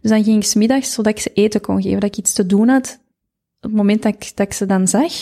Dus 0.00 0.10
dan 0.10 0.24
ging 0.24 0.36
ik 0.36 0.44
smiddags, 0.44 0.92
zodat 0.92 1.12
ik 1.12 1.20
ze 1.20 1.30
eten 1.34 1.60
kon 1.60 1.82
geven, 1.82 2.00
dat 2.00 2.08
ik 2.08 2.16
iets 2.16 2.32
te 2.32 2.46
doen 2.46 2.68
had 2.68 3.00
op 3.60 3.70
het 3.70 3.78
moment 3.78 4.02
dat 4.02 4.14
ik, 4.14 4.32
dat 4.34 4.46
ik 4.46 4.52
ze 4.52 4.66
dan 4.66 4.88
zag. 4.88 5.12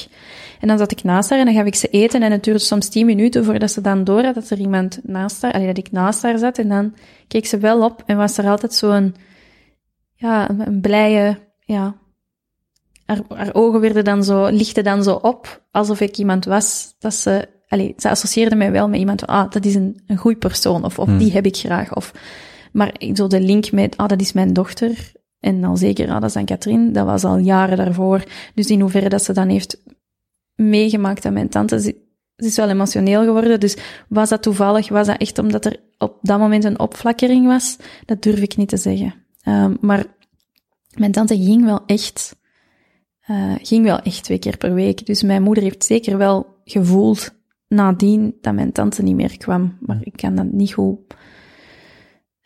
En 0.60 0.68
dan 0.68 0.78
zat 0.78 0.90
ik 0.90 1.02
naast 1.02 1.30
haar 1.30 1.38
en 1.38 1.44
dan 1.44 1.54
gaf 1.54 1.66
ik 1.66 1.74
ze 1.74 1.88
eten 1.88 2.22
en 2.22 2.32
het 2.32 2.44
duurde 2.44 2.60
soms 2.60 2.88
tien 2.88 3.06
minuten 3.06 3.44
voordat 3.44 3.70
ze 3.70 3.80
dan 3.80 4.04
door 4.04 4.22
had 4.24 4.34
dat 4.34 4.50
er 4.50 4.58
iemand 4.58 5.00
naast 5.02 5.42
haar, 5.42 5.52
allee, 5.52 5.66
dat 5.66 5.78
ik 5.78 5.92
naast 5.92 6.22
haar 6.22 6.38
zat. 6.38 6.58
En 6.58 6.68
dan 6.68 6.94
keek 7.28 7.46
ze 7.46 7.58
wel 7.58 7.84
op 7.84 8.02
en 8.06 8.16
was 8.16 8.38
er 8.38 8.48
altijd 8.48 8.74
zo'n, 8.74 9.14
ja, 10.14 10.50
een, 10.50 10.66
een 10.66 10.80
blije, 10.80 11.38
ja, 11.64 11.94
haar, 13.08 13.20
haar 13.28 13.54
ogen 13.54 13.80
werden 13.80 14.04
dan 14.04 14.24
zo, 14.24 14.46
lichten 14.46 14.84
dan 14.84 15.02
zo 15.02 15.14
op, 15.14 15.62
alsof 15.70 16.00
ik 16.00 16.16
iemand 16.16 16.44
was 16.44 16.94
dat 16.98 17.14
ze 17.14 17.48
Allee, 17.68 17.94
ze 17.96 18.10
associeerde 18.10 18.56
mij 18.56 18.72
wel 18.72 18.88
met 18.88 18.98
iemand 18.98 19.26
ah, 19.26 19.50
dat 19.50 19.64
is 19.64 19.74
een, 19.74 20.00
een 20.06 20.16
goede 20.16 20.38
persoon, 20.38 20.84
of, 20.84 20.98
of 20.98 21.06
hmm. 21.06 21.18
die 21.18 21.32
heb 21.32 21.46
ik 21.46 21.56
graag. 21.56 21.94
Of, 21.94 22.12
maar 22.72 22.94
zo 23.14 23.26
de 23.26 23.40
link 23.40 23.72
met, 23.72 23.96
ah, 23.96 24.08
dat 24.08 24.20
is 24.20 24.32
mijn 24.32 24.52
dochter, 24.52 25.12
en 25.40 25.64
al 25.64 25.76
zeker, 25.76 26.10
ah, 26.10 26.20
dat 26.20 26.30
is 26.30 26.36
aan 26.36 26.44
Katrien, 26.44 26.92
dat 26.92 27.06
was 27.06 27.24
al 27.24 27.38
jaren 27.38 27.76
daarvoor. 27.76 28.24
Dus 28.54 28.66
in 28.66 28.80
hoeverre 28.80 29.08
dat 29.08 29.24
ze 29.24 29.32
dan 29.32 29.48
heeft 29.48 29.82
meegemaakt 30.54 31.24
aan 31.24 31.32
mijn 31.32 31.48
tante, 31.48 31.80
ze, 31.80 31.94
ze 32.36 32.46
is 32.46 32.56
wel 32.56 32.68
emotioneel 32.68 33.24
geworden. 33.24 33.60
Dus 33.60 33.76
was 34.08 34.28
dat 34.28 34.42
toevallig, 34.42 34.88
was 34.88 35.06
dat 35.06 35.20
echt 35.20 35.38
omdat 35.38 35.64
er 35.64 35.76
op 35.98 36.18
dat 36.22 36.38
moment 36.38 36.64
een 36.64 36.78
opflakkering 36.78 37.46
was? 37.46 37.76
Dat 38.04 38.22
durf 38.22 38.40
ik 38.40 38.56
niet 38.56 38.68
te 38.68 38.76
zeggen. 38.76 39.14
Um, 39.48 39.76
maar 39.80 40.04
mijn 40.94 41.12
tante 41.12 41.36
ging 41.36 41.64
wel 41.64 41.80
echt, 41.86 42.36
uh, 43.30 43.54
ging 43.62 43.84
wel 43.84 43.98
echt 43.98 44.24
twee 44.24 44.38
keer 44.38 44.56
per 44.56 44.74
week. 44.74 45.06
Dus 45.06 45.22
mijn 45.22 45.42
moeder 45.42 45.62
heeft 45.62 45.84
zeker 45.84 46.18
wel 46.18 46.46
gevoeld 46.64 47.36
nadien 47.68 48.34
dat 48.40 48.54
mijn 48.54 48.72
tante 48.72 49.02
niet 49.02 49.16
meer 49.16 49.36
kwam. 49.36 49.76
Maar 49.80 49.98
ik 50.00 50.16
kan 50.16 50.34
dat 50.34 50.52
niet 50.52 50.72
goed 50.72 50.98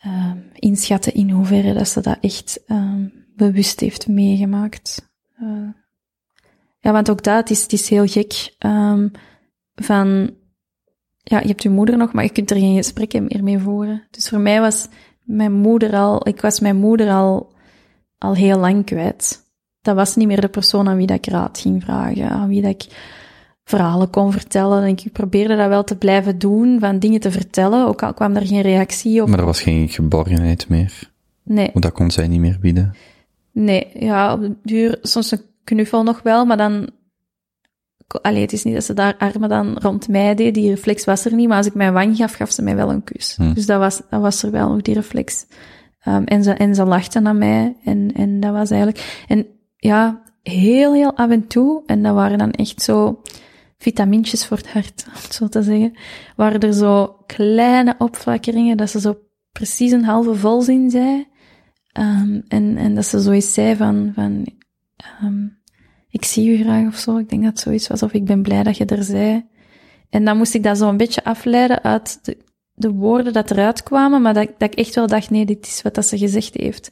uh, 0.07 0.33
inschatten 0.55 1.15
in 1.15 1.31
hoeverre 1.31 1.73
dat 1.73 1.89
ze 1.89 2.01
dat 2.01 2.19
echt 2.21 2.63
uh, 2.67 2.95
bewust 3.37 3.81
heeft 3.81 4.09
meegemaakt. 4.09 5.11
Uh, 5.43 5.69
ja, 6.79 6.93
want 6.93 7.11
ook 7.11 7.23
dat, 7.23 7.51
is, 7.51 7.63
het 7.63 7.73
is 7.73 7.89
heel 7.89 8.07
gek. 8.07 8.55
Um, 8.59 9.11
van, 9.75 10.35
ja, 11.23 11.41
je 11.41 11.47
hebt 11.47 11.63
je 11.63 11.71
moeder 11.71 11.97
nog, 11.97 12.13
maar 12.13 12.25
je 12.25 12.33
kunt 12.33 12.51
er 12.51 12.57
geen 12.57 12.77
gesprekken 12.77 13.23
meer 13.23 13.43
mee 13.43 13.59
voeren. 13.59 14.07
Dus 14.11 14.29
voor 14.29 14.41
mij 14.41 14.61
was 14.61 14.89
mijn 15.23 15.53
moeder 15.53 15.95
al, 15.95 16.29
ik 16.29 16.41
was 16.41 16.61
mijn 16.61 16.77
moeder 16.77 17.11
al, 17.11 17.53
al 18.19 18.35
heel 18.35 18.59
lang 18.59 18.85
kwijt. 18.85 19.42
Dat 19.83 19.95
was 19.95 20.17
niet 20.17 20.27
meer 20.27 20.41
de 20.41 20.49
persoon 20.49 20.89
aan 20.89 20.97
wie 20.97 21.07
dat 21.07 21.17
ik 21.17 21.27
raad 21.27 21.59
ging 21.59 21.83
vragen, 21.83 22.31
aan 22.31 22.49
wie 22.49 22.63
dat 22.63 22.71
ik 22.71 22.87
verhalen 23.65 24.11
kon 24.11 24.33
vertellen. 24.33 24.83
En 24.83 24.89
ik 24.89 25.13
probeerde 25.13 25.57
dat 25.57 25.69
wel 25.69 25.85
te 25.85 25.97
blijven 25.97 26.39
doen, 26.39 26.81
van 26.81 26.99
dingen 26.99 27.21
te 27.21 27.31
vertellen, 27.31 27.87
ook 27.87 28.03
al 28.03 28.15
kwam 28.15 28.37
er 28.37 28.47
geen 28.47 28.61
reactie 28.61 29.23
op. 29.23 29.29
Maar 29.29 29.39
er 29.39 29.45
was 29.45 29.63
geen 29.63 29.89
geborgenheid 29.89 30.69
meer. 30.69 31.11
Nee, 31.43 31.71
Want 31.73 31.85
dat 31.85 31.93
kon 31.93 32.11
zij 32.11 32.29
niet 32.29 32.41
meer 32.41 32.59
bieden. 32.61 32.95
nee, 33.53 33.87
ja, 33.95 34.33
op 34.33 34.41
de 34.41 34.55
duur 34.63 34.99
soms 35.03 35.31
een 35.31 35.43
knuffel 35.65 36.03
nog 36.03 36.23
wel, 36.23 36.45
maar 36.45 36.57
dan... 36.57 36.91
Allee, 38.23 38.41
het 38.41 38.53
is 38.53 38.65
niet 38.65 38.75
dat 38.75 38.85
ze 38.85 38.95
daar 38.95 39.17
armen 39.19 39.49
dan 39.49 39.79
rond 39.79 40.09
mij 40.09 40.35
deed, 40.35 40.55
die 40.55 40.71
reflex 40.71 41.05
was 41.05 41.25
er 41.25 41.35
niet, 41.35 41.49
maar 41.49 41.57
als 41.57 41.67
ik 41.67 41.75
mijn 41.75 41.93
wang 41.93 42.17
gaf, 42.17 42.33
gaf 42.33 42.51
ze 42.51 42.63
mij 42.63 42.77
wel 42.77 42.91
een 42.91 43.05
kus. 43.05 43.37
Hm. 43.37 43.53
Dus 43.53 43.67
dat 43.67 43.79
was, 43.79 44.01
dat 44.11 44.21
was 44.21 44.43
er 44.43 44.51
wel 44.51 44.69
nog, 44.69 44.83
die 44.83 44.95
reflex. 44.95 45.47
Ehm, 46.01 46.23
en, 46.25 46.43
ze, 46.43 46.53
en 46.53 46.75
ze 46.75 46.85
lachte 46.85 47.21
naar 47.21 47.37
mij, 47.37 47.77
en, 47.85 48.13
en 48.15 48.41
dat 48.41 48.53
was 48.53 48.71
eigenlijk... 48.71 49.25
En 49.29 49.47
ja, 49.83 50.23
heel, 50.43 50.95
heel 50.95 51.17
af 51.17 51.31
en 51.31 51.47
toe, 51.47 51.83
en 51.87 52.03
dat 52.03 52.15
waren 52.15 52.39
dan 52.39 52.51
echt 52.51 52.83
zo 52.83 53.21
vitamintjes 53.79 54.47
voor 54.47 54.57
het 54.57 54.73
hart, 54.73 55.05
om 55.09 55.23
het 55.23 55.35
zo 55.35 55.49
te 55.49 55.63
zeggen, 55.63 55.93
waren 56.37 56.61
er 56.61 56.73
zo 56.73 57.17
kleine 57.27 57.95
opflakkeringen, 57.99 58.77
dat 58.77 58.91
ze 58.91 59.01
zo 59.01 59.19
precies 59.53 59.93
een 59.93 60.05
halve 60.05 60.35
volzin 60.35 60.91
zei. 60.91 61.27
Ehm, 61.93 62.41
en, 62.49 62.77
en 62.77 62.95
dat 62.95 63.07
ze 63.07 63.21
zoiets 63.21 63.55
zei 63.55 63.77
van, 63.77 64.13
van 64.15 64.47
ehm, 64.97 65.47
ik 66.09 66.25
zie 66.25 66.59
u 66.59 66.63
graag 66.63 66.87
of 66.87 66.97
zo. 66.97 67.17
Ik 67.17 67.29
denk 67.29 67.43
dat 67.43 67.53
het 67.53 67.61
zoiets 67.61 67.89
was, 67.89 68.03
of 68.03 68.13
ik 68.13 68.25
ben 68.25 68.43
blij 68.43 68.63
dat 68.63 68.77
je 68.77 68.85
er 68.85 69.05
zei. 69.05 69.47
En 70.11 70.25
dan 70.25 70.37
moest 70.37 70.55
ik 70.55 70.63
dat 70.63 70.79
zo 70.79 70.89
een 70.89 70.97
beetje 70.97 71.25
afleiden 71.25 71.83
uit 71.83 72.19
de, 72.23 72.37
de 72.75 72.91
woorden 72.91 73.33
dat 73.33 73.51
eruit 73.51 73.83
kwamen, 73.83 74.23
maar 74.23 74.35
dat, 74.35 74.49
dat 74.59 74.73
ik 74.73 74.79
echt 74.79 74.95
wel 74.95 75.07
dacht, 75.07 75.31
nee, 75.31 75.47
dit 75.47 75.67
is 75.67 75.83
wat 75.83 75.95
dat 75.95 76.07
ze 76.07 76.19
gezegd 76.19 76.55
heeft. 76.55 76.91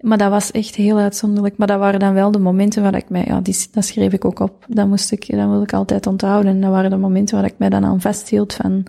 Maar 0.00 0.18
dat 0.18 0.30
was 0.30 0.50
echt 0.50 0.74
heel 0.74 0.98
uitzonderlijk. 0.98 1.56
Maar 1.56 1.66
dat 1.66 1.78
waren 1.78 2.00
dan 2.00 2.14
wel 2.14 2.30
de 2.30 2.38
momenten 2.38 2.82
waar 2.82 2.94
ik 2.94 3.08
mij, 3.08 3.24
ja, 3.26 3.40
die, 3.40 3.56
dat 3.72 3.84
schreef 3.84 4.12
ik 4.12 4.24
ook 4.24 4.40
op. 4.40 4.64
Dat 4.68 4.88
moest 4.88 5.12
ik, 5.12 5.26
dat 5.36 5.48
wilde 5.48 5.62
ik 5.62 5.72
altijd 5.72 6.06
onthouden. 6.06 6.52
En 6.52 6.60
dat 6.60 6.70
waren 6.70 6.90
de 6.90 6.96
momenten 6.96 7.36
waar 7.36 7.44
ik 7.50 7.54
mij 7.58 7.68
dan 7.68 7.84
aan 7.84 8.00
vasthield 8.00 8.52
van, 8.54 8.84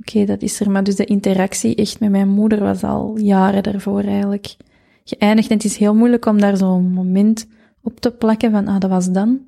oké, 0.00 0.24
dat 0.24 0.42
is 0.42 0.60
er. 0.60 0.70
Maar 0.70 0.84
dus 0.84 0.96
de 0.96 1.04
interactie 1.04 1.74
echt 1.74 2.00
met 2.00 2.10
mijn 2.10 2.28
moeder 2.28 2.58
was 2.60 2.82
al 2.82 3.18
jaren 3.18 3.62
daarvoor 3.62 4.02
eigenlijk 4.02 4.56
geëindigd. 5.04 5.48
En 5.48 5.56
het 5.56 5.64
is 5.64 5.76
heel 5.76 5.94
moeilijk 5.94 6.26
om 6.26 6.40
daar 6.40 6.56
zo'n 6.56 6.92
moment 6.92 7.46
op 7.82 8.00
te 8.00 8.10
plakken 8.10 8.50
van, 8.50 8.68
ah, 8.68 8.80
dat 8.80 8.90
was 8.90 9.10
dan. 9.10 9.40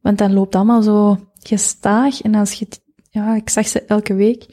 Want 0.00 0.18
dat 0.18 0.30
loopt 0.30 0.54
allemaal 0.54 0.82
zo 0.82 1.16
gestaag. 1.38 2.22
En 2.22 2.34
als 2.34 2.52
je, 2.52 2.64
het- 2.64 2.80
ja, 3.10 3.34
ik 3.34 3.48
zag 3.50 3.68
ze 3.68 3.82
elke 3.82 4.14
week. 4.14 4.46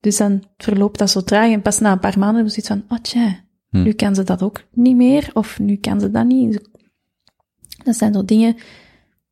Dus 0.00 0.16
dan 0.16 0.42
verloopt 0.56 0.98
dat 0.98 1.10
zo 1.10 1.20
traag. 1.20 1.50
En 1.52 1.62
pas 1.62 1.78
na 1.78 1.92
een 1.92 1.98
paar 1.98 2.18
maanden 2.18 2.34
hebben 2.36 2.52
ze 2.54 2.60
zoiets 2.62 2.86
van, 2.86 2.96
oh 2.96 3.02
tja, 3.02 3.40
Hm. 3.72 3.82
nu 3.82 3.92
kan 3.92 4.14
ze 4.14 4.22
dat 4.22 4.42
ook 4.42 4.62
niet 4.72 4.96
meer. 4.96 5.30
Of 5.32 5.58
nu 5.58 5.76
kan 5.76 6.00
ze 6.00 6.10
dat 6.10 6.26
niet. 6.26 6.70
Dat 7.84 7.96
zijn 7.96 8.12
zo 8.12 8.24
dingen, 8.24 8.56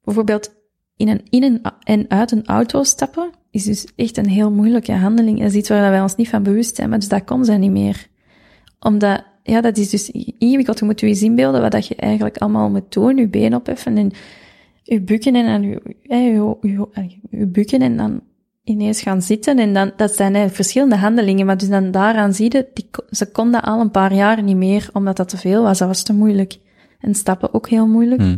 bijvoorbeeld 0.04 0.54
in, 0.96 1.08
een, 1.08 1.22
in 1.30 1.62
en 1.84 2.10
uit 2.10 2.32
een 2.32 2.46
auto 2.46 2.82
stappen, 2.82 3.30
is 3.50 3.64
dus 3.64 3.86
echt 3.96 4.16
een 4.16 4.28
heel 4.28 4.50
moeilijke 4.50 4.92
handeling. 4.92 5.38
Dat 5.38 5.48
is 5.48 5.54
iets 5.54 5.68
waar 5.68 5.90
wij 5.90 6.00
ons 6.00 6.16
niet 6.16 6.28
van 6.28 6.42
bewust 6.42 6.76
zijn, 6.76 6.88
maar 6.88 6.98
dus 6.98 7.08
dat 7.08 7.24
kon 7.24 7.44
zij 7.44 7.58
niet 7.58 7.70
meer. 7.70 8.06
Omdat, 8.78 9.24
ja, 9.42 9.60
dat 9.60 9.76
is 9.76 9.90
dus 9.90 10.10
ingewikkeld. 10.38 10.78
Je 10.78 10.84
moet 10.84 11.00
je 11.00 11.06
eens 11.06 11.22
inbeelden 11.22 11.60
wat 11.60 11.72
dat 11.72 11.86
je 11.86 11.94
eigenlijk 11.94 12.36
allemaal 12.38 12.70
moet 12.70 12.92
doen. 12.92 13.16
Je 13.16 13.28
been 13.28 13.54
opheffen 13.54 13.96
en 13.96 14.10
je 14.82 15.00
bukken 15.00 15.34
en 15.34 15.46
dan 15.46 15.62
je 17.30 17.46
bukken 17.46 17.80
en 17.80 17.96
dan 17.96 18.20
ineens 18.70 19.02
gaan 19.02 19.22
zitten. 19.22 19.58
En 19.58 19.72
dan, 19.72 19.92
dat 19.96 20.14
zijn 20.14 20.50
verschillende 20.50 20.96
handelingen, 20.96 21.46
maar 21.46 21.56
dus 21.56 21.68
dan 21.68 21.90
daaraan 21.90 22.34
zie 22.34 22.52
je, 22.52 22.68
die, 22.74 22.88
ze 23.10 23.30
kon 23.30 23.52
dat 23.52 23.62
al 23.62 23.80
een 23.80 23.90
paar 23.90 24.14
jaar 24.14 24.42
niet 24.42 24.56
meer, 24.56 24.90
omdat 24.92 25.16
dat 25.16 25.28
te 25.28 25.36
veel 25.36 25.62
was. 25.62 25.78
Dat 25.78 25.88
was 25.88 26.02
te 26.02 26.12
moeilijk. 26.12 26.58
En 27.00 27.14
stappen 27.14 27.54
ook 27.54 27.68
heel 27.68 27.86
moeilijk. 27.86 28.20
Hm. 28.20 28.36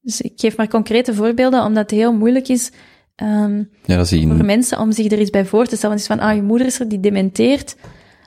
Dus 0.00 0.20
ik 0.20 0.32
geef 0.36 0.56
maar 0.56 0.68
concrete 0.68 1.14
voorbeelden, 1.14 1.64
omdat 1.64 1.90
het 1.90 1.98
heel 1.98 2.12
moeilijk 2.12 2.48
is 2.48 2.72
ehm, 3.14 3.62
Ja, 3.84 3.96
dat 3.96 4.08
voor 4.08 4.44
mensen 4.44 4.80
om 4.80 4.92
zich 4.92 5.12
er 5.12 5.20
iets 5.20 5.30
bij 5.30 5.44
voor 5.44 5.66
te 5.66 5.76
stellen. 5.76 5.96
Dus 5.96 6.06
van, 6.06 6.20
ah, 6.20 6.34
je 6.34 6.42
moeder 6.42 6.66
is 6.66 6.80
er, 6.80 6.88
die 6.88 7.00
dementeert. 7.00 7.76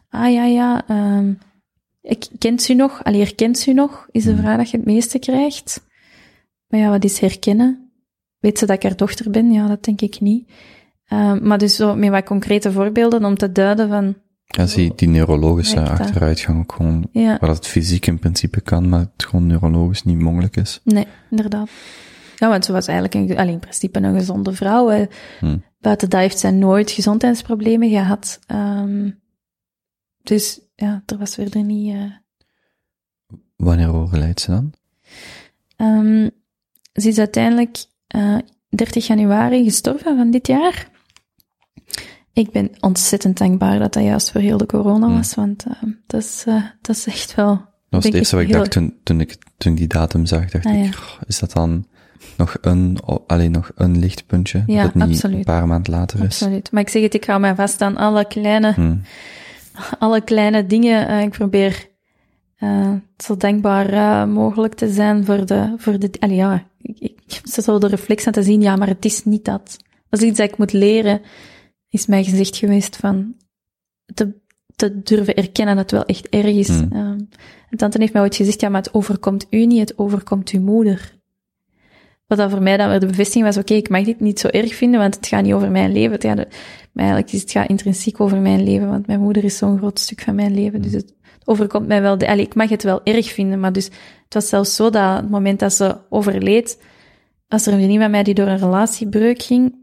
Ah, 0.09 0.33
ja, 0.33 0.45
ja, 0.45 0.87
ehm, 0.87 1.33
ik, 2.01 2.27
kent 2.37 2.69
u 2.69 2.73
nog? 2.73 3.03
Allee, 3.03 3.19
herkent 3.19 3.65
u 3.67 3.73
nog? 3.73 4.07
Is 4.11 4.23
de 4.23 4.31
Hmm. 4.31 4.39
vraag 4.39 4.57
dat 4.57 4.69
je 4.69 4.77
het 4.77 4.85
meeste 4.85 5.19
krijgt. 5.19 5.87
Maar 6.67 6.79
ja, 6.79 6.89
wat 6.89 7.03
is 7.03 7.19
herkennen? 7.19 7.91
Weet 8.39 8.59
ze 8.59 8.65
dat 8.65 8.75
ik 8.75 8.83
haar 8.83 8.95
dochter 8.95 9.31
ben? 9.31 9.51
Ja, 9.51 9.67
dat 9.67 9.83
denk 9.83 10.01
ik 10.01 10.19
niet. 10.19 10.49
Ehm, 11.09 11.47
maar 11.47 11.57
dus 11.57 11.75
zo 11.75 11.95
met 11.95 12.09
wat 12.09 12.23
concrete 12.25 12.71
voorbeelden 12.71 13.25
om 13.25 13.35
te 13.37 13.51
duiden 13.51 13.89
van, 13.89 14.15
Ja, 14.45 14.65
zie 14.65 14.91
die 14.95 15.07
neurologische 15.07 15.89
achteruitgang 15.89 16.59
ook 16.59 16.71
gewoon, 16.71 17.07
ja, 17.11 17.37
waar 17.39 17.49
het 17.49 17.67
fysiek 17.67 18.05
in 18.07 18.19
principe 18.19 18.61
kan, 18.61 18.89
maar 18.89 18.99
het 18.99 19.25
gewoon 19.25 19.47
neurologisch 19.47 20.03
niet 20.03 20.19
mogelijk 20.19 20.55
is. 20.57 20.81
nee, 20.83 21.07
inderdaad. 21.29 21.69
Ja, 22.35 22.49
want 22.49 22.65
ze 22.65 22.71
was 22.71 22.87
eigenlijk 22.87 23.29
een, 23.31 23.37
allee, 23.37 23.53
in 23.53 23.59
principe 23.59 23.99
een 23.99 24.13
gezonde 24.19 24.53
vrouw. 24.53 24.87
hè. 24.87 25.05
Hm. 25.39 25.57
Buiten 25.79 26.09
dat 26.09 26.19
heeft 26.19 26.39
zij 26.39 26.51
nooit 26.51 26.91
gezondheidsproblemen 26.91 27.89
gehad. 27.89 28.39
Ehm, 28.47 29.09
dus 30.23 30.59
ja, 30.75 31.03
er 31.05 31.17
was 31.17 31.33
verder 31.35 31.63
niet... 31.63 31.93
eh, 31.93 32.03
Wanneer 33.55 33.93
overlijdt 33.93 34.39
ze 34.41 34.51
dan? 34.51 34.73
Ehm, 35.75 36.29
ze 36.93 37.07
is 37.07 37.17
uiteindelijk 37.17 37.77
eh 38.07 38.37
30 38.69 39.07
januari 39.07 39.63
gestorven 39.63 40.17
van 40.17 40.31
dit 40.31 40.47
jaar. 40.47 40.89
Ik 42.39 42.51
ben 42.51 42.69
ontzettend 42.79 43.37
dankbaar 43.37 43.79
dat 43.79 43.93
dat 43.93 44.03
juist 44.03 44.31
voor 44.31 44.41
heel 44.41 44.57
de 44.57 44.65
corona 44.65 45.05
Hmm. 45.05 45.15
was, 45.15 45.35
want 45.35 45.63
ehm, 45.65 45.91
dat, 46.07 46.21
is, 46.21 46.43
eh, 46.47 46.63
dat 46.81 46.95
is 46.95 47.05
echt 47.07 47.35
wel... 47.35 47.47
Dat 47.55 47.63
was 47.89 48.03
het 48.03 48.13
eerste 48.13 48.35
wat 48.35 48.43
ik 48.43 48.49
heel- 48.49 48.57
dacht 48.59 48.71
toen, 48.71 48.93
toen, 49.03 49.19
ik, 49.21 49.37
toen 49.57 49.75
die 49.75 49.87
datum 49.87 50.25
zag, 50.25 50.49
dacht 50.49 50.65
Ah, 50.65 50.73
ik, 50.77 50.83
ja. 50.85 50.91
"Goh, 50.91 51.21
is 51.27 51.39
dat 51.39 51.51
dan 51.51 51.85
nog 52.37 52.57
een, 52.61 52.97
alleen 53.27 53.51
nog 53.51 53.71
een 53.75 53.99
lichtpuntje? 53.99 54.63
Ja, 54.67 54.75
dat 54.83 54.85
het 54.93 54.95
niet 55.03 55.13
absoluut. 55.15 55.37
een 55.37 55.43
paar 55.43 55.67
maanden 55.67 55.93
later 55.93 56.17
is? 56.19 56.25
Absoluut. 56.25 56.71
Maar 56.71 56.81
ik 56.81 56.89
zeg 56.89 57.01
het, 57.01 57.13
ik 57.13 57.23
hou 57.25 57.39
mij 57.39 57.55
vast 57.55 57.81
aan 57.81 57.97
alle 57.97 58.25
kleine, 58.27 58.73
Hm. 58.73 58.95
alle 59.99 60.21
kleine 60.21 60.65
dingen. 60.65 61.07
Eh, 61.07 61.21
ik 61.21 61.29
probeer 61.29 61.87
eh, 62.57 62.91
zo 63.17 63.37
denkbaar 63.37 63.89
eh, 63.89 64.25
mogelijk 64.25 64.73
te 64.73 64.91
zijn 64.93 65.25
voor 65.25 65.45
de... 65.45 65.73
Voor 65.77 65.99
de 65.99 66.11
allee, 66.19 66.35
ja, 66.35 66.63
ik, 66.81 66.99
ik 66.99 67.19
heb 67.33 67.47
zo 67.63 67.77
de 67.79 67.87
reflex 67.87 68.27
aan 68.27 68.33
te 68.33 68.43
zien, 68.43 68.61
ja, 68.61 68.75
maar 68.75 68.87
het 68.87 69.05
is 69.05 69.23
niet 69.25 69.45
dat. 69.45 69.77
Dat 70.09 70.21
is 70.21 70.27
iets 70.27 70.37
dat 70.37 70.49
ik 70.49 70.57
moet 70.57 70.73
leren, 70.73 71.21
is 71.89 72.05
mij 72.05 72.23
gezegd 72.23 72.57
geweest 72.57 72.95
van 72.95 73.35
te, 74.13 74.33
te 74.75 75.01
durven 75.01 75.35
erkennen 75.35 75.75
dat 75.75 75.83
het 75.83 75.93
wel 75.93 76.05
echt 76.05 76.29
erg 76.29 76.55
is. 76.55 76.67
Hmm. 76.67 77.27
En 77.69 77.77
tante 77.77 77.97
heeft 77.99 78.13
mij 78.13 78.21
ooit 78.21 78.35
gezegd, 78.35 78.61
ja, 78.61 78.69
maar 78.69 78.81
het 78.81 78.93
overkomt 78.93 79.47
u 79.49 79.65
niet, 79.65 79.79
het 79.79 79.97
overkomt 79.97 80.49
uw 80.49 80.61
moeder. 80.61 81.17
Wat 82.27 82.37
dan 82.37 82.49
voor 82.49 82.61
mij 82.61 82.77
dan 82.77 82.89
weer 82.89 82.99
de 82.99 83.05
bevestiging 83.05 83.45
was, 83.45 83.57
oké, 83.57 83.73
ik 83.73 83.89
mag 83.89 84.03
dit 84.03 84.19
niet 84.19 84.39
zo 84.39 84.47
erg 84.47 84.75
vinden, 84.75 84.99
want 84.99 85.15
het 85.15 85.27
gaat 85.27 85.43
niet 85.43 85.53
over 85.53 85.71
mijn 85.71 85.91
leven. 85.91 86.11
Het 86.11 86.23
gaat, 86.23 86.35
maar 86.91 87.05
eigenlijk 87.05 87.31
is 87.31 87.41
het 87.41 87.51
gaat 87.51 87.69
intrinsiek 87.69 88.19
over 88.19 88.37
mijn 88.37 88.63
leven, 88.63 88.89
want 88.89 89.07
mijn 89.07 89.19
moeder 89.19 89.43
is 89.43 89.57
zo'n 89.57 89.77
groot 89.77 89.99
stuk 89.99 90.21
van 90.21 90.35
mijn 90.35 90.53
leven. 90.53 90.81
Dus 90.81 90.91
het, 90.91 91.13
het 91.21 91.47
overkomt 91.47 91.87
mij 91.87 92.01
wel, 92.01 92.17
de, 92.17 92.27
allee, 92.27 92.45
ik 92.45 92.55
mag 92.55 92.69
het 92.69 92.83
wel 92.83 93.03
erg 93.03 93.31
vinden, 93.31 93.59
maar 93.59 93.73
dus 93.73 93.85
het 94.23 94.33
was 94.33 94.49
zelfs 94.49 94.75
zo 94.75 94.89
dat 94.89 95.15
het 95.15 95.29
moment 95.29 95.59
dat 95.59 95.73
ze 95.73 95.97
overleed, 96.09 96.81
was 97.47 97.65
er 97.65 97.73
een 97.73 97.79
vriendin 97.79 98.01
van 98.01 98.11
mij 98.11 98.23
die 98.23 98.33
door 98.33 98.47
een 98.47 98.57
relatiebreuk 98.57 99.41
ging. 99.41 99.75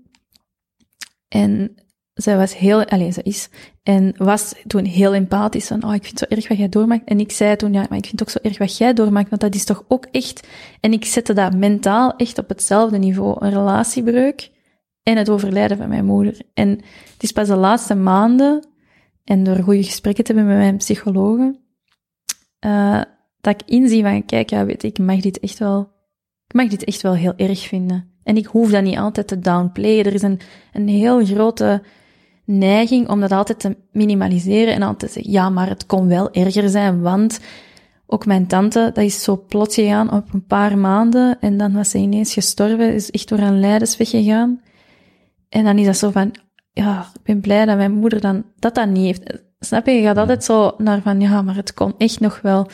En 1.29 1.75
zij 2.17 2.37
was 2.37 2.57
heel, 2.57 2.85
alleen 2.85 3.13
ze 3.13 3.23
is, 3.23 3.49
en 3.83 4.15
was 4.17 4.55
toen 4.67 4.85
heel 4.85 5.15
empathisch 5.15 5.67
van, 5.67 5.85
oh, 5.85 5.95
ik 5.95 6.05
vind 6.05 6.21
het 6.21 6.29
zo 6.29 6.35
erg 6.37 6.49
wat 6.49 6.59
jij 6.59 6.69
doormaakt. 6.69 7.09
En 7.09 7.21
ik 7.21 7.33
zei 7.33 7.57
toen, 7.57 7.73
ja, 7.73 7.87
maar 7.89 7.99
ik 7.99 8.07
vind 8.07 8.21
het 8.21 8.23
ook 8.23 8.31
zo 8.31 8.49
erg 8.49 8.59
wat 8.59 8.77
jij 8.77 8.93
doormaakt, 8.93 9.29
want 9.29 9.41
dat 9.41 9.55
is 9.55 9.65
toch 9.65 9.85
ook 9.89 10.07
echt, 10.11 10.47
en 10.81 10.93
ik 10.93 11.05
zette 11.05 11.33
dat 11.33 11.55
mentaal 11.55 12.17
echt 12.17 12.39
op 12.39 12.49
hetzelfde 12.49 12.99
niveau, 12.99 13.37
een 13.45 13.51
relatiebreuk 13.51 14.51
en 15.03 15.17
het 15.17 15.31
overlijden 15.31 15.77
van 15.77 15.89
mijn 15.89 16.05
moeder. 16.05 16.41
En 16.55 16.69
het 17.13 17.23
is 17.23 17.33
pas 17.33 17.49
de 17.49 17.57
laatste 17.57 17.95
maanden, 17.95 18.69
en 19.25 19.45
door 19.45 19.57
goede 19.57 19.85
gesprekken 19.85 20.25
te 20.25 20.33
hebben 20.33 20.53
met 20.53 20.63
mijn 20.63 20.77
psychologen, 20.77 21.59
eh, 22.59 23.01
dat 23.41 23.61
ik 23.61 23.69
inzie 23.69 24.03
van, 24.03 24.25
kijk, 24.25 24.51
ja, 24.51 24.65
weet 24.65 24.83
ik 24.83 24.99
mag 24.99 25.21
dit 25.21 25.41
echt 25.41 25.59
wel, 25.59 25.93
ik 26.47 26.55
mag 26.55 26.69
dit 26.69 26.85
echt 26.85 27.03
wel 27.03 27.15
heel 27.15 27.35
erg 27.37 27.67
vinden. 27.67 28.15
En 28.23 28.37
ik 28.37 28.47
hoef 28.47 28.71
dat 28.71 28.83
niet 28.83 28.99
altijd 28.99 29.29
te 29.29 29.39
downplayen. 29.39 30.05
Er 30.05 30.15
is 30.15 30.23
een, 30.23 30.41
een 30.73 30.89
heel 30.89 31.25
grote 31.25 31.83
neiging 32.47 33.09
om 33.09 33.21
dat 33.21 33.33
altijd 33.33 33.61
te 33.61 33.77
minimaliseren 33.93 34.75
en 34.75 34.83
altijd 34.83 35.13
te 35.13 35.19
zeggen, 35.19 35.33
ja, 35.33 35.51
maar 35.51 35.69
het 35.69 35.87
kon 35.87 36.09
wel 36.09 36.33
erger 36.33 36.69
zijn, 36.69 37.01
want 37.01 37.41
ook 38.07 38.27
mijn 38.27 38.47
tante, 38.47 38.91
dat 38.95 39.05
is 39.05 39.23
zo 39.23 39.45
plots 39.49 39.75
gegaan 39.75 40.13
op 40.13 40.33
een 40.33 40.47
paar 40.47 40.79
maanden 40.79 41.41
en 41.41 41.57
dan 41.57 41.73
was 41.73 41.91
ze 41.91 41.99
ineens 41.99 42.33
gestorven, 42.33 42.95
is 42.95 43.11
echt 43.11 43.29
door 43.29 43.39
een 43.39 43.61
lijdensweg 43.61 44.11
gegaan. 44.11 44.61
En 45.49 45.65
dan 45.65 45.79
is 45.79 45.87
dat 45.87 45.97
zo 45.97 46.11
van, 46.11 46.35
ja, 46.73 47.11
ik 47.15 47.23
ben 47.23 47.41
blij 47.41 47.65
dat 47.65 47.77
mijn 47.77 47.93
moeder 47.93 48.21
dan 48.21 48.45
dat 48.59 48.75
dan 48.75 48.93
niet 48.93 49.05
heeft. 49.05 49.43
Snap 49.59 49.87
je? 49.87 49.93
Je 49.93 50.03
gaat 50.03 50.17
altijd 50.17 50.45
zo 50.45 50.75
naar 50.79 51.03
van, 51.03 51.21
ja, 51.21 51.43
maar 51.43 51.57
het 51.57 51.75
kon 51.75 51.95
echt 51.99 52.21
nog 52.21 52.41
wel. 52.41 52.69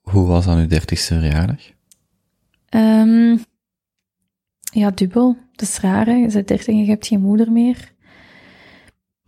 Hoe 0.00 0.26
was 0.26 0.44
dan 0.44 0.58
uw 0.58 0.66
dertigste 0.66 1.14
verjaardag? 1.14 1.70
Ehm, 2.68 3.36
ja, 4.72 4.90
dubbel. 4.90 5.36
Dat 5.52 5.68
is 5.68 5.78
raar, 5.78 6.06
hè? 6.06 6.12
Je 6.12 6.28
bent 6.32 6.48
dertig 6.48 6.66
en 6.66 6.78
je 6.78 6.86
hebt 6.86 7.06
geen 7.06 7.20
moeder 7.20 7.52
meer. 7.52 7.93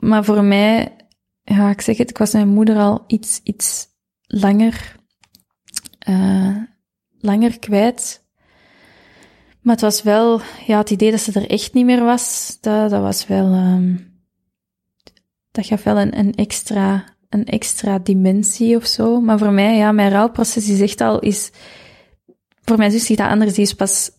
Maar 0.07 0.25
voor 0.25 0.45
mij, 0.45 0.97
ja, 1.43 1.71
ik 1.71 1.81
zeg 1.81 1.97
het, 1.97 2.11
ik 2.11 2.19
was 2.19 2.33
mijn 2.33 2.49
moeder 2.49 2.77
al 2.77 3.05
iets, 3.07 3.41
iets 3.43 3.87
langer, 4.27 4.97
eh, 5.99 6.57
langer 7.19 7.59
kwijt. 7.59 8.25
Maar 9.61 9.75
het 9.75 9.85
was 9.85 10.03
wel, 10.03 10.41
ja, 10.67 10.79
het 10.79 10.91
idee 10.91 11.11
dat 11.11 11.21
ze 11.21 11.41
er 11.41 11.51
echt 11.51 11.75
niet 11.75 11.85
meer 11.85 12.05
was, 12.05 12.59
dat, 12.61 12.91
dat 12.91 13.01
was 13.03 13.27
wel, 13.27 13.53
ehm, 13.53 13.97
dat 15.51 15.67
gaf 15.67 15.83
wel 15.83 15.99
een, 15.99 16.19
een 16.19 16.35
extra 16.35 17.05
een 17.29 17.45
extra 17.47 17.99
dimensie 17.99 18.77
of 18.77 18.87
zo. 18.87 19.21
Maar 19.21 19.39
voor 19.39 19.53
mij, 19.53 19.77
ja, 19.77 19.93
mijn 19.93 20.11
rouwproces 20.11 20.69
is 20.69 20.81
echt 20.81 21.01
al, 21.01 21.19
is, 21.21 21.51
voor 22.63 22.77
mijn 22.77 22.91
zus 22.91 23.11
is 23.11 23.17
dat 23.17 23.29
anders. 23.29 23.55
Die 23.55 23.65
is 23.65 23.75
pas 23.75 24.11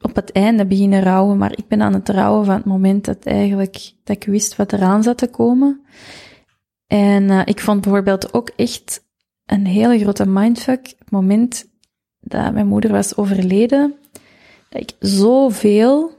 op 0.00 0.14
het 0.14 0.32
einde 0.32 0.66
beginnen 0.66 1.02
rouwen, 1.02 1.38
maar 1.38 1.52
ik 1.52 1.68
ben 1.68 1.82
aan 1.82 1.94
het 1.94 2.08
rouwen 2.08 2.44
van 2.44 2.54
het 2.54 2.64
moment 2.64 3.04
dat 3.04 3.24
eigenlijk, 3.24 3.92
dat 4.04 4.16
ik 4.16 4.24
wist 4.24 4.56
wat 4.56 4.72
eraan 4.72 5.02
zat 5.02 5.18
te 5.18 5.28
komen. 5.28 5.80
En 6.86 7.22
uh, 7.22 7.42
ik 7.44 7.60
vond 7.60 7.80
bijvoorbeeld 7.80 8.34
ook 8.34 8.48
echt 8.56 9.04
een 9.46 9.66
hele 9.66 9.98
grote 9.98 10.26
mindfuck 10.26 10.86
het 10.98 11.10
moment 11.10 11.68
dat 12.20 12.52
mijn 12.52 12.66
moeder 12.66 12.90
was 12.90 13.16
overleden, 13.16 13.94
dat 14.68 14.82
ik 14.82 14.92
zoveel 14.98 16.18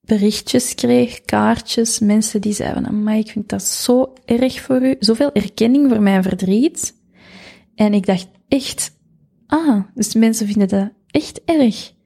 berichtjes 0.00 0.74
kreeg, 0.74 1.20
kaartjes, 1.20 1.98
mensen 1.98 2.40
die 2.40 2.52
zeiden 2.52 2.84
van, 2.84 3.08
ik 3.08 3.30
vind 3.30 3.48
dat 3.48 3.62
zo 3.62 4.12
erg 4.24 4.60
voor 4.60 4.82
u, 4.82 4.96
zoveel 4.98 5.32
erkenning 5.32 5.88
voor 5.88 6.02
mijn 6.02 6.22
verdriet. 6.22 6.94
En 7.74 7.94
ik 7.94 8.06
dacht 8.06 8.28
echt, 8.48 8.96
ah, 9.46 9.84
dus 9.94 10.14
mensen 10.14 10.46
vinden 10.46 10.68
dat 10.68 10.90
echt 11.06 11.44
erg. 11.44 11.96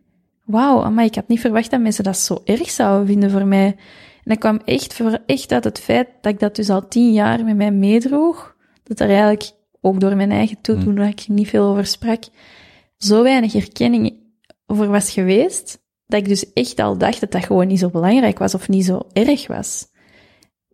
Wauw, 0.45 0.91
maar 0.91 1.05
ik 1.05 1.15
had 1.15 1.29
niet 1.29 1.41
verwacht 1.41 1.71
dat 1.71 1.81
mensen 1.81 2.05
dat 2.05 2.19
zo 2.19 2.41
erg 2.45 2.71
zouden 2.71 3.07
vinden 3.07 3.31
voor 3.31 3.47
mij. 3.47 3.67
En 3.67 4.31
dat 4.31 4.39
kwam 4.39 4.61
echt, 4.65 4.95
voor, 4.95 5.19
echt 5.27 5.53
uit 5.53 5.65
het 5.65 5.79
feit 5.79 6.09
dat 6.21 6.33
ik 6.33 6.41
dat 6.41 6.57
dus 6.57 6.71
al 6.71 6.89
tien 6.89 7.13
jaar 7.13 7.45
met 7.45 7.57
mij 7.57 7.71
meedroeg. 7.71 8.57
Dat 8.83 9.01
er 9.01 9.09
eigenlijk, 9.09 9.51
ook 9.81 10.01
door 10.01 10.17
mijn 10.17 10.31
eigen 10.31 10.61
toedoen, 10.61 10.97
waar 10.97 11.09
ik 11.09 11.29
niet 11.29 11.49
veel 11.49 11.65
over 11.65 11.87
sprak, 11.87 12.25
zo 12.99 13.23
weinig 13.23 13.55
erkenning 13.55 14.21
voor 14.67 14.87
was 14.87 15.11
geweest, 15.11 15.79
dat 16.07 16.21
ik 16.21 16.29
dus 16.29 16.53
echt 16.53 16.81
al 16.81 16.99
dacht 16.99 17.21
dat 17.21 17.33
dat 17.33 17.45
gewoon 17.45 17.67
niet 17.67 17.79
zo 17.79 17.91
belangrijk 17.91 18.39
was 18.39 18.55
of 18.55 18.69
niet 18.69 18.85
zo 18.85 19.01
erg 19.13 19.47
was. 19.47 19.91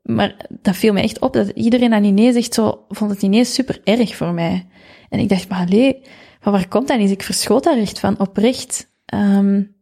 Maar 0.03 0.47
dat 0.61 0.77
viel 0.77 0.93
me 0.93 1.01
echt 1.01 1.21
op, 1.21 1.33
dat 1.33 1.49
iedereen 1.49 1.91
dan 1.91 2.05
ineens 2.05 2.37
echt 2.37 2.55
zo, 2.55 2.85
vond 2.89 3.11
het 3.11 3.23
ineens 3.23 3.55
super 3.55 3.81
erg 3.85 4.17
voor 4.17 4.33
mij. 4.33 4.67
En 5.09 5.19
ik 5.19 5.29
dacht, 5.29 5.49
maar 5.49 5.67
allee, 5.67 6.03
van 6.41 6.53
waar 6.53 6.69
komt 6.69 6.89
dat 6.89 6.99
eens? 6.99 7.11
Ik 7.11 7.23
verschoot 7.23 7.65
daar 7.65 7.79
echt 7.79 7.99
van, 7.99 8.19
oprecht. 8.19 8.91
Um, 9.15 9.77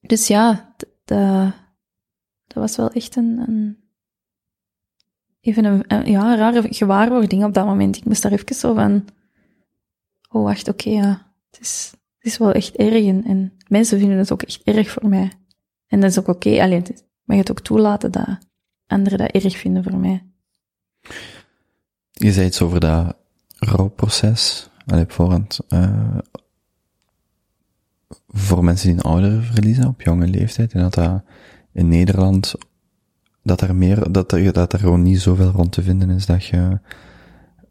dus 0.00 0.26
ja, 0.26 0.74
dat, 1.04 1.54
was 2.46 2.76
wel 2.76 2.90
echt 2.90 3.16
een, 3.16 3.38
een 3.46 3.82
even 5.40 5.64
een, 5.64 6.06
ja, 6.10 6.36
rare 6.36 6.66
gewaarwording 6.74 7.44
op 7.44 7.54
dat 7.54 7.66
moment. 7.66 7.96
Ik 7.96 8.04
moest 8.04 8.22
daar 8.22 8.32
even 8.32 8.54
zo 8.54 8.74
van, 8.74 9.04
oh 10.28 10.42
wacht, 10.42 10.68
oké, 10.68 10.90
ja, 10.90 11.32
het 11.50 11.60
is, 11.60 11.90
het 12.16 12.26
is 12.26 12.38
wel 12.38 12.52
echt 12.52 12.76
erg 12.76 13.06
en, 13.06 13.24
en, 13.24 13.52
mensen 13.68 13.98
vinden 13.98 14.18
het 14.18 14.32
ook 14.32 14.42
echt 14.42 14.62
erg 14.62 14.90
voor 14.90 15.08
mij. 15.08 15.32
En 15.86 16.00
dat 16.00 16.10
is 16.10 16.18
ook 16.18 16.28
oké, 16.28 16.48
okay. 16.48 16.60
alleen 16.60 16.86
mag 17.24 17.36
je 17.36 17.42
het 17.42 17.50
ook 17.50 17.60
toelaten 17.60 18.12
dat 18.12 18.38
anderen 18.86 19.18
dat 19.18 19.30
erg 19.30 19.56
vinden 19.56 19.82
voor 19.82 19.96
mij. 19.96 20.26
Je 22.10 22.32
zei 22.32 22.46
iets 22.46 22.62
over 22.62 22.80
dat 22.80 23.16
rouwproces, 23.58 24.68
op 24.86 25.12
voorhand, 25.12 25.58
uh, 25.68 26.18
voor 28.32 28.64
mensen 28.64 28.88
die 28.88 28.96
een 28.96 29.10
ouder 29.10 29.42
verliezen 29.42 29.86
op 29.86 30.02
jonge 30.02 30.26
leeftijd, 30.26 30.72
en 30.72 30.80
dat 30.80 30.94
dat 30.94 31.22
in 31.72 31.88
Nederland, 31.88 32.54
dat 33.42 33.60
er 33.60 33.74
meer, 33.74 34.12
dat 34.12 34.32
er, 34.32 34.52
dat 34.52 34.72
er 34.72 34.78
gewoon 34.78 35.02
niet 35.02 35.20
zoveel 35.20 35.50
rond 35.50 35.72
te 35.72 35.82
vinden 35.82 36.10
is, 36.10 36.26
dat 36.26 36.44
je, 36.44 36.78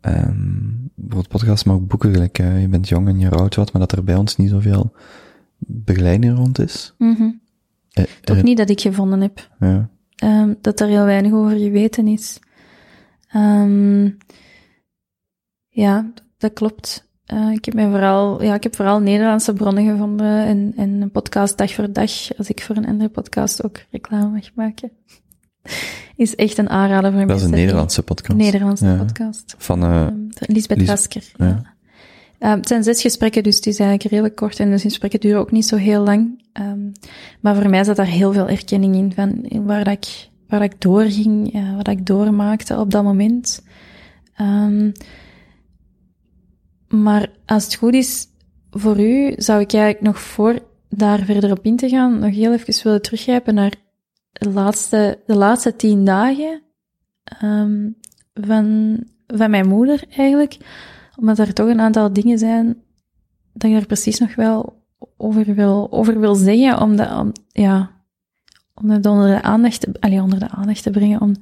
um, 0.02 0.92
bijvoorbeeld 0.96 1.28
podcast, 1.28 1.66
maar 1.66 1.76
ook 1.76 1.88
boeken, 1.88 2.14
gelijk, 2.14 2.40
uh, 2.40 2.62
je 2.62 2.68
bent 2.68 2.90
jong 2.90 3.08
en 3.08 3.20
je 3.20 3.30
rouwt 3.30 3.56
wat, 3.56 3.72
maar 3.72 3.82
dat 3.82 3.92
er 3.92 4.04
bij 4.04 4.16
ons 4.16 4.36
niet 4.36 4.50
zoveel 4.50 4.94
begeleiding 5.58 6.36
rond 6.36 6.60
is. 6.60 6.94
Mm 6.98 7.16
-hmm. 7.16 7.42
eh, 7.92 8.04
Toch 8.22 8.38
er, 8.38 8.44
niet 8.44 8.58
dat 8.58 8.70
ik 8.70 8.82
gevonden 8.82 9.22
heb. 9.22 9.50
Ja. 9.60 9.90
Um, 10.24 10.58
dat 10.62 10.80
er 10.80 10.88
heel 10.88 11.06
weinig 11.06 11.32
over 11.32 11.58
geweten 11.58 12.08
is. 12.08 12.40
Um, 13.36 14.18
ja, 15.68 16.12
dat 16.38 16.54
klopt. 16.54 17.10
Uh, 17.34 17.52
ik 17.52 17.66
heb 17.66 17.74
mij 17.74 17.90
vooral, 17.90 18.44
ja, 18.44 18.54
ik 18.54 18.64
heb 18.64 18.76
vooral 18.76 19.00
Nederlandse 19.00 19.54
bronnen 19.54 19.86
gevonden 19.86 20.46
en, 20.46 20.74
en 20.76 21.02
een 21.02 21.12
podcast 21.12 21.58
dag 21.58 21.74
voor 21.74 21.92
dag, 21.92 22.38
als 22.38 22.50
ik 22.50 22.62
voor 22.62 22.76
een 22.76 22.88
andere 22.88 23.10
podcast 23.10 23.64
ook 23.64 23.80
reclame 23.92 24.30
mag 24.30 24.54
maken. 24.54 24.92
Is 26.16 26.36
echt 26.36 26.58
een 26.58 26.70
aanrader 26.70 27.10
voor 27.10 27.20
mij. 27.20 27.28
Dat 27.28 27.38
is 27.38 27.44
een 27.44 27.52
Nederlandse 27.52 28.04
podcast. 28.04 28.38
Nederlandse 28.38 28.86
ja. 28.86 28.96
podcast. 28.96 29.56
Van 29.58 29.84
uh, 29.84 30.08
um, 30.08 30.28
Lisbeth. 30.40 31.10
Ja. 31.12 31.26
Ja. 32.40 32.52
Um, 32.52 32.58
het 32.58 32.68
zijn 32.68 32.84
zes 32.84 33.02
gesprekken, 33.02 33.44
dus 33.44 33.56
het 33.56 33.66
is 33.66 33.80
eigenlijk 33.80 34.10
redelijk 34.10 34.36
kort 34.36 34.60
en 34.60 34.72
de 34.72 34.80
gesprekken 34.80 35.20
duren 35.20 35.40
ook 35.40 35.52
niet 35.52 35.66
zo 35.66 35.76
heel 35.76 36.04
lang. 36.04 36.44
Um, 36.60 36.92
maar 37.40 37.56
voor 37.56 37.70
mij 37.70 37.84
zat 37.84 37.96
daar 37.96 38.06
heel 38.06 38.34
veel 38.34 38.50
erkenning 38.50 38.96
in 38.96 39.14
van 39.14 39.46
waar 39.66 39.84
dat 39.84 39.94
ik, 39.94 40.30
waar 40.48 40.60
dat 40.60 40.72
ik 40.72 40.82
doorging, 40.82 41.56
uh, 41.56 41.76
wat 41.76 41.88
ik 41.88 42.06
doormaakte 42.06 42.78
op 42.78 42.92
dat 42.92 43.04
moment. 43.04 43.64
Um, 44.42 44.92
maar 46.92 47.30
als 47.46 47.64
het 47.64 47.76
goed 47.76 47.94
is 47.94 48.28
voor 48.72 49.00
u, 49.00 49.34
zou 49.38 49.62
ik 49.62 49.74
eigenlijk 49.74 50.04
nog 50.04 50.20
voor 50.20 50.60
daar 50.90 51.20
verder 51.20 51.52
op 51.52 51.66
in 51.66 51.76
te 51.76 51.90
gaan, 51.90 52.20
nog 52.20 52.34
heel 52.34 52.54
even 52.54 52.84
willen 52.84 53.02
teruggrijpen 53.02 53.54
naar 53.54 53.74
de 54.32 54.50
laatste, 54.50 55.20
de 55.26 55.36
laatste 55.36 55.76
tien 55.76 56.06
dagen 56.06 56.62
um, 57.44 57.98
van, 58.34 58.98
van 59.28 59.50
mijn 59.50 59.68
moeder 59.68 60.04
eigenlijk. 60.10 60.58
Omdat 61.16 61.40
er 61.40 61.54
toch 61.54 61.68
een 61.68 61.80
aantal 61.80 62.14
dingen 62.14 62.38
zijn 62.38 62.68
dat 63.54 63.70
ik 63.70 63.78
daar 63.78 63.86
precies 63.86 64.20
nog 64.20 64.36
wel 64.36 64.84
over 65.18 65.56
wil, 65.56 65.88
over 65.92 66.20
wil 66.20 66.36
zeggen, 66.36 66.82
om, 66.82 66.96
de, 66.96 67.16
om, 67.20 67.32
ja, 67.48 67.92
om 68.74 68.90
het 68.90 69.06
onder 69.06 69.28
de 69.36 69.42
aandacht 69.42 69.80
te, 69.80 69.92
allee, 70.00 70.22
onder 70.22 70.40
de 70.40 70.50
aandacht 70.50 70.84
te 70.84 70.90
brengen, 70.90 71.22
om, 71.22 71.36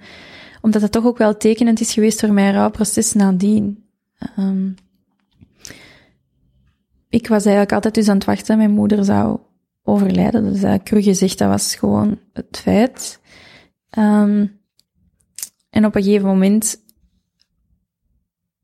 omdat 0.61 0.81
het 0.81 0.91
toch 0.91 1.05
ook 1.05 1.17
wel 1.17 1.37
tekenend 1.37 1.79
is 1.79 1.93
geweest 1.93 2.19
voor 2.19 2.33
mijn 2.33 2.53
rouwproces 2.53 3.13
nadien. 3.13 3.83
Um, 4.39 4.75
ik 7.09 7.27
was 7.27 7.43
eigenlijk 7.43 7.73
altijd 7.73 7.93
dus 7.93 8.07
aan 8.09 8.15
het 8.15 8.25
wachten 8.25 8.47
dat 8.47 8.57
mijn 8.57 8.71
moeder 8.71 9.05
zou 9.05 9.39
overlijden. 9.83 10.43
Dat 10.43 10.55
is 10.55 10.63
eigenlijk 10.63 10.83
cru 10.83 11.01
gezegd, 11.01 11.38
dat 11.38 11.49
was 11.49 11.75
gewoon 11.75 12.19
het 12.33 12.59
feit. 12.61 13.19
Um, 13.97 14.59
en 15.69 15.85
op 15.85 15.95
een 15.95 16.03
gegeven 16.03 16.27
moment 16.27 16.83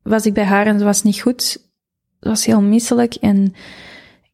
was 0.03 0.25
ik 0.25 0.33
bij 0.33 0.43
haar 0.43 0.65
en 0.65 0.79
ze 0.79 0.85
was 0.85 1.03
niet 1.03 1.21
goed. 1.21 1.41
Ze 2.19 2.29
was 2.29 2.45
heel 2.45 2.61
misselijk 2.61 3.15
en 3.15 3.53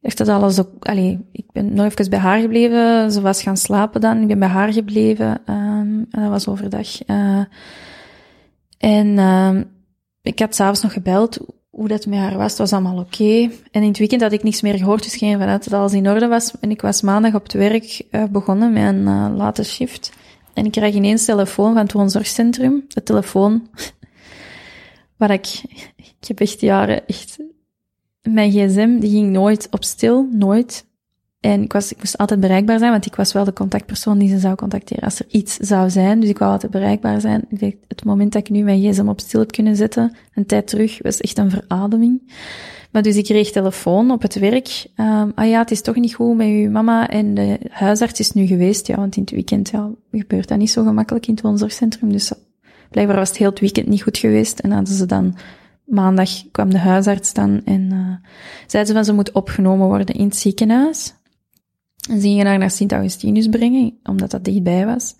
dacht 0.00 0.18
dat 0.18 0.28
alles 0.28 0.60
ook... 0.60 0.84
Allee, 0.84 1.28
ik 1.32 1.52
ben 1.52 1.74
nog 1.74 1.86
even 1.86 2.10
bij 2.10 2.18
haar 2.18 2.40
gebleven. 2.40 3.12
Ze 3.12 3.20
was 3.20 3.42
gaan 3.42 3.56
slapen 3.56 4.00
dan. 4.00 4.20
Ik 4.20 4.28
ben 4.28 4.38
bij 4.38 4.48
haar 4.48 4.72
gebleven. 4.72 5.40
Um, 5.46 6.06
en 6.10 6.20
dat 6.20 6.28
was 6.28 6.48
overdag. 6.48 7.08
Uh, 7.08 7.44
en 8.78 9.18
um, 9.18 9.70
ik 10.22 10.38
had 10.38 10.54
s'avonds 10.54 10.82
nog 10.82 10.92
gebeld 10.92 11.38
hoe 11.72 11.88
dat 11.88 12.06
met 12.06 12.18
haar 12.18 12.36
was. 12.36 12.50
Het 12.50 12.58
was 12.58 12.72
allemaal 12.72 12.98
oké. 12.98 13.50
En 13.70 13.82
in 13.82 13.88
het 13.88 13.98
weekend 13.98 14.22
had 14.22 14.32
ik 14.32 14.42
niks 14.42 14.62
meer 14.62 14.78
gehoord, 14.78 15.02
dus 15.02 15.16
geen 15.16 15.38
vanuit 15.38 15.64
dat 15.64 15.78
alles 15.78 15.92
in 15.92 16.08
orde 16.08 16.26
was. 16.26 16.52
En 16.60 16.70
ik 16.70 16.80
was 16.80 17.02
maandag 17.02 17.34
op 17.34 17.42
het 17.42 17.52
werk 17.52 18.02
uh, 18.10 18.24
begonnen 18.24 18.72
met 18.72 18.82
een 18.82 19.00
uh, 19.00 19.32
late 19.36 19.64
shift. 19.64 20.12
En 20.54 20.64
ik 20.64 20.72
krijg 20.72 20.94
ineens 20.94 21.24
telefoon 21.24 21.72
van 21.72 21.82
het 21.82 21.92
woonzorgcentrum. 21.92 22.84
De 22.88 23.02
telefoon 23.02 23.68
waar 25.18 25.30
ik... 25.30 25.62
Ik 25.96 26.28
heb 26.28 26.40
echt 26.40 26.60
jaren 26.60 27.06
echt... 27.06 27.38
Mijn 28.22 28.50
gsm, 28.50 28.98
die 28.98 29.10
ging 29.10 29.30
nooit 29.30 29.68
op 29.70 29.84
stil. 29.84 30.28
Nooit. 30.32 30.86
En 31.42 31.62
ik, 31.62 31.72
was, 31.72 31.92
ik 31.92 31.98
moest 31.98 32.18
altijd 32.18 32.40
bereikbaar 32.40 32.78
zijn, 32.78 32.90
want 32.90 33.06
ik 33.06 33.14
was 33.14 33.32
wel 33.32 33.44
de 33.44 33.52
contactpersoon 33.52 34.18
die 34.18 34.28
ze 34.28 34.38
zou 34.38 34.54
contacteren 34.54 35.04
als 35.04 35.18
er 35.18 35.26
iets 35.28 35.56
zou 35.56 35.90
zijn. 35.90 36.20
Dus 36.20 36.28
ik 36.28 36.38
wou 36.38 36.52
altijd 36.52 36.72
bereikbaar 36.72 37.20
zijn. 37.20 37.44
Ik 37.48 37.60
dacht, 37.60 37.74
het 37.88 38.04
moment 38.04 38.32
dat 38.32 38.42
ik 38.42 38.50
nu 38.50 38.62
mijn 38.62 38.80
gsm 38.80 39.08
op 39.08 39.20
stil 39.20 39.40
heb 39.40 39.52
kunnen 39.52 39.76
zetten, 39.76 40.16
een 40.34 40.46
tijd 40.46 40.66
terug, 40.66 41.02
was 41.02 41.20
echt 41.20 41.38
een 41.38 41.50
verademing. 41.50 42.32
Maar 42.90 43.02
dus 43.02 43.16
ik 43.16 43.24
kreeg 43.24 43.50
telefoon 43.50 44.10
op 44.10 44.22
het 44.22 44.34
werk. 44.34 44.86
Um, 44.96 45.32
ah 45.34 45.48
ja, 45.48 45.58
het 45.58 45.70
is 45.70 45.82
toch 45.82 45.96
niet 45.96 46.14
goed 46.14 46.36
met 46.36 46.46
uw 46.46 46.70
mama 46.70 47.08
en 47.08 47.34
de 47.34 47.58
huisarts 47.70 48.20
is 48.20 48.32
nu 48.32 48.46
geweest. 48.46 48.86
Ja, 48.86 48.96
want 48.96 49.16
in 49.16 49.22
het 49.22 49.30
weekend 49.30 49.70
ja, 49.70 49.90
gebeurt 50.12 50.48
dat 50.48 50.58
niet 50.58 50.70
zo 50.70 50.84
gemakkelijk 50.84 51.26
in 51.26 51.34
het 51.34 51.42
woonzorgcentrum. 51.42 52.12
Dus 52.12 52.32
blijkbaar 52.90 53.16
was 53.16 53.28
het 53.28 53.38
heel 53.38 53.50
het 53.50 53.60
weekend 53.60 53.86
niet 53.86 54.02
goed 54.02 54.18
geweest. 54.18 54.58
En 54.58 54.70
hadden 54.70 54.94
ze 54.94 55.06
dan 55.06 55.36
maandag 55.84 56.30
kwam 56.50 56.70
de 56.70 56.78
huisarts 56.78 57.32
dan 57.32 57.60
en 57.64 57.80
uh, 57.92 58.28
zeiden 58.66 58.86
ze 58.86 58.92
van 58.92 59.04
ze 59.04 59.12
moet 59.12 59.32
opgenomen 59.32 59.86
worden 59.86 60.14
in 60.14 60.24
het 60.24 60.36
ziekenhuis. 60.36 61.14
En 62.10 62.20
ze 62.20 62.26
gingen 62.26 62.46
haar 62.46 62.58
naar 62.58 62.70
Sint-Augustinus 62.70 63.48
brengen, 63.48 63.98
omdat 64.02 64.30
dat 64.30 64.44
dichtbij 64.44 64.86
was. 64.86 65.14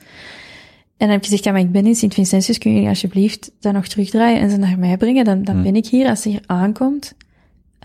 En 0.97 1.09
dan 1.09 1.09
heb 1.09 1.19
ik 1.19 1.25
gezegd, 1.25 1.45
ja, 1.45 1.53
maar 1.53 1.61
ik 1.61 1.73
ben 1.73 1.87
in 1.87 1.95
Sint-Vincentius, 1.95 2.59
kun 2.59 2.83
je 2.83 2.89
alsjeblieft 2.89 3.51
dat 3.61 3.73
nog 3.73 3.87
terugdraaien 3.87 4.41
en 4.41 4.51
ze 4.51 4.57
naar 4.57 4.79
mij 4.79 4.97
brengen? 4.97 5.25
Dan, 5.25 5.43
dan 5.43 5.63
ben 5.63 5.77
ik 5.77 5.87
hier 5.87 6.09
als 6.09 6.23
ze 6.23 6.29
hier 6.29 6.43
aankomt. 6.47 7.15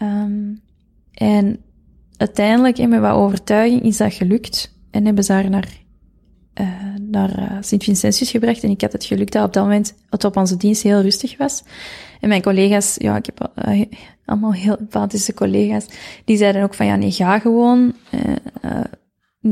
Um, 0.04 0.62
en 1.14 1.60
uiteindelijk, 2.18 2.78
en 2.78 2.90
met 2.90 3.00
wat 3.00 3.14
overtuiging, 3.14 3.82
is 3.82 3.98
dat 3.98 4.14
gelukt. 4.14 4.76
En 4.92 5.06
hebben 5.06 5.24
ze 5.24 5.34
haar 5.34 5.50
naar, 5.50 5.86
uh, 6.60 6.68
naar 7.02 7.40
uh, 7.40 7.58
Sint-Vincentius 7.62 8.32
gebracht. 8.32 8.64
En 8.64 8.70
ik 8.70 8.82
had 8.82 8.92
het 8.92 9.06
geluk 9.06 9.32
dat 9.32 9.46
op 9.46 9.54
dat 9.54 9.64
moment 9.64 9.94
het 10.10 10.24
op 10.24 10.38
onze 10.38 10.58
dienst 10.58 10.84
heel 10.84 11.02
rustig 11.02 11.38
was. 11.38 11.64
En 12.20 12.30
mijn 12.30 12.42
collega's, 12.42 12.96
ja, 12.98 13.16
ik 13.16 13.26
heb 13.26 13.52
uh, 13.68 13.86
allemaal 14.26 14.54
heel 14.54 14.78
empathische 14.78 15.34
collega's, 15.34 15.86
die 16.26 16.38
zeiden 16.38 16.64
ook 16.64 16.74
van, 16.74 16.86
ja, 16.86 16.96
nee, 16.96 17.12
ga 17.12 17.40
gewoon. 17.40 17.94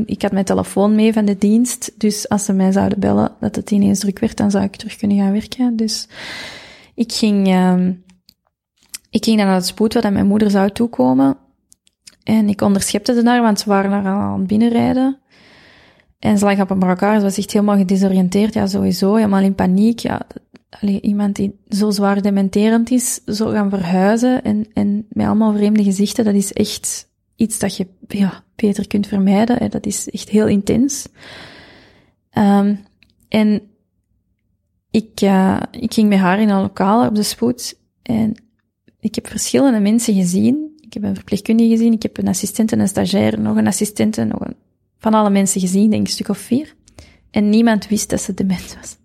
Ik 0.04 0.22
had 0.22 0.32
mijn 0.32 0.44
telefoon 0.44 0.94
mee 0.94 1.12
van 1.12 1.24
de 1.24 1.38
dienst, 1.38 1.92
dus 1.96 2.28
als 2.28 2.44
ze 2.44 2.52
mij 2.52 2.72
zouden 2.72 3.00
bellen 3.00 3.32
dat 3.40 3.56
het 3.56 3.70
ineens 3.70 3.98
druk 3.98 4.18
werd, 4.18 4.36
dan 4.36 4.50
zou 4.50 4.64
ik 4.64 4.76
terug 4.76 4.96
kunnen 4.96 5.16
gaan 5.16 5.32
werken. 5.32 5.76
Dus 5.76 6.08
Ik 6.96 7.12
ging, 7.12 7.46
ehm, 7.46 7.92
ik 9.10 9.24
ging 9.24 9.36
dan 9.36 9.46
naar 9.46 9.54
het 9.54 9.66
spoed 9.66 9.94
waar 9.94 10.12
mijn 10.12 10.26
moeder 10.26 10.50
zou 10.50 10.70
toekomen. 10.70 11.36
En 12.22 12.48
ik 12.48 12.60
onderschepte 12.60 13.14
ze 13.14 13.22
daar, 13.22 13.42
want 13.42 13.60
ze 13.60 13.68
waren 13.68 13.90
daar 13.90 14.04
al 14.04 14.20
aan 14.20 14.38
het 14.38 14.46
binnenrijden. 14.46 15.18
En 16.18 16.38
ze 16.38 16.44
lag 16.44 16.60
op 16.60 16.70
een 16.70 16.78
brancard, 16.78 17.16
ze 17.16 17.22
was 17.22 17.38
echt 17.38 17.52
helemaal 17.52 17.76
gedesoriënteerd. 17.76 18.54
Ja, 18.54 18.66
sowieso, 18.66 19.14
helemaal 19.14 19.42
in 19.42 19.54
paniek. 19.54 19.98
Ja, 19.98 20.26
allee, 20.70 21.00
iemand 21.00 21.36
die 21.36 21.58
zo 21.68 21.90
zwaar 21.90 22.22
dementerend 22.22 22.90
is, 22.90 23.20
zo 23.24 23.50
gaan 23.50 23.70
verhuizen 23.70 24.44
en, 24.44 24.66
en 24.72 25.06
met 25.08 25.26
allemaal 25.26 25.54
vreemde 25.54 25.84
gezichten, 25.84 26.24
dat 26.24 26.34
is 26.34 26.52
echt 26.52 27.08
iets 27.36 27.58
dat 27.58 27.76
je 27.76 27.86
ja, 28.08 28.44
beter 28.54 28.86
kunt 28.86 29.06
vermijden. 29.06 29.56
Hè. 29.56 29.68
Dat 29.68 29.86
is 29.86 30.10
echt 30.10 30.28
heel 30.28 30.46
intens. 30.46 31.08
Ehm, 32.30 32.74
en 33.28 33.62
ik, 34.90 35.20
eh, 35.20 35.60
ik 35.70 35.94
ging 35.94 36.08
met 36.08 36.18
haar 36.18 36.40
in 36.40 36.48
een 36.48 36.60
lokaal 36.60 37.06
op 37.06 37.14
de 37.14 37.22
spoed 37.22 37.78
en 38.02 38.34
ik 39.00 39.14
heb 39.14 39.26
verschillende 39.26 39.80
mensen 39.80 40.14
gezien. 40.14 40.74
Ik 40.80 40.94
heb 40.94 41.02
een 41.02 41.14
verpleegkundige 41.14 41.70
gezien, 41.70 41.92
ik 41.92 42.02
heb 42.02 42.18
een 42.18 42.28
assistent 42.28 42.72
en 42.72 42.80
een 42.80 42.88
stagiair, 42.88 43.40
nog 43.40 43.56
een 43.56 43.66
assistent 43.66 44.18
en 44.18 44.28
nog 44.28 44.40
een, 44.40 44.56
van 45.10 45.14
alle 45.14 45.30
mensen 45.30 45.60
gezien, 45.60 45.90
denk 45.90 46.02
ik 46.02 46.06
een 46.06 46.12
stuk 46.12 46.28
of 46.28 46.38
vier. 46.38 46.74
En 47.30 47.50
niemand 47.50 47.88
wist 47.88 48.10
dat 48.10 48.20
ze 48.20 48.34
dement 48.34 48.76
was. 48.80 48.96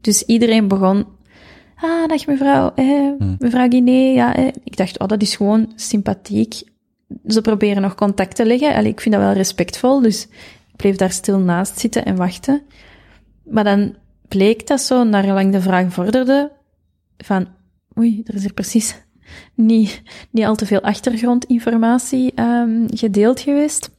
Dus 0.00 0.22
iedereen 0.22 0.68
begon, 0.68 1.06
ah, 1.76 2.08
dag 2.08 2.26
mevrouw, 2.26 2.72
eh, 2.74 3.10
mevrouw 3.38 3.68
Guinea, 3.68 4.12
ja, 4.12 4.36
eh. 4.36 4.46
Ik 4.64 4.76
dacht, 4.76 4.98
oh, 4.98 5.08
dat 5.08 5.22
is 5.22 5.36
gewoon 5.36 5.72
sympathiek. 5.76 6.62
Ze 7.26 7.40
proberen 7.40 7.82
nog 7.82 7.94
contact 7.94 8.36
te 8.36 8.46
leggen. 8.46 8.74
Allee, 8.74 8.90
ik 8.90 9.00
vind 9.00 9.14
dat 9.14 9.24
wel 9.24 9.32
respectvol, 9.32 10.00
dus 10.00 10.22
ik 10.70 10.76
bleef 10.76 10.96
daar 10.96 11.12
stil 11.12 11.38
naast 11.38 11.78
zitten 11.78 12.04
en 12.04 12.16
wachten. 12.16 12.62
Maar 13.44 13.64
dan 13.64 13.94
bleek 14.28 14.66
dat 14.66 14.80
zo, 14.80 15.04
naarlang 15.04 15.52
de 15.52 15.60
vraag 15.60 15.92
vorderde, 15.92 16.52
van, 17.18 17.48
oei, 17.98 18.22
er 18.24 18.34
is 18.34 18.44
er 18.44 18.52
precies 18.52 19.02
niet, 19.54 20.02
niet 20.30 20.44
al 20.44 20.54
te 20.54 20.66
veel 20.66 20.80
achtergrondinformatie 20.80 22.32
ehm, 22.34 22.86
gedeeld 22.86 23.40
geweest. 23.40 23.90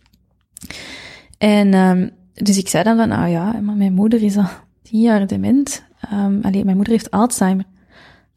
En 1.38 1.74
um, 1.74 2.11
dus 2.33 2.57
ik 2.57 2.67
zei 2.67 2.83
dan 2.83 2.98
van, 2.98 3.11
ah 3.11 3.30
ja, 3.30 3.51
maar 3.51 3.75
mijn 3.75 3.93
moeder 3.93 4.24
is 4.24 4.38
al 4.38 4.49
tien 4.82 5.01
jaar 5.01 5.27
dement. 5.27 5.83
Um, 6.14 6.40
allee, 6.41 6.64
mijn 6.64 6.75
moeder 6.75 6.93
heeft 6.93 7.11
Alzheimer. 7.11 7.66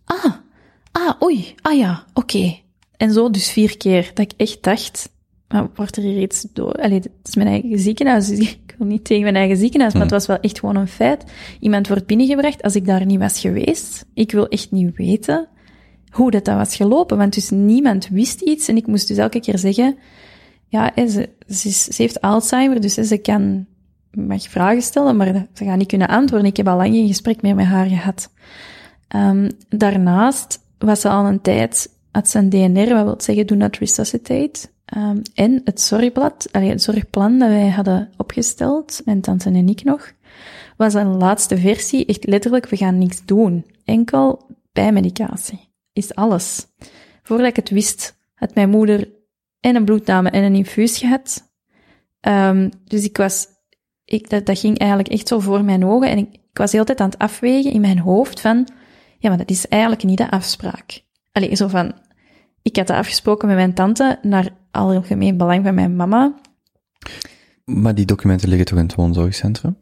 Ah, 0.04 0.34
ah, 0.92 1.22
oei, 1.22 1.54
ah 1.60 1.76
ja, 1.76 2.04
oké. 2.14 2.36
Okay. 2.36 2.64
En 2.96 3.12
zo 3.12 3.30
dus 3.30 3.50
vier 3.50 3.76
keer, 3.76 4.10
dat 4.14 4.32
ik 4.32 4.32
echt 4.36 4.62
dacht, 4.62 5.12
maar 5.48 5.68
wordt 5.74 5.96
er 5.96 6.02
hier 6.02 6.20
iets 6.20 6.46
door? 6.52 6.72
Allee, 6.72 6.98
het 6.98 7.10
is 7.22 7.34
mijn 7.34 7.48
eigen 7.48 7.78
ziekenhuis, 7.78 8.28
dus 8.28 8.38
ik 8.66 8.74
wil 8.78 8.86
niet 8.86 9.04
tegen 9.04 9.22
mijn 9.22 9.36
eigen 9.36 9.56
ziekenhuis, 9.56 9.92
maar 9.92 10.02
het 10.02 10.10
was 10.10 10.26
wel 10.26 10.40
echt 10.40 10.58
gewoon 10.58 10.76
een 10.76 10.88
feit. 10.88 11.24
Iemand 11.60 11.88
wordt 11.88 12.06
binnengebracht, 12.06 12.62
als 12.62 12.74
ik 12.74 12.86
daar 12.86 13.06
niet 13.06 13.18
was 13.18 13.40
geweest, 13.40 14.04
ik 14.14 14.32
wil 14.32 14.48
echt 14.48 14.70
niet 14.70 14.96
weten 14.96 15.48
hoe 16.10 16.30
dat, 16.30 16.44
dat 16.44 16.56
was 16.56 16.76
gelopen, 16.76 17.16
want 17.16 17.34
dus 17.34 17.50
niemand 17.50 18.08
wist 18.08 18.40
iets 18.40 18.68
en 18.68 18.76
ik 18.76 18.86
moest 18.86 19.08
dus 19.08 19.16
elke 19.16 19.40
keer 19.40 19.58
zeggen, 19.58 19.98
ja, 20.70 20.92
ze, 21.08 21.28
ze, 21.49 21.92
heeft 21.97 22.20
Alzheimer, 22.20 22.81
dus 22.81 22.94
ze 22.94 23.18
kan, 23.18 23.66
mag 24.10 24.42
vragen 24.42 24.82
stellen, 24.82 25.16
maar 25.16 25.47
ze 25.52 25.65
gaat 25.65 25.76
niet 25.76 25.89
kunnen 25.89 26.08
antwoorden. 26.08 26.49
Ik 26.49 26.57
heb 26.57 26.68
al 26.68 26.76
lang 26.76 26.94
geen 26.94 27.07
gesprek 27.07 27.42
meer 27.42 27.55
met 27.55 27.66
haar 27.66 27.86
gehad. 27.86 28.31
Um, 29.16 29.49
daarnaast 29.68 30.60
was 30.78 31.00
ze 31.00 31.08
al 31.08 31.26
een 31.26 31.40
tijd, 31.40 31.90
had 32.12 32.28
ze 32.28 32.39
een 32.39 32.49
DNR, 32.49 32.94
wat 32.94 33.05
wil 33.05 33.15
zeggen 33.18 33.47
do 33.47 33.55
not 33.55 33.76
resuscitate. 33.76 34.68
Um, 34.97 35.23
en 35.34 35.60
het 35.65 35.81
zorgblad, 35.81 36.49
allee, 36.52 36.68
het 36.68 36.82
zorgplan 36.82 37.39
dat 37.39 37.49
wij 37.49 37.68
hadden 37.68 38.10
opgesteld, 38.16 39.02
mijn 39.05 39.20
tante 39.20 39.50
en 39.50 39.68
ik 39.68 39.84
nog, 39.84 40.12
was 40.76 40.94
een 40.94 41.16
laatste 41.16 41.58
versie, 41.58 42.07
echt 42.07 42.26
letterlijk, 42.26 42.68
we 42.68 42.76
gaan 42.76 42.99
niks 42.99 43.23
doen. 43.24 43.66
Enkel 43.84 44.47
bijmedicatie 44.73 45.68
is 45.92 46.15
alles. 46.15 46.66
Voordat 47.23 47.47
ik 47.47 47.57
het 47.57 47.70
wist, 47.70 48.16
had 48.34 48.55
mijn 48.55 48.70
moeder 48.70 49.08
en 49.60 49.76
een 49.76 49.84
bloedname 49.84 50.30
en 50.30 50.42
een 50.42 50.55
infuus 50.55 50.98
gehad. 50.98 51.52
Um, 52.20 52.70
dus 52.84 53.05
ik 53.05 53.16
was, 53.16 53.47
ik, 54.05 54.30
dat, 54.30 54.47
dat 54.47 54.58
ging 54.58 54.78
eigenlijk 54.78 55.10
echt 55.10 55.28
zo 55.28 55.39
voor 55.39 55.64
mijn 55.64 55.84
ogen 55.84 56.10
en 56.10 56.18
ik, 56.18 56.32
ik 56.32 56.58
was 56.58 56.70
de 56.70 56.76
hele 56.76 56.86
tijd 56.86 57.00
aan 57.00 57.10
het 57.10 57.18
afwegen 57.18 57.72
in 57.72 57.80
mijn 57.80 57.98
hoofd 57.98 58.40
van, 58.40 58.68
ja, 59.18 59.28
maar 59.28 59.39
dat 59.39 59.50
is 59.50 59.68
eigenlijk 59.68 60.02
niet 60.05 60.18
de 60.18 60.30
afspraak. 60.30 61.05
Allee, 61.32 61.56
zo 61.56 61.68
van, 61.68 61.92
ik 62.62 62.76
had 62.76 62.86
dat 62.86 62.97
afgesproken 62.97 63.48
met 63.48 63.56
mijn 63.56 63.74
tante 63.74 64.18
naar 64.22 64.48
algemeen 64.70 65.36
belang 65.36 65.64
van 65.64 65.74
mijn 65.74 65.97
mama. 65.97 66.34
Maar 67.64 67.94
die 67.94 68.05
documenten 68.05 68.48
liggen 68.48 68.66
toch 68.66 68.78
in 68.78 68.84
het 68.84 68.94
woonzorgcentrum? 68.94 69.76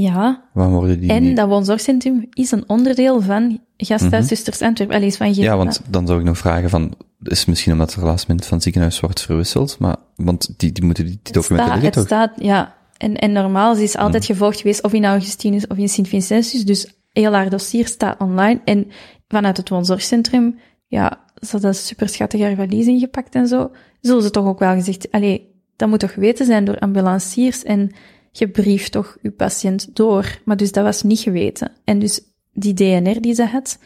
Ja. 0.00 0.42
Waar 0.52 0.68
worden 0.70 1.00
die 1.00 1.10
En 1.10 1.22
niet- 1.22 1.36
dat 1.36 1.48
woonzorgcentrum 1.48 2.26
is 2.32 2.50
een 2.50 2.64
onderdeel 2.66 3.20
van 3.22 3.60
Gasthuiszusters 3.76 4.62
Antwerpen. 4.62 4.96
Allee, 4.96 5.08
is 5.08 5.16
van 5.16 5.28
Mhm. 5.30 5.40
Ja, 5.40 5.56
want 5.56 5.80
dan 5.90 6.06
zou 6.06 6.18
ik 6.18 6.24
nog 6.24 6.38
vragen 6.38 6.70
van, 6.70 6.94
is 7.22 7.38
het 7.38 7.48
misschien 7.48 7.72
omdat 7.72 7.94
er 7.94 8.04
last 8.04 8.28
minute 8.28 8.46
van 8.46 8.54
het 8.56 8.62
ziekenhuis 8.64 9.00
wordt 9.00 9.20
verwisseld, 9.20 9.78
maar, 9.78 9.96
want 10.16 10.54
die, 10.58 10.72
die 10.72 10.84
moeten 10.84 11.04
die, 11.06 11.18
die 11.22 11.32
documenten 11.32 11.66
Sta- 11.72 11.80
liggen 11.82 12.00
het 12.00 12.08
toch? 12.08 12.18
staat, 12.18 12.32
ja. 12.44 12.74
En, 12.96 13.16
en 13.16 13.32
normaal 13.32 13.76
is 13.76 13.96
altijd 13.96 14.24
gevolgd 14.24 14.60
geweest 14.60 14.82
of 14.82 14.92
in 14.92 15.04
Augustinus 15.04 15.66
of 15.66 15.76
in 15.76 15.88
Sint-Vincentius. 15.88 16.64
Dus 16.64 16.92
heel 17.12 17.32
haar 17.32 17.50
dossier 17.50 17.86
staat 17.86 18.20
online. 18.20 18.60
En 18.64 18.86
vanuit 19.28 19.56
het 19.56 19.68
woonzorgcentrum, 19.68 20.58
ja, 20.86 21.20
ze 21.40 21.48
hadden 21.50 21.74
super 21.74 22.08
schattig 22.08 22.40
haar 22.40 22.54
valies 22.54 22.86
ingepakt 22.86 23.34
en 23.34 23.46
zo. 23.48 23.70
Zullen 24.00 24.22
ze 24.22 24.30
toch 24.30 24.46
ook 24.46 24.58
wel 24.58 24.74
gezegd, 24.74 25.10
allee, 25.10 25.54
dat 25.76 25.88
moet 25.88 26.00
toch 26.00 26.14
weten 26.14 26.46
zijn 26.46 26.64
door 26.64 26.78
ambulanciers 26.78 27.62
en 27.64 27.90
je 28.32 28.48
brieft 28.48 28.92
toch 28.92 29.16
je 29.22 29.30
patiënt 29.30 29.96
door. 29.96 30.40
Maar 30.44 30.56
dus 30.56 30.72
dat 30.72 30.84
was 30.84 31.02
niet 31.02 31.20
geweten. 31.20 31.72
En 31.84 31.98
dus 31.98 32.20
die 32.52 32.74
DNR 32.74 33.20
die 33.20 33.34
ze 33.34 33.44
had, 33.44 33.78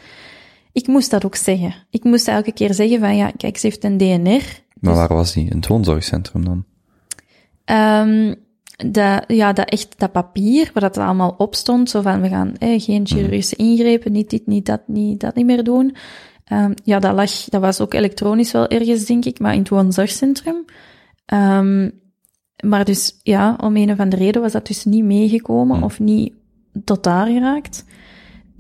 ik 0.73 0.87
moest 0.87 1.11
dat 1.11 1.25
ook 1.25 1.37
zeggen. 1.37 1.75
Ik 1.91 2.05
moest 2.05 2.29
elke 2.29 2.53
keer 2.53 2.75
zeggen 2.75 3.01
van, 3.01 3.17
ja, 3.17 3.31
kijk, 3.37 3.59
ze 3.59 3.67
heeft 3.67 3.85
een 3.85 3.97
DNR. 3.97 4.43
Maar 4.81 4.95
waar 4.95 5.15
was 5.15 5.33
die? 5.33 5.51
In 5.51 5.57
het 5.57 5.67
woonzorgcentrum 5.67 6.45
dan? 6.45 6.65
Um, 7.65 8.35
dat, 8.91 9.25
ja, 9.27 9.53
dat 9.53 9.69
echt, 9.69 9.99
dat 9.99 10.13
papier, 10.13 10.71
waar 10.73 10.83
dat 10.83 10.99
allemaal 10.99 11.35
op 11.39 11.55
stond, 11.55 11.91
zo 11.91 12.01
van, 12.01 12.21
we 12.21 12.29
gaan 12.29 12.57
eh, 12.57 12.81
geen 12.81 13.07
chirurgische 13.07 13.57
ingrepen, 13.57 14.13
niet 14.13 14.31
dit, 14.31 14.47
niet 14.47 14.67
dat, 14.67 14.81
niet 14.87 15.21
dat 15.21 15.35
niet 15.35 15.47
meer 15.47 15.65
doen. 15.65 15.97
Um, 16.53 16.75
ja, 16.85 16.99
dat 16.99 17.15
lag, 17.15 17.31
dat 17.31 17.61
was 17.61 17.81
ook 17.81 17.95
elektronisch 17.95 18.53
wel 18.53 18.69
ergens, 18.69 19.05
denk 19.05 19.25
ik, 19.25 19.39
maar 19.39 19.53
in 19.53 19.59
het 19.59 19.69
woonzorgcentrum. 19.69 20.65
Um, 21.27 22.01
maar 22.63 22.85
dus, 22.85 23.21
ja, 23.23 23.57
om 23.61 23.77
een 23.77 23.91
of 23.91 23.99
andere 23.99 24.25
reden 24.25 24.43
was 24.43 24.53
dat 24.53 24.67
dus 24.67 24.85
niet 24.85 25.05
meegekomen 25.05 25.77
Hmm. 25.77 25.85
of 25.85 26.01
niet 26.01 26.33
tot 26.85 27.03
daar 27.05 27.27
geraakt. 27.27 27.85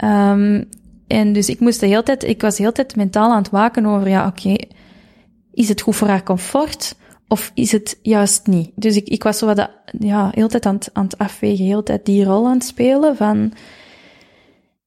Um, 0.05 0.68
en 1.06 1.32
dus 1.32 1.48
ik 1.48 1.60
moest 1.60 1.81
de 1.81 1.86
hele 1.86 2.02
tijd, 2.02 2.24
ik 2.24 2.40
was 2.40 2.56
de 2.56 2.62
hele 2.62 2.74
tijd 2.74 2.97
mentaal 2.97 3.31
aan 3.31 3.42
het 3.42 3.50
waken 3.50 3.86
over, 3.86 4.08
ja, 4.08 4.26
oké, 4.26 4.48
okay, 4.48 4.68
is 5.52 5.68
het 5.68 5.81
goed 5.81 5.97
voor 5.97 6.08
haar 6.08 6.22
comfort? 6.22 6.97
Of 7.28 7.50
is 7.55 7.72
het 7.72 7.98
juist 8.02 8.47
niet? 8.47 8.70
Dus 8.74 8.97
ik, 8.97 9.08
ik 9.08 9.22
was 9.22 9.39
zo 9.39 9.47
wat, 9.47 9.70
ja, 9.98 10.31
heel 10.34 10.48
tijd 10.48 10.66
aan 10.66 10.74
het, 10.74 10.90
aan 10.92 11.05
het 11.05 11.18
afwegen, 11.18 11.64
heel 11.64 11.82
tijd 11.82 12.06
die 12.06 12.24
rol 12.24 12.47
aan 12.47 12.55
het 12.55 12.64
spelen 12.64 13.16
van 13.16 13.52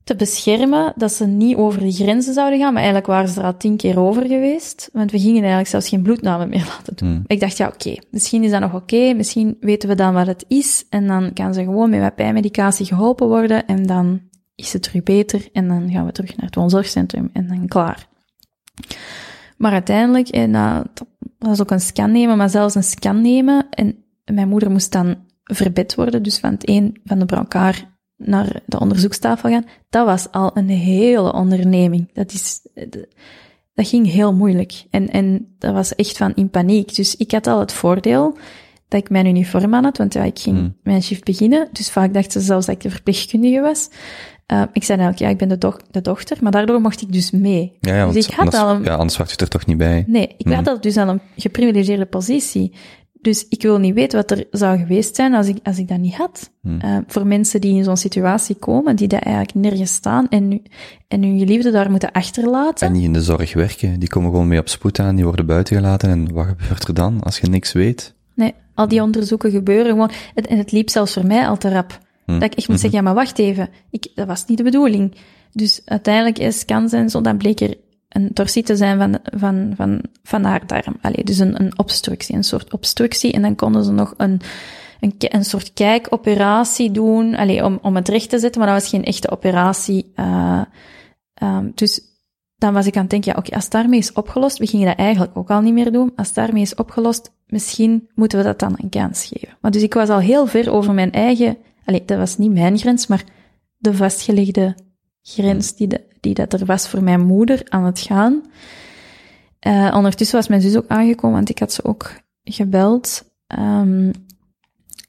te 0.05 0.15
beschermen 0.15 0.93
dat 0.95 1.11
ze 1.11 1.25
niet 1.25 1.55
over 1.55 1.79
die 1.79 1.91
grenzen 1.91 2.33
zouden 2.33 2.59
gaan, 2.59 2.73
maar 2.73 2.81
eigenlijk 2.81 3.11
waren 3.11 3.29
ze 3.29 3.39
er 3.39 3.45
al 3.45 3.57
tien 3.57 3.77
keer 3.77 3.99
over 3.99 4.27
geweest, 4.27 4.89
want 4.93 5.11
we 5.11 5.19
gingen 5.19 5.39
eigenlijk 5.39 5.69
zelfs 5.69 5.89
geen 5.89 6.01
bloedname 6.01 6.45
meer 6.45 6.65
laten 6.77 6.95
doen. 6.95 7.09
Hmm. 7.09 7.23
Ik 7.27 7.39
dacht, 7.39 7.57
ja, 7.57 7.67
oké, 7.67 7.75
okay, 7.75 8.01
misschien 8.09 8.43
is 8.43 8.51
dat 8.51 8.59
nog 8.59 8.73
oké, 8.73 8.95
okay, 8.95 9.13
misschien 9.13 9.57
weten 9.59 9.89
we 9.89 9.95
dan 9.95 10.13
wat 10.13 10.27
het 10.27 10.45
is, 10.47 10.85
en 10.89 11.07
dan 11.07 11.33
kan 11.33 11.53
ze 11.53 11.63
gewoon 11.63 11.89
met 11.89 11.99
wat 11.99 12.15
pijnmedicatie 12.15 12.85
geholpen 12.85 13.27
worden, 13.27 13.65
en 13.65 13.85
dan 13.85 14.21
is 14.55 14.73
het 14.73 14.83
terug 14.83 15.03
beter, 15.03 15.47
en 15.53 15.67
dan 15.67 15.91
gaan 15.91 16.05
we 16.05 16.11
terug 16.11 16.35
naar 16.35 16.45
het 16.45 16.55
woonzorgcentrum, 16.55 17.29
en 17.33 17.47
dan 17.47 17.67
klaar. 17.67 18.07
Maar 19.57 19.71
uiteindelijk, 19.71 20.27
en 20.27 20.53
uh, 20.53 20.79
dat 20.93 21.07
was 21.37 21.61
ook 21.61 21.71
een 21.71 21.79
scan 21.79 22.11
nemen, 22.11 22.37
maar 22.37 22.49
zelfs 22.49 22.75
een 22.75 22.83
scan 22.83 23.21
nemen. 23.21 23.67
En 23.69 23.95
mijn 24.25 24.49
moeder 24.49 24.71
moest 24.71 24.91
dan 24.91 25.15
verbed 25.43 25.95
worden, 25.95 26.23
dus 26.23 26.39
van 26.39 26.51
het 26.51 26.69
een 26.69 26.99
van 27.03 27.19
de 27.19 27.25
brancard 27.25 27.85
naar 28.17 28.61
de 28.65 28.79
onderzoekstafel 28.79 29.49
gaan. 29.49 29.65
Dat 29.89 30.05
was 30.05 30.31
al 30.31 30.51
een 30.53 30.69
hele 30.69 31.33
onderneming. 31.33 32.09
Dat 32.13 32.31
is, 32.31 32.59
dat 33.73 33.87
ging 33.87 34.11
heel 34.11 34.33
moeilijk. 34.33 34.83
En, 34.89 35.09
en 35.09 35.55
dat 35.59 35.73
was 35.73 35.95
echt 35.95 36.17
van 36.17 36.33
in 36.35 36.49
paniek. 36.49 36.95
Dus 36.95 37.15
ik 37.15 37.31
had 37.31 37.47
al 37.47 37.59
het 37.59 37.73
voordeel 37.73 38.37
dat 38.87 38.99
ik 38.99 39.09
mijn 39.09 39.25
uniform 39.25 39.73
aan 39.73 39.83
had, 39.83 39.97
want 39.97 40.13
ja, 40.13 40.23
ik 40.23 40.39
ging 40.39 40.57
Hmm. 40.57 40.75
mijn 40.83 41.03
shift 41.03 41.23
beginnen. 41.23 41.67
Dus 41.71 41.91
vaak 41.91 42.13
dachten 42.13 42.31
ze 42.31 42.45
zelfs 42.47 42.65
dat 42.65 42.75
ik 42.75 42.81
de 42.81 42.89
verpleegkundige 42.89 43.61
was. 43.61 43.89
Uh, 44.53 44.61
ik 44.73 44.83
zei 44.83 44.99
eigenlijk, 44.99 45.19
ja, 45.19 45.29
ik 45.29 45.37
ben 45.37 45.47
de, 45.49 45.57
doch 45.57 45.77
de 45.91 46.01
dochter, 46.01 46.37
maar 46.41 46.51
daardoor 46.51 46.81
mocht 46.81 47.01
ik 47.01 47.13
dus 47.13 47.31
mee. 47.31 47.77
Ja, 47.79 48.11
dus 48.11 48.27
ik 48.27 48.33
had 48.33 48.39
anders, 48.39 48.63
al 48.63 48.69
een, 48.75 48.83
ja, 48.83 48.95
anders 48.95 49.17
wacht 49.17 49.31
je 49.31 49.37
er 49.37 49.47
toch 49.47 49.65
niet 49.65 49.77
bij. 49.77 50.03
Nee, 50.07 50.27
ik 50.37 50.45
Hmm. 50.45 50.53
had 50.53 50.67
al 50.67 50.81
dus 50.81 50.97
al 50.97 51.07
een 51.07 51.21
geprivilegeerde 51.35 52.05
positie. 52.05 52.73
Dus 53.25 53.45
ik 53.49 53.61
wil 53.61 53.77
niet 53.77 53.93
weten 53.93 54.19
wat 54.19 54.31
er 54.31 54.45
zou 54.51 54.77
geweest 54.77 55.15
zijn 55.15 55.33
als 55.33 55.47
ik, 55.47 55.57
als 55.63 55.77
ik 55.77 55.87
dat 55.87 55.97
niet 55.97 56.15
had. 56.15 56.51
Hmm. 56.61 56.79
Uh, 56.85 56.97
voor 57.07 57.27
mensen 57.27 57.61
die 57.61 57.77
in 57.77 57.83
zo'n 57.83 57.97
situatie 57.97 58.55
komen, 58.55 58.95
die 58.95 59.07
daar 59.07 59.21
eigenlijk 59.21 59.53
nergens 59.53 59.93
staan 59.93 60.29
en, 60.29 60.47
nu, 60.47 60.61
en 61.07 61.23
hun 61.23 61.39
geliefde 61.39 61.71
daar 61.71 61.91
moeten 61.91 62.11
achterlaten. 62.11 62.87
En 62.87 62.93
niet 62.93 63.03
in 63.03 63.13
de 63.13 63.21
zorg 63.21 63.53
werken. 63.53 63.99
Die 63.99 64.09
komen 64.09 64.31
gewoon 64.31 64.47
mee 64.47 64.59
op 64.59 64.69
spoed 64.69 64.99
aan, 64.99 65.15
die 65.15 65.25
worden 65.25 65.45
buiten 65.45 65.75
gelaten. 65.75 66.09
En 66.09 66.33
wat 66.33 66.45
gebeurt 66.45 66.87
er 66.87 66.93
dan 66.93 67.21
als 67.21 67.39
je 67.39 67.47
niks 67.47 67.71
weet? 67.71 68.13
Nee, 68.33 68.53
al 68.73 68.87
die 68.87 69.01
onderzoeken 69.01 69.51
gebeuren 69.51 69.91
gewoon. 69.91 70.11
Het, 70.33 70.47
en 70.47 70.57
het 70.57 70.71
liep 70.71 70.89
zelfs 70.89 71.13
voor 71.13 71.25
mij 71.25 71.47
al 71.47 71.57
te 71.57 71.69
rap. 71.69 71.99
Hmm. 72.25 72.39
Dat 72.39 72.51
ik 72.51 72.57
echt 72.57 72.67
moet 72.67 72.79
zeggen, 72.79 72.99
ja, 72.99 73.05
maar 73.05 73.15
wacht 73.15 73.39
even. 73.39 73.69
Ik, 73.89 74.07
dat 74.15 74.27
was 74.27 74.45
niet 74.45 74.57
de 74.57 74.63
bedoeling. 74.63 75.15
dus 75.51 75.81
uiteindelijk 75.85 76.39
is 76.39 76.59
scans 76.59 76.91
en 76.91 77.09
zo, 77.09 77.21
dan 77.21 77.37
bleek 77.37 77.59
er 77.59 77.75
een 78.15 78.33
torsie 78.33 78.63
te 78.63 78.75
zijn 78.75 78.97
van, 78.97 79.19
van, 79.39 79.73
van, 79.75 80.01
van 80.23 80.43
haar 80.43 80.67
darm. 80.67 80.99
Dus 81.23 81.37
een, 81.37 81.61
een 81.61 81.79
obstructie, 81.79 82.35
een 82.35 82.43
soort 82.43 82.73
obstructie. 82.73 83.31
En 83.31 83.41
dan 83.41 83.55
konden 83.55 83.83
ze 83.83 83.91
nog 83.91 84.13
een, 84.17 84.41
een, 84.99 85.13
een 85.17 85.45
soort 85.45 85.73
kijkoperatie 85.73 86.91
doen, 86.91 87.61
om, 87.63 87.79
om 87.81 87.95
het 87.95 88.07
recht 88.07 88.29
te 88.29 88.39
zetten, 88.39 88.61
maar 88.61 88.73
dat 88.73 88.81
was 88.81 88.89
geen 88.89 89.03
echte 89.03 89.31
operatie. 89.31 90.11
eh, 90.15 90.61
ehm, 91.33 91.69
dus 91.75 92.01
dan 92.55 92.73
was 92.73 92.85
ik 92.85 92.95
aan 92.95 93.01
het 93.01 93.09
denken, 93.09 93.31
ja, 93.31 93.37
oké, 93.37 93.55
als 93.55 93.69
daarmee 93.69 93.99
is 93.99 94.13
opgelost, 94.13 94.57
we 94.57 94.67
gingen 94.67 94.87
dat 94.87 94.97
eigenlijk 94.97 95.37
ook 95.37 95.49
al 95.49 95.61
niet 95.61 95.73
meer 95.73 95.91
doen. 95.91 96.11
Als 96.15 96.33
daarmee 96.33 96.61
is 96.61 96.75
opgelost, 96.75 97.31
misschien 97.47 98.09
moeten 98.13 98.37
we 98.37 98.43
dat 98.43 98.59
dan 98.59 98.75
een 98.77 98.89
kans 98.89 99.25
geven. 99.25 99.57
Maar 99.61 99.71
dus 99.71 99.81
ik 99.81 99.93
was 99.93 100.09
al 100.09 100.19
heel 100.19 100.47
ver 100.47 100.71
over 100.71 100.93
mijn 100.93 101.11
eigen, 101.11 101.57
allee, 101.85 102.05
dat 102.05 102.17
was 102.17 102.37
niet 102.37 102.51
mijn 102.51 102.77
grens, 102.77 103.07
maar 103.07 103.23
de 103.77 103.93
vastgelegde 103.93 104.75
grens 105.27 105.75
die, 105.75 105.89
die 106.19 106.33
dat 106.33 106.53
er 106.53 106.65
was 106.65 106.87
voor 106.87 107.03
mijn 107.03 107.25
moeder 107.25 107.61
aan 107.69 107.83
het 107.83 107.99
gaan. 107.99 108.41
Eh, 109.59 109.93
ondertussen 109.95 110.37
was 110.37 110.47
mijn 110.47 110.61
zus 110.61 110.77
ook 110.77 110.87
aangekomen, 110.87 111.35
want 111.35 111.49
ik 111.49 111.59
had 111.59 111.73
ze 111.73 111.83
ook 111.83 112.11
gebeld. 112.43 113.23
Ehm, 113.47 114.11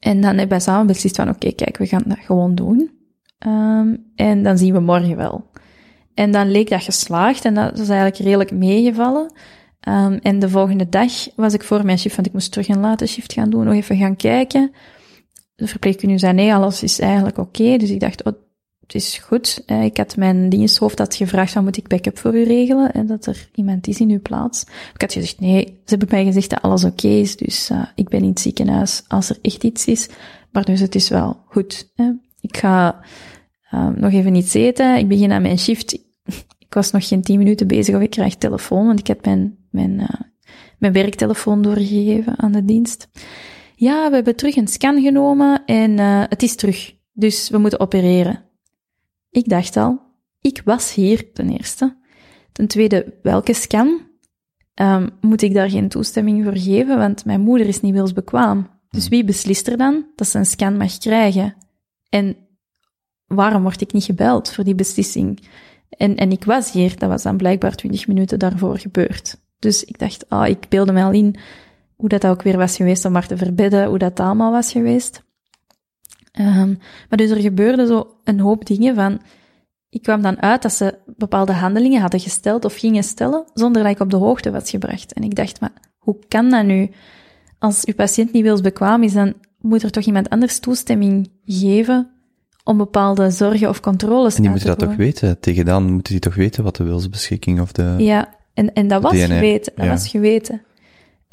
en 0.01 0.21
dan 0.21 0.31
hebben 0.31 0.49
wij 0.49 0.61
samen 0.61 0.87
beslist 0.87 1.17
van, 1.17 1.29
oké, 1.29 1.53
kijk, 1.53 1.77
we 1.77 1.87
gaan 1.87 2.03
dat 2.07 2.19
gewoon 2.19 2.55
doen. 2.55 2.91
Ehm, 3.39 3.97
en 4.15 4.43
dan 4.43 4.59
zien 4.59 4.73
we 4.73 4.81
morgen 4.81 5.17
wel. 5.17 5.51
En 6.15 6.31
dan 6.31 6.51
leek 6.51 6.71
dat 6.71 6.83
geslaagd 6.83 7.45
en 7.45 7.55
dat 7.55 7.79
was 7.79 7.89
eigenlijk 7.89 8.19
redelijk 8.19 8.51
meegevallen. 8.51 9.33
Ehm, 9.81 10.19
en 10.23 10.39
de 10.39 10.49
volgende 10.49 10.89
dag 10.89 11.13
was 11.35 11.55
ik 11.55 11.65
voor 11.65 11.85
mijn 11.85 11.99
shift, 11.99 12.15
want 12.15 12.27
ik 12.27 12.33
moest 12.33 12.53
terug 12.53 12.69
een 12.69 12.81
late 12.81 13.07
shift 13.07 13.33
gaan 13.33 13.51
doen, 13.51 13.65
nog 13.65 13.75
even 13.75 13.97
gaan 13.97 14.17
kijken. 14.17 14.73
De 15.55 15.67
verpleegkundige 15.67 16.21
zei, 16.21 16.33
nee, 16.33 16.55
alles 16.55 16.83
is 16.83 16.99
eigenlijk 16.99 17.39
oké. 17.39 17.77
Dus 17.77 17.91
ik 17.91 18.01
dacht, 18.01 18.25
oh, 18.25 18.33
het 18.87 18.95
is 18.95 19.19
goed. 19.19 19.63
Eh, 19.67 19.85
ik 19.85 19.97
had 19.97 20.17
mijn 20.17 20.49
diensthoofd 20.49 20.99
had 20.99 21.15
gevraagd, 21.15 21.53
van, 21.53 21.65
moet 21.65 21.77
ik 21.77 21.89
backup 21.89 22.19
voor 22.19 22.35
u 22.35 22.45
regelen? 22.45 22.93
En 22.93 23.07
dat 23.07 23.27
er 23.27 23.49
iemand 23.55 23.87
is 23.87 24.01
in 24.01 24.11
uw 24.11 24.21
plaats. 24.21 24.63
Ik 24.95 25.01
had 25.01 25.13
gezegd, 25.13 25.41
nee, 25.41 25.65
ze 25.65 25.73
hebben 25.85 26.09
mij 26.11 26.25
gezegd 26.25 26.51
dat 26.51 26.63
alles 26.63 26.85
oké 26.85 27.09
is, 27.09 27.37
dus 27.37 27.71
uh, 27.71 27.87
ik 27.95 28.09
ben 28.09 28.21
in 28.21 28.29
het 28.29 28.41
ziekenhuis 28.41 29.03
als 29.09 29.31
er 29.31 29.39
echt 29.43 29.65
iets 29.65 29.87
is. 29.87 30.09
Maar 30.51 30.65
dus 30.65 30.81
het 30.81 30.95
is 30.95 31.09
wel 31.09 31.37
goed. 31.47 31.93
Ik 32.41 32.57
ga 32.57 33.01
uh, 33.75 33.89
nog 33.89 34.13
even 34.13 34.35
iets 34.35 34.55
eten. 34.55 34.97
Ik 34.97 35.09
begin 35.09 35.33
aan 35.33 35.43
mijn 35.43 35.59
shift. 35.59 35.93
Ik 36.69 36.75
was 36.75 36.91
nog 36.91 37.09
geen 37.09 37.23
tien 37.23 37.39
minuten 37.39 37.67
bezig 37.67 37.95
of 37.95 38.01
ik 38.01 38.11
krijg 38.11 38.37
telefoon, 38.37 38.87
want 38.87 38.99
ik 38.99 39.07
heb 39.07 39.25
mijn, 39.25 39.57
mijn, 39.71 39.91
uh, 39.91 40.09
mijn 40.79 40.93
werktelefoon 40.93 41.63
doorgegeven 41.63 42.39
aan 42.39 42.53
de 42.53 42.65
dienst. 42.65 43.09
Ja, 43.75 44.09
we 44.09 44.15
hebben 44.15 44.37
terug 44.37 44.57
een 44.57 44.69
scan 44.69 45.03
genomen 45.03 45.65
en 45.65 45.99
het 46.29 46.43
is 46.43 46.55
terug. 46.55 46.95
Dus 47.13 47.49
we 47.49 47.59
moeten 47.59 47.81
opereren. 47.81 48.46
Ik 49.31 49.49
dacht 49.49 49.77
al, 49.77 50.01
ik 50.41 50.63
was 50.65 50.95
hier 50.95 51.33
ten 51.33 51.51
eerste. 51.51 51.97
Ten 52.53 52.67
tweede, 52.67 53.19
welke 53.23 53.53
scan? 53.53 54.01
Um, 54.81 55.11
moet 55.21 55.43
ik 55.43 55.55
daar 55.55 55.71
geen 55.71 55.89
toestemming 55.89 56.45
voor 56.45 56.57
geven? 56.57 56.99
Want 56.99 57.25
mijn 57.25 57.41
moeder 57.41 57.67
is 57.67 57.81
niet 57.81 57.95
wilsbekwaam. 57.95 58.69
Dus 58.91 59.09
wie 59.09 59.25
beslist 59.25 59.69
er 59.69 59.77
dan 59.77 60.07
dat 60.17 60.29
ze 60.29 60.39
een 60.39 60.47
scan 60.47 60.77
mag 60.77 60.99
krijgen? 60.99 61.55
En 62.09 62.37
waarom 63.27 63.63
word 63.63 63.81
ik 63.81 63.93
niet 63.93 64.05
gebeld 64.05 64.53
voor 64.53 64.65
die 64.65 64.75
beslissing? 64.75 65.49
En, 65.91 66.17
en 66.17 66.31
ik 66.31 66.45
was 66.45 66.73
hier, 66.73 66.99
dat 66.99 67.09
was 67.09 67.23
dan 67.23 67.37
blijkbaar 67.37 67.75
twintig 67.75 68.07
minuten 68.07 68.39
daarvoor 68.39 68.79
gebeurd. 68.79 69.41
Dus 69.59 69.85
ik 69.85 69.99
dacht, 69.99 70.29
ah, 70.29 70.49
ik 70.49 70.69
beelde 70.69 70.93
me 70.93 71.03
al 71.03 71.13
in 71.13 71.37
hoe 71.97 72.09
dat 72.09 72.27
ook 72.27 72.43
weer 72.43 72.57
was 72.57 72.77
geweest 72.77 73.05
om 73.05 73.15
haar 73.15 73.27
te 73.27 73.37
verbedden, 73.37 73.87
hoe 73.89 73.99
dat 73.99 74.21
allemaal 74.21 74.53
was 74.53 74.73
geweest. 74.73 75.25
Um, 76.41 76.79
maar 77.09 77.19
dus 77.19 77.31
er 77.31 77.41
gebeurde 77.41 77.87
zo 77.87 78.17
een 78.25 78.41
hoop 78.41 78.67
dingen 78.67 78.95
van, 78.95 79.21
ik 79.89 80.03
kwam 80.03 80.23
dan 80.23 80.43
uit 80.43 80.63
dat 80.63 80.73
ze 80.73 80.99
bepaalde 81.17 81.53
handelingen 81.53 82.01
hadden 82.01 82.21
gesteld 82.21 82.65
of 82.65 82.77
gingen 82.77 83.03
stellen, 83.03 83.45
zonder 83.55 83.83
dat 83.83 83.93
ik 83.93 84.01
op 84.01 84.11
de 84.11 84.17
hoogte 84.17 84.51
was 84.51 84.71
gebracht. 84.71 85.13
En 85.13 85.23
ik 85.23 85.35
dacht, 85.35 85.61
maar 85.61 85.73
hoe 85.99 86.17
kan 86.29 86.51
dat 86.51 86.65
nu? 86.65 86.91
Als 87.59 87.85
uw 87.85 87.95
patiënt 87.95 88.33
niet 88.33 88.43
wilsbekwaam 88.43 89.03
is, 89.03 89.13
dan 89.13 89.35
moet 89.61 89.83
er 89.83 89.91
toch 89.91 90.05
iemand 90.05 90.29
anders 90.29 90.59
toestemming 90.59 91.31
geven 91.45 92.11
om 92.65 92.77
bepaalde 92.77 93.31
zorgen 93.31 93.69
of 93.69 93.81
controles 93.81 94.35
En 94.35 94.43
die 94.43 94.45
te 94.45 94.51
moeten 94.51 94.69
dat 94.69 94.89
toch 94.89 94.97
weten? 94.97 95.41
Tegen 95.41 95.65
dan 95.65 95.93
moeten 95.93 96.13
die 96.13 96.21
toch 96.21 96.35
weten 96.35 96.65
wat 96.65 96.77
de 96.77 96.85
wilsbeschikking 96.85 97.61
of 97.61 97.73
de... 97.73 97.95
Ja, 97.99 98.35
en, 98.55 98.73
en 98.73 98.89
dat 98.89 99.03
was 99.03 99.13
DNA, 99.13 99.35
geweten. 99.35 99.73
Dat 99.77 99.85
ja. 99.85 99.91
was 99.91 100.09
geweten. 100.09 100.63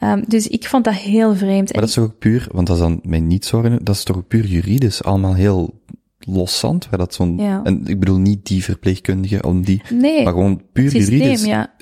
Um, 0.04 0.24
dus 0.28 0.48
ik 0.48 0.68
vond 0.68 0.84
dat 0.84 0.94
heel 0.94 1.36
vreemd. 1.36 1.72
Maar 1.72 1.82
dat 1.82 1.90
is 1.90 1.96
toch 1.96 2.04
ook 2.06 2.18
puur, 2.20 2.48
want 2.52 2.68
dat 2.68 2.76
is 2.76 2.82
dan 2.82 3.00
mij 3.04 3.20
niet 3.20 3.46
zorgen, 3.46 3.84
dat 3.84 3.96
is 3.96 4.04
toch 4.04 4.18
ook 4.18 4.28
puur 4.28 4.46
juridisch 4.46 5.04
allemaal 5.04 5.34
heel 5.36 5.82
loszand, 6.20 6.88
waar 6.90 7.00
dat 7.00 7.14
zo'n, 7.14 7.38
Ja. 7.38 7.62
en 7.64 7.88
ik 7.88 8.00
bedoel 8.00 8.18
niet 8.18 8.46
die 8.46 8.64
verpleegkundige, 8.64 9.42
om 9.44 9.62
die, 9.66 9.82
nee, 9.94 10.24
maar 10.24 10.34
gewoon 10.34 10.62
puur 10.74 10.90
systeem, 10.90 11.18
juridisch, 11.18 11.46
ja. 11.46 11.74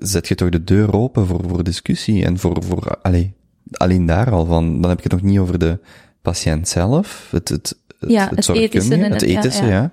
zet 0.00 0.28
je 0.28 0.34
toch 0.34 0.48
de 0.48 0.64
deur 0.64 0.92
open 0.94 1.26
voor, 1.26 1.40
voor 1.48 1.64
discussie 1.64 2.24
en 2.24 2.38
voor, 2.38 2.62
voor, 2.62 2.98
allee, 3.02 3.32
alleen 3.72 4.06
daar 4.06 4.30
al 4.30 4.44
van, 4.46 4.80
dan 4.80 4.88
heb 4.90 4.98
ik 4.98 5.04
het 5.04 5.12
nog 5.12 5.22
niet 5.22 5.38
over 5.38 5.58
de 5.58 5.78
patiënt 6.22 6.68
zelf, 6.68 7.28
het, 7.30 7.48
het, 7.48 7.78
het, 7.98 8.10
Ja, 8.10 8.28
het, 8.34 8.48
ethische 8.48 8.94
het 8.96 9.22
ethische, 9.22 9.64
ja. 9.64 9.70
ja. 9.70 9.92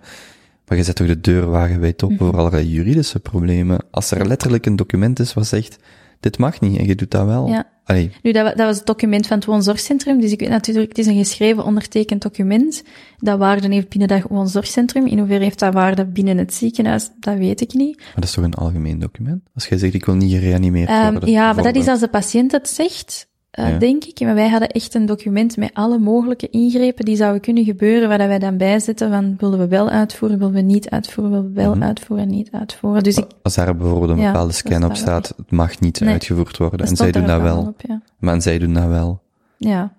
Maar 0.67 0.77
je 0.79 0.83
zet 0.85 0.95
toch 0.95 1.07
de 1.07 1.21
deur 1.21 1.49
wagenwijd 1.49 2.03
open 2.03 2.15
Mhm. 2.15 2.25
voor 2.25 2.37
allerlei 2.37 2.67
juridische 2.69 3.19
problemen. 3.19 3.79
Als 3.91 4.11
er 4.11 4.27
letterlijk 4.27 4.65
een 4.65 4.75
document 4.75 5.19
is 5.19 5.33
wat 5.33 5.47
zegt, 5.47 5.77
dit 6.21 6.37
mag 6.37 6.59
niet, 6.59 6.77
en 6.77 6.85
je 6.85 6.95
doet 6.95 7.11
dat 7.11 7.25
wel. 7.25 7.47
Ja. 7.47 7.69
Allee, 7.83 8.11
Nu, 8.21 8.31
dat, 8.31 8.45
dat 8.45 8.67
was 8.67 8.77
het 8.77 8.85
document 8.85 9.27
van 9.27 9.37
het 9.37 9.45
woonzorgcentrum, 9.45 10.19
dus 10.21 10.31
ik 10.31 10.39
weet 10.39 10.49
natuurlijk, 10.49 10.87
het 10.89 10.97
is 10.97 11.05
een 11.05 11.17
geschreven, 11.17 11.63
ondertekend 11.63 12.21
document. 12.21 12.83
Dat 13.17 13.37
waarde 13.39 13.73
heeft 13.73 13.89
binnen 13.89 14.07
dat 14.07 14.21
woonzorgcentrum. 14.29 15.07
In 15.07 15.17
hoeverre 15.17 15.43
heeft 15.43 15.59
dat 15.59 15.73
waarde 15.73 16.05
binnen 16.05 16.37
het 16.37 16.53
ziekenhuis, 16.53 17.09
dat 17.19 17.37
weet 17.37 17.61
ik 17.61 17.73
niet. 17.73 17.97
Maar 17.97 18.11
dat 18.15 18.23
is 18.23 18.31
toch 18.31 18.43
een 18.43 18.53
algemeen 18.53 18.99
document? 18.99 19.41
Als 19.53 19.67
jij 19.67 19.77
zegt, 19.77 19.93
ik 19.93 20.05
wil 20.05 20.15
niet 20.15 20.31
gereanimeerd 20.31 20.89
Um, 20.89 21.11
worden. 21.11 21.29
ja, 21.29 21.53
maar 21.53 21.63
dat 21.63 21.75
is 21.75 21.87
als 21.87 21.99
de 21.99 22.07
patiënt 22.07 22.51
het 22.51 22.69
zegt, 22.69 23.29
uh, 23.59 23.69
Ja. 23.69 23.77
denk 23.77 24.03
ik. 24.03 24.19
Maar 24.19 24.35
wij 24.35 24.49
hadden 24.49 24.69
echt 24.69 24.93
een 24.93 25.05
document 25.05 25.57
met 25.57 25.69
alle 25.73 25.97
mogelijke 25.99 26.49
ingrepen 26.49 27.05
die 27.05 27.15
zouden 27.15 27.41
kunnen 27.41 27.63
gebeuren, 27.63 28.09
waar 28.09 28.17
wij 28.27 28.39
dan 28.39 28.57
bijzetten 28.57 29.09
van, 29.09 29.35
willen 29.37 29.59
we 29.59 29.67
wel 29.67 29.89
uitvoeren, 29.89 30.37
willen 30.37 30.53
we 30.53 30.61
niet 30.61 30.89
uitvoeren, 30.89 31.31
willen 31.33 31.47
we 31.53 31.61
wel 31.61 31.75
Mhm. 31.75 31.83
uitvoeren, 31.83 32.27
niet 32.27 32.49
uitvoeren. 32.51 33.03
Dus 33.03 33.17
ik, 33.17 33.25
Als 33.43 33.55
daar 33.55 33.75
bijvoorbeeld 33.75 34.11
een 34.11 34.19
Ja, 34.19 34.31
bepaalde 34.31 34.53
scan 34.53 34.83
op 34.83 34.95
staat 34.95 35.33
het 35.37 35.51
mag 35.51 35.79
niet 35.79 35.99
Nee, 35.99 36.09
uitgevoerd 36.09 36.57
worden. 36.57 36.87
En 36.87 36.95
zij 36.95 37.11
doen 37.11 37.25
dat 37.25 37.41
wel. 37.41 37.53
allemaal 37.53 37.71
Op, 37.71 37.81
ja. 37.87 38.01
Maar 38.19 38.33
en 38.33 38.41
zij 38.41 38.59
doen 38.59 38.73
dat 38.73 38.87
wel. 38.87 39.21
ja. 39.57 39.93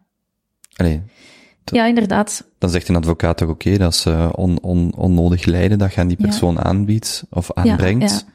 Allee, 0.77 1.03
ja, 1.65 1.87
inderdaad. 1.87 2.45
dan 2.59 2.71
zegt 2.71 2.89
een 2.89 2.97
advocaat 2.97 3.37
toch 3.37 3.49
oké, 3.49 3.77
dat 3.77 3.93
is 3.93 4.07
uh, 4.07 4.29
on, 4.35 4.63
on, 4.63 4.95
onnodig 4.97 5.45
lijden 5.45 5.79
dat 5.79 5.95
je 5.95 6.01
aan 6.01 6.09
die 6.09 6.17
persoon 6.17 6.59
aanbiedt 6.59 7.25
of 7.31 7.53
aanbrengt. 7.53 8.11
ja. 8.27 8.33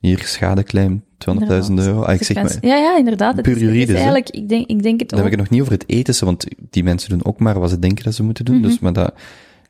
Hier 0.00 0.18
schadeclaim 0.24 1.04
200.000 1.28 1.74
euro. 1.74 2.02
Ah, 2.02 2.14
ik 2.14 2.22
zeg 2.22 2.36
maar, 2.36 2.56
Ja, 2.60 2.76
ja, 2.76 2.96
inderdaad. 2.98 3.36
Het 3.36 3.42
Puur 3.42 3.56
is, 3.56 3.60
het 3.60 3.70
is 3.70 3.74
juridisch, 3.74 3.94
hè? 3.94 4.02
eigenlijk, 4.02 4.30
ik 4.30 4.48
denk, 4.48 4.66
ik 4.66 4.82
denk 4.82 5.00
het 5.00 5.08
dan 5.08 5.18
ook. 5.18 5.24
heb 5.24 5.34
ik 5.34 5.40
het 5.40 5.48
nog 5.48 5.58
niet 5.58 5.60
over 5.60 5.72
het 5.72 5.84
ethische, 5.86 6.24
want 6.24 6.46
die 6.70 6.84
mensen 6.84 7.10
doen 7.10 7.24
ook 7.24 7.38
maar 7.38 7.60
wat 7.60 7.70
ze 7.70 7.78
denken 7.78 8.04
dat 8.04 8.14
ze 8.14 8.22
moeten 8.22 8.44
doen. 8.44 8.58
Mhm. 8.58 8.66
Dus, 8.66 8.78
maar 8.78 8.92
dat, 8.92 9.14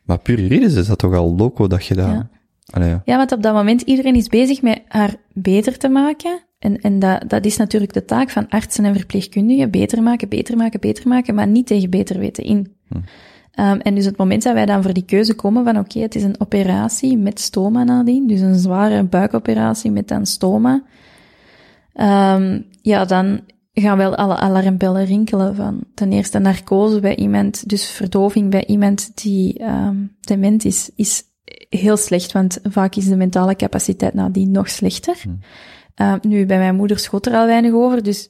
maar 0.02 0.18
puur 0.18 0.40
juridisch 0.40 0.74
is 0.74 0.86
dat 0.86 0.98
toch 0.98 1.14
al 1.14 1.34
loco 1.36 1.66
dat 1.66 1.86
je 1.86 1.94
dat, 1.94 2.06
Ja. 2.06 2.28
allee, 2.70 2.88
ja. 2.88 3.02
Ja, 3.04 3.16
want 3.16 3.32
op 3.32 3.42
dat 3.42 3.54
moment 3.54 3.80
iedereen 3.80 4.14
is 4.14 4.28
bezig 4.28 4.62
met 4.62 4.82
haar 4.88 5.14
beter 5.32 5.78
te 5.78 5.88
maken. 5.88 6.40
En, 6.58 6.80
en 6.80 6.98
dat, 6.98 7.24
dat 7.26 7.44
is 7.44 7.56
natuurlijk 7.56 7.92
de 7.92 8.04
taak 8.04 8.30
van 8.30 8.48
artsen 8.48 8.84
en 8.84 8.94
verpleegkundigen. 8.94 9.70
Beter 9.70 10.02
maken, 10.02 10.28
beter 10.28 10.56
maken, 10.56 10.80
beter 10.80 11.08
maken, 11.08 11.34
maar 11.34 11.46
niet 11.46 11.66
tegen 11.66 11.90
beter 11.90 12.18
weten 12.18 12.44
in. 12.44 12.74
Hm. 12.88 12.96
Um, 13.60 13.80
en 13.80 13.94
dus 13.94 14.04
het 14.04 14.16
moment 14.16 14.42
dat 14.42 14.54
wij 14.54 14.66
dan 14.66 14.82
voor 14.82 14.92
die 14.92 15.04
keuze 15.04 15.34
komen 15.34 15.64
van 15.64 15.78
oké, 15.78 15.98
het 15.98 16.14
is 16.14 16.22
een 16.22 16.40
operatie 16.40 17.18
met 17.18 17.40
stoma 17.40 17.84
nadien, 17.84 18.26
dus 18.26 18.40
een 18.40 18.58
zware 18.58 19.02
buikoperatie 19.02 19.90
met 19.90 20.08
dan 20.08 20.26
stoma, 20.26 20.82
um, 21.94 22.66
ja, 22.82 23.04
dan 23.04 23.40
gaan 23.72 23.96
wel 23.96 24.16
alle 24.16 24.36
alarmbellen 24.36 25.04
rinkelen 25.04 25.54
van 25.54 25.84
ten 25.94 26.12
eerste 26.12 26.38
narcose 26.38 27.00
bij 27.00 27.16
iemand, 27.16 27.68
dus 27.68 27.90
verdoving 27.90 28.50
bij 28.50 28.66
iemand 28.66 29.22
die 29.22 29.62
um, 29.62 30.16
dement 30.20 30.64
is, 30.64 30.90
is 30.96 31.22
heel 31.68 31.96
slecht, 31.96 32.32
want 32.32 32.58
vaak 32.62 32.94
is 32.94 33.08
de 33.08 33.16
mentale 33.16 33.56
capaciteit 33.56 34.14
nadien 34.14 34.50
nog 34.50 34.68
slechter. 34.68 35.16
Hm. 35.22 35.28
Uh, 36.02 36.14
nu, 36.20 36.46
bij 36.46 36.58
mijn 36.58 36.76
moeder 36.76 36.98
schot 36.98 37.26
er 37.26 37.34
al 37.34 37.46
weinig 37.46 37.72
over, 37.72 38.02
dus 38.02 38.28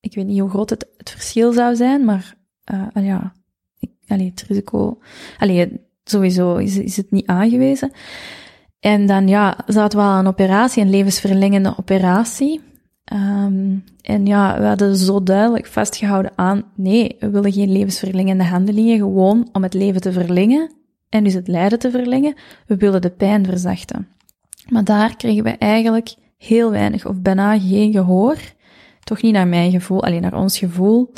ik 0.00 0.14
weet 0.14 0.26
niet 0.26 0.40
hoe 0.40 0.50
groot 0.50 0.70
het, 0.70 0.86
het 0.96 1.10
verschil 1.10 1.52
zou 1.52 1.76
zijn, 1.76 2.04
maar 2.04 2.34
uh, 2.72 3.04
ja, 3.04 3.32
ik, 3.78 3.90
allee, 4.08 4.30
het 4.30 4.44
risico, 4.48 4.98
allee, 5.38 5.80
sowieso 6.04 6.56
is, 6.56 6.76
is 6.76 6.96
het 6.96 7.10
niet 7.10 7.26
aangewezen. 7.26 7.92
En 8.80 9.06
dan, 9.06 9.28
ja, 9.28 9.58
zaten 9.66 9.98
we 9.98 10.04
al 10.04 10.18
een 10.18 10.26
operatie, 10.26 10.82
een 10.82 10.90
levensverlengende 10.90 11.74
operatie. 11.78 12.60
Um, 13.12 13.84
en 14.00 14.26
ja, 14.26 14.58
we 14.60 14.66
hadden 14.66 14.96
zo 14.96 15.22
duidelijk 15.22 15.66
vastgehouden 15.66 16.32
aan, 16.34 16.62
nee, 16.74 17.16
we 17.18 17.30
willen 17.30 17.52
geen 17.52 17.72
levensverlengende 17.72 18.44
handelingen, 18.44 18.98
gewoon 18.98 19.48
om 19.52 19.62
het 19.62 19.74
leven 19.74 20.00
te 20.00 20.12
verlengen 20.12 20.72
en 21.08 21.24
dus 21.24 21.34
het 21.34 21.48
lijden 21.48 21.78
te 21.78 21.90
verlengen. 21.90 22.34
We 22.66 22.76
willen 22.76 23.02
de 23.02 23.10
pijn 23.10 23.44
verzachten. 23.44 24.08
Maar 24.68 24.84
daar 24.84 25.16
kregen 25.16 25.44
we 25.44 25.50
eigenlijk 25.50 26.14
heel 26.36 26.70
weinig 26.70 27.06
of 27.06 27.20
bijna 27.20 27.58
geen 27.58 27.92
gehoor. 27.92 28.36
Toch 29.00 29.22
niet 29.22 29.32
naar 29.32 29.48
mijn 29.48 29.70
gevoel, 29.70 30.04
alleen 30.04 30.22
naar 30.22 30.38
ons 30.38 30.58
gevoel. 30.58 31.12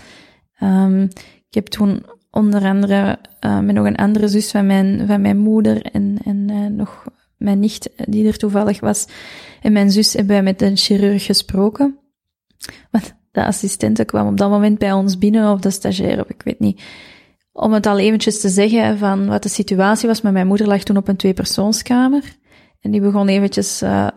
Um, 0.62 1.02
ik 1.48 1.54
heb 1.54 1.66
toen 1.66 2.04
onder 2.30 2.64
andere 2.64 3.18
uh, 3.40 3.60
met 3.60 3.74
nog 3.74 3.86
een 3.86 3.96
andere 3.96 4.28
zus 4.28 4.50
van 4.50 4.66
mijn, 4.66 5.06
van 5.06 5.20
mijn 5.20 5.38
moeder 5.38 5.82
en, 5.82 6.18
en 6.24 6.50
uh, 6.50 6.66
nog 6.66 7.04
mijn 7.36 7.58
nicht 7.58 7.90
die 8.04 8.26
er 8.26 8.36
toevallig 8.36 8.80
was, 8.80 9.06
en 9.62 9.72
mijn 9.72 9.90
zus 9.90 10.12
hebben 10.12 10.44
met 10.44 10.62
een 10.62 10.76
chirurg 10.76 11.24
gesproken. 11.24 11.98
Want 12.90 13.14
de 13.32 13.44
assistente 13.44 14.04
kwam 14.04 14.26
op 14.26 14.36
dat 14.36 14.50
moment 14.50 14.78
bij 14.78 14.92
ons 14.92 15.18
binnen, 15.18 15.52
of 15.52 15.60
de 15.60 15.70
stagiair, 15.70 16.20
of 16.20 16.28
ik 16.28 16.42
weet 16.42 16.60
niet. 16.60 16.82
Om 17.52 17.72
het 17.72 17.86
al 17.86 17.98
eventjes 17.98 18.40
te 18.40 18.48
zeggen 18.48 18.98
van 18.98 19.26
wat 19.26 19.42
de 19.42 19.48
situatie 19.48 20.08
was. 20.08 20.20
Maar 20.20 20.32
mijn 20.32 20.46
moeder 20.46 20.66
lag 20.66 20.82
toen 20.82 20.96
op 20.96 21.08
een 21.08 21.16
tweepersoonskamer. 21.16 22.36
En 22.80 22.90
die 22.90 23.00
begon 23.00 23.28
eventjes 23.28 23.82
uh, 23.82 24.08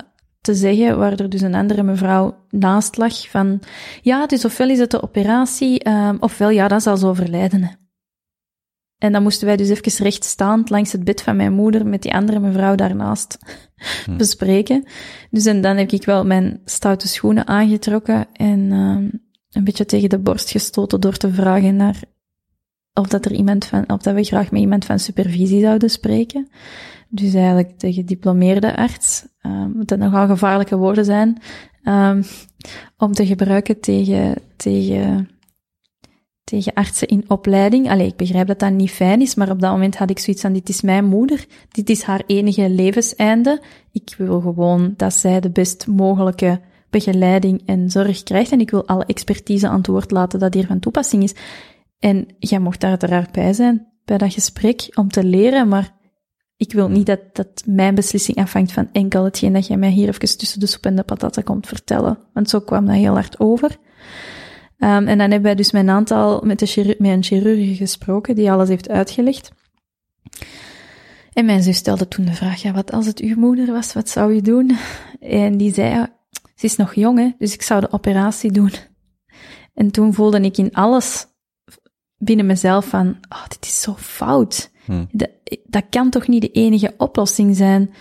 te 0.42 0.54
zeggen, 0.54 0.98
waar 0.98 1.12
er 1.12 1.30
dus 1.30 1.42
een 1.42 1.56
andere 1.56 1.84
mevrouw 1.84 2.36
naast 2.50 2.98
lag, 2.98 3.30
van 3.30 3.60
ja, 4.02 4.26
dus 4.26 4.46
ofwel 4.46 4.70
is 4.70 4.80
het 4.80 4.92
de 4.92 5.04
operatie, 5.04 5.90
um, 5.90 6.18
ofwel 6.20 6.50
ja, 6.50 6.68
dan 6.68 6.82
zal 6.82 6.98
ze 6.98 7.08
overlijden. 7.08 7.79
En 9.00 9.12
dan 9.12 9.24
moesten 9.24 9.48
wij 9.48 9.56
dus 9.56 9.70
even 9.70 10.04
rechtstaand 10.04 10.70
langs 10.70 10.92
het 10.92 11.04
bed 11.04 11.22
van 11.22 11.36
mijn 11.36 11.54
moeder 11.54 11.88
met 11.88 12.02
die 12.02 12.14
andere 12.14 12.40
mevrouw 12.40 12.76
daarnaast 12.76 13.38
hm. 14.06 14.18
bespreken. 14.18 14.84
Dus 15.32 15.46
en 15.46 15.62
dan 15.62 15.78
heb 15.78 15.92
ik 15.92 16.06
wel 16.06 16.26
mijn 16.26 16.62
stoute 16.66 17.08
schoenen 17.08 17.48
aangetrokken 17.48 18.28
en 18.34 18.72
um, 18.72 19.28
een 19.52 19.64
beetje 19.64 19.86
tegen 19.86 20.10
de 20.10 20.20
borst 20.20 20.50
gestoten 20.52 21.02
door 21.02 21.18
te 21.18 21.32
vragen 21.32 21.76
naar 21.76 22.02
of 22.94 23.08
dat 23.08 23.26
er 23.26 23.32
iemand 23.32 23.66
van, 23.66 23.90
of 23.90 24.02
dat 24.02 24.14
we 24.14 24.24
graag 24.24 24.52
met 24.52 24.62
iemand 24.62 24.86
van 24.86 25.00
supervisie 25.00 25.62
zouden 25.62 25.90
spreken. 25.90 26.50
Dus 27.10 27.34
eigenlijk 27.34 27.80
de 27.80 27.94
gediplomeerde 27.94 28.76
arts, 28.76 29.26
um, 29.42 29.74
wat 29.78 29.88
dat 29.88 30.00
nogal 30.00 30.28
gevaarlijke 30.28 30.78
woorden 30.78 31.06
zijn, 31.06 31.42
um, 31.84 32.24
om 32.98 33.14
te 33.14 33.26
gebruiken 33.26 33.80
tegen, 33.80 34.36
tegen, 34.56 35.30
tegen 36.50 36.74
artsen 36.74 37.08
in 37.08 37.24
opleiding. 37.28 37.90
Allee, 37.90 38.08
ik 38.08 38.16
begrijp 38.16 38.48
dat 38.48 38.60
dat 38.60 38.72
niet 38.72 38.92
fijn 38.92 39.22
is, 39.22 39.36
maar 39.36 39.50
op 39.50 39.60
dat 39.60 39.72
moment 39.72 39.98
had 39.98 40.10
ik 40.10 40.20
zoiets 40.20 40.42
van, 40.42 40.54
dit 40.54 40.70
is 40.70 40.82
mijn 40.82 41.06
moeder, 41.06 41.46
dit 41.72 41.90
is 41.90 42.02
haar 42.02 42.24
enige 42.28 42.70
levenseinde. 42.70 43.62
Ik 43.92 44.16
wil 44.18 44.42
gewoon 44.42 44.94
dat 44.98 45.14
zij 45.14 45.40
de 45.40 45.50
best 45.50 45.88
mogelijke 45.88 46.62
begeleiding 46.90 47.62
en 47.66 47.90
zorg 47.90 48.24
krijgt 48.24 48.52
en 48.52 48.60
ik 48.60 48.72
wil 48.72 48.88
alle 48.88 49.06
expertise 49.06 49.68
aan 49.68 49.78
het 49.78 49.88
woord 49.88 50.12
laten 50.12 50.40
dat 50.40 50.54
hier 50.54 50.66
van 50.66 50.80
toepassing 50.80 51.24
is. 51.24 51.36
En 52.00 52.26
jij 52.40 52.60
mocht 52.60 52.80
daar 52.80 52.90
uiteraard 52.90 53.32
bij 53.32 53.54
zijn, 53.54 53.88
bij 54.06 54.18
dat 54.18 54.34
gesprek, 54.34 54.88
om 54.94 55.10
te 55.10 55.24
leren, 55.24 55.68
maar 55.68 55.98
ik 56.58 56.74
wil 56.74 56.90
niet 56.90 57.06
dat, 57.06 57.20
dat 57.34 57.64
mijn 57.66 57.96
beslissing 57.96 58.38
afhangt 58.38 58.72
van 58.72 58.90
enkel 58.92 59.24
hetgeen 59.24 59.54
dat 59.54 59.68
jij 59.68 59.78
mij 59.78 59.90
hier 59.90 60.08
even 60.08 60.38
tussen 60.38 60.60
de 60.60 60.66
soep 60.66 60.86
en 60.86 60.96
de 60.96 61.04
patatten 61.04 61.44
komt 61.44 61.68
vertellen. 61.68 62.18
Want 62.34 62.50
zo 62.50 62.60
kwam 62.60 62.86
dat 62.86 62.96
heel 62.96 63.14
hard 63.14 63.40
over. 63.40 63.78
Um, 64.80 65.08
en 65.08 65.18
dan 65.18 65.20
hebben 65.20 65.42
wij 65.42 65.56
dus 65.56 65.72
met 65.72 65.82
een 65.82 65.90
aantal, 65.90 66.42
met, 66.42 66.60
de 66.60 66.96
met 66.98 67.12
een 67.12 67.24
chirurg 67.24 67.78
gesproken, 67.78 68.36
die 68.36 68.52
alles 68.52 68.70
heeft 68.70 68.90
uitgelegd. 68.90 69.52
En 71.34 71.46
mijn 71.46 71.64
zus 71.64 71.78
stelde 71.78 72.08
toen 72.08 72.26
de 72.26 72.34
vraag, 72.34 72.62
ja, 72.62 72.72
wat 72.72 72.92
als 72.92 73.06
het 73.06 73.20
uw 73.20 73.36
moeder 73.36 73.72
was, 73.72 73.94
wat 73.94 74.10
zou 74.10 74.34
u 74.34 74.42
doen? 74.42 74.78
En 75.20 75.58
die 75.58 75.74
zei, 75.74 75.90
ja, 75.90 76.16
ze 76.56 76.66
is 76.66 76.76
nog 76.76 76.94
jong, 76.94 77.20
hè, 77.20 77.32
dus 77.38 77.54
ik 77.54 77.62
zou 77.62 77.82
de 77.82 77.92
operatie 77.92 78.52
doen. 78.52 78.72
En 79.74 79.92
toen 79.92 80.14
voelde 80.14 80.42
ik 80.42 80.58
in 80.58 80.74
alles 80.74 81.26
binnen 82.18 82.46
mezelf 82.46 82.86
van, 82.86 83.18
oh, 83.30 83.48
dit 83.48 83.66
is 83.66 83.82
zo 83.82 83.94
fout. 83.98 84.72
Hmm. 84.86 85.08
Dat, 85.12 85.30
dat, 85.66 85.84
kan 85.90 86.10
toch 86.10 86.28
niet 86.28 86.42
de 86.42 86.52
enige 86.52 86.94
oplossing 86.98 87.56
zijn? 87.56 87.94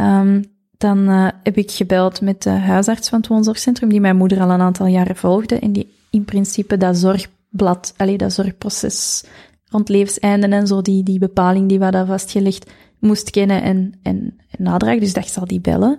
Um, 0.00 0.51
dan 0.82 1.08
uh, 1.08 1.28
heb 1.42 1.56
ik 1.56 1.70
gebeld 1.70 2.20
met 2.20 2.42
de 2.42 2.50
huisarts 2.50 3.08
van 3.08 3.18
het 3.18 3.28
woonzorgcentrum, 3.28 3.88
die 3.88 4.00
mijn 4.00 4.16
moeder 4.16 4.40
al 4.40 4.50
een 4.50 4.60
aantal 4.60 4.86
jaren 4.86 5.16
volgde 5.16 5.58
en 5.58 5.72
die 5.72 5.92
in 6.10 6.24
principe 6.24 6.76
dat 6.76 6.96
zorgblad, 6.96 7.94
allee, 7.96 8.16
dat 8.16 8.32
zorgproces 8.32 9.24
rond 9.68 9.88
levenseinden 9.88 10.52
en 10.52 10.66
zo, 10.66 10.82
die, 10.82 11.02
die 11.02 11.18
bepaling 11.18 11.68
die 11.68 11.78
we 11.78 11.84
hadden 11.84 12.06
vastgelegd, 12.06 12.70
moest 12.98 13.30
kennen 13.30 13.62
en, 13.62 13.94
en, 14.02 14.38
en 14.50 14.64
nadragen. 14.64 15.00
Dus 15.00 15.12
dacht, 15.12 15.30
zal 15.30 15.46
die 15.46 15.60
bellen. 15.60 15.98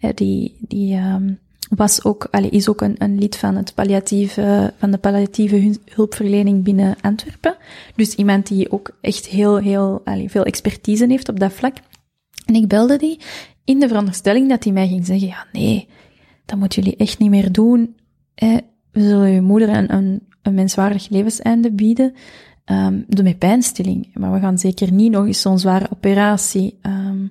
Uh, 0.00 0.10
die, 0.14 0.56
die 0.60 0.96
um, 0.96 1.38
was 1.68 2.04
ook, 2.04 2.28
allee, 2.30 2.50
is 2.50 2.68
ook 2.68 2.80
een, 2.80 2.94
een 2.98 3.18
lid 3.18 3.36
van, 3.36 3.56
het 3.56 3.74
palliatieve, 3.74 4.72
van 4.78 4.90
de 4.90 4.98
palliatieve 4.98 5.78
hulpverlening 5.84 6.64
binnen 6.64 6.96
Antwerpen. 7.00 7.56
Dus 7.96 8.14
iemand 8.14 8.46
die 8.46 8.72
ook 8.72 8.90
echt 9.00 9.26
heel, 9.26 9.56
heel 9.56 10.00
allee, 10.04 10.30
veel 10.30 10.44
expertise 10.44 11.06
heeft 11.06 11.28
op 11.28 11.40
dat 11.40 11.52
vlak. 11.52 11.76
En 12.46 12.54
ik 12.54 12.68
belde 12.68 12.96
die 12.96 13.18
in 13.68 13.78
de 13.78 13.88
veronderstelling 13.88 14.48
dat 14.48 14.64
hij 14.64 14.72
mij 14.72 14.88
ging 14.88 15.06
zeggen, 15.06 15.28
ja 15.28 15.46
nee, 15.52 15.88
dat 16.44 16.58
moeten 16.58 16.82
jullie 16.82 16.98
echt 16.98 17.18
niet 17.18 17.30
meer 17.30 17.52
doen. 17.52 17.96
We 18.34 18.62
zullen 18.92 19.30
je 19.30 19.40
moeder 19.40 19.68
een, 19.68 19.94
een, 19.94 20.26
een 20.42 20.54
menswaardig 20.54 21.08
levenseinde 21.08 21.72
bieden. 21.72 22.14
Um, 22.64 23.04
doe 23.08 23.24
met 23.24 23.38
pijnstilling. 23.38 24.10
Maar 24.14 24.32
we 24.32 24.38
gaan 24.38 24.58
zeker 24.58 24.92
niet 24.92 25.12
nog 25.12 25.26
eens 25.26 25.40
zo'n 25.40 25.58
zware 25.58 25.86
operatie 25.90 26.78
um, 26.82 27.30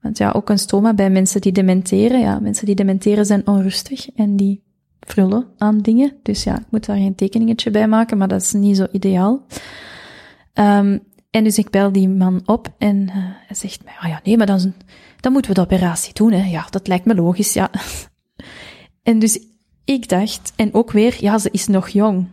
want 0.00 0.18
ja, 0.18 0.30
ook 0.30 0.48
een 0.48 0.58
stoma 0.58 0.94
bij 0.94 1.10
mensen 1.10 1.40
die 1.40 1.52
dementeren. 1.52 2.20
Ja, 2.20 2.38
mensen 2.38 2.66
die 2.66 2.74
dementeren 2.74 3.26
zijn 3.26 3.46
onrustig 3.46 4.10
en 4.14 4.36
die 4.36 4.62
frullen 5.00 5.46
aan 5.58 5.78
dingen. 5.78 6.12
Dus 6.22 6.44
ja, 6.44 6.58
ik 6.58 6.66
moet 6.70 6.86
daar 6.86 6.96
geen 6.96 7.14
tekeningetje 7.14 7.70
bij 7.70 7.88
maken, 7.88 8.18
maar 8.18 8.28
dat 8.28 8.40
is 8.40 8.52
niet 8.52 8.76
zo 8.76 8.86
ideaal. 8.90 9.46
Um, 10.54 11.02
en 11.32 11.44
dus 11.44 11.58
ik 11.58 11.70
bel 11.70 11.92
die 11.92 12.08
man 12.08 12.42
op 12.44 12.68
en 12.78 12.96
uh, 12.96 13.14
hij 13.46 13.56
zegt 13.56 13.84
mij, 13.84 13.94
ah 14.00 14.08
ja, 14.08 14.20
nee, 14.24 14.36
maar 14.36 14.46
dan, 14.46 14.72
dan 15.20 15.32
moeten 15.32 15.50
we 15.50 15.56
de 15.56 15.64
operatie 15.64 16.14
doen, 16.14 16.32
hè. 16.32 16.50
Ja, 16.50 16.66
dat 16.70 16.86
lijkt 16.86 17.04
me 17.04 17.14
logisch, 17.14 17.52
ja. 17.52 17.70
en 19.02 19.18
dus 19.18 19.38
ik 19.84 20.08
dacht, 20.08 20.52
en 20.56 20.74
ook 20.74 20.90
weer, 20.90 21.16
ja, 21.20 21.38
ze 21.38 21.48
is 21.52 21.66
nog 21.66 21.88
jong. 21.88 22.26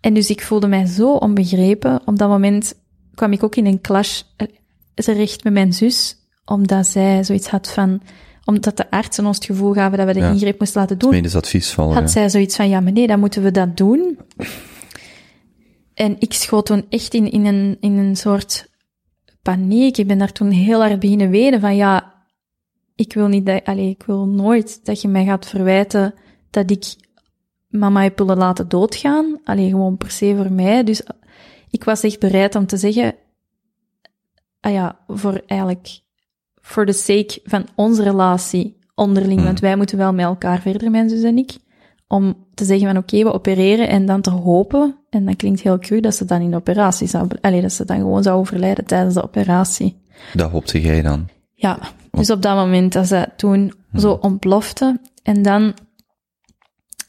En 0.00 0.14
dus 0.14 0.30
ik 0.30 0.42
voelde 0.42 0.66
mij 0.66 0.86
zo 0.86 1.12
onbegrepen. 1.12 2.00
Op 2.04 2.18
dat 2.18 2.28
moment 2.28 2.74
kwam 3.14 3.32
ik 3.32 3.42
ook 3.42 3.56
in 3.56 3.66
een 3.66 3.80
clash 3.80 4.22
terecht 4.94 5.44
met 5.44 5.52
mijn 5.52 5.72
zus, 5.72 6.16
omdat 6.44 6.86
zij 6.86 7.24
zoiets 7.24 7.48
had 7.48 7.70
van, 7.70 8.00
omdat 8.44 8.76
de 8.76 8.90
artsen 8.90 9.26
ons 9.26 9.36
het 9.36 9.46
gevoel 9.46 9.72
gaven 9.72 9.98
dat 9.98 10.06
we 10.06 10.12
de 10.12 10.18
ja. 10.18 10.30
ingreep 10.30 10.58
moesten 10.58 10.80
laten 10.80 10.98
doen. 10.98 11.10
Medisch 11.10 11.36
advies 11.36 11.70
vallen, 11.70 11.94
Had 11.94 12.02
ja. 12.02 12.08
zij 12.08 12.28
zoiets 12.28 12.56
van, 12.56 12.68
ja, 12.68 12.80
maar 12.80 12.92
nee, 12.92 13.06
dan 13.06 13.20
moeten 13.20 13.42
we 13.42 13.50
dat 13.50 13.76
doen. 13.76 14.18
En 15.94 16.16
ik 16.18 16.32
schoot 16.32 16.66
toen 16.66 16.86
echt 16.88 17.14
in, 17.14 17.30
in, 17.30 17.44
een, 17.44 17.76
in 17.80 17.98
een 17.98 18.16
soort 18.16 18.70
paniek. 19.42 19.96
Ik 19.96 20.06
ben 20.06 20.18
daar 20.18 20.32
toen 20.32 20.50
heel 20.50 20.80
hard 20.80 21.00
beginnen 21.00 21.30
wenen 21.30 21.60
van, 21.60 21.76
ja, 21.76 22.14
ik 22.94 23.12
wil 23.12 23.26
niet 23.26 23.46
dat, 23.46 23.64
allez, 23.64 23.90
ik 23.90 24.02
wil 24.06 24.26
nooit 24.26 24.84
dat 24.84 25.00
je 25.00 25.08
mij 25.08 25.24
gaat 25.24 25.46
verwijten 25.46 26.14
dat 26.50 26.70
ik 26.70 26.94
mama 27.68 28.02
heb 28.02 28.18
willen 28.18 28.36
laten 28.36 28.68
doodgaan. 28.68 29.40
Alleen 29.44 29.70
gewoon 29.70 29.96
per 29.96 30.10
se 30.10 30.34
voor 30.36 30.52
mij. 30.52 30.84
Dus 30.84 31.02
ik 31.70 31.84
was 31.84 32.02
echt 32.02 32.20
bereid 32.20 32.54
om 32.54 32.66
te 32.66 32.76
zeggen, 32.76 33.14
ah 34.60 34.72
ja, 34.72 34.98
voor 35.06 35.42
eigenlijk 35.46 36.00
for 36.60 36.86
the 36.86 36.92
sake 36.92 37.40
van 37.44 37.66
onze 37.74 38.02
relatie 38.02 38.78
onderling, 38.94 39.42
want 39.42 39.60
wij 39.60 39.76
moeten 39.76 39.98
wel 39.98 40.12
met 40.12 40.24
elkaar 40.24 40.60
verder, 40.60 40.90
mijn 40.90 41.08
zus 41.08 41.22
en 41.22 41.38
ik, 41.38 41.56
om 42.14 42.36
te 42.54 42.64
zeggen 42.64 42.86
van 42.86 42.96
oké, 42.96 43.22
we 43.22 43.32
opereren 43.32 43.88
en 43.88 44.06
dan 44.06 44.20
te 44.20 44.30
hopen, 44.30 44.96
en 45.10 45.24
dat 45.24 45.36
klinkt 45.36 45.60
heel 45.60 45.78
cru, 45.78 46.00
dat 46.00 46.14
ze 46.14 46.24
dan 46.24 46.40
in 46.40 46.50
de 46.50 46.56
operatie 46.56 47.06
zou, 47.06 47.28
allee, 47.40 47.60
dat 47.60 47.72
ze 47.72 47.84
dan 47.84 47.96
gewoon 47.96 48.22
zou 48.22 48.38
overlijden 48.38 48.84
tijdens 48.84 49.14
de 49.14 49.22
operatie. 49.22 49.96
Dat 50.34 50.50
hoopte 50.50 50.80
jij 50.80 51.02
dan? 51.02 51.28
Ja, 51.54 51.78
dus 52.10 52.30
op 52.30 52.42
dat 52.42 52.56
moment, 52.56 52.92
dat 52.92 53.06
ze 53.06 53.28
toen 53.36 53.72
zo 53.94 54.12
ontplofte, 54.12 55.00
en 55.22 55.42
dan 55.42 55.74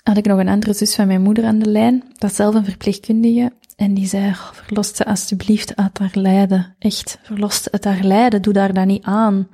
had 0.03 0.17
ik 0.17 0.25
nog 0.25 0.39
een 0.39 0.49
andere 0.49 0.73
zus 0.73 0.95
van 0.95 1.07
mijn 1.07 1.21
moeder 1.21 1.45
aan 1.45 1.59
de 1.59 1.69
lijn, 1.69 2.03
dat 2.13 2.35
zelf 2.35 2.55
een 2.55 2.65
verpleegkundige, 2.65 3.51
en 3.75 3.93
die 3.93 4.07
zei, 4.07 4.27
oh, 4.29 4.51
verlost 4.51 4.95
ze 4.95 5.05
alsjeblieft 5.05 5.75
uit 5.75 5.99
haar 5.99 6.11
lijden. 6.13 6.75
Echt, 6.79 7.19
verlost 7.23 7.71
uit 7.71 7.83
haar 7.83 8.03
lijden, 8.03 8.41
doe 8.41 8.53
daar 8.53 8.73
dan 8.73 8.87
niet 8.87 9.03
aan. 9.03 9.47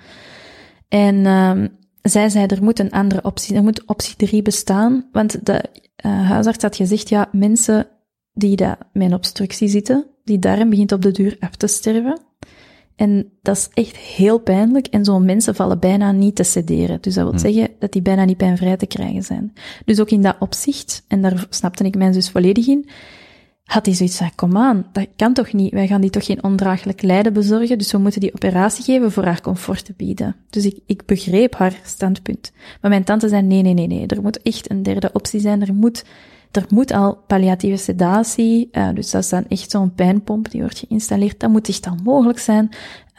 En 0.87 1.25
um, 1.25 1.79
zij 2.01 2.29
zei, 2.29 2.45
er 2.45 2.63
moet 2.63 2.79
een 2.79 2.91
andere 2.91 3.23
optie, 3.23 3.55
er 3.55 3.63
moet 3.63 3.85
optie 3.85 4.15
3 4.15 4.41
bestaan, 4.41 5.09
want 5.11 5.45
de 5.45 5.63
uh, 6.05 6.29
huisarts 6.29 6.63
had 6.63 6.75
gezegd, 6.75 7.09
ja, 7.09 7.29
mensen 7.31 7.87
die 8.33 8.55
daar 8.55 8.77
met 8.93 9.07
een 9.07 9.13
obstructie 9.13 9.67
zitten, 9.67 10.05
die 10.23 10.39
darm 10.39 10.69
begint 10.69 10.91
op 10.91 11.01
de 11.01 11.11
duur 11.11 11.37
af 11.39 11.55
te 11.55 11.67
sterven. 11.67 12.21
En 12.95 13.31
dat 13.41 13.57
is 13.57 13.69
echt 13.73 13.97
heel 13.97 14.39
pijnlijk. 14.39 14.87
En 14.87 15.05
zo'n 15.05 15.25
mensen 15.25 15.55
vallen 15.55 15.79
bijna 15.79 16.11
niet 16.11 16.35
te 16.35 16.43
sederen. 16.43 17.01
Dus 17.01 17.13
dat 17.13 17.29
wil 17.29 17.39
zeggen 17.39 17.69
dat 17.79 17.91
die 17.91 18.01
bijna 18.01 18.25
niet 18.25 18.37
pijnvrij 18.37 18.77
te 18.77 18.85
krijgen 18.85 19.23
zijn. 19.23 19.53
Dus 19.85 19.99
ook 19.99 20.09
in 20.09 20.21
dat 20.21 20.35
opzicht, 20.39 21.03
en 21.07 21.21
daar 21.21 21.45
snapte 21.49 21.83
ik 21.83 21.95
mijn 21.95 22.13
zus 22.13 22.29
volledig 22.29 22.67
in, 22.67 22.89
had 23.71 23.85
hij 23.85 23.95
zoiets 23.95 24.17
van, 24.17 24.35
kom 24.35 24.57
aan, 24.57 24.85
dat 24.91 25.07
kan 25.15 25.33
toch 25.33 25.53
niet? 25.53 25.73
Wij 25.73 25.87
gaan 25.87 26.01
die 26.01 26.09
toch 26.09 26.25
geen 26.25 26.43
ondraaglijk 26.43 27.01
lijden 27.01 27.33
bezorgen, 27.33 27.77
dus 27.77 27.91
we 27.91 27.97
moeten 27.97 28.21
die 28.21 28.33
operatie 28.33 28.83
geven 28.83 29.11
voor 29.11 29.23
haar 29.23 29.41
comfort 29.41 29.85
te 29.85 29.93
bieden. 29.97 30.35
Dus 30.49 30.65
ik, 30.65 30.79
ik 30.85 31.05
begreep 31.05 31.55
haar 31.55 31.79
standpunt. 31.83 32.51
Maar 32.81 32.91
mijn 32.91 33.03
tante 33.03 33.29
zei, 33.29 33.41
nee, 33.41 33.61
nee, 33.61 33.73
nee, 33.73 33.87
nee, 33.87 34.07
er 34.07 34.21
moet 34.21 34.41
echt 34.41 34.71
een 34.71 34.83
derde 34.83 35.09
optie 35.13 35.39
zijn. 35.39 35.61
Er 35.61 35.73
moet, 35.73 36.03
er 36.51 36.65
moet 36.69 36.91
al 36.91 37.17
palliatieve 37.27 37.77
sedatie, 37.77 38.69
uh, 38.71 38.89
dus 38.93 39.11
dat 39.11 39.23
is 39.23 39.29
dan 39.29 39.45
echt 39.47 39.71
zo'n 39.71 39.93
pijnpomp 39.93 40.51
die 40.51 40.61
wordt 40.61 40.83
geïnstalleerd. 40.87 41.39
Dat 41.39 41.49
moet 41.49 41.67
echt 41.67 41.87
al 41.87 41.97
mogelijk 42.03 42.39
zijn. 42.39 42.69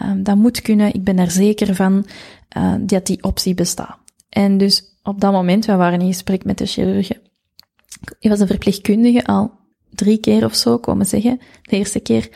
Um, 0.02 0.22
dat 0.22 0.36
moet 0.36 0.62
kunnen. 0.62 0.94
Ik 0.94 1.04
ben 1.04 1.18
er 1.18 1.30
zeker 1.30 1.74
van 1.74 2.06
uh, 2.56 2.74
dat 2.80 3.06
die 3.06 3.22
optie 3.22 3.54
bestaat. 3.54 3.98
En 4.28 4.58
dus 4.58 4.84
op 5.02 5.20
dat 5.20 5.32
moment, 5.32 5.64
we 5.64 5.76
waren 5.76 6.00
in 6.00 6.06
gesprek 6.06 6.44
met 6.44 6.58
de 6.58 6.66
chirurgen. 6.66 7.16
Ik 8.18 8.28
was 8.28 8.40
een 8.40 8.46
verpleegkundige 8.46 9.24
al 9.24 9.60
drie 9.94 10.18
keer 10.18 10.44
of 10.44 10.54
zo 10.54 10.78
komen 10.78 11.06
zeggen. 11.06 11.40
De 11.62 11.76
eerste 11.76 12.00
keer, 12.00 12.28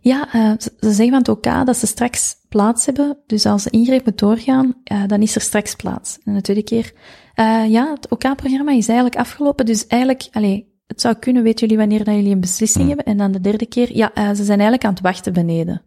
Ja, 0.00 0.28
eh, 0.32 0.52
ze, 0.58 0.72
ze 0.80 0.92
zeggen 0.92 1.08
van 1.08 1.18
het 1.18 1.28
OK 1.28 1.66
dat 1.66 1.76
ze 1.76 1.86
straks 1.86 2.36
plaats 2.48 2.86
hebben. 2.86 3.18
Dus 3.26 3.46
als 3.46 3.64
de 3.64 3.70
ingreep 3.70 4.04
moet 4.04 4.18
doorgaan, 4.18 4.74
eh, 4.84 5.02
dan 5.06 5.22
is 5.22 5.34
er 5.34 5.40
straks 5.40 5.74
plaats. 5.74 6.18
En 6.24 6.34
de 6.34 6.40
tweede 6.40 6.62
keer, 6.62 6.92
eh, 7.34 7.64
ja, 7.68 7.90
het 7.94 8.10
OK-programma 8.10 8.72
is 8.72 8.88
eigenlijk 8.88 9.18
afgelopen. 9.18 9.66
Dus 9.66 9.86
eigenlijk, 9.86 10.28
allee, 10.32 10.72
het 10.86 11.00
zou 11.00 11.14
kunnen, 11.14 11.42
weten 11.42 11.60
jullie 11.60 11.76
wanneer 11.86 12.04
dat 12.04 12.14
jullie 12.14 12.32
een 12.32 12.40
beslissing 12.40 12.84
Hmm. 12.84 12.94
hebben. 12.94 13.06
En 13.12 13.18
dan 13.18 13.32
de 13.32 13.40
derde 13.40 13.66
keer, 13.66 13.96
ja, 13.96 14.10
ze 14.14 14.44
zijn 14.44 14.48
eigenlijk 14.48 14.84
aan 14.84 14.90
het 14.90 15.00
wachten 15.00 15.32
beneden. 15.32 15.82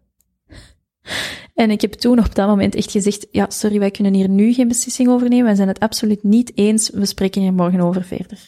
En 1.54 1.70
ik 1.70 1.80
heb 1.80 1.92
toen 1.92 2.18
op 2.18 2.34
dat 2.34 2.48
moment 2.48 2.74
echt 2.74 2.90
gezegd, 2.90 3.26
ja, 3.30 3.46
sorry, 3.48 3.78
wij 3.78 3.90
kunnen 3.90 4.14
hier 4.14 4.28
nu 4.28 4.52
geen 4.52 4.68
beslissing 4.68 5.08
over 5.08 5.28
nemen. 5.28 5.44
Wij 5.44 5.54
zijn 5.54 5.68
het 5.68 5.78
absoluut 5.80 6.22
niet 6.22 6.52
eens. 6.54 6.90
We 6.90 7.06
spreken 7.06 7.40
hier 7.40 7.52
morgen 7.52 7.80
over 7.80 8.04
verder. 8.04 8.46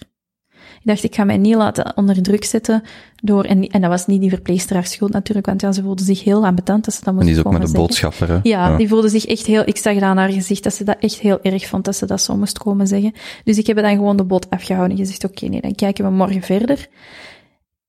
Ik 0.85 0.91
dacht, 0.91 1.05
ik 1.05 1.15
ga 1.15 1.25
mij 1.25 1.37
niet 1.37 1.55
laten 1.55 1.97
onder 1.97 2.23
druk 2.23 2.45
zetten 2.45 2.83
door, 3.23 3.45
en, 3.45 3.67
en 3.67 3.81
dat 3.81 3.91
was 3.91 4.07
niet 4.07 4.21
die 4.21 4.31
verpleegster 4.31 4.75
haar 4.75 4.87
schuld 4.87 5.13
natuurlijk, 5.13 5.47
want 5.47 5.61
ja, 5.61 5.73
ze 5.73 5.83
voelde 5.83 6.03
zich 6.03 6.25
heel 6.25 6.47
ambetant 6.47 6.85
dat 6.85 6.95
ze 6.95 7.01
dat 7.01 7.09
En 7.09 7.15
moest 7.15 7.27
die 7.27 7.37
is 7.37 7.45
ook 7.45 7.53
met 7.53 7.67
de 7.67 7.73
boodschapper, 7.73 8.29
hè? 8.29 8.39
Ja, 8.43 8.77
die 8.77 8.89
voelde 8.89 9.09
zich 9.09 9.25
echt 9.27 9.47
heel, 9.47 9.63
ik 9.65 9.77
zag 9.77 9.95
dat 9.95 10.03
aan 10.03 10.17
haar 10.17 10.31
gezicht, 10.31 10.63
dat 10.63 10.75
ze 10.75 10.85
dat 10.85 10.97
echt 11.01 11.19
heel 11.19 11.43
erg 11.43 11.67
vond, 11.67 11.85
dat 11.85 11.97
ze 11.97 12.07
dat 12.07 12.21
zo 12.21 12.37
moest 12.37 12.59
komen 12.59 12.87
zeggen. 12.87 13.13
Dus 13.45 13.59
ik 13.59 13.67
heb 13.67 13.77
dan 13.77 13.95
gewoon 13.95 14.17
de 14.17 14.25
boot 14.25 14.51
afgehouden 14.51 14.99
en 14.99 15.05
gezegd, 15.05 15.25
oké, 15.25 15.47
nee, 15.47 15.61
dan 15.61 15.75
kijken 15.75 16.05
we 16.05 16.11
morgen 16.11 16.43
verder. 16.43 16.89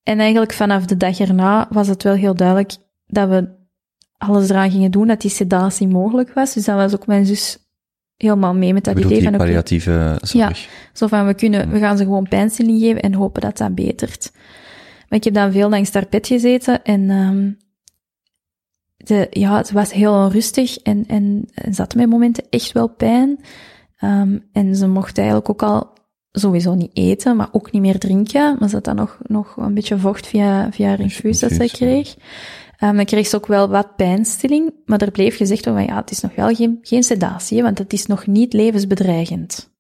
En 0.04 0.20
eigenlijk 0.20 0.54
vanaf 0.54 0.86
de 0.86 0.98
dag 0.98 1.20
erna 1.20 1.68
was 1.70 1.88
het 1.88 2.04
wel 2.04 2.14
heel 2.14 2.36
duidelijk 2.36 2.76
dat 3.08 3.30
we 3.30 3.50
alles 4.18 4.50
eraan 4.50 4.72
gingen 4.72 4.92
doen, 4.92 5.08
dat 5.08 5.22
die 5.22 5.32
sedatie 5.32 5.88
mogelijk 5.88 6.34
was. 6.34 6.54
Dus 6.54 6.66
dat 6.66 6.76
was 6.76 6.94
ook 6.94 7.08
mijn 7.08 7.26
zus 7.26 7.65
helemaal 8.18 8.54
mee 8.54 8.74
met 8.74 8.84
dat 8.84 9.00
idee 9.00 9.24
van, 9.24 9.38
palliatieve 9.38 10.18
zorg. 10.22 10.68
zo 10.94 11.08
van, 11.08 11.26
we 11.26 11.34
kunnen, 11.34 11.70
we 11.70 11.80
gaan 11.80 11.98
ze 11.98 12.04
gewoon 12.04 12.28
pijnstilling 12.28 12.80
geven 12.80 13.02
en 13.02 13.14
hopen 13.14 13.42
dat 13.42 13.58
dat 13.58 13.76
betert. 13.76 14.32
Maar 15.10 15.18
ik 15.20 15.24
heb 15.24 15.34
dan 15.34 15.52
veel 15.52 15.70
langs 15.70 15.94
haar 15.94 16.08
bed 16.10 16.28
gezeten 16.28 16.84
en, 16.84 17.10
ehm 17.10 17.64
de, 19.06 19.28
ja, 19.30 19.58
het 19.58 19.72
was 19.72 19.94
heel 19.94 20.14
onrustig 20.14 20.78
en, 20.78 21.06
en, 21.08 21.48
had 21.76 21.96
met 21.96 22.10
momenten 22.10 22.44
echt 22.50 22.72
wel 22.72 22.88
pijn. 22.88 23.40
Ehm, 23.98 24.38
en 24.52 24.76
ze 24.76 24.88
mocht 24.88 25.18
eigenlijk 25.18 25.50
ook 25.50 25.64
al 25.64 25.94
sowieso 26.32 26.74
niet 26.74 26.98
eten, 26.98 27.36
maar 27.36 27.50
ook 27.52 27.72
niet 27.72 27.82
meer 27.82 28.00
drinken. 28.00 28.56
Maar 28.60 28.70
ze 28.70 28.76
had 28.76 28.84
dan 28.84 28.96
nog, 28.96 29.18
nog 29.24 29.58
een 29.58 29.74
beetje 29.74 29.98
vocht 29.98 30.28
via, 30.28 30.72
via 30.72 30.88
haar 30.88 31.00
infuus 31.00 31.40
dat 31.40 31.52
zij 31.52 31.66
ja. 31.66 31.72
kreeg. 31.72 32.16
Ehm, 32.78 32.96
dan 32.96 33.06
kreeg 33.06 33.28
ze 33.28 33.36
ook 33.36 33.48
wel 33.48 33.70
wat 33.70 33.96
pijnstilling, 33.96 34.74
maar 34.86 35.02
er 35.02 35.12
bleef 35.12 35.38
gezegd 35.38 35.64
van 35.64 35.84
ja, 35.84 35.96
het 35.96 36.12
is 36.12 36.20
nog 36.20 36.36
wel 36.36 36.56
geen, 36.56 36.80
geen 36.82 37.04
sedatie, 37.04 37.62
want 37.62 37.78
het 37.78 37.94
is 37.94 38.06
nog 38.06 38.28
niet 38.28 38.54
levensbedreigend. 38.54 39.74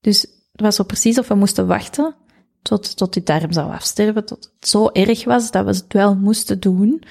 Dus 0.00 0.20
het 0.52 0.60
was 0.60 0.76
zo 0.76 0.84
precies 0.84 1.18
of 1.18 1.28
we 1.28 1.34
moesten 1.34 1.66
wachten 1.66 2.14
tot, 2.62 2.96
tot 2.96 3.12
die 3.12 3.22
darm 3.22 3.52
zou 3.52 3.72
afsterven, 3.72 4.24
tot 4.24 4.52
het 4.58 4.68
zo 4.68 4.88
erg 4.88 5.24
was 5.24 5.50
dat 5.50 5.64
we 5.64 5.70
het 5.70 5.92
wel 5.92 6.16
moesten 6.16 6.60
doen. 6.60 7.02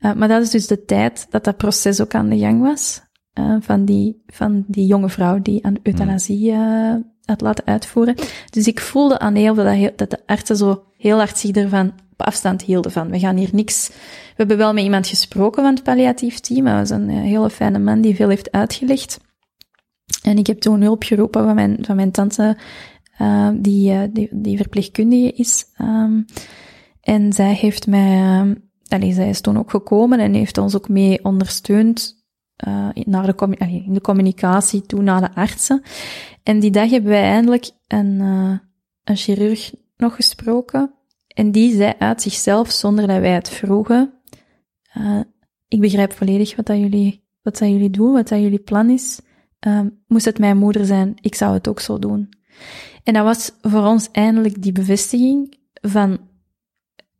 Uh, 0.00 0.12
maar 0.12 0.28
dat 0.28 0.42
is 0.42 0.50
dus 0.50 0.66
de 0.66 0.84
tijd 0.84 1.26
dat 1.30 1.44
dat 1.44 1.56
proces 1.56 2.00
ook 2.00 2.14
aan 2.14 2.28
de 2.28 2.38
gang 2.38 2.60
was, 2.60 3.00
uh, 3.34 3.56
van, 3.60 3.84
die, 3.84 4.22
van 4.26 4.64
die 4.66 4.86
jonge 4.86 5.08
vrouw 5.08 5.42
die 5.42 5.64
aan 5.64 5.76
euthanasie 5.82 6.52
uh, 6.52 6.94
had 7.24 7.40
laten 7.40 7.66
uitvoeren. 7.66 8.14
Dus 8.50 8.66
ik 8.66 8.80
voelde 8.80 9.18
aan 9.18 9.34
heel 9.34 9.54
dat, 9.54 9.98
dat 9.98 10.10
de 10.10 10.22
artsen 10.26 10.56
zo 10.56 10.84
heel 10.96 11.16
hard 11.16 11.38
zich 11.38 11.50
ervan 11.50 11.92
op 12.18 12.26
afstand 12.26 12.62
hielden 12.62 12.92
van, 12.92 13.10
we 13.10 13.18
gaan 13.18 13.36
hier 13.36 13.50
niks... 13.52 13.88
We 13.88 14.44
hebben 14.44 14.56
wel 14.56 14.72
met 14.72 14.84
iemand 14.84 15.06
gesproken 15.06 15.62
van 15.62 15.74
het 15.74 15.82
palliatief 15.82 16.40
team, 16.40 16.64
dat 16.64 16.74
was 16.74 16.90
een 16.90 17.08
hele 17.08 17.50
fijne 17.50 17.78
man 17.78 18.00
die 18.00 18.14
veel 18.14 18.28
heeft 18.28 18.52
uitgelegd. 18.52 19.18
En 20.22 20.38
ik 20.38 20.46
heb 20.46 20.60
toen 20.60 20.80
hulp 20.80 21.02
geroepen 21.02 21.44
van 21.44 21.54
mijn, 21.54 21.78
van 21.80 21.96
mijn 21.96 22.10
tante, 22.10 22.56
die, 23.54 23.92
uh, 23.92 24.02
die, 24.10 24.28
die 24.32 24.56
verpleegkundige 24.56 25.32
is. 25.32 25.64
Um, 25.80 26.24
en 27.00 27.32
zij 27.32 27.52
heeft 27.52 27.86
mij, 27.86 28.44
uh, 29.00 29.12
zij 29.12 29.28
is 29.28 29.40
toen 29.40 29.58
ook 29.58 29.70
gekomen 29.70 30.18
en 30.18 30.34
heeft 30.34 30.58
ons 30.58 30.76
ook 30.76 30.88
mee 30.88 31.24
ondersteund 31.24 32.26
naar 33.04 33.36
de, 33.36 33.56
in 33.58 33.92
de 33.92 34.00
communicatie 34.00 34.82
toe 34.82 35.02
naar 35.02 35.20
de 35.20 35.34
artsen. 35.34 35.82
En 36.42 36.60
die 36.60 36.70
dag 36.70 36.90
hebben 36.90 37.10
wij 37.10 37.22
eindelijk 37.22 37.70
een, 37.86 38.20
een 39.04 39.16
chirurg 39.16 39.74
nog 39.96 40.14
gesproken. 40.14 40.94
En 41.38 41.50
die 41.52 41.76
zei 41.76 41.94
uit 41.98 42.22
zichzelf, 42.22 42.70
zonder 42.70 43.06
dat 43.06 43.20
wij 43.20 43.32
het 43.32 43.48
vroegen, 43.48 44.12
uh, 44.96 45.20
ik 45.68 45.80
begrijp 45.80 46.12
volledig 46.12 46.56
wat 46.56 46.66
dat 46.66 46.78
jullie, 46.78 47.24
wat 47.42 47.58
dat 47.58 47.68
jullie 47.68 47.90
doen, 47.90 48.12
wat 48.12 48.28
dat 48.28 48.40
jullie 48.40 48.58
plan 48.58 48.90
is. 48.90 49.20
Um, 49.66 50.02
moest 50.06 50.24
het 50.24 50.38
mijn 50.38 50.56
moeder 50.56 50.84
zijn, 50.84 51.14
ik 51.20 51.34
zou 51.34 51.54
het 51.54 51.68
ook 51.68 51.80
zo 51.80 51.98
doen. 51.98 52.28
En 53.04 53.14
dat 53.14 53.24
was 53.24 53.52
voor 53.62 53.84
ons 53.84 54.08
eindelijk 54.12 54.62
die 54.62 54.72
bevestiging 54.72 55.58
van 55.72 56.18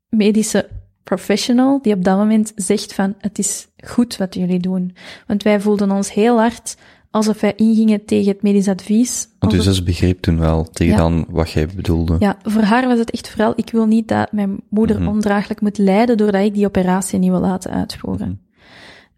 medische 0.09 0.69
professional 1.03 1.83
die 1.83 1.95
op 1.95 2.05
dat 2.05 2.19
moment 2.19 2.53
zegt 2.57 2.95
van 2.95 3.15
het 3.19 3.39
is 3.39 3.69
goed 3.85 4.17
wat 4.17 4.35
jullie 4.35 4.61
doen. 4.61 4.97
Want 5.27 5.43
wij 5.43 5.61
voelden 5.61 5.91
ons 5.91 6.13
heel 6.13 6.39
hard 6.39 6.77
alsof 7.19 7.41
wij 7.41 7.53
ingingen 7.57 8.05
tegen 8.05 8.33
het 8.33 8.43
medisch 8.43 8.69
advies. 8.69 9.29
Want 9.39 9.53
uw 9.53 9.61
zus 9.61 9.83
begreep 9.83 10.21
toen 10.21 10.39
wel 10.39 10.65
tegen 10.71 10.93
Ja. 10.93 10.99
dan 10.99 11.27
wat 11.29 11.51
jij 11.51 11.67
bedoelde. 11.77 12.17
Ja, 12.19 12.37
voor 12.43 12.63
haar 12.63 12.89
was 12.89 12.99
het 12.99 13.11
echt 13.11 13.29
vooral, 13.29 13.53
ik 13.57 13.71
wil 13.71 13.87
niet 13.87 14.09
dat 14.09 14.33
mijn 14.33 14.61
moeder 14.69 15.01
Mhm. 15.01 15.09
ondraaglijk 15.09 15.61
moet 15.61 15.79
lijden 15.79 16.17
doordat 16.17 16.45
ik 16.45 16.55
die 16.55 16.67
operatie 16.67 17.19
niet 17.19 17.31
wil 17.31 17.41
laten 17.41 17.71
uitvoeren. 17.71 18.41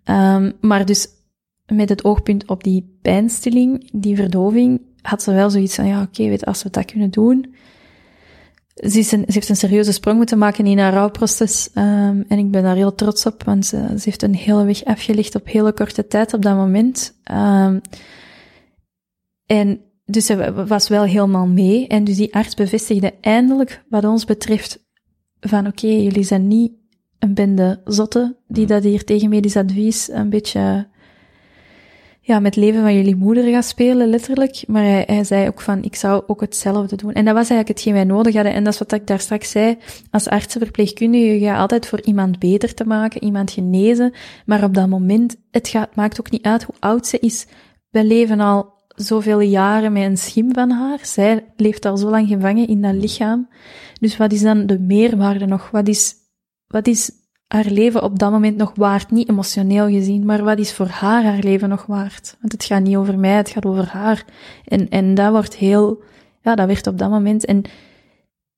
Ehm, 0.05 0.51
maar 0.61 0.87
dus 0.87 1.09
met 1.67 1.89
het 1.89 2.05
oogpunt 2.05 2.49
op 2.49 2.65
die 2.65 2.99
pijnstilling, 3.03 3.89
die 3.93 4.17
verdoving, 4.17 4.81
had 5.03 5.23
ze 5.23 5.33
wel 5.33 5.51
zoiets 5.51 5.75
van, 5.75 5.87
ja 5.87 6.03
oké, 6.03 6.29
weet 6.29 6.47
als 6.47 6.63
we 6.63 6.71
dat 6.71 6.85
kunnen 6.85 7.11
doen. 7.11 7.55
Ze, 8.75 8.99
is 8.99 9.13
een, 9.13 9.25
ze 9.27 9.33
heeft 9.33 9.49
een 9.49 9.57
serieuze 9.57 9.93
sprong 9.93 10.17
moeten 10.17 10.39
maken 10.39 10.67
in 10.67 10.79
haar 10.79 10.93
rouwproces 10.93 11.71
ehm, 11.75 12.23
en 12.29 12.39
ik 12.39 12.51
ben 12.51 12.63
daar 12.63 12.77
heel 12.77 12.95
trots 12.95 13.27
op, 13.27 13.43
want 13.45 13.67
ze, 13.67 13.77
ze 13.77 14.03
heeft 14.05 14.23
een 14.23 14.35
hele 14.35 14.65
weg 14.65 14.85
afgelegd 14.85 15.35
op 15.35 15.47
hele 15.47 15.73
korte 15.73 16.07
tijd 16.07 16.35
op 16.35 16.43
dat 16.43 16.57
moment. 16.57 17.15
Ehm, 17.23 17.79
en 19.47 19.81
dus 20.11 20.27
ze 20.27 20.65
was 20.67 20.89
wel 20.89 21.03
helemaal 21.03 21.47
mee. 21.47 21.87
En 21.87 22.05
dus 22.05 22.17
die 22.17 22.35
arts 22.35 22.55
bevestigde 22.55 23.15
eindelijk, 23.21 23.85
wat 23.89 24.05
ons 24.05 24.25
betreft, 24.25 24.85
van 25.41 25.67
oké, 25.67 25.87
jullie 25.87 26.23
zijn 26.23 26.49
niet 26.49 26.73
een 27.19 27.35
bende 27.35 27.81
zotten 27.85 28.37
die 28.49 28.67
dat 28.67 28.83
hier 28.83 29.05
tegen 29.05 29.29
medisch 29.29 29.57
advies 29.57 30.09
een 30.09 30.31
beetje 30.31 30.89
ja, 32.23 32.41
met 32.41 32.57
leven 32.57 32.81
van 32.81 32.95
jullie 32.95 33.17
moeder 33.17 33.45
gaat 33.45 33.65
spelen, 33.65 34.09
letterlijk. 34.09 34.63
Maar 34.67 34.83
hij, 34.83 35.05
hij 35.07 35.25
zei 35.25 35.49
ook 35.49 35.61
van, 35.61 35.83
ik 35.83 35.95
zou 35.95 36.23
ook 36.27 36.41
hetzelfde 36.41 36.97
doen. 36.97 37.13
En 37.13 37.25
dat 37.25 37.35
was 37.35 37.51
eigenlijk 37.51 37.69
hetgeen 37.69 37.93
wij 37.93 38.05
nodig 38.05 38.35
hadden. 38.35 38.53
En 38.53 38.65
dat 38.65 38.73
is 38.73 38.79
wat 38.79 38.93
ik 38.93 39.07
daar 39.07 39.21
straks 39.21 39.51
zei. 39.51 39.79
Als 40.11 40.29
artsenverpleegkundige, 40.29 41.41
je 41.41 41.47
gaat 41.47 41.59
altijd 41.59 41.87
voor 41.87 42.01
iemand 42.01 42.39
beter 42.39 42.75
te 42.75 42.85
maken, 42.85 43.25
iemand 43.25 43.51
genezen. 43.51 44.13
Maar 44.47 44.65
op 44.65 44.75
dat 44.75 44.89
moment, 44.89 45.37
het 45.51 45.69
gaat, 45.69 45.95
maakt 45.95 46.21
ook 46.21 46.31
niet 46.31 46.45
uit 46.45 46.63
hoe 46.63 46.75
oud 46.79 47.07
ze 47.07 47.19
is. 47.19 47.47
We 47.91 48.05
leven 48.05 48.41
al 48.41 48.79
zoveel 48.89 49.41
jaren 49.41 49.93
met 49.93 50.03
een 50.03 50.19
schim 50.19 50.55
van 50.55 50.71
haar. 50.71 50.99
Zij 51.03 51.45
leeft 51.57 51.85
al 51.85 51.97
zo 51.97 52.11
lang 52.11 52.29
gevangen 52.29 52.69
in 52.69 52.83
dat 52.83 52.95
lichaam. 52.95 53.49
Dus 54.01 54.17
wat 54.17 54.33
is 54.33 54.41
dan 54.41 54.67
de 54.67 54.79
meerwaarde 54.79 55.47
nog? 55.47 55.71
Wat 55.71 55.89
is, 55.89 56.15
wat 56.67 56.87
is 56.87 57.11
haar 57.53 57.71
leven 57.71 58.03
op 58.03 58.19
dat 58.19 58.31
moment 58.31 58.57
nog 58.57 58.73
waard? 58.75 59.11
Niet 59.11 59.29
emotioneel 59.29 59.89
gezien, 59.89 60.25
maar 60.25 60.45
wat 60.45 60.59
is 60.59 60.73
voor 60.73 60.87
haar 60.87 61.25
haar 61.25 61.39
leven 61.39 61.69
nog 61.69 61.87
waard? 61.87 62.37
Want 62.41 62.53
het 62.53 62.65
gaat 62.65 62.83
niet 62.83 62.97
over 62.97 63.19
mij, 63.19 63.37
het 63.37 63.51
gaat 63.51 63.67
over 63.67 63.89
haar. 63.89 64.25
En, 64.65 64.89
en 64.89 65.15
dat 65.15 65.31
wordt 65.31 65.57
heel, 65.57 66.03
ja, 66.43 66.55
dat 66.55 66.67
werd 66.67 66.87
op 66.87 66.99
dat 66.99 67.11
moment 67.11 67.45
en 67.45 67.63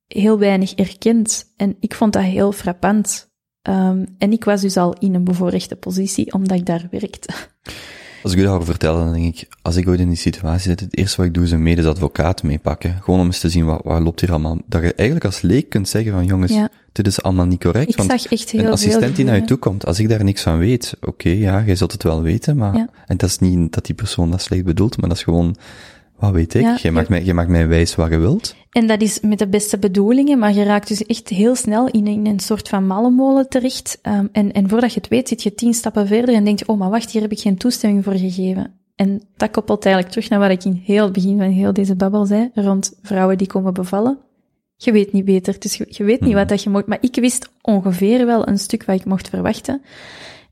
heel 0.07 0.39
weinig 0.39 0.75
erkend. 0.75 1.53
En 1.57 1.77
ik 1.81 1.95
vond 1.95 2.13
dat 2.13 2.23
heel 2.23 2.53
frappant. 2.53 3.31
Um, 3.69 4.05
en 4.19 4.33
ik 4.33 4.45
was 4.45 4.61
dus 4.61 4.77
al 4.77 4.97
in 4.99 5.15
een 5.15 5.25
bevoorrechte 5.25 5.77
positie, 5.77 6.33
omdat 6.33 6.59
ik 6.59 6.67
daar 6.67 6.87
werkte. 6.91 7.29
Als 8.23 8.33
ik 8.33 8.39
u 8.39 8.43
dat 8.43 8.51
hoor 8.53 8.65
vertellen, 8.65 9.05
dan 9.05 9.13
denk 9.13 9.37
ik, 9.37 9.49
als 9.63 9.77
ik 9.77 9.89
ooit 9.89 10.01
in 10.01 10.09
die 10.09 10.17
situatie 10.17 10.71
zit, 10.71 10.81
het 10.81 10.97
eerste 10.97 11.17
wat 11.17 11.27
ik 11.27 11.35
doe 11.35 11.45
is 11.45 11.51
een 11.51 11.63
medisch 11.63 11.85
advocaat 11.87 12.43
meepakken. 12.43 12.99
Gewoon 13.03 13.21
om 13.21 13.27
eens 13.27 13.39
te 13.41 13.49
zien, 13.49 13.65
wat, 13.65 13.81
wat 13.85 14.01
loopt 14.01 14.21
hier 14.21 14.31
allemaal. 14.31 14.59
Dat 14.67 14.83
je 14.83 14.95
eigenlijk 14.95 15.25
als 15.27 15.41
leek 15.41 15.69
kunt 15.69 15.89
zeggen 15.89 16.13
van, 16.13 16.25
jongens, 16.25 16.53
Ja. 16.53 16.69
dit 16.93 17.07
is 17.07 17.23
allemaal 17.23 17.47
niet 17.47 17.61
correct. 17.61 17.89
Ik 17.89 17.97
want 17.97 18.11
zag 18.11 18.27
echt 18.33 18.51
heel 18.51 18.61
een 18.61 18.67
veel 18.67 18.75
assistent 18.75 19.17
die 19.17 19.25
naar 19.25 19.37
je 19.37 19.45
toe 19.45 19.57
komt, 19.57 19.87
als 19.87 19.99
ik 19.99 20.09
daar 20.09 20.25
niks 20.25 20.43
van 20.43 20.59
weet, 20.59 20.97
oké, 21.01 21.29
ja, 21.29 21.63
jij 21.67 21.77
zult 21.77 21.93
het 21.93 22.03
wel 22.03 22.23
weten, 22.23 22.57
maar, 22.57 22.77
Ja. 22.77 22.89
en 23.07 23.17
dat 23.17 23.29
is 23.29 23.39
niet 23.39 23.73
dat 23.73 23.85
die 23.87 23.95
persoon 23.95 24.31
dat 24.31 24.43
slecht 24.43 24.65
bedoelt, 24.65 25.01
maar 25.01 25.09
dat 25.09 25.19
is 25.19 25.25
gewoon, 25.25 25.57
wat 26.23 26.33
weet 26.33 26.55
ik? 26.55 26.63
Ja, 26.63 26.77
jij, 26.77 26.91
maakt 26.93 27.09
mij, 27.09 27.23
jij 27.23 27.35
maakt 27.35 27.49
mij 27.49 27.69
wijs 27.69 27.95
wat 27.95 28.11
je 28.11 28.19
wilt. 28.19 28.55
En 28.71 28.87
dat 28.87 29.01
is 29.01 29.21
met 29.21 29.39
de 29.39 29.49
beste 29.49 29.79
bedoelingen, 29.79 30.39
maar 30.39 30.55
je 30.55 30.63
raakt 30.63 30.89
dus 30.89 31.07
echt 31.07 31.29
heel 31.29 31.55
snel 31.55 31.89
in 31.89 32.07
een, 32.07 32.13
in 32.13 32.27
een 32.27 32.41
soort 32.41 32.69
van 32.69 32.87
mallenmolen 32.87 33.49
terecht. 33.49 33.99
Um, 34.03 34.29
en, 34.33 34.53
en 34.53 34.69
voordat 34.69 34.93
je 34.93 35.01
het 35.01 35.09
weet, 35.09 35.29
zit 35.29 35.43
je 35.43 35.55
tien 35.55 35.75
stappen 35.75 36.07
verder 36.07 36.35
en 36.35 36.45
denk 36.45 36.59
je, 36.59 36.69
oh, 36.69 36.79
maar 36.79 36.91
wacht, 36.91 37.11
hier 37.11 37.23
heb 37.23 37.33
ik 37.33 37.41
geen 37.41 37.57
toestemming 37.57 38.05
voor 38.05 38.17
gegeven. 38.17 38.73
En 38.97 39.23
dat 39.37 39.51
koppelt 39.51 39.85
eigenlijk 39.85 40.15
terug 40.15 40.31
naar 40.31 40.39
wat 40.39 40.51
ik 40.51 40.65
in 40.65 40.83
heel 40.85 41.05
het 41.05 41.13
begin 41.13 41.39
van 41.39 41.51
heel 41.51 41.73
deze 41.73 41.97
babbel 41.97 42.27
zei, 42.27 42.51
rond 42.55 42.99
vrouwen 43.03 43.39
die 43.39 43.47
komen 43.47 43.75
bevallen. 43.75 44.19
Je 44.77 44.93
weet 44.93 45.13
niet 45.13 45.25
beter, 45.25 45.57
dus 45.59 45.77
je, 45.77 45.87
je 45.89 46.05
weet 46.05 46.21
niet 46.21 46.29
Mhm. 46.29 46.39
wat 46.39 46.49
dat 46.49 46.63
je 46.63 46.71
mocht, 46.71 46.87
maar 46.87 46.99
ik 47.01 47.15
wist 47.15 47.49
ongeveer 47.61 48.27
wel 48.27 48.49
een 48.49 48.59
stuk 48.59 48.85
wat 48.85 48.97
ik 49.01 49.05
mocht 49.05 49.29
verwachten. 49.29 49.83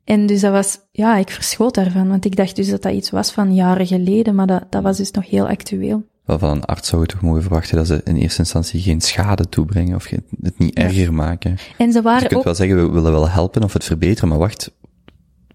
En 0.04 0.26
dus 0.26 0.40
dat 0.40 0.52
was, 0.52 0.78
ja, 0.92 1.16
ik 1.16 1.30
verschoot 1.30 1.74
daarvan, 1.74 2.08
want 2.08 2.24
ik 2.24 2.36
dacht 2.36 2.56
dus 2.56 2.70
dat 2.70 2.82
dat 2.82 2.92
iets 2.92 3.10
was 3.10 3.32
van 3.32 3.54
jaren 3.54 3.86
geleden, 3.86 4.34
maar 4.34 4.46
dat, 4.46 4.64
dat 4.70 4.82
was 4.82 4.96
dus 4.96 5.10
nog 5.10 5.30
heel 5.30 5.48
actueel. 5.48 6.02
Wel, 6.24 6.38
van 6.38 6.50
een 6.50 6.64
arts 6.64 6.88
zou 6.88 7.02
je 7.02 7.08
toch 7.08 7.20
mogen 7.20 7.42
verwachten 7.42 7.76
dat 7.76 7.86
ze 7.86 8.00
in 8.04 8.16
eerste 8.16 8.38
instantie 8.38 8.80
geen 8.80 9.00
schade 9.00 9.48
toebrengen 9.48 9.94
of 9.94 10.08
het 10.42 10.58
niet 10.58 10.74
erger 10.74 11.14
maken. 11.14 11.56
En 11.78 11.92
ze 11.92 11.98
je 11.98 12.04
waren 12.04 12.20
kunt 12.20 12.34
ook... 12.34 12.44
wel 12.44 12.54
zeggen, 12.54 12.76
we 12.86 12.92
willen 12.92 13.12
wel 13.12 13.28
helpen 13.28 13.62
of 13.62 13.72
het 13.72 13.84
verbeteren, 13.84 14.28
maar 14.28 14.38
wacht, 14.38 14.70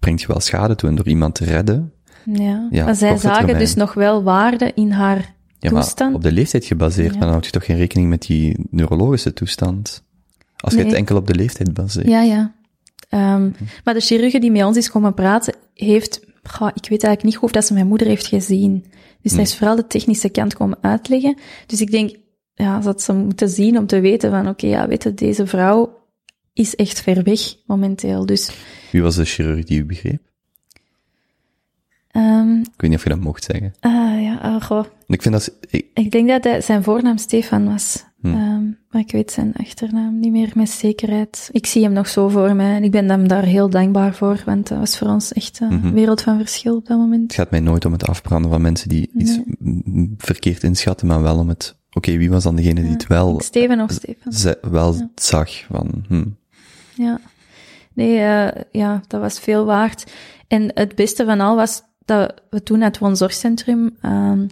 brengt 0.00 0.20
je 0.20 0.26
wel 0.26 0.40
schade 0.40 0.74
toe. 0.74 0.88
En 0.88 0.94
door 0.94 1.08
iemand 1.08 1.34
te 1.34 1.44
redden, 1.44 1.92
Ja, 2.24 2.68
Ja, 2.70 2.84
maar 2.84 2.94
zij 2.94 3.16
zagen 3.16 3.58
dus 3.58 3.74
nog 3.74 3.94
wel 3.94 4.22
waarde 4.22 4.72
in 4.74 4.90
haar 4.90 5.34
ja, 5.58 5.70
maar 5.70 5.82
toestand. 5.82 6.14
op 6.14 6.22
de 6.22 6.32
leeftijd 6.32 6.64
gebaseerd, 6.64 7.06
Ja. 7.06 7.12
maar 7.12 7.20
dan 7.20 7.30
houd 7.30 7.44
je 7.44 7.50
toch 7.50 7.64
geen 7.64 7.76
rekening 7.76 8.08
met 8.08 8.22
die 8.22 8.66
neurologische 8.70 9.32
toestand. 9.32 10.04
Als 10.56 10.74
je 10.74 10.84
het 10.84 10.92
enkel 10.92 11.16
op 11.16 11.26
de 11.26 11.34
leeftijd 11.34 11.74
baseert. 11.74 12.06
Ja, 12.06 12.22
ja. 12.22 12.54
Ehm, 13.08 13.50
Maar 13.84 13.94
de 13.94 14.00
chirurg 14.00 14.32
die 14.32 14.50
met 14.50 14.64
ons 14.64 14.76
is 14.76 14.90
komen 14.90 15.14
praten, 15.14 15.54
heeft... 15.74 16.20
goh, 16.42 16.68
ik 16.68 16.88
weet 16.88 16.90
eigenlijk 17.04 17.22
niet 17.22 17.34
goed 17.36 17.44
of 17.44 17.50
dat 17.50 17.64
ze 17.64 17.72
mijn 17.74 17.86
moeder 17.86 18.06
heeft 18.06 18.26
gezien. 18.26 18.84
Dus 19.22 19.32
hij 19.32 19.42
is 19.42 19.56
vooral 19.56 19.76
de 19.76 19.86
technische 19.86 20.28
kant 20.28 20.54
komen 20.54 20.78
uitleggen. 20.80 21.38
Dus 21.66 21.80
ik 21.80 21.90
denk, 21.90 22.16
ja, 22.54 22.78
dat 22.80 23.02
ze 23.02 23.12
moeten 23.12 23.48
zien 23.48 23.78
om 23.78 23.86
te 23.86 24.00
weten 24.00 24.30
van, 24.30 24.48
oké, 24.48 24.66
ja, 24.66 24.88
weet 24.88 25.02
je, 25.02 25.14
deze 25.14 25.46
vrouw 25.46 25.98
is 26.52 26.74
echt 26.74 27.00
ver 27.00 27.22
weg 27.22 27.40
momenteel. 27.66 28.26
Dus 28.26 28.50
Wie 28.92 29.02
was 29.02 29.16
de 29.16 29.24
chirurg 29.24 29.64
die 29.64 29.78
u 29.78 29.84
begreep? 29.84 30.20
ehm 32.10 32.58
Ik 32.60 32.80
weet 32.80 32.90
niet 32.90 32.98
of 32.98 33.02
je 33.02 33.08
dat 33.10 33.20
mocht 33.20 33.44
zeggen. 33.44 33.74
ah, 33.80 34.22
ja, 34.22 34.38
ah, 34.42 34.62
goh. 34.62 34.84
Ik 35.06 35.22
vind 35.22 35.34
dat, 35.34 35.52
ik, 35.68 35.86
Ik 35.94 36.10
denk 36.10 36.28
dat 36.28 36.44
hij, 36.44 36.60
zijn 36.60 36.82
voornaam 36.82 37.18
Stefan 37.18 37.64
was. 37.66 38.04
Hm. 38.20 38.26
Ehm, 38.26 38.64
maar 38.90 39.00
ik 39.00 39.12
weet 39.12 39.30
zijn 39.32 39.52
achternaam 39.56 40.18
niet 40.18 40.32
meer 40.32 40.50
met 40.54 40.70
zekerheid. 40.70 41.48
Ik 41.52 41.66
zie 41.66 41.82
hem 41.82 41.92
nog 41.92 42.08
zo 42.08 42.28
voor 42.28 42.54
mij 42.54 42.74
en 42.76 42.84
ik 42.84 42.90
ben 42.90 43.08
hem 43.10 43.28
daar 43.28 43.42
heel 43.44 43.70
dankbaar 43.70 44.14
voor, 44.14 44.42
want 44.44 44.68
dat 44.68 44.78
was 44.78 44.98
voor 44.98 45.08
ons 45.08 45.32
echt 45.32 45.60
een 45.60 45.74
Mhm. 45.74 45.92
wereld 45.92 46.22
van 46.22 46.38
verschil 46.38 46.76
op 46.76 46.86
dat 46.86 46.98
moment. 46.98 47.22
het 47.22 47.34
gaat 47.34 47.50
mij 47.50 47.60
nooit 47.60 47.84
om 47.84 47.92
het 47.92 48.06
afbranden 48.08 48.50
van 48.50 48.60
mensen 48.60 48.88
die 48.88 49.10
iets 49.14 49.38
verkeerd 50.16 50.62
inschatten, 50.62 51.06
maar 51.06 51.22
wel 51.22 51.38
om 51.38 51.48
het, 51.48 51.76
oké, 51.92 52.16
wie 52.16 52.30
was 52.30 52.42
dan 52.42 52.56
degene 52.56 52.80
die 52.82 52.90
het 52.90 53.06
wel, 53.06 53.40
Steven 53.40 53.80
of 53.80 53.90
Stefan. 53.90 54.32
ze, 54.32 54.58
wel 54.70 55.10
zag 55.14 55.50
van, 55.70 56.04
hm, 56.08 56.24
Ja. 56.94 57.20
Nee, 57.92 58.18
eh, 58.18 58.62
ja, 58.70 59.02
dat 59.06 59.20
was 59.20 59.38
veel 59.38 59.64
waard. 59.64 60.12
En 60.48 60.70
het 60.74 60.94
beste 60.94 61.24
van 61.24 61.40
al 61.40 61.56
was 61.56 61.82
dat 62.04 62.34
we 62.50 62.62
toen 62.62 62.78
naar 62.78 62.88
het 62.88 62.98
woonzorgcentrum, 62.98 63.96
ehm 64.00 64.46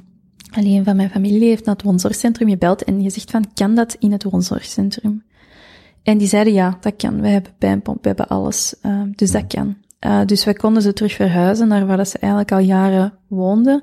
alleen 0.57 0.84
van 0.84 0.97
mijn 0.97 1.10
familie 1.10 1.49
heeft 1.49 1.65
naar 1.65 1.74
het 1.74 1.84
woonzorgcentrum 1.84 2.49
gebeld 2.49 2.84
en 2.84 3.02
gezegd 3.02 3.31
van, 3.31 3.52
kan 3.55 3.74
dat 3.74 3.97
in 3.99 4.12
het 4.12 4.23
woonzorgcentrum? 4.23 5.24
En 6.02 6.18
die 6.18 6.28
zeiden, 6.28 6.52
ja, 6.52 6.76
dat 6.81 6.97
kan. 6.97 7.20
We 7.20 7.28
hebben 7.28 7.52
pijnpomp, 7.58 8.02
we 8.02 8.08
hebben 8.08 8.28
alles. 8.28 8.74
Ehm, 8.83 9.10
dus 9.15 9.31
dat 9.31 9.47
kan. 9.47 9.76
Eh, 9.99 10.24
dus 10.24 10.44
wij 10.44 10.55
konden 10.55 10.83
ze 10.83 10.92
terug 10.92 11.12
verhuizen 11.12 11.68
naar 11.68 11.86
waar 11.86 11.97
dat 11.97 12.08
ze 12.08 12.18
eigenlijk 12.18 12.52
al 12.52 12.58
jaren 12.58 13.12
woonden. 13.28 13.83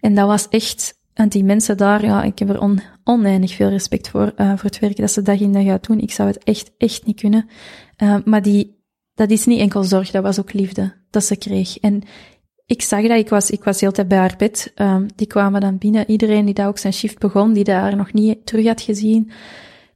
En 0.00 0.14
dat 0.14 0.26
was 0.26 0.48
echt, 0.48 1.00
en 1.14 1.28
die 1.28 1.44
mensen 1.44 1.76
daar, 1.76 2.04
ja, 2.04 2.22
ik 2.22 2.38
heb 2.38 2.48
er 2.48 2.60
on, 2.60 2.80
oneindig 3.04 3.54
veel 3.54 3.68
respect 3.68 4.08
voor, 4.08 4.32
eh, 4.36 4.48
voor 4.48 4.70
het 4.70 4.78
werk 4.78 4.96
dat 4.96 5.10
ze 5.10 5.22
dag 5.22 5.40
in 5.40 5.52
dag 5.52 5.66
uit 5.66 5.86
doen. 5.86 6.00
Ik 6.00 6.12
zou 6.12 6.28
het 6.28 6.44
echt, 6.44 6.70
echt 6.78 7.06
niet 7.06 7.20
kunnen. 7.20 7.48
Eh, 7.96 8.16
maar 8.24 8.42
die, 8.42 8.82
dat 9.14 9.30
is 9.30 9.44
niet 9.44 9.60
enkel 9.60 9.84
zorg, 9.84 10.10
dat 10.10 10.22
was 10.22 10.40
ook 10.40 10.52
liefde 10.52 10.92
dat 11.10 11.24
ze 11.24 11.36
kreeg. 11.36 11.78
En 11.78 12.02
ik 12.66 12.82
zag 12.82 13.06
dat, 13.06 13.18
ik 13.18 13.28
was, 13.28 13.50
ik 13.50 13.64
was 13.64 13.78
de 13.78 13.84
hele 13.84 13.96
tijd 13.96 14.08
bij 14.08 14.18
haar 14.18 14.34
bed. 14.38 14.72
Ehm, 14.74 15.08
die 15.16 15.26
kwamen 15.26 15.60
dan 15.60 15.78
binnen, 15.78 16.10
iedereen 16.10 16.44
die 16.44 16.54
daar 16.54 16.68
ook 16.68 16.78
zijn 16.78 16.92
shift 16.92 17.18
begon, 17.18 17.52
die 17.52 17.64
daar 17.64 17.96
nog 17.96 18.12
niet 18.12 18.46
terug 18.46 18.66
had 18.66 18.80
gezien, 18.80 19.30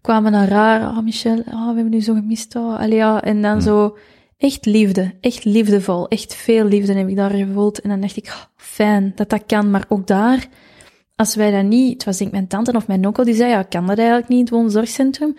kwamen 0.01 0.33
naar 0.33 0.51
haar. 0.51 0.81
Oh, 0.81 1.03
Michel, 1.03 1.39
oh, 1.39 1.69
we 1.69 1.75
hebben 1.75 1.93
u 1.93 2.01
zo 2.01 2.15
gemist. 2.15 2.57
Oh, 2.57 2.79
allee, 2.79 2.97
ja. 2.97 3.23
En 3.23 3.43
dan 3.43 3.63
zo, 3.63 3.97
echt 4.37 4.67
liefde, 4.67 5.15
echt 5.21 5.45
liefdevol, 5.45 6.09
echt 6.09 6.35
veel 6.35 6.65
liefde 6.65 6.93
heb 6.93 7.09
ik 7.09 7.17
daar 7.17 7.31
gevoeld. 7.31 7.81
En 7.81 7.89
dan 7.89 8.01
dacht 8.01 8.17
ik, 8.17 8.27
oh, 8.27 8.43
fijn 8.57 9.13
dat 9.15 9.31
dat 9.31 9.47
kan, 9.47 9.71
maar 9.71 9.85
ook 9.89 10.07
daar, 10.07 10.49
als 11.17 11.35
wij 11.35 11.51
dat 11.51 11.65
niet, 11.65 11.93
het 11.93 12.05
was 12.05 12.17
denk 12.17 12.31
ik 12.31 12.37
mijn 12.37 12.49
tante 12.49 12.73
of 12.73 12.87
mijn 12.87 13.07
onkel 13.07 13.25
die 13.25 13.35
zei, 13.35 13.51
ja, 13.51 13.63
kan 13.63 13.87
dat 13.87 13.99
eigenlijk 13.99 14.29
niet 14.29 14.39
in 14.39 14.45
het 14.45 14.55
woonzorgcentrum? 14.55 15.37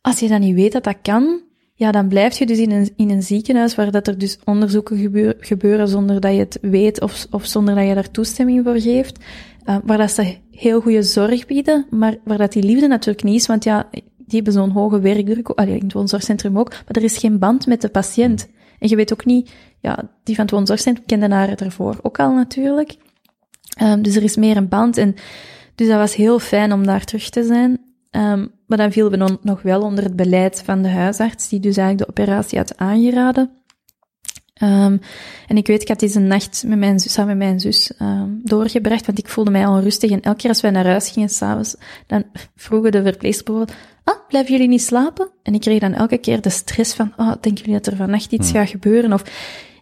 Als 0.00 0.20
je 0.20 0.28
dan 0.28 0.40
niet 0.40 0.54
weet 0.54 0.72
dat 0.72 0.84
dat 0.84 0.98
kan, 1.02 1.40
ja, 1.82 1.90
dan 1.92 2.08
blijf 2.08 2.38
je 2.38 2.46
dus 2.46 2.58
in 2.58 2.70
een, 2.70 2.92
in 2.96 3.10
een 3.10 3.22
ziekenhuis 3.22 3.74
waar 3.74 3.90
dat 3.90 4.06
er 4.06 4.18
dus 4.18 4.38
onderzoeken 4.44 4.98
gebeur- 4.98 5.36
gebeuren 5.40 5.88
zonder 5.88 6.20
dat 6.20 6.32
je 6.32 6.38
het 6.38 6.58
weet 6.60 7.00
of, 7.00 7.26
of 7.30 7.46
zonder 7.46 7.74
dat 7.74 7.86
je 7.86 7.94
daar 7.94 8.10
toestemming 8.10 8.64
voor 8.64 8.80
geeft. 8.80 9.18
Uh, 9.64 9.76
waar 9.84 9.98
dat 9.98 10.10
ze 10.10 10.36
heel 10.50 10.80
goede 10.80 11.02
zorg 11.02 11.46
bieden, 11.46 11.86
maar 11.90 12.16
waar 12.24 12.38
dat 12.38 12.52
die 12.52 12.62
liefde 12.62 12.86
natuurlijk 12.86 13.24
niet 13.24 13.40
is, 13.40 13.46
want 13.46 13.64
ja, 13.64 13.88
die 13.90 14.02
hebben 14.26 14.52
zo'n 14.52 14.70
hoge 14.70 15.00
werkdruk, 15.00 15.48
allee, 15.48 15.76
in 15.76 15.82
het 15.82 15.92
woonzorgcentrum 15.92 16.58
ook, 16.58 16.70
maar 16.70 16.96
er 16.96 17.02
is 17.02 17.18
geen 17.18 17.38
band 17.38 17.66
met 17.66 17.80
de 17.80 17.88
patiënt. 17.88 18.48
En 18.78 18.88
je 18.88 18.96
weet 18.96 19.12
ook 19.12 19.24
niet, 19.24 19.50
ja, 19.80 20.10
die 20.22 20.34
van 20.34 20.44
het 20.44 20.54
woonzorgcentrum 20.54 21.06
kende 21.06 21.34
haar 21.34 21.48
ervoor 21.48 21.98
ook 22.02 22.18
al 22.18 22.34
natuurlijk. 22.34 22.96
Um, 23.82 24.02
dus 24.02 24.16
er 24.16 24.22
is 24.22 24.36
meer 24.36 24.56
een 24.56 24.68
band 24.68 24.96
en 24.96 25.14
dus 25.74 25.88
dat 25.88 25.98
was 25.98 26.14
heel 26.14 26.38
fijn 26.38 26.72
om 26.72 26.86
daar 26.86 27.04
terug 27.04 27.28
te 27.30 27.44
zijn. 27.44 27.91
Um, 28.16 28.50
maar 28.66 28.78
dan 28.78 28.92
vielen 28.92 29.10
we 29.10 29.38
nog 29.42 29.62
wel 29.62 29.82
onder 29.82 30.04
het 30.04 30.16
beleid 30.16 30.62
van 30.64 30.82
de 30.82 30.88
huisarts, 30.88 31.48
die 31.48 31.60
dus 31.60 31.76
eigenlijk 31.76 31.98
de 31.98 32.22
operatie 32.22 32.58
had 32.58 32.76
aangeraden. 32.76 33.50
Um, 34.62 35.00
en 35.46 35.56
ik 35.56 35.66
weet, 35.66 35.82
ik 35.82 35.88
had 35.88 36.00
deze 36.00 36.18
nacht 36.18 36.64
met 36.66 36.78
mijn 36.78 37.00
zus, 37.00 37.12
samen 37.12 37.36
met 37.36 37.46
mijn 37.46 37.60
zus 37.60 37.92
um, 38.02 38.40
doorgebracht, 38.44 39.06
want 39.06 39.18
ik 39.18 39.28
voelde 39.28 39.50
mij 39.50 39.66
onrustig. 39.66 40.10
En 40.10 40.20
elke 40.20 40.38
keer 40.38 40.48
als 40.48 40.60
wij 40.60 40.70
naar 40.70 40.86
huis 40.86 41.10
gingen 41.10 41.28
s'avonds, 41.28 41.76
dan 42.06 42.24
vroegen 42.56 42.92
de 42.92 43.02
verpleegsters 43.02 43.46
bijvoorbeeld, 43.46 43.78
ah, 44.04 44.16
blijven 44.28 44.52
jullie 44.52 44.68
niet 44.68 44.82
slapen? 44.82 45.30
En 45.42 45.54
ik 45.54 45.60
kreeg 45.60 45.80
dan 45.80 45.94
elke 45.94 46.18
keer 46.18 46.40
de 46.40 46.50
stress 46.50 46.94
van, 46.94 47.12
ah, 47.16 47.32
denken 47.40 47.64
jullie 47.64 47.80
dat 47.80 47.86
er 47.86 47.96
vannacht 47.96 48.32
iets 48.32 48.50
hmm. 48.50 48.60
gaat 48.60 48.68
gebeuren? 48.68 49.12
Of 49.12 49.22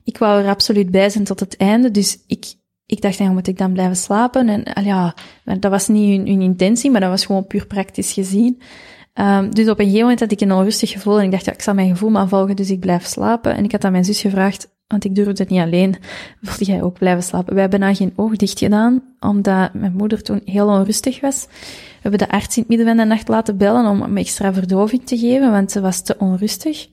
ik 0.05 0.19
wou 0.19 0.43
er 0.43 0.49
absoluut 0.49 0.91
bij 0.91 1.11
zijn 1.11 1.25
tot 1.25 1.41
het 1.41 1.57
einde, 1.57 1.91
dus 1.91 2.19
ik, 2.27 2.55
ik 2.91 3.01
dacht, 3.01 3.19
ja, 3.19 3.31
moet 3.31 3.47
ik 3.47 3.59
dan 3.59 3.73
blijven 3.73 3.97
slapen? 3.97 4.49
En 4.49 4.85
ja, 4.85 5.15
dat 5.45 5.71
was 5.71 5.89
niet 5.89 6.29
hun, 6.29 6.41
intentie, 6.41 6.91
maar 6.91 7.01
dat 7.01 7.11
was 7.11 7.27
gewoon 7.27 7.47
puur 7.47 7.67
praktisch 7.67 8.13
gezien. 8.13 8.61
Um, 9.15 9.55
dus 9.55 9.69
op 9.69 9.79
een 9.79 9.85
gegeven 9.85 10.01
moment 10.01 10.21
had 10.21 10.33
ik 10.33 10.41
een 10.41 10.53
onrustig 10.53 10.91
gevoel 10.91 11.19
en 11.19 11.25
ik 11.25 11.31
dacht, 11.31 11.45
ja, 11.45 11.53
ik 11.53 11.63
zal 11.63 11.75
mijn 11.75 11.89
gevoel 11.89 12.11
maar 12.11 12.29
volgen, 12.29 12.57
dus 12.57 12.71
ik 12.71 12.81
blijf 12.81 13.07
slapen. 13.07 13.57
En 13.57 13.65
ik 13.65 13.73
had 13.73 13.85
aan 13.85 13.93
mijn 13.93 14.05
zus 14.05 14.21
gevraagd, 14.21 14.69
want 14.87 15.05
ik 15.05 15.15
durfde 15.15 15.43
het 15.43 15.51
niet 15.53 15.61
alleen, 15.61 15.97
wilde 16.41 16.65
jij 16.65 16.83
ook 16.83 16.99
blijven 16.99 17.23
slapen? 17.23 17.53
Wij 17.53 17.63
hebben 17.63 17.81
dan 17.81 17.97
geen 17.97 18.13
oog 18.17 18.37
dicht 18.37 18.59
gedaan, 18.59 19.03
omdat 19.21 19.75
mijn 19.75 19.95
moeder 19.97 20.23
toen 20.23 20.41
heel 20.45 20.67
onrustig 20.67 21.21
was. 21.21 21.47
We 21.47 22.09
hebben 22.09 22.19
de 22.19 22.31
arts 22.31 22.57
in 22.57 22.63
het 22.63 22.69
midden 22.69 22.87
van 22.87 22.97
de 22.97 23.05
nacht 23.05 23.29
laten 23.29 23.57
bellen 23.57 23.87
om 23.87 24.03
hem 24.03 24.17
extra 24.17 24.53
verdoving 24.53 25.07
te 25.07 25.19
geven, 25.19 25.51
want 25.51 25.71
ze 25.71 25.81
was 25.81 26.03
te 26.03 26.17
onrustig. 26.19 26.89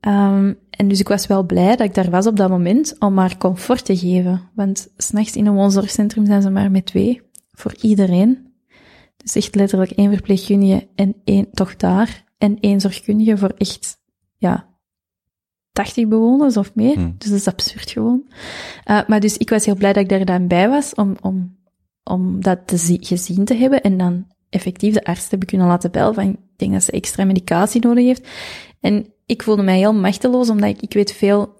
Um, 0.00 0.58
en 0.78 0.88
dus 0.88 1.00
ik 1.00 1.08
was 1.08 1.26
wel 1.26 1.42
blij 1.42 1.76
dat 1.76 1.86
ik 1.86 1.94
daar 1.94 2.10
was 2.10 2.26
op 2.26 2.36
dat 2.36 2.50
moment, 2.50 2.96
om 2.98 3.18
haar 3.18 3.36
comfort 3.36 3.84
te 3.84 3.96
geven. 3.96 4.50
Want 4.54 4.88
s'nachts 4.96 5.36
in 5.36 5.46
een 5.46 5.54
woonzorgcentrum 5.54 6.26
zijn 6.26 6.42
ze 6.42 6.50
maar 6.50 6.70
met 6.70 6.86
twee, 6.86 7.22
voor 7.50 7.74
iedereen. 7.80 8.52
Dus 9.16 9.34
echt 9.34 9.54
letterlijk 9.54 9.90
één 9.90 10.12
verpleegkundige 10.12 10.88
en 10.94 11.14
één, 11.24 11.50
toch 11.50 11.76
daar, 11.76 12.24
en 12.38 12.60
één 12.60 12.80
zorgkundige 12.80 13.36
voor 13.36 13.52
echt, 13.56 13.98
ja, 14.36 14.68
80 15.72 16.08
bewoners 16.08 16.56
of 16.56 16.74
meer. 16.74 16.94
Hmm. 16.94 17.14
Dus 17.18 17.28
dat 17.30 17.38
is 17.38 17.48
absurd 17.48 17.90
gewoon. 17.90 18.22
Uh, 18.90 19.00
maar 19.06 19.20
dus 19.20 19.36
ik 19.36 19.50
was 19.50 19.64
heel 19.64 19.76
blij 19.76 19.92
dat 19.92 20.02
ik 20.02 20.08
daar 20.08 20.24
dan 20.24 20.46
bij 20.46 20.68
was, 20.68 20.94
om, 20.94 21.16
om, 21.20 21.56
om 22.02 22.42
dat 22.42 22.66
te 22.66 22.76
zie, 22.76 22.98
gezien 23.06 23.44
te 23.44 23.54
hebben 23.54 23.82
en 23.82 23.98
dan 23.98 24.26
effectief 24.48 24.94
de 24.94 25.04
arts 25.04 25.22
te 25.22 25.28
hebben 25.30 25.48
kunnen 25.48 25.66
laten 25.66 25.90
bellen 25.90 26.14
van, 26.14 26.28
ik 26.28 26.38
denk 26.56 26.72
dat 26.72 26.82
ze 26.82 26.90
extra 26.90 27.24
medicatie 27.24 27.80
nodig 27.80 28.04
heeft. 28.04 28.28
En 28.80 29.06
ik 29.28 29.42
voelde 29.42 29.62
mij 29.62 29.78
heel 29.78 29.94
machteloos, 29.94 30.50
omdat 30.50 30.68
ik, 30.68 30.82
ik 30.82 30.92
weet 30.92 31.12
veel 31.12 31.56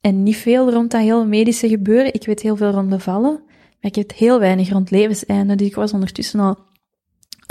en 0.00 0.22
niet 0.22 0.36
veel 0.36 0.70
rond 0.70 0.90
dat 0.90 1.00
hele 1.00 1.24
medische 1.24 1.68
gebeuren. 1.68 2.14
Ik 2.14 2.26
weet 2.26 2.40
heel 2.40 2.56
veel 2.56 2.70
rond 2.70 2.88
bevallen, 2.88 3.40
maar 3.80 3.90
ik 3.90 3.94
weet 3.94 4.12
heel 4.12 4.38
weinig 4.38 4.70
rond 4.70 4.90
levenseinde. 4.90 5.54
Dus 5.54 5.66
ik 5.66 5.74
was 5.74 5.92
ondertussen 5.92 6.40
al 6.40 6.58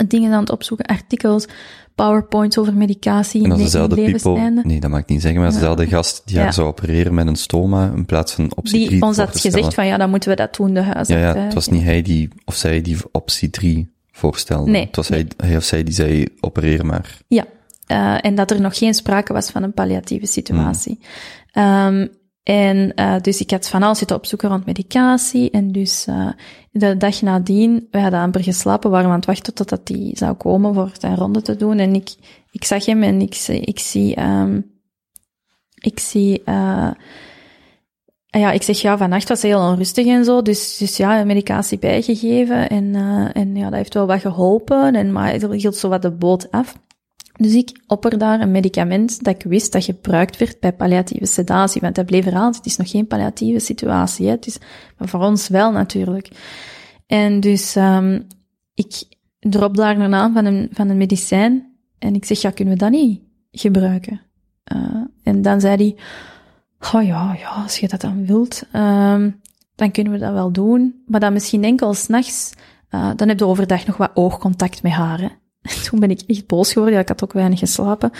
dingen 0.06 0.32
aan 0.32 0.40
het 0.40 0.50
opzoeken, 0.50 0.86
artikels, 0.86 1.46
powerpoints 1.94 2.58
over 2.58 2.74
medicatie. 2.74 3.42
En 3.42 3.48
dat 3.48 3.58
is 3.58 3.64
in 3.64 3.70
dezelfde 3.70 4.10
people, 4.10 4.62
nee, 4.64 4.80
dat 4.80 4.90
mag 4.90 5.00
ik 5.00 5.08
niet 5.08 5.22
zeggen, 5.22 5.40
maar 5.40 5.52
dezelfde 5.52 5.86
gast 5.86 6.22
die 6.24 6.38
haar 6.38 6.52
zou 6.52 6.66
opereren 6.66 7.14
met 7.14 7.26
een 7.26 7.36
stoma 7.36 7.92
in 7.96 8.06
plaats 8.06 8.32
van 8.32 8.52
optie 8.56 8.86
3 8.86 8.88
Die 8.88 9.02
ons 9.02 9.16
had 9.16 9.40
gezegd 9.40 9.74
van, 9.74 9.86
ja, 9.86 9.96
dan 9.96 10.10
moeten 10.10 10.28
we 10.28 10.36
dat 10.36 10.56
doen, 10.56 10.74
de 10.74 10.80
huisarts. 10.80 11.08
Ja, 11.10 11.36
het 11.36 11.54
was 11.54 11.68
niet 11.68 11.82
hij 11.82 12.02
die, 12.02 12.28
of 12.44 12.54
zij 12.54 12.80
die 12.80 12.96
optie 13.12 13.50
3 13.50 13.92
voorstelde. 14.12 14.70
Nee, 14.70 14.86
Het 14.86 14.96
was 14.96 15.08
hij, 15.08 15.26
hij 15.36 15.56
of 15.56 15.64
zij 15.64 15.84
die 15.84 15.94
zei, 15.94 16.26
opereer 16.40 16.86
maar. 16.86 17.18
Ja, 17.28 17.44
uh, 17.88 18.24
en 18.24 18.34
dat 18.34 18.50
er 18.50 18.60
nog 18.60 18.78
geen 18.78 18.94
sprake 18.94 19.32
was 19.32 19.50
van 19.50 19.62
een 19.62 19.72
palliatieve 19.72 20.26
situatie. 20.26 21.00
Um, 21.52 22.08
en 22.44 22.92
uh, 22.96 23.20
dus 23.20 23.40
ik 23.40 23.50
had 23.50 23.68
van 23.68 23.82
alles 23.82 23.98
zitten 23.98 24.16
opzoeken 24.16 24.48
rond 24.48 24.66
medicatie. 24.66 25.50
En 25.50 25.72
dus 25.72 26.06
uh, 26.08 26.28
de 26.70 26.96
dag 26.96 27.22
nadien, 27.22 27.88
we 27.90 28.00
hadden 28.00 28.20
amper 28.20 28.42
geslapen, 28.42 28.90
waren 28.90 29.06
we 29.06 29.12
aan 29.12 29.18
het 29.18 29.26
wachten 29.26 29.54
totdat 29.54 29.88
hij 29.88 30.10
zou 30.12 30.34
komen 30.34 30.74
voor 30.74 30.90
zijn 30.98 31.16
ronde 31.16 31.42
te 31.42 31.56
doen. 31.56 31.78
En 31.78 31.94
ik, 31.94 32.14
ik 32.50 32.64
zag 32.64 32.86
hem 32.86 33.02
en 33.02 33.20
ik, 33.20 33.34
ik 33.46 33.78
zie, 33.78 34.16
ik 35.74 36.00
zie, 36.00 36.42
uh, 36.44 36.90
ja, 38.26 38.50
ik 38.50 38.62
zeg 38.62 38.80
ja, 38.80 38.96
vannacht 38.96 39.28
was 39.28 39.42
heel 39.42 39.60
onrustig 39.60 40.06
en 40.06 40.24
zo. 40.24 40.42
Dus, 40.42 40.76
dus 40.76 40.96
ja, 40.96 41.24
medicatie 41.24 41.78
bijgegeven. 41.78 42.68
En, 42.68 42.94
en 43.32 43.56
ja, 43.56 43.64
dat 43.64 43.74
heeft 43.74 43.94
wel 43.94 44.06
wat 44.06 44.20
geholpen. 44.20 44.94
En, 44.94 45.12
maar 45.12 45.28
hij 45.28 45.56
hield 45.56 45.76
zo 45.76 45.88
wat 45.88 46.02
de 46.02 46.10
boot 46.10 46.50
af. 46.50 46.74
Dus 47.36 47.54
ik 47.54 47.82
opper 47.86 48.18
daar 48.18 48.40
een 48.40 48.50
medicament 48.50 49.24
dat 49.24 49.34
ik 49.34 49.42
wist 49.42 49.72
dat 49.72 49.84
gebruikt 49.84 50.36
werd 50.36 50.60
bij 50.60 50.72
palliatieve 50.72 51.26
sedatie. 51.26 51.80
Want 51.80 51.94
dat 51.94 52.06
bleef 52.06 52.26
eraan. 52.26 52.52
Het 52.52 52.66
is 52.66 52.76
nog 52.76 52.90
geen 52.90 53.06
palliatieve 53.06 53.58
situatie. 53.58 54.26
Hè. 54.26 54.32
Het 54.32 54.46
is, 54.46 54.58
maar 54.98 55.08
voor 55.08 55.20
ons 55.20 55.48
wel 55.48 55.72
natuurlijk. 55.72 56.28
En 57.06 57.40
dus 57.40 57.76
um, 57.76 58.26
ik 58.74 59.04
drop 59.40 59.76
daar 59.76 59.98
een 59.98 60.10
naam 60.10 60.32
van 60.32 60.44
een, 60.44 60.68
van 60.72 60.88
een 60.88 60.96
medicijn 60.96 61.74
en 61.98 62.14
ik 62.14 62.24
zeg, 62.24 62.40
ja, 62.40 62.50
kunnen 62.50 62.74
we 62.74 62.80
dat 62.80 62.90
niet 62.90 63.20
gebruiken? 63.50 64.20
Uh, 64.72 65.04
en 65.22 65.42
dan 65.42 65.60
zei 65.60 65.76
hij, 65.76 65.96
oh 66.92 67.06
ja, 67.06 67.36
ja, 67.38 67.48
als 67.48 67.78
je 67.78 67.88
dat 67.88 68.00
dan 68.00 68.26
wilt, 68.26 68.62
uh, 68.72 69.26
dan 69.74 69.90
kunnen 69.90 70.12
we 70.12 70.18
dat 70.18 70.32
wel 70.32 70.52
doen. 70.52 71.02
Maar 71.06 71.20
dan 71.20 71.32
misschien 71.32 71.64
enkel 71.64 71.94
s'nachts, 71.94 72.52
uh, 72.90 73.10
dan 73.16 73.28
heb 73.28 73.38
je 73.38 73.46
overdag 73.46 73.86
nog 73.86 73.96
wat 73.96 74.10
oogcontact 74.14 74.82
met 74.82 74.92
haar. 74.92 75.42
Toen 75.90 76.00
ben 76.00 76.10
ik 76.10 76.20
echt 76.26 76.46
boos 76.46 76.72
geworden, 76.72 76.94
ja, 76.94 77.00
ik 77.00 77.08
had 77.08 77.24
ook 77.24 77.32
weinig 77.32 77.58
geslapen. 77.58 78.10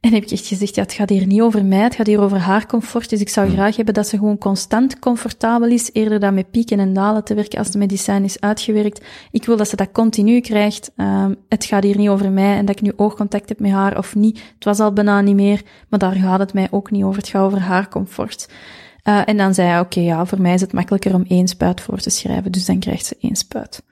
En 0.00 0.12
heb 0.12 0.22
ik 0.22 0.30
echt 0.30 0.46
gezegd, 0.46 0.74
ja, 0.74 0.82
het 0.82 0.92
gaat 0.92 1.08
hier 1.08 1.26
niet 1.26 1.40
over 1.40 1.64
mij, 1.64 1.82
het 1.82 1.94
gaat 1.94 2.06
hier 2.06 2.20
over 2.20 2.38
haar 2.38 2.66
comfort. 2.66 3.10
Dus 3.10 3.20
ik 3.20 3.28
zou 3.28 3.50
graag 3.50 3.76
hebben 3.76 3.94
dat 3.94 4.08
ze 4.08 4.18
gewoon 4.18 4.38
constant 4.38 4.98
comfortabel 4.98 5.68
is, 5.68 5.90
eerder 5.92 6.20
dan 6.20 6.34
met 6.34 6.50
pieken 6.50 6.78
en 6.78 6.92
dalen 6.92 7.24
te 7.24 7.34
werken 7.34 7.58
als 7.58 7.70
de 7.70 7.78
medicijn 7.78 8.24
is 8.24 8.40
uitgewerkt. 8.40 9.04
Ik 9.30 9.44
wil 9.44 9.56
dat 9.56 9.68
ze 9.68 9.76
dat 9.76 9.92
continu 9.92 10.40
krijgt. 10.40 10.90
Um, 10.96 11.36
het 11.48 11.64
gaat 11.64 11.82
hier 11.82 11.96
niet 11.96 12.08
over 12.08 12.30
mij 12.30 12.56
en 12.56 12.64
dat 12.64 12.76
ik 12.76 12.82
nu 12.82 12.92
oogcontact 12.96 13.48
heb 13.48 13.60
met 13.60 13.70
haar 13.70 13.98
of 13.98 14.14
niet. 14.14 14.42
Het 14.54 14.64
was 14.64 14.80
al 14.80 14.92
bijna 14.92 15.20
niet 15.20 15.34
meer, 15.34 15.62
maar 15.88 15.98
daar 15.98 16.14
gaat 16.14 16.38
het 16.38 16.52
mij 16.52 16.68
ook 16.70 16.90
niet 16.90 17.04
over. 17.04 17.18
Het 17.18 17.28
gaat 17.28 17.44
over 17.44 17.60
haar 17.60 17.88
comfort. 17.88 18.48
Uh, 19.04 19.28
en 19.28 19.36
dan 19.36 19.54
zei 19.54 19.68
hij, 19.68 19.80
oké, 19.80 19.98
okay, 19.98 20.04
ja, 20.04 20.26
voor 20.26 20.40
mij 20.40 20.54
is 20.54 20.60
het 20.60 20.72
makkelijker 20.72 21.14
om 21.14 21.24
één 21.28 21.48
spuit 21.48 21.80
voor 21.80 21.98
te 21.98 22.10
schrijven, 22.10 22.52
dus 22.52 22.66
dan 22.66 22.78
krijgt 22.78 23.06
ze 23.06 23.16
één 23.20 23.36
spuit. 23.36 23.82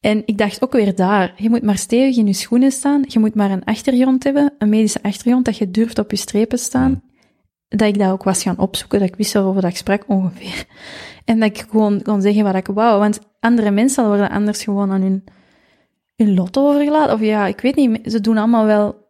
En 0.00 0.22
ik 0.24 0.38
dacht 0.38 0.62
ook 0.62 0.72
weer 0.72 0.94
daar, 0.94 1.34
je 1.36 1.50
moet 1.50 1.62
maar 1.62 1.78
stevig 1.78 2.16
in 2.16 2.26
je 2.26 2.32
schoenen 2.32 2.72
staan, 2.72 3.04
je 3.06 3.18
moet 3.18 3.34
maar 3.34 3.50
een 3.50 3.64
achtergrond 3.64 4.24
hebben, 4.24 4.54
een 4.58 4.68
medische 4.68 5.02
achtergrond, 5.02 5.44
dat 5.44 5.56
je 5.56 5.70
durft 5.70 5.98
op 5.98 6.10
je 6.10 6.16
strepen 6.16 6.58
staan. 6.58 7.02
Dat 7.68 7.88
ik 7.88 7.98
dat 7.98 8.10
ook 8.10 8.22
was 8.22 8.42
gaan 8.42 8.58
opzoeken, 8.58 8.98
dat 8.98 9.08
ik 9.08 9.16
wist 9.16 9.32
waarover 9.32 9.60
dat 9.60 9.70
ik 9.70 9.76
sprak 9.76 10.04
ongeveer. 10.06 10.64
En 11.24 11.40
dat 11.40 11.48
ik 11.48 11.66
gewoon 11.70 12.02
kon 12.02 12.20
zeggen 12.20 12.44
wat 12.44 12.54
ik 12.54 12.66
wou, 12.66 12.98
want 12.98 13.18
andere 13.40 13.70
mensen 13.70 14.06
worden 14.06 14.30
anders 14.30 14.64
gewoon 14.64 14.90
aan 14.90 15.00
hun, 15.00 15.24
hun 16.16 16.34
lot 16.34 16.56
overgelaten. 16.56 17.14
Of 17.14 17.20
ja, 17.20 17.46
ik 17.46 17.60
weet 17.60 17.76
niet, 17.76 18.00
ze 18.04 18.20
doen 18.20 18.36
allemaal 18.36 18.64
wel... 18.64 19.04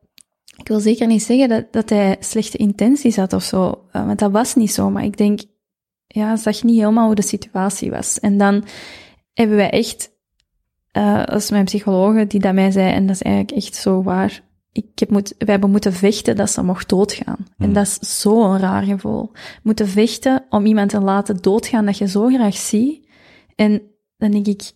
Ik 0.57 0.69
wil 0.69 0.81
zeker 0.81 1.07
niet 1.07 1.23
zeggen 1.23 1.49
dat, 1.49 1.73
dat 1.73 1.89
hij 1.89 2.17
slechte 2.21 2.57
intenties 2.57 3.17
had 3.17 3.33
of 3.33 3.43
zo, 3.43 3.85
eh, 3.93 4.07
want 4.07 4.19
dat 4.19 4.31
was 4.31 4.55
niet 4.55 4.73
zo. 4.73 4.91
Maar 4.91 5.05
ik 5.05 5.17
denk, 5.17 5.41
ja, 6.07 6.37
zag 6.37 6.63
niet 6.63 6.79
helemaal 6.79 7.07
hoe 7.07 7.15
de 7.15 7.23
situatie 7.23 7.91
was. 7.91 8.21
En 8.21 8.39
dan 8.39 8.65
hebben 9.33 9.57
wij 9.57 9.71
echt 9.71 10.11
uh, 10.97 11.25
dat 11.25 11.41
is 11.41 11.51
mijn 11.51 11.65
psychologe 11.65 12.27
die 12.27 12.41
dat 12.41 12.55
mij 12.55 12.71
zei, 12.71 12.93
en 12.93 13.07
dat 13.07 13.15
is 13.15 13.23
eigenlijk 13.23 13.57
echt 13.57 13.75
zo 13.75 14.03
waar. 14.03 14.45
Ik 14.73 14.87
heb 14.95 15.11
moet, 15.11 15.35
wij 15.39 15.49
hebben 15.49 15.71
moeten 15.71 15.93
vechten 15.93 16.37
dat 16.37 16.51
ze 16.51 16.63
mocht 16.63 16.89
doodgaan. 16.89 17.37
En 17.39 17.65
Hmm. 17.65 17.73
dat 17.73 17.87
is 17.87 18.21
zo'n 18.21 18.59
raar 18.59 18.83
gevoel. 18.83 19.31
Moeten 19.63 19.89
vechten 19.89 20.45
om 20.51 20.67
iemand 20.67 20.91
te 20.91 21.01
laten 21.01 21.37
doodgaan 21.43 21.87
dat 21.87 21.99
je 21.99 22.09
zo 22.09 22.29
graag 22.29 22.57
ziet. 22.57 23.09
En 23.55 23.83
dan 24.17 24.31
denk 24.31 24.47
ik, 24.47 24.73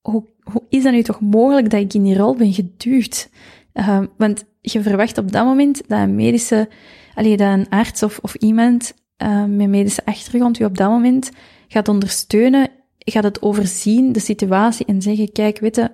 hoe, 0.00 0.24
hoe 0.42 0.62
is 0.68 0.82
dat 0.82 0.92
nu 0.92 1.02
toch 1.02 1.20
mogelijk 1.20 1.70
dat 1.70 1.80
ik 1.80 1.94
in 1.94 2.02
die 2.02 2.16
rol 2.16 2.36
ben 2.36 2.52
geduwd? 2.52 3.28
Uh, 3.74 4.00
want 4.16 4.44
je 4.60 4.82
verwacht 4.82 5.18
op 5.18 5.32
dat 5.32 5.44
moment 5.44 5.82
dat 5.88 5.98
een 5.98 6.14
medische, 6.14 6.68
allee, 7.14 7.36
dat 7.36 7.52
een 7.52 7.68
arts 7.68 8.02
of, 8.02 8.18
of 8.22 8.34
iemand 8.34 8.94
uh, 9.22 9.44
met 9.44 9.68
medische 9.68 10.04
achtergrond 10.04 10.58
u 10.58 10.64
op 10.64 10.76
dat 10.76 10.90
moment 10.90 11.30
gaat 11.68 11.88
ondersteunen 11.88 12.70
gaat 13.10 13.24
het 13.24 13.42
overzien, 13.42 14.12
de 14.12 14.20
situatie, 14.20 14.86
en 14.86 15.02
zeggen, 15.02 15.32
kijk, 15.32 15.58
weet 15.58 15.76
je, 15.76 15.90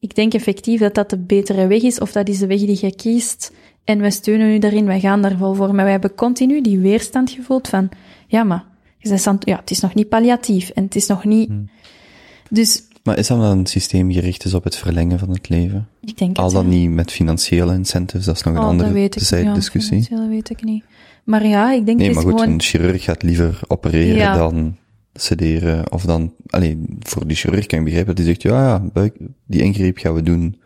ik 0.00 0.14
denk 0.14 0.34
effectief 0.34 0.80
dat 0.80 0.94
dat 0.94 1.10
de 1.10 1.18
betere 1.18 1.66
weg 1.66 1.82
is, 1.82 2.00
of 2.00 2.12
dat 2.12 2.28
is 2.28 2.38
de 2.38 2.46
weg 2.46 2.58
die 2.58 2.78
je 2.80 2.94
kiest, 2.94 3.52
en 3.84 4.00
wij 4.00 4.10
steunen 4.10 4.54
u 4.54 4.58
daarin, 4.58 4.84
wij 4.84 5.00
gaan 5.00 5.22
daar 5.22 5.36
vol 5.36 5.54
voor. 5.54 5.74
Maar 5.74 5.84
wij 5.84 5.92
hebben 5.92 6.14
continu 6.14 6.60
die 6.60 6.78
weerstand 6.78 7.30
gevoeld 7.30 7.68
van, 7.68 7.88
ja, 8.26 8.44
maar, 8.44 8.64
ja, 9.38 9.56
het 9.56 9.70
is 9.70 9.80
nog 9.80 9.94
niet 9.94 10.08
palliatief, 10.08 10.68
en 10.68 10.84
het 10.84 10.96
is 10.96 11.06
nog 11.06 11.24
niet... 11.24 11.48
Hmm. 11.48 11.70
Dus... 12.50 12.82
Maar 13.02 13.18
is 13.18 13.26
dat 13.26 13.38
dan 13.38 13.58
een 13.58 13.66
systeem 13.66 14.12
gericht 14.12 14.44
is 14.44 14.54
op 14.54 14.64
het 14.64 14.76
verlengen 14.76 15.18
van 15.18 15.30
het 15.30 15.48
leven? 15.48 15.88
Ik 16.00 16.18
denk 16.18 16.38
Al 16.38 16.52
dan 16.52 16.64
ja. 16.64 16.70
niet 16.70 16.90
met 16.90 17.10
financiële 17.10 17.74
incentives, 17.74 18.26
dat 18.26 18.36
is 18.36 18.42
nog 18.42 18.54
een 18.54 18.60
Oh, 18.60 18.66
andere 18.66 18.92
weet 18.92 19.32
ik, 19.32 19.42
ja, 19.42 19.54
discussie. 19.54 20.06
Dat 20.10 20.28
weet 20.28 20.50
ik 20.50 20.64
niet. 20.64 20.84
Maar 21.24 21.46
ja, 21.46 21.72
ik 21.72 21.86
denk 21.86 21.98
Nee, 21.98 22.06
het 22.06 22.16
maar 22.16 22.24
goed, 22.24 22.40
gewoon... 22.40 22.54
een 22.54 22.60
chirurg 22.60 23.04
gaat 23.04 23.22
liever 23.22 23.60
opereren 23.68 24.16
Ja. 24.16 24.36
dan 24.36 24.76
sederen, 25.14 25.92
of 25.92 26.04
dan, 26.04 26.34
alleen 26.46 26.96
voor 27.00 27.26
die 27.26 27.36
chirurg 27.36 27.66
kan 27.66 27.78
ik 27.78 27.84
begrijpen, 27.84 28.14
die 28.14 28.24
zegt, 28.24 28.42
ja, 28.42 28.66
ja, 28.66 28.78
buik, 28.92 29.16
die 29.46 29.62
ingreep 29.62 29.98
gaan 29.98 30.14
we 30.14 30.22
doen, 30.22 30.60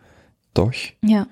toch? 0.51 0.73
Ja, 0.99 1.27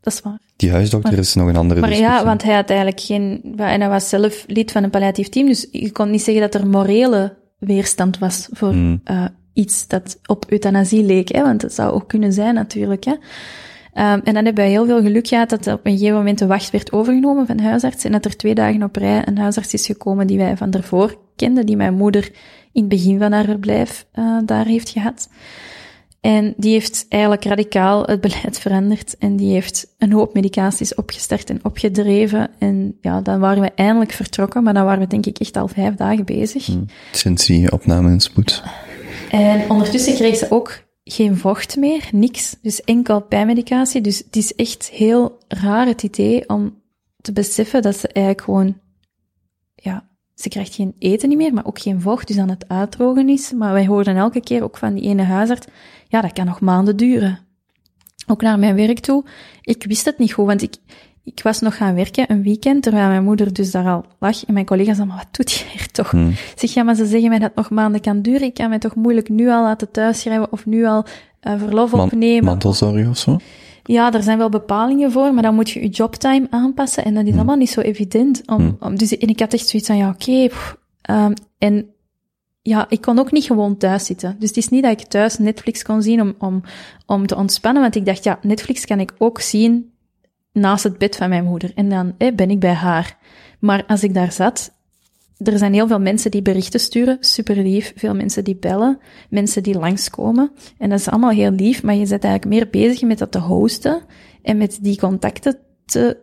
dat 0.00 0.12
is 0.12 0.20
waar. 0.20 0.38
Die 0.56 0.70
huisdokter 0.70 1.10
Maar- 1.10 1.20
is 1.20 1.34
nog 1.34 1.48
een 1.48 1.56
andere 1.56 1.80
Maar 1.80 1.88
discussie. 1.88 2.18
ja, 2.18 2.24
want 2.24 2.42
hij 2.42 2.54
had 2.54 2.68
eigenlijk 2.70 3.00
geen... 3.00 3.42
En 3.56 3.80
hij 3.80 3.88
was 3.88 4.08
zelf 4.08 4.44
lid 4.46 4.72
van 4.72 4.82
een 4.82 4.90
palliatief 4.90 5.28
team, 5.28 5.46
dus 5.46 5.66
je 5.70 5.92
kon 5.92 6.10
niet 6.10 6.22
zeggen 6.22 6.50
dat 6.50 6.54
er 6.62 6.66
morele 6.68 7.36
weerstand 7.58 8.18
was 8.18 8.48
voor 8.50 8.70
Hmm. 8.72 9.00
eh, 9.04 9.24
iets 9.52 9.86
dat 9.86 10.18
op 10.26 10.44
euthanasie 10.50 11.04
leek, 11.04 11.32
hè, 11.32 11.42
want 11.42 11.62
het 11.62 11.74
zou 11.74 11.92
ook 11.92 12.08
kunnen 12.08 12.32
zijn 12.32 12.54
natuurlijk. 12.54 13.04
Hè. 13.04 13.14
Ehm, 13.92 14.20
en 14.24 14.34
dan 14.34 14.44
hebben 14.44 14.54
wij 14.54 14.70
heel 14.70 14.86
veel 14.86 15.02
geluk 15.02 15.28
gehad 15.28 15.50
dat 15.50 15.66
op 15.66 15.80
een 15.82 15.92
gegeven 15.92 16.16
moment 16.16 16.38
de 16.38 16.46
wacht 16.46 16.70
werd 16.70 16.92
overgenomen 16.92 17.46
van 17.46 17.60
huisarts 17.60 18.04
en 18.04 18.12
dat 18.12 18.24
er 18.24 18.36
twee 18.36 18.54
dagen 18.54 18.82
op 18.82 18.96
rij 18.96 19.22
een 19.26 19.38
huisarts 19.38 19.74
is 19.74 19.86
gekomen 19.86 20.26
die 20.26 20.38
wij 20.38 20.56
van 20.56 20.70
daarvoor 20.70 21.18
kenden, 21.36 21.66
die 21.66 21.76
mijn 21.76 21.94
moeder 21.94 22.30
in 22.72 22.80
het 22.80 22.88
begin 22.88 23.18
van 23.18 23.32
haar 23.32 23.44
verblijf 23.44 24.06
eh, 24.12 24.38
daar 24.44 24.66
heeft 24.66 24.88
gehad. 24.88 25.28
En 26.20 26.54
die 26.56 26.72
heeft 26.72 27.06
eigenlijk 27.08 27.44
radicaal 27.44 28.04
het 28.04 28.20
beleid 28.20 28.58
veranderd 28.64 29.18
en 29.18 29.36
die 29.36 29.52
heeft 29.52 29.94
een 29.98 30.12
hoop 30.12 30.34
medicaties 30.34 30.94
opgestart 30.94 31.50
en 31.50 31.60
opgedreven. 31.62 32.50
En 32.58 32.98
ja, 33.00 33.20
dan 33.20 33.40
waren 33.40 33.62
we 33.62 33.72
eindelijk 33.74 34.12
vertrokken, 34.12 34.62
maar 34.62 34.74
dan 34.74 34.84
waren 34.84 35.00
we 35.00 35.06
denk 35.06 35.26
ik 35.26 35.38
echt 35.38 35.56
al 35.56 35.68
vijf 35.68 35.94
dagen 35.94 36.24
bezig. 36.24 36.66
Hmm. 36.66 36.86
Sinds 37.12 37.46
die 37.46 37.72
opname 37.72 38.10
in 38.10 38.20
spoed. 38.20 38.62
En 39.30 39.70
ondertussen 39.70 40.14
kreeg 40.14 40.36
ze 40.36 40.46
ook 40.50 40.82
geen 41.12 41.36
vocht 41.36 41.76
meer, 41.76 42.08
niks. 42.12 42.56
Dus 42.62 42.80
enkel 42.80 43.20
pijnmedicatie. 43.20 44.00
Dus 44.00 44.18
het 44.18 44.36
is 44.36 44.54
echt 44.54 44.88
heel 44.88 45.38
raar 45.48 45.86
het 45.86 46.02
idee 46.02 46.48
om 46.48 46.82
te 47.20 47.32
beseffen 47.32 47.82
dat 47.82 47.96
ze 47.96 48.08
eigenlijk 48.08 48.44
gewoon, 48.44 48.78
ja, 49.74 50.08
ze 50.34 50.48
krijgt 50.48 50.74
geen 50.74 50.94
eten 50.98 51.28
niet 51.28 51.38
meer, 51.38 51.54
maar 51.54 51.66
ook 51.66 51.78
geen 51.78 52.00
vocht, 52.00 52.26
dus 52.26 52.38
aan 52.38 52.48
het 52.48 52.68
uitdrogen 52.68 53.28
is. 53.28 53.52
Maar 53.52 53.72
wij 53.72 53.86
hoorden 53.86 54.16
elke 54.16 54.40
keer 54.40 54.62
ook 54.62 54.76
van 54.76 54.94
die 54.94 55.04
ene 55.04 55.22
huisarts, 55.22 55.66
ja, 56.08 56.20
dat 56.20 56.32
kan 56.32 56.46
nog 56.46 56.60
maanden 56.60 56.96
duren. 56.96 57.38
Ook 58.26 58.42
naar 58.42 58.58
mijn 58.58 58.74
werk 58.74 58.98
toe. 58.98 59.24
Ik 59.62 59.84
wist 59.84 60.04
het 60.04 60.18
niet 60.18 60.32
goed, 60.32 60.46
want 60.46 60.62
ik, 60.62 60.76
ik 61.34 61.42
was 61.42 61.60
nog 61.60 61.76
gaan 61.76 61.94
werken 61.94 62.30
een 62.30 62.42
weekend, 62.42 62.82
terwijl 62.82 63.08
mijn 63.08 63.24
moeder 63.24 63.52
dus 63.52 63.70
daar 63.70 63.86
al 63.86 64.04
lag. 64.18 64.44
En 64.44 64.54
mijn 64.54 64.66
collega's 64.66 64.96
allemaal, 64.98 65.16
wat 65.16 65.26
doet 65.30 65.50
je 65.52 65.64
hier 65.72 65.86
toch? 65.90 66.10
Hmm. 66.10 66.32
Zeg, 66.56 66.74
ja, 66.74 66.82
maar 66.82 66.94
ze 66.94 67.06
zeggen 67.06 67.28
mij 67.28 67.38
dat 67.38 67.48
het 67.48 67.56
nog 67.56 67.70
maanden 67.70 68.00
kan 68.00 68.22
duren. 68.22 68.42
Ik 68.42 68.54
kan 68.54 68.68
mij 68.68 68.78
toch 68.78 68.94
moeilijk 68.94 69.28
nu 69.28 69.48
al 69.50 69.62
laten 69.62 69.90
thuisschrijven 69.90 70.52
of 70.52 70.66
nu 70.66 70.86
al 70.86 71.04
uh, 71.42 71.52
verlof 71.58 71.90
Man- 71.92 72.00
opnemen. 72.00 72.44
mantelzorg 72.44 73.08
of 73.08 73.16
zo? 73.18 73.36
Ja, 73.84 74.12
er 74.12 74.22
zijn 74.22 74.38
wel 74.38 74.48
bepalingen 74.48 75.12
voor, 75.12 75.34
maar 75.34 75.42
dan 75.42 75.54
moet 75.54 75.70
je 75.70 75.80
je 75.80 75.88
jobtime 75.88 76.46
aanpassen. 76.50 77.04
En 77.04 77.14
dat 77.14 77.26
is 77.26 77.34
allemaal 77.34 77.56
niet 77.56 77.70
zo 77.70 77.80
evident. 77.80 78.42
Om, 78.46 78.56
Hmm. 78.56 78.76
om, 78.80 78.98
dus 78.98 79.18
en 79.18 79.28
ik 79.28 79.40
had 79.40 79.52
echt 79.52 79.68
zoiets 79.68 79.88
van, 79.88 79.96
ja, 79.98 80.08
oké. 80.08 80.48
ehm, 81.02 81.32
en 81.58 81.86
ja, 82.62 82.86
ik 82.88 83.00
kon 83.00 83.18
ook 83.18 83.32
niet 83.32 83.44
gewoon 83.44 83.76
thuis 83.76 84.04
zitten. 84.06 84.36
Dus 84.38 84.48
het 84.48 84.58
is 84.58 84.68
niet 84.68 84.82
dat 84.82 85.00
ik 85.00 85.06
thuis 85.06 85.38
Netflix 85.38 85.82
kon 85.82 86.02
zien 86.02 86.20
om, 86.20 86.34
om, 86.38 86.62
om 87.06 87.26
te 87.26 87.36
ontspannen. 87.36 87.82
Want 87.82 87.94
ik 87.94 88.06
dacht, 88.06 88.24
ja, 88.24 88.38
Netflix 88.42 88.84
kan 88.84 89.00
ik 89.00 89.12
ook 89.18 89.40
zien 89.40 89.92
naast 90.52 90.84
het 90.84 90.98
bed 90.98 91.16
van 91.16 91.28
mijn 91.28 91.44
moeder. 91.44 91.72
En 91.74 91.88
dan 91.88 92.14
eh, 92.18 92.34
ben 92.34 92.50
ik 92.50 92.60
bij 92.60 92.72
haar. 92.72 93.16
Maar 93.58 93.84
als 93.86 94.02
ik 94.02 94.14
daar 94.14 94.32
zat, 94.32 94.72
er 95.38 95.58
zijn 95.58 95.72
heel 95.72 95.86
veel 95.86 96.00
mensen 96.00 96.30
die 96.30 96.42
berichten 96.42 96.80
sturen, 96.80 97.16
super 97.20 97.56
lief. 97.56 97.92
Veel 97.96 98.14
mensen 98.14 98.44
die 98.44 98.56
bellen, 98.56 98.98
mensen 99.28 99.62
die 99.62 99.78
langskomen. 99.78 100.50
En 100.78 100.90
dat 100.90 100.98
is 100.98 101.08
allemaal 101.08 101.30
heel 101.30 101.50
lief, 101.50 101.82
maar 101.82 101.94
je 101.94 102.06
bent 102.08 102.24
eigenlijk 102.24 102.54
meer 102.54 102.70
bezig 102.70 103.08
met 103.08 103.18
dat 103.18 103.32
te 103.32 103.38
hosten 103.38 104.02
en 104.42 104.56
met 104.56 104.78
die 104.80 104.98
contacten 104.98 105.58
te 105.84 106.16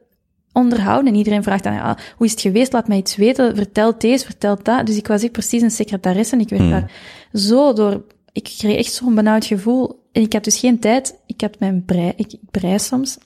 onderhouden. 0.53 1.11
En 1.11 1.17
iedereen 1.17 1.43
vraagt 1.43 1.63
dan, 1.63 1.73
ja, 1.73 1.97
hoe 2.17 2.25
is 2.25 2.31
het 2.31 2.41
geweest? 2.41 2.73
Laat 2.73 2.87
mij 2.87 2.97
iets 2.97 3.15
weten. 3.15 3.55
Vertel 3.55 3.97
deze, 3.97 4.25
vertel 4.25 4.57
dat. 4.63 4.85
Dus 4.85 4.97
ik 4.97 5.07
was 5.07 5.23
echt 5.23 5.31
precies 5.31 5.61
een 5.61 5.71
secretaresse 5.71 6.35
en 6.35 6.41
ik 6.41 6.49
werd 6.49 6.61
Hmm. 6.61 6.71
daar 6.71 6.91
zo 7.33 7.73
door... 7.73 8.03
Ik 8.31 8.43
kreeg 8.43 8.77
echt 8.77 8.93
zo'n 8.93 9.15
benauwd 9.15 9.45
gevoel. 9.45 10.07
En 10.11 10.21
ik 10.21 10.33
had 10.33 10.43
dus 10.43 10.59
geen 10.59 10.79
tijd. 10.79 11.19
Ik 11.25 11.41
had 11.41 11.59
mijn 11.59 11.85
brei... 11.85 12.13
Ik, 12.15 12.33
ik 12.33 12.51
brei 12.51 12.79
soms. 12.79 13.17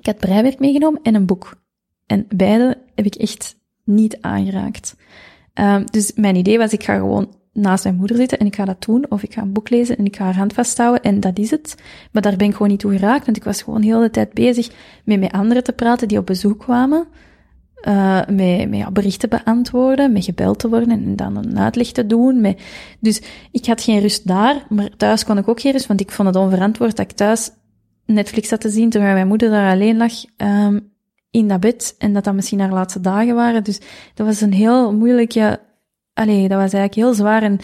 Ik 0.00 0.06
had 0.06 0.18
breiwerk 0.18 0.58
meegenomen 0.58 1.00
en 1.02 1.14
een 1.14 1.26
boek. 1.26 1.56
En 2.06 2.26
beide 2.34 2.78
heb 2.94 3.06
ik 3.06 3.14
echt 3.14 3.56
niet 3.84 4.18
aangeraakt. 4.20 4.96
Um, 5.54 5.84
dus 5.90 6.12
mijn 6.14 6.36
idee 6.36 6.58
was, 6.58 6.72
ik 6.72 6.84
ga 6.84 6.94
gewoon 6.94 7.38
naast 7.52 7.84
mijn 7.84 7.96
moeder 7.96 8.16
zitten 8.16 8.38
en 8.38 8.46
ik 8.46 8.54
ga 8.54 8.64
dat 8.64 8.84
doen, 8.84 9.06
of 9.08 9.22
ik 9.22 9.34
ga 9.34 9.42
een 9.42 9.52
boek 9.52 9.70
lezen 9.70 9.96
en 9.96 10.04
ik 10.04 10.16
ga 10.16 10.24
haar 10.24 10.36
hand 10.36 10.52
vasthouden 10.52 11.02
en 11.02 11.20
dat 11.20 11.38
is 11.38 11.50
het. 11.50 11.74
Maar 12.12 12.22
daar 12.22 12.36
ben 12.36 12.46
ik 12.46 12.52
gewoon 12.52 12.68
niet 12.68 12.80
toe 12.80 12.92
geraakt, 12.92 13.24
want 13.24 13.36
ik 13.36 13.44
was 13.44 13.62
gewoon 13.62 13.82
heel 13.82 13.92
de 13.92 13.98
hele 13.98 14.10
tijd 14.10 14.32
bezig 14.32 14.70
met 15.04 15.20
met 15.20 15.32
anderen 15.32 15.64
te 15.64 15.72
praten 15.72 16.08
die 16.08 16.18
op 16.18 16.26
bezoek 16.26 16.58
kwamen, 16.58 17.06
uh, 17.88 18.20
met, 18.26 18.68
met 18.68 18.92
berichten 18.92 19.28
beantwoorden, 19.28 20.12
met 20.12 20.24
gebeld 20.24 20.58
te 20.58 20.68
worden 20.68 20.90
en 20.90 21.16
dan 21.16 21.36
een 21.36 21.58
uitleg 21.58 21.92
te 21.92 22.06
doen. 22.06 22.40
Met... 22.40 22.60
Dus 23.00 23.22
ik 23.50 23.66
had 23.66 23.82
geen 23.82 24.00
rust 24.00 24.26
daar, 24.26 24.66
maar 24.68 24.90
thuis 24.96 25.24
kon 25.24 25.38
ik 25.38 25.48
ook 25.48 25.60
geen 25.60 25.72
rust, 25.72 25.86
want 25.86 26.00
ik 26.00 26.10
vond 26.10 26.28
het 26.28 26.36
onverantwoord 26.36 26.96
dat 26.96 27.10
ik 27.10 27.16
thuis 27.16 27.50
Netflix 28.12 28.48
zat 28.48 28.60
te 28.60 28.70
zien 28.70 28.90
terwijl 28.90 29.14
mijn 29.14 29.28
moeder 29.28 29.50
daar 29.50 29.72
alleen 29.72 29.96
lag. 29.96 30.12
Um, 30.36 30.92
in 31.30 31.48
dat 31.48 31.60
bed 31.60 31.94
en 31.98 32.12
dat 32.12 32.24
dat 32.24 32.34
misschien 32.34 32.60
haar 32.60 32.72
laatste 32.72 33.00
dagen 33.00 33.34
waren. 33.34 33.64
Dus 33.64 33.80
dat 34.14 34.26
was 34.26 34.40
een 34.40 34.52
heel 34.52 34.94
moeilijke, 34.94 35.60
allee, 36.12 36.48
dat 36.48 36.60
was 36.60 36.72
eigenlijk 36.72 36.94
heel 36.94 37.14
zwaar. 37.14 37.42
En 37.42 37.58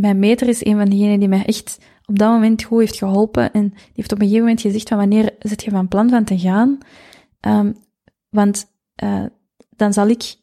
mijn 0.00 0.18
meter 0.18 0.48
is 0.48 0.64
een 0.64 0.76
van 0.76 0.88
diegenen 0.88 1.18
die 1.18 1.28
mij 1.28 1.44
echt 1.44 1.78
op 2.06 2.18
dat 2.18 2.30
moment 2.30 2.62
goed 2.62 2.80
heeft 2.80 2.96
geholpen. 2.96 3.52
En 3.52 3.68
die 3.68 3.92
heeft 3.94 4.12
op 4.12 4.18
een 4.18 4.24
gegeven 4.24 4.44
moment 4.44 4.60
gezegd 4.60 4.88
van 4.88 4.98
wanneer 4.98 5.34
zit 5.38 5.64
je 5.64 5.70
van 5.70 5.88
plan 5.88 6.08
van 6.08 6.24
te 6.24 6.38
gaan? 6.38 6.78
Um, 7.40 7.76
want 8.28 8.66
uh, 9.02 9.24
dan 9.76 9.92
zal 9.92 10.08
ik 10.08 10.34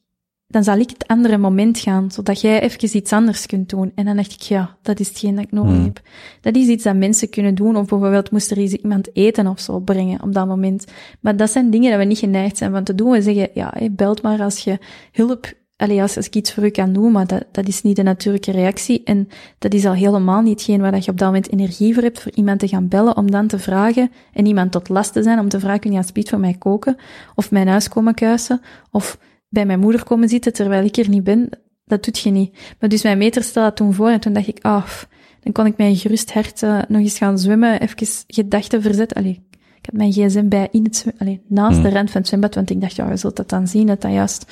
dan 0.47 0.63
zal 0.63 0.77
ik 0.77 0.89
het 0.89 1.07
andere 1.07 1.37
moment 1.37 1.79
gaan, 1.79 2.11
zodat 2.11 2.41
jij 2.41 2.61
even 2.61 2.97
iets 2.97 3.13
anders 3.13 3.45
kunt 3.45 3.69
doen. 3.69 3.91
En 3.95 4.05
dan 4.05 4.15
dacht 4.15 4.33
ik, 4.33 4.41
ja, 4.41 4.77
dat 4.81 4.99
is 4.99 5.07
hetgeen 5.07 5.35
dat 5.35 5.43
ik 5.43 5.51
nodig 5.51 5.73
Hmm. 5.73 5.83
heb. 5.83 6.01
Dat 6.41 6.55
is 6.55 6.67
iets 6.67 6.83
dat 6.83 6.95
mensen 6.95 7.29
kunnen 7.29 7.55
doen, 7.55 7.75
of 7.75 7.87
bijvoorbeeld 7.87 8.31
moest 8.31 8.51
er 8.51 8.57
eens 8.57 8.73
iemand 8.73 9.09
eten 9.15 9.47
of 9.47 9.59
zo 9.59 9.79
brengen 9.79 10.21
op 10.23 10.33
dat 10.33 10.47
moment. 10.47 10.85
Maar 11.19 11.37
dat 11.37 11.49
zijn 11.49 11.69
dingen 11.69 11.89
dat 11.89 11.99
we 11.99 12.05
niet 12.05 12.17
geneigd 12.17 12.57
zijn 12.57 12.71
van 12.71 12.83
te 12.83 12.95
doen. 12.95 13.11
We 13.11 13.21
zeggen, 13.21 13.49
ja, 13.53 13.73
hé, 13.77 13.89
belt 13.89 14.21
maar 14.21 14.41
als 14.41 14.59
je 14.59 14.79
hulp, 15.11 15.53
allee, 15.75 16.01
als, 16.01 16.17
als 16.17 16.25
ik 16.25 16.35
iets 16.35 16.53
voor 16.53 16.65
u 16.65 16.69
kan 16.69 16.93
doen, 16.93 17.11
maar 17.11 17.27
dat, 17.27 17.43
dat 17.51 17.67
is 17.67 17.81
niet 17.81 17.95
de 17.95 18.03
natuurlijke 18.03 18.51
reactie. 18.51 19.01
En 19.03 19.29
dat 19.59 19.73
is 19.73 19.85
al 19.85 19.93
helemaal 19.93 20.41
niet 20.41 20.59
hetgeen 20.59 20.81
waar 20.81 20.91
dat 20.91 21.05
je 21.05 21.11
op 21.11 21.17
dat 21.17 21.27
moment 21.27 21.51
energie 21.51 21.93
voor 21.93 22.03
hebt, 22.03 22.21
voor 22.21 22.31
iemand 22.35 22.59
te 22.59 22.67
gaan 22.67 22.87
bellen, 22.87 23.17
om 23.17 23.31
dan 23.31 23.47
te 23.47 23.59
vragen, 23.59 24.11
en 24.33 24.45
iemand 24.45 24.71
tot 24.71 24.89
last 24.89 25.13
te 25.13 25.23
zijn, 25.23 25.39
om 25.39 25.49
te 25.49 25.59
vragen, 25.59 25.79
kun 25.79 25.91
je 25.91 25.97
alsjeblieft 25.97 26.29
voor 26.29 26.39
mij 26.39 26.55
koken, 26.59 26.97
of 27.35 27.51
mijn 27.51 27.67
huis 27.67 27.87
komen 27.87 28.13
kuisen, 28.13 28.61
of 28.91 29.17
bij 29.55 29.65
mijn 29.65 29.79
moeder 29.79 30.03
komen 30.03 30.29
zitten 30.29 30.53
terwijl 30.53 30.85
ik 30.85 30.97
er 30.97 31.09
niet 31.09 31.23
ben, 31.23 31.49
dat 31.85 32.03
doet 32.03 32.19
je 32.19 32.29
niet. 32.29 32.57
Maar 32.79 32.89
dus 32.89 33.03
mijn 33.03 33.17
meter 33.17 33.43
stelde 33.43 33.67
dat 33.67 33.77
toen 33.77 33.93
voor 33.93 34.09
en 34.09 34.19
toen 34.19 34.33
dacht 34.33 34.47
ik, 34.47 34.59
ah, 34.61 34.83
pff, 34.83 35.07
dan 35.41 35.51
kon 35.53 35.65
ik 35.65 35.77
mijn 35.77 35.95
gerust 35.95 36.33
hart 36.33 36.61
uh, 36.61 36.81
nog 36.87 37.01
eens 37.01 37.17
gaan 37.17 37.39
zwemmen, 37.39 37.81
even 37.81 38.07
gedachten 38.27 38.81
verzetten. 38.81 39.17
Allee, 39.17 39.43
ik 39.51 39.85
had 39.85 39.95
mijn 39.95 40.11
gsm 40.11 40.47
bij 40.47 40.67
in 40.71 40.83
het 40.83 40.95
zwem, 40.95 41.13
allee, 41.17 41.41
naast 41.47 41.77
Mm. 41.77 41.83
de 41.83 41.89
rand 41.89 42.11
van 42.11 42.19
het 42.19 42.29
zwembad, 42.29 42.55
want 42.55 42.69
ik 42.69 42.81
dacht, 42.81 42.95
ja, 42.95 43.09
je 43.09 43.17
zult 43.17 43.35
dat 43.35 43.49
dan 43.49 43.67
zien, 43.67 43.87
dat 43.87 44.01
dat 44.01 44.11
juist 44.11 44.51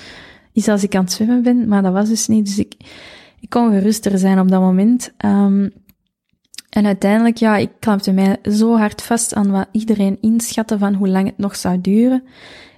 is 0.54 0.68
als 0.68 0.84
ik 0.84 0.96
aan 0.96 1.04
het 1.04 1.14
zwemmen 1.14 1.44
ben, 1.44 1.68
maar 1.68 1.82
dat 1.82 1.94
was 1.94 2.10
dus 2.10 2.28
niet. 2.28 2.46
Dus 2.46 2.60
ik, 2.60 2.74
ik 3.40 3.50
kon 3.50 3.72
geruster 3.72 4.18
zijn 4.18 4.40
op 4.40 4.50
dat 4.50 4.62
moment. 4.62 5.14
Um, 5.26 5.72
en 6.70 6.86
uiteindelijk, 6.86 7.38
ja, 7.38 7.58
ik 7.58 7.70
klampte 7.80 8.12
mij 8.12 8.38
zo 8.44 8.78
hard 8.78 9.02
vast 9.02 9.34
aan 9.34 9.52
wat 9.52 9.68
iedereen 9.72 10.18
inschatte 10.22 10.78
van 10.78 10.94
hoe 10.94 11.08
lang 11.08 11.26
het 11.26 11.38
nog 11.38 11.56
zou 11.56 11.82
duren. 11.82 12.24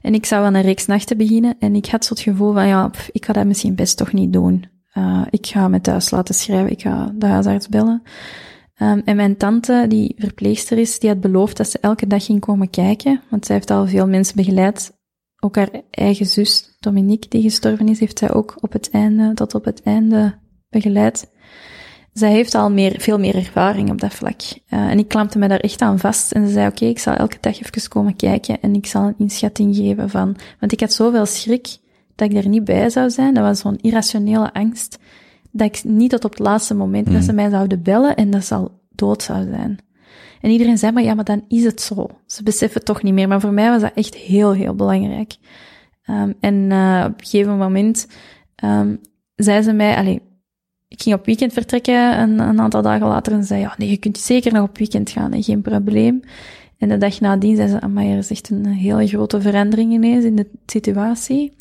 En 0.05 0.13
ik 0.13 0.25
zou 0.25 0.45
aan 0.45 0.53
een 0.53 0.61
reeks 0.61 0.85
nachten 0.85 1.17
beginnen 1.17 1.55
en 1.59 1.75
ik 1.75 1.85
had 1.85 2.05
zo 2.05 2.13
het 2.13 2.23
gevoel 2.23 2.53
van, 2.53 2.67
ja, 2.67 2.91
ik 3.11 3.25
ga 3.25 3.33
dat 3.33 3.45
misschien 3.45 3.75
best 3.75 3.97
toch 3.97 4.13
niet 4.13 4.33
doen. 4.33 4.65
Uh, 4.97 5.21
ik 5.29 5.47
ga 5.47 5.67
me 5.67 5.81
thuis 5.81 6.11
laten 6.11 6.35
schrijven, 6.35 6.71
ik 6.71 6.81
ga 6.81 7.11
de 7.15 7.25
huisarts 7.25 7.67
bellen. 7.67 8.01
Um, 8.81 9.01
en 9.05 9.15
mijn 9.15 9.37
tante, 9.37 9.85
die 9.87 10.15
verpleegster 10.17 10.77
is, 10.77 10.99
die 10.99 11.09
had 11.09 11.19
beloofd 11.19 11.57
dat 11.57 11.69
ze 11.69 11.79
elke 11.79 12.07
dag 12.07 12.25
ging 12.25 12.39
komen 12.39 12.69
kijken, 12.69 13.21
want 13.29 13.45
zij 13.45 13.55
heeft 13.55 13.71
al 13.71 13.87
veel 13.87 14.07
mensen 14.07 14.35
begeleid. 14.35 14.93
Ook 15.39 15.55
haar 15.55 15.69
eigen 15.89 16.25
zus, 16.25 16.75
Dominique, 16.79 17.29
die 17.29 17.41
gestorven 17.41 17.87
is, 17.87 17.99
heeft 17.99 18.19
zij 18.19 18.33
ook 18.33 18.57
op 18.59 18.73
het 18.73 18.89
einde, 18.89 19.33
tot 19.33 19.55
op 19.55 19.65
het 19.65 19.81
einde 19.83 20.37
begeleid. 20.69 21.31
Zij 22.15 22.31
heeft 22.31 22.55
al 22.55 22.71
meer, 22.71 22.95
veel 22.97 23.19
meer 23.19 23.35
ervaring 23.35 23.89
op 23.89 24.01
dat 24.01 24.13
vlak. 24.13 24.41
Uh, 24.69 24.79
en 24.89 24.99
ik 24.99 25.07
klampte 25.07 25.37
me 25.37 25.47
daar 25.47 25.59
echt 25.59 25.81
aan 25.81 25.99
vast. 25.99 26.31
En 26.31 26.47
ze 26.47 26.53
zei, 26.53 26.67
oké, 26.67 26.75
okay, 26.75 26.89
ik 26.89 26.99
zal 26.99 27.13
elke 27.13 27.37
dag 27.39 27.61
even 27.61 27.89
komen 27.89 28.15
kijken 28.15 28.61
en 28.61 28.75
ik 28.75 28.85
zal 28.85 29.03
een 29.03 29.15
inschatting 29.17 29.75
geven 29.75 30.09
van... 30.09 30.35
Want 30.59 30.71
ik 30.71 30.79
had 30.79 30.93
zoveel 30.93 31.25
schrik 31.25 31.77
dat 32.15 32.31
ik 32.31 32.37
er 32.37 32.47
niet 32.47 32.63
bij 32.63 32.89
zou 32.89 33.09
zijn. 33.09 33.33
Dat 33.33 33.43
was 33.43 33.59
zo'n 33.59 33.77
irrationele 33.81 34.53
angst. 34.53 34.99
Dat 35.51 35.67
ik 35.67 35.83
niet 35.83 36.09
tot 36.09 36.25
op 36.25 36.31
het 36.31 36.39
laatste 36.39 36.73
moment, 36.73 37.07
mm. 37.07 37.13
dat 37.13 37.23
ze 37.23 37.33
mij 37.33 37.49
zouden 37.49 37.81
bellen 37.81 38.15
en 38.15 38.29
dat 38.29 38.45
ze 38.45 38.55
al 38.55 38.79
dood 38.89 39.23
zou 39.23 39.47
zijn. 39.49 39.79
En 40.41 40.51
iedereen 40.51 40.77
zei, 40.77 40.91
maar 40.91 41.03
ja, 41.03 41.13
maar 41.13 41.23
dan 41.23 41.45
is 41.47 41.63
het 41.63 41.81
zo. 41.81 42.07
Ze 42.25 42.43
beseffen 42.43 42.77
het 42.77 42.85
toch 42.85 43.03
niet 43.03 43.13
meer. 43.13 43.27
Maar 43.27 43.41
voor 43.41 43.53
mij 43.53 43.69
was 43.69 43.81
dat 43.81 43.93
echt 43.95 44.15
heel, 44.15 44.51
heel 44.51 44.75
belangrijk. 44.75 45.35
Um, 46.09 46.33
en 46.39 46.55
uh, 46.55 47.03
op 47.07 47.19
een 47.19 47.25
gegeven 47.25 47.57
moment 47.57 48.07
um, 48.63 48.99
zei 49.35 49.61
ze 49.61 49.73
mij, 49.73 49.95
allez, 49.95 50.17
ik 50.87 51.01
ging 51.01 51.15
op 51.15 51.25
weekend 51.25 51.53
vertrekken 51.53 52.19
een, 52.19 52.59
aantal 52.59 52.81
dagen 52.81 53.07
later 53.07 53.33
en 53.33 53.43
zei, 53.43 53.59
ja, 53.59 53.75
nee, 53.77 53.89
je 53.89 53.97
kunt 53.97 54.17
zeker 54.17 54.53
nog 54.53 54.67
op 54.67 54.77
weekend 54.77 55.09
gaan, 55.09 55.43
geen 55.43 55.61
probleem. 55.61 56.21
En 56.77 56.89
de 56.89 56.97
dag 56.97 57.19
nadien 57.19 57.55
zei 57.55 57.67
ze, 57.67 57.87
maar 57.87 58.05
er 58.05 58.17
is 58.17 58.31
echt 58.31 58.49
een 58.49 58.65
hele 58.65 59.07
grote 59.07 59.41
verandering 59.41 59.93
ineens 59.93 60.25
in 60.25 60.35
de 60.35 60.47
situatie. 60.65 61.55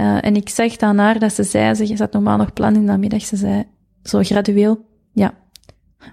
Uh, 0.00 0.24
en 0.24 0.36
ik 0.36 0.48
zag 0.48 0.78
aan 0.78 0.98
haar 0.98 1.18
dat 1.18 1.32
ze 1.32 1.42
zei, 1.42 1.74
ze 1.74 1.96
zat 1.96 2.12
normaal 2.12 2.36
nog 2.36 2.52
plan 2.52 2.74
in 2.74 3.00
de 3.00 3.18
ze 3.18 3.36
zei, 3.36 3.64
zo 4.02 4.22
gradueel, 4.22 4.84
ja, 5.12 5.34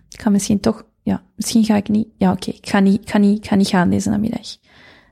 ik 0.10 0.22
ga 0.22 0.30
misschien 0.30 0.60
toch, 0.60 0.86
ja, 1.02 1.24
misschien 1.36 1.64
ga 1.64 1.76
ik 1.76 1.90
niet, 1.90 2.08
ja, 2.18 2.32
oké, 2.32 2.50
ik 2.50 2.70
ga 2.70 2.80
niet, 2.80 3.02
ik 3.02 3.10
ga 3.10 3.18
niet, 3.18 3.38
ik 3.38 3.48
ga 3.48 3.56
niet 3.56 3.68
gaan 3.68 3.90
deze 3.90 4.10
namiddag. 4.10 4.58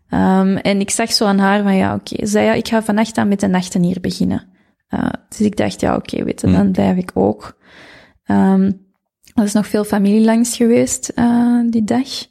Um, 0.09 0.57
en 0.57 0.79
ik 0.79 0.89
zag 0.89 1.11
zo 1.11 1.25
aan 1.25 1.39
haar 1.39 1.63
van, 1.63 1.75
ja, 1.75 1.95
oké, 1.95 2.25
zei, 2.25 2.45
ja, 2.45 2.53
ik 2.53 2.67
ga 2.67 2.83
vannacht 2.83 3.17
aan 3.17 3.27
met 3.27 3.39
de 3.39 3.47
nachten 3.47 3.83
hier 3.83 4.01
beginnen. 4.01 4.50
Uh, 4.93 5.09
dus 5.29 5.41
ik 5.41 5.57
dacht, 5.57 5.79
ja, 5.79 5.95
oké, 5.95 6.13
okay, 6.13 6.25
weet 6.25 6.41
je, 6.41 6.47
mm. 6.47 6.53
dan 6.53 6.71
blijf 6.71 6.97
ik 6.97 7.11
ook. 7.13 7.57
Um, 8.25 8.89
er 9.33 9.43
is 9.43 9.53
nog 9.53 9.67
veel 9.67 9.83
familie 9.83 10.25
langs 10.25 10.55
geweest 10.55 11.11
uh, 11.15 11.61
die 11.69 11.83
dag. 11.83 12.27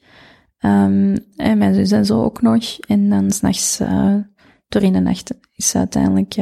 Um, 0.61 1.17
en 1.37 1.59
mijn 1.59 1.75
zus 1.75 1.91
en 1.91 2.07
zo 2.07 2.23
ook 2.23 2.43
nog. 2.43 2.79
En 2.79 3.09
dan 3.09 3.31
s'nachts, 3.31 3.81
uh, 3.81 4.15
door 4.69 4.83
in 4.83 4.93
de 4.93 5.01
nacht, 5.01 5.35
is 5.55 5.69
ze 5.69 5.79
uiteindelijk, 5.79 6.35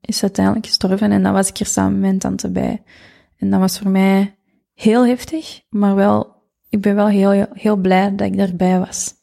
is 0.00 0.16
ze 0.16 0.22
uiteindelijk 0.22 0.66
gestorven. 0.66 1.12
En 1.12 1.22
dan 1.22 1.32
was 1.32 1.48
ik 1.48 1.58
er 1.58 1.66
samen 1.66 1.92
met 1.92 2.00
mijn 2.00 2.18
tante 2.18 2.50
bij. 2.50 2.82
En 3.36 3.50
dat 3.50 3.60
was 3.60 3.78
voor 3.78 3.90
mij 3.90 4.36
heel 4.74 5.06
heftig, 5.06 5.60
maar 5.68 5.94
wel, 5.94 6.34
ik 6.68 6.80
ben 6.80 6.94
wel 6.94 7.08
heel, 7.08 7.46
heel 7.52 7.76
blij 7.76 8.14
dat 8.14 8.26
ik 8.26 8.36
daarbij 8.36 8.78
was. 8.78 9.14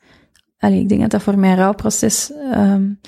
Allee, 0.57 0.79
ik 0.79 0.89
denk 0.89 1.01
dat 1.01 1.11
dat 1.11 1.23
voor 1.23 1.39
mijn 1.39 1.57
rouwproces 1.57 2.31
um, 2.55 2.99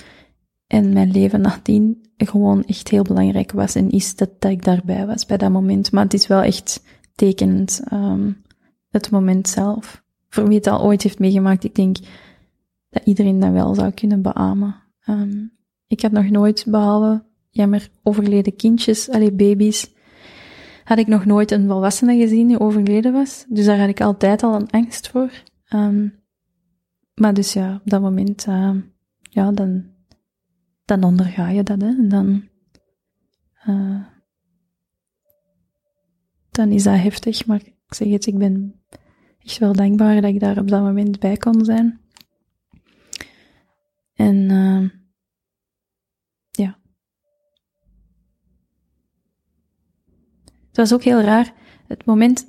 en 0.75 0.93
mijn 0.93 1.11
leven 1.11 1.41
nadien 1.41 2.07
gewoon 2.17 2.63
echt 2.63 2.87
heel 2.87 3.03
belangrijk 3.03 3.51
was 3.51 3.75
en 3.75 3.89
is 3.89 4.15
dat, 4.15 4.29
dat 4.39 4.51
ik 4.51 4.63
daarbij 4.63 5.05
was 5.05 5.25
bij 5.25 5.37
dat 5.37 5.51
moment. 5.51 5.91
Maar 5.91 6.03
het 6.03 6.13
is 6.13 6.27
wel 6.27 6.41
echt 6.41 6.83
tekenend, 7.15 7.81
um, 7.93 8.41
het 8.89 9.09
moment 9.09 9.47
zelf. 9.47 10.03
Voor 10.29 10.47
wie 10.47 10.57
het 10.57 10.67
al 10.67 10.83
ooit 10.83 11.03
heeft 11.03 11.19
meegemaakt, 11.19 11.63
ik 11.63 11.75
denk 11.75 11.97
dat 12.89 13.05
iedereen 13.05 13.39
dat 13.39 13.51
wel 13.51 13.75
zou 13.75 13.91
kunnen 13.91 14.21
beamen. 14.21 14.75
Um, 15.09 15.51
ik 15.87 16.01
had 16.01 16.11
nog 16.11 16.29
nooit, 16.29 16.65
behalve 16.67 17.23
jammer 17.49 17.89
overleden 18.03 18.55
kindjes, 18.55 19.09
allee, 19.09 19.31
baby's, 19.31 19.93
had 20.83 20.97
ik 20.97 21.07
nog 21.07 21.25
nooit 21.25 21.51
een 21.51 21.67
volwassene 21.67 22.17
gezien 22.17 22.47
die 22.47 22.59
overleden 22.59 23.13
was. 23.13 23.45
Dus 23.49 23.65
daar 23.65 23.79
had 23.79 23.89
ik 23.89 24.01
altijd 24.01 24.43
al 24.43 24.55
een 24.55 24.69
angst 24.69 25.09
voor. 25.09 25.31
Um, 25.73 26.23
maar 27.13 27.33
dus 27.33 27.53
ja, 27.53 27.75
op 27.75 27.89
dat 27.89 28.01
moment, 28.01 28.45
ja, 29.29 29.51
dan, 29.51 29.94
dan 30.85 31.03
onderga 31.03 31.49
je 31.49 31.63
dat, 31.63 31.81
hè. 31.81 32.07
Dan, 32.07 32.49
uh, 33.67 34.05
dan 36.49 36.69
is 36.69 36.83
dat 36.83 36.95
heftig, 36.99 37.45
maar 37.45 37.61
ik 37.65 37.93
zeg 37.93 38.07
het, 38.07 38.25
ik 38.25 38.37
ben 38.37 38.81
echt 39.39 39.57
wel 39.57 39.73
dankbaar 39.73 40.21
dat 40.21 40.31
ik 40.31 40.39
daar 40.39 40.57
op 40.57 40.67
dat 40.67 40.81
moment 40.81 41.19
bij 41.19 41.37
kon 41.37 41.65
zijn. 41.65 41.99
En, 44.13 44.35
uh, 44.35 44.89
ja. 46.51 46.79
Het 50.67 50.77
was 50.77 50.93
ook 50.93 51.03
heel 51.03 51.21
raar. 51.21 51.53
Het 51.87 52.05
moment 52.05 52.47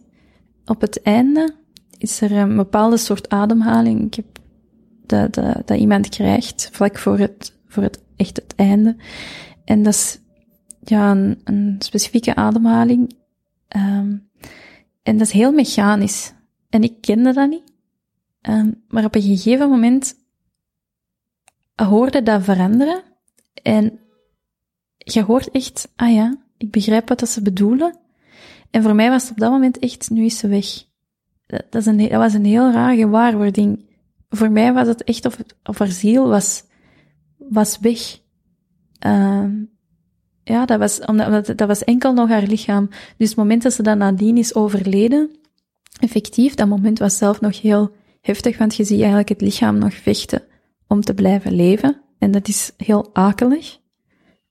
op 0.64 0.80
het 0.80 1.02
einde 1.02 1.54
is 1.98 2.20
er 2.20 2.32
een 2.32 2.56
bepaalde 2.56 2.96
soort 2.96 3.28
ademhaling. 3.28 4.06
Ik 4.06 4.14
heb 4.14 4.38
dat, 5.06 5.34
dat, 5.34 5.66
dat 5.66 5.78
iemand 5.78 6.08
krijgt 6.08 6.68
vlak 6.72 6.98
voor 6.98 7.18
het, 7.18 7.58
voor 7.66 7.82
het 7.82 8.05
echt 8.16 8.36
het 8.36 8.54
einde. 8.56 8.96
En 9.64 9.82
dat 9.82 9.94
is 9.94 10.20
ja, 10.84 11.10
een, 11.10 11.76
specifieke 11.78 12.34
ademhaling. 12.34 13.16
Um, 13.76 14.28
en 15.02 15.18
dat 15.18 15.26
is 15.26 15.32
heel 15.32 15.52
mechanisch. 15.52 16.32
En 16.68 16.82
ik 16.82 17.00
kende 17.00 17.32
dat 17.32 17.48
niet. 17.48 17.72
Um, 18.42 18.82
maar 18.88 19.04
op 19.04 19.14
een 19.14 19.22
gegeven 19.22 19.68
moment 19.68 20.14
hoorde 21.74 22.22
dat 22.22 22.42
veranderen. 22.42 23.02
En 23.62 23.98
je 24.98 25.22
hoort 25.22 25.50
echt, 25.50 25.92
ah 25.96 26.12
ja, 26.12 26.36
ik 26.56 26.70
begrijp 26.70 27.08
wat 27.08 27.18
dat 27.18 27.28
ze 27.28 27.42
bedoelen. 27.42 27.98
En 28.70 28.82
voor 28.82 28.94
mij 28.94 29.10
was 29.10 29.22
het 29.22 29.30
op 29.30 29.38
dat 29.38 29.50
moment 29.50 29.78
echt, 29.78 30.10
nu 30.10 30.24
is 30.24 30.38
ze 30.38 30.48
weg. 30.48 30.66
Dat, 31.46 31.74
is 31.74 31.86
een, 31.86 31.98
dat 31.98 32.10
was 32.10 32.34
een 32.34 32.44
heel 32.44 32.70
raar 32.70 32.96
gewaarwording. 32.96 33.84
Voor 34.28 34.50
mij 34.50 34.72
was 34.72 34.86
het 34.86 35.04
echt 35.04 35.24
of, 35.24 35.38
of 35.64 35.78
haar 35.78 35.90
ziel 35.90 36.28
was, 36.28 36.64
was 37.48 37.78
weg. 37.78 38.18
Um, 39.06 39.70
ja, 40.42 40.66
dat 40.66 40.78
was, 40.78 41.00
omdat, 41.00 41.46
dat 41.46 41.68
was 41.68 41.84
enkel 41.84 42.12
nog 42.12 42.28
haar 42.28 42.42
lichaam. 42.42 42.88
Dus 43.16 43.28
het 43.28 43.36
moment 43.36 43.62
dat 43.62 43.72
ze 43.72 43.82
dan 43.82 43.98
nadien 43.98 44.36
is 44.36 44.54
overleden, 44.54 45.30
effectief, 46.00 46.54
dat 46.54 46.68
moment 46.68 46.98
was 46.98 47.16
zelf 47.16 47.40
nog 47.40 47.60
heel 47.60 47.94
heftig, 48.20 48.58
want 48.58 48.74
je 48.74 48.84
ziet 48.84 48.98
eigenlijk 48.98 49.28
het 49.28 49.40
lichaam 49.40 49.78
nog 49.78 49.94
vechten 49.94 50.42
om 50.86 51.00
te 51.00 51.14
blijven 51.14 51.52
leven. 51.52 52.00
En 52.18 52.30
dat 52.30 52.48
is 52.48 52.72
heel 52.76 53.10
akelig. 53.14 53.78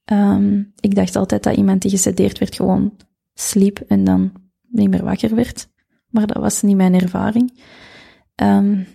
Um, 0.06 0.74
ik 0.80 0.96
dacht 0.96 1.16
altijd 1.16 1.44
dat 1.44 1.56
iemand 1.56 1.82
die 1.82 1.92
gesedeerd 1.92 2.38
werd 2.38 2.56
gewoon 2.56 2.98
sliep 3.34 3.80
en 3.80 4.04
dan 4.04 4.32
niet 4.68 4.90
meer 4.90 5.04
wakker 5.04 5.36
werd. 5.36 5.68
Maar 6.10 6.28
dat 6.28 6.38
was 6.38 6.62
niet 6.62 6.76
mijn 6.76 6.94
ervaring. 6.94 7.64
Um, 8.36 8.88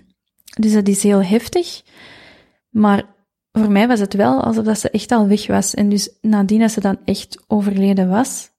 dus 0.60 0.72
dat 0.72 0.88
is 0.88 1.02
heel 1.02 1.22
heftig. 1.22 1.82
Maar 2.70 3.04
voor 3.52 3.70
mij 3.70 3.88
was 3.88 4.00
het 4.00 4.14
wel 4.14 4.42
alsof 4.42 4.64
dat 4.64 4.78
ze 4.78 4.90
echt 4.90 5.12
al 5.12 5.26
weg 5.26 5.46
was. 5.46 5.74
En 5.74 5.88
dus 5.88 6.10
nadien 6.20 6.60
dat 6.60 6.70
ze 6.70 6.80
dan 6.80 6.98
echt 7.04 7.44
overleden 7.46 8.08
was, 8.08 8.50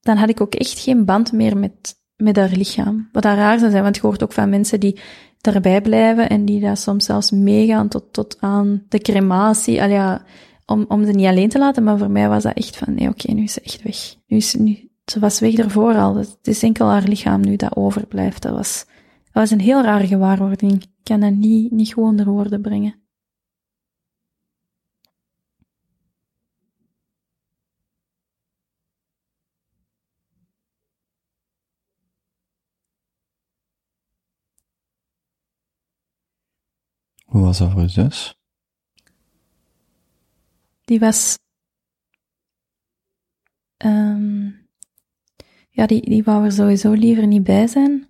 dan 0.00 0.16
had 0.16 0.28
ik 0.28 0.40
ook 0.40 0.54
echt 0.54 0.78
geen 0.78 1.04
band 1.04 1.32
meer 1.32 1.56
met, 1.56 1.96
met 2.16 2.36
haar 2.36 2.52
lichaam. 2.52 3.08
Wat 3.12 3.22
daar 3.22 3.36
raar 3.36 3.58
zou 3.58 3.70
zijn, 3.70 3.82
want 3.82 3.96
je 3.96 4.02
hoort 4.02 4.22
ook 4.22 4.32
van 4.32 4.48
mensen 4.48 4.80
die 4.80 5.00
daarbij 5.40 5.80
blijven 5.80 6.28
en 6.28 6.44
die 6.44 6.60
daar 6.60 6.76
soms 6.76 7.04
zelfs 7.04 7.30
meegaan 7.30 7.88
tot, 7.88 8.12
tot 8.12 8.36
aan 8.40 8.82
de 8.88 8.98
crematie. 8.98 9.82
Al 9.82 9.88
ja, 9.88 10.24
om, 10.66 10.84
om 10.88 11.04
ze 11.04 11.10
niet 11.10 11.26
alleen 11.26 11.48
te 11.48 11.58
laten, 11.58 11.84
maar 11.84 11.98
voor 11.98 12.10
mij 12.10 12.28
was 12.28 12.42
dat 12.42 12.56
echt 12.56 12.76
van, 12.76 12.94
nee, 12.94 13.08
oké, 13.08 13.32
nu 13.32 13.42
is 13.42 13.52
ze 13.52 13.60
echt 13.60 13.82
weg. 13.82 14.14
Nu 14.26 14.36
is 14.36 14.54
nu, 14.54 14.90
ze 15.04 15.20
was 15.20 15.40
weg 15.40 15.54
ervoor 15.54 15.94
al. 15.94 16.16
Het 16.16 16.38
is 16.42 16.62
enkel 16.62 16.88
haar 16.88 17.08
lichaam 17.08 17.40
nu 17.40 17.56
dat 17.56 17.76
overblijft. 17.76 18.42
Dat 18.42 18.52
was, 18.52 18.84
dat 19.24 19.32
was 19.32 19.50
een 19.50 19.60
heel 19.60 19.82
rare 19.82 20.06
gewaarwording. 20.06 20.72
Ik 20.72 20.88
kan 21.02 21.20
dat 21.20 21.34
niet, 21.34 21.70
niet 21.70 21.94
gewoon 21.94 22.08
onder 22.08 22.26
woorden 22.26 22.60
brengen. 22.60 23.02
Hoe 37.33 37.33
was 37.44 37.58
je 37.58 37.88
zus? 37.88 38.38
Die 40.84 40.98
was, 40.98 41.38
ehm 43.76 44.50
ja, 45.70 45.86
die, 45.86 46.08
die 46.08 46.24
wou 46.24 46.44
er 46.44 46.52
sowieso 46.52 46.92
liever 46.92 47.26
niet 47.26 47.44
bij 47.44 47.66
zijn. 47.66 48.08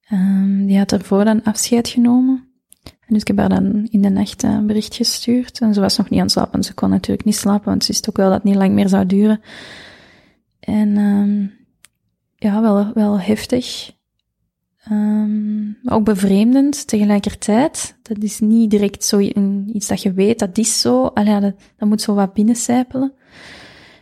Ehm 0.00 0.66
die 0.66 0.78
had 0.78 0.92
ervoor 0.92 1.24
dan 1.24 1.42
afscheid 1.42 1.88
genomen. 1.88 2.48
En 2.82 3.14
dus 3.14 3.20
ik 3.20 3.26
heb 3.26 3.38
haar 3.38 3.48
dan 3.48 3.86
in 3.90 4.02
de 4.02 4.08
nacht 4.08 4.42
eh, 4.42 4.50
een 4.50 4.66
bericht 4.66 4.94
gestuurd. 4.94 5.60
En 5.60 5.74
ze 5.74 5.80
was 5.80 5.96
nog 5.96 6.08
niet 6.10 6.18
aan 6.18 6.24
het 6.24 6.34
slapen, 6.34 6.62
ze 6.62 6.74
kon 6.74 6.90
natuurlijk 6.90 7.24
niet 7.24 7.36
slapen, 7.36 7.68
want 7.68 7.84
ze 7.84 7.92
wist 7.92 8.08
ook 8.08 8.16
wel 8.16 8.26
dat 8.26 8.34
het 8.34 8.44
niet 8.44 8.54
lang 8.54 8.72
meer 8.72 8.88
zou 8.88 9.06
duren. 9.06 9.40
En 10.60 10.96
ehm 10.96 11.46
ja, 12.36 12.60
wel, 12.60 12.92
wel 12.92 13.20
heftig. 13.20 13.95
Ehm 14.88 15.64
maar 15.82 15.94
ook 15.94 16.04
bevreemdend 16.04 16.86
tegelijkertijd. 16.86 17.98
Dat 18.02 18.22
is 18.22 18.40
niet 18.40 18.70
direct 18.70 19.04
zo 19.04 19.18
iets 19.66 19.86
dat 19.86 20.02
je 20.02 20.12
weet, 20.12 20.38
dat 20.38 20.58
is 20.58 20.80
zo. 20.80 21.06
Allee, 21.06 21.40
dat, 21.40 21.54
dat 21.76 21.88
moet 21.88 22.00
zo 22.00 22.14
wat 22.14 22.32
binnencijpelen. 22.32 23.12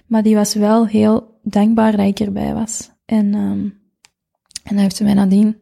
Maar 0.06 0.22
die 0.22 0.34
was 0.34 0.54
wel 0.54 0.86
heel 0.86 1.38
dankbaar 1.42 1.96
dat 1.96 2.06
ik 2.06 2.20
erbij 2.20 2.54
was. 2.54 2.90
En, 3.04 3.34
ehm 3.34 3.68
en 4.64 4.74
dan 4.74 4.78
heeft 4.78 4.96
ze 4.96 5.04
mij 5.04 5.14
nadien 5.14 5.56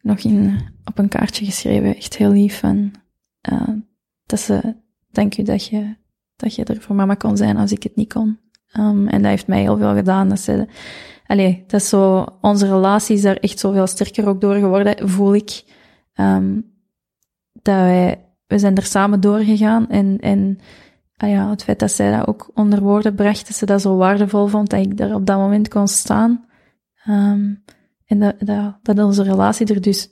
nog 0.00 0.18
in, 0.18 0.60
op 0.84 0.98
een 0.98 1.08
kaartje 1.08 1.44
geschreven, 1.44 1.96
echt 1.96 2.16
heel 2.16 2.30
lief, 2.30 2.58
van, 2.58 2.92
eh, 3.40 3.68
dat 4.26 4.40
ze, 4.40 4.76
dank 5.10 5.38
u 5.38 5.42
dat 5.42 5.66
je, 5.66 5.96
dat 6.36 6.54
je 6.54 6.64
er 6.64 6.80
voor 6.80 6.94
mama 6.94 7.14
kon 7.14 7.36
zijn 7.36 7.56
als 7.56 7.72
ik 7.72 7.82
het 7.82 7.96
niet 7.96 8.12
kon. 8.12 8.38
Ehm, 8.72 9.06
en 9.06 9.22
dat 9.22 9.30
heeft 9.30 9.46
mij 9.46 9.60
heel 9.60 9.76
veel 9.76 9.94
gedaan. 9.94 10.28
Dat 10.28 10.40
ze, 10.40 10.66
allee, 11.26 11.64
dat 11.66 11.80
is 11.80 11.88
zo, 11.88 12.26
onze 12.40 12.66
relatie 12.66 13.16
is 13.16 13.22
daar 13.22 13.36
echt 13.36 13.58
zoveel 13.58 13.86
sterker 13.86 14.28
ook 14.28 14.40
door 14.40 14.54
geworden, 14.54 15.08
voel 15.08 15.34
ik. 15.34 15.64
Ehm, 16.14 16.60
dat 17.52 17.74
wij, 17.74 18.24
we 18.46 18.58
zijn 18.58 18.76
er 18.76 18.84
samen 18.84 19.20
doorgegaan 19.20 19.88
en, 19.88 20.18
en 20.20 20.58
ah 21.16 21.30
ja, 21.30 21.50
het 21.50 21.62
feit 21.62 21.78
dat 21.78 21.90
zij 21.90 22.16
dat 22.16 22.26
ook 22.26 22.50
onder 22.54 22.80
woorden 22.80 23.14
bracht, 23.14 23.46
dat 23.46 23.56
ze 23.56 23.66
dat 23.66 23.80
zo 23.80 23.96
waardevol 23.96 24.46
vond, 24.46 24.70
dat 24.70 24.80
ik 24.80 24.96
daar 24.96 25.14
op 25.14 25.26
dat 25.26 25.38
moment 25.38 25.68
kon 25.68 25.88
staan. 25.88 26.44
Ehm, 27.04 27.54
en 28.06 28.18
dat, 28.18 28.34
dat, 28.82 28.98
onze 28.98 29.22
relatie 29.22 29.66
er 29.66 29.80
dus 29.80 30.10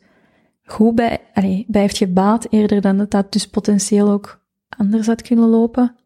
goed 0.64 0.94
bij, 0.94 1.20
allee, 1.34 1.64
bij 1.68 1.80
heeft 1.80 1.96
gebaat, 1.96 2.46
eerder 2.50 2.80
dan 2.80 2.98
dat 2.98 3.10
dat 3.10 3.32
dus 3.32 3.48
potentieel 3.48 4.10
ook 4.10 4.40
anders 4.68 5.06
had 5.06 5.22
kunnen 5.22 5.48
lopen. 5.48 5.96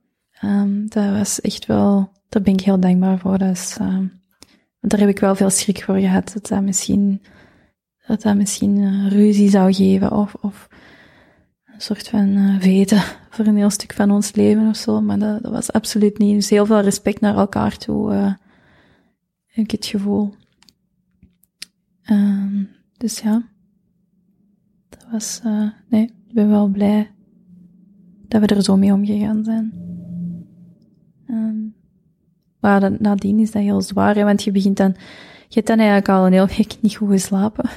Ehm, 0.40 0.86
dat 0.86 1.10
was 1.10 1.40
echt 1.40 1.66
wel, 1.66 2.10
daar 2.28 2.42
ben 2.42 2.52
ik 2.52 2.60
heel 2.60 2.80
dankbaar 2.80 3.18
voor. 3.18 3.38
Dat 3.38 3.50
is, 3.50 3.76
daar 4.88 5.00
heb 5.00 5.08
ik 5.08 5.18
wel 5.18 5.34
veel 5.34 5.50
schrik 5.50 5.82
voor 5.82 5.98
gehad, 5.98 6.32
dat 6.32 6.46
dat 6.46 6.62
misschien, 6.62 7.22
dat 8.06 8.22
dat 8.22 8.36
misschien 8.36 8.82
eh, 8.82 9.08
ruzie 9.08 9.50
zou 9.50 9.72
geven 9.72 10.12
of, 10.12 10.34
of 10.34 10.68
een 11.64 11.80
soort 11.80 12.08
van 12.08 12.36
eh 12.36 12.60
veten 12.60 13.02
voor 13.30 13.46
een 13.46 13.56
heel 13.56 13.70
stuk 13.70 13.92
van 13.92 14.10
ons 14.10 14.34
leven 14.34 14.68
of 14.68 14.76
zo. 14.76 15.00
Maar 15.00 15.18
dat, 15.18 15.42
dat 15.42 15.52
was 15.52 15.72
absoluut 15.72 16.18
niet. 16.18 16.34
Dus 16.34 16.50
heel 16.50 16.66
veel 16.66 16.80
respect 16.80 17.20
naar 17.20 17.36
elkaar 17.36 17.76
toe, 17.76 18.12
eh, 18.12 18.32
heb 19.46 19.64
ik 19.64 19.70
het 19.70 19.86
gevoel. 19.86 20.34
Ehm, 22.02 22.64
dus 22.96 23.18
ja, 23.20 23.42
dat 24.88 25.06
was, 25.10 25.40
nee, 25.88 26.04
ik 26.04 26.34
ben 26.34 26.48
wel 26.48 26.68
blij 26.68 27.10
dat 28.28 28.40
we 28.40 28.46
er 28.46 28.62
zo 28.62 28.76
mee 28.76 28.92
omgegaan 28.92 29.44
zijn. 29.44 29.72
Ehm, 31.26 31.65
maar 32.66 32.80
dan, 32.80 32.96
nadien 32.98 33.38
is 33.38 33.50
dat 33.50 33.62
heel 33.62 33.82
zwaar, 33.82 34.14
hè, 34.14 34.24
want 34.24 34.42
je 34.42 34.50
begint 34.50 34.76
dan, 34.76 34.94
je 35.48 35.54
hebt 35.54 35.66
dan 35.66 35.78
eigenlijk 35.78 36.08
al 36.08 36.26
een 36.26 36.32
hele 36.32 36.46
week 36.56 36.76
niet 36.80 36.96
goed 36.96 37.10
geslapen. 37.10 37.70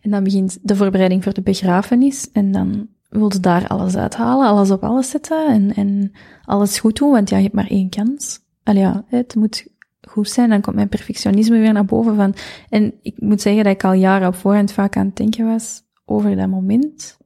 En 0.00 0.10
dan 0.10 0.24
begint 0.24 0.58
de 0.62 0.76
voorbereiding 0.76 1.22
voor 1.22 1.32
de 1.34 1.42
begrafenis 1.42 2.30
en 2.32 2.52
dan 2.52 2.88
wil 3.08 3.32
je 3.32 3.40
daar 3.40 3.66
alles 3.66 3.96
uithalen, 3.96 4.46
alles 4.46 4.70
op 4.70 4.84
alles 4.84 5.10
zetten 5.10 5.46
en, 5.46 5.74
en 5.74 6.12
alles 6.44 6.78
goed 6.78 6.96
doen, 6.96 7.10
want 7.10 7.28
ja, 7.28 7.36
je 7.36 7.42
hebt 7.42 7.54
maar 7.54 7.70
één 7.70 7.88
kans. 7.88 8.40
Al 8.62 8.74
ja, 8.74 9.04
het 9.08 9.34
moet 9.34 9.66
goed 10.00 10.28
zijn, 10.28 10.48
dan 10.48 10.60
komt 10.60 10.76
mijn 10.76 10.88
perfectionisme 10.88 11.58
weer 11.58 11.72
naar 11.72 11.84
boven 11.84 12.16
van, 12.16 12.34
en 12.68 12.94
ik 13.02 13.14
moet 13.20 13.40
zeggen 13.40 13.64
dat 13.64 13.72
ik 13.72 13.84
al 13.84 13.92
jaren 13.92 14.28
op 14.28 14.34
voorhand 14.34 14.72
vaak 14.72 14.96
aan 14.96 15.06
het 15.06 15.16
denken 15.16 15.46
was 15.46 15.82
over 16.04 16.36
dat 16.36 16.48
moment. 16.48 17.18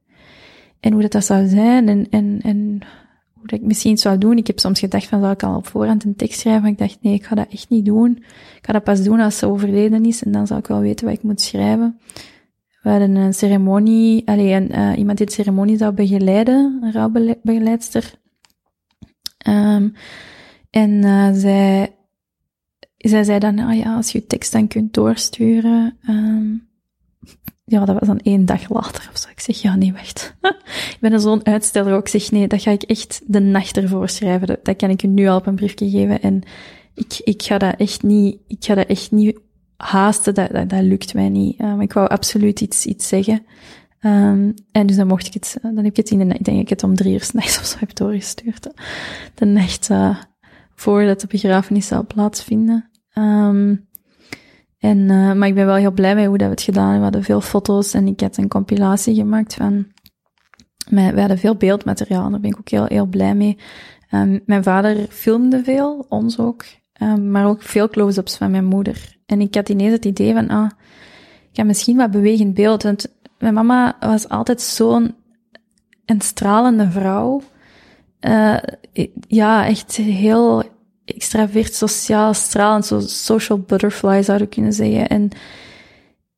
En 0.79 0.91
hoe 0.91 1.01
dat, 1.01 1.11
dat 1.11 1.25
zou 1.25 1.47
zijn 1.47 1.87
en, 1.89 2.07
en, 2.09 2.39
en 2.41 2.79
dat 3.41 3.59
ik 3.59 3.65
misschien 3.65 3.97
zou 3.97 4.17
doen. 4.17 4.37
Ik 4.37 4.47
heb 4.47 4.59
soms 4.59 4.79
gedacht 4.79 5.07
van, 5.07 5.19
zou 5.19 5.31
ik 5.33 5.43
al 5.43 5.55
op 5.55 5.67
voorhand 5.67 6.03
een 6.03 6.15
tekst 6.15 6.39
schrijven? 6.39 6.61
Maar 6.61 6.71
ik 6.71 6.77
dacht, 6.77 6.97
nee, 7.01 7.13
ik 7.13 7.23
ga 7.23 7.35
dat 7.35 7.47
echt 7.49 7.69
niet 7.69 7.85
doen. 7.85 8.17
Ik 8.57 8.65
ga 8.65 8.73
dat 8.73 8.83
pas 8.83 9.03
doen 9.03 9.19
als 9.19 9.37
ze 9.37 9.47
overleden 9.47 10.05
is 10.05 10.23
en 10.23 10.31
dan 10.31 10.47
zal 10.47 10.57
ik 10.57 10.67
wel 10.67 10.79
weten 10.79 11.05
wat 11.05 11.15
ik 11.15 11.23
moet 11.23 11.41
schrijven. 11.41 11.99
We 12.81 12.89
hadden 12.89 13.15
een 13.15 13.33
ceremonie, 13.33 14.27
allee, 14.27 14.53
een, 14.53 14.71
uh, 14.71 14.97
iemand 14.97 15.17
die 15.17 15.27
de 15.27 15.33
ceremonie 15.33 15.77
zou 15.77 15.93
begeleiden, 15.93 16.79
een 16.81 16.91
rouwbegeleidster. 16.91 18.13
Um, 19.47 19.93
en 20.69 20.89
uh, 20.89 21.29
zij, 21.33 21.95
zij 22.97 23.23
zei 23.23 23.39
dan, 23.39 23.59
ah 23.59 23.77
ja, 23.77 23.95
als 23.95 24.11
je 24.11 24.25
tekst 24.25 24.51
dan 24.51 24.67
kunt 24.67 24.93
doorsturen, 24.93 25.97
um, 26.09 26.68
ja, 27.69 27.85
dat 27.85 27.99
was 27.99 28.07
dan 28.07 28.19
één 28.19 28.45
dag 28.45 28.69
later 28.69 29.09
of 29.11 29.17
zo. 29.17 29.29
Ik 29.29 29.39
zeg, 29.39 29.61
ja, 29.61 29.75
nee, 29.75 29.93
wacht. 29.93 30.35
ik 30.93 30.97
ben 30.99 31.19
zo'n 31.19 31.45
uitsteller 31.45 31.93
ook. 31.93 32.01
Ik 32.01 32.21
zeg, 32.21 32.31
nee, 32.31 32.47
dat 32.47 32.61
ga 32.61 32.71
ik 32.71 32.83
echt 32.83 33.21
de 33.25 33.39
nacht 33.39 33.77
ervoor 33.77 34.09
schrijven. 34.09 34.59
Dat, 34.63 34.75
kan 34.75 34.89
ik 34.89 35.01
je 35.01 35.07
nu 35.07 35.27
al 35.27 35.37
op 35.37 35.47
een 35.47 35.55
briefje 35.55 35.89
geven. 35.89 36.21
En 36.21 36.43
ik, 36.93 37.21
ik 37.23 37.41
ga 37.41 37.57
dat 37.57 37.75
echt 37.77 38.03
niet, 38.03 38.37
ik 38.47 38.63
ga 38.63 38.75
dat 38.75 38.87
echt 38.87 39.11
niet 39.11 39.39
haasten. 39.77 40.33
Dat, 40.33 40.51
dat, 40.51 40.69
dat 40.69 40.81
lukt 40.81 41.13
mij 41.13 41.29
niet. 41.29 41.61
Um, 41.61 41.81
ik 41.81 41.93
wou 41.93 42.07
absoluut 42.07 42.61
iets, 42.61 42.85
iets 42.85 43.07
zeggen. 43.07 43.45
Um, 44.01 44.53
en 44.71 44.87
dus 44.87 44.95
dan 44.95 45.07
mocht 45.07 45.27
ik 45.27 45.33
het, 45.33 45.57
dan 45.61 45.75
heb 45.75 45.85
ik 45.85 45.95
het 45.95 46.09
in 46.09 46.17
de 46.17 46.25
nacht, 46.25 46.43
denk 46.43 46.59
ik 46.59 46.69
het 46.69 46.83
om 46.83 46.95
drie 46.95 47.13
uur 47.13 47.23
s'nachts 47.23 47.59
of 47.59 47.65
zo 47.65 47.77
heb 47.79 47.95
doorgestuurd. 47.95 48.69
De 49.33 49.45
nacht 49.45 49.89
uh, 49.89 50.17
voordat 50.75 51.21
de 51.21 51.27
begrafenis 51.27 51.87
zou 51.87 52.03
plaatsvinden. 52.03 52.89
Um, 53.13 53.87
en, 54.79 54.97
uh, 54.97 55.33
maar 55.33 55.47
ik 55.47 55.55
ben 55.55 55.65
wel 55.65 55.75
heel 55.75 55.91
blij 55.91 56.15
mee 56.15 56.27
hoe 56.27 56.37
dat 56.37 56.47
we 56.47 56.53
het 56.53 56.63
gedaan 56.63 56.83
hebben. 56.83 56.99
We 56.99 57.03
hadden 57.03 57.23
veel 57.23 57.41
foto's 57.41 57.93
en 57.93 58.07
ik 58.07 58.19
had 58.19 58.37
een 58.37 58.47
compilatie 58.47 59.15
gemaakt 59.15 59.53
van... 59.53 59.87
We 60.89 61.19
hadden 61.19 61.37
veel 61.37 61.55
beeldmateriaal 61.55 62.25
en 62.25 62.31
daar 62.31 62.39
ben 62.39 62.51
ik 62.51 62.59
ook 62.59 62.69
heel, 62.69 62.85
heel 62.85 63.05
blij 63.05 63.35
mee. 63.35 63.57
Um, 64.11 64.41
mijn 64.45 64.63
vader 64.63 65.07
filmde 65.09 65.63
veel, 65.63 66.05
ons 66.09 66.39
ook. 66.39 66.65
Um, 67.01 67.31
maar 67.31 67.45
ook 67.45 67.61
veel 67.61 67.89
close-ups 67.89 68.37
van 68.37 68.51
mijn 68.51 68.65
moeder. 68.65 69.17
En 69.25 69.41
ik 69.41 69.55
had 69.55 69.69
ineens 69.69 69.93
het 69.93 70.05
idee 70.05 70.33
van, 70.33 70.49
ah, 70.49 70.69
ik 71.51 71.57
heb 71.57 71.65
misschien 71.65 71.97
wat 71.97 72.11
bewegend 72.11 72.53
beeld. 72.53 72.83
Want 72.83 73.07
mijn 73.39 73.53
mama 73.53 73.97
was 73.99 74.29
altijd 74.29 74.61
zo'n 74.61 75.15
een 76.05 76.21
stralende 76.21 76.91
vrouw. 76.91 77.41
Uh, 78.27 78.57
ja, 79.27 79.65
echt 79.65 79.95
heel 79.95 80.63
extravert, 81.13 81.73
sociaal, 81.73 82.33
stralend, 82.33 82.85
zo 82.85 82.99
social 82.99 83.59
butterfly 83.59 84.23
zouden 84.23 84.47
we 84.47 84.53
kunnen 84.53 84.73
zeggen. 84.73 85.07
En 85.07 85.29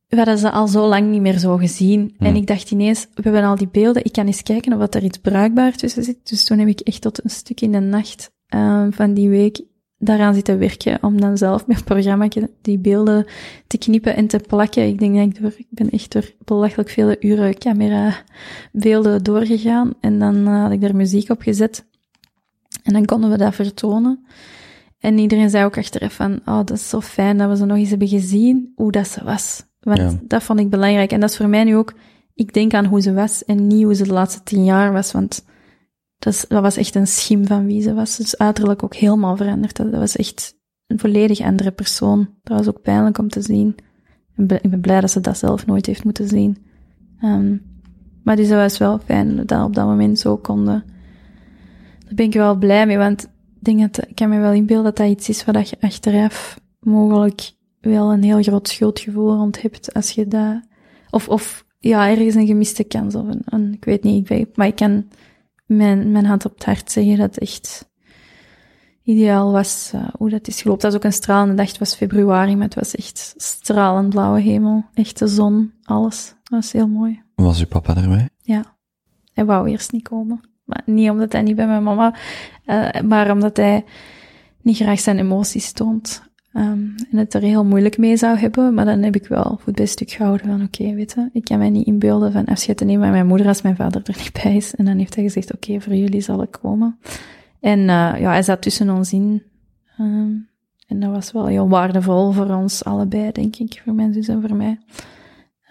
we 0.08 0.16
hadden 0.16 0.38
ze 0.38 0.50
al 0.50 0.68
zo 0.68 0.86
lang 0.86 1.10
niet 1.10 1.20
meer 1.20 1.38
zo 1.38 1.56
gezien. 1.56 2.14
Hmm. 2.18 2.26
En 2.26 2.34
ik 2.34 2.46
dacht 2.46 2.70
ineens, 2.70 3.06
we 3.14 3.22
hebben 3.22 3.44
al 3.44 3.56
die 3.56 3.68
beelden, 3.68 4.04
ik 4.04 4.12
kan 4.12 4.26
eens 4.26 4.42
kijken 4.42 4.80
of 4.80 4.94
er 4.94 5.04
iets 5.04 5.18
bruikbaar 5.18 5.76
tussen 5.76 6.04
zit. 6.04 6.18
Dus 6.22 6.44
toen 6.44 6.58
heb 6.58 6.68
ik 6.68 6.80
echt 6.80 7.00
tot 7.00 7.24
een 7.24 7.30
stuk 7.30 7.60
in 7.60 7.72
de 7.72 7.80
nacht 7.80 8.32
um, 8.54 8.92
van 8.92 9.14
die 9.14 9.28
week 9.28 9.60
daaraan 9.98 10.34
zitten 10.34 10.58
werken, 10.58 10.98
om 11.02 11.20
dan 11.20 11.36
zelf 11.38 11.66
met 11.66 11.84
programma 11.84 12.28
die 12.62 12.78
beelden 12.78 13.26
te 13.66 13.78
knippen 13.78 14.16
en 14.16 14.26
te 14.26 14.38
plakken. 14.46 14.86
Ik 14.86 14.98
denk 14.98 15.14
dat 15.14 15.24
ik 15.24 15.40
door, 15.40 15.52
ik 15.56 15.66
ben 15.70 15.90
echt 15.90 16.12
door 16.12 16.32
belachelijk 16.44 16.88
vele 16.88 17.16
uren 17.20 17.58
camera 17.58 18.24
beelden 18.72 19.22
doorgegaan. 19.22 19.94
En 20.00 20.18
dan 20.18 20.36
uh, 20.48 20.62
had 20.62 20.72
ik 20.72 20.80
daar 20.80 20.96
muziek 20.96 21.30
op 21.30 21.40
gezet. 21.42 21.84
En 22.82 22.92
dan 22.92 23.04
konden 23.04 23.30
we 23.30 23.36
dat 23.36 23.54
vertonen. 23.54 24.26
En 25.02 25.18
iedereen 25.18 25.50
zei 25.50 25.64
ook 25.64 25.78
achteraf 25.78 26.12
van, 26.12 26.40
oh, 26.44 26.56
dat 26.56 26.70
is 26.70 26.88
zo 26.88 27.00
fijn 27.00 27.38
dat 27.38 27.48
we 27.48 27.56
ze 27.56 27.64
nog 27.64 27.76
eens 27.76 27.90
hebben 27.90 28.08
gezien, 28.08 28.72
hoe 28.74 28.92
dat 28.92 29.08
ze 29.08 29.24
was. 29.24 29.64
Want 29.80 29.98
ja. 29.98 30.12
dat 30.22 30.42
vond 30.42 30.58
ik 30.58 30.70
belangrijk. 30.70 31.12
En 31.12 31.20
dat 31.20 31.30
is 31.30 31.36
voor 31.36 31.48
mij 31.48 31.64
nu 31.64 31.76
ook, 31.76 31.94
ik 32.34 32.52
denk 32.52 32.74
aan 32.74 32.84
hoe 32.84 33.00
ze 33.00 33.12
was 33.12 33.44
en 33.44 33.66
niet 33.66 33.84
hoe 33.84 33.94
ze 33.94 34.04
de 34.04 34.12
laatste 34.12 34.42
tien 34.42 34.64
jaar 34.64 34.92
was, 34.92 35.12
want 35.12 35.44
dat, 36.18 36.32
is, 36.32 36.44
dat 36.48 36.62
was 36.62 36.76
echt 36.76 36.94
een 36.94 37.06
schim 37.06 37.46
van 37.46 37.66
wie 37.66 37.82
ze 37.82 37.94
was. 37.94 38.16
Dus 38.16 38.38
uiterlijk 38.38 38.82
ook 38.82 38.94
helemaal 38.94 39.36
veranderd. 39.36 39.76
Dat 39.76 39.90
was 39.90 40.16
echt 40.16 40.54
een 40.86 40.98
volledig 40.98 41.40
andere 41.40 41.70
persoon. 41.70 42.28
Dat 42.42 42.58
was 42.58 42.68
ook 42.68 42.82
pijnlijk 42.82 43.18
om 43.18 43.28
te 43.28 43.42
zien. 43.42 43.76
Ik 44.36 44.46
ben, 44.46 44.58
ik 44.62 44.70
ben 44.70 44.80
blij 44.80 45.00
dat 45.00 45.10
ze 45.10 45.20
dat 45.20 45.38
zelf 45.38 45.66
nooit 45.66 45.86
heeft 45.86 46.04
moeten 46.04 46.28
zien. 46.28 46.56
Ehm, 47.20 47.56
maar 48.24 48.36
dus 48.36 48.48
dat 48.48 48.58
was 48.58 48.78
wel 48.78 48.98
fijn 48.98 49.36
dat 49.36 49.58
we 49.58 49.64
op 49.64 49.74
dat 49.74 49.86
moment 49.86 50.18
zo 50.18 50.36
konden. 50.36 50.84
Daar 52.04 52.14
ben 52.14 52.26
ik 52.26 52.32
wel 52.32 52.56
blij 52.56 52.86
mee, 52.86 52.98
want 52.98 53.30
denk 53.64 53.80
dat, 53.80 54.08
ik 54.08 54.14
kan 54.14 54.28
me 54.28 54.38
wel 54.38 54.52
inbeelden 54.52 54.84
dat 54.84 54.96
dat 54.96 55.08
iets 55.08 55.28
is 55.28 55.44
waar 55.44 55.54
dat 55.54 55.68
je 55.68 55.76
achteraf 55.80 56.60
mogelijk 56.80 57.52
wel 57.80 58.12
een 58.12 58.22
heel 58.22 58.42
groot 58.42 58.68
schuldgevoel 58.68 59.34
rond 59.34 59.62
hebt 59.62 59.94
als 59.94 60.10
je 60.10 60.28
dat... 60.28 60.60
Of, 61.10 61.28
of 61.28 61.64
ja, 61.78 62.08
ergens 62.08 62.34
een 62.34 62.46
gemiste 62.46 62.84
kans 62.84 63.14
of 63.14 63.26
een, 63.26 63.42
een 63.44 63.72
ik 63.72 63.84
weet 63.84 64.02
niet, 64.02 64.22
ik 64.22 64.28
weet, 64.28 64.56
maar 64.56 64.66
ik 64.66 64.76
kan 64.76 65.08
mijn, 65.66 66.12
mijn 66.12 66.24
hand 66.24 66.44
op 66.44 66.54
het 66.54 66.64
hart 66.64 66.90
zeggen 66.90 67.16
dat 67.16 67.34
het 67.34 67.38
echt 67.38 67.90
ideaal 69.02 69.52
was 69.52 69.92
uh, 69.94 70.08
hoe 70.18 70.30
dat 70.30 70.48
is 70.48 70.62
gelopen. 70.62 70.82
Dat 70.82 70.92
was 70.92 71.00
ook 71.00 71.06
een 71.06 71.12
stralende 71.16 71.54
dag, 71.54 71.68
het 71.68 71.78
was 71.78 71.94
februari, 71.94 72.54
maar 72.54 72.64
het 72.64 72.74
was 72.74 72.94
echt 72.94 73.34
stralend 73.36 74.08
blauwe 74.08 74.40
hemel, 74.40 74.84
echte 74.94 75.26
zon, 75.26 75.72
alles. 75.82 76.34
Dat 76.42 76.60
was 76.60 76.72
heel 76.72 76.88
mooi. 76.88 77.22
Was 77.34 77.60
uw 77.60 77.66
papa 77.66 77.96
erbij? 77.96 78.28
Ja. 78.42 78.76
Hij 79.32 79.44
wou 79.44 79.68
eerst 79.68 79.92
niet 79.92 80.08
komen. 80.08 80.40
Niet 80.84 81.10
omdat 81.10 81.32
hij 81.32 81.42
niet 81.42 81.56
bij 81.56 81.66
mijn 81.66 81.82
mama, 81.82 82.14
uh, 82.66 83.00
maar 83.00 83.30
omdat 83.30 83.56
hij 83.56 83.84
niet 84.62 84.76
graag 84.76 85.00
zijn 85.00 85.18
emoties 85.18 85.72
toont. 85.72 86.30
Um, 86.54 86.94
en 87.10 87.18
het 87.18 87.34
er 87.34 87.40
heel 87.40 87.64
moeilijk 87.64 87.98
mee 87.98 88.16
zou 88.16 88.38
hebben, 88.38 88.74
maar 88.74 88.84
dan 88.84 89.02
heb 89.02 89.16
ik 89.16 89.26
wel 89.26 89.60
het 89.64 89.74
beste 89.74 90.04
stuk 90.04 90.10
gehouden 90.10 90.46
van 90.46 90.62
oké, 90.62 90.94
weet 90.94 91.12
je, 91.12 91.28
ik 91.32 91.44
kan 91.44 91.58
mij 91.58 91.70
niet 91.70 91.86
inbeelden 91.86 92.32
van 92.32 92.44
afscheid 92.44 92.76
te 92.76 92.84
nemen 92.84 93.00
met 93.00 93.10
mijn 93.10 93.26
moeder 93.26 93.46
als 93.46 93.62
mijn 93.62 93.76
vader 93.76 94.02
er 94.04 94.16
niet 94.18 94.42
bij 94.42 94.56
is. 94.56 94.74
En 94.74 94.84
dan 94.84 94.98
heeft 94.98 95.14
hij 95.14 95.24
gezegd, 95.24 95.54
oké, 95.54 95.80
voor 95.80 95.94
jullie 95.94 96.20
zal 96.20 96.42
ik 96.42 96.50
komen. 96.50 96.98
En 97.60 97.78
uh, 97.78 97.86
ja, 98.18 98.30
hij 98.30 98.42
zat 98.42 98.62
tussen 98.62 98.90
ons 98.90 99.12
in. 99.12 99.42
Um, 100.00 100.48
en 100.86 101.00
dat 101.00 101.10
was 101.10 101.32
wel 101.32 101.46
heel 101.46 101.68
waardevol 101.68 102.32
voor 102.32 102.50
ons 102.50 102.84
allebei, 102.84 103.32
denk 103.32 103.56
ik, 103.56 103.82
voor 103.84 103.94
mijn 103.94 104.12
zus 104.12 104.28
en 104.28 104.40
voor 104.46 104.56
mij. 104.56 104.78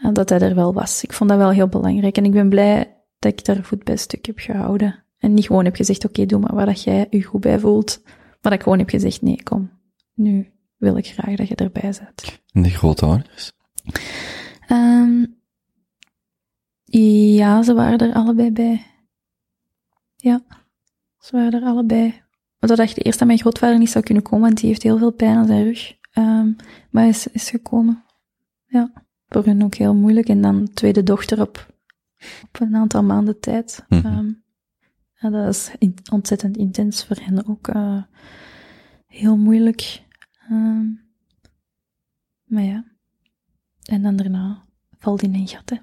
Uh, 0.03 0.09
dat 0.13 0.29
hij 0.29 0.39
er 0.39 0.55
wel 0.55 0.73
was. 0.73 1.03
Ik 1.03 1.13
vond 1.13 1.29
dat 1.29 1.39
wel 1.39 1.51
heel 1.51 1.67
belangrijk. 1.67 2.17
En 2.17 2.25
ik 2.25 2.31
ben 2.31 2.49
blij 2.49 2.95
dat 3.21 3.31
ik 3.31 3.45
daar 3.45 3.67
het 3.69 3.83
beste 3.83 4.03
stuk 4.03 4.25
heb 4.25 4.39
gehouden. 4.39 5.03
En 5.17 5.33
niet 5.33 5.45
gewoon 5.45 5.65
heb 5.65 5.75
gezegd, 5.75 6.05
oké, 6.05 6.13
okay, 6.13 6.25
doe 6.25 6.39
maar 6.39 6.55
waar 6.55 6.65
dat 6.65 6.83
jij 6.83 7.07
je 7.09 7.23
goed 7.23 7.41
bij 7.41 7.59
voelt. 7.59 8.01
Maar 8.05 8.37
dat 8.41 8.53
ik 8.53 8.61
gewoon 8.61 8.79
heb 8.79 8.89
gezegd, 8.89 9.21
nee, 9.21 9.43
kom, 9.43 9.71
nu 10.13 10.51
wil 10.77 10.97
ik 10.97 11.07
graag 11.07 11.35
dat 11.35 11.47
je 11.47 11.55
erbij 11.55 11.93
zit. 11.93 12.41
En 12.53 12.61
de 12.61 12.69
grootouders? 12.69 13.51
Um, 14.71 15.39
ja, 16.83 17.63
ze 17.63 17.73
waren 17.73 17.97
er 17.97 18.13
allebei 18.13 18.51
bij. 18.51 18.85
Ja, 20.15 20.41
ze 21.19 21.31
waren 21.31 21.53
er 21.53 21.67
allebei. 21.67 22.21
Want 22.59 22.77
dacht 22.77 22.97
ik 22.97 23.05
eerst 23.05 23.19
dat 23.19 23.27
mijn 23.27 23.39
grootvader 23.39 23.77
niet 23.77 23.89
zou 23.89 24.03
kunnen 24.03 24.23
komen, 24.23 24.45
want 24.45 24.57
die 24.57 24.67
heeft 24.67 24.83
heel 24.83 24.97
veel 24.97 25.11
pijn 25.11 25.35
aan 25.35 25.47
zijn 25.47 25.63
rug. 25.63 25.95
Um, 26.13 26.55
maar 26.89 27.03
hij 27.03 27.11
is, 27.11 27.27
is 27.27 27.49
gekomen. 27.49 28.03
Ja, 28.65 28.91
voor 29.27 29.45
hen 29.45 29.61
ook 29.61 29.75
heel 29.75 29.95
moeilijk. 29.95 30.27
En 30.27 30.41
dan 30.41 30.73
tweede 30.73 31.03
dochter 31.03 31.41
op, 31.41 31.73
op 32.43 32.59
een 32.59 32.75
aantal 32.75 33.03
maanden 33.03 33.39
tijd. 33.39 33.85
Mhm. 33.89 34.05
Um, 34.05 34.43
ja, 35.13 35.29
dat 35.29 35.55
is 35.55 35.71
in, 35.77 35.95
ontzettend 36.11 36.57
intens 36.57 37.05
voor 37.05 37.17
hen 37.21 37.47
ook. 37.47 37.67
Uh, 37.67 38.03
heel 39.05 39.37
moeilijk. 39.37 40.03
Um, 40.51 41.01
maar 42.43 42.63
ja. 42.63 42.85
En 43.83 44.01
dan 44.01 44.15
daarna 44.15 44.65
valt 44.97 45.21
in 45.21 45.35
een 45.35 45.47
gat, 45.47 45.69
hè. 45.69 45.75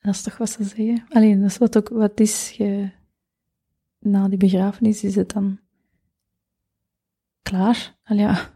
dat 0.00 0.14
is 0.14 0.22
toch 0.22 0.36
wat 0.36 0.50
ze 0.50 0.64
zeggen. 0.64 1.04
Alleen, 1.08 1.40
dat 1.40 1.50
is 1.50 1.58
wat 1.58 1.76
ook 1.76 1.88
wat 1.88 2.20
is. 2.20 2.50
Je, 2.50 2.90
na 3.98 4.28
die 4.28 4.38
begrafenis 4.38 5.04
is 5.04 5.14
het 5.14 5.30
dan 5.30 5.58
klaar. 7.42 7.96
Al 8.04 8.16
ja. 8.16 8.54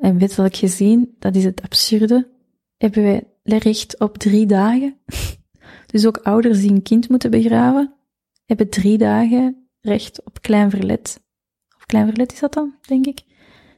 En 0.00 0.18
wettelijk 0.18 0.56
gezien, 0.56 1.14
dat 1.18 1.36
is 1.36 1.44
het 1.44 1.62
absurde, 1.62 2.30
hebben 2.76 3.02
wij 3.02 3.33
recht 3.44 4.00
op 4.00 4.18
drie 4.18 4.46
dagen. 4.46 4.96
Dus 5.86 6.06
ook 6.06 6.16
ouders 6.16 6.60
die 6.60 6.70
een 6.70 6.82
kind 6.82 7.08
moeten 7.08 7.30
begraven, 7.30 7.94
hebben 8.44 8.68
drie 8.68 8.98
dagen 8.98 9.68
recht 9.80 10.24
op 10.24 10.42
klein 10.42 10.70
verlet. 10.70 11.20
Of 11.76 11.86
klein 11.86 12.06
verlet 12.06 12.32
is 12.32 12.40
dat 12.40 12.52
dan, 12.52 12.74
denk 12.80 13.06
ik. 13.06 13.22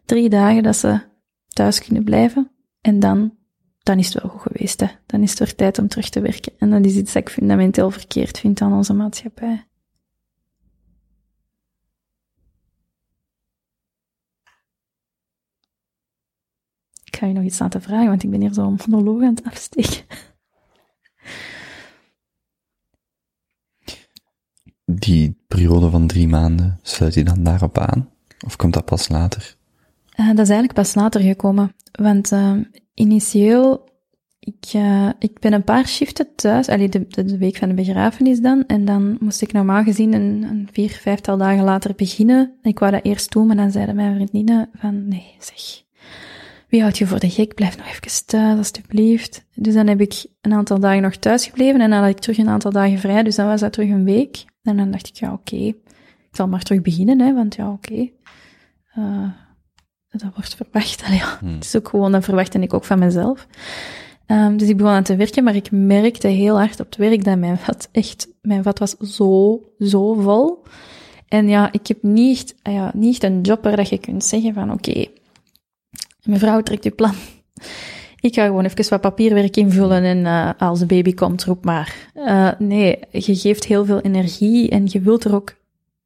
Drie 0.04 0.28
dagen 0.28 0.62
dat 0.62 0.76
ze 0.76 1.00
thuis 1.48 1.84
kunnen 1.84 2.04
blijven. 2.04 2.50
En 2.80 3.00
dan, 3.00 3.36
dan 3.82 3.98
is 3.98 4.12
het 4.12 4.22
wel 4.22 4.30
goed 4.30 4.40
geweest. 4.40 4.80
Hè. 4.80 4.86
Dan 5.06 5.22
is 5.22 5.30
het 5.30 5.38
weer 5.38 5.54
tijd 5.54 5.78
om 5.78 5.88
terug 5.88 6.08
te 6.08 6.20
werken. 6.20 6.52
En 6.58 6.70
dat 6.70 6.84
is 6.84 6.96
iets 6.96 7.12
dat 7.12 7.22
ik 7.22 7.28
fundamenteel 7.28 7.90
verkeerd 7.90 8.38
vind 8.38 8.60
aan 8.60 8.72
onze 8.72 8.94
maatschappij. 8.94 9.66
Ik 17.16 17.22
ga 17.22 17.28
je 17.28 17.34
nog 17.34 17.44
iets 17.44 17.58
laten 17.58 17.82
vragen, 17.82 18.08
want 18.08 18.22
ik 18.22 18.30
ben 18.30 18.40
hier 18.40 18.54
zo'n 18.54 18.78
monoloog 18.88 19.22
aan 19.22 19.34
het 19.34 19.44
afsteken. 19.44 20.04
Die 24.84 25.44
periode 25.46 25.90
van 25.90 26.06
drie 26.06 26.28
maanden, 26.28 26.78
sluit 26.82 27.14
je 27.14 27.24
dan 27.24 27.42
daarop 27.42 27.78
aan? 27.78 28.10
Of 28.46 28.56
komt 28.56 28.72
dat 28.72 28.84
pas 28.84 29.08
later? 29.08 29.56
Uh, 30.16 30.26
dat 30.26 30.38
is 30.38 30.48
eigenlijk 30.48 30.72
pas 30.72 30.94
later 30.94 31.20
gekomen. 31.20 31.74
Want 31.92 32.32
uh, 32.32 32.52
initieel, 32.94 33.88
ik, 34.38 34.72
uh, 34.74 35.10
ik 35.18 35.38
ben 35.38 35.52
een 35.52 35.64
paar 35.64 35.88
shiften 35.88 36.34
thuis, 36.34 36.68
allee, 36.68 36.88
de, 36.88 37.06
de, 37.08 37.24
de, 37.24 37.38
week 37.38 37.56
van 37.56 37.68
de 37.68 37.74
begrafenis 37.74 38.40
dan, 38.40 38.66
en 38.66 38.84
dan 38.84 39.16
moest 39.20 39.42
ik 39.42 39.52
normaal 39.52 39.82
gezien 39.82 40.12
een, 40.12 40.42
een 40.42 40.68
vier, 40.72 40.90
vijftal 40.90 41.36
dagen 41.36 41.64
later 41.64 41.94
beginnen. 41.94 42.58
Ik 42.62 42.78
wou 42.78 42.92
dat 42.92 43.04
eerst 43.04 43.32
doen, 43.32 43.46
maar 43.46 43.56
dan 43.56 43.70
zeiden 43.70 43.94
mijn 43.94 44.14
vriendinnen 44.14 44.70
van, 44.74 45.08
nee, 45.08 45.36
zeg, 45.38 45.84
wie 46.68 46.80
houdt 46.80 46.98
je 46.98 47.06
voor 47.06 47.18
de 47.20 47.30
gek? 47.30 47.54
Blijf 47.54 47.76
nog 47.76 47.86
even 47.86 48.26
thuis, 48.26 48.58
alstublieft. 48.58 49.44
Dus 49.54 49.74
dan 49.74 49.86
heb 49.86 50.00
ik 50.00 50.26
een 50.40 50.52
aantal 50.52 50.80
dagen 50.80 51.02
nog 51.02 51.16
thuis 51.16 51.46
gebleven 51.46 51.80
en 51.80 51.90
dan 51.90 52.00
had 52.00 52.10
ik 52.10 52.18
terug 52.18 52.38
een 52.38 52.48
aantal 52.48 52.72
dagen 52.72 52.98
vrij, 52.98 53.22
dus 53.22 53.36
dan 53.36 53.46
was 53.46 53.60
dat 53.60 53.72
terug 53.72 53.88
een 53.88 54.04
week. 54.04 54.44
En 54.62 54.76
dan 54.76 54.90
dacht 54.90 55.08
ik, 55.08 55.16
ja, 55.16 55.32
oké, 55.32 55.54
okay. 55.54 55.66
ik 55.66 56.36
zal 56.36 56.48
maar 56.48 56.62
terug 56.62 56.82
beginnen, 56.82 57.20
hè, 57.20 57.34
want 57.34 57.54
ja, 57.54 57.70
oké. 57.70 57.92
Okay. 57.92 58.12
Uh, 58.98 59.28
dat 60.10 60.34
wordt 60.34 60.54
verwacht. 60.54 61.02
Allee, 61.06 61.18
ja. 61.18 61.36
Hmm. 61.40 61.54
Het 61.54 61.64
is 61.64 61.76
ook 61.76 61.88
gewoon, 61.88 62.12
dat 62.12 62.24
verwachtte 62.24 62.58
ik 62.58 62.74
ook 62.74 62.84
van 62.84 62.98
mezelf. 62.98 63.46
Um, 64.26 64.56
dus 64.56 64.68
ik 64.68 64.76
begon 64.76 64.92
aan 64.92 65.02
te 65.02 65.16
werken, 65.16 65.44
maar 65.44 65.54
ik 65.54 65.70
merkte 65.70 66.28
heel 66.28 66.56
hard 66.58 66.80
op 66.80 66.86
het 66.86 66.96
werk 66.96 67.24
dat 67.24 67.38
mijn 67.38 67.58
vat 67.58 67.88
echt, 67.92 68.28
mijn 68.42 68.62
vat 68.62 68.78
was 68.78 68.96
zo, 68.96 69.60
zo 69.78 70.14
vol. 70.14 70.62
En 71.28 71.48
ja, 71.48 71.72
ik 71.72 71.86
heb 71.86 72.02
niet, 72.02 72.54
ja, 72.62 72.90
niet 72.94 73.22
een 73.22 73.40
job 73.40 73.64
waar 73.64 73.76
dat 73.76 73.88
je 73.88 73.98
kunt 73.98 74.24
zeggen 74.24 74.54
van, 74.54 74.72
oké, 74.72 74.90
okay, 74.90 75.10
mevrouw 76.26 76.60
trekt 76.60 76.84
uw 76.84 76.94
plan. 76.94 77.14
Ik 78.20 78.34
ga 78.34 78.44
gewoon 78.44 78.64
even 78.64 78.90
wat 78.90 79.00
papierwerk 79.00 79.56
invullen 79.56 80.02
en 80.02 80.18
uh, 80.18 80.50
als 80.58 80.78
de 80.78 80.86
baby 80.86 81.14
komt, 81.14 81.44
roep 81.44 81.64
maar. 81.64 82.10
Uh, 82.14 82.50
nee, 82.58 82.98
je 83.10 83.36
geeft 83.36 83.64
heel 83.64 83.84
veel 83.84 84.00
energie 84.00 84.70
en 84.70 84.86
je 84.88 85.00
wilt 85.00 85.24
er 85.24 85.34
ook, 85.34 85.56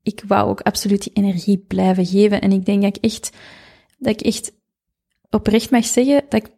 ik 0.02 0.22
wou 0.26 0.48
ook 0.48 0.60
absoluut 0.60 1.02
die 1.02 1.12
energie 1.12 1.64
blijven 1.68 2.06
geven. 2.06 2.40
En 2.40 2.52
ik 2.52 2.64
denk 2.64 2.82
dat 2.82 2.96
ik 2.96 3.04
echt, 3.04 3.30
dat 3.98 4.12
ik 4.12 4.20
echt 4.20 4.52
oprecht 5.30 5.70
mag 5.70 5.84
zeggen 5.84 6.22
dat 6.28 6.44
ik 6.44 6.50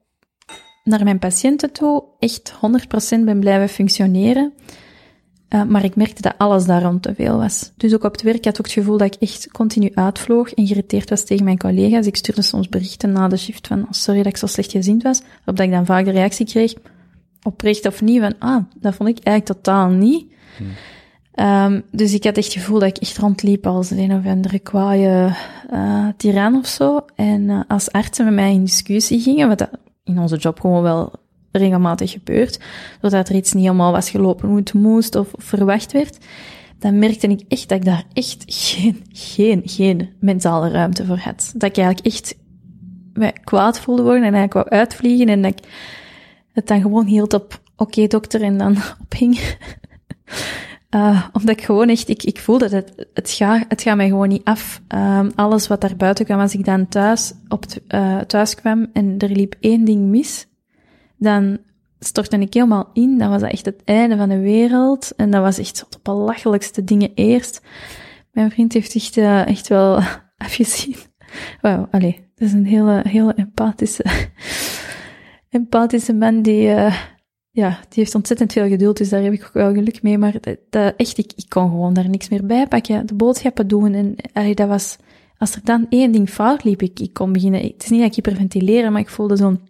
naar 0.84 1.04
mijn 1.04 1.18
patiënten 1.18 1.72
toe 1.72 2.04
echt 2.18 2.52
100% 3.18 3.24
ben 3.24 3.40
blijven 3.40 3.68
functioneren. 3.68 4.52
Uh, 5.54 5.62
maar 5.62 5.84
ik 5.84 5.96
merkte 5.96 6.22
dat 6.22 6.34
alles 6.36 6.64
daar 6.64 6.82
rond 6.82 7.02
te 7.02 7.14
veel 7.14 7.36
was. 7.36 7.72
Dus 7.76 7.94
ook 7.94 8.04
op 8.04 8.12
het 8.12 8.22
werk 8.22 8.44
had 8.44 8.54
ik 8.54 8.58
ook 8.58 8.66
het 8.66 8.74
gevoel 8.74 8.96
dat 8.96 9.14
ik 9.14 9.22
echt 9.22 9.50
continu 9.50 9.90
uitvloog 9.94 10.52
en 10.52 10.66
geïrriteerd 10.66 11.10
was 11.10 11.24
tegen 11.24 11.44
mijn 11.44 11.58
collega's. 11.58 12.06
Ik 12.06 12.16
stuurde 12.16 12.42
soms 12.42 12.68
berichten 12.68 13.12
na 13.12 13.28
de 13.28 13.36
shift 13.36 13.66
van, 13.66 13.82
oh, 13.82 13.90
sorry 13.90 14.22
dat 14.22 14.32
ik 14.32 14.36
zo 14.36 14.46
slecht 14.46 14.70
gezind 14.70 15.02
was. 15.02 15.20
Waarop 15.20 15.56
dat 15.56 15.66
ik 15.66 15.70
dan 15.70 15.86
vaak 15.86 16.04
de 16.04 16.10
reactie 16.10 16.46
kreeg, 16.46 16.74
oprecht 17.42 17.86
of 17.86 18.02
niet, 18.02 18.20
van, 18.20 18.34
ah, 18.38 18.64
dat 18.80 18.94
vond 18.94 19.08
ik 19.08 19.18
eigenlijk 19.24 19.58
totaal 19.58 19.88
niet. 19.88 20.26
Hmm. 20.56 20.66
Um, 21.34 21.82
dus 21.90 22.14
ik 22.14 22.24
had 22.24 22.36
echt 22.36 22.54
het 22.54 22.62
gevoel 22.62 22.78
dat 22.78 22.88
ik 22.88 22.96
echt 22.96 23.18
rondliep 23.18 23.66
als 23.66 23.90
een 23.90 24.12
of 24.12 24.26
andere 24.26 24.58
kwaaie 24.58 25.34
uh, 25.72 26.08
tiran 26.16 26.56
of 26.56 26.66
zo. 26.66 27.00
En 27.14 27.42
uh, 27.42 27.60
als 27.68 27.92
artsen 27.92 28.24
met 28.24 28.34
mij 28.34 28.52
in 28.52 28.64
discussie 28.64 29.20
gingen, 29.20 29.48
wat 29.48 29.58
dat 29.58 29.70
in 30.04 30.18
onze 30.18 30.36
job 30.36 30.60
gewoon 30.60 30.82
wel 30.82 31.12
regelmatig 31.52 32.10
gebeurt, 32.10 32.60
doordat 33.00 33.28
er 33.28 33.34
iets 33.34 33.52
niet 33.52 33.64
helemaal 33.64 33.92
was 33.92 34.10
gelopen 34.10 34.48
hoe 34.48 34.58
het 34.58 34.74
moest 34.74 35.14
of 35.14 35.28
verwacht 35.36 35.92
werd, 35.92 36.18
dan 36.78 36.98
merkte 36.98 37.26
ik 37.26 37.42
echt 37.48 37.68
dat 37.68 37.78
ik 37.78 37.84
daar 37.84 38.04
echt 38.12 38.42
geen, 38.46 39.04
geen, 39.12 39.62
geen 39.64 40.08
mentale 40.20 40.70
ruimte 40.70 41.06
voor 41.06 41.18
had. 41.18 41.52
Dat 41.56 41.68
ik 41.68 41.76
eigenlijk 41.76 42.06
echt 42.06 42.34
mij 43.12 43.32
kwaad 43.44 43.80
voelde 43.80 44.02
worden 44.02 44.24
en 44.24 44.34
eigenlijk 44.34 44.68
wou 44.68 44.80
uitvliegen 44.80 45.28
en 45.28 45.42
dat 45.42 45.52
ik 45.52 45.68
het 46.52 46.66
dan 46.66 46.80
gewoon 46.80 47.06
hield 47.06 47.34
op 47.34 47.60
oké 47.76 48.06
dokter 48.06 48.42
en 48.42 48.58
dan 48.58 48.76
ophing. 49.02 49.56
Uh, 50.94 51.26
omdat 51.32 51.56
ik 51.56 51.64
gewoon 51.64 51.88
echt, 51.88 52.08
ik, 52.08 52.22
ik 52.22 52.38
voelde 52.38 52.68
dat 52.68 52.84
het, 52.86 53.06
het 53.14 53.30
gaat, 53.30 53.64
het 53.68 53.82
gaat 53.82 53.96
mij 53.96 54.08
gewoon 54.08 54.28
niet 54.28 54.44
af. 54.44 54.80
Um, 54.88 55.30
alles 55.34 55.66
wat 55.66 55.80
daar 55.80 55.96
buiten 55.96 56.24
kwam, 56.24 56.40
als 56.40 56.54
ik 56.54 56.64
dan 56.64 56.88
thuis, 56.88 57.32
op 57.48 57.64
uh, 57.88 58.18
thuis 58.18 58.54
kwam 58.54 58.86
en 58.92 59.14
er 59.18 59.28
liep 59.28 59.54
één 59.60 59.84
ding 59.84 60.06
mis, 60.06 60.46
dan 61.22 61.58
stortte 61.98 62.38
ik 62.38 62.54
helemaal 62.54 62.90
in. 62.92 63.18
Dan 63.18 63.30
was 63.30 63.40
dat 63.40 63.50
echt 63.50 63.64
het 63.64 63.82
einde 63.84 64.16
van 64.16 64.28
de 64.28 64.38
wereld. 64.38 65.12
En 65.16 65.30
dat 65.30 65.42
was 65.42 65.58
echt 65.58 65.86
de 65.88 65.98
belachelijkste 66.02 66.84
dingen 66.84 67.10
eerst. 67.14 67.60
Mijn 68.32 68.50
vriend 68.50 68.72
heeft 68.72 68.94
echt, 68.94 69.16
uh, 69.16 69.46
echt 69.46 69.68
wel 69.68 70.00
afgezien. 70.36 70.96
Wauw, 71.60 71.88
allee, 71.90 72.30
dat 72.34 72.48
is 72.48 72.54
een 72.54 72.66
hele, 72.66 73.02
hele 73.08 73.34
empathische, 73.34 74.04
empathische 75.50 76.12
man 76.14 76.42
die, 76.42 76.68
eh, 76.68 76.94
ja, 77.50 77.68
die 77.68 78.02
heeft 78.02 78.14
ontzettend 78.14 78.52
veel 78.52 78.68
geduld, 78.68 78.96
dus 78.96 79.08
daar 79.08 79.22
heb 79.22 79.32
ik 79.32 79.44
ook 79.44 79.52
wel 79.52 79.72
geluk 79.72 80.02
mee. 80.02 80.18
Maar 80.18 80.34
dat- 80.40 80.94
echt, 80.96 81.18
ik, 81.18 81.32
ik 81.36 81.44
kon 81.48 81.68
gewoon 81.68 81.94
daar 81.94 82.08
niks 82.08 82.28
meer 82.28 82.46
bij 82.46 82.66
pakken. 82.66 83.06
De 83.06 83.14
boodschappen 83.14 83.68
doen 83.68 83.94
en 83.94 84.14
allee, 84.32 84.54
dat 84.54 84.68
was, 84.68 84.96
als 85.38 85.54
er 85.54 85.60
dan 85.64 85.86
één 85.88 86.12
ding 86.12 86.28
fout 86.30 86.64
liep, 86.64 86.82
ik, 86.82 87.00
ik 87.00 87.12
kon 87.12 87.32
beginnen, 87.32 87.60
het 87.60 87.82
is 87.84 87.90
niet 87.90 88.00
dat 88.00 88.08
ik 88.08 88.14
hyperventileren, 88.14 88.92
maar 88.92 89.00
ik 89.00 89.08
voelde 89.08 89.36
zo'n, 89.36 89.60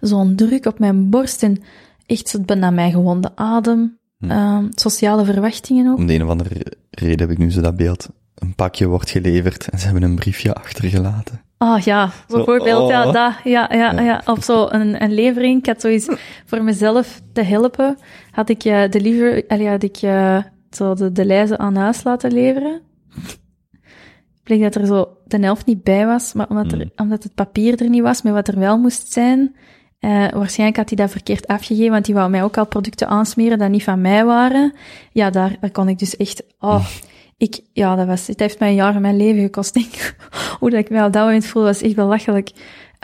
zo'n 0.00 0.34
druk 0.34 0.66
op 0.66 0.78
mijn 0.78 1.10
borst 1.10 1.42
en 1.42 1.62
echt 2.06 2.28
zo 2.28 2.40
bijna 2.40 2.70
mijn 2.70 2.92
gewonde 2.92 3.30
adem. 3.34 3.98
Hm. 4.18 4.30
Ehm, 4.30 4.66
sociale 4.70 5.24
verwachtingen 5.24 5.90
ook. 5.90 5.98
Om 5.98 6.06
de 6.06 6.14
een 6.14 6.22
of 6.22 6.28
andere 6.28 6.76
reden 6.90 7.20
heb 7.20 7.30
ik 7.30 7.38
nu 7.38 7.50
zo 7.50 7.60
dat 7.60 7.76
beeld. 7.76 8.08
Een 8.34 8.54
pakje 8.54 8.86
wordt 8.86 9.10
geleverd 9.10 9.68
en 9.68 9.78
ze 9.78 9.84
hebben 9.84 10.02
een 10.02 10.14
briefje 10.14 10.54
achtergelaten. 10.54 11.40
Ah 11.62 11.80
ja, 11.80 12.10
bijvoorbeeld, 12.28 12.88
ja, 12.88 13.06
oh. 13.06 13.12
dat, 13.12 13.34
ja, 13.44 13.68
ja, 13.72 13.92
Ja. 13.92 14.00
ja. 14.00 14.22
Of 14.24 14.44
zo 14.44 14.66
een, 14.70 15.02
een 15.02 15.14
levering. 15.14 15.58
Ik 15.58 15.66
had 15.66 15.80
zoiets 15.80 16.08
voor 16.46 16.62
mezelf 16.64 17.20
te 17.32 17.42
helpen. 17.42 17.98
Had 18.30 18.48
ik 18.48 18.64
eh 18.64 18.90
de 18.90 19.00
liever, 19.00 19.44
had 19.48 19.82
ik 19.82 19.96
eh, 19.96 20.38
zo 20.70 20.94
de, 20.94 21.12
de 21.12 21.24
lijzen 21.24 21.58
aan 21.58 21.76
huis 21.76 22.02
laten 22.02 22.32
leveren. 22.32 22.80
Bleek 24.50 24.62
dat 24.72 24.74
er 24.82 24.86
zo 24.86 25.16
de 25.26 25.38
helft 25.38 25.66
niet 25.66 25.82
bij 25.82 26.06
was, 26.06 26.32
maar 26.32 26.48
omdat, 26.48 26.72
er, 26.72 26.78
Mm. 26.78 26.90
omdat 26.96 27.22
het 27.22 27.34
papier 27.34 27.80
er 27.80 27.88
niet 27.88 28.02
was 28.02 28.22
met 28.22 28.32
wat 28.32 28.48
er 28.48 28.58
wel 28.58 28.78
moest 28.78 29.12
zijn. 29.12 29.54
eh, 30.00 30.28
waarschijnlijk 30.28 30.78
had 30.78 30.88
hij 30.88 30.96
dat 30.98 31.10
verkeerd 31.10 31.46
afgegeven, 31.46 31.90
want 31.90 32.04
die 32.04 32.14
wou 32.14 32.30
mij 32.30 32.42
ook 32.42 32.56
al 32.58 32.66
producten 32.66 33.08
aansmeren 33.08 33.58
dat 33.58 33.70
niet 33.70 33.84
van 33.84 34.00
mij 34.00 34.24
waren. 34.24 34.72
Ja, 35.12 35.30
daar, 35.30 35.56
daar 35.60 35.70
kon 35.70 35.88
ik 35.88 35.98
dus 35.98 36.16
echt, 36.16 36.42
oh, 36.58 36.86
ik, 37.36 37.60
ja, 37.72 37.94
dat 37.94 38.06
was, 38.06 38.26
het 38.26 38.40
heeft 38.40 38.58
mij 38.58 38.68
een 38.68 38.74
jaar 38.74 38.92
van 38.92 39.02
mijn 39.02 39.16
leven 39.16 39.42
gekost, 39.42 39.74
denk 39.74 39.86
ik. 39.86 40.16
Hoe 40.58 40.70
dat 40.70 40.78
ik 40.80 40.90
mij 40.90 41.04
op 41.04 41.12
dat 41.12 41.24
moment 41.24 41.46
voelde, 41.46 41.68
was 41.68 41.82
echt 41.82 41.94
belachelijk. 41.94 42.50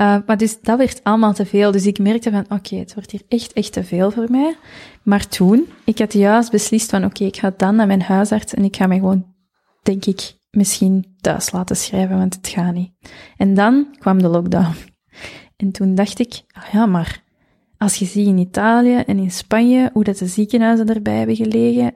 Uh, 0.00 0.16
maar 0.26 0.36
dus, 0.36 0.60
dat 0.60 0.78
werd 0.78 1.00
allemaal 1.05 1.33
te 1.34 1.47
veel. 1.47 1.70
Dus 1.73 1.86
ik 1.86 1.99
merkte 1.99 2.31
van, 2.31 2.44
oké, 2.49 2.76
het 2.76 2.94
wordt 2.94 3.10
hier 3.10 3.23
echt, 3.28 3.52
echt 3.52 3.73
te 3.73 3.84
veel 3.84 4.10
voor 4.10 4.26
mij. 4.31 4.57
Maar 5.02 5.28
toen, 5.28 5.66
ik 5.84 5.99
had 5.99 6.12
juist 6.12 6.50
beslist 6.50 6.91
van, 6.91 7.05
oké, 7.05 7.25
ik 7.25 7.36
ga 7.36 7.52
dan 7.57 7.76
naar 7.76 7.86
mijn 7.86 8.02
huisarts 8.02 8.55
en 8.55 8.65
ik 8.65 8.76
ga 8.76 8.86
mij 8.86 8.99
gewoon, 8.99 9.26
denk 9.83 10.05
ik, 10.05 10.35
misschien 10.50 11.16
thuis 11.20 11.52
laten 11.52 11.76
schrijven, 11.76 12.18
want 12.18 12.34
het 12.34 12.49
gaat 12.49 12.75
niet. 12.75 12.92
En 13.36 13.55
dan 13.55 13.86
kwam 13.99 14.23
de 14.23 14.28
lockdown. 14.28 14.75
En 15.57 15.70
toen 15.70 15.94
dacht 15.94 16.18
ik, 16.18 16.42
ah 16.52 16.73
ja, 16.73 16.86
maar 16.86 17.23
als 17.78 17.97
je 17.97 18.05
ziet 18.05 18.26
in 18.26 18.39
Italië 18.39 18.97
en 18.97 19.18
in 19.18 19.31
Spanje 19.31 19.91
hoe 19.92 20.05
dat 20.05 20.18
de 20.18 20.26
ziekenhuizen 20.26 20.89
erbij 20.89 21.16
hebben 21.16 21.36
gelegen, 21.36 21.94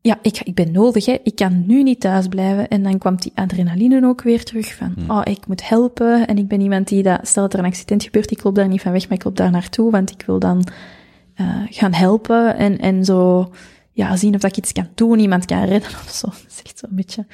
ja, 0.00 0.18
ik, 0.22 0.40
ik 0.44 0.54
ben 0.54 0.72
nodig, 0.72 1.06
hè. 1.06 1.16
ik 1.22 1.34
kan 1.34 1.66
nu 1.66 1.82
niet 1.82 2.00
thuis 2.00 2.28
blijven. 2.28 2.68
En 2.68 2.82
dan 2.82 2.98
kwam 2.98 3.16
die 3.16 3.32
adrenaline 3.34 4.06
ook 4.06 4.22
weer 4.22 4.44
terug 4.44 4.74
van, 4.74 4.94
oh, 5.08 5.20
ik 5.24 5.46
moet 5.46 5.68
helpen. 5.68 6.26
En 6.26 6.38
ik 6.38 6.48
ben 6.48 6.60
iemand 6.60 6.88
die 6.88 7.02
dat, 7.02 7.28
stel 7.28 7.42
dat 7.42 7.52
er 7.52 7.58
een 7.58 7.64
accident 7.64 8.02
gebeurt, 8.02 8.30
ik 8.30 8.42
loop 8.42 8.54
daar 8.54 8.68
niet 8.68 8.80
van 8.80 8.92
weg, 8.92 9.08
maar 9.08 9.18
ik 9.18 9.24
loop 9.24 9.36
daar 9.36 9.50
naartoe, 9.50 9.90
want 9.90 10.10
ik 10.10 10.22
wil 10.26 10.38
dan 10.38 10.66
uh, 11.40 11.62
gaan 11.70 11.92
helpen 11.92 12.56
en, 12.56 12.78
en 12.78 13.04
zo, 13.04 13.50
ja, 13.98 14.16
zien 14.16 14.34
of 14.34 14.40
dat 14.40 14.50
ik 14.50 14.56
iets 14.56 14.72
kan 14.72 14.88
doen, 14.94 15.18
iemand 15.18 15.44
kan 15.44 15.64
redden 15.64 15.90
of 15.90 16.10
zo. 16.10 16.26
Dat 16.42 16.46
is 16.48 16.62
echt 16.62 16.78
zo'n 16.78 16.96
beetje 16.96 17.26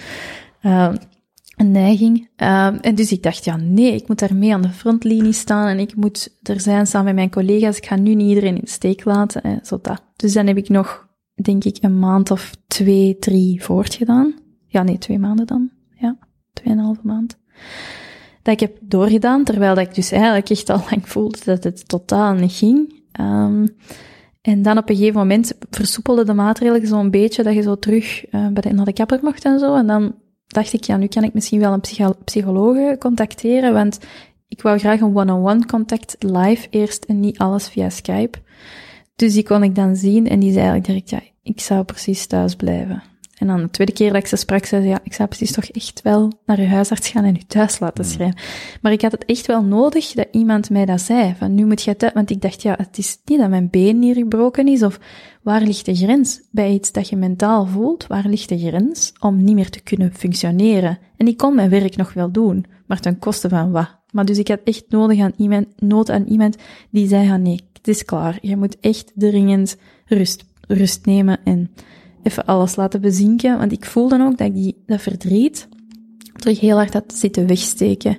uh, 0.63 0.95
een 1.57 1.71
neiging. 1.71 2.29
Uh, 2.37 2.87
en 2.87 2.95
dus 2.95 3.13
ik 3.13 3.23
dacht, 3.23 3.45
ja, 3.45 3.57
nee, 3.57 3.95
ik 3.95 4.09
moet 4.09 4.19
daar 4.19 4.35
mee 4.35 4.55
aan 4.55 4.63
de 4.63 4.69
frontlinie 4.69 5.33
staan 5.33 5.67
en 5.69 5.79
ik 5.79 5.97
moet 5.97 6.39
er 6.43 6.61
zijn 6.61 6.87
samen 6.87 7.05
met 7.05 7.15
mijn 7.15 7.31
collega's. 7.31 7.77
Ik 7.77 7.87
ga 7.87 7.97
nu 7.97 8.15
niet 8.15 8.29
iedereen 8.29 8.55
in 8.55 8.61
de 8.65 8.71
steek 8.71 9.05
laten, 9.05 9.43
en 9.43 9.61
zo 9.63 9.79
dat. 9.83 10.03
Dus 10.17 10.33
dan 10.33 10.47
heb 10.47 10.57
ik 10.57 10.69
nog 10.69 11.09
denk 11.35 11.65
ik, 11.65 11.79
een 11.81 11.99
maand 11.99 12.31
of 12.31 12.51
twee, 12.67 13.19
drie 13.19 13.63
voortgedaan. 13.63 14.35
Ja, 14.67 14.83
nee, 14.83 14.99
twee 14.99 15.19
maanden 15.19 15.47
dan. 15.47 15.71
Ja, 15.95 16.19
tweeënhalve 16.53 17.01
maand. 17.03 17.39
Dat 18.43 18.55
ik 18.55 18.61
heb 18.61 18.79
doorgedaan, 18.83 19.45
terwijl 19.45 19.75
dat 19.75 19.87
ik 19.89 19.95
dus 19.95 20.13
eigenlijk 20.13 20.51
echt 20.51 20.71
al 20.71 20.85
lang 20.91 21.09
voelde 21.09 21.39
dat 21.45 21.65
het 21.65 21.89
totaal 21.89 22.35
niet 22.35 22.53
ging. 22.53 23.03
Um, 23.21 23.77
en 24.45 24.63
dan 24.63 24.79
op 24.79 24.89
een 24.89 24.97
gegeven 24.97 25.19
moment 25.19 25.53
versoepelde 25.71 26.25
de 26.25 26.35
maatregelen 26.35 26.87
zo'n 26.87 27.11
beetje, 27.11 27.43
dat 27.43 27.55
je 27.55 27.63
zo 27.63 27.79
terug 27.79 28.25
uh, 28.35 28.49
bij 28.49 28.63
de, 28.63 28.73
naar 28.73 28.85
de 28.85 28.93
kapper 28.93 29.19
mocht 29.23 29.45
en 29.45 29.59
zo. 29.59 29.75
En 29.75 29.87
dan 29.87 30.15
dacht 30.47 30.73
ik, 30.73 30.85
ja, 30.85 30.97
nu 30.97 31.07
kan 31.07 31.23
ik 31.23 31.35
misschien 31.35 31.61
wel 31.61 31.73
een 31.73 31.81
psycho 31.81 32.15
psycholoog 32.25 32.99
contacteren, 32.99 33.73
want 33.73 33.99
ik 34.49 34.63
wou 34.63 34.79
graag 34.79 35.01
een 35.01 35.17
one-on-one 35.17 35.33
-on 35.33 35.43
-one 35.43 35.67
contact 35.67 36.17
live 36.19 36.67
eerst 36.71 37.05
en 37.05 37.21
niet 37.21 37.39
alles 37.39 37.69
via 37.69 37.91
Skype. 37.91 38.39
Dus 39.17 39.33
die 39.33 39.43
kon 39.43 39.63
ik 39.63 39.75
dan 39.75 39.97
zien 39.97 40.29
en 40.29 40.41
die 40.41 40.53
zei 40.53 40.65
eigenlijk 40.69 40.87
direct, 40.87 41.11
ja, 41.11 41.31
ik 41.43 41.61
zou 41.61 41.85
precies 41.85 42.27
thuis 42.27 42.57
blijven. 42.57 43.03
En 43.39 43.47
dan 43.47 43.61
de 43.61 43.71
tweede 43.71 43.93
keer 43.93 44.13
dat 44.13 44.23
ik 44.23 44.27
ze 44.27 44.37
sprak, 44.37 44.65
zei 44.65 44.83
ze, 44.83 44.89
ja, 44.89 45.01
ik 45.03 45.13
zou 45.13 45.29
precies 45.29 45.53
toch 45.53 45.65
echt 45.65 46.03
wel 46.03 46.33
naar 46.47 46.59
uw 46.59 46.67
huisarts 46.67 47.09
gaan 47.09 47.25
en 47.25 47.37
u 47.37 47.43
thuis 47.47 47.79
laten 47.79 48.05
schrijven. 48.05 48.39
Maar 48.83 48.93
ik 48.93 49.03
had 49.03 49.13
het 49.13 49.25
echt 49.25 49.47
wel 49.47 49.63
nodig 49.63 50.13
dat 50.13 50.27
iemand 50.31 50.71
mij 50.71 50.85
dat 50.85 51.01
zei, 51.01 51.35
van 51.39 51.55
nu 51.55 51.65
moet 51.67 51.83
je 51.83 51.97
thuis, 51.97 52.13
want 52.13 52.31
ik 52.31 52.41
dacht, 52.41 52.63
ja, 52.63 52.75
het 52.79 52.99
is 52.99 53.19
niet 53.25 53.39
dat 53.39 53.49
mijn 53.49 53.71
been 53.71 54.03
hier 54.03 54.15
gebroken 54.15 54.69
is, 54.69 54.83
of 54.83 55.01
waar 55.43 55.63
ligt 55.63 55.87
de 55.87 55.95
grens 55.95 56.41
bij 56.51 56.73
iets 56.73 56.93
dat 56.93 57.09
je 57.09 57.17
mentaal 57.17 57.67
voelt, 57.67 58.07
waar 58.07 58.29
ligt 58.29 58.49
de 58.49 58.59
grens 58.59 59.13
om 59.21 59.45
niet 59.45 59.55
meer 59.55 59.71
te 59.71 59.81
kunnen 59.81 60.13
functioneren? 60.15 60.99
En 61.17 61.27
ik 61.27 61.37
kon 61.37 61.55
mijn 61.55 61.71
werk 61.71 61.97
nog 61.97 62.13
wel 62.13 62.31
doen, 62.31 62.65
maar 62.87 63.01
ten 63.01 63.19
koste 63.19 63.49
van 63.49 63.71
wat? 63.71 64.03
Maar 64.11 64.25
dus 64.25 64.39
ik 64.39 64.49
had 64.49 64.61
echt 64.65 64.85
nodig 64.89 65.21
aan 65.21 65.33
iemand, 65.37 65.67
nood 65.79 66.11
aan 66.11 66.25
iemand 66.25 66.57
die 66.91 67.09
zei, 67.09 67.25
ja, 67.25 67.37
nee, 67.37 67.61
het 67.73 67.89
is 67.89 68.05
klaar. 68.05 68.39
Je 68.41 68.57
moet 68.57 68.81
echt 68.81 69.13
dringend 69.15 69.77
rust, 70.07 70.45
rust 70.69 71.07
nemen 71.07 71.39
en 71.45 71.71
even 72.25 72.45
alles 72.45 72.77
laten 72.77 73.01
bezinken. 73.01 73.59
Want 73.59 73.73
ik 73.73 73.85
voelde 73.85 74.21
ook 74.21 74.39
dat 74.39 74.47
ik 74.47 74.55
die, 74.55 74.83
dat 74.87 75.03
verdriet 75.03 75.69
terug 76.35 76.61
heel 76.61 76.77
hard 76.77 76.93
had 76.93 77.15
zitten 77.15 77.47
wegsteken. 77.47 78.19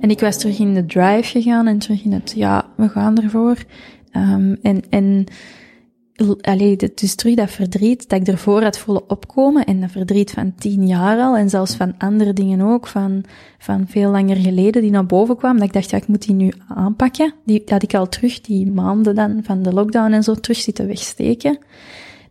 En 0.00 0.10
ik 0.10 0.20
was 0.20 0.38
terug 0.38 0.58
in 0.58 0.74
de 0.74 0.86
drive 0.86 1.22
gegaan 1.22 1.66
en 1.66 1.78
terug 1.78 2.04
in 2.04 2.12
het, 2.12 2.32
ja, 2.36 2.66
we 2.76 2.88
gaan 2.88 3.18
ervoor. 3.18 3.56
Um, 4.12 4.58
en, 4.62 4.82
en, 4.90 5.26
allee, 6.40 6.76
dus 6.94 7.14
terug 7.14 7.34
dat 7.34 7.50
verdriet 7.50 8.08
dat 8.08 8.20
ik 8.20 8.28
ervoor 8.28 8.62
had 8.62 8.78
voelen 8.78 9.10
opkomen 9.10 9.64
en 9.64 9.80
dat 9.80 9.90
verdriet 9.90 10.30
van 10.30 10.54
tien 10.54 10.86
jaar 10.86 11.18
al 11.18 11.36
en 11.36 11.50
zelfs 11.50 11.74
van 11.74 11.94
andere 11.98 12.32
dingen 12.32 12.60
ook, 12.60 12.86
van, 12.86 13.24
van 13.58 13.84
veel 13.88 14.10
langer 14.10 14.36
geleden 14.36 14.82
die 14.82 14.90
naar 14.90 15.06
boven 15.06 15.36
kwamen, 15.36 15.58
dat 15.58 15.68
ik 15.68 15.74
dacht, 15.74 15.90
ja, 15.90 15.96
ik 15.96 16.06
moet 16.06 16.26
die 16.26 16.34
nu 16.34 16.52
aanpakken. 16.68 17.34
Die 17.44 17.62
had 17.66 17.82
ik 17.82 17.94
al 17.94 18.08
terug, 18.08 18.40
die 18.40 18.70
maanden 18.70 19.14
dan 19.14 19.40
van 19.42 19.62
de 19.62 19.72
lockdown 19.72 20.12
en 20.12 20.22
zo, 20.22 20.34
terug 20.34 20.58
zitten 20.58 20.86
wegsteken. 20.86 21.58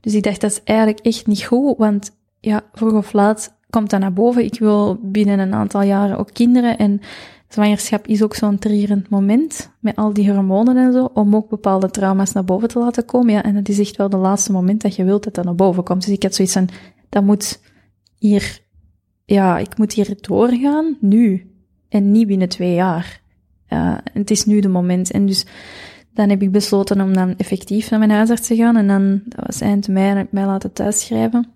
Dus 0.03 0.14
ik 0.14 0.23
dacht, 0.23 0.41
dat 0.41 0.51
is 0.51 0.64
eigenlijk 0.64 0.99
echt 0.99 1.27
niet 1.27 1.43
goed, 1.43 1.77
want 1.77 2.11
ja, 2.40 2.61
vroeg 2.73 2.93
of 2.93 3.14
laat 3.14 3.56
komt 3.69 3.90
dat 3.90 3.99
naar 3.99 4.14
boven. 4.14 4.45
Ik 4.45 4.59
wil 4.59 4.99
binnen 5.01 5.40
een 5.40 5.53
aantal 5.53 5.82
jaren 5.82 6.17
ook 6.17 6.33
kinderen 6.33 6.77
en 6.77 7.01
zwangerschap 7.48 8.07
is 8.07 8.23
ook 8.23 8.35
zo'n 8.35 8.59
trierend 8.59 9.09
moment, 9.09 9.72
met 9.80 9.95
al 9.95 10.14
die 10.14 10.32
hormonen 10.32 10.77
en 10.77 10.93
zo, 10.93 11.09
om 11.14 11.35
ook 11.35 11.49
bepaalde 11.49 11.90
trauma's 11.90 12.32
naar 12.32 12.43
boven 12.43 12.67
te 12.67 12.80
laten 12.80 13.06
komen. 13.06 13.33
Ja, 13.33 13.43
en 13.43 13.56
het 13.56 13.69
is 13.69 13.80
echt 13.80 13.95
wel 13.95 14.09
de 14.09 14.17
laatste 14.17 14.51
moment 14.51 14.82
dat 14.82 14.95
je 14.95 15.03
wilt 15.03 15.23
dat 15.23 15.33
dat 15.33 15.45
naar 15.45 15.56
boven 15.56 15.83
komt. 15.83 16.06
Dus 16.06 16.14
ik 16.14 16.23
had 16.23 16.35
zoiets 16.35 16.53
van, 16.53 16.69
dat 17.09 17.23
moet 17.23 17.61
hier, 18.17 18.59
ja, 19.25 19.57
ik 19.57 19.77
moet 19.77 19.93
hier 19.93 20.17
doorgaan, 20.22 20.98
nu. 20.99 21.51
En 21.90 22.11
niet 22.11 22.27
binnen 22.27 22.49
twee 22.49 22.73
jaar. 22.73 23.22
Uh, 23.69 23.98
het 24.14 24.32
is 24.32 24.45
nu 24.45 24.59
de 24.59 24.67
moment. 24.67 25.11
En 25.11 25.25
dus, 25.25 25.45
dan 26.14 26.30
heb 26.30 26.42
ik 26.42 26.51
besloten 26.51 27.01
om 27.01 27.14
dan 27.14 27.38
effectief 27.38 27.90
naar 27.90 28.00
mijn 28.00 28.11
huisarts 28.11 28.48
te 28.48 28.56
gaan. 28.56 28.75
En 28.75 28.88
dan, 28.88 29.22
dat 29.25 29.45
was 29.45 29.61
eind 29.61 29.88
mei, 29.88 30.16
heb 30.16 30.25
ik 30.25 30.32
mij 30.32 30.45
laten 30.45 30.74
thuisschrijven. 30.74 31.48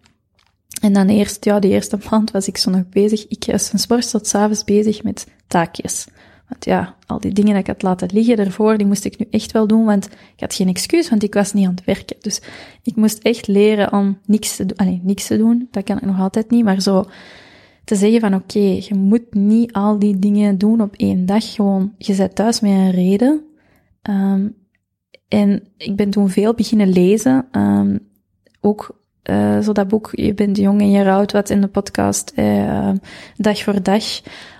En 0.81 0.93
dan 0.93 1.07
eerst, 1.07 1.45
ja, 1.45 1.59
die 1.59 1.71
eerste 1.71 1.99
maand 2.09 2.31
was 2.31 2.47
ik 2.47 2.57
zo 2.57 2.71
nog 2.71 2.89
bezig. 2.89 3.27
Ik 3.27 3.43
was 3.51 3.69
van 3.69 3.79
sport 3.79 4.09
tot 4.09 4.27
s'avonds 4.27 4.63
bezig 4.63 5.03
met 5.03 5.27
taakjes. 5.47 6.07
Want 6.47 6.65
ja, 6.65 6.95
al 7.05 7.19
die 7.19 7.33
dingen 7.33 7.51
dat 7.51 7.61
ik 7.61 7.67
had 7.67 7.81
laten 7.81 8.09
liggen 8.13 8.37
ervoor, 8.37 8.77
die 8.77 8.87
moest 8.87 9.05
ik 9.05 9.19
nu 9.19 9.27
echt 9.29 9.51
wel 9.51 9.67
doen, 9.67 9.85
want 9.85 10.05
ik 10.05 10.39
had 10.39 10.53
geen 10.53 10.67
excuus, 10.67 11.09
want 11.09 11.23
ik 11.23 11.33
was 11.33 11.53
niet 11.53 11.65
aan 11.65 11.75
het 11.75 11.85
werken. 11.85 12.15
Dus 12.21 12.41
ik 12.83 12.95
moest 12.95 13.17
echt 13.17 13.47
leren 13.47 13.93
om 13.93 14.17
niks 14.25 14.55
te 14.55 14.65
doen. 14.65 14.77
Allee, 14.77 15.01
niks 15.03 15.27
te 15.27 15.37
doen, 15.37 15.67
dat 15.71 15.83
kan 15.83 15.97
ik 15.97 16.05
nog 16.05 16.19
altijd 16.19 16.49
niet, 16.49 16.63
maar 16.63 16.81
zo 16.81 17.05
te 17.83 17.95
zeggen 17.95 18.19
van 18.19 18.33
oké, 18.33 18.59
je 18.59 18.95
moet 18.95 19.33
niet 19.33 19.73
al 19.73 19.99
die 19.99 20.19
dingen 20.19 20.57
doen 20.57 20.81
op 20.81 20.95
één 20.95 21.25
dag. 21.25 21.53
Gewoon, 21.53 21.93
je 21.97 22.13
zit 22.13 22.35
thuis 22.35 22.59
met 22.59 22.71
een 22.71 22.91
reden. 22.91 23.46
Um, 24.03 24.55
en 25.27 25.63
ik 25.77 25.95
ben 25.95 26.09
toen 26.09 26.29
veel 26.29 26.53
beginnen 26.53 26.89
lezen. 26.89 27.47
Um, 27.51 27.99
ook 28.61 29.01
uh, 29.29 29.59
zo 29.59 29.71
dat 29.71 29.87
boek 29.87 30.09
Je 30.11 30.33
bent 30.33 30.57
jong 30.57 30.81
en 30.81 30.91
je 30.91 31.03
rouwt 31.03 31.31
wat 31.31 31.49
in 31.49 31.61
de 31.61 31.67
podcast 31.67 32.33
uh, 32.35 32.91
Dag 33.37 33.63
voor 33.63 33.83
Dag. 33.83 34.03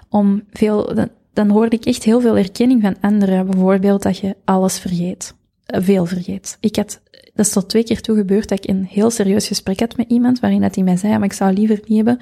Om 0.10 0.44
veel, 0.52 0.96
dan, 0.96 1.10
dan 1.34 1.50
hoorde 1.50 1.76
ik 1.76 1.86
echt 1.86 2.04
heel 2.04 2.22
veel 2.22 2.38
erkenning 2.38 2.82
van 2.82 2.96
anderen. 3.02 3.46
Bijvoorbeeld 3.46 4.04
dat 4.04 4.18
je 4.18 4.36
alles 4.46 4.80
vergeet. 4.80 5.36
Veel 5.66 6.06
vergeet. 6.06 6.58
Ik 6.60 6.76
had, 6.76 7.02
dat 7.34 7.46
is 7.46 7.52
tot 7.52 7.70
twee 7.70 7.84
keer 7.84 8.02
toe 8.02 8.16
gebeurd 8.16 8.50
dat 8.50 8.64
ik 8.64 8.70
een 8.70 8.86
heel 8.86 9.10
serieus 9.10 9.48
gesprek 9.48 9.80
had 9.80 9.98
met 9.98 10.10
iemand 10.10 10.40
waarin 10.40 10.62
dat 10.62 10.76
hij 10.76 10.84
mij 10.84 10.98
zei, 10.98 11.14
maar 11.14 11.24
ik 11.24 11.34
zou 11.34 11.54
liever 11.54 11.80
niet 11.86 11.98
hebben 11.98 12.20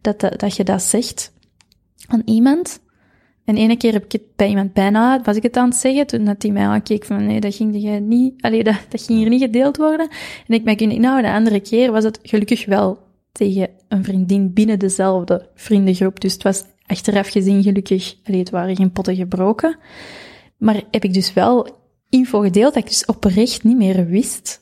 dat, 0.00 0.20
dat, 0.20 0.40
dat 0.40 0.56
je 0.56 0.64
dat 0.64 0.82
zegt 0.82 1.32
aan 2.06 2.22
iemand. 2.24 2.80
En 3.44 3.56
ene 3.56 3.76
keer 3.76 3.92
heb 3.92 4.04
ik 4.04 4.12
het 4.12 4.22
bij 4.36 4.48
iemand 4.48 4.72
bijna, 4.72 5.20
was 5.22 5.36
ik 5.36 5.42
het 5.42 5.56
aan 5.56 5.68
het 5.68 5.76
zeggen, 5.76 6.06
toen 6.06 6.24
dat 6.24 6.42
hij 6.42 6.50
mij 6.50 6.66
aankeek 6.66 7.04
van, 7.04 7.26
nee, 7.26 7.40
dat 7.40 7.54
ging 7.54 7.82
jij 7.82 8.00
niet, 8.00 8.42
allee, 8.42 8.64
dat, 8.64 8.76
dat 8.88 9.02
ging 9.02 9.18
hier 9.18 9.28
niet 9.28 9.42
gedeeld 9.42 9.76
worden. 9.76 10.08
En 10.46 10.54
ik 10.54 10.64
me 10.64 10.74
kunnen 10.74 10.96
inhouden. 10.96 11.30
De 11.30 11.36
andere 11.36 11.60
keer 11.60 11.92
was 11.92 12.04
het 12.04 12.18
gelukkig 12.22 12.66
wel 12.66 12.98
tegen 13.32 13.68
een 13.88 14.04
vriendin 14.04 14.52
binnen 14.52 14.78
dezelfde 14.78 15.48
vriendengroep. 15.54 16.20
Dus 16.20 16.32
het 16.32 16.42
was 16.42 16.64
achteraf 16.86 17.28
gezien 17.28 17.62
gelukkig, 17.62 18.16
allee, 18.24 18.40
het 18.40 18.50
waren 18.50 18.76
geen 18.76 18.92
potten 18.92 19.16
gebroken. 19.16 19.76
Maar 20.56 20.82
heb 20.90 21.04
ik 21.04 21.14
dus 21.14 21.32
wel 21.32 21.68
info 22.08 22.40
gedeeld 22.40 22.74
dat 22.74 22.82
ik 22.82 22.88
dus 22.88 23.04
oprecht 23.04 23.64
niet 23.64 23.76
meer 23.76 24.06
wist 24.06 24.60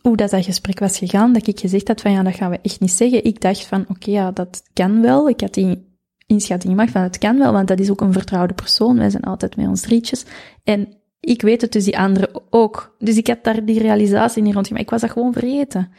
hoe 0.00 0.16
dat, 0.16 0.30
dat 0.30 0.44
gesprek 0.44 0.78
was 0.78 0.98
gegaan, 0.98 1.32
dat 1.32 1.46
ik 1.46 1.60
gezegd 1.60 1.88
had 1.88 2.00
van 2.00 2.12
ja, 2.12 2.22
dat 2.22 2.34
gaan 2.34 2.50
we 2.50 2.58
echt 2.62 2.80
niet 2.80 2.90
zeggen. 2.90 3.24
Ik 3.24 3.40
dacht 3.40 3.66
van 3.66 3.84
oké, 3.88 4.10
ja, 4.10 4.30
dat 4.30 4.62
kan 4.72 5.00
wel. 5.00 5.28
Ik 5.28 5.40
had 5.40 5.54
die 5.54 5.93
inschatting 6.26 6.72
gemaakt 6.72 6.90
van 6.90 7.02
het 7.02 7.18
kan 7.18 7.38
wel, 7.38 7.52
want 7.52 7.68
dat 7.68 7.80
is 7.80 7.90
ook 7.90 8.00
een 8.00 8.12
vertrouwde 8.12 8.54
persoon. 8.54 8.98
Wij 8.98 9.10
zijn 9.10 9.22
altijd 9.22 9.56
met 9.56 9.66
ons 9.66 9.80
drietjes. 9.80 10.24
En 10.64 10.88
ik 11.20 11.42
weet 11.42 11.60
het 11.60 11.72
dus 11.72 11.84
die 11.84 11.98
anderen 11.98 12.42
ook. 12.50 12.96
Dus 12.98 13.16
ik 13.16 13.26
had 13.26 13.44
daar 13.44 13.64
die 13.64 13.78
realisatie 13.78 14.42
niet 14.42 14.54
rond. 14.54 14.70
Maar 14.70 14.80
ik 14.80 14.90
was 14.90 15.00
dat 15.00 15.10
gewoon 15.10 15.32
vergeten. 15.32 15.90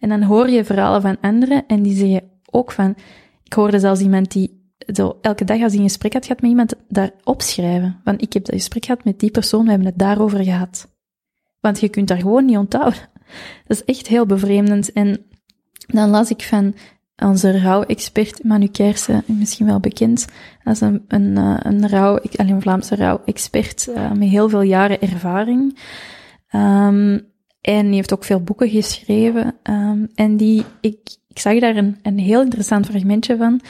En 0.00 0.08
dan 0.08 0.22
hoor 0.22 0.48
je 0.48 0.64
verhalen 0.64 1.02
van 1.02 1.20
anderen 1.20 1.66
en 1.66 1.82
die 1.82 1.96
zeggen 1.96 2.30
ook 2.50 2.72
van... 2.72 2.94
Ik 3.44 3.52
hoorde 3.52 3.78
zelfs 3.78 4.00
iemand 4.00 4.32
die 4.32 4.60
zo 4.86 5.18
elke 5.20 5.44
dag 5.44 5.62
als 5.62 5.72
hij 5.72 5.80
een 5.80 5.88
gesprek 5.88 6.12
had 6.12 6.26
gehad 6.26 6.40
met 6.40 6.50
iemand, 6.50 6.74
daar 6.88 7.10
opschrijven. 7.24 8.00
Want 8.04 8.22
ik 8.22 8.32
heb 8.32 8.44
dat 8.44 8.54
gesprek 8.54 8.84
gehad 8.84 9.04
met 9.04 9.20
die 9.20 9.30
persoon, 9.30 9.64
we 9.64 9.70
hebben 9.70 9.88
het 9.88 9.98
daarover 9.98 10.44
gehad. 10.44 10.88
Want 11.60 11.80
je 11.80 11.88
kunt 11.88 12.08
daar 12.08 12.18
gewoon 12.18 12.44
niet 12.44 12.56
onthouden. 12.56 13.00
Dat 13.66 13.76
is 13.76 13.84
echt 13.84 14.06
heel 14.06 14.26
bevreemdend. 14.26 14.92
En 14.92 15.26
dan 15.86 16.10
las 16.10 16.30
ik 16.30 16.42
van 16.42 16.74
onze 17.20 17.60
rouwexpert 17.60 18.44
Manu 18.44 18.66
Kersen, 18.66 19.22
misschien 19.26 19.66
wel 19.66 19.80
bekend 19.80 20.26
als 20.64 20.80
een, 20.80 21.04
een, 21.08 21.36
eh, 21.36 21.56
een 21.62 21.88
rouw, 21.88 22.18
alleen 22.36 22.52
een 22.52 22.60
Vlaamse 22.62 22.96
rouwexpert 22.96 23.88
uh, 23.96 24.12
met 24.12 24.28
heel 24.28 24.48
veel 24.48 24.62
jaren 24.62 25.00
ervaring. 25.00 25.78
Um, 26.54 27.28
en 27.60 27.86
die 27.86 27.94
heeft 27.94 28.12
ook 28.12 28.24
veel 28.24 28.40
boeken 28.40 28.68
geschreven. 28.68 29.54
Um, 29.62 30.08
en 30.14 30.36
die, 30.36 30.64
ik, 30.80 30.98
ik 31.28 31.38
zag 31.38 31.58
daar 31.58 31.76
een, 31.76 31.96
een 32.02 32.18
heel 32.18 32.42
interessant 32.42 32.86
fragmentje 32.86 33.36
van, 33.36 33.60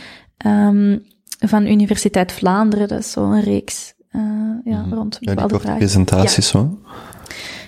um, 0.46 1.02
van 1.38 1.66
Universiteit 1.66 2.32
Vlaanderen. 2.32 2.88
Dat 2.88 2.98
is 2.98 3.10
zo'n 3.10 3.40
reeks 3.40 3.94
uh, 4.12 4.22
ja, 4.64 4.80
Mhm. 4.80 4.94
rond 4.94 5.16
Ja, 5.20 5.34
bepaalde 5.34 5.58
vragen. 5.58 5.78
presentaties 5.78 6.48
zo. 6.48 6.78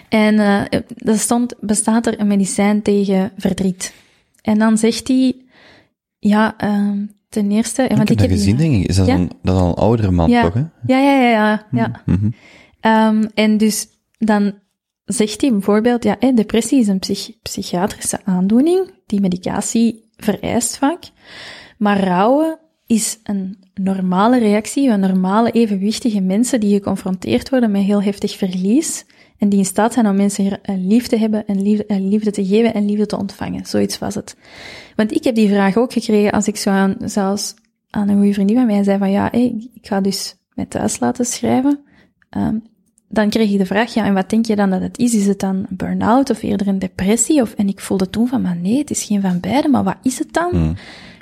En 0.09 0.35
uh, 0.35 0.61
er 0.97 1.19
stond, 1.19 1.55
bestaat 1.61 2.07
er 2.07 2.21
een 2.21 2.27
medicijn 2.27 2.83
tegen 2.83 3.33
verdriet? 3.37 3.93
En 4.43 4.59
dan 4.59 4.79
zegt 4.79 5.09
hij, 5.09 5.37
ja, 6.29 6.55
um, 6.65 7.11
ten 7.29 7.51
eerste... 7.51 7.83
Ik 7.83 7.89
heb 7.97 8.07
dat 8.07 8.19
die- 8.19 8.29
gezien, 8.29 8.57
denk 8.57 8.75
ik. 8.83 8.89
Is 8.89 8.97
dat, 8.97 9.07
Ja. 9.07 9.15
een, 9.15 9.31
dat 9.43 9.55
is 9.55 9.61
al 9.61 9.69
een 9.69 9.75
oudere 9.75 10.11
man, 10.11 10.31
Ja. 10.31 10.43
toch? 10.43 10.55
Hè? 10.55 10.61
Ja, 10.87 10.99
ja, 10.99 11.21
ja, 11.23 11.31
ja. 11.31 11.67
ja. 11.73 12.03
Mhm. 12.07 12.31
Um, 13.17 13.31
en 13.35 13.57
dus 13.57 13.87
dan 14.19 14.55
zegt 15.05 15.41
hij 15.41 15.51
bijvoorbeeld, 15.51 16.05
ja, 16.05 16.17
hè, 16.19 16.33
depressie 16.33 16.81
is 16.81 16.89
een 16.89 16.99
psych- 16.99 17.33
psychiatrische 17.43 18.21
aandoening, 18.25 18.91
die 19.07 19.21
medicatie 19.21 20.09
vereist 20.17 20.77
vaak. 20.79 21.03
Maar 21.79 22.05
rouwen 22.05 22.59
is 22.87 23.19
een 23.23 23.59
normale 23.75 24.39
reactie 24.39 24.89
van 24.89 25.01
normale, 25.01 25.51
evenwichtige 25.51 26.21
mensen 26.21 26.61
die 26.61 26.75
geconfronteerd 26.75 27.49
worden 27.51 27.71
met 27.71 27.83
heel 27.83 28.03
heftig 28.03 28.37
verlies. 28.37 29.05
En 29.43 29.49
die 29.49 29.59
in 29.59 29.65
staat 29.65 29.93
zijn 29.93 30.07
om 30.07 30.17
mensen 30.17 30.59
een 30.63 30.87
lief 30.87 31.07
te 31.07 31.17
hebben 31.17 31.47
en 31.47 31.63
liefde, 31.63 31.87
en 31.87 32.09
liefde 32.09 32.31
te 32.31 32.47
geven 32.47 32.75
en 32.75 32.87
liefde 32.87 33.07
te 33.07 33.19
ontvangen. 33.19 33.67
Zoiets 33.67 33.99
was 33.99 34.15
het. 34.15 34.37
Want 34.97 35.13
ik 35.13 35.25
heb 35.25 35.35
die 35.35 35.49
vraag 35.49 35.77
ook 35.77 35.93
gekregen 35.93 36.33
als 36.33 36.47
ik 36.47 36.57
zo 36.57 36.71
aan, 36.71 36.97
zelfs 37.05 37.55
aan 37.91 38.09
een 38.09 38.17
goede 38.17 38.33
vriendin 38.33 38.57
van 38.57 38.67
mij 38.67 38.83
zei 38.83 38.99
van 38.99 39.11
ja, 39.11 39.33
ik 39.33 39.69
ga 39.83 40.01
dus 40.01 40.37
mij 40.55 40.67
thuis 40.67 41.01
laten 41.01 41.25
schrijven. 41.25 41.79
Um, 42.37 42.63
dan 43.09 43.31
kreeg 43.31 43.51
je 43.51 43.59
de 43.59 43.67
vraag, 43.67 43.95
ja, 43.95 44.05
en 44.05 44.15
wat 44.15 44.31
denk 44.31 44.47
je 44.47 44.57
dan 44.57 44.71
dat 44.71 44.81
het 44.81 44.99
is? 44.99 45.15
Is 45.15 45.27
het 45.27 45.41
dan 45.41 45.67
burn-out 45.69 46.31
of 46.31 46.43
eerder 46.43 46.69
een 46.69 46.79
depressie? 46.79 47.43
Of, 47.43 47.55
en 47.55 47.69
ik 47.69 47.81
voelde 47.81 48.11
toen 48.11 48.29
van, 48.29 48.43
maar 48.43 48.57
nee, 48.57 48.79
het 48.79 48.91
is 48.91 49.05
geen 49.05 49.21
van 49.21 49.41
beide, 49.41 49.69
maar 49.69 49.85
wat 49.85 49.99
is 50.03 50.19
het 50.19 50.33
dan? 50.33 50.51
Mm. 50.53 50.75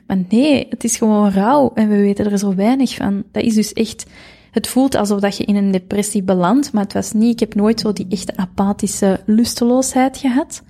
Maar 0.07 0.19
nee, 0.29 0.67
het 0.71 0.85
is 0.85 0.97
gewoon 0.97 1.31
rouw 1.31 1.73
en 1.75 1.89
we 1.89 1.97
weten 1.97 2.31
er 2.31 2.39
zo 2.39 2.55
weinig 2.55 2.95
van. 2.95 3.25
Dat 3.33 3.43
is 3.43 3.55
dus 3.55 3.73
echt, 3.73 4.07
het 4.51 4.69
voelt 4.69 4.95
alsof 4.95 5.21
dat 5.21 5.37
je 5.37 5.45
in 5.45 5.57
een 5.57 5.71
depressie 5.71 6.23
belandt, 6.23 6.73
maar 6.73 6.83
het 6.83 6.93
was 6.93 7.13
niet, 7.13 7.33
ik 7.33 7.41
heb 7.41 7.55
nooit 7.55 7.81
zo 7.81 7.93
die 7.93 8.07
echte 8.09 8.37
apathische 8.37 9.21
lusteloosheid 9.27 10.17
gehad. 10.17 10.63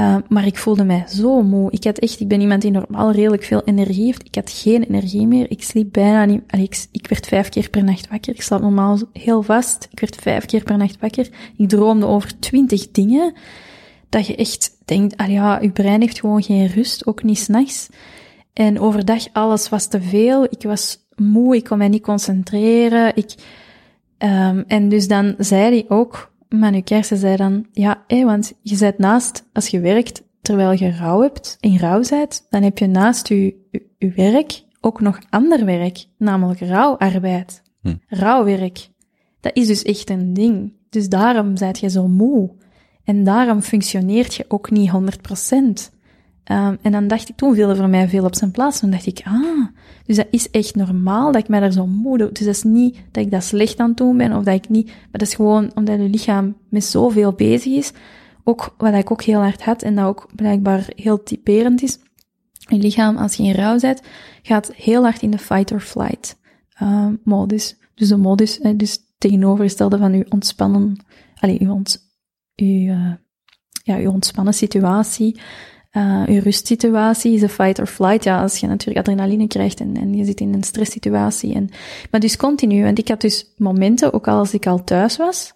Uh, 0.00 0.16
maar 0.28 0.46
ik 0.46 0.58
voelde 0.58 0.84
mij 0.84 1.04
zo 1.08 1.42
moe. 1.42 1.70
Ik 1.70 1.84
had 1.84 1.98
echt, 1.98 2.20
ik 2.20 2.28
ben 2.28 2.40
iemand 2.40 2.62
die 2.62 2.70
normaal 2.70 3.10
redelijk 3.10 3.42
veel 3.42 3.62
energie 3.64 4.04
heeft. 4.04 4.24
Ik 4.24 4.34
had 4.34 4.50
geen 4.50 4.82
energie 4.82 5.26
meer. 5.26 5.50
Ik 5.50 5.62
sliep 5.62 5.92
bijna 5.92 6.24
niet. 6.24 6.42
Allee, 6.46 6.64
ik, 6.64 6.86
ik 6.90 7.06
werd 7.06 7.26
vijf 7.26 7.48
keer 7.48 7.70
per 7.70 7.84
nacht 7.84 8.08
wakker. 8.08 8.34
Ik 8.34 8.42
slaap 8.42 8.60
normaal 8.60 8.98
heel 9.12 9.42
vast. 9.42 9.88
Ik 9.90 10.00
werd 10.00 10.16
vijf 10.16 10.44
keer 10.44 10.62
per 10.62 10.76
nacht 10.76 10.96
wakker. 11.00 11.28
Ik 11.56 11.68
droomde 11.68 12.06
over 12.06 12.38
twintig 12.38 12.90
dingen. 12.90 13.34
Dat 14.08 14.26
je 14.26 14.36
echt 14.36 14.76
denkt, 14.84 15.16
ah 15.16 15.30
ja, 15.30 15.60
je 15.60 15.70
brein 15.70 16.00
heeft 16.00 16.20
gewoon 16.20 16.42
geen 16.42 16.66
rust, 16.66 17.06
ook 17.06 17.22
niet 17.22 17.38
s'nachts. 17.38 17.88
En 18.52 18.80
overdag 18.80 19.24
alles 19.32 19.68
was 19.68 19.86
te 19.86 20.02
veel. 20.02 20.44
Ik 20.44 20.62
was 20.62 20.98
moe, 21.22 21.56
ik 21.56 21.64
kon 21.64 21.78
mij 21.78 21.88
niet 21.88 22.02
concentreren. 22.02 23.16
Ik, 23.16 23.34
um, 24.18 24.64
en 24.66 24.88
dus 24.88 25.08
dan 25.08 25.34
zei 25.38 25.62
hij 25.62 25.84
ook, 25.88 26.32
Manu 26.48 26.80
Kersen 26.80 27.16
zei 27.16 27.36
dan, 27.36 27.66
ja, 27.72 28.04
hé, 28.06 28.24
want 28.24 28.52
je 28.60 28.76
zit 28.76 28.98
naast, 28.98 29.48
als 29.52 29.68
je 29.68 29.80
werkt 29.80 30.22
terwijl 30.42 30.72
je 30.72 30.96
rouw 30.96 31.20
hebt, 31.20 31.56
in 31.60 31.78
rouw 31.78 32.02
bent, 32.08 32.46
dan 32.50 32.62
heb 32.62 32.78
je 32.78 32.86
naast 32.86 33.28
je, 33.28 33.54
je, 33.70 33.86
je 33.98 34.10
werk 34.10 34.62
ook 34.80 35.00
nog 35.00 35.18
ander 35.30 35.64
werk, 35.64 36.06
namelijk 36.18 36.60
rouwarbeid. 36.60 37.62
Hm. 37.80 37.94
Rouwwerk. 38.06 38.88
Dat 39.40 39.56
is 39.56 39.66
dus 39.66 39.82
echt 39.82 40.10
een 40.10 40.34
ding. 40.34 40.72
Dus 40.90 41.08
daarom 41.08 41.56
zijt 41.56 41.78
je 41.78 41.90
zo 41.90 42.08
moe. 42.08 42.50
En 43.04 43.24
daarom 43.24 43.62
functioneert 43.62 44.34
je 44.34 44.44
ook 44.48 44.70
niet 44.70 44.90
100%. 44.90 44.94
Um, 46.44 46.78
en 46.82 46.92
dan 46.92 47.06
dacht 47.06 47.28
ik, 47.28 47.36
toen 47.36 47.54
viel 47.54 47.68
er 47.68 47.76
voor 47.76 47.88
mij 47.88 48.08
veel 48.08 48.24
op 48.24 48.34
zijn 48.34 48.50
plaats. 48.50 48.80
Toen 48.80 48.90
dacht 48.90 49.06
ik, 49.06 49.22
ah, 49.24 49.66
dus 50.06 50.16
dat 50.16 50.26
is 50.30 50.50
echt 50.50 50.74
normaal 50.74 51.32
dat 51.32 51.42
ik 51.42 51.48
mij 51.48 51.60
daar 51.60 51.72
zo 51.72 51.86
moe 51.86 52.18
doe. 52.18 52.32
Dus 52.32 52.46
dat 52.46 52.54
is 52.54 52.62
niet 52.62 52.96
dat 53.10 53.24
ik 53.24 53.30
dat 53.30 53.44
slecht 53.44 53.78
aan 53.78 53.88
het 53.88 53.96
doen 53.96 54.16
ben, 54.16 54.36
of 54.36 54.44
dat 54.44 54.54
ik 54.54 54.68
niet, 54.68 54.86
maar 54.86 55.08
dat 55.10 55.22
is 55.28 55.34
gewoon 55.34 55.70
omdat 55.74 56.00
je 56.00 56.08
lichaam 56.08 56.56
met 56.68 56.84
zoveel 56.84 57.32
bezig 57.32 57.72
is. 57.72 57.92
Ook 58.44 58.74
wat 58.78 58.94
ik 58.94 59.10
ook 59.10 59.22
heel 59.22 59.40
hard 59.40 59.64
had, 59.64 59.82
en 59.82 59.94
dat 59.94 60.04
ook 60.04 60.28
blijkbaar 60.34 60.92
heel 60.96 61.22
typerend 61.22 61.82
is. 61.82 61.98
Je 62.68 62.78
lichaam, 62.78 63.16
als 63.16 63.34
je 63.34 63.42
in 63.42 63.54
rouw 63.54 63.78
bent, 63.78 64.02
gaat 64.42 64.72
heel 64.74 65.02
hard 65.02 65.22
in 65.22 65.30
de 65.30 65.38
fight 65.38 65.72
or 65.72 65.80
flight 65.80 66.38
uh, 66.82 67.08
modus. 67.24 67.76
Dus 67.94 68.08
de 68.08 68.16
modus, 68.16 68.60
eh, 68.60 68.72
dus 68.76 68.98
tegenovergestelde 69.18 69.98
van 69.98 70.12
je 70.12 70.26
ontspannen, 70.28 71.04
allee, 71.34 71.56
je, 71.60 71.70
ont, 71.70 72.12
je, 72.54 72.64
uh, 72.64 73.12
ja, 73.82 73.96
je 73.96 74.10
ontspannen 74.10 74.54
situatie. 74.54 75.40
Uh, 75.96 76.26
je 76.26 76.40
rustsituatie 76.40 77.34
is 77.34 77.42
een 77.42 77.48
fight 77.48 77.78
or 77.78 77.86
flight. 77.86 78.24
Ja, 78.24 78.42
als 78.42 78.58
je 78.58 78.66
natuurlijk 78.66 78.98
adrenaline 78.98 79.46
krijgt 79.46 79.80
en, 79.80 80.14
je 80.14 80.24
zit 80.24 80.40
in 80.40 80.54
een 80.54 80.62
stresssituatie. 80.62 81.54
En, 81.54 81.70
maar 82.10 82.20
dus 82.20 82.36
continu. 82.36 82.82
Want 82.82 82.98
ik 82.98 83.08
had 83.08 83.20
dus 83.20 83.52
momenten, 83.56 84.12
ook 84.12 84.28
al 84.28 84.38
als 84.38 84.54
ik 84.54 84.66
al 84.66 84.84
thuis 84.84 85.16
was, 85.16 85.52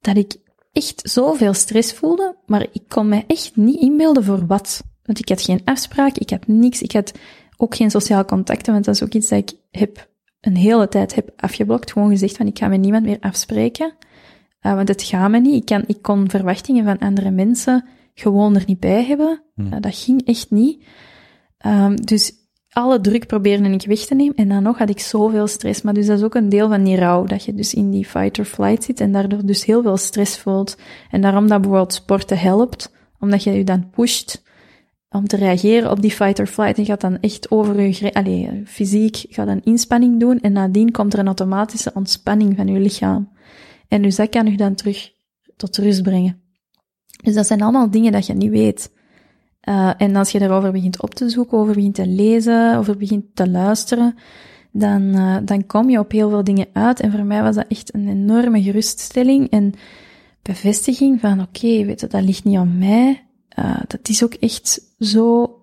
dat 0.00 0.16
ik 0.16 0.36
echt 0.72 1.00
zoveel 1.10 1.54
stress 1.54 1.92
voelde, 1.92 2.36
maar 2.46 2.66
ik 2.72 2.82
kon 2.88 3.08
mij 3.08 3.24
echt 3.26 3.56
niet 3.56 3.80
inbeelden 3.80 4.24
voor 4.24 4.46
wat. 4.46 4.82
Want 5.02 5.18
ik 5.18 5.28
had 5.28 5.42
geen 5.42 5.60
afspraak, 5.64 6.16
ik 6.16 6.30
had 6.30 6.46
niks, 6.46 6.82
ik 6.82 6.92
had 6.92 7.12
ook 7.56 7.74
geen 7.74 7.90
sociaal 7.90 8.24
contacten, 8.24 8.72
want 8.72 8.84
dat 8.84 8.94
is 8.94 9.02
ook 9.02 9.12
iets 9.12 9.28
dat 9.28 9.38
ik 9.38 9.52
heb 9.70 10.08
een 10.40 10.56
hele 10.56 10.88
tijd 10.88 11.14
heb 11.14 11.30
afgeblokt. 11.36 11.92
Gewoon 11.92 12.10
gezegd 12.10 12.36
van, 12.36 12.46
ik 12.46 12.58
ga 12.58 12.68
met 12.68 12.80
niemand 12.80 13.04
meer 13.04 13.18
afspreken. 13.20 13.92
Uh, 14.62 14.74
want 14.74 14.88
het 14.88 15.02
gaat 15.02 15.30
me 15.30 15.40
niet. 15.40 15.54
Ik, 15.54 15.64
kan, 15.64 15.84
ik 15.86 16.02
kon 16.02 16.30
verwachtingen 16.30 16.84
van 16.84 16.98
andere 16.98 17.30
mensen 17.30 17.84
gewoon 18.18 18.54
er 18.54 18.62
niet 18.66 18.80
bij 18.80 19.04
hebben. 19.04 19.42
Hmm. 19.54 19.80
Dat 19.80 19.94
ging 19.94 20.26
echt 20.26 20.50
niet. 20.50 20.84
Um, 21.66 21.96
dus 21.96 22.32
alle 22.70 23.00
druk 23.00 23.26
probeerde 23.26 23.68
ik 23.68 23.86
weg 23.86 23.98
te 23.98 24.14
nemen. 24.14 24.34
En 24.34 24.48
dan 24.48 24.62
nog 24.62 24.78
had 24.78 24.90
ik 24.90 25.00
zoveel 25.00 25.46
stress. 25.46 25.82
Maar 25.82 25.94
dus 25.94 26.06
dat 26.06 26.18
is 26.18 26.24
ook 26.24 26.34
een 26.34 26.48
deel 26.48 26.68
van 26.68 26.84
die 26.84 26.96
rouw. 26.96 27.24
Dat 27.24 27.44
je 27.44 27.54
dus 27.54 27.74
in 27.74 27.90
die 27.90 28.06
fight 28.06 28.38
or 28.38 28.44
flight 28.44 28.84
zit 28.84 29.00
en 29.00 29.12
daardoor 29.12 29.46
dus 29.46 29.64
heel 29.64 29.82
veel 29.82 29.96
stress 29.96 30.38
voelt. 30.38 30.76
En 31.10 31.20
daarom 31.20 31.48
dat 31.48 31.60
bijvoorbeeld 31.60 31.92
sporten 31.92 32.38
helpt. 32.38 32.94
Omdat 33.18 33.42
je 33.42 33.52
je 33.52 33.64
dan 33.64 33.90
pusht 33.90 34.42
om 35.08 35.26
te 35.26 35.36
reageren 35.36 35.90
op 35.90 36.00
die 36.00 36.10
fight 36.10 36.38
or 36.38 36.46
flight. 36.46 36.76
En 36.76 36.82
je 36.82 36.88
gaat 36.88 37.00
dan 37.00 37.20
echt 37.20 37.50
over 37.50 37.80
je, 37.80 38.14
allee, 38.14 38.62
fysiek, 38.64 39.24
gaat 39.28 39.48
een 39.48 39.64
inspanning 39.64 40.20
doen. 40.20 40.40
En 40.40 40.52
nadien 40.52 40.90
komt 40.90 41.12
er 41.12 41.18
een 41.18 41.26
automatische 41.26 41.90
ontspanning 41.94 42.56
van 42.56 42.66
je 42.66 42.80
lichaam. 42.80 43.30
En 43.88 44.02
dus 44.02 44.16
dat 44.16 44.28
kan 44.28 44.46
je 44.46 44.56
dan 44.56 44.74
terug 44.74 45.12
tot 45.56 45.76
rust 45.76 46.02
brengen. 46.02 46.45
Dus 47.22 47.34
dat 47.34 47.46
zijn 47.46 47.62
allemaal 47.62 47.90
dingen 47.90 48.12
dat 48.12 48.26
je 48.26 48.34
niet 48.34 48.50
weet. 48.50 48.90
Uh, 49.68 49.90
en 49.96 50.16
als 50.16 50.30
je 50.30 50.38
daarover 50.38 50.72
begint 50.72 51.02
op 51.02 51.14
te 51.14 51.28
zoeken, 51.28 51.58
over 51.58 51.74
begint 51.74 51.94
te 51.94 52.06
lezen, 52.06 52.76
over 52.76 52.96
begint 52.96 53.24
te 53.34 53.50
luisteren, 53.50 54.14
dan, 54.72 55.02
uh, 55.02 55.36
dan 55.44 55.66
kom 55.66 55.90
je 55.90 55.98
op 55.98 56.10
heel 56.10 56.30
veel 56.30 56.44
dingen 56.44 56.66
uit. 56.72 57.00
En 57.00 57.10
voor 57.10 57.24
mij 57.24 57.42
was 57.42 57.54
dat 57.54 57.66
echt 57.68 57.94
een 57.94 58.08
enorme 58.08 58.62
geruststelling 58.62 59.50
en 59.50 59.72
bevestiging 60.42 61.20
van 61.20 61.40
oké, 61.40 61.84
weet 61.84 62.00
je, 62.00 62.06
dat 62.06 62.22
ligt 62.22 62.44
niet 62.44 62.56
aan 62.56 62.78
mij. 62.78 63.26
Uh, 63.58 63.80
dat 63.86 64.08
is 64.08 64.24
ook 64.24 64.34
echt 64.34 64.94
zo 64.98 65.54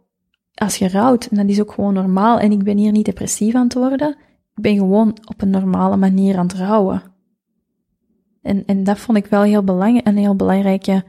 als 0.53 0.75
je 0.75 0.89
rouwt. 0.89 1.25
En 1.25 1.37
dat 1.37 1.47
is 1.47 1.61
ook 1.61 1.71
gewoon 1.71 1.93
normaal. 1.93 2.39
En 2.39 2.51
ik 2.51 2.63
ben 2.63 2.77
hier 2.77 2.91
niet 2.91 3.05
depressief 3.05 3.55
aan 3.55 3.63
het 3.63 3.73
worden. 3.73 4.09
Ik 4.55 4.61
ben 4.61 4.77
gewoon 4.77 5.17
op 5.25 5.41
een 5.41 5.49
normale 5.49 5.97
manier 5.97 6.37
aan 6.37 6.47
het 6.47 6.57
rouwen. 6.57 7.01
En, 8.41 8.63
en 8.65 8.83
dat 8.83 8.99
vond 8.99 9.17
ik 9.17 9.25
wel 9.25 9.41
heel 9.41 9.63
belangrijk, 9.63 10.07
een 10.07 10.17
heel 10.17 10.35
belangrijke 10.35 11.03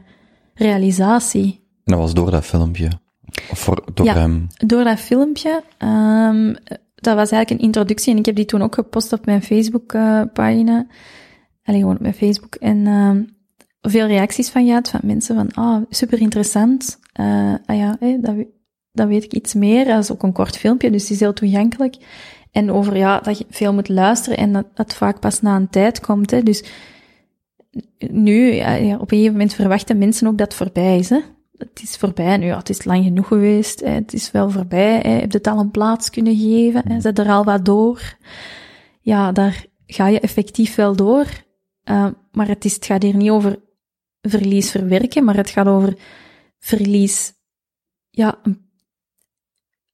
realisatie. 0.55 1.63
En 1.83 1.91
dat 1.93 1.99
was 1.99 2.13
door 2.13 2.31
dat 2.31 2.45
filmpje? 2.45 2.89
Of 3.51 3.59
voor, 3.59 3.83
door 3.93 4.05
ja, 4.05 4.13
hem? 4.13 4.47
door 4.57 4.83
dat 4.83 4.99
filmpje. 4.99 5.63
Um, 5.79 6.55
dat 6.95 7.15
was 7.15 7.31
eigenlijk 7.31 7.49
een 7.49 7.67
introductie 7.67 8.13
en 8.13 8.19
ik 8.19 8.25
heb 8.25 8.35
die 8.35 8.45
toen 8.45 8.61
ook 8.61 8.75
gepost 8.75 9.13
op 9.13 9.25
mijn 9.25 9.43
Facebook-pagina. 9.43 10.87
Alleen 11.63 11.79
gewoon 11.79 11.95
op 11.95 12.01
mijn 12.01 12.13
Facebook. 12.13 12.55
En 12.55 12.87
ehm, 12.87 13.23
veel 13.81 14.07
reacties 14.07 14.49
van 14.49 14.65
gehad, 14.65 14.89
van 14.89 14.99
mensen 15.03 15.35
van, 15.35 15.51
ah, 15.53 15.81
super 15.89 16.19
interessant. 16.21 16.99
Eh, 17.13 17.53
ah 17.65 17.77
ja, 17.77 17.97
dat, 18.21 18.35
dat 18.91 19.07
weet 19.07 19.23
ik 19.23 19.33
iets 19.33 19.53
meer. 19.53 19.85
Dat 19.85 20.03
is 20.03 20.11
ook 20.11 20.23
een 20.23 20.31
kort 20.31 20.57
filmpje, 20.57 20.91
dus 20.91 21.03
die 21.05 21.13
is 21.13 21.19
heel 21.19 21.33
toegankelijk. 21.33 21.95
En 22.51 22.71
over, 22.71 22.97
ja, 22.97 23.19
dat 23.19 23.37
je 23.37 23.45
veel 23.49 23.73
moet 23.73 23.89
luisteren 23.89 24.37
en 24.37 24.53
dat 24.53 24.65
dat 24.73 24.95
vaak 24.95 25.19
pas 25.19 25.41
na 25.41 25.55
een 25.55 25.69
tijd 25.69 25.99
komt. 25.99 26.31
Hè. 26.31 26.43
Dus 26.43 26.63
nu, 27.97 28.53
ja, 28.53 28.95
op 28.95 29.01
een 29.01 29.17
gegeven 29.17 29.31
moment 29.31 29.53
verwachten 29.53 29.97
mensen 29.97 30.27
ook 30.27 30.37
dat 30.37 30.47
het 30.47 30.55
voorbij 30.55 30.97
is. 30.97 31.09
Hè. 31.09 31.19
Het 31.57 31.81
is 31.81 31.97
voorbij 31.97 32.37
nu, 32.37 32.45
ja, 32.45 32.57
het 32.57 32.69
is 32.69 32.83
lang 32.83 33.03
genoeg 33.03 33.27
geweest. 33.27 33.79
Hè. 33.79 33.89
Het 33.89 34.13
is 34.13 34.31
wel 34.31 34.49
voorbij. 34.49 34.99
Hè. 34.99 35.09
Heb 35.09 35.31
je 35.31 35.37
het 35.37 35.47
al 35.47 35.59
een 35.59 35.71
plaats 35.71 36.09
kunnen 36.09 36.37
geven? 36.37 36.91
Hè. 36.91 37.01
Zet 37.01 37.19
er 37.19 37.29
al 37.29 37.43
wat 37.43 37.65
door? 37.65 38.17
Ja, 39.01 39.31
daar 39.31 39.65
ga 39.87 40.07
je 40.07 40.19
effectief 40.19 40.75
wel 40.75 40.95
door. 40.95 41.25
Uh, 41.89 42.07
maar 42.31 42.47
het, 42.47 42.65
is, 42.65 42.73
het 42.73 42.85
gaat 42.85 43.03
hier 43.03 43.15
niet 43.15 43.29
over 43.29 43.59
verlies 44.21 44.71
verwerken, 44.71 45.23
maar 45.23 45.35
het 45.35 45.49
gaat 45.49 45.67
over 45.67 45.97
verlies, 46.59 47.33
ja, 48.09 48.39
een, 48.43 48.64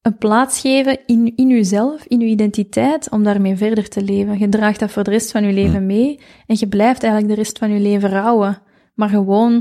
een 0.02 0.18
plaats 0.18 0.60
geven 0.60 1.00
in, 1.06 1.36
in 1.36 1.50
uzelf, 1.50 2.06
in 2.06 2.22
uw 2.22 2.28
identiteit, 2.28 3.10
om 3.10 3.24
daarmee 3.24 3.56
verder 3.56 3.90
te 3.90 4.04
leven. 4.04 4.40
Je 4.40 4.50
draagt 4.50 4.80
dat 4.80 4.92
voor 4.92 5.04
de 5.04 5.12
rest 5.12 5.32
van 5.32 5.44
je 5.44 5.54
leven 5.54 5.86
mee 5.86 6.20
en 6.48 6.56
je 6.60 6.68
blijft 6.68 7.04
eigenlijk 7.04 7.34
de 7.34 7.42
rest 7.42 7.58
van 7.58 7.72
je 7.72 7.80
leven 7.80 8.10
rouwen. 8.10 8.62
Maar 8.96 9.10
gewoon, 9.10 9.54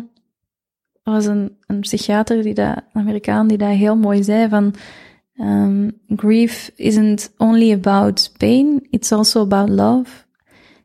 er 1.02 1.12
was 1.12 1.26
een, 1.26 1.56
een 1.66 1.80
psychiater, 1.80 2.42
die 2.42 2.54
dat, 2.54 2.76
een 2.76 3.00
Amerikaan, 3.00 3.46
die 3.46 3.58
dat 3.58 3.68
heel 3.68 3.96
mooi 3.96 4.22
zei 4.24 4.48
van, 4.48 4.74
um, 5.40 6.00
grief 6.06 6.72
isn't 6.76 7.32
only 7.36 7.72
about 7.72 8.32
pain, 8.36 8.86
it's 8.90 9.12
also 9.12 9.40
about 9.40 9.68
love. 9.68 10.26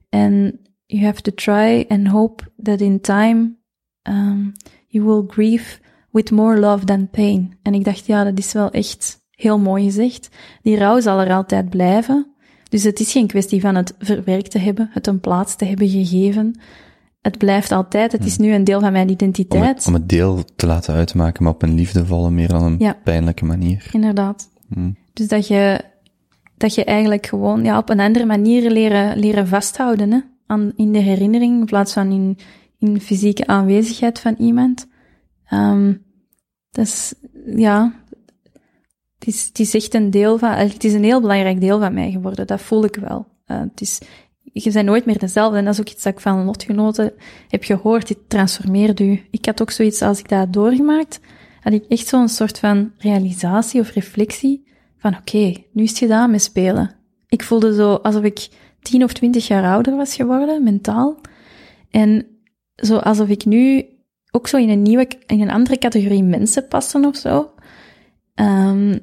And 0.10 0.54
you 0.86 1.06
have 1.06 1.22
to 1.22 1.32
try 1.32 1.86
and 1.88 2.08
hope 2.08 2.44
that 2.64 2.82
in 2.82 3.02
time 3.02 3.58
um, 4.04 4.52
you 4.88 5.06
will 5.06 5.24
grieve 5.28 5.80
with 6.12 6.32
more 6.32 6.60
love 6.60 6.86
than 6.86 7.10
pain. 7.10 7.58
En 7.62 7.74
ik 7.74 7.84
dacht, 7.84 8.06
ja, 8.06 8.24
dat 8.24 8.38
is 8.38 8.54
wel 8.54 8.72
echt 8.72 9.25
heel 9.36 9.60
mooi 9.60 9.84
gezegd. 9.84 10.30
Die 10.62 10.78
rouw 10.78 11.00
zal 11.00 11.20
er 11.20 11.34
altijd 11.34 11.70
blijven. 11.70 12.28
Dus 12.70 12.84
het 12.84 13.00
is 13.00 13.12
geen 13.12 13.28
kwestie 13.28 13.62
van 13.62 13.76
het 13.76 13.94
verwerkt 14.00 14.52
te 14.52 14.60
hebben, 14.60 14.90
het 14.92 15.08
een 15.08 15.20
plaats 15.20 15.56
te 15.56 15.66
hebben 15.66 15.90
gegeven. 15.90 16.60
Het 17.22 17.38
blijft 17.38 17.72
altijd, 17.72 18.12
het 18.12 18.26
is 18.26 18.38
nu 18.38 18.54
een 18.54 18.64
deel 18.64 18.80
van 18.80 18.92
mijn 18.92 19.08
Om 19.08 19.14
identiteit. 19.14 19.64
het, 19.78 19.88
om 19.88 19.94
het 19.94 20.10
deel 20.10 20.44
te 20.56 20.66
laten 20.66 20.94
uitmaken, 20.94 21.44
maar 21.44 21.54
op 21.54 21.62
een 21.62 21.74
liefdevolle, 21.76 22.32
meer 22.32 22.48
dan 22.48 22.64
een 22.64 22.76
Ja. 22.80 22.98
pijnlijke 23.04 23.46
manier. 23.46 23.90
Inderdaad. 23.92 24.50
Hmm. 24.74 24.96
Dus 25.14 25.28
dat 25.28 25.48
je, 25.48 25.82
dat 26.58 26.76
je 26.76 26.84
eigenlijk 26.84 27.26
gewoon 27.26 27.64
ja, 27.64 27.78
op 27.78 27.90
een 27.90 28.00
andere 28.00 28.26
manier 28.26 28.72
leren, 28.72 29.18
leren 29.20 29.48
vasthouden 29.48 30.12
hè? 30.12 30.20
Aan, 30.48 30.72
in 30.76 30.92
de 30.92 31.00
herinnering, 31.00 31.60
in 31.60 31.66
plaats 31.66 31.94
van 31.94 32.12
in, 32.12 32.38
in 32.80 33.02
fysieke 33.02 33.48
aanwezigheid 33.48 34.20
van 34.20 34.36
iemand. 34.38 34.88
Ehm 35.46 35.94
dat 36.72 36.86
is, 36.86 37.14
ja, 37.56 37.94
het 39.20 39.28
is, 39.28 39.46
het 39.48 39.60
is 39.60 39.74
echt 39.74 39.94
een 39.94 40.10
deel 40.10 40.38
van, 40.38 40.52
het 40.52 40.84
is 40.84 40.94
een 40.94 41.04
heel 41.04 41.22
belangrijk 41.22 41.60
deel 41.60 41.80
van 41.80 41.94
mij 41.94 42.12
geworden, 42.12 42.48
dat 42.48 42.62
voel 42.62 42.84
ik 42.84 42.96
wel. 42.96 43.28
Eh, 43.46 43.60
het 43.60 43.82
is, 43.82 44.00
je 44.42 44.72
bent 44.72 44.86
nooit 44.86 45.06
meer 45.06 45.20
dezelfde. 45.20 45.58
En 45.58 45.66
dat 45.66 45.74
is 45.74 45.80
ook 45.80 45.90
iets 45.90 46.04
dat 46.04 46.14
ik 46.14 46.20
van 46.20 46.46
lotgenoten 46.46 47.14
heb 47.48 47.64
gehoord. 47.64 48.08
Dit 48.08 48.18
transformeert 48.28 49.00
u. 49.00 49.22
Ik 49.32 49.46
had 49.46 49.62
ook 49.62 49.72
zoiets, 49.72 50.02
als 50.02 50.20
ik 50.20 50.30
dat 50.30 50.54
doorgemaakt, 50.54 51.20
had 51.62 51.74
ik 51.74 51.86
echt 51.88 52.08
zo'n 52.08 52.30
soort 52.30 52.60
van 52.60 52.92
realisatie 52.98 53.82
of 53.82 53.92
reflectie 53.92 54.68
van 54.98 55.16
oké, 55.16 55.54
nu 55.72 55.84
is 55.84 55.90
het 55.90 55.98
gedaan 55.98 56.32
met 56.32 56.42
spelen. 56.42 56.96
Ik 57.28 57.44
voelde 57.44 57.74
zo 57.74 57.94
alsof 57.94 58.24
ik 58.24 58.48
tien 58.82 59.04
of 59.04 59.14
twintig 59.14 59.48
jaar 59.48 59.74
ouder 59.74 59.96
was 59.96 60.16
geworden, 60.16 60.64
mentaal. 60.64 61.22
En 61.90 62.28
zo 62.76 62.98
alsof 62.98 63.28
ik 63.28 63.46
nu 63.46 63.86
ook 64.32 64.48
zo 64.48 64.58
in 64.58 64.70
een 64.70 64.82
nieuwe, 64.82 65.08
in 65.26 65.42
een 65.42 65.52
andere 65.52 65.78
categorie 65.78 66.24
mensen 66.24 66.68
passen 66.68 67.06
of 67.06 67.16
zo. 67.16 67.52
Ehm, 68.36 68.98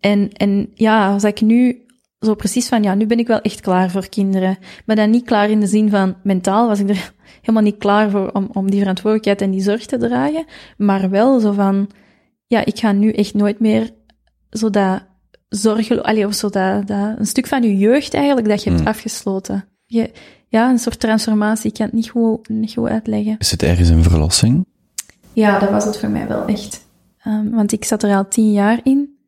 en, 0.00 0.32
en 0.32 0.70
ja, 0.74 1.12
als 1.12 1.24
ik 1.24 1.40
nu 1.40 1.86
zo 2.20 2.34
precies 2.34 2.68
van, 2.68 2.82
ja, 2.82 2.94
nu 2.94 3.06
ben 3.06 3.18
ik 3.18 3.26
wel 3.26 3.40
echt 3.40 3.60
klaar 3.60 3.90
voor 3.90 4.08
kinderen. 4.08 4.58
Maar 4.86 4.96
dan 4.96 5.10
niet 5.10 5.24
klaar 5.24 5.50
in 5.50 5.60
de 5.60 5.66
zin 5.66 5.90
van, 5.90 6.16
mentaal 6.22 6.68
was 6.68 6.80
ik 6.80 6.88
er 6.88 7.12
helemaal 7.40 7.62
niet 7.62 7.78
klaar 7.78 8.10
voor 8.10 8.30
om, 8.32 8.48
om 8.52 8.70
die 8.70 8.78
verantwoordelijkheid 8.80 9.40
en 9.40 9.50
die 9.50 9.62
zorg 9.62 9.86
te 9.86 9.98
dragen. 9.98 10.44
Maar 10.76 11.10
wel 11.10 11.40
zo 11.40 11.52
van, 11.52 11.90
ja, 12.46 12.64
ik 12.64 12.78
ga 12.78 12.92
nu 12.92 13.12
echt 13.12 13.34
nooit 13.34 13.60
meer 13.60 13.90
zo 14.50 14.70
dat 14.70 15.02
zorgen, 15.48 16.02
allee, 16.04 16.26
of 16.26 16.34
zo 16.34 16.48
dat, 16.48 16.86
dat, 16.86 17.18
een 17.18 17.26
stuk 17.26 17.46
van 17.46 17.62
je 17.62 17.78
jeugd 17.78 18.14
eigenlijk, 18.14 18.48
dat 18.48 18.62
je 18.62 18.70
hebt 18.70 18.82
Mm. 18.82 18.88
afgesloten. 18.88 19.64
Je, 19.84 20.10
ja, 20.48 20.70
een 20.70 20.78
soort 20.78 21.00
transformatie, 21.00 21.70
ik 21.70 21.74
kan 21.74 21.86
het 21.86 21.94
niet 21.94 22.08
goed, 22.08 22.48
niet 22.48 22.72
goed 22.72 22.88
uitleggen. 22.88 23.36
Is 23.38 23.50
het 23.50 23.62
ergens 23.62 23.88
een 23.88 24.02
verlossing? 24.02 24.66
Ja, 25.32 25.58
dat 25.58 25.70
was 25.70 25.84
het 25.84 25.98
voor 25.98 26.08
mij 26.08 26.28
wel 26.28 26.44
echt. 26.46 26.83
Ehm, 27.24 27.50
want 27.50 27.72
ik 27.72 27.84
zat 27.84 28.02
er 28.02 28.16
al 28.16 28.28
tien 28.28 28.52
jaar 28.52 28.80
in. 28.82 29.18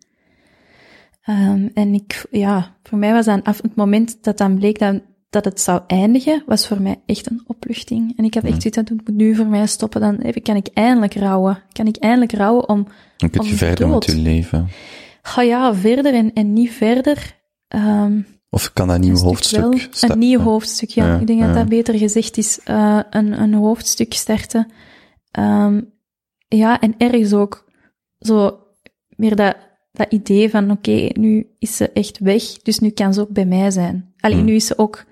Ehm, 1.23 1.69
en 1.75 1.95
ik, 1.95 2.27
ja, 2.31 2.77
voor 2.83 2.99
mij 2.99 3.13
was 3.13 3.25
dan 3.25 3.43
af 3.43 3.63
het 3.63 3.75
moment 3.77 4.19
dat 4.25 4.39
dan 4.39 4.55
bleek 4.59 4.79
dat, 4.79 5.01
dat 5.31 5.45
het 5.45 5.61
zou 5.61 5.81
eindigen, 5.87 6.43
was 6.47 6.67
voor 6.69 6.83
mij 6.83 7.01
echt 7.07 7.31
een 7.31 7.43
opluchting. 7.47 8.13
En 8.19 8.25
ik 8.25 8.35
had 8.35 8.43
echt 8.45 8.63
zoiets 8.63 8.79
dat 8.79 8.91
moet 8.91 9.17
nu 9.17 9.35
voor 9.35 9.47
mij 9.47 9.67
stoppen, 9.67 10.01
dan 10.01 10.17
even, 10.19 10.43
kan 10.43 10.57
ik 10.57 10.69
eindelijk 10.75 11.15
rouwen. 11.15 11.63
Kan 11.73 11.87
ik 11.87 11.97
eindelijk 11.97 12.33
rouwen 12.33 12.69
om, 12.69 12.87
Dan 13.17 13.31
kun 13.31 13.41
Om 13.41 13.47
je 13.47 13.55
verder 13.55 13.89
met 13.89 14.05
je 14.05 14.17
leven. 14.17 14.69
ga 15.23 15.43
ja, 15.43 15.75
verder 15.75 16.15
en, 16.15 16.33
en 16.33 16.53
niet 16.53 16.71
verder. 16.71 17.37
Ehm, 17.69 18.21
Of 18.51 18.73
kan 18.73 18.89
dat 18.89 18.99
nieuw 19.01 19.11
een 19.11 19.17
stuk 19.17 19.29
hoofdstuk 19.29 19.61
wel. 19.61 19.79
starten? 19.79 20.11
Een 20.11 20.19
nieuw 20.19 20.41
hoofdstuk, 20.41 20.89
ja. 20.89 21.07
Ja, 21.07 21.19
ik 21.19 21.27
denk 21.27 21.41
dat 21.41 21.49
ja. 21.49 21.55
dat 21.55 21.69
beter 21.69 21.95
gezegd 21.99 22.37
is. 22.37 22.61
eh, 22.65 23.01
een, 23.11 23.41
een 23.41 23.55
hoofdstuk 23.55 24.15
starten. 24.15 24.71
Ja, 26.49 26.81
en 26.81 26.95
ergens 26.99 27.33
ook 27.33 27.65
zo 28.19 28.59
meer 29.09 29.37
dat, 29.37 29.57
dat 29.93 30.13
idee 30.13 30.51
van, 30.51 30.71
oké, 30.71 31.09
nu 31.13 31.47
is 31.59 31.77
ze 31.77 31.91
echt 31.91 32.19
weg, 32.19 32.43
dus 32.43 32.79
nu 32.79 32.91
kan 32.91 33.15
ze 33.15 33.21
ook 33.21 33.31
bij 33.31 33.47
mij 33.47 33.71
zijn. 33.71 34.13
Alleen 34.21 34.37
Hmm. 34.37 34.47
nu 34.47 34.55
is 34.55 34.67
ze 34.67 34.79
ook 34.79 35.05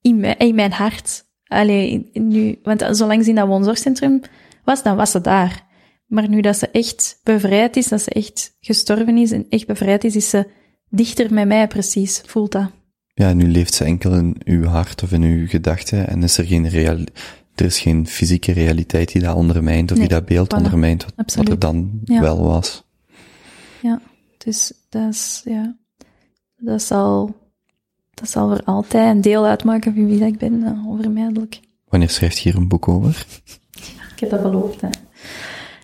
in 0.00 0.20
mijn, 0.20 0.38
in 0.38 0.54
mijn 0.54 0.72
hart. 0.72 1.24
Allee, 1.44 2.10
nu, 2.12 2.58
want 2.62 2.86
zolang 2.90 3.22
ze 3.22 3.28
in 3.28 3.34
dat 3.34 3.46
woonzorgcentrum 3.46 4.20
was, 4.64 4.82
dan 4.82 4.96
was 4.96 5.10
ze 5.10 5.20
daar. 5.20 5.68
Maar 6.06 6.28
nu 6.28 6.40
dat 6.40 6.56
ze 6.56 6.70
echt 6.70 7.20
bevrijd 7.22 7.76
is, 7.76 7.88
dat 7.88 8.02
ze 8.02 8.10
echt 8.10 8.56
gestorven 8.60 9.18
is 9.18 9.32
en 9.32 9.46
echt 9.48 9.66
bevrijd 9.66 10.04
is, 10.04 10.16
is 10.16 10.30
ze 10.30 10.46
dichter 10.88 11.34
met 11.34 11.46
mij 11.46 11.66
precies, 11.66 12.22
voelt 12.26 12.52
dat. 12.52 12.70
Ja, 13.14 13.32
nu 13.32 13.48
leeft 13.48 13.74
ze 13.74 13.84
enkel 13.84 14.14
in 14.14 14.36
uw 14.44 14.64
hart 14.64 15.02
of 15.02 15.12
in 15.12 15.22
uw 15.22 15.48
gedachten 15.48 16.08
en 16.08 16.22
is 16.22 16.38
er 16.38 16.44
geen 16.44 16.68
real, 16.68 16.98
er 17.60 17.66
is 17.66 17.80
geen 17.80 18.06
fysieke 18.06 18.52
realiteit 18.52 19.12
die 19.12 19.22
dat 19.22 19.34
ondermijnt 19.36 19.90
of 19.90 19.98
Nee, 19.98 20.08
die 20.08 20.16
dat 20.16 20.26
beeld 20.26 20.54
voilà. 20.54 20.56
ondermijnt 20.56 21.06
wat, 21.16 21.48
er 21.48 21.58
dan 21.58 21.90
Ja. 22.04 22.20
wel 22.20 22.42
was. 22.42 22.84
Ja, 23.82 24.00
dus 24.38 24.72
dat 24.88 25.08
is, 25.10 25.42
ja, 25.44 25.76
dat 26.56 26.82
zal, 26.82 27.34
dat 28.14 28.28
zal 28.30 28.48
voor 28.48 28.62
altijd 28.64 29.14
een 29.14 29.20
deel 29.20 29.46
uitmaken 29.46 29.94
van 29.94 30.06
wie 30.06 30.18
dat 30.18 30.28
ik 30.28 30.38
ben, 30.38 30.62
eh, 30.64 30.86
onvermijdelijk. 30.86 31.60
Wanneer 31.88 32.10
schrijft 32.10 32.38
je 32.38 32.50
hier 32.50 32.60
een 32.60 32.68
boek 32.68 32.88
over? 32.88 33.26
Ik 34.14 34.20
heb 34.20 34.30
dat 34.30 34.42
beloofd, 34.42 34.80
hè. 34.80 34.88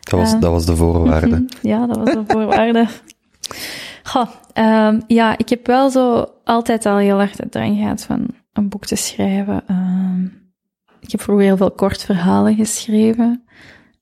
Dat 0.01 0.21
was, 0.21 0.31
Ja. 0.33 0.39
dat 0.39 0.51
was 0.51 0.67
de 0.67 0.77
voorwaarde. 0.77 1.45
Ja, 1.63 1.87
dat 1.87 1.97
was 1.97 2.15
een 2.15 2.25
voorwaarde. 2.29 2.87
Goh, 4.03 4.27
ehm, 4.53 5.01
ja, 5.07 5.39
ik 5.39 5.49
heb 5.49 5.67
wel 5.67 5.91
zo 5.91 6.27
altijd 6.45 6.87
al 6.87 6.97
heel 6.97 7.21
erg 7.21 7.37
de 7.37 7.49
drang 7.49 7.77
gehad 7.79 8.03
van 8.03 8.27
een 8.53 8.69
boek 8.69 8.87
te 8.87 8.97
schrijven. 8.97 9.63
Ehm, 9.67 10.27
ik 11.07 11.12
heb 11.12 11.20
vroeger 11.20 11.44
heel 11.44 11.57
veel 11.57 11.70
kort 11.70 12.02
verhalen 12.02 12.55
geschreven. 12.55 13.44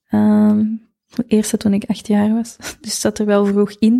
Ehm, 0.09 0.63
de 1.07 1.23
eerste 1.27 1.57
toen 1.57 1.73
ik 1.73 1.83
acht 1.87 2.07
jaar 2.07 2.33
was. 2.33 2.55
Dus 2.59 2.75
dat 2.81 2.91
zat 2.91 3.19
er 3.19 3.25
wel 3.25 3.45
vroeg 3.45 3.75
in. 3.79 3.99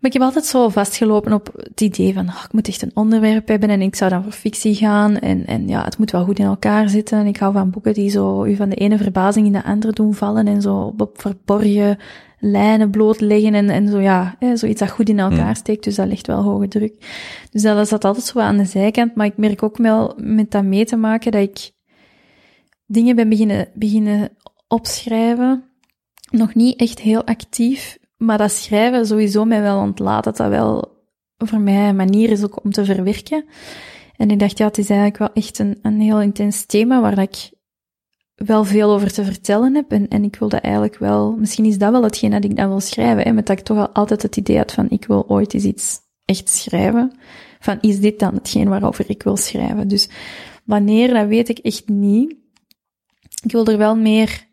Maar 0.00 0.10
ik 0.10 0.12
heb 0.12 0.22
altijd 0.22 0.44
zo 0.44 0.68
vastgelopen 0.68 1.32
op 1.32 1.50
het 1.56 1.80
idee 1.80 2.14
van, 2.14 2.28
oh, 2.28 2.42
ik 2.44 2.52
moet 2.52 2.68
echt 2.68 2.82
een 2.82 2.90
onderwerp 2.94 3.48
hebben 3.48 3.70
en 3.70 3.82
ik 3.82 3.96
zou 3.96 4.10
dan 4.10 4.22
voor 4.22 4.32
fictie 4.32 4.74
gaan. 4.74 5.18
En, 5.18 5.46
en 5.46 5.68
ja, 5.68 5.84
het 5.84 5.98
moet 5.98 6.10
wel 6.10 6.24
goed 6.24 6.38
in 6.38 6.44
elkaar 6.44 6.88
zitten. 6.88 7.18
En 7.18 7.26
ik 7.26 7.36
hou 7.36 7.52
van 7.52 7.70
boeken 7.70 7.94
die 7.94 8.10
zo 8.10 8.44
u 8.44 8.56
van 8.56 8.68
de 8.68 8.76
ene 8.76 8.98
verbazing 8.98 9.46
in 9.46 9.52
de 9.52 9.64
andere 9.64 9.92
doen 9.92 10.14
vallen 10.14 10.46
en 10.46 10.62
zo 10.62 10.94
op 10.96 11.20
verborgen 11.20 11.98
lijnen 12.38 12.90
blootleggen 12.90 13.54
en, 13.54 13.70
en 13.70 13.88
zo, 13.88 14.00
ja, 14.00 14.36
hè, 14.38 14.56
zoiets 14.56 14.80
dat 14.80 14.90
goed 14.90 15.08
in 15.08 15.18
elkaar 15.18 15.44
Hmm. 15.44 15.54
steekt. 15.54 15.84
Dus 15.84 15.94
dat 15.94 16.06
ligt 16.06 16.26
wel 16.26 16.42
hoge 16.42 16.68
druk. 16.68 16.94
Dus 17.50 17.62
dat 17.62 17.88
zat 17.88 18.04
altijd 18.04 18.24
zo 18.24 18.38
aan 18.38 18.56
de 18.56 18.64
zijkant. 18.64 19.14
Maar 19.14 19.26
ik 19.26 19.36
merk 19.36 19.62
ook 19.62 19.76
wel 19.76 20.14
met 20.16 20.50
dat 20.50 20.64
mee 20.64 20.84
te 20.84 20.96
maken 20.96 21.32
dat 21.32 21.42
ik 21.42 21.70
dingen 22.88 23.16
ben 23.16 23.28
beginnen, 23.28 23.68
beginnen 23.74 24.30
opschrijven. 24.68 25.64
Nog 26.30 26.54
niet 26.54 26.80
echt 26.80 27.00
heel 27.00 27.24
actief, 27.24 27.98
maar 28.16 28.38
dat 28.38 28.50
schrijven 28.50 29.06
sowieso 29.06 29.44
mij 29.44 29.62
wel 29.62 29.78
ontlaat. 29.78 30.24
Dat 30.24 30.36
dat 30.36 30.48
wel 30.48 30.96
voor 31.36 31.60
mij 31.60 31.88
een 31.88 31.96
manier 31.96 32.30
is 32.30 32.44
ook 32.44 32.64
om 32.64 32.70
te 32.70 32.84
verwerken. 32.84 33.44
En 34.16 34.30
ik 34.30 34.38
dacht, 34.38 34.58
ja, 34.58 34.66
het 34.66 34.78
is 34.78 34.88
eigenlijk 34.88 35.18
wel 35.18 35.32
echt 35.32 35.58
een, 35.58 35.78
een 35.82 36.00
heel 36.00 36.20
intens 36.20 36.66
thema 36.66 37.00
waar 37.00 37.18
ik 37.18 37.50
wel 38.34 38.64
veel 38.64 38.90
over 38.90 39.12
te 39.12 39.24
vertellen 39.24 39.74
heb. 39.74 39.92
En, 39.92 40.08
en 40.08 40.24
ik 40.24 40.36
wil 40.36 40.48
dat 40.48 40.60
eigenlijk 40.60 40.98
wel, 40.98 41.36
misschien 41.36 41.64
is 41.64 41.78
dat 41.78 41.90
wel 41.90 42.02
hetgeen 42.02 42.30
dat 42.30 42.44
ik 42.44 42.56
dan 42.56 42.68
wil 42.68 42.80
schrijven, 42.80 43.22
hè, 43.22 43.32
met 43.32 43.46
dat 43.46 43.58
ik 43.58 43.64
toch 43.64 43.78
al 43.78 43.88
altijd 43.88 44.22
het 44.22 44.36
idee 44.36 44.56
had 44.56 44.72
van, 44.72 44.90
ik 44.90 45.06
wil 45.06 45.28
ooit 45.28 45.54
eens 45.54 45.64
iets 45.64 46.00
echt 46.24 46.48
schrijven. 46.48 47.12
Van, 47.60 47.78
is 47.80 48.00
dit 48.00 48.18
dan 48.18 48.34
hetgeen 48.34 48.68
waarover 48.68 49.04
ik 49.08 49.22
wil 49.22 49.36
schrijven? 49.36 49.88
Dus 49.88 50.08
wanneer, 50.64 51.14
dat 51.14 51.26
weet 51.26 51.48
ik 51.48 51.58
echt 51.58 51.88
niet. 51.88 52.34
Ik 53.40 53.52
wil 53.52 53.66
er 53.66 53.78
wel 53.78 53.96
meer 53.96 54.46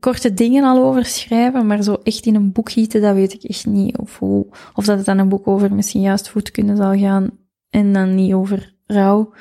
korte 0.00 0.34
dingen 0.34 0.64
al 0.64 0.84
over 0.84 1.04
schrijven, 1.04 1.66
maar 1.66 1.82
zo 1.82 1.94
echt 2.02 2.26
in 2.26 2.34
een 2.34 2.52
boek 2.52 2.70
gieten, 2.70 3.00
dat 3.00 3.14
weet 3.14 3.32
ik 3.32 3.42
echt 3.42 3.66
niet. 3.66 3.98
Of, 3.98 4.18
hoe, 4.18 4.46
of 4.74 4.84
dat 4.84 4.96
het 4.96 5.06
dan 5.06 5.18
een 5.18 5.28
boek 5.28 5.46
over 5.46 5.74
misschien 5.74 6.00
juist 6.00 6.28
voedkunde 6.28 6.76
zal 6.76 6.98
gaan 6.98 7.38
en 7.70 7.92
dan 7.92 8.14
niet 8.14 8.32
over 8.32 8.74
rouw. 8.86 9.32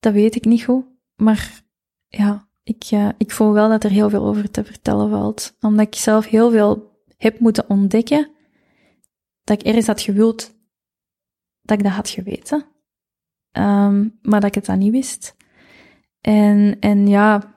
Dat 0.00 0.12
weet 0.12 0.34
ik 0.34 0.44
niet 0.44 0.64
goed. 0.64 0.84
Maar 1.16 1.62
ja, 2.08 2.48
ik, 2.62 2.90
uh, 2.92 3.08
ik 3.18 3.30
voel 3.30 3.52
wel 3.52 3.68
dat 3.68 3.84
er 3.84 3.90
heel 3.90 4.10
veel 4.10 4.26
over 4.26 4.50
te 4.50 4.64
vertellen 4.64 5.10
valt. 5.10 5.56
Omdat 5.60 5.86
ik 5.86 5.94
zelf 5.94 6.26
heel 6.26 6.50
veel 6.50 7.00
heb 7.16 7.40
moeten 7.40 7.68
ontdekken, 7.68 8.30
dat 9.44 9.60
ik 9.60 9.66
ergens 9.66 9.86
had 9.86 10.00
gewild 10.00 10.54
dat 11.62 11.78
ik 11.78 11.84
dat 11.84 11.92
had 11.92 12.08
geweten. 12.08 12.66
Um, 13.52 14.18
maar 14.22 14.40
dat 14.40 14.48
ik 14.48 14.54
het 14.54 14.66
dan 14.66 14.78
niet 14.78 14.92
wist. 14.92 15.36
En, 16.22 16.76
en 16.80 17.06
ja, 17.06 17.54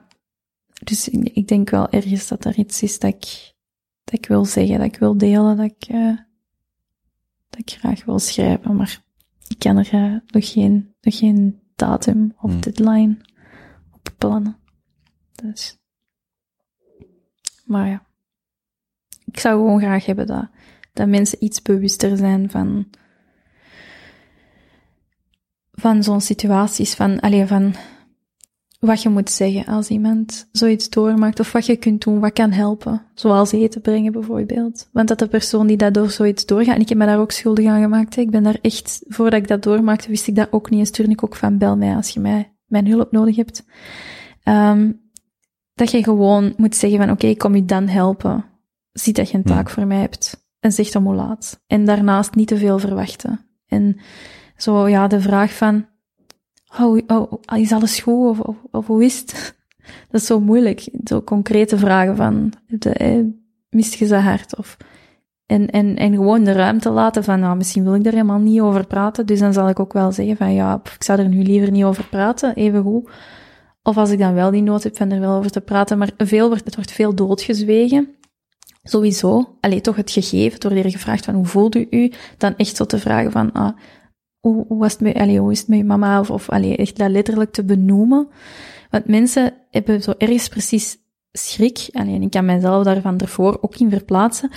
dus 0.84 1.10
ik, 1.10 1.48
denk 1.48 1.70
wel 1.70 1.90
ergens 1.90 2.28
dat 2.28 2.46
er 2.46 2.58
iets 2.58 2.84
is 2.84 3.00
dat 3.00 3.14
ik, 3.14 3.54
dat 4.04 4.20
ik 4.20 4.26
wil 4.26 4.46
zeggen, 4.46 4.78
dat 4.78 4.88
ik 4.88 4.98
wil 4.98 5.18
delen, 5.18 5.58
dat 5.58 5.66
ik, 5.66 5.90
uh, 5.90 6.18
dat 7.50 7.60
ik 7.60 7.70
graag 7.70 8.06
wil 8.06 8.20
schrijven. 8.20 8.76
Maar 8.76 9.04
ik 9.48 9.60
kan 9.60 9.78
er 9.78 9.94
uh, 9.94 10.20
nog, 10.28 10.52
geen, 10.52 10.96
nog 11.02 11.18
geen 11.18 11.62
datum 11.76 12.34
of 12.38 12.52
Hmm. 12.52 12.62
deadline 12.62 13.18
op 13.92 14.10
plannen. 14.18 14.58
Dus. 15.32 15.78
Maar 17.66 17.88
ja. 17.88 18.06
Ik 19.26 19.40
zou 19.40 19.60
gewoon 19.60 19.80
graag 19.80 20.06
hebben 20.06 20.28
dat, 20.28 20.50
dat 20.94 21.08
mensen 21.08 21.44
iets 21.44 21.62
bewuster 21.62 22.18
zijn 22.18 22.50
van, 22.50 22.90
van 25.72 26.04
zo'n 26.04 26.22
situaties, 26.22 26.94
van, 26.94 27.20
allee, 27.20 27.46
van 27.46 27.76
wat 28.86 29.02
je 29.02 29.10
moet 29.10 29.30
zeggen 29.30 29.66
als 29.66 29.88
iemand 29.88 30.48
zoiets 30.52 30.90
doormaakt, 30.90 31.40
of 31.40 31.52
wat 31.52 31.66
je 31.66 31.76
kunt 31.76 32.04
doen, 32.04 32.20
wat 32.20 32.34
kan 32.34 32.52
helpen. 32.52 33.02
Zoals 33.14 33.52
eten 33.52 33.82
brengen 33.82 34.12
bijvoorbeeld. 34.12 34.90
Want 34.92 35.08
dat 35.08 35.20
de 35.20 35.28
persoon 35.28 35.68
die 35.68 35.78
dat 35.78 35.94
door 35.94 36.10
zoiets 36.10 36.46
doorgaat, 36.46 36.76
en 36.76 36.82
ik 36.82 36.90
heb 36.90 36.98
me 36.98 37.06
daar 37.06 37.20
ook 37.20 37.32
schuldig 37.32 37.66
aan 37.66 37.82
gemaakt, 37.82 38.16
hè. 38.16 38.22
ik 38.22 38.32
ben 38.32 38.44
daar 38.44 38.58
echt, 38.62 39.04
voordat 39.08 39.40
ik 39.40 39.48
dat 39.48 39.64
doormaakte, 39.64 40.10
wist 40.10 40.28
ik 40.28 40.36
dat 40.36 40.52
ook 40.52 40.70
niet, 40.70 40.80
en 40.80 40.86
stuurde 40.86 41.12
ik 41.12 41.24
ook 41.24 41.36
van 41.36 41.58
bel 41.58 41.78
mij 41.78 41.96
als 41.96 42.10
je 42.10 42.20
mij, 42.20 42.54
mijn 42.66 42.88
hulp 42.88 43.12
nodig 43.12 43.36
hebt. 43.36 43.66
Um, 44.44 45.04
dat 45.74 45.92
je 45.92 46.04
gewoon 46.04 46.54
moet 46.58 46.76
zeggen 46.76 47.00
van, 47.00 47.10
oké, 47.10 47.18
okay, 47.18 47.30
ik 47.30 47.38
kom 47.38 47.56
je 47.56 47.66
dan 47.66 47.88
helpen. 47.88 48.46
Zie 48.92 49.14
dat 49.14 49.30
je 49.30 49.38
een 49.38 49.44
taak 49.44 49.70
voor 49.70 49.88
mij 49.88 50.00
hebt. 50.00 50.48
En 50.60 50.72
zeg 50.72 50.90
dan 50.90 51.04
hoe 51.04 51.16
laat. 51.16 51.64
En 51.68 51.86
daarnaast 51.86 52.36
niet 52.36 52.48
te 52.48 52.58
veel 52.58 52.80
verwachten. 52.80 53.46
En 53.68 53.98
zo, 54.58 54.88
ja, 54.88 55.08
de 55.08 55.22
vraag 55.22 55.54
van, 55.54 55.86
oh, 56.80 57.02
oh, 57.08 57.58
is 57.58 57.72
alles 57.72 58.00
goed? 58.00 58.40
Of, 58.40 58.56
of, 58.72 58.88
hoe 58.88 59.04
is 59.04 59.20
het? 59.20 59.56
Dat 60.12 60.22
is 60.22 60.28
zo 60.28 60.40
moeilijk. 60.40 60.90
Zo 61.04 61.22
concrete 61.22 61.78
vragen 61.78 62.16
van, 62.16 62.54
eh, 62.80 63.20
mist 63.70 63.94
je 63.94 64.06
ze 64.06 64.16
hard? 64.16 64.58
Of, 64.58 64.78
en, 65.46 65.70
en, 65.70 65.96
en 65.96 66.14
gewoon 66.14 66.44
de 66.44 66.52
ruimte 66.52 66.90
laten 66.90 67.24
van, 67.24 67.40
nou, 67.40 67.58
misschien 67.58 67.84
wil 67.84 67.96
ik 67.96 68.06
er 68.06 68.12
helemaal 68.12 68.40
niet 68.40 68.62
over 68.62 68.88
praten. 68.88 69.26
Dus 69.26 69.40
dan 69.40 69.54
zal 69.54 69.70
ik 69.70 69.80
ook 69.80 69.94
wel 69.94 70.12
zeggen 70.12 70.38
van, 70.38 70.54
ja, 70.54 70.82
ik 70.96 71.04
zou 71.04 71.20
er 71.20 71.28
nu 71.28 71.44
liever 71.44 71.72
niet 71.72 71.84
over 71.84 72.08
praten, 72.08 72.56
even 72.56 72.84
goed. 72.84 73.10
Of 73.84 73.98
als 73.98 74.10
ik 74.10 74.20
dan 74.20 74.34
wel 74.34 74.52
die 74.52 74.62
nood 74.62 74.84
heb 74.84 74.98
van 74.98 75.12
er 75.12 75.20
wel 75.20 75.38
over 75.38 75.52
te 75.52 75.62
praten, 75.62 75.98
maar 75.98 76.12
veel 76.18 76.48
wordt, 76.48 76.66
het 76.66 76.76
wordt 76.76 76.92
veel 76.92 77.16
doodgezwegen. 77.16 78.16
Sowieso. 78.84 79.58
Allee, 79.60 79.82
toch 79.82 79.96
het 79.96 80.12
gegeven, 80.12 80.60
door 80.60 80.72
er 80.72 80.90
gevraagd 80.90 81.26
van 81.26 81.34
hoe 81.34 81.46
voelt 81.46 81.76
u 81.76 81.88
u, 81.90 82.12
dan 82.38 82.56
echt 82.56 82.76
zo 82.76 82.86
te 82.86 83.00
vragen 83.00 83.32
van, 83.32 83.52
ah, 83.52 83.78
hoe, 84.52 84.66
hoe 84.68 84.80
was 84.80 84.92
het 84.92 85.02
met, 85.02 85.16
allee, 85.16 85.40
hoe 85.40 85.52
is 85.52 85.60
het 85.60 85.68
met 85.68 85.78
je 85.78 85.84
mama? 85.84 86.20
Of, 86.20 86.30
of 86.30 86.50
allee, 86.50 86.76
echt 86.78 86.98
dat 86.98 87.10
letterlijk 87.10 87.52
te 87.52 87.64
benoemen. 87.64 88.28
Want 88.90 89.08
mensen 89.08 89.54
hebben 89.72 90.02
zo 90.02 90.14
ergens 90.18 90.48
precies 90.48 90.98
schrik, 91.32 91.88
alleen 91.92 92.22
ik 92.22 92.30
kan 92.32 92.46
mijzelf 92.46 92.84
daarvan 92.84 93.18
ervoor 93.18 93.58
ook 93.62 93.76
in 93.78 93.90
verplaatsen, 93.90 94.52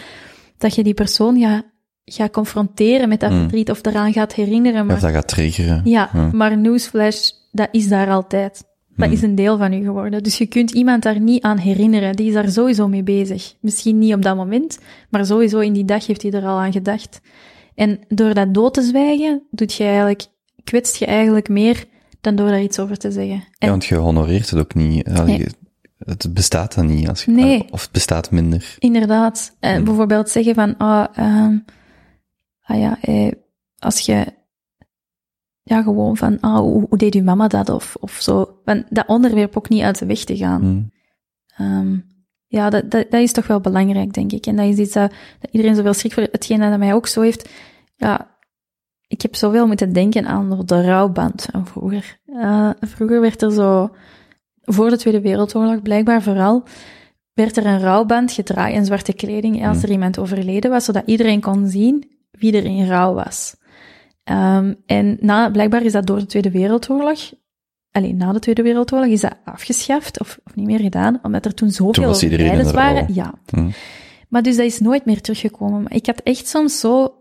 dat 0.59 0.75
je 0.75 0.83
die 0.83 0.95
persoon 0.95 1.41
gaat, 1.41 1.65
gaat 2.05 2.31
confronteren 2.33 3.09
met 3.09 3.21
dat 3.21 3.31
Mm. 3.31 3.39
verdriet 3.41 3.71
of 3.71 3.87
eraan 3.87 4.13
gaat 4.13 4.35
herinneren. 4.35 4.87
Maar, 4.87 4.95
Of 4.97 5.03
dat 5.03 5.11
gaat 5.11 5.29
triggeren. 5.29 5.81
ja, 5.85 6.11
Ja. 6.13 6.31
maar 6.33 6.59
newsflash, 6.59 7.31
dat 7.53 7.69
is 7.73 7.89
daar 7.89 8.11
altijd. 8.11 8.67
Dat 8.97 9.07
Hmm. 9.07 9.17
is 9.17 9.23
een 9.23 9.35
deel 9.35 9.59
van 9.59 9.73
u 9.73 9.83
geworden. 9.85 10.23
Dus 10.23 10.39
je 10.39 10.47
kunt 10.47 10.71
iemand 10.71 11.03
daar 11.03 11.21
niet 11.21 11.43
aan 11.43 11.59
herinneren. 11.59 12.17
Die 12.17 12.27
is 12.29 12.35
daar 12.35 12.49
sowieso 12.51 12.89
mee 12.89 13.03
bezig. 13.03 13.55
Misschien 13.61 13.99
niet 13.99 14.15
op 14.15 14.23
dat 14.23 14.37
moment, 14.37 14.79
maar 15.11 15.27
sowieso 15.27 15.59
in 15.59 15.73
die 15.73 15.85
dag 15.85 16.07
heeft 16.07 16.23
hij 16.23 16.31
er 16.31 16.47
al 16.47 16.59
aan 16.59 16.73
gedacht. 16.73 17.21
En 17.79 17.99
door 18.09 18.35
dat 18.35 18.55
dood 18.55 18.75
te 18.75 18.83
zwijgen, 18.83 19.43
doet 19.51 19.75
je 19.75 19.85
eigenlijk, 19.85 20.27
kwetst 20.65 20.97
je 20.97 21.07
eigenlijk 21.07 21.49
meer 21.49 21.85
dan 22.21 22.37
door 22.37 22.49
daar 22.49 22.63
iets 22.63 22.79
over 22.79 22.97
te 22.99 23.11
zeggen. 23.13 23.37
Ja, 23.37 23.45
En 23.59 23.69
want 23.71 23.85
je 23.85 23.95
honoreert 23.95 24.51
het 24.51 24.61
ook 24.61 24.75
niet. 24.75 25.07
Nee. 25.07 25.47
Het 25.99 26.35
bestaat 26.35 26.75
dan 26.75 26.87
niet. 26.87 27.09
Als 27.09 27.25
je, 27.25 27.31
Nee. 27.31 27.67
Of 27.71 27.83
het 27.83 27.91
bestaat 27.93 28.31
minder. 28.31 28.77
inderdaad, 28.79 29.57
eh, 29.61 29.75
Hmm. 29.75 29.85
bijvoorbeeld 29.85 30.31
zeggen 30.31 30.55
van, 30.55 30.77
ah, 30.77 31.07
ehm, 31.15 31.59
ah 32.63 32.79
ja, 32.79 32.99
eh, 33.01 33.33
als 33.79 34.01
je, 34.01 34.27
ja, 35.63 35.83
gewoon 35.83 36.17
van, 36.17 36.41
ah, 36.41 36.59
hoe, 36.59 36.87
hoe 36.89 36.99
deed 36.99 37.15
uw 37.15 37.23
mama 37.23 37.49
dat? 37.49 37.69
Of, 37.69 37.97
of 38.01 38.13
zo. 38.21 38.61
Van 38.65 38.85
dat 38.91 39.07
onderwerp 39.07 39.57
ook 39.57 39.69
niet 39.69 39.83
uit 39.83 39.99
de 39.99 40.07
weg 40.07 40.25
te 40.25 40.37
gaan. 40.37 40.61
Hm. 40.61 40.83
Ehm, 41.63 41.99
ja, 42.49 42.71
dat, 42.71 42.91
dat, 42.91 43.11
dat 43.11 43.21
is 43.21 43.33
toch 43.33 43.47
wel 43.47 43.61
belangrijk, 43.61 44.13
denk 44.13 44.33
ik. 44.33 44.47
En 44.47 44.57
dat 44.57 44.67
is 44.67 44.77
iets 44.77 44.93
dat, 44.93 45.13
dat 45.41 45.51
iedereen 45.51 45.75
zoveel 45.75 45.95
schrik 45.95 46.13
voor 46.13 46.23
hetgeen 46.33 46.61
dat 46.61 46.79
mij 46.79 46.95
ook 46.95 47.07
zo 47.07 47.21
heeft. 47.21 47.49
Ja, 47.97 48.37
ik 49.07 49.23
heb 49.23 49.37
zoveel 49.37 49.67
moeten 49.67 49.93
denken 49.93 50.27
aan 50.27 50.63
de 50.65 50.83
rouwband 50.83 51.49
van 51.53 51.67
vroeger. 51.67 52.19
Eh, 52.27 52.71
vroeger 52.81 53.21
werd 53.21 53.43
er 53.43 53.53
zo, 53.53 53.91
voor 54.63 54.91
de 54.91 54.97
Tweede 54.97 55.21
Wereldoorlog 55.21 55.83
blijkbaar 55.83 56.23
vooral, 56.23 56.63
werd 57.33 57.57
er 57.57 57.67
een 57.67 57.81
rouwband 57.81 58.33
gedraaid 58.33 58.75
in 58.75 58.85
zwarte 58.85 59.13
kleding 59.13 59.67
als 59.67 59.77
Hmm. 59.77 59.85
er 59.85 59.91
iemand 59.91 60.19
overleden 60.19 60.71
was, 60.71 60.85
zodat 60.85 61.03
iedereen 61.07 61.41
kon 61.41 61.69
zien 61.69 62.11
wie 62.31 62.57
er 62.57 62.65
in 62.65 62.87
rouw 62.87 63.15
was. 63.15 63.57
Ehm, 64.25 64.75
en 64.87 65.17
na, 65.21 65.51
blijkbaar 65.51 65.83
is 65.83 65.93
dat 65.93 66.07
door 66.07 66.19
de 66.19 66.27
Tweede 66.27 66.51
Wereldoorlog, 66.51 67.33
alleen 67.99 68.17
na 68.17 68.33
de 68.33 68.39
Tweede 68.39 68.63
Wereldoorlog, 68.63 69.09
is 69.09 69.21
dat 69.21 69.37
afgeschaft 69.45 70.21
of, 70.21 70.39
of 70.45 70.55
niet 70.55 70.67
meer 70.67 70.81
gedaan, 70.81 71.19
omdat 71.23 71.45
er 71.45 71.55
toen 71.55 71.71
zoveel 71.71 72.15
rouw. 72.21 72.73
waren. 72.73 73.15
Ja. 73.15 73.35
Hm. 73.47 73.71
Maar 74.29 74.43
dus 74.43 74.57
dat 74.57 74.65
is 74.65 74.81
nooit 74.81 75.05
meer 75.05 75.21
teruggekomen. 75.21 75.83
Maar 75.83 75.95
ik 75.95 76.07
had 76.07 76.21
echt 76.21 76.49
soms 76.49 76.81
zo... 76.81 77.15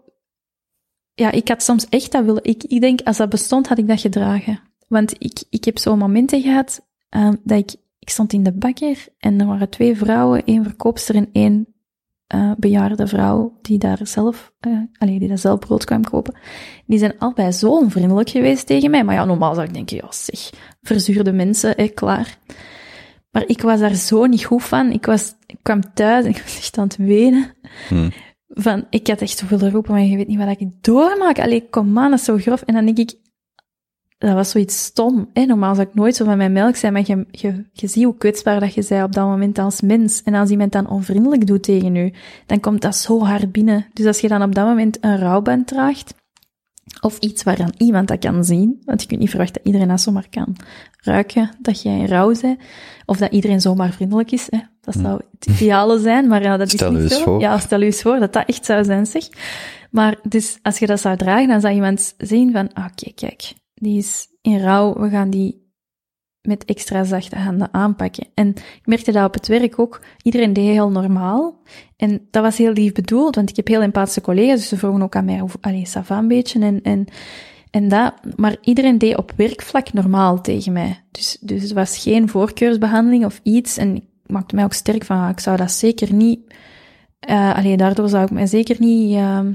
Ja, 1.13 1.31
ik 1.31 1.47
had 1.47 1.63
soms 1.63 1.89
echt 1.89 2.11
dat 2.11 2.25
willen... 2.25 2.43
Ik, 2.43 2.63
ik 2.63 2.81
denk, 2.81 3.01
als 3.01 3.17
dat 3.17 3.29
bestond, 3.29 3.67
had 3.67 3.77
ik 3.77 3.87
dat 3.87 4.01
gedragen. 4.01 4.59
Want 4.87 5.15
ik, 5.17 5.43
ik 5.49 5.63
heb 5.63 5.77
zo 5.77 5.95
momenten 5.95 6.41
gehad 6.41 6.87
ehm, 7.09 7.35
dat 7.43 7.57
ik... 7.57 7.75
Ik 7.99 8.09
stond 8.09 8.33
in 8.33 8.43
de 8.43 8.51
bakker 8.51 9.07
en 9.17 9.39
er 9.39 9.45
waren 9.47 9.69
twee 9.69 9.97
vrouwen, 9.97 10.45
één 10.45 10.63
verkoopster 10.63 11.15
en 11.15 11.29
één 11.31 11.76
eh, 12.27 12.51
bejaarde 12.57 13.07
vrouw 13.07 13.57
die 13.61 13.77
daar 13.77 13.99
zelf, 14.03 14.53
eh 14.59 14.71
allee, 14.97 15.19
die 15.19 15.27
daar 15.27 15.37
zelf 15.37 15.59
brood 15.59 15.85
kwam 15.85 16.03
kopen. 16.03 16.37
Die 16.85 16.99
zijn 16.99 17.13
allebei 17.17 17.51
zo 17.51 17.69
onvriendelijk 17.69 18.29
geweest 18.29 18.65
tegen 18.65 18.91
mij. 18.91 19.03
Maar 19.03 19.15
ja, 19.15 19.25
normaal 19.25 19.53
zou 19.53 19.67
ik 19.67 19.73
denken, 19.73 19.97
ja 19.97 20.07
zeg, 20.09 20.49
verzuurde 20.81 21.31
mensen, 21.31 21.75
eh, 21.75 21.93
klaar. 21.93 22.37
Maar 23.31 23.43
ik 23.47 23.61
was 23.61 23.79
daar 23.79 23.95
zo 23.95 24.25
niet 24.25 24.45
goed 24.45 24.63
van. 24.63 24.91
Ik, 24.91 25.05
was, 25.05 25.35
ik 25.45 25.57
kwam 25.61 25.93
thuis 25.93 26.23
en 26.23 26.29
ik 26.29 26.41
was 26.41 26.57
echt 26.57 26.77
aan 26.77 26.87
het 26.87 26.97
wenen. 26.97 27.53
Hm. 27.87 28.09
Van, 28.47 28.85
ik 28.89 29.07
had 29.07 29.21
echt 29.21 29.37
zo 29.37 29.45
willen 29.47 29.71
roepen, 29.71 29.91
maar 29.91 30.01
je 30.01 30.15
weet 30.15 30.27
niet 30.27 30.37
wat 30.37 30.59
ik 30.59 30.67
doormaak. 30.81 31.39
Allee, 31.39 31.69
kom 31.69 31.97
aan, 31.97 32.09
dat 32.09 32.19
is 32.19 32.25
zo 32.25 32.37
grof. 32.37 32.61
En 32.61 32.73
dan 32.73 32.85
denk 32.85 32.97
ik, 32.97 33.13
dat 34.17 34.33
was 34.33 34.49
zoiets 34.49 34.83
stom. 34.83 35.29
Hè? 35.33 35.45
Normaal 35.45 35.75
zou 35.75 35.87
ik 35.87 35.93
nooit 35.93 36.15
zo 36.15 36.25
van 36.25 36.37
mijn 36.37 36.51
melk 36.51 36.75
zijn, 36.75 36.93
maar 36.93 37.03
je, 37.05 37.25
je, 37.31 37.63
je 37.71 37.87
ziet 37.87 38.03
hoe 38.03 38.17
kwetsbaar 38.17 38.59
dat 38.59 38.73
je 38.73 38.81
zij 38.81 39.03
op 39.03 39.13
dat 39.13 39.25
moment 39.25 39.59
als 39.59 39.81
mens. 39.81 40.23
En 40.23 40.33
als 40.33 40.49
iemand 40.49 40.71
dan 40.71 40.89
onvriendelijk 40.89 41.47
doet 41.47 41.63
tegen 41.63 41.95
u, 41.95 42.13
dan 42.45 42.59
komt 42.59 42.81
dat 42.81 42.95
zo 42.95 43.23
hard 43.23 43.51
binnen. 43.51 43.85
Dus 43.93 44.05
als 44.05 44.19
je 44.19 44.27
dan 44.27 44.43
op 44.43 44.55
dat 44.55 44.65
moment 44.65 44.97
een 45.01 45.17
rouwband 45.17 45.67
draagt, 45.67 46.13
of 47.01 47.17
iets 47.19 47.43
waaraan 47.43 47.73
iemand 47.77 48.07
dat 48.07 48.19
kan 48.19 48.43
zien, 48.45 48.81
want 48.85 49.01
je 49.01 49.07
kunt 49.07 49.19
niet 49.19 49.29
verwachten 49.29 49.55
dat 49.55 49.65
iedereen 49.65 49.87
dat 49.87 50.01
zomaar 50.01 50.27
kan 50.29 50.55
ruiken, 51.01 51.49
dat 51.59 51.81
jij 51.81 51.97
in 51.97 52.05
rouw 52.05 52.33
bent, 52.41 52.59
of 53.05 53.17
dat 53.17 53.31
iedereen 53.31 53.61
zomaar 53.61 53.91
vriendelijk 53.91 54.31
is. 54.31 54.47
Hè? 54.49 54.59
Dat 54.81 54.95
zou 54.95 55.21
het 55.39 55.45
ideale 55.45 55.99
zijn, 55.99 56.27
maar 56.27 56.41
ja, 56.41 56.57
dat 56.57 56.69
Stel 56.69 56.95
is 56.95 57.01
niet 57.01 57.11
zo. 57.11 57.23
voor. 57.23 57.39
Ja, 57.39 57.57
stel 57.57 57.81
u 57.81 57.85
eens 57.85 58.01
voor 58.01 58.19
dat 58.19 58.33
dat 58.33 58.45
echt 58.45 58.65
zou 58.65 58.83
zijn, 58.83 59.05
zeg. 59.05 59.27
Maar 59.91 60.15
dus, 60.23 60.59
als 60.61 60.79
je 60.79 60.87
dat 60.87 61.01
zou 61.01 61.17
dragen, 61.17 61.47
dan 61.47 61.61
zou 61.61 61.73
iemand 61.73 62.13
zien 62.17 62.51
van, 62.51 62.73
ah, 62.73 62.85
kijk, 62.95 63.15
kijk, 63.15 63.53
die 63.79 63.97
is 63.97 64.27
in 64.41 64.59
rouw, 64.59 64.93
we 64.93 65.09
gaan 65.09 65.29
die 65.29 65.65
met 66.41 66.65
extra 66.65 67.03
zachte 67.03 67.35
handen 67.35 67.73
aanpakken. 67.73 68.27
En 68.33 68.47
ik 68.49 68.81
merkte 68.85 69.11
dat 69.11 69.25
op 69.25 69.33
het 69.33 69.47
werk 69.47 69.79
ook. 69.79 70.01
Iedereen 70.21 70.53
deed 70.53 70.65
heel 70.71 70.89
normaal. 70.89 71.61
En 71.95 72.27
dat 72.31 72.43
was 72.43 72.57
heel 72.57 72.71
lief 72.71 72.91
bedoeld, 72.91 73.35
want 73.35 73.49
ik 73.49 73.55
heb 73.55 73.67
heel 73.67 73.81
empathische 73.81 74.21
collega's, 74.21 74.59
dus 74.59 74.67
ze 74.67 74.77
vroegen 74.77 75.01
ook 75.01 75.15
aan 75.15 75.25
mij, 75.25 75.39
hoe- 75.39 75.49
allee, 75.61 75.87
ça 75.87 76.01
va 76.03 76.17
een 76.17 76.27
beetje, 76.27 76.59
en, 76.59 76.81
en, 76.81 77.05
en 77.71 77.87
dat. 77.87 78.13
Maar 78.35 78.57
iedereen 78.61 78.97
deed 78.97 79.17
op 79.17 79.33
werkvlak 79.35 79.93
normaal 79.93 80.41
tegen 80.41 80.73
mij. 80.73 81.03
Dus, 81.11 81.37
dus 81.41 81.61
het 81.61 81.71
was 81.71 81.97
geen 81.97 82.29
voorkeursbehandeling 82.29 83.25
of 83.25 83.39
iets. 83.43 83.77
En 83.77 83.95
ik 83.95 84.03
maakte 84.25 84.55
mij 84.55 84.63
ook 84.63 84.73
sterk 84.73 85.03
van, 85.05 85.17
ah, 85.17 85.29
ik 85.29 85.39
zou 85.39 85.57
dat 85.57 85.71
zeker 85.71 86.13
niet, 86.13 86.39
eh 87.19 87.55
allee, 87.55 87.77
daardoor 87.77 88.09
zou 88.09 88.23
ik 88.23 88.31
mij 88.31 88.45
zeker 88.47 88.75
niet, 88.79 89.15
ehm 89.15 89.53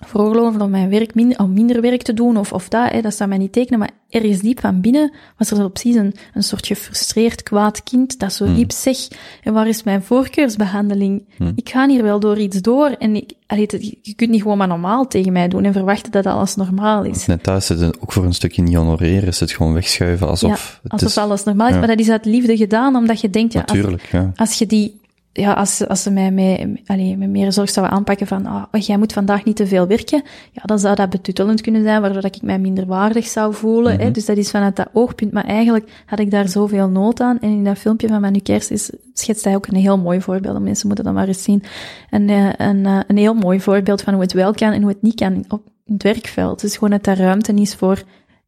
veroorloven 0.00 0.60
om 0.60 0.70
mijn 0.70 0.90
werk 0.90 1.14
minder, 1.14 1.38
om 1.38 1.52
minder 1.52 1.80
werk 1.80 2.02
te 2.02 2.14
doen 2.14 2.36
of, 2.36 2.52
of 2.52 2.68
dat, 2.68 2.90
hè, 2.90 3.00
dat 3.00 3.14
zou 3.14 3.28
mij 3.28 3.38
niet 3.38 3.52
tekenen, 3.52 3.78
maar 3.78 3.90
ergens 4.10 4.40
diep 4.40 4.60
van 4.60 4.80
binnen 4.80 5.12
was 5.38 5.50
er 5.50 5.56
zo 5.56 5.68
precies 5.68 5.96
een, 5.96 6.14
een 6.34 6.42
soort 6.42 6.66
gefrustreerd 6.66 7.42
kwaad 7.42 7.82
kind 7.82 8.18
dat 8.18 8.32
zo 8.32 8.54
diep 8.54 8.72
zegt, 8.72 9.16
en 9.42 9.52
waar 9.52 9.68
is 9.68 9.82
mijn 9.82 10.02
voorkeursbehandeling? 10.02 11.24
Ik 11.54 11.68
ga 11.68 11.88
hier 11.88 12.02
wel 12.02 12.20
door 12.20 12.38
iets 12.38 12.60
door 12.60 12.88
en 12.88 13.16
ik, 13.16 13.32
allee, 13.46 13.98
je 14.02 14.14
kunt 14.14 14.30
niet 14.30 14.42
gewoon 14.42 14.58
maar 14.58 14.68
normaal 14.68 15.06
tegen 15.06 15.32
mij 15.32 15.48
doen 15.48 15.64
en 15.64 15.72
verwachten 15.72 16.12
dat 16.12 16.26
alles 16.26 16.54
normaal 16.54 17.04
is. 17.04 17.26
Net 17.26 17.42
thuis 17.42 17.70
is 17.70 17.80
het 17.80 18.00
ook 18.00 18.12
voor 18.12 18.24
een 18.24 18.34
stukje 18.34 18.62
niet 18.62 18.74
honoreren, 18.74 19.28
is 19.28 19.40
het 19.40 19.52
gewoon 19.52 19.72
wegschuiven 19.72 20.28
alsof 20.28 20.80
het 20.82 20.92
alsof 20.92 21.08
is... 21.08 21.18
alles 21.18 21.44
normaal 21.44 21.66
is, 21.68 21.72
ja. 21.72 21.78
maar 21.78 21.88
dat 21.88 21.98
is 21.98 22.10
uit 22.10 22.24
liefde 22.24 22.56
gedaan, 22.56 22.96
omdat 22.96 23.20
je 23.20 23.30
denkt, 23.30 23.52
ja, 23.52 23.60
als, 23.60 23.72
Natuurlijk, 23.72 24.08
ja. 24.12 24.32
als 24.36 24.58
je 24.58 24.66
die, 24.66 25.00
ja, 25.36 25.52
als, 25.52 25.86
als 25.88 26.02
ze 26.02 26.10
mij 26.10 26.30
met, 26.30 26.80
allee, 26.86 27.16
met 27.16 27.28
meer 27.28 27.52
zorg 27.52 27.70
zouden 27.70 27.96
aanpakken 27.96 28.26
van, 28.26 28.46
ah, 28.46 28.62
oh, 28.72 28.80
jij 28.80 28.96
moet 28.96 29.12
vandaag 29.12 29.44
niet 29.44 29.56
te 29.56 29.66
veel 29.66 29.86
werken, 29.86 30.22
ja, 30.52 30.62
dan 30.64 30.78
zou 30.78 30.94
dat 30.94 31.10
betuttelend 31.10 31.60
kunnen 31.60 31.82
zijn, 31.82 32.00
waardoor 32.00 32.22
dat 32.22 32.36
ik 32.36 32.42
mij 32.42 32.58
minder 32.58 32.86
waardig 32.86 33.26
zou 33.26 33.54
voelen. 33.54 33.98
hè? 33.98 34.10
Dus 34.10 34.26
dat 34.26 34.36
is 34.36 34.50
vanuit 34.50 34.76
dat 34.76 34.88
oogpunt. 34.92 35.32
Maar 35.32 35.44
eigenlijk 35.44 36.02
had 36.06 36.18
ik 36.18 36.30
daar 36.30 36.48
zoveel 36.48 36.88
nood 36.88 37.20
aan. 37.20 37.40
En 37.40 37.50
in 37.50 37.64
dat 37.64 37.78
filmpje 37.78 38.08
van 38.08 38.20
Manu 38.20 38.38
Kers 38.38 38.70
is, 38.70 38.90
schetst 39.12 39.44
hij 39.44 39.54
ook 39.54 39.66
een 39.66 39.76
heel 39.76 39.98
mooi 39.98 40.20
voorbeeld. 40.20 40.62
Mensen 40.62 40.86
moeten 40.86 41.04
dat 41.04 41.14
maar 41.14 41.28
eens 41.28 41.42
zien. 41.42 41.62
En, 42.10 42.28
eh, 42.28 42.52
een, 42.56 42.86
eh, 42.86 42.98
een 43.06 43.16
heel 43.16 43.34
mooi 43.34 43.60
voorbeeld 43.60 44.02
van 44.02 44.12
hoe 44.12 44.22
het 44.22 44.32
wel 44.32 44.52
kan 44.52 44.72
en 44.72 44.80
hoe 44.80 44.90
het 44.90 45.02
niet 45.02 45.14
kan 45.14 45.44
op 45.48 45.62
het 45.84 46.02
werkveld. 46.02 46.60
Dus 46.60 46.74
gewoon 46.74 46.90
dat 46.90 47.06
er 47.06 47.16
ruimte 47.16 47.54
is 47.54 47.74
voor 47.74 48.02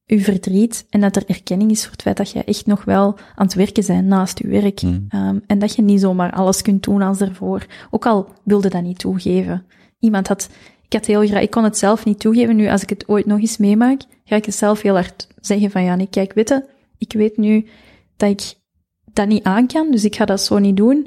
uw 0.06 0.18
verdriet 0.18 0.86
en 0.90 1.00
dat 1.00 1.16
er 1.16 1.24
erkenning 1.26 1.70
is 1.70 1.82
voor 1.82 1.92
het 1.92 2.02
feit 2.02 2.16
dat 2.16 2.30
je 2.30 2.44
echt 2.44 2.66
nog 2.66 2.84
wel 2.84 3.18
aan 3.34 3.46
het 3.46 3.54
werken 3.54 3.86
bent 3.86 4.06
naast 4.06 4.38
je 4.38 4.48
werk. 4.48 4.80
Ehm, 4.80 5.38
en 5.46 5.58
dat 5.58 5.74
je 5.74 5.82
niet 5.82 6.00
zomaar 6.00 6.32
alles 6.32 6.62
kunt 6.62 6.82
doen 6.82 7.02
als 7.02 7.20
ervoor. 7.20 7.66
Ook 7.90 8.06
al 8.06 8.28
wilde 8.44 8.68
dat 8.68 8.82
niet 8.82 8.98
toegeven. 8.98 9.66
Iemand 9.98 10.28
had, 10.28 10.48
ik 10.86 10.92
had 10.92 11.06
heel 11.06 11.26
graag, 11.26 11.42
ik 11.42 11.50
kon 11.50 11.64
het 11.64 11.78
zelf 11.78 12.04
niet 12.04 12.20
toegeven. 12.20 12.56
Nu, 12.56 12.68
als 12.68 12.82
ik 12.82 12.88
het 12.88 13.08
ooit 13.08 13.26
nog 13.26 13.40
eens 13.40 13.56
meemaak, 13.56 14.00
ga 14.24 14.36
ik 14.36 14.44
het 14.44 14.54
zelf 14.54 14.82
heel 14.82 14.94
hard 14.94 15.26
zeggen 15.40 15.70
van 15.70 15.82
ja, 15.82 15.94
nee, 15.94 16.08
kijk, 16.10 16.32
weet 16.32 16.48
je, 16.48 16.64
ik 16.98 17.12
weet 17.12 17.36
nu 17.36 17.66
dat 18.16 18.30
ik 18.30 18.54
dat 19.12 19.28
niet 19.28 19.44
aan 19.44 19.66
kan, 19.66 19.90
dus 19.90 20.04
ik 20.04 20.16
ga 20.16 20.24
dat 20.24 20.40
zo 20.40 20.58
niet 20.58 20.76
doen. 20.76 21.06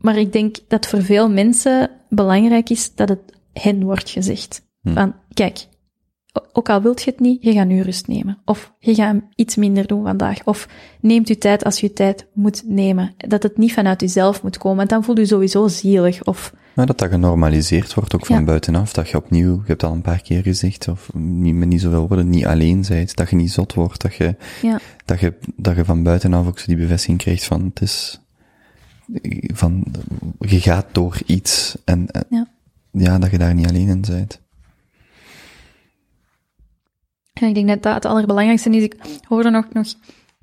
Maar 0.00 0.16
ik 0.16 0.32
denk 0.32 0.56
dat 0.68 0.86
voor 0.86 1.02
veel 1.02 1.30
mensen 1.30 1.90
belangrijk 2.08 2.70
is 2.70 2.94
dat 2.94 3.08
het 3.08 3.20
hen 3.52 3.84
wordt 3.84 4.10
gezegd. 4.10 4.64
Van, 4.82 5.14
kijk, 5.34 5.66
ook 6.52 6.68
al 6.70 6.82
wilt 6.82 7.02
je 7.02 7.10
het 7.10 7.20
niet, 7.20 7.42
je 7.42 7.52
gaat 7.52 7.66
nu 7.66 7.80
rust 7.80 8.06
nemen. 8.08 8.38
Of 8.44 8.72
je 8.78 8.94
gaat 8.94 9.16
iets 9.34 9.56
minder 9.56 9.86
doen 9.86 10.04
vandaag. 10.04 10.44
Of 10.44 10.68
neemt 11.00 11.28
u 11.30 11.34
tijd 11.34 11.64
als 11.64 11.80
je 11.80 11.92
tijd 11.92 12.26
moet 12.32 12.62
nemen. 12.66 13.14
Dat 13.16 13.42
het 13.42 13.56
niet 13.58 13.72
vanuit 13.72 14.00
jezelf 14.00 14.42
moet 14.42 14.58
komen, 14.58 14.76
want 14.76 14.88
dan 14.90 15.04
voelt 15.04 15.18
u 15.18 15.26
sowieso 15.26 15.68
zielig. 15.68 16.24
Of, 16.24 16.52
Maar 16.74 16.86
dat 16.86 16.98
dat 16.98 17.08
genormaliseerd 17.10 17.94
wordt, 17.94 18.14
ook 18.14 18.26
van 18.26 18.38
Ja. 18.38 18.44
buitenaf, 18.44 18.92
dat 18.92 19.08
je 19.08 19.16
opnieuw, 19.16 19.50
je 19.52 19.56
hebt 19.56 19.68
het 19.68 19.82
al 19.84 19.92
een 19.92 20.00
paar 20.02 20.22
keer 20.22 20.42
gezegd, 20.42 20.88
of 20.88 21.10
niet, 21.14 21.54
met 21.54 21.68
niet 21.68 21.80
zoveel 21.80 22.06
woorden, 22.08 22.30
niet 22.30 22.46
alleen 22.46 22.84
zijt, 22.84 23.16
dat 23.16 23.30
je 23.30 23.36
niet 23.36 23.52
zot 23.52 23.74
wordt, 23.74 24.02
dat 24.02 24.14
je, 24.14 24.36
ja, 24.62 24.78
dat 25.04 25.20
je, 25.20 25.32
dat 25.56 25.76
je 25.76 25.84
van 25.84 26.02
buitenaf 26.02 26.46
ook 26.46 26.58
zo 26.58 26.64
die 26.66 26.76
bevestiging 26.76 27.18
krijgt 27.18 27.44
van, 27.44 27.64
het 27.64 27.80
is, 27.80 28.20
van, 29.54 29.84
je 30.38 30.60
gaat 30.60 30.86
door 30.92 31.18
iets, 31.26 31.76
en, 31.84 32.10
en- 32.10 32.26
Ja. 32.30 32.46
ja, 32.90 33.18
dat 33.18 33.30
je 33.30 33.38
daar 33.38 33.54
niet 33.54 33.68
alleen 33.68 33.88
in 33.88 34.04
zijt. 34.04 34.40
En 37.40 37.48
ik 37.48 37.54
denk 37.54 37.68
dat 37.68 37.82
dat 37.82 37.94
het 37.94 38.04
allerbelangrijkste 38.04 38.70
is. 38.70 38.82
Ik 38.82 38.96
hoorde 39.28 39.50
nog, 39.50 39.72
nog, 39.72 39.86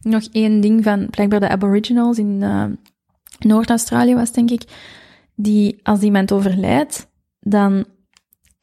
nog 0.01 0.23
één 0.31 0.61
ding 0.61 0.83
van 0.83 1.09
blijkbaar 1.09 1.39
de 1.39 1.49
Aboriginals 1.49 2.17
in 2.17 2.43
eh, 2.43 2.65
Noord-Australië 3.39 4.15
was, 4.15 4.31
denk 4.31 4.51
ik. 4.51 4.63
Die, 5.35 5.79
als 5.83 6.01
iemand 6.01 6.31
overlijdt, 6.31 7.07
dan 7.39 7.85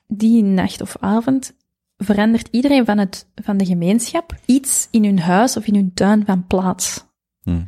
die 0.06 0.42
nacht 0.42 0.80
of 0.80 0.96
avond 1.00 1.54
verandert 1.96 2.48
iedereen 2.50 2.84
van, 2.84 2.98
het, 2.98 3.26
van 3.34 3.56
de 3.56 3.66
gemeenschap 3.66 4.36
iets 4.46 4.88
in 4.90 5.04
hun 5.04 5.18
huis 5.18 5.56
of 5.56 5.66
in 5.66 5.74
hun 5.74 5.94
tuin 5.94 6.24
van 6.24 6.46
plaats. 6.46 7.04
Hmm. 7.42 7.64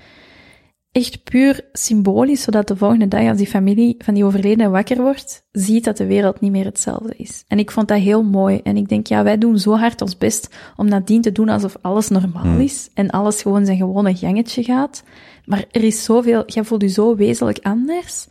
Echt 0.93 1.25
puur 1.25 1.69
symbolisch, 1.73 2.43
zodat 2.43 2.69
de 2.69 2.77
volgende 2.77 3.09
dag 3.09 3.29
als 3.29 3.39
die 3.39 3.47
familie 3.47 3.95
van 3.99 4.15
die 4.15 4.25
overledene 4.25 4.69
wakker 4.69 5.03
wordt, 5.03 5.47
ziet 5.53 5.85
dat 5.85 5.97
de 5.97 6.07
wereld 6.07 6.41
niet 6.41 6.51
meer 6.51 6.65
hetzelfde 6.65 7.15
is. 7.17 7.45
En 7.49 7.59
ik 7.59 7.71
vond 7.71 7.89
dat 7.89 7.99
heel 7.99 8.23
mooi. 8.23 8.61
En 8.63 8.77
ik 8.77 8.89
denk, 8.89 9.07
ja, 9.07 9.23
wij 9.23 9.39
doen 9.39 9.59
zo 9.59 9.77
hard 9.77 10.01
ons 10.01 10.19
best 10.19 10.55
om 10.77 10.89
nadien 10.89 11.21
te 11.21 11.33
doen 11.33 11.49
alsof 11.49 11.77
alles 11.81 12.09
normaal 12.09 12.59
is 12.59 12.91
en 12.95 13.11
alles 13.11 13.43
gewoon 13.43 13.65
zijn 13.67 13.77
gewone 13.77 14.17
gangetje 14.17 14.65
gaat. 14.65 15.03
Maar 15.45 15.65
er 15.71 15.85
is 15.85 16.05
zoveel, 16.05 16.43
jij 16.47 16.65
voelt 16.65 16.83
je 16.83 16.89
zo 16.89 17.17
wezenlijk 17.17 17.59
anders. 17.63 18.27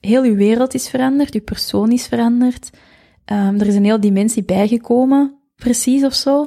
Heel 0.00 0.24
je 0.24 0.34
wereld 0.34 0.74
is 0.74 0.88
veranderd, 0.88 1.32
je 1.32 1.40
persoon 1.40 1.92
is 1.92 2.06
veranderd. 2.06 2.70
Ehm, 3.24 3.60
er 3.60 3.66
is 3.66 3.74
een 3.74 3.84
hele 3.84 3.98
dimensie 3.98 4.44
bijgekomen, 4.44 5.34
precies 5.56 6.04
of 6.04 6.14
zo. 6.14 6.46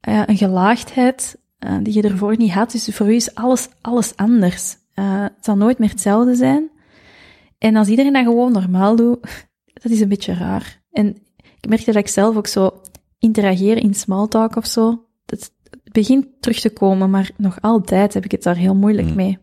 Eh, 0.00 0.22
een 0.26 0.36
gelaagdheid 0.36 1.36
eh, 1.58 1.76
die 1.82 1.94
je 1.94 2.02
ervoor 2.02 2.36
niet 2.36 2.52
had. 2.52 2.70
Dus 2.70 2.88
voor 2.92 3.06
u 3.06 3.14
is 3.14 3.34
alles, 3.34 3.68
alles 3.80 4.16
anders. 4.16 4.76
Eh, 4.98 5.22
het 5.22 5.44
zal 5.44 5.56
nooit 5.56 5.78
meer 5.78 5.88
hetzelfde 5.88 6.34
zijn. 6.34 6.70
En 7.58 7.76
als 7.76 7.88
iedereen 7.88 8.12
dat 8.12 8.24
gewoon 8.24 8.52
normaal 8.52 8.96
doet, 8.96 9.46
dat 9.82 9.92
is 9.92 10.00
een 10.00 10.08
beetje 10.08 10.34
raar. 10.34 10.82
En 10.90 11.16
ik 11.60 11.68
merkte 11.68 11.92
dat 11.92 12.02
ik 12.02 12.08
zelf 12.08 12.36
ook 12.36 12.46
zo 12.46 12.80
interageer 13.18 13.76
in 13.76 13.94
small 13.94 14.28
talk 14.28 14.56
of 14.56 14.66
zo. 14.66 15.04
Dat 15.24 15.52
het 15.70 15.92
begint 15.92 16.26
terug 16.40 16.60
te 16.60 16.70
komen, 16.70 17.10
maar 17.10 17.30
nog 17.36 17.60
altijd 17.60 18.14
heb 18.14 18.24
ik 18.24 18.30
het 18.30 18.42
daar 18.42 18.56
heel 18.56 18.74
moeilijk 18.74 19.14
mee. 19.14 19.38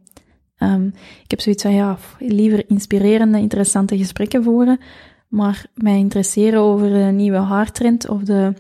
Ehm, 0.56 0.88
ik 1.24 1.32
heb 1.32 1.42
zoiets 1.42 1.64
van, 1.64 1.74
ja, 1.74 1.98
liever 2.20 2.70
inspirerende, 2.70 3.40
interessante 3.40 3.98
gesprekken 3.98 4.44
voeren, 4.44 4.80
maar 5.28 5.66
mij 5.74 5.98
interesseren 5.98 6.60
over 6.60 6.90
de 6.90 7.12
nieuwe 7.12 7.38
haartrend 7.38 8.10
of 8.10 8.22
de 8.22 8.54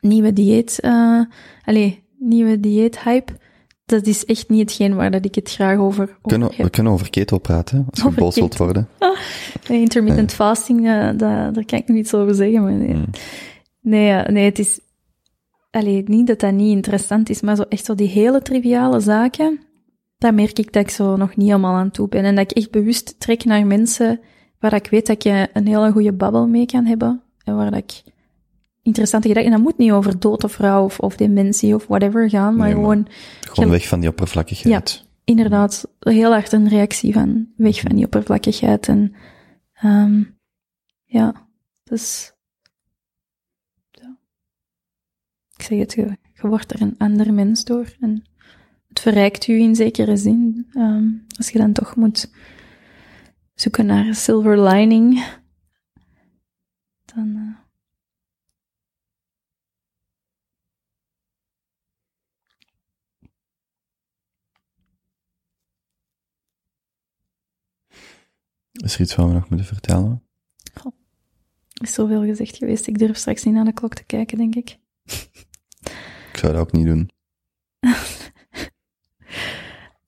nieuwe 0.00 0.32
dieet, 0.32 0.80
eh 0.80 1.20
allee, 1.64 2.02
nieuwe 2.18 2.60
dieethype, 2.60 3.32
dat 3.90 4.06
is 4.06 4.24
echt 4.24 4.48
niet 4.48 4.60
hetgeen 4.60 4.94
waar 4.94 5.10
dat 5.10 5.24
ik 5.24 5.34
het 5.34 5.50
graag 5.50 5.78
over, 5.78 6.16
Kunnen, 6.22 6.50
we 6.56 6.70
kunnen 6.70 6.92
over 6.92 7.10
keto 7.10 7.38
praten, 7.38 7.86
als 7.90 8.00
je 8.00 8.06
Over 8.06 8.20
boos 8.20 8.34
wilt 8.34 8.50
keto. 8.50 8.64
worden. 8.64 8.88
Nee, 9.68 9.80
intermittent 9.80 10.32
fasting, 10.32 10.86
eh, 10.88 11.06
dat, 11.06 11.18
daar 11.54 11.64
kan 11.64 11.78
ik 11.78 11.88
nog 11.88 11.96
iets 11.96 12.14
over 12.14 12.34
zeggen, 12.34 12.62
maar 12.62 12.72
nee. 12.72 12.92
Hmm. 12.92 13.10
Nee, 13.80 14.10
eh, 14.10 14.32
nee, 14.32 14.44
het 14.44 14.58
is... 14.58 14.80
Allee, 15.70 16.02
niet 16.06 16.26
dat 16.26 16.40
dat 16.40 16.52
niet 16.52 16.76
interessant 16.76 17.28
is, 17.28 17.40
maar 17.40 17.56
zo 17.56 17.62
echt 17.62 17.84
zo 17.84 17.94
die 17.94 18.08
hele 18.08 18.42
triviale 18.42 19.00
zaken, 19.00 19.60
daar 20.18 20.34
merk 20.34 20.58
ik 20.58 20.72
dat 20.72 20.82
ik 20.82 20.90
zo 20.90 21.16
nog 21.16 21.36
niet 21.36 21.46
helemaal 21.46 21.74
aan 21.74 21.90
toe 21.90 22.08
ben. 22.08 22.24
En 22.24 22.34
dat 22.34 22.50
ik 22.50 22.56
echt 22.56 22.70
bewust 22.70 23.20
trek 23.20 23.44
naar 23.44 23.66
mensen 23.66 24.20
waar 24.58 24.74
ik 24.74 24.86
weet 24.90 25.06
dat 25.06 25.22
je 25.22 25.48
een 25.52 25.66
hele 25.66 25.90
goede 25.90 26.12
babbel 26.12 26.46
mee 26.46 26.66
kan 26.66 26.84
hebben. 26.84 27.22
En 27.44 27.56
waar 27.56 27.70
dat 27.70 27.78
ik 27.78 28.02
interessante 28.90 29.28
gedachten... 29.28 29.52
En 29.52 29.58
dat 29.58 29.66
moet 29.68 29.78
niet 29.78 29.90
over 29.92 30.18
dood 30.20 30.44
of 30.44 30.56
rouw 30.56 30.84
of, 30.84 30.98
of 30.98 31.16
dementie 31.16 31.74
of 31.74 31.86
whatever 31.86 32.30
gaan, 32.30 32.56
maar 32.56 32.66
Nee, 32.66 32.74
maar- 32.76 32.84
gewoon 32.84 33.08
Gewoon 33.40 33.70
Ja. 33.70 33.76
weg 33.76 33.88
van 33.88 34.00
die 34.00 34.08
oppervlakkigheid. 34.08 35.04
inderdaad 35.24 35.88
heel 35.98 36.30
hard 36.30 36.52
een 36.52 36.68
reactie 36.68 37.12
van 37.12 37.48
weg 37.56 37.80
van 37.80 37.94
die 37.96 38.04
oppervlakkigheid. 38.04 38.88
En 38.88 39.14
ehm 39.72 40.22
ja, 41.04 41.48
dus 41.84 42.32
ja. 43.90 44.16
ik 45.56 45.62
zeg 45.62 45.78
het, 45.78 45.92
je, 45.92 46.16
je 46.42 46.48
wordt 46.48 46.72
er 46.72 46.82
een 46.82 46.94
ander 46.98 47.34
mens 47.34 47.64
door. 47.64 47.96
En 48.00 48.24
het 48.88 49.00
verrijkt 49.00 49.46
u 49.46 49.58
in 49.60 49.74
zekere 49.74 50.16
zin. 50.16 50.66
ehm, 50.72 51.04
als 51.36 51.48
je 51.50 51.58
dan 51.58 51.72
toch 51.72 51.96
moet 51.96 52.30
zoeken 53.54 53.86
naar 53.86 54.06
een 54.06 54.14
silver 54.14 54.62
lining, 54.68 55.24
dan... 57.14 57.34
eh, 57.36 57.59
Is 68.84 68.94
er 68.94 69.00
iets 69.00 69.14
wat 69.14 69.26
we 69.26 69.32
nog 69.32 69.48
moeten 69.48 69.66
vertellen? 69.66 70.22
er 71.80 71.86
is 71.86 71.94
zoveel 71.94 72.24
gezegd 72.24 72.56
geweest. 72.56 72.86
Ik 72.86 72.98
durf 72.98 73.16
straks 73.16 73.44
niet 73.44 73.54
naar 73.54 73.64
de 73.64 73.72
klok 73.72 73.94
te 73.94 74.04
kijken, 74.04 74.38
denk 74.38 74.54
ik. 74.54 74.78
Ik 76.32 76.36
zou 76.36 76.52
dat 76.52 76.60
ook 76.60 76.72
niet 76.72 76.86
doen. 76.86 77.10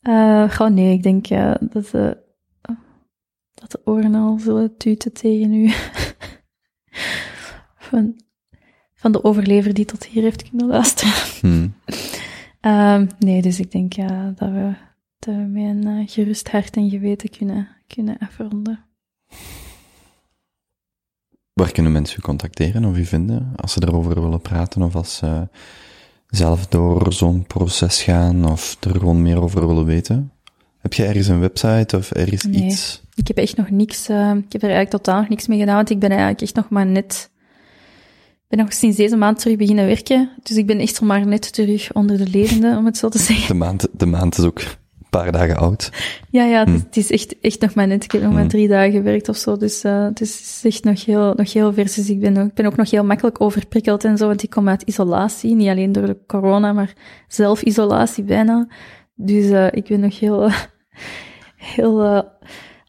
Eh, 0.03 0.51
gewoon 0.51 0.75
nee, 0.75 0.93
ik 0.93 1.03
denk 1.03 1.27
eh, 1.27 1.55
dat, 1.61 1.87
de, 1.87 2.19
dat 3.55 3.71
de 3.71 3.81
oren 3.85 4.15
al 4.15 4.39
zullen 4.39 4.77
tuten 4.77 5.13
tegen 5.13 5.53
u. 5.53 5.73
van, 7.89 8.21
van 8.95 9.13
de 9.13 9.25
overlever 9.25 9.75
die 9.75 9.85
tot 9.85 10.07
hier 10.07 10.23
heeft 10.23 10.49
kunnen 10.49 10.67
luisteren. 10.67 11.13
Hmm. 11.41 11.75
Ehm, 12.61 13.07
nee, 13.19 13.43
dus 13.43 13.61
ik 13.61 13.71
denk 13.71 13.93
ja, 13.93 14.33
dat, 14.37 14.51
we, 14.51 14.73
dat 15.19 15.35
we 15.35 15.41
met 15.41 15.63
een 15.63 15.87
eh, 15.87 16.09
gerust 16.09 16.51
hart 16.51 16.77
en 16.77 16.91
geweten 16.91 17.31
kunnen, 17.31 17.69
kunnen 17.95 18.19
afronden. 18.19 18.85
Waar 21.53 21.73
kunnen 21.73 21.93
mensen 21.93 22.19
u 22.19 22.23
contacteren 22.23 22.85
of 22.85 22.97
u 22.97 23.05
vinden 23.05 23.53
als 23.57 23.73
ze 23.73 23.83
erover 23.83 24.21
willen 24.23 24.41
praten 24.41 24.83
of 24.83 24.95
als 24.95 25.17
ze 25.17 25.49
zelf 26.27 26.67
door 26.67 27.13
zo'n 27.13 27.47
proces 27.47 28.03
gaan 28.03 28.51
of 28.51 28.77
er 28.81 28.91
gewoon 28.91 29.23
meer 29.23 29.43
over 29.43 29.67
willen 29.67 29.85
weten? 29.85 30.33
Heb 30.79 30.93
je 30.93 31.05
ergens 31.05 31.27
een 31.27 31.41
website 31.41 31.97
of 31.97 32.11
ergens 32.11 32.45
Nee. 32.45 32.65
iets? 32.65 33.03
Ik 33.15 33.29
heb 33.29 33.37
echt 33.37 33.57
nog 33.57 33.71
niks, 33.71 34.09
eh, 34.09 34.31
ik 34.31 34.53
heb 34.53 34.63
er 34.63 34.71
eigenlijk 34.71 34.91
totaal 34.91 35.21
nog 35.21 35.29
niks 35.29 35.47
mee 35.47 35.59
gedaan, 35.59 35.77
want 35.77 35.91
ik 35.91 35.99
ben 35.99 36.11
eigenlijk 36.11 36.41
echt 36.41 36.55
nog 36.55 36.69
maar 36.69 36.87
net 36.87 37.31
ben 38.57 38.65
nog 38.65 38.73
sinds 38.73 38.97
deze 38.97 39.17
maand 39.17 39.39
terug 39.39 39.57
beginnen 39.57 39.87
werken. 39.87 40.31
Dus 40.43 40.57
ik 40.57 40.67
ben 40.67 40.79
echt 40.79 41.01
nog 41.01 41.09
maar 41.09 41.27
net 41.27 41.53
terug 41.53 41.93
onder 41.93 42.19
de 42.19 42.27
levende, 42.27 42.77
om 42.77 42.87
het 42.87 42.97
zo 42.97 43.09
te 43.09 43.19
zeggen. 43.19 43.47
De 43.47 43.55
maand, 43.55 43.89
de 43.93 44.07
maand 44.07 44.39
is 44.39 44.45
ook 44.45 44.63
paar 45.21 45.33
dagen 45.33 45.57
oud. 45.57 45.91
Ja, 46.31 46.45
ja, 46.45 46.59
het, 46.59 46.69
is, 46.69 46.75
Hmm. 46.75 46.85
het 46.87 46.97
is 46.97 47.11
echt, 47.11 47.39
echt 47.41 47.61
nog 47.61 47.75
maar 47.75 47.87
net. 47.87 48.05
Ik 48.05 48.13
heb 48.13 48.23
nog 48.23 48.31
maar 48.31 48.41
Hmm. 48.41 48.49
drie 48.49 48.69
dagen 48.69 48.93
gewerkt 48.93 49.29
of 49.29 49.37
zo. 49.37 49.57
Dus 49.57 49.85
eh, 49.85 50.05
het 50.05 50.21
is- 50.21 50.61
echt 50.65 50.85
nog 50.85 51.05
heel, 51.05 51.33
nog 51.37 51.53
heel 51.53 51.73
vers. 51.73 51.95
Dus 51.95 52.11
ik 52.11 52.21
ben, 52.21 52.37
ook, 52.37 52.47
ik 52.49 52.55
ben 52.55 52.67
ook 52.67 52.77
nog 52.77 52.91
heel 52.91 53.05
makkelijk 53.05 53.41
overprikkeld 53.41 54.05
en 54.05 54.17
zo. 54.17 54.27
Want 54.27 54.43
ik 54.43 54.51
kom 54.51 54.69
uit 54.69 54.83
isolatie. 54.83 55.55
Niet 55.55 55.69
alleen 55.69 55.93
door 55.93 56.07
de 56.07 56.19
corona, 56.27 56.73
maar 56.73 56.93
zelfisolatie 57.29 58.25
bijna. 58.25 58.69
Dus 59.15 59.51
eh, 59.51 59.67
ik 59.71 59.85
ben 59.89 60.01
nog 60.01 60.19
heel, 60.21 60.49
heel 61.77 62.03
eh, 62.03 62.23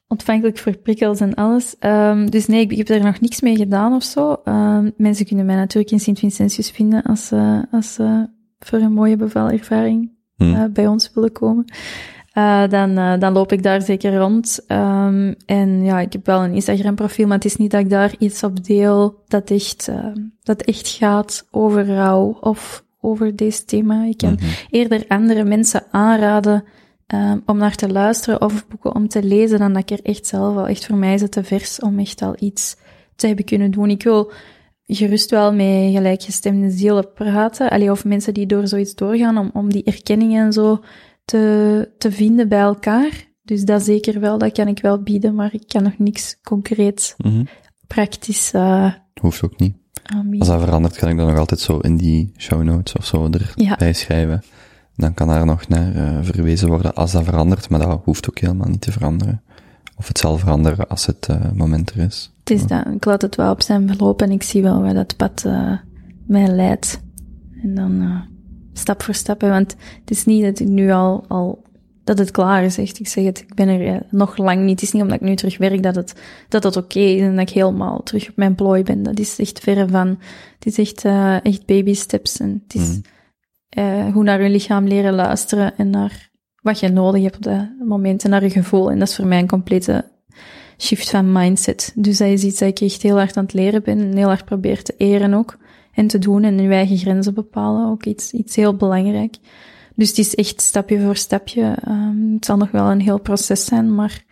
ontvankelijk 0.08 0.58
voor 0.58 0.78
prikkels 0.78 1.20
en 1.20 1.34
alles. 1.34 1.76
Ehm, 1.80 2.26
dus 2.26 2.46
nee, 2.46 2.62
ik, 2.62 2.72
ik 2.72 2.78
heb 2.78 2.90
er 2.90 3.04
nog 3.06 3.20
niks 3.20 3.42
mee 3.42 3.56
gedaan 3.56 3.94
of 3.94 4.04
zo. 4.04 4.34
Ehm, 4.44 4.90
mensen 4.98 5.26
kunnen 5.26 5.46
mij 5.46 5.56
natuurlijk 5.56 5.92
in 5.94 6.00
Sint-Vincentius 6.00 6.70
vinden 6.72 7.02
als 7.04 7.28
ze 7.28 7.66
als, 7.72 7.98
voor 8.60 8.80
een 8.80 8.94
mooie 8.94 9.16
bevalervaring 9.16 10.12
Hm. 10.36 10.54
eh, 10.54 10.64
bij 10.74 10.88
ons 10.88 11.12
willen 11.14 11.32
komen. 11.32 11.66
Eh, 12.34 12.68
dan, 12.68 12.98
eh, 12.98 13.20
dan 13.20 13.34
loop 13.34 13.52
ik 13.52 13.64
daar 13.64 13.82
zeker 13.82 14.16
rond. 14.16 14.60
Ehm, 14.68 15.34
en 15.46 15.84
ja, 15.84 16.00
ik 16.00 16.14
heb 16.14 16.26
wel 16.26 16.44
een 16.44 16.54
Instagram-profiel, 16.54 17.28
maar 17.28 17.36
het 17.36 17.46
is 17.46 17.56
niet 17.56 17.72
dat 17.72 17.82
ik 17.82 17.90
daar 17.90 18.16
iets 18.20 18.44
op 18.44 18.64
deel 18.66 19.24
dat 19.28 19.50
echt, 19.52 19.88
ehm, 19.88 20.18
dat 20.44 20.62
echt 20.62 20.88
gaat 20.88 21.48
over 21.52 21.86
rouw 21.96 22.38
of 22.42 22.84
over 23.02 23.36
deze 23.36 23.66
thema. 23.66 24.04
Ik 24.06 24.18
kan 24.18 24.34
Mhm. 24.34 24.46
eerder 24.70 25.06
andere 25.08 25.44
mensen 25.44 25.84
aanraden 25.92 26.64
ehm, 27.08 27.40
om 27.46 27.58
naar 27.58 27.76
te 27.76 27.92
luisteren 27.92 28.42
of 28.42 28.68
boeken 28.68 28.96
om 28.96 29.08
te 29.08 29.24
lezen, 29.24 29.60
dan 29.60 29.74
dat 29.74 29.82
ik 29.82 30.00
er 30.00 30.06
echt 30.06 30.28
zelf 30.28 30.58
al, 30.58 30.68
echt 30.68 30.86
voor 30.86 30.96
mij 30.98 31.14
is 31.14 31.22
het 31.22 31.32
te 31.32 31.44
vers 31.44 31.80
om 31.80 32.00
echt 32.00 32.22
al 32.22 32.36
iets 32.40 32.76
te 33.16 33.28
hebben 33.28 33.46
kunnen 33.46 33.72
doen. 33.72 33.90
Ik 33.90 34.04
wil 34.04 34.32
gerust 34.86 35.30
wel 35.30 35.54
met 35.54 35.92
gelijkgestemde 35.96 36.70
zielen 36.72 37.14
praten, 37.14 37.70
allee, 37.70 37.92
of 37.92 38.06
mensen 38.06 38.34
die 38.34 38.46
door 38.46 38.68
zoiets 38.68 38.96
doorgaan, 38.96 39.38
om, 39.38 39.50
om 39.54 39.70
die 39.72 39.84
erkenning 39.84 40.36
en 40.38 40.54
zo 40.54 40.80
te, 41.26 41.92
te 41.98 42.12
vinden 42.12 42.50
bij 42.50 42.60
elkaar. 42.60 43.32
Dus 43.44 43.64
dat 43.64 43.84
zeker 43.84 44.20
wel, 44.20 44.38
dat 44.38 44.52
kan 44.52 44.68
ik 44.68 44.82
wel 44.82 45.02
bieden, 45.02 45.36
maar 45.36 45.54
ik 45.54 45.64
kan 45.68 45.84
nog 45.84 45.98
niks 45.98 46.38
concreet 46.44 47.14
Mhm. 47.18 47.44
praktisch 47.88 48.52
eh 48.54 48.94
Hoeft 49.22 49.44
ook 49.44 49.60
niet. 49.60 49.76
Als 50.40 50.48
dat 50.48 50.62
verandert, 50.62 50.96
kan 50.98 51.10
ik 51.10 51.18
dat 51.18 51.28
nog 51.28 51.38
altijd 51.38 51.60
zo 51.60 51.78
in 51.80 51.98
die 51.98 52.32
show 52.38 52.64
notes 52.64 52.94
of 52.96 53.06
zo 53.06 53.24
erbij 53.24 53.48
Ja. 53.56 53.94
schrijven. 53.94 54.44
Dan 54.96 55.14
kan 55.14 55.28
daar 55.28 55.46
nog 55.46 55.68
naar 55.68 55.96
eh, 55.96 56.18
verwezen 56.22 56.68
worden 56.68 56.94
als 56.94 57.12
dat 57.12 57.24
verandert, 57.24 57.70
maar 57.70 57.80
dat 57.80 58.02
hoeft 58.04 58.30
ook 58.30 58.40
helemaal 58.40 58.68
niet 58.68 58.82
te 58.82 58.92
veranderen. 58.92 59.42
Of 59.98 60.08
het 60.08 60.18
zal 60.18 60.38
veranderen 60.38 60.88
als 60.88 61.06
het 61.06 61.28
eh, 61.28 61.52
moment 61.54 61.90
er 61.90 61.98
is. 62.00 62.33
Het 62.44 62.50
is 62.50 62.68
dat, 62.68 62.86
ik 62.94 63.06
laat 63.06 63.22
het 63.22 63.36
wel 63.36 63.52
op 63.52 63.62
zijn 63.62 63.88
verloop 63.88 64.22
en 64.22 64.32
ik 64.32 64.44
zie 64.44 64.62
wel 64.62 64.82
waar 64.82 64.94
dat 64.94 65.18
pad 65.18 65.44
eh, 65.46 65.78
mij 66.28 66.48
leidt. 66.48 67.02
En 67.62 67.76
dan 67.76 68.02
eh, 68.02 68.22
stap 68.74 69.04
voor 69.04 69.14
stap, 69.14 69.42
hè, 69.42 69.50
want 69.50 69.76
het 70.00 70.12
is 70.12 70.26
niet 70.26 70.44
dat 70.44 70.60
ik 70.60 70.68
nu 70.68 70.92
al, 70.92 71.26
al 71.28 71.62
dat 72.04 72.18
het 72.18 72.32
klaar 72.32 72.64
is, 72.64 72.78
echt. 72.78 73.00
Ik 73.00 73.08
zeg 73.08 73.24
het, 73.26 73.40
ik 73.40 73.54
ben 73.54 73.68
er 73.68 73.88
eh, 73.88 74.02
nog 74.10 74.38
lang 74.38 74.62
niet. 74.62 74.72
Het 74.80 74.82
is 74.82 74.92
niet 74.92 75.02
omdat 75.02 75.22
ik 75.22 75.28
nu 75.28 75.36
terug 75.36 75.58
werk 75.58 75.84
dat 75.84 75.96
het, 75.96 76.16
dat 76.50 76.64
het 76.64 76.78
oké 76.78 77.00
is 77.00 77.22
en 77.22 77.36
dat 77.36 77.50
ik 77.50 77.56
helemaal 77.56 78.04
terug 78.04 78.30
op 78.30 78.36
mijn 78.36 78.56
plooi 78.56 78.84
ben. 78.84 79.04
Dat 79.04 79.20
is 79.20 79.40
echt 79.40 79.60
verre 79.60 79.88
van. 79.88 80.20
Het 80.60 80.66
is 80.66 80.78
echt, 80.78 81.06
echt 81.46 81.66
baby 81.66 81.94
steps 81.94 82.40
en 82.40 82.64
het 82.68 82.76
is 82.82 82.88
Mhm. 82.90 83.00
eh, 83.70 84.14
hoe 84.14 84.24
naar 84.24 84.44
je 84.44 84.50
lichaam 84.50 84.88
leren 84.88 85.14
luisteren 85.14 85.78
en 85.78 85.90
naar 85.90 86.32
wat 86.62 86.80
je 86.80 86.90
nodig 86.90 87.24
hebt 87.24 87.36
op 87.36 87.44
dat 87.44 87.68
moment 87.86 88.24
en 88.24 88.30
naar 88.30 88.44
je 88.44 88.50
gevoel. 88.50 88.92
En 88.92 89.00
dat 89.00 89.08
is 89.08 89.16
voor 89.16 89.28
mij 89.28 89.40
een 89.40 89.48
complete 89.48 90.12
shift 90.84 91.10
van 91.10 91.32
mindset. 91.32 91.92
Dus 91.96 92.18
dat 92.18 92.28
is 92.28 92.44
iets 92.44 92.60
dat 92.60 92.70
ik 92.70 92.80
echt 92.80 93.02
heel 93.02 93.18
hard 93.18 93.38
aan 93.38 93.44
het 93.44 93.54
leren 93.54 93.84
ben 93.84 94.00
en 94.00 94.16
heel 94.16 94.28
hard 94.28 94.46
probeer 94.46 94.84
te 94.84 94.94
eren 94.98 95.34
ook. 95.34 95.58
En 95.94 96.08
te 96.08 96.20
doen 96.20 96.44
en 96.44 96.60
je 96.60 96.70
eigen 96.70 96.98
grenzen 96.98 97.34
bepalen, 97.34 97.90
ook 97.90 98.06
iets, 98.06 98.32
iets 98.32 98.56
heel 98.56 98.76
belangrijk. 98.76 99.38
Dus 99.96 100.10
het 100.10 100.18
is 100.18 100.36
echt 100.36 100.62
stapje 100.62 101.02
voor 101.02 101.16
stapje. 101.16 101.78
Ehm, 101.84 102.34
het 102.34 102.46
zal 102.46 102.58
nog 102.58 102.72
wel 102.72 102.92
een 102.92 103.02
heel 103.02 103.20
proces 103.20 103.66
zijn, 103.66 103.96
maar 103.96 104.24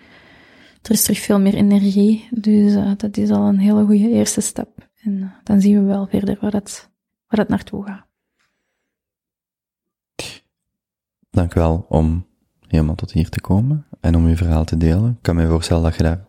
er 0.82 0.92
is 0.92 1.04
terug 1.04 1.20
veel 1.20 1.40
meer 1.40 1.54
energie. 1.54 2.28
Dus 2.32 2.76
eh, 2.76 2.92
dat 2.98 3.18
is 3.18 3.30
al 3.30 3.48
een 3.48 3.60
hele 3.60 3.86
goede 3.86 4.10
eerste 4.10 4.42
stap. 4.42 4.90
En 5.04 5.22
eh, 5.22 5.30
dan 5.44 5.62
zien 5.62 5.80
we 5.80 5.86
wel 5.86 6.08
verder 6.08 6.38
waar 6.42 6.52
dat, 6.52 6.90
waar 7.28 7.40
dat 7.40 7.50
naartoe 7.50 7.86
gaat. 7.86 8.06
Dank 11.30 11.54
wel 11.54 11.86
om 11.90 12.26
helemaal 12.68 12.96
tot 12.96 13.12
hier 13.12 13.30
te 13.30 13.42
komen 13.42 13.86
en 14.00 14.16
om 14.16 14.28
je 14.28 14.36
verhaal 14.36 14.66
te 14.66 14.78
delen. 14.78 15.10
Ik 15.10 15.22
kan 15.22 15.36
me 15.36 15.48
voorstellen 15.48 15.84
dat 15.84 15.96
je 15.96 16.04
daar 16.04 16.26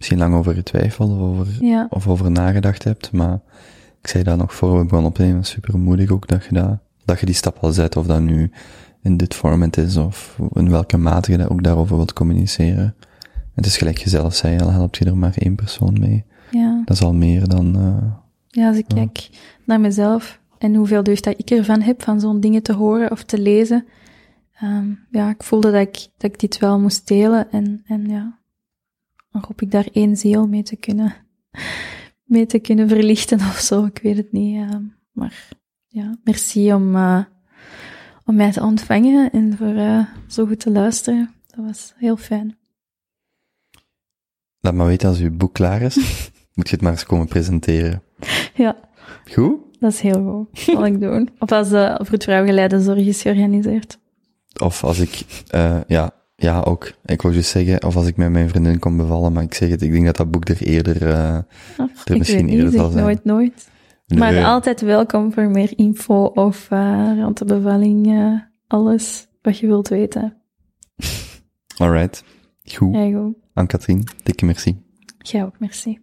misschien 0.00 0.18
lang 0.18 0.34
over 0.34 0.54
getwijfeld 0.54 1.10
of 1.10 1.18
over, 1.18 1.46
Ja. 1.64 1.86
of 1.90 2.08
over 2.08 2.30
nagedacht 2.30 2.84
hebt, 2.84 3.12
maar 3.12 3.40
ik 4.00 4.06
zei 4.08 4.22
dat 4.24 4.36
nog 4.38 4.54
voor 4.54 4.78
we 4.78 4.84
begonnen 4.84 5.10
opnemen, 5.10 5.44
super 5.44 5.78
moedig 5.78 6.10
ook 6.10 6.28
dat 6.28 6.44
je, 6.44 6.54
dat, 6.54 6.78
dat 7.04 7.20
je 7.20 7.26
die 7.26 7.34
stap 7.34 7.58
al 7.58 7.72
zet, 7.72 7.96
of 7.96 8.06
dat 8.06 8.20
nu 8.20 8.50
in 9.02 9.16
dit 9.16 9.34
format 9.34 9.76
is, 9.76 9.96
of 9.96 10.38
in 10.52 10.70
welke 10.70 10.96
mate 10.96 11.32
je 11.32 11.38
dat 11.38 11.50
ook 11.50 11.62
daarover 11.62 11.96
wilt 11.96 12.12
communiceren. 12.12 12.94
Het 13.54 13.66
is 13.66 13.76
gelijk 13.76 13.98
je 13.98 14.08
zelf 14.08 14.34
zei, 14.34 14.60
al 14.60 14.70
helpt 14.70 14.96
je 14.96 15.04
er 15.04 15.16
maar 15.16 15.34
één 15.38 15.54
persoon 15.54 15.96
mee. 16.00 16.24
Ja. 16.50 16.82
Dat 16.84 16.96
is 16.96 17.02
al 17.02 17.14
meer 17.14 17.48
dan, 17.48 17.76
eh, 17.78 18.12
Ja, 18.48 18.68
als 18.68 18.76
ik 18.76 18.84
kijk 18.94 19.28
naar 19.64 19.80
mezelf 19.80 20.40
en 20.58 20.74
hoeveel 20.74 21.02
deugd 21.02 21.24
dat 21.24 21.34
ik 21.38 21.50
ervan 21.50 21.80
heb, 21.80 22.02
van 22.02 22.20
zo'n 22.20 22.40
dingen 22.40 22.62
te 22.62 22.72
horen 22.72 23.10
of 23.10 23.24
te 23.24 23.38
lezen. 23.38 23.86
ehm, 24.60 24.86
ja, 25.10 25.28
ik 25.30 25.42
voelde 25.42 25.70
dat 25.70 25.80
ik, 25.80 26.08
dat 26.16 26.30
ik 26.32 26.38
dit 26.40 26.58
wel 26.58 26.78
moest 26.80 27.08
delen 27.08 27.50
en, 27.50 27.82
en 27.86 28.08
ja, 28.08 28.38
dan 29.30 29.44
hoop 29.46 29.62
ik 29.62 29.70
daar 29.70 29.88
één 29.92 30.16
ziel 30.16 30.46
mee 30.48 30.62
te 30.62 30.76
kunnen, 30.76 31.14
mee 32.24 32.46
te 32.46 32.58
kunnen 32.58 32.88
verlichten 32.88 33.38
of 33.38 33.58
zo, 33.58 33.84
ik 33.84 33.98
weet 34.02 34.16
het 34.16 34.32
niet. 34.32 34.56
ehm, 34.56 34.82
maar 35.12 35.48
ja, 35.86 36.18
merci 36.24 36.72
om, 36.74 36.96
eh, 36.96 37.24
om 38.24 38.34
mij 38.34 38.52
te 38.52 38.62
ontvangen 38.62 39.30
en 39.32 39.56
voor 39.56 39.74
eh, 39.74 40.04
zo 40.28 40.46
goed 40.46 40.60
te 40.60 40.70
luisteren. 40.70 41.34
Dat 41.46 41.64
was 41.64 41.92
heel 41.96 42.16
fijn. 42.16 42.58
laat 44.60 44.74
maar 44.74 44.86
weten 44.86 45.08
als 45.08 45.18
je 45.18 45.30
boek 45.30 45.52
klaar 45.54 45.82
is. 45.82 45.96
Moet 46.54 46.68
je 46.68 46.74
het 46.74 46.82
maar 46.82 46.92
eens 46.92 47.04
komen 47.06 47.26
presenteren. 47.28 48.02
Ja, 48.54 48.76
Goed? 49.32 49.56
dat 49.78 49.92
is 49.92 50.00
heel 50.00 50.24
goed. 50.50 50.58
Zal 50.60 50.86
ik 50.86 51.00
doen. 51.00 51.28
Of 51.38 51.52
als 51.52 51.68
de 51.68 52.00
vroedvrouwgeleide 52.02 52.80
zorg 52.80 52.98
is 53.06 53.22
georganiseerd. 53.22 53.98
Of 54.62 54.84
als 54.84 54.98
ik, 54.98 55.24
eh 55.48 55.80
ja, 55.86 56.10
ja 56.40 56.60
ook. 56.60 56.92
Ik 57.04 57.22
wou 57.22 57.34
juist 57.34 57.50
zeggen, 57.50 57.84
of 57.84 57.96
als 57.96 58.06
ik 58.06 58.16
met 58.16 58.30
mijn 58.30 58.48
vriendin 58.48 58.78
kon 58.78 58.96
bevallen, 58.96 59.32
maar 59.32 59.42
ik 59.42 59.54
zeg 59.54 59.68
het, 59.70 59.82
ik 59.82 59.92
denk 59.92 60.04
dat 60.04 60.16
dat 60.16 60.30
boek 60.30 60.48
er 60.48 60.62
eerder, 60.62 60.96
Of, 61.78 62.04
Er 62.04 62.18
misschien 62.18 62.48
eerder 62.48 62.72
zal 62.72 62.90
zijn. 62.90 63.04
nooit, 63.04 63.24
nooit. 63.24 63.68
Maar 64.06 64.44
altijd 64.44 64.80
welkom 64.80 65.32
voor 65.32 65.50
meer 65.50 65.72
info 65.78 66.24
of 66.24 66.70
eh 66.70 67.12
rond 67.16 67.38
de 67.38 67.44
bevalling, 67.44 68.06
eh, 68.06 68.40
alles 68.66 69.28
wat 69.42 69.58
je 69.58 69.66
wilt 69.66 69.88
weten. 69.88 70.36
Alright. 71.76 72.24
Goed. 72.64 72.94
Ja, 72.94 73.10
goed. 73.18 73.34
Aan 73.54 73.66
Katrien, 73.66 74.04
dikke 74.22 74.44
merci. 74.44 74.82
Jij 75.18 75.44
ook, 75.44 75.58
merci. 75.58 75.98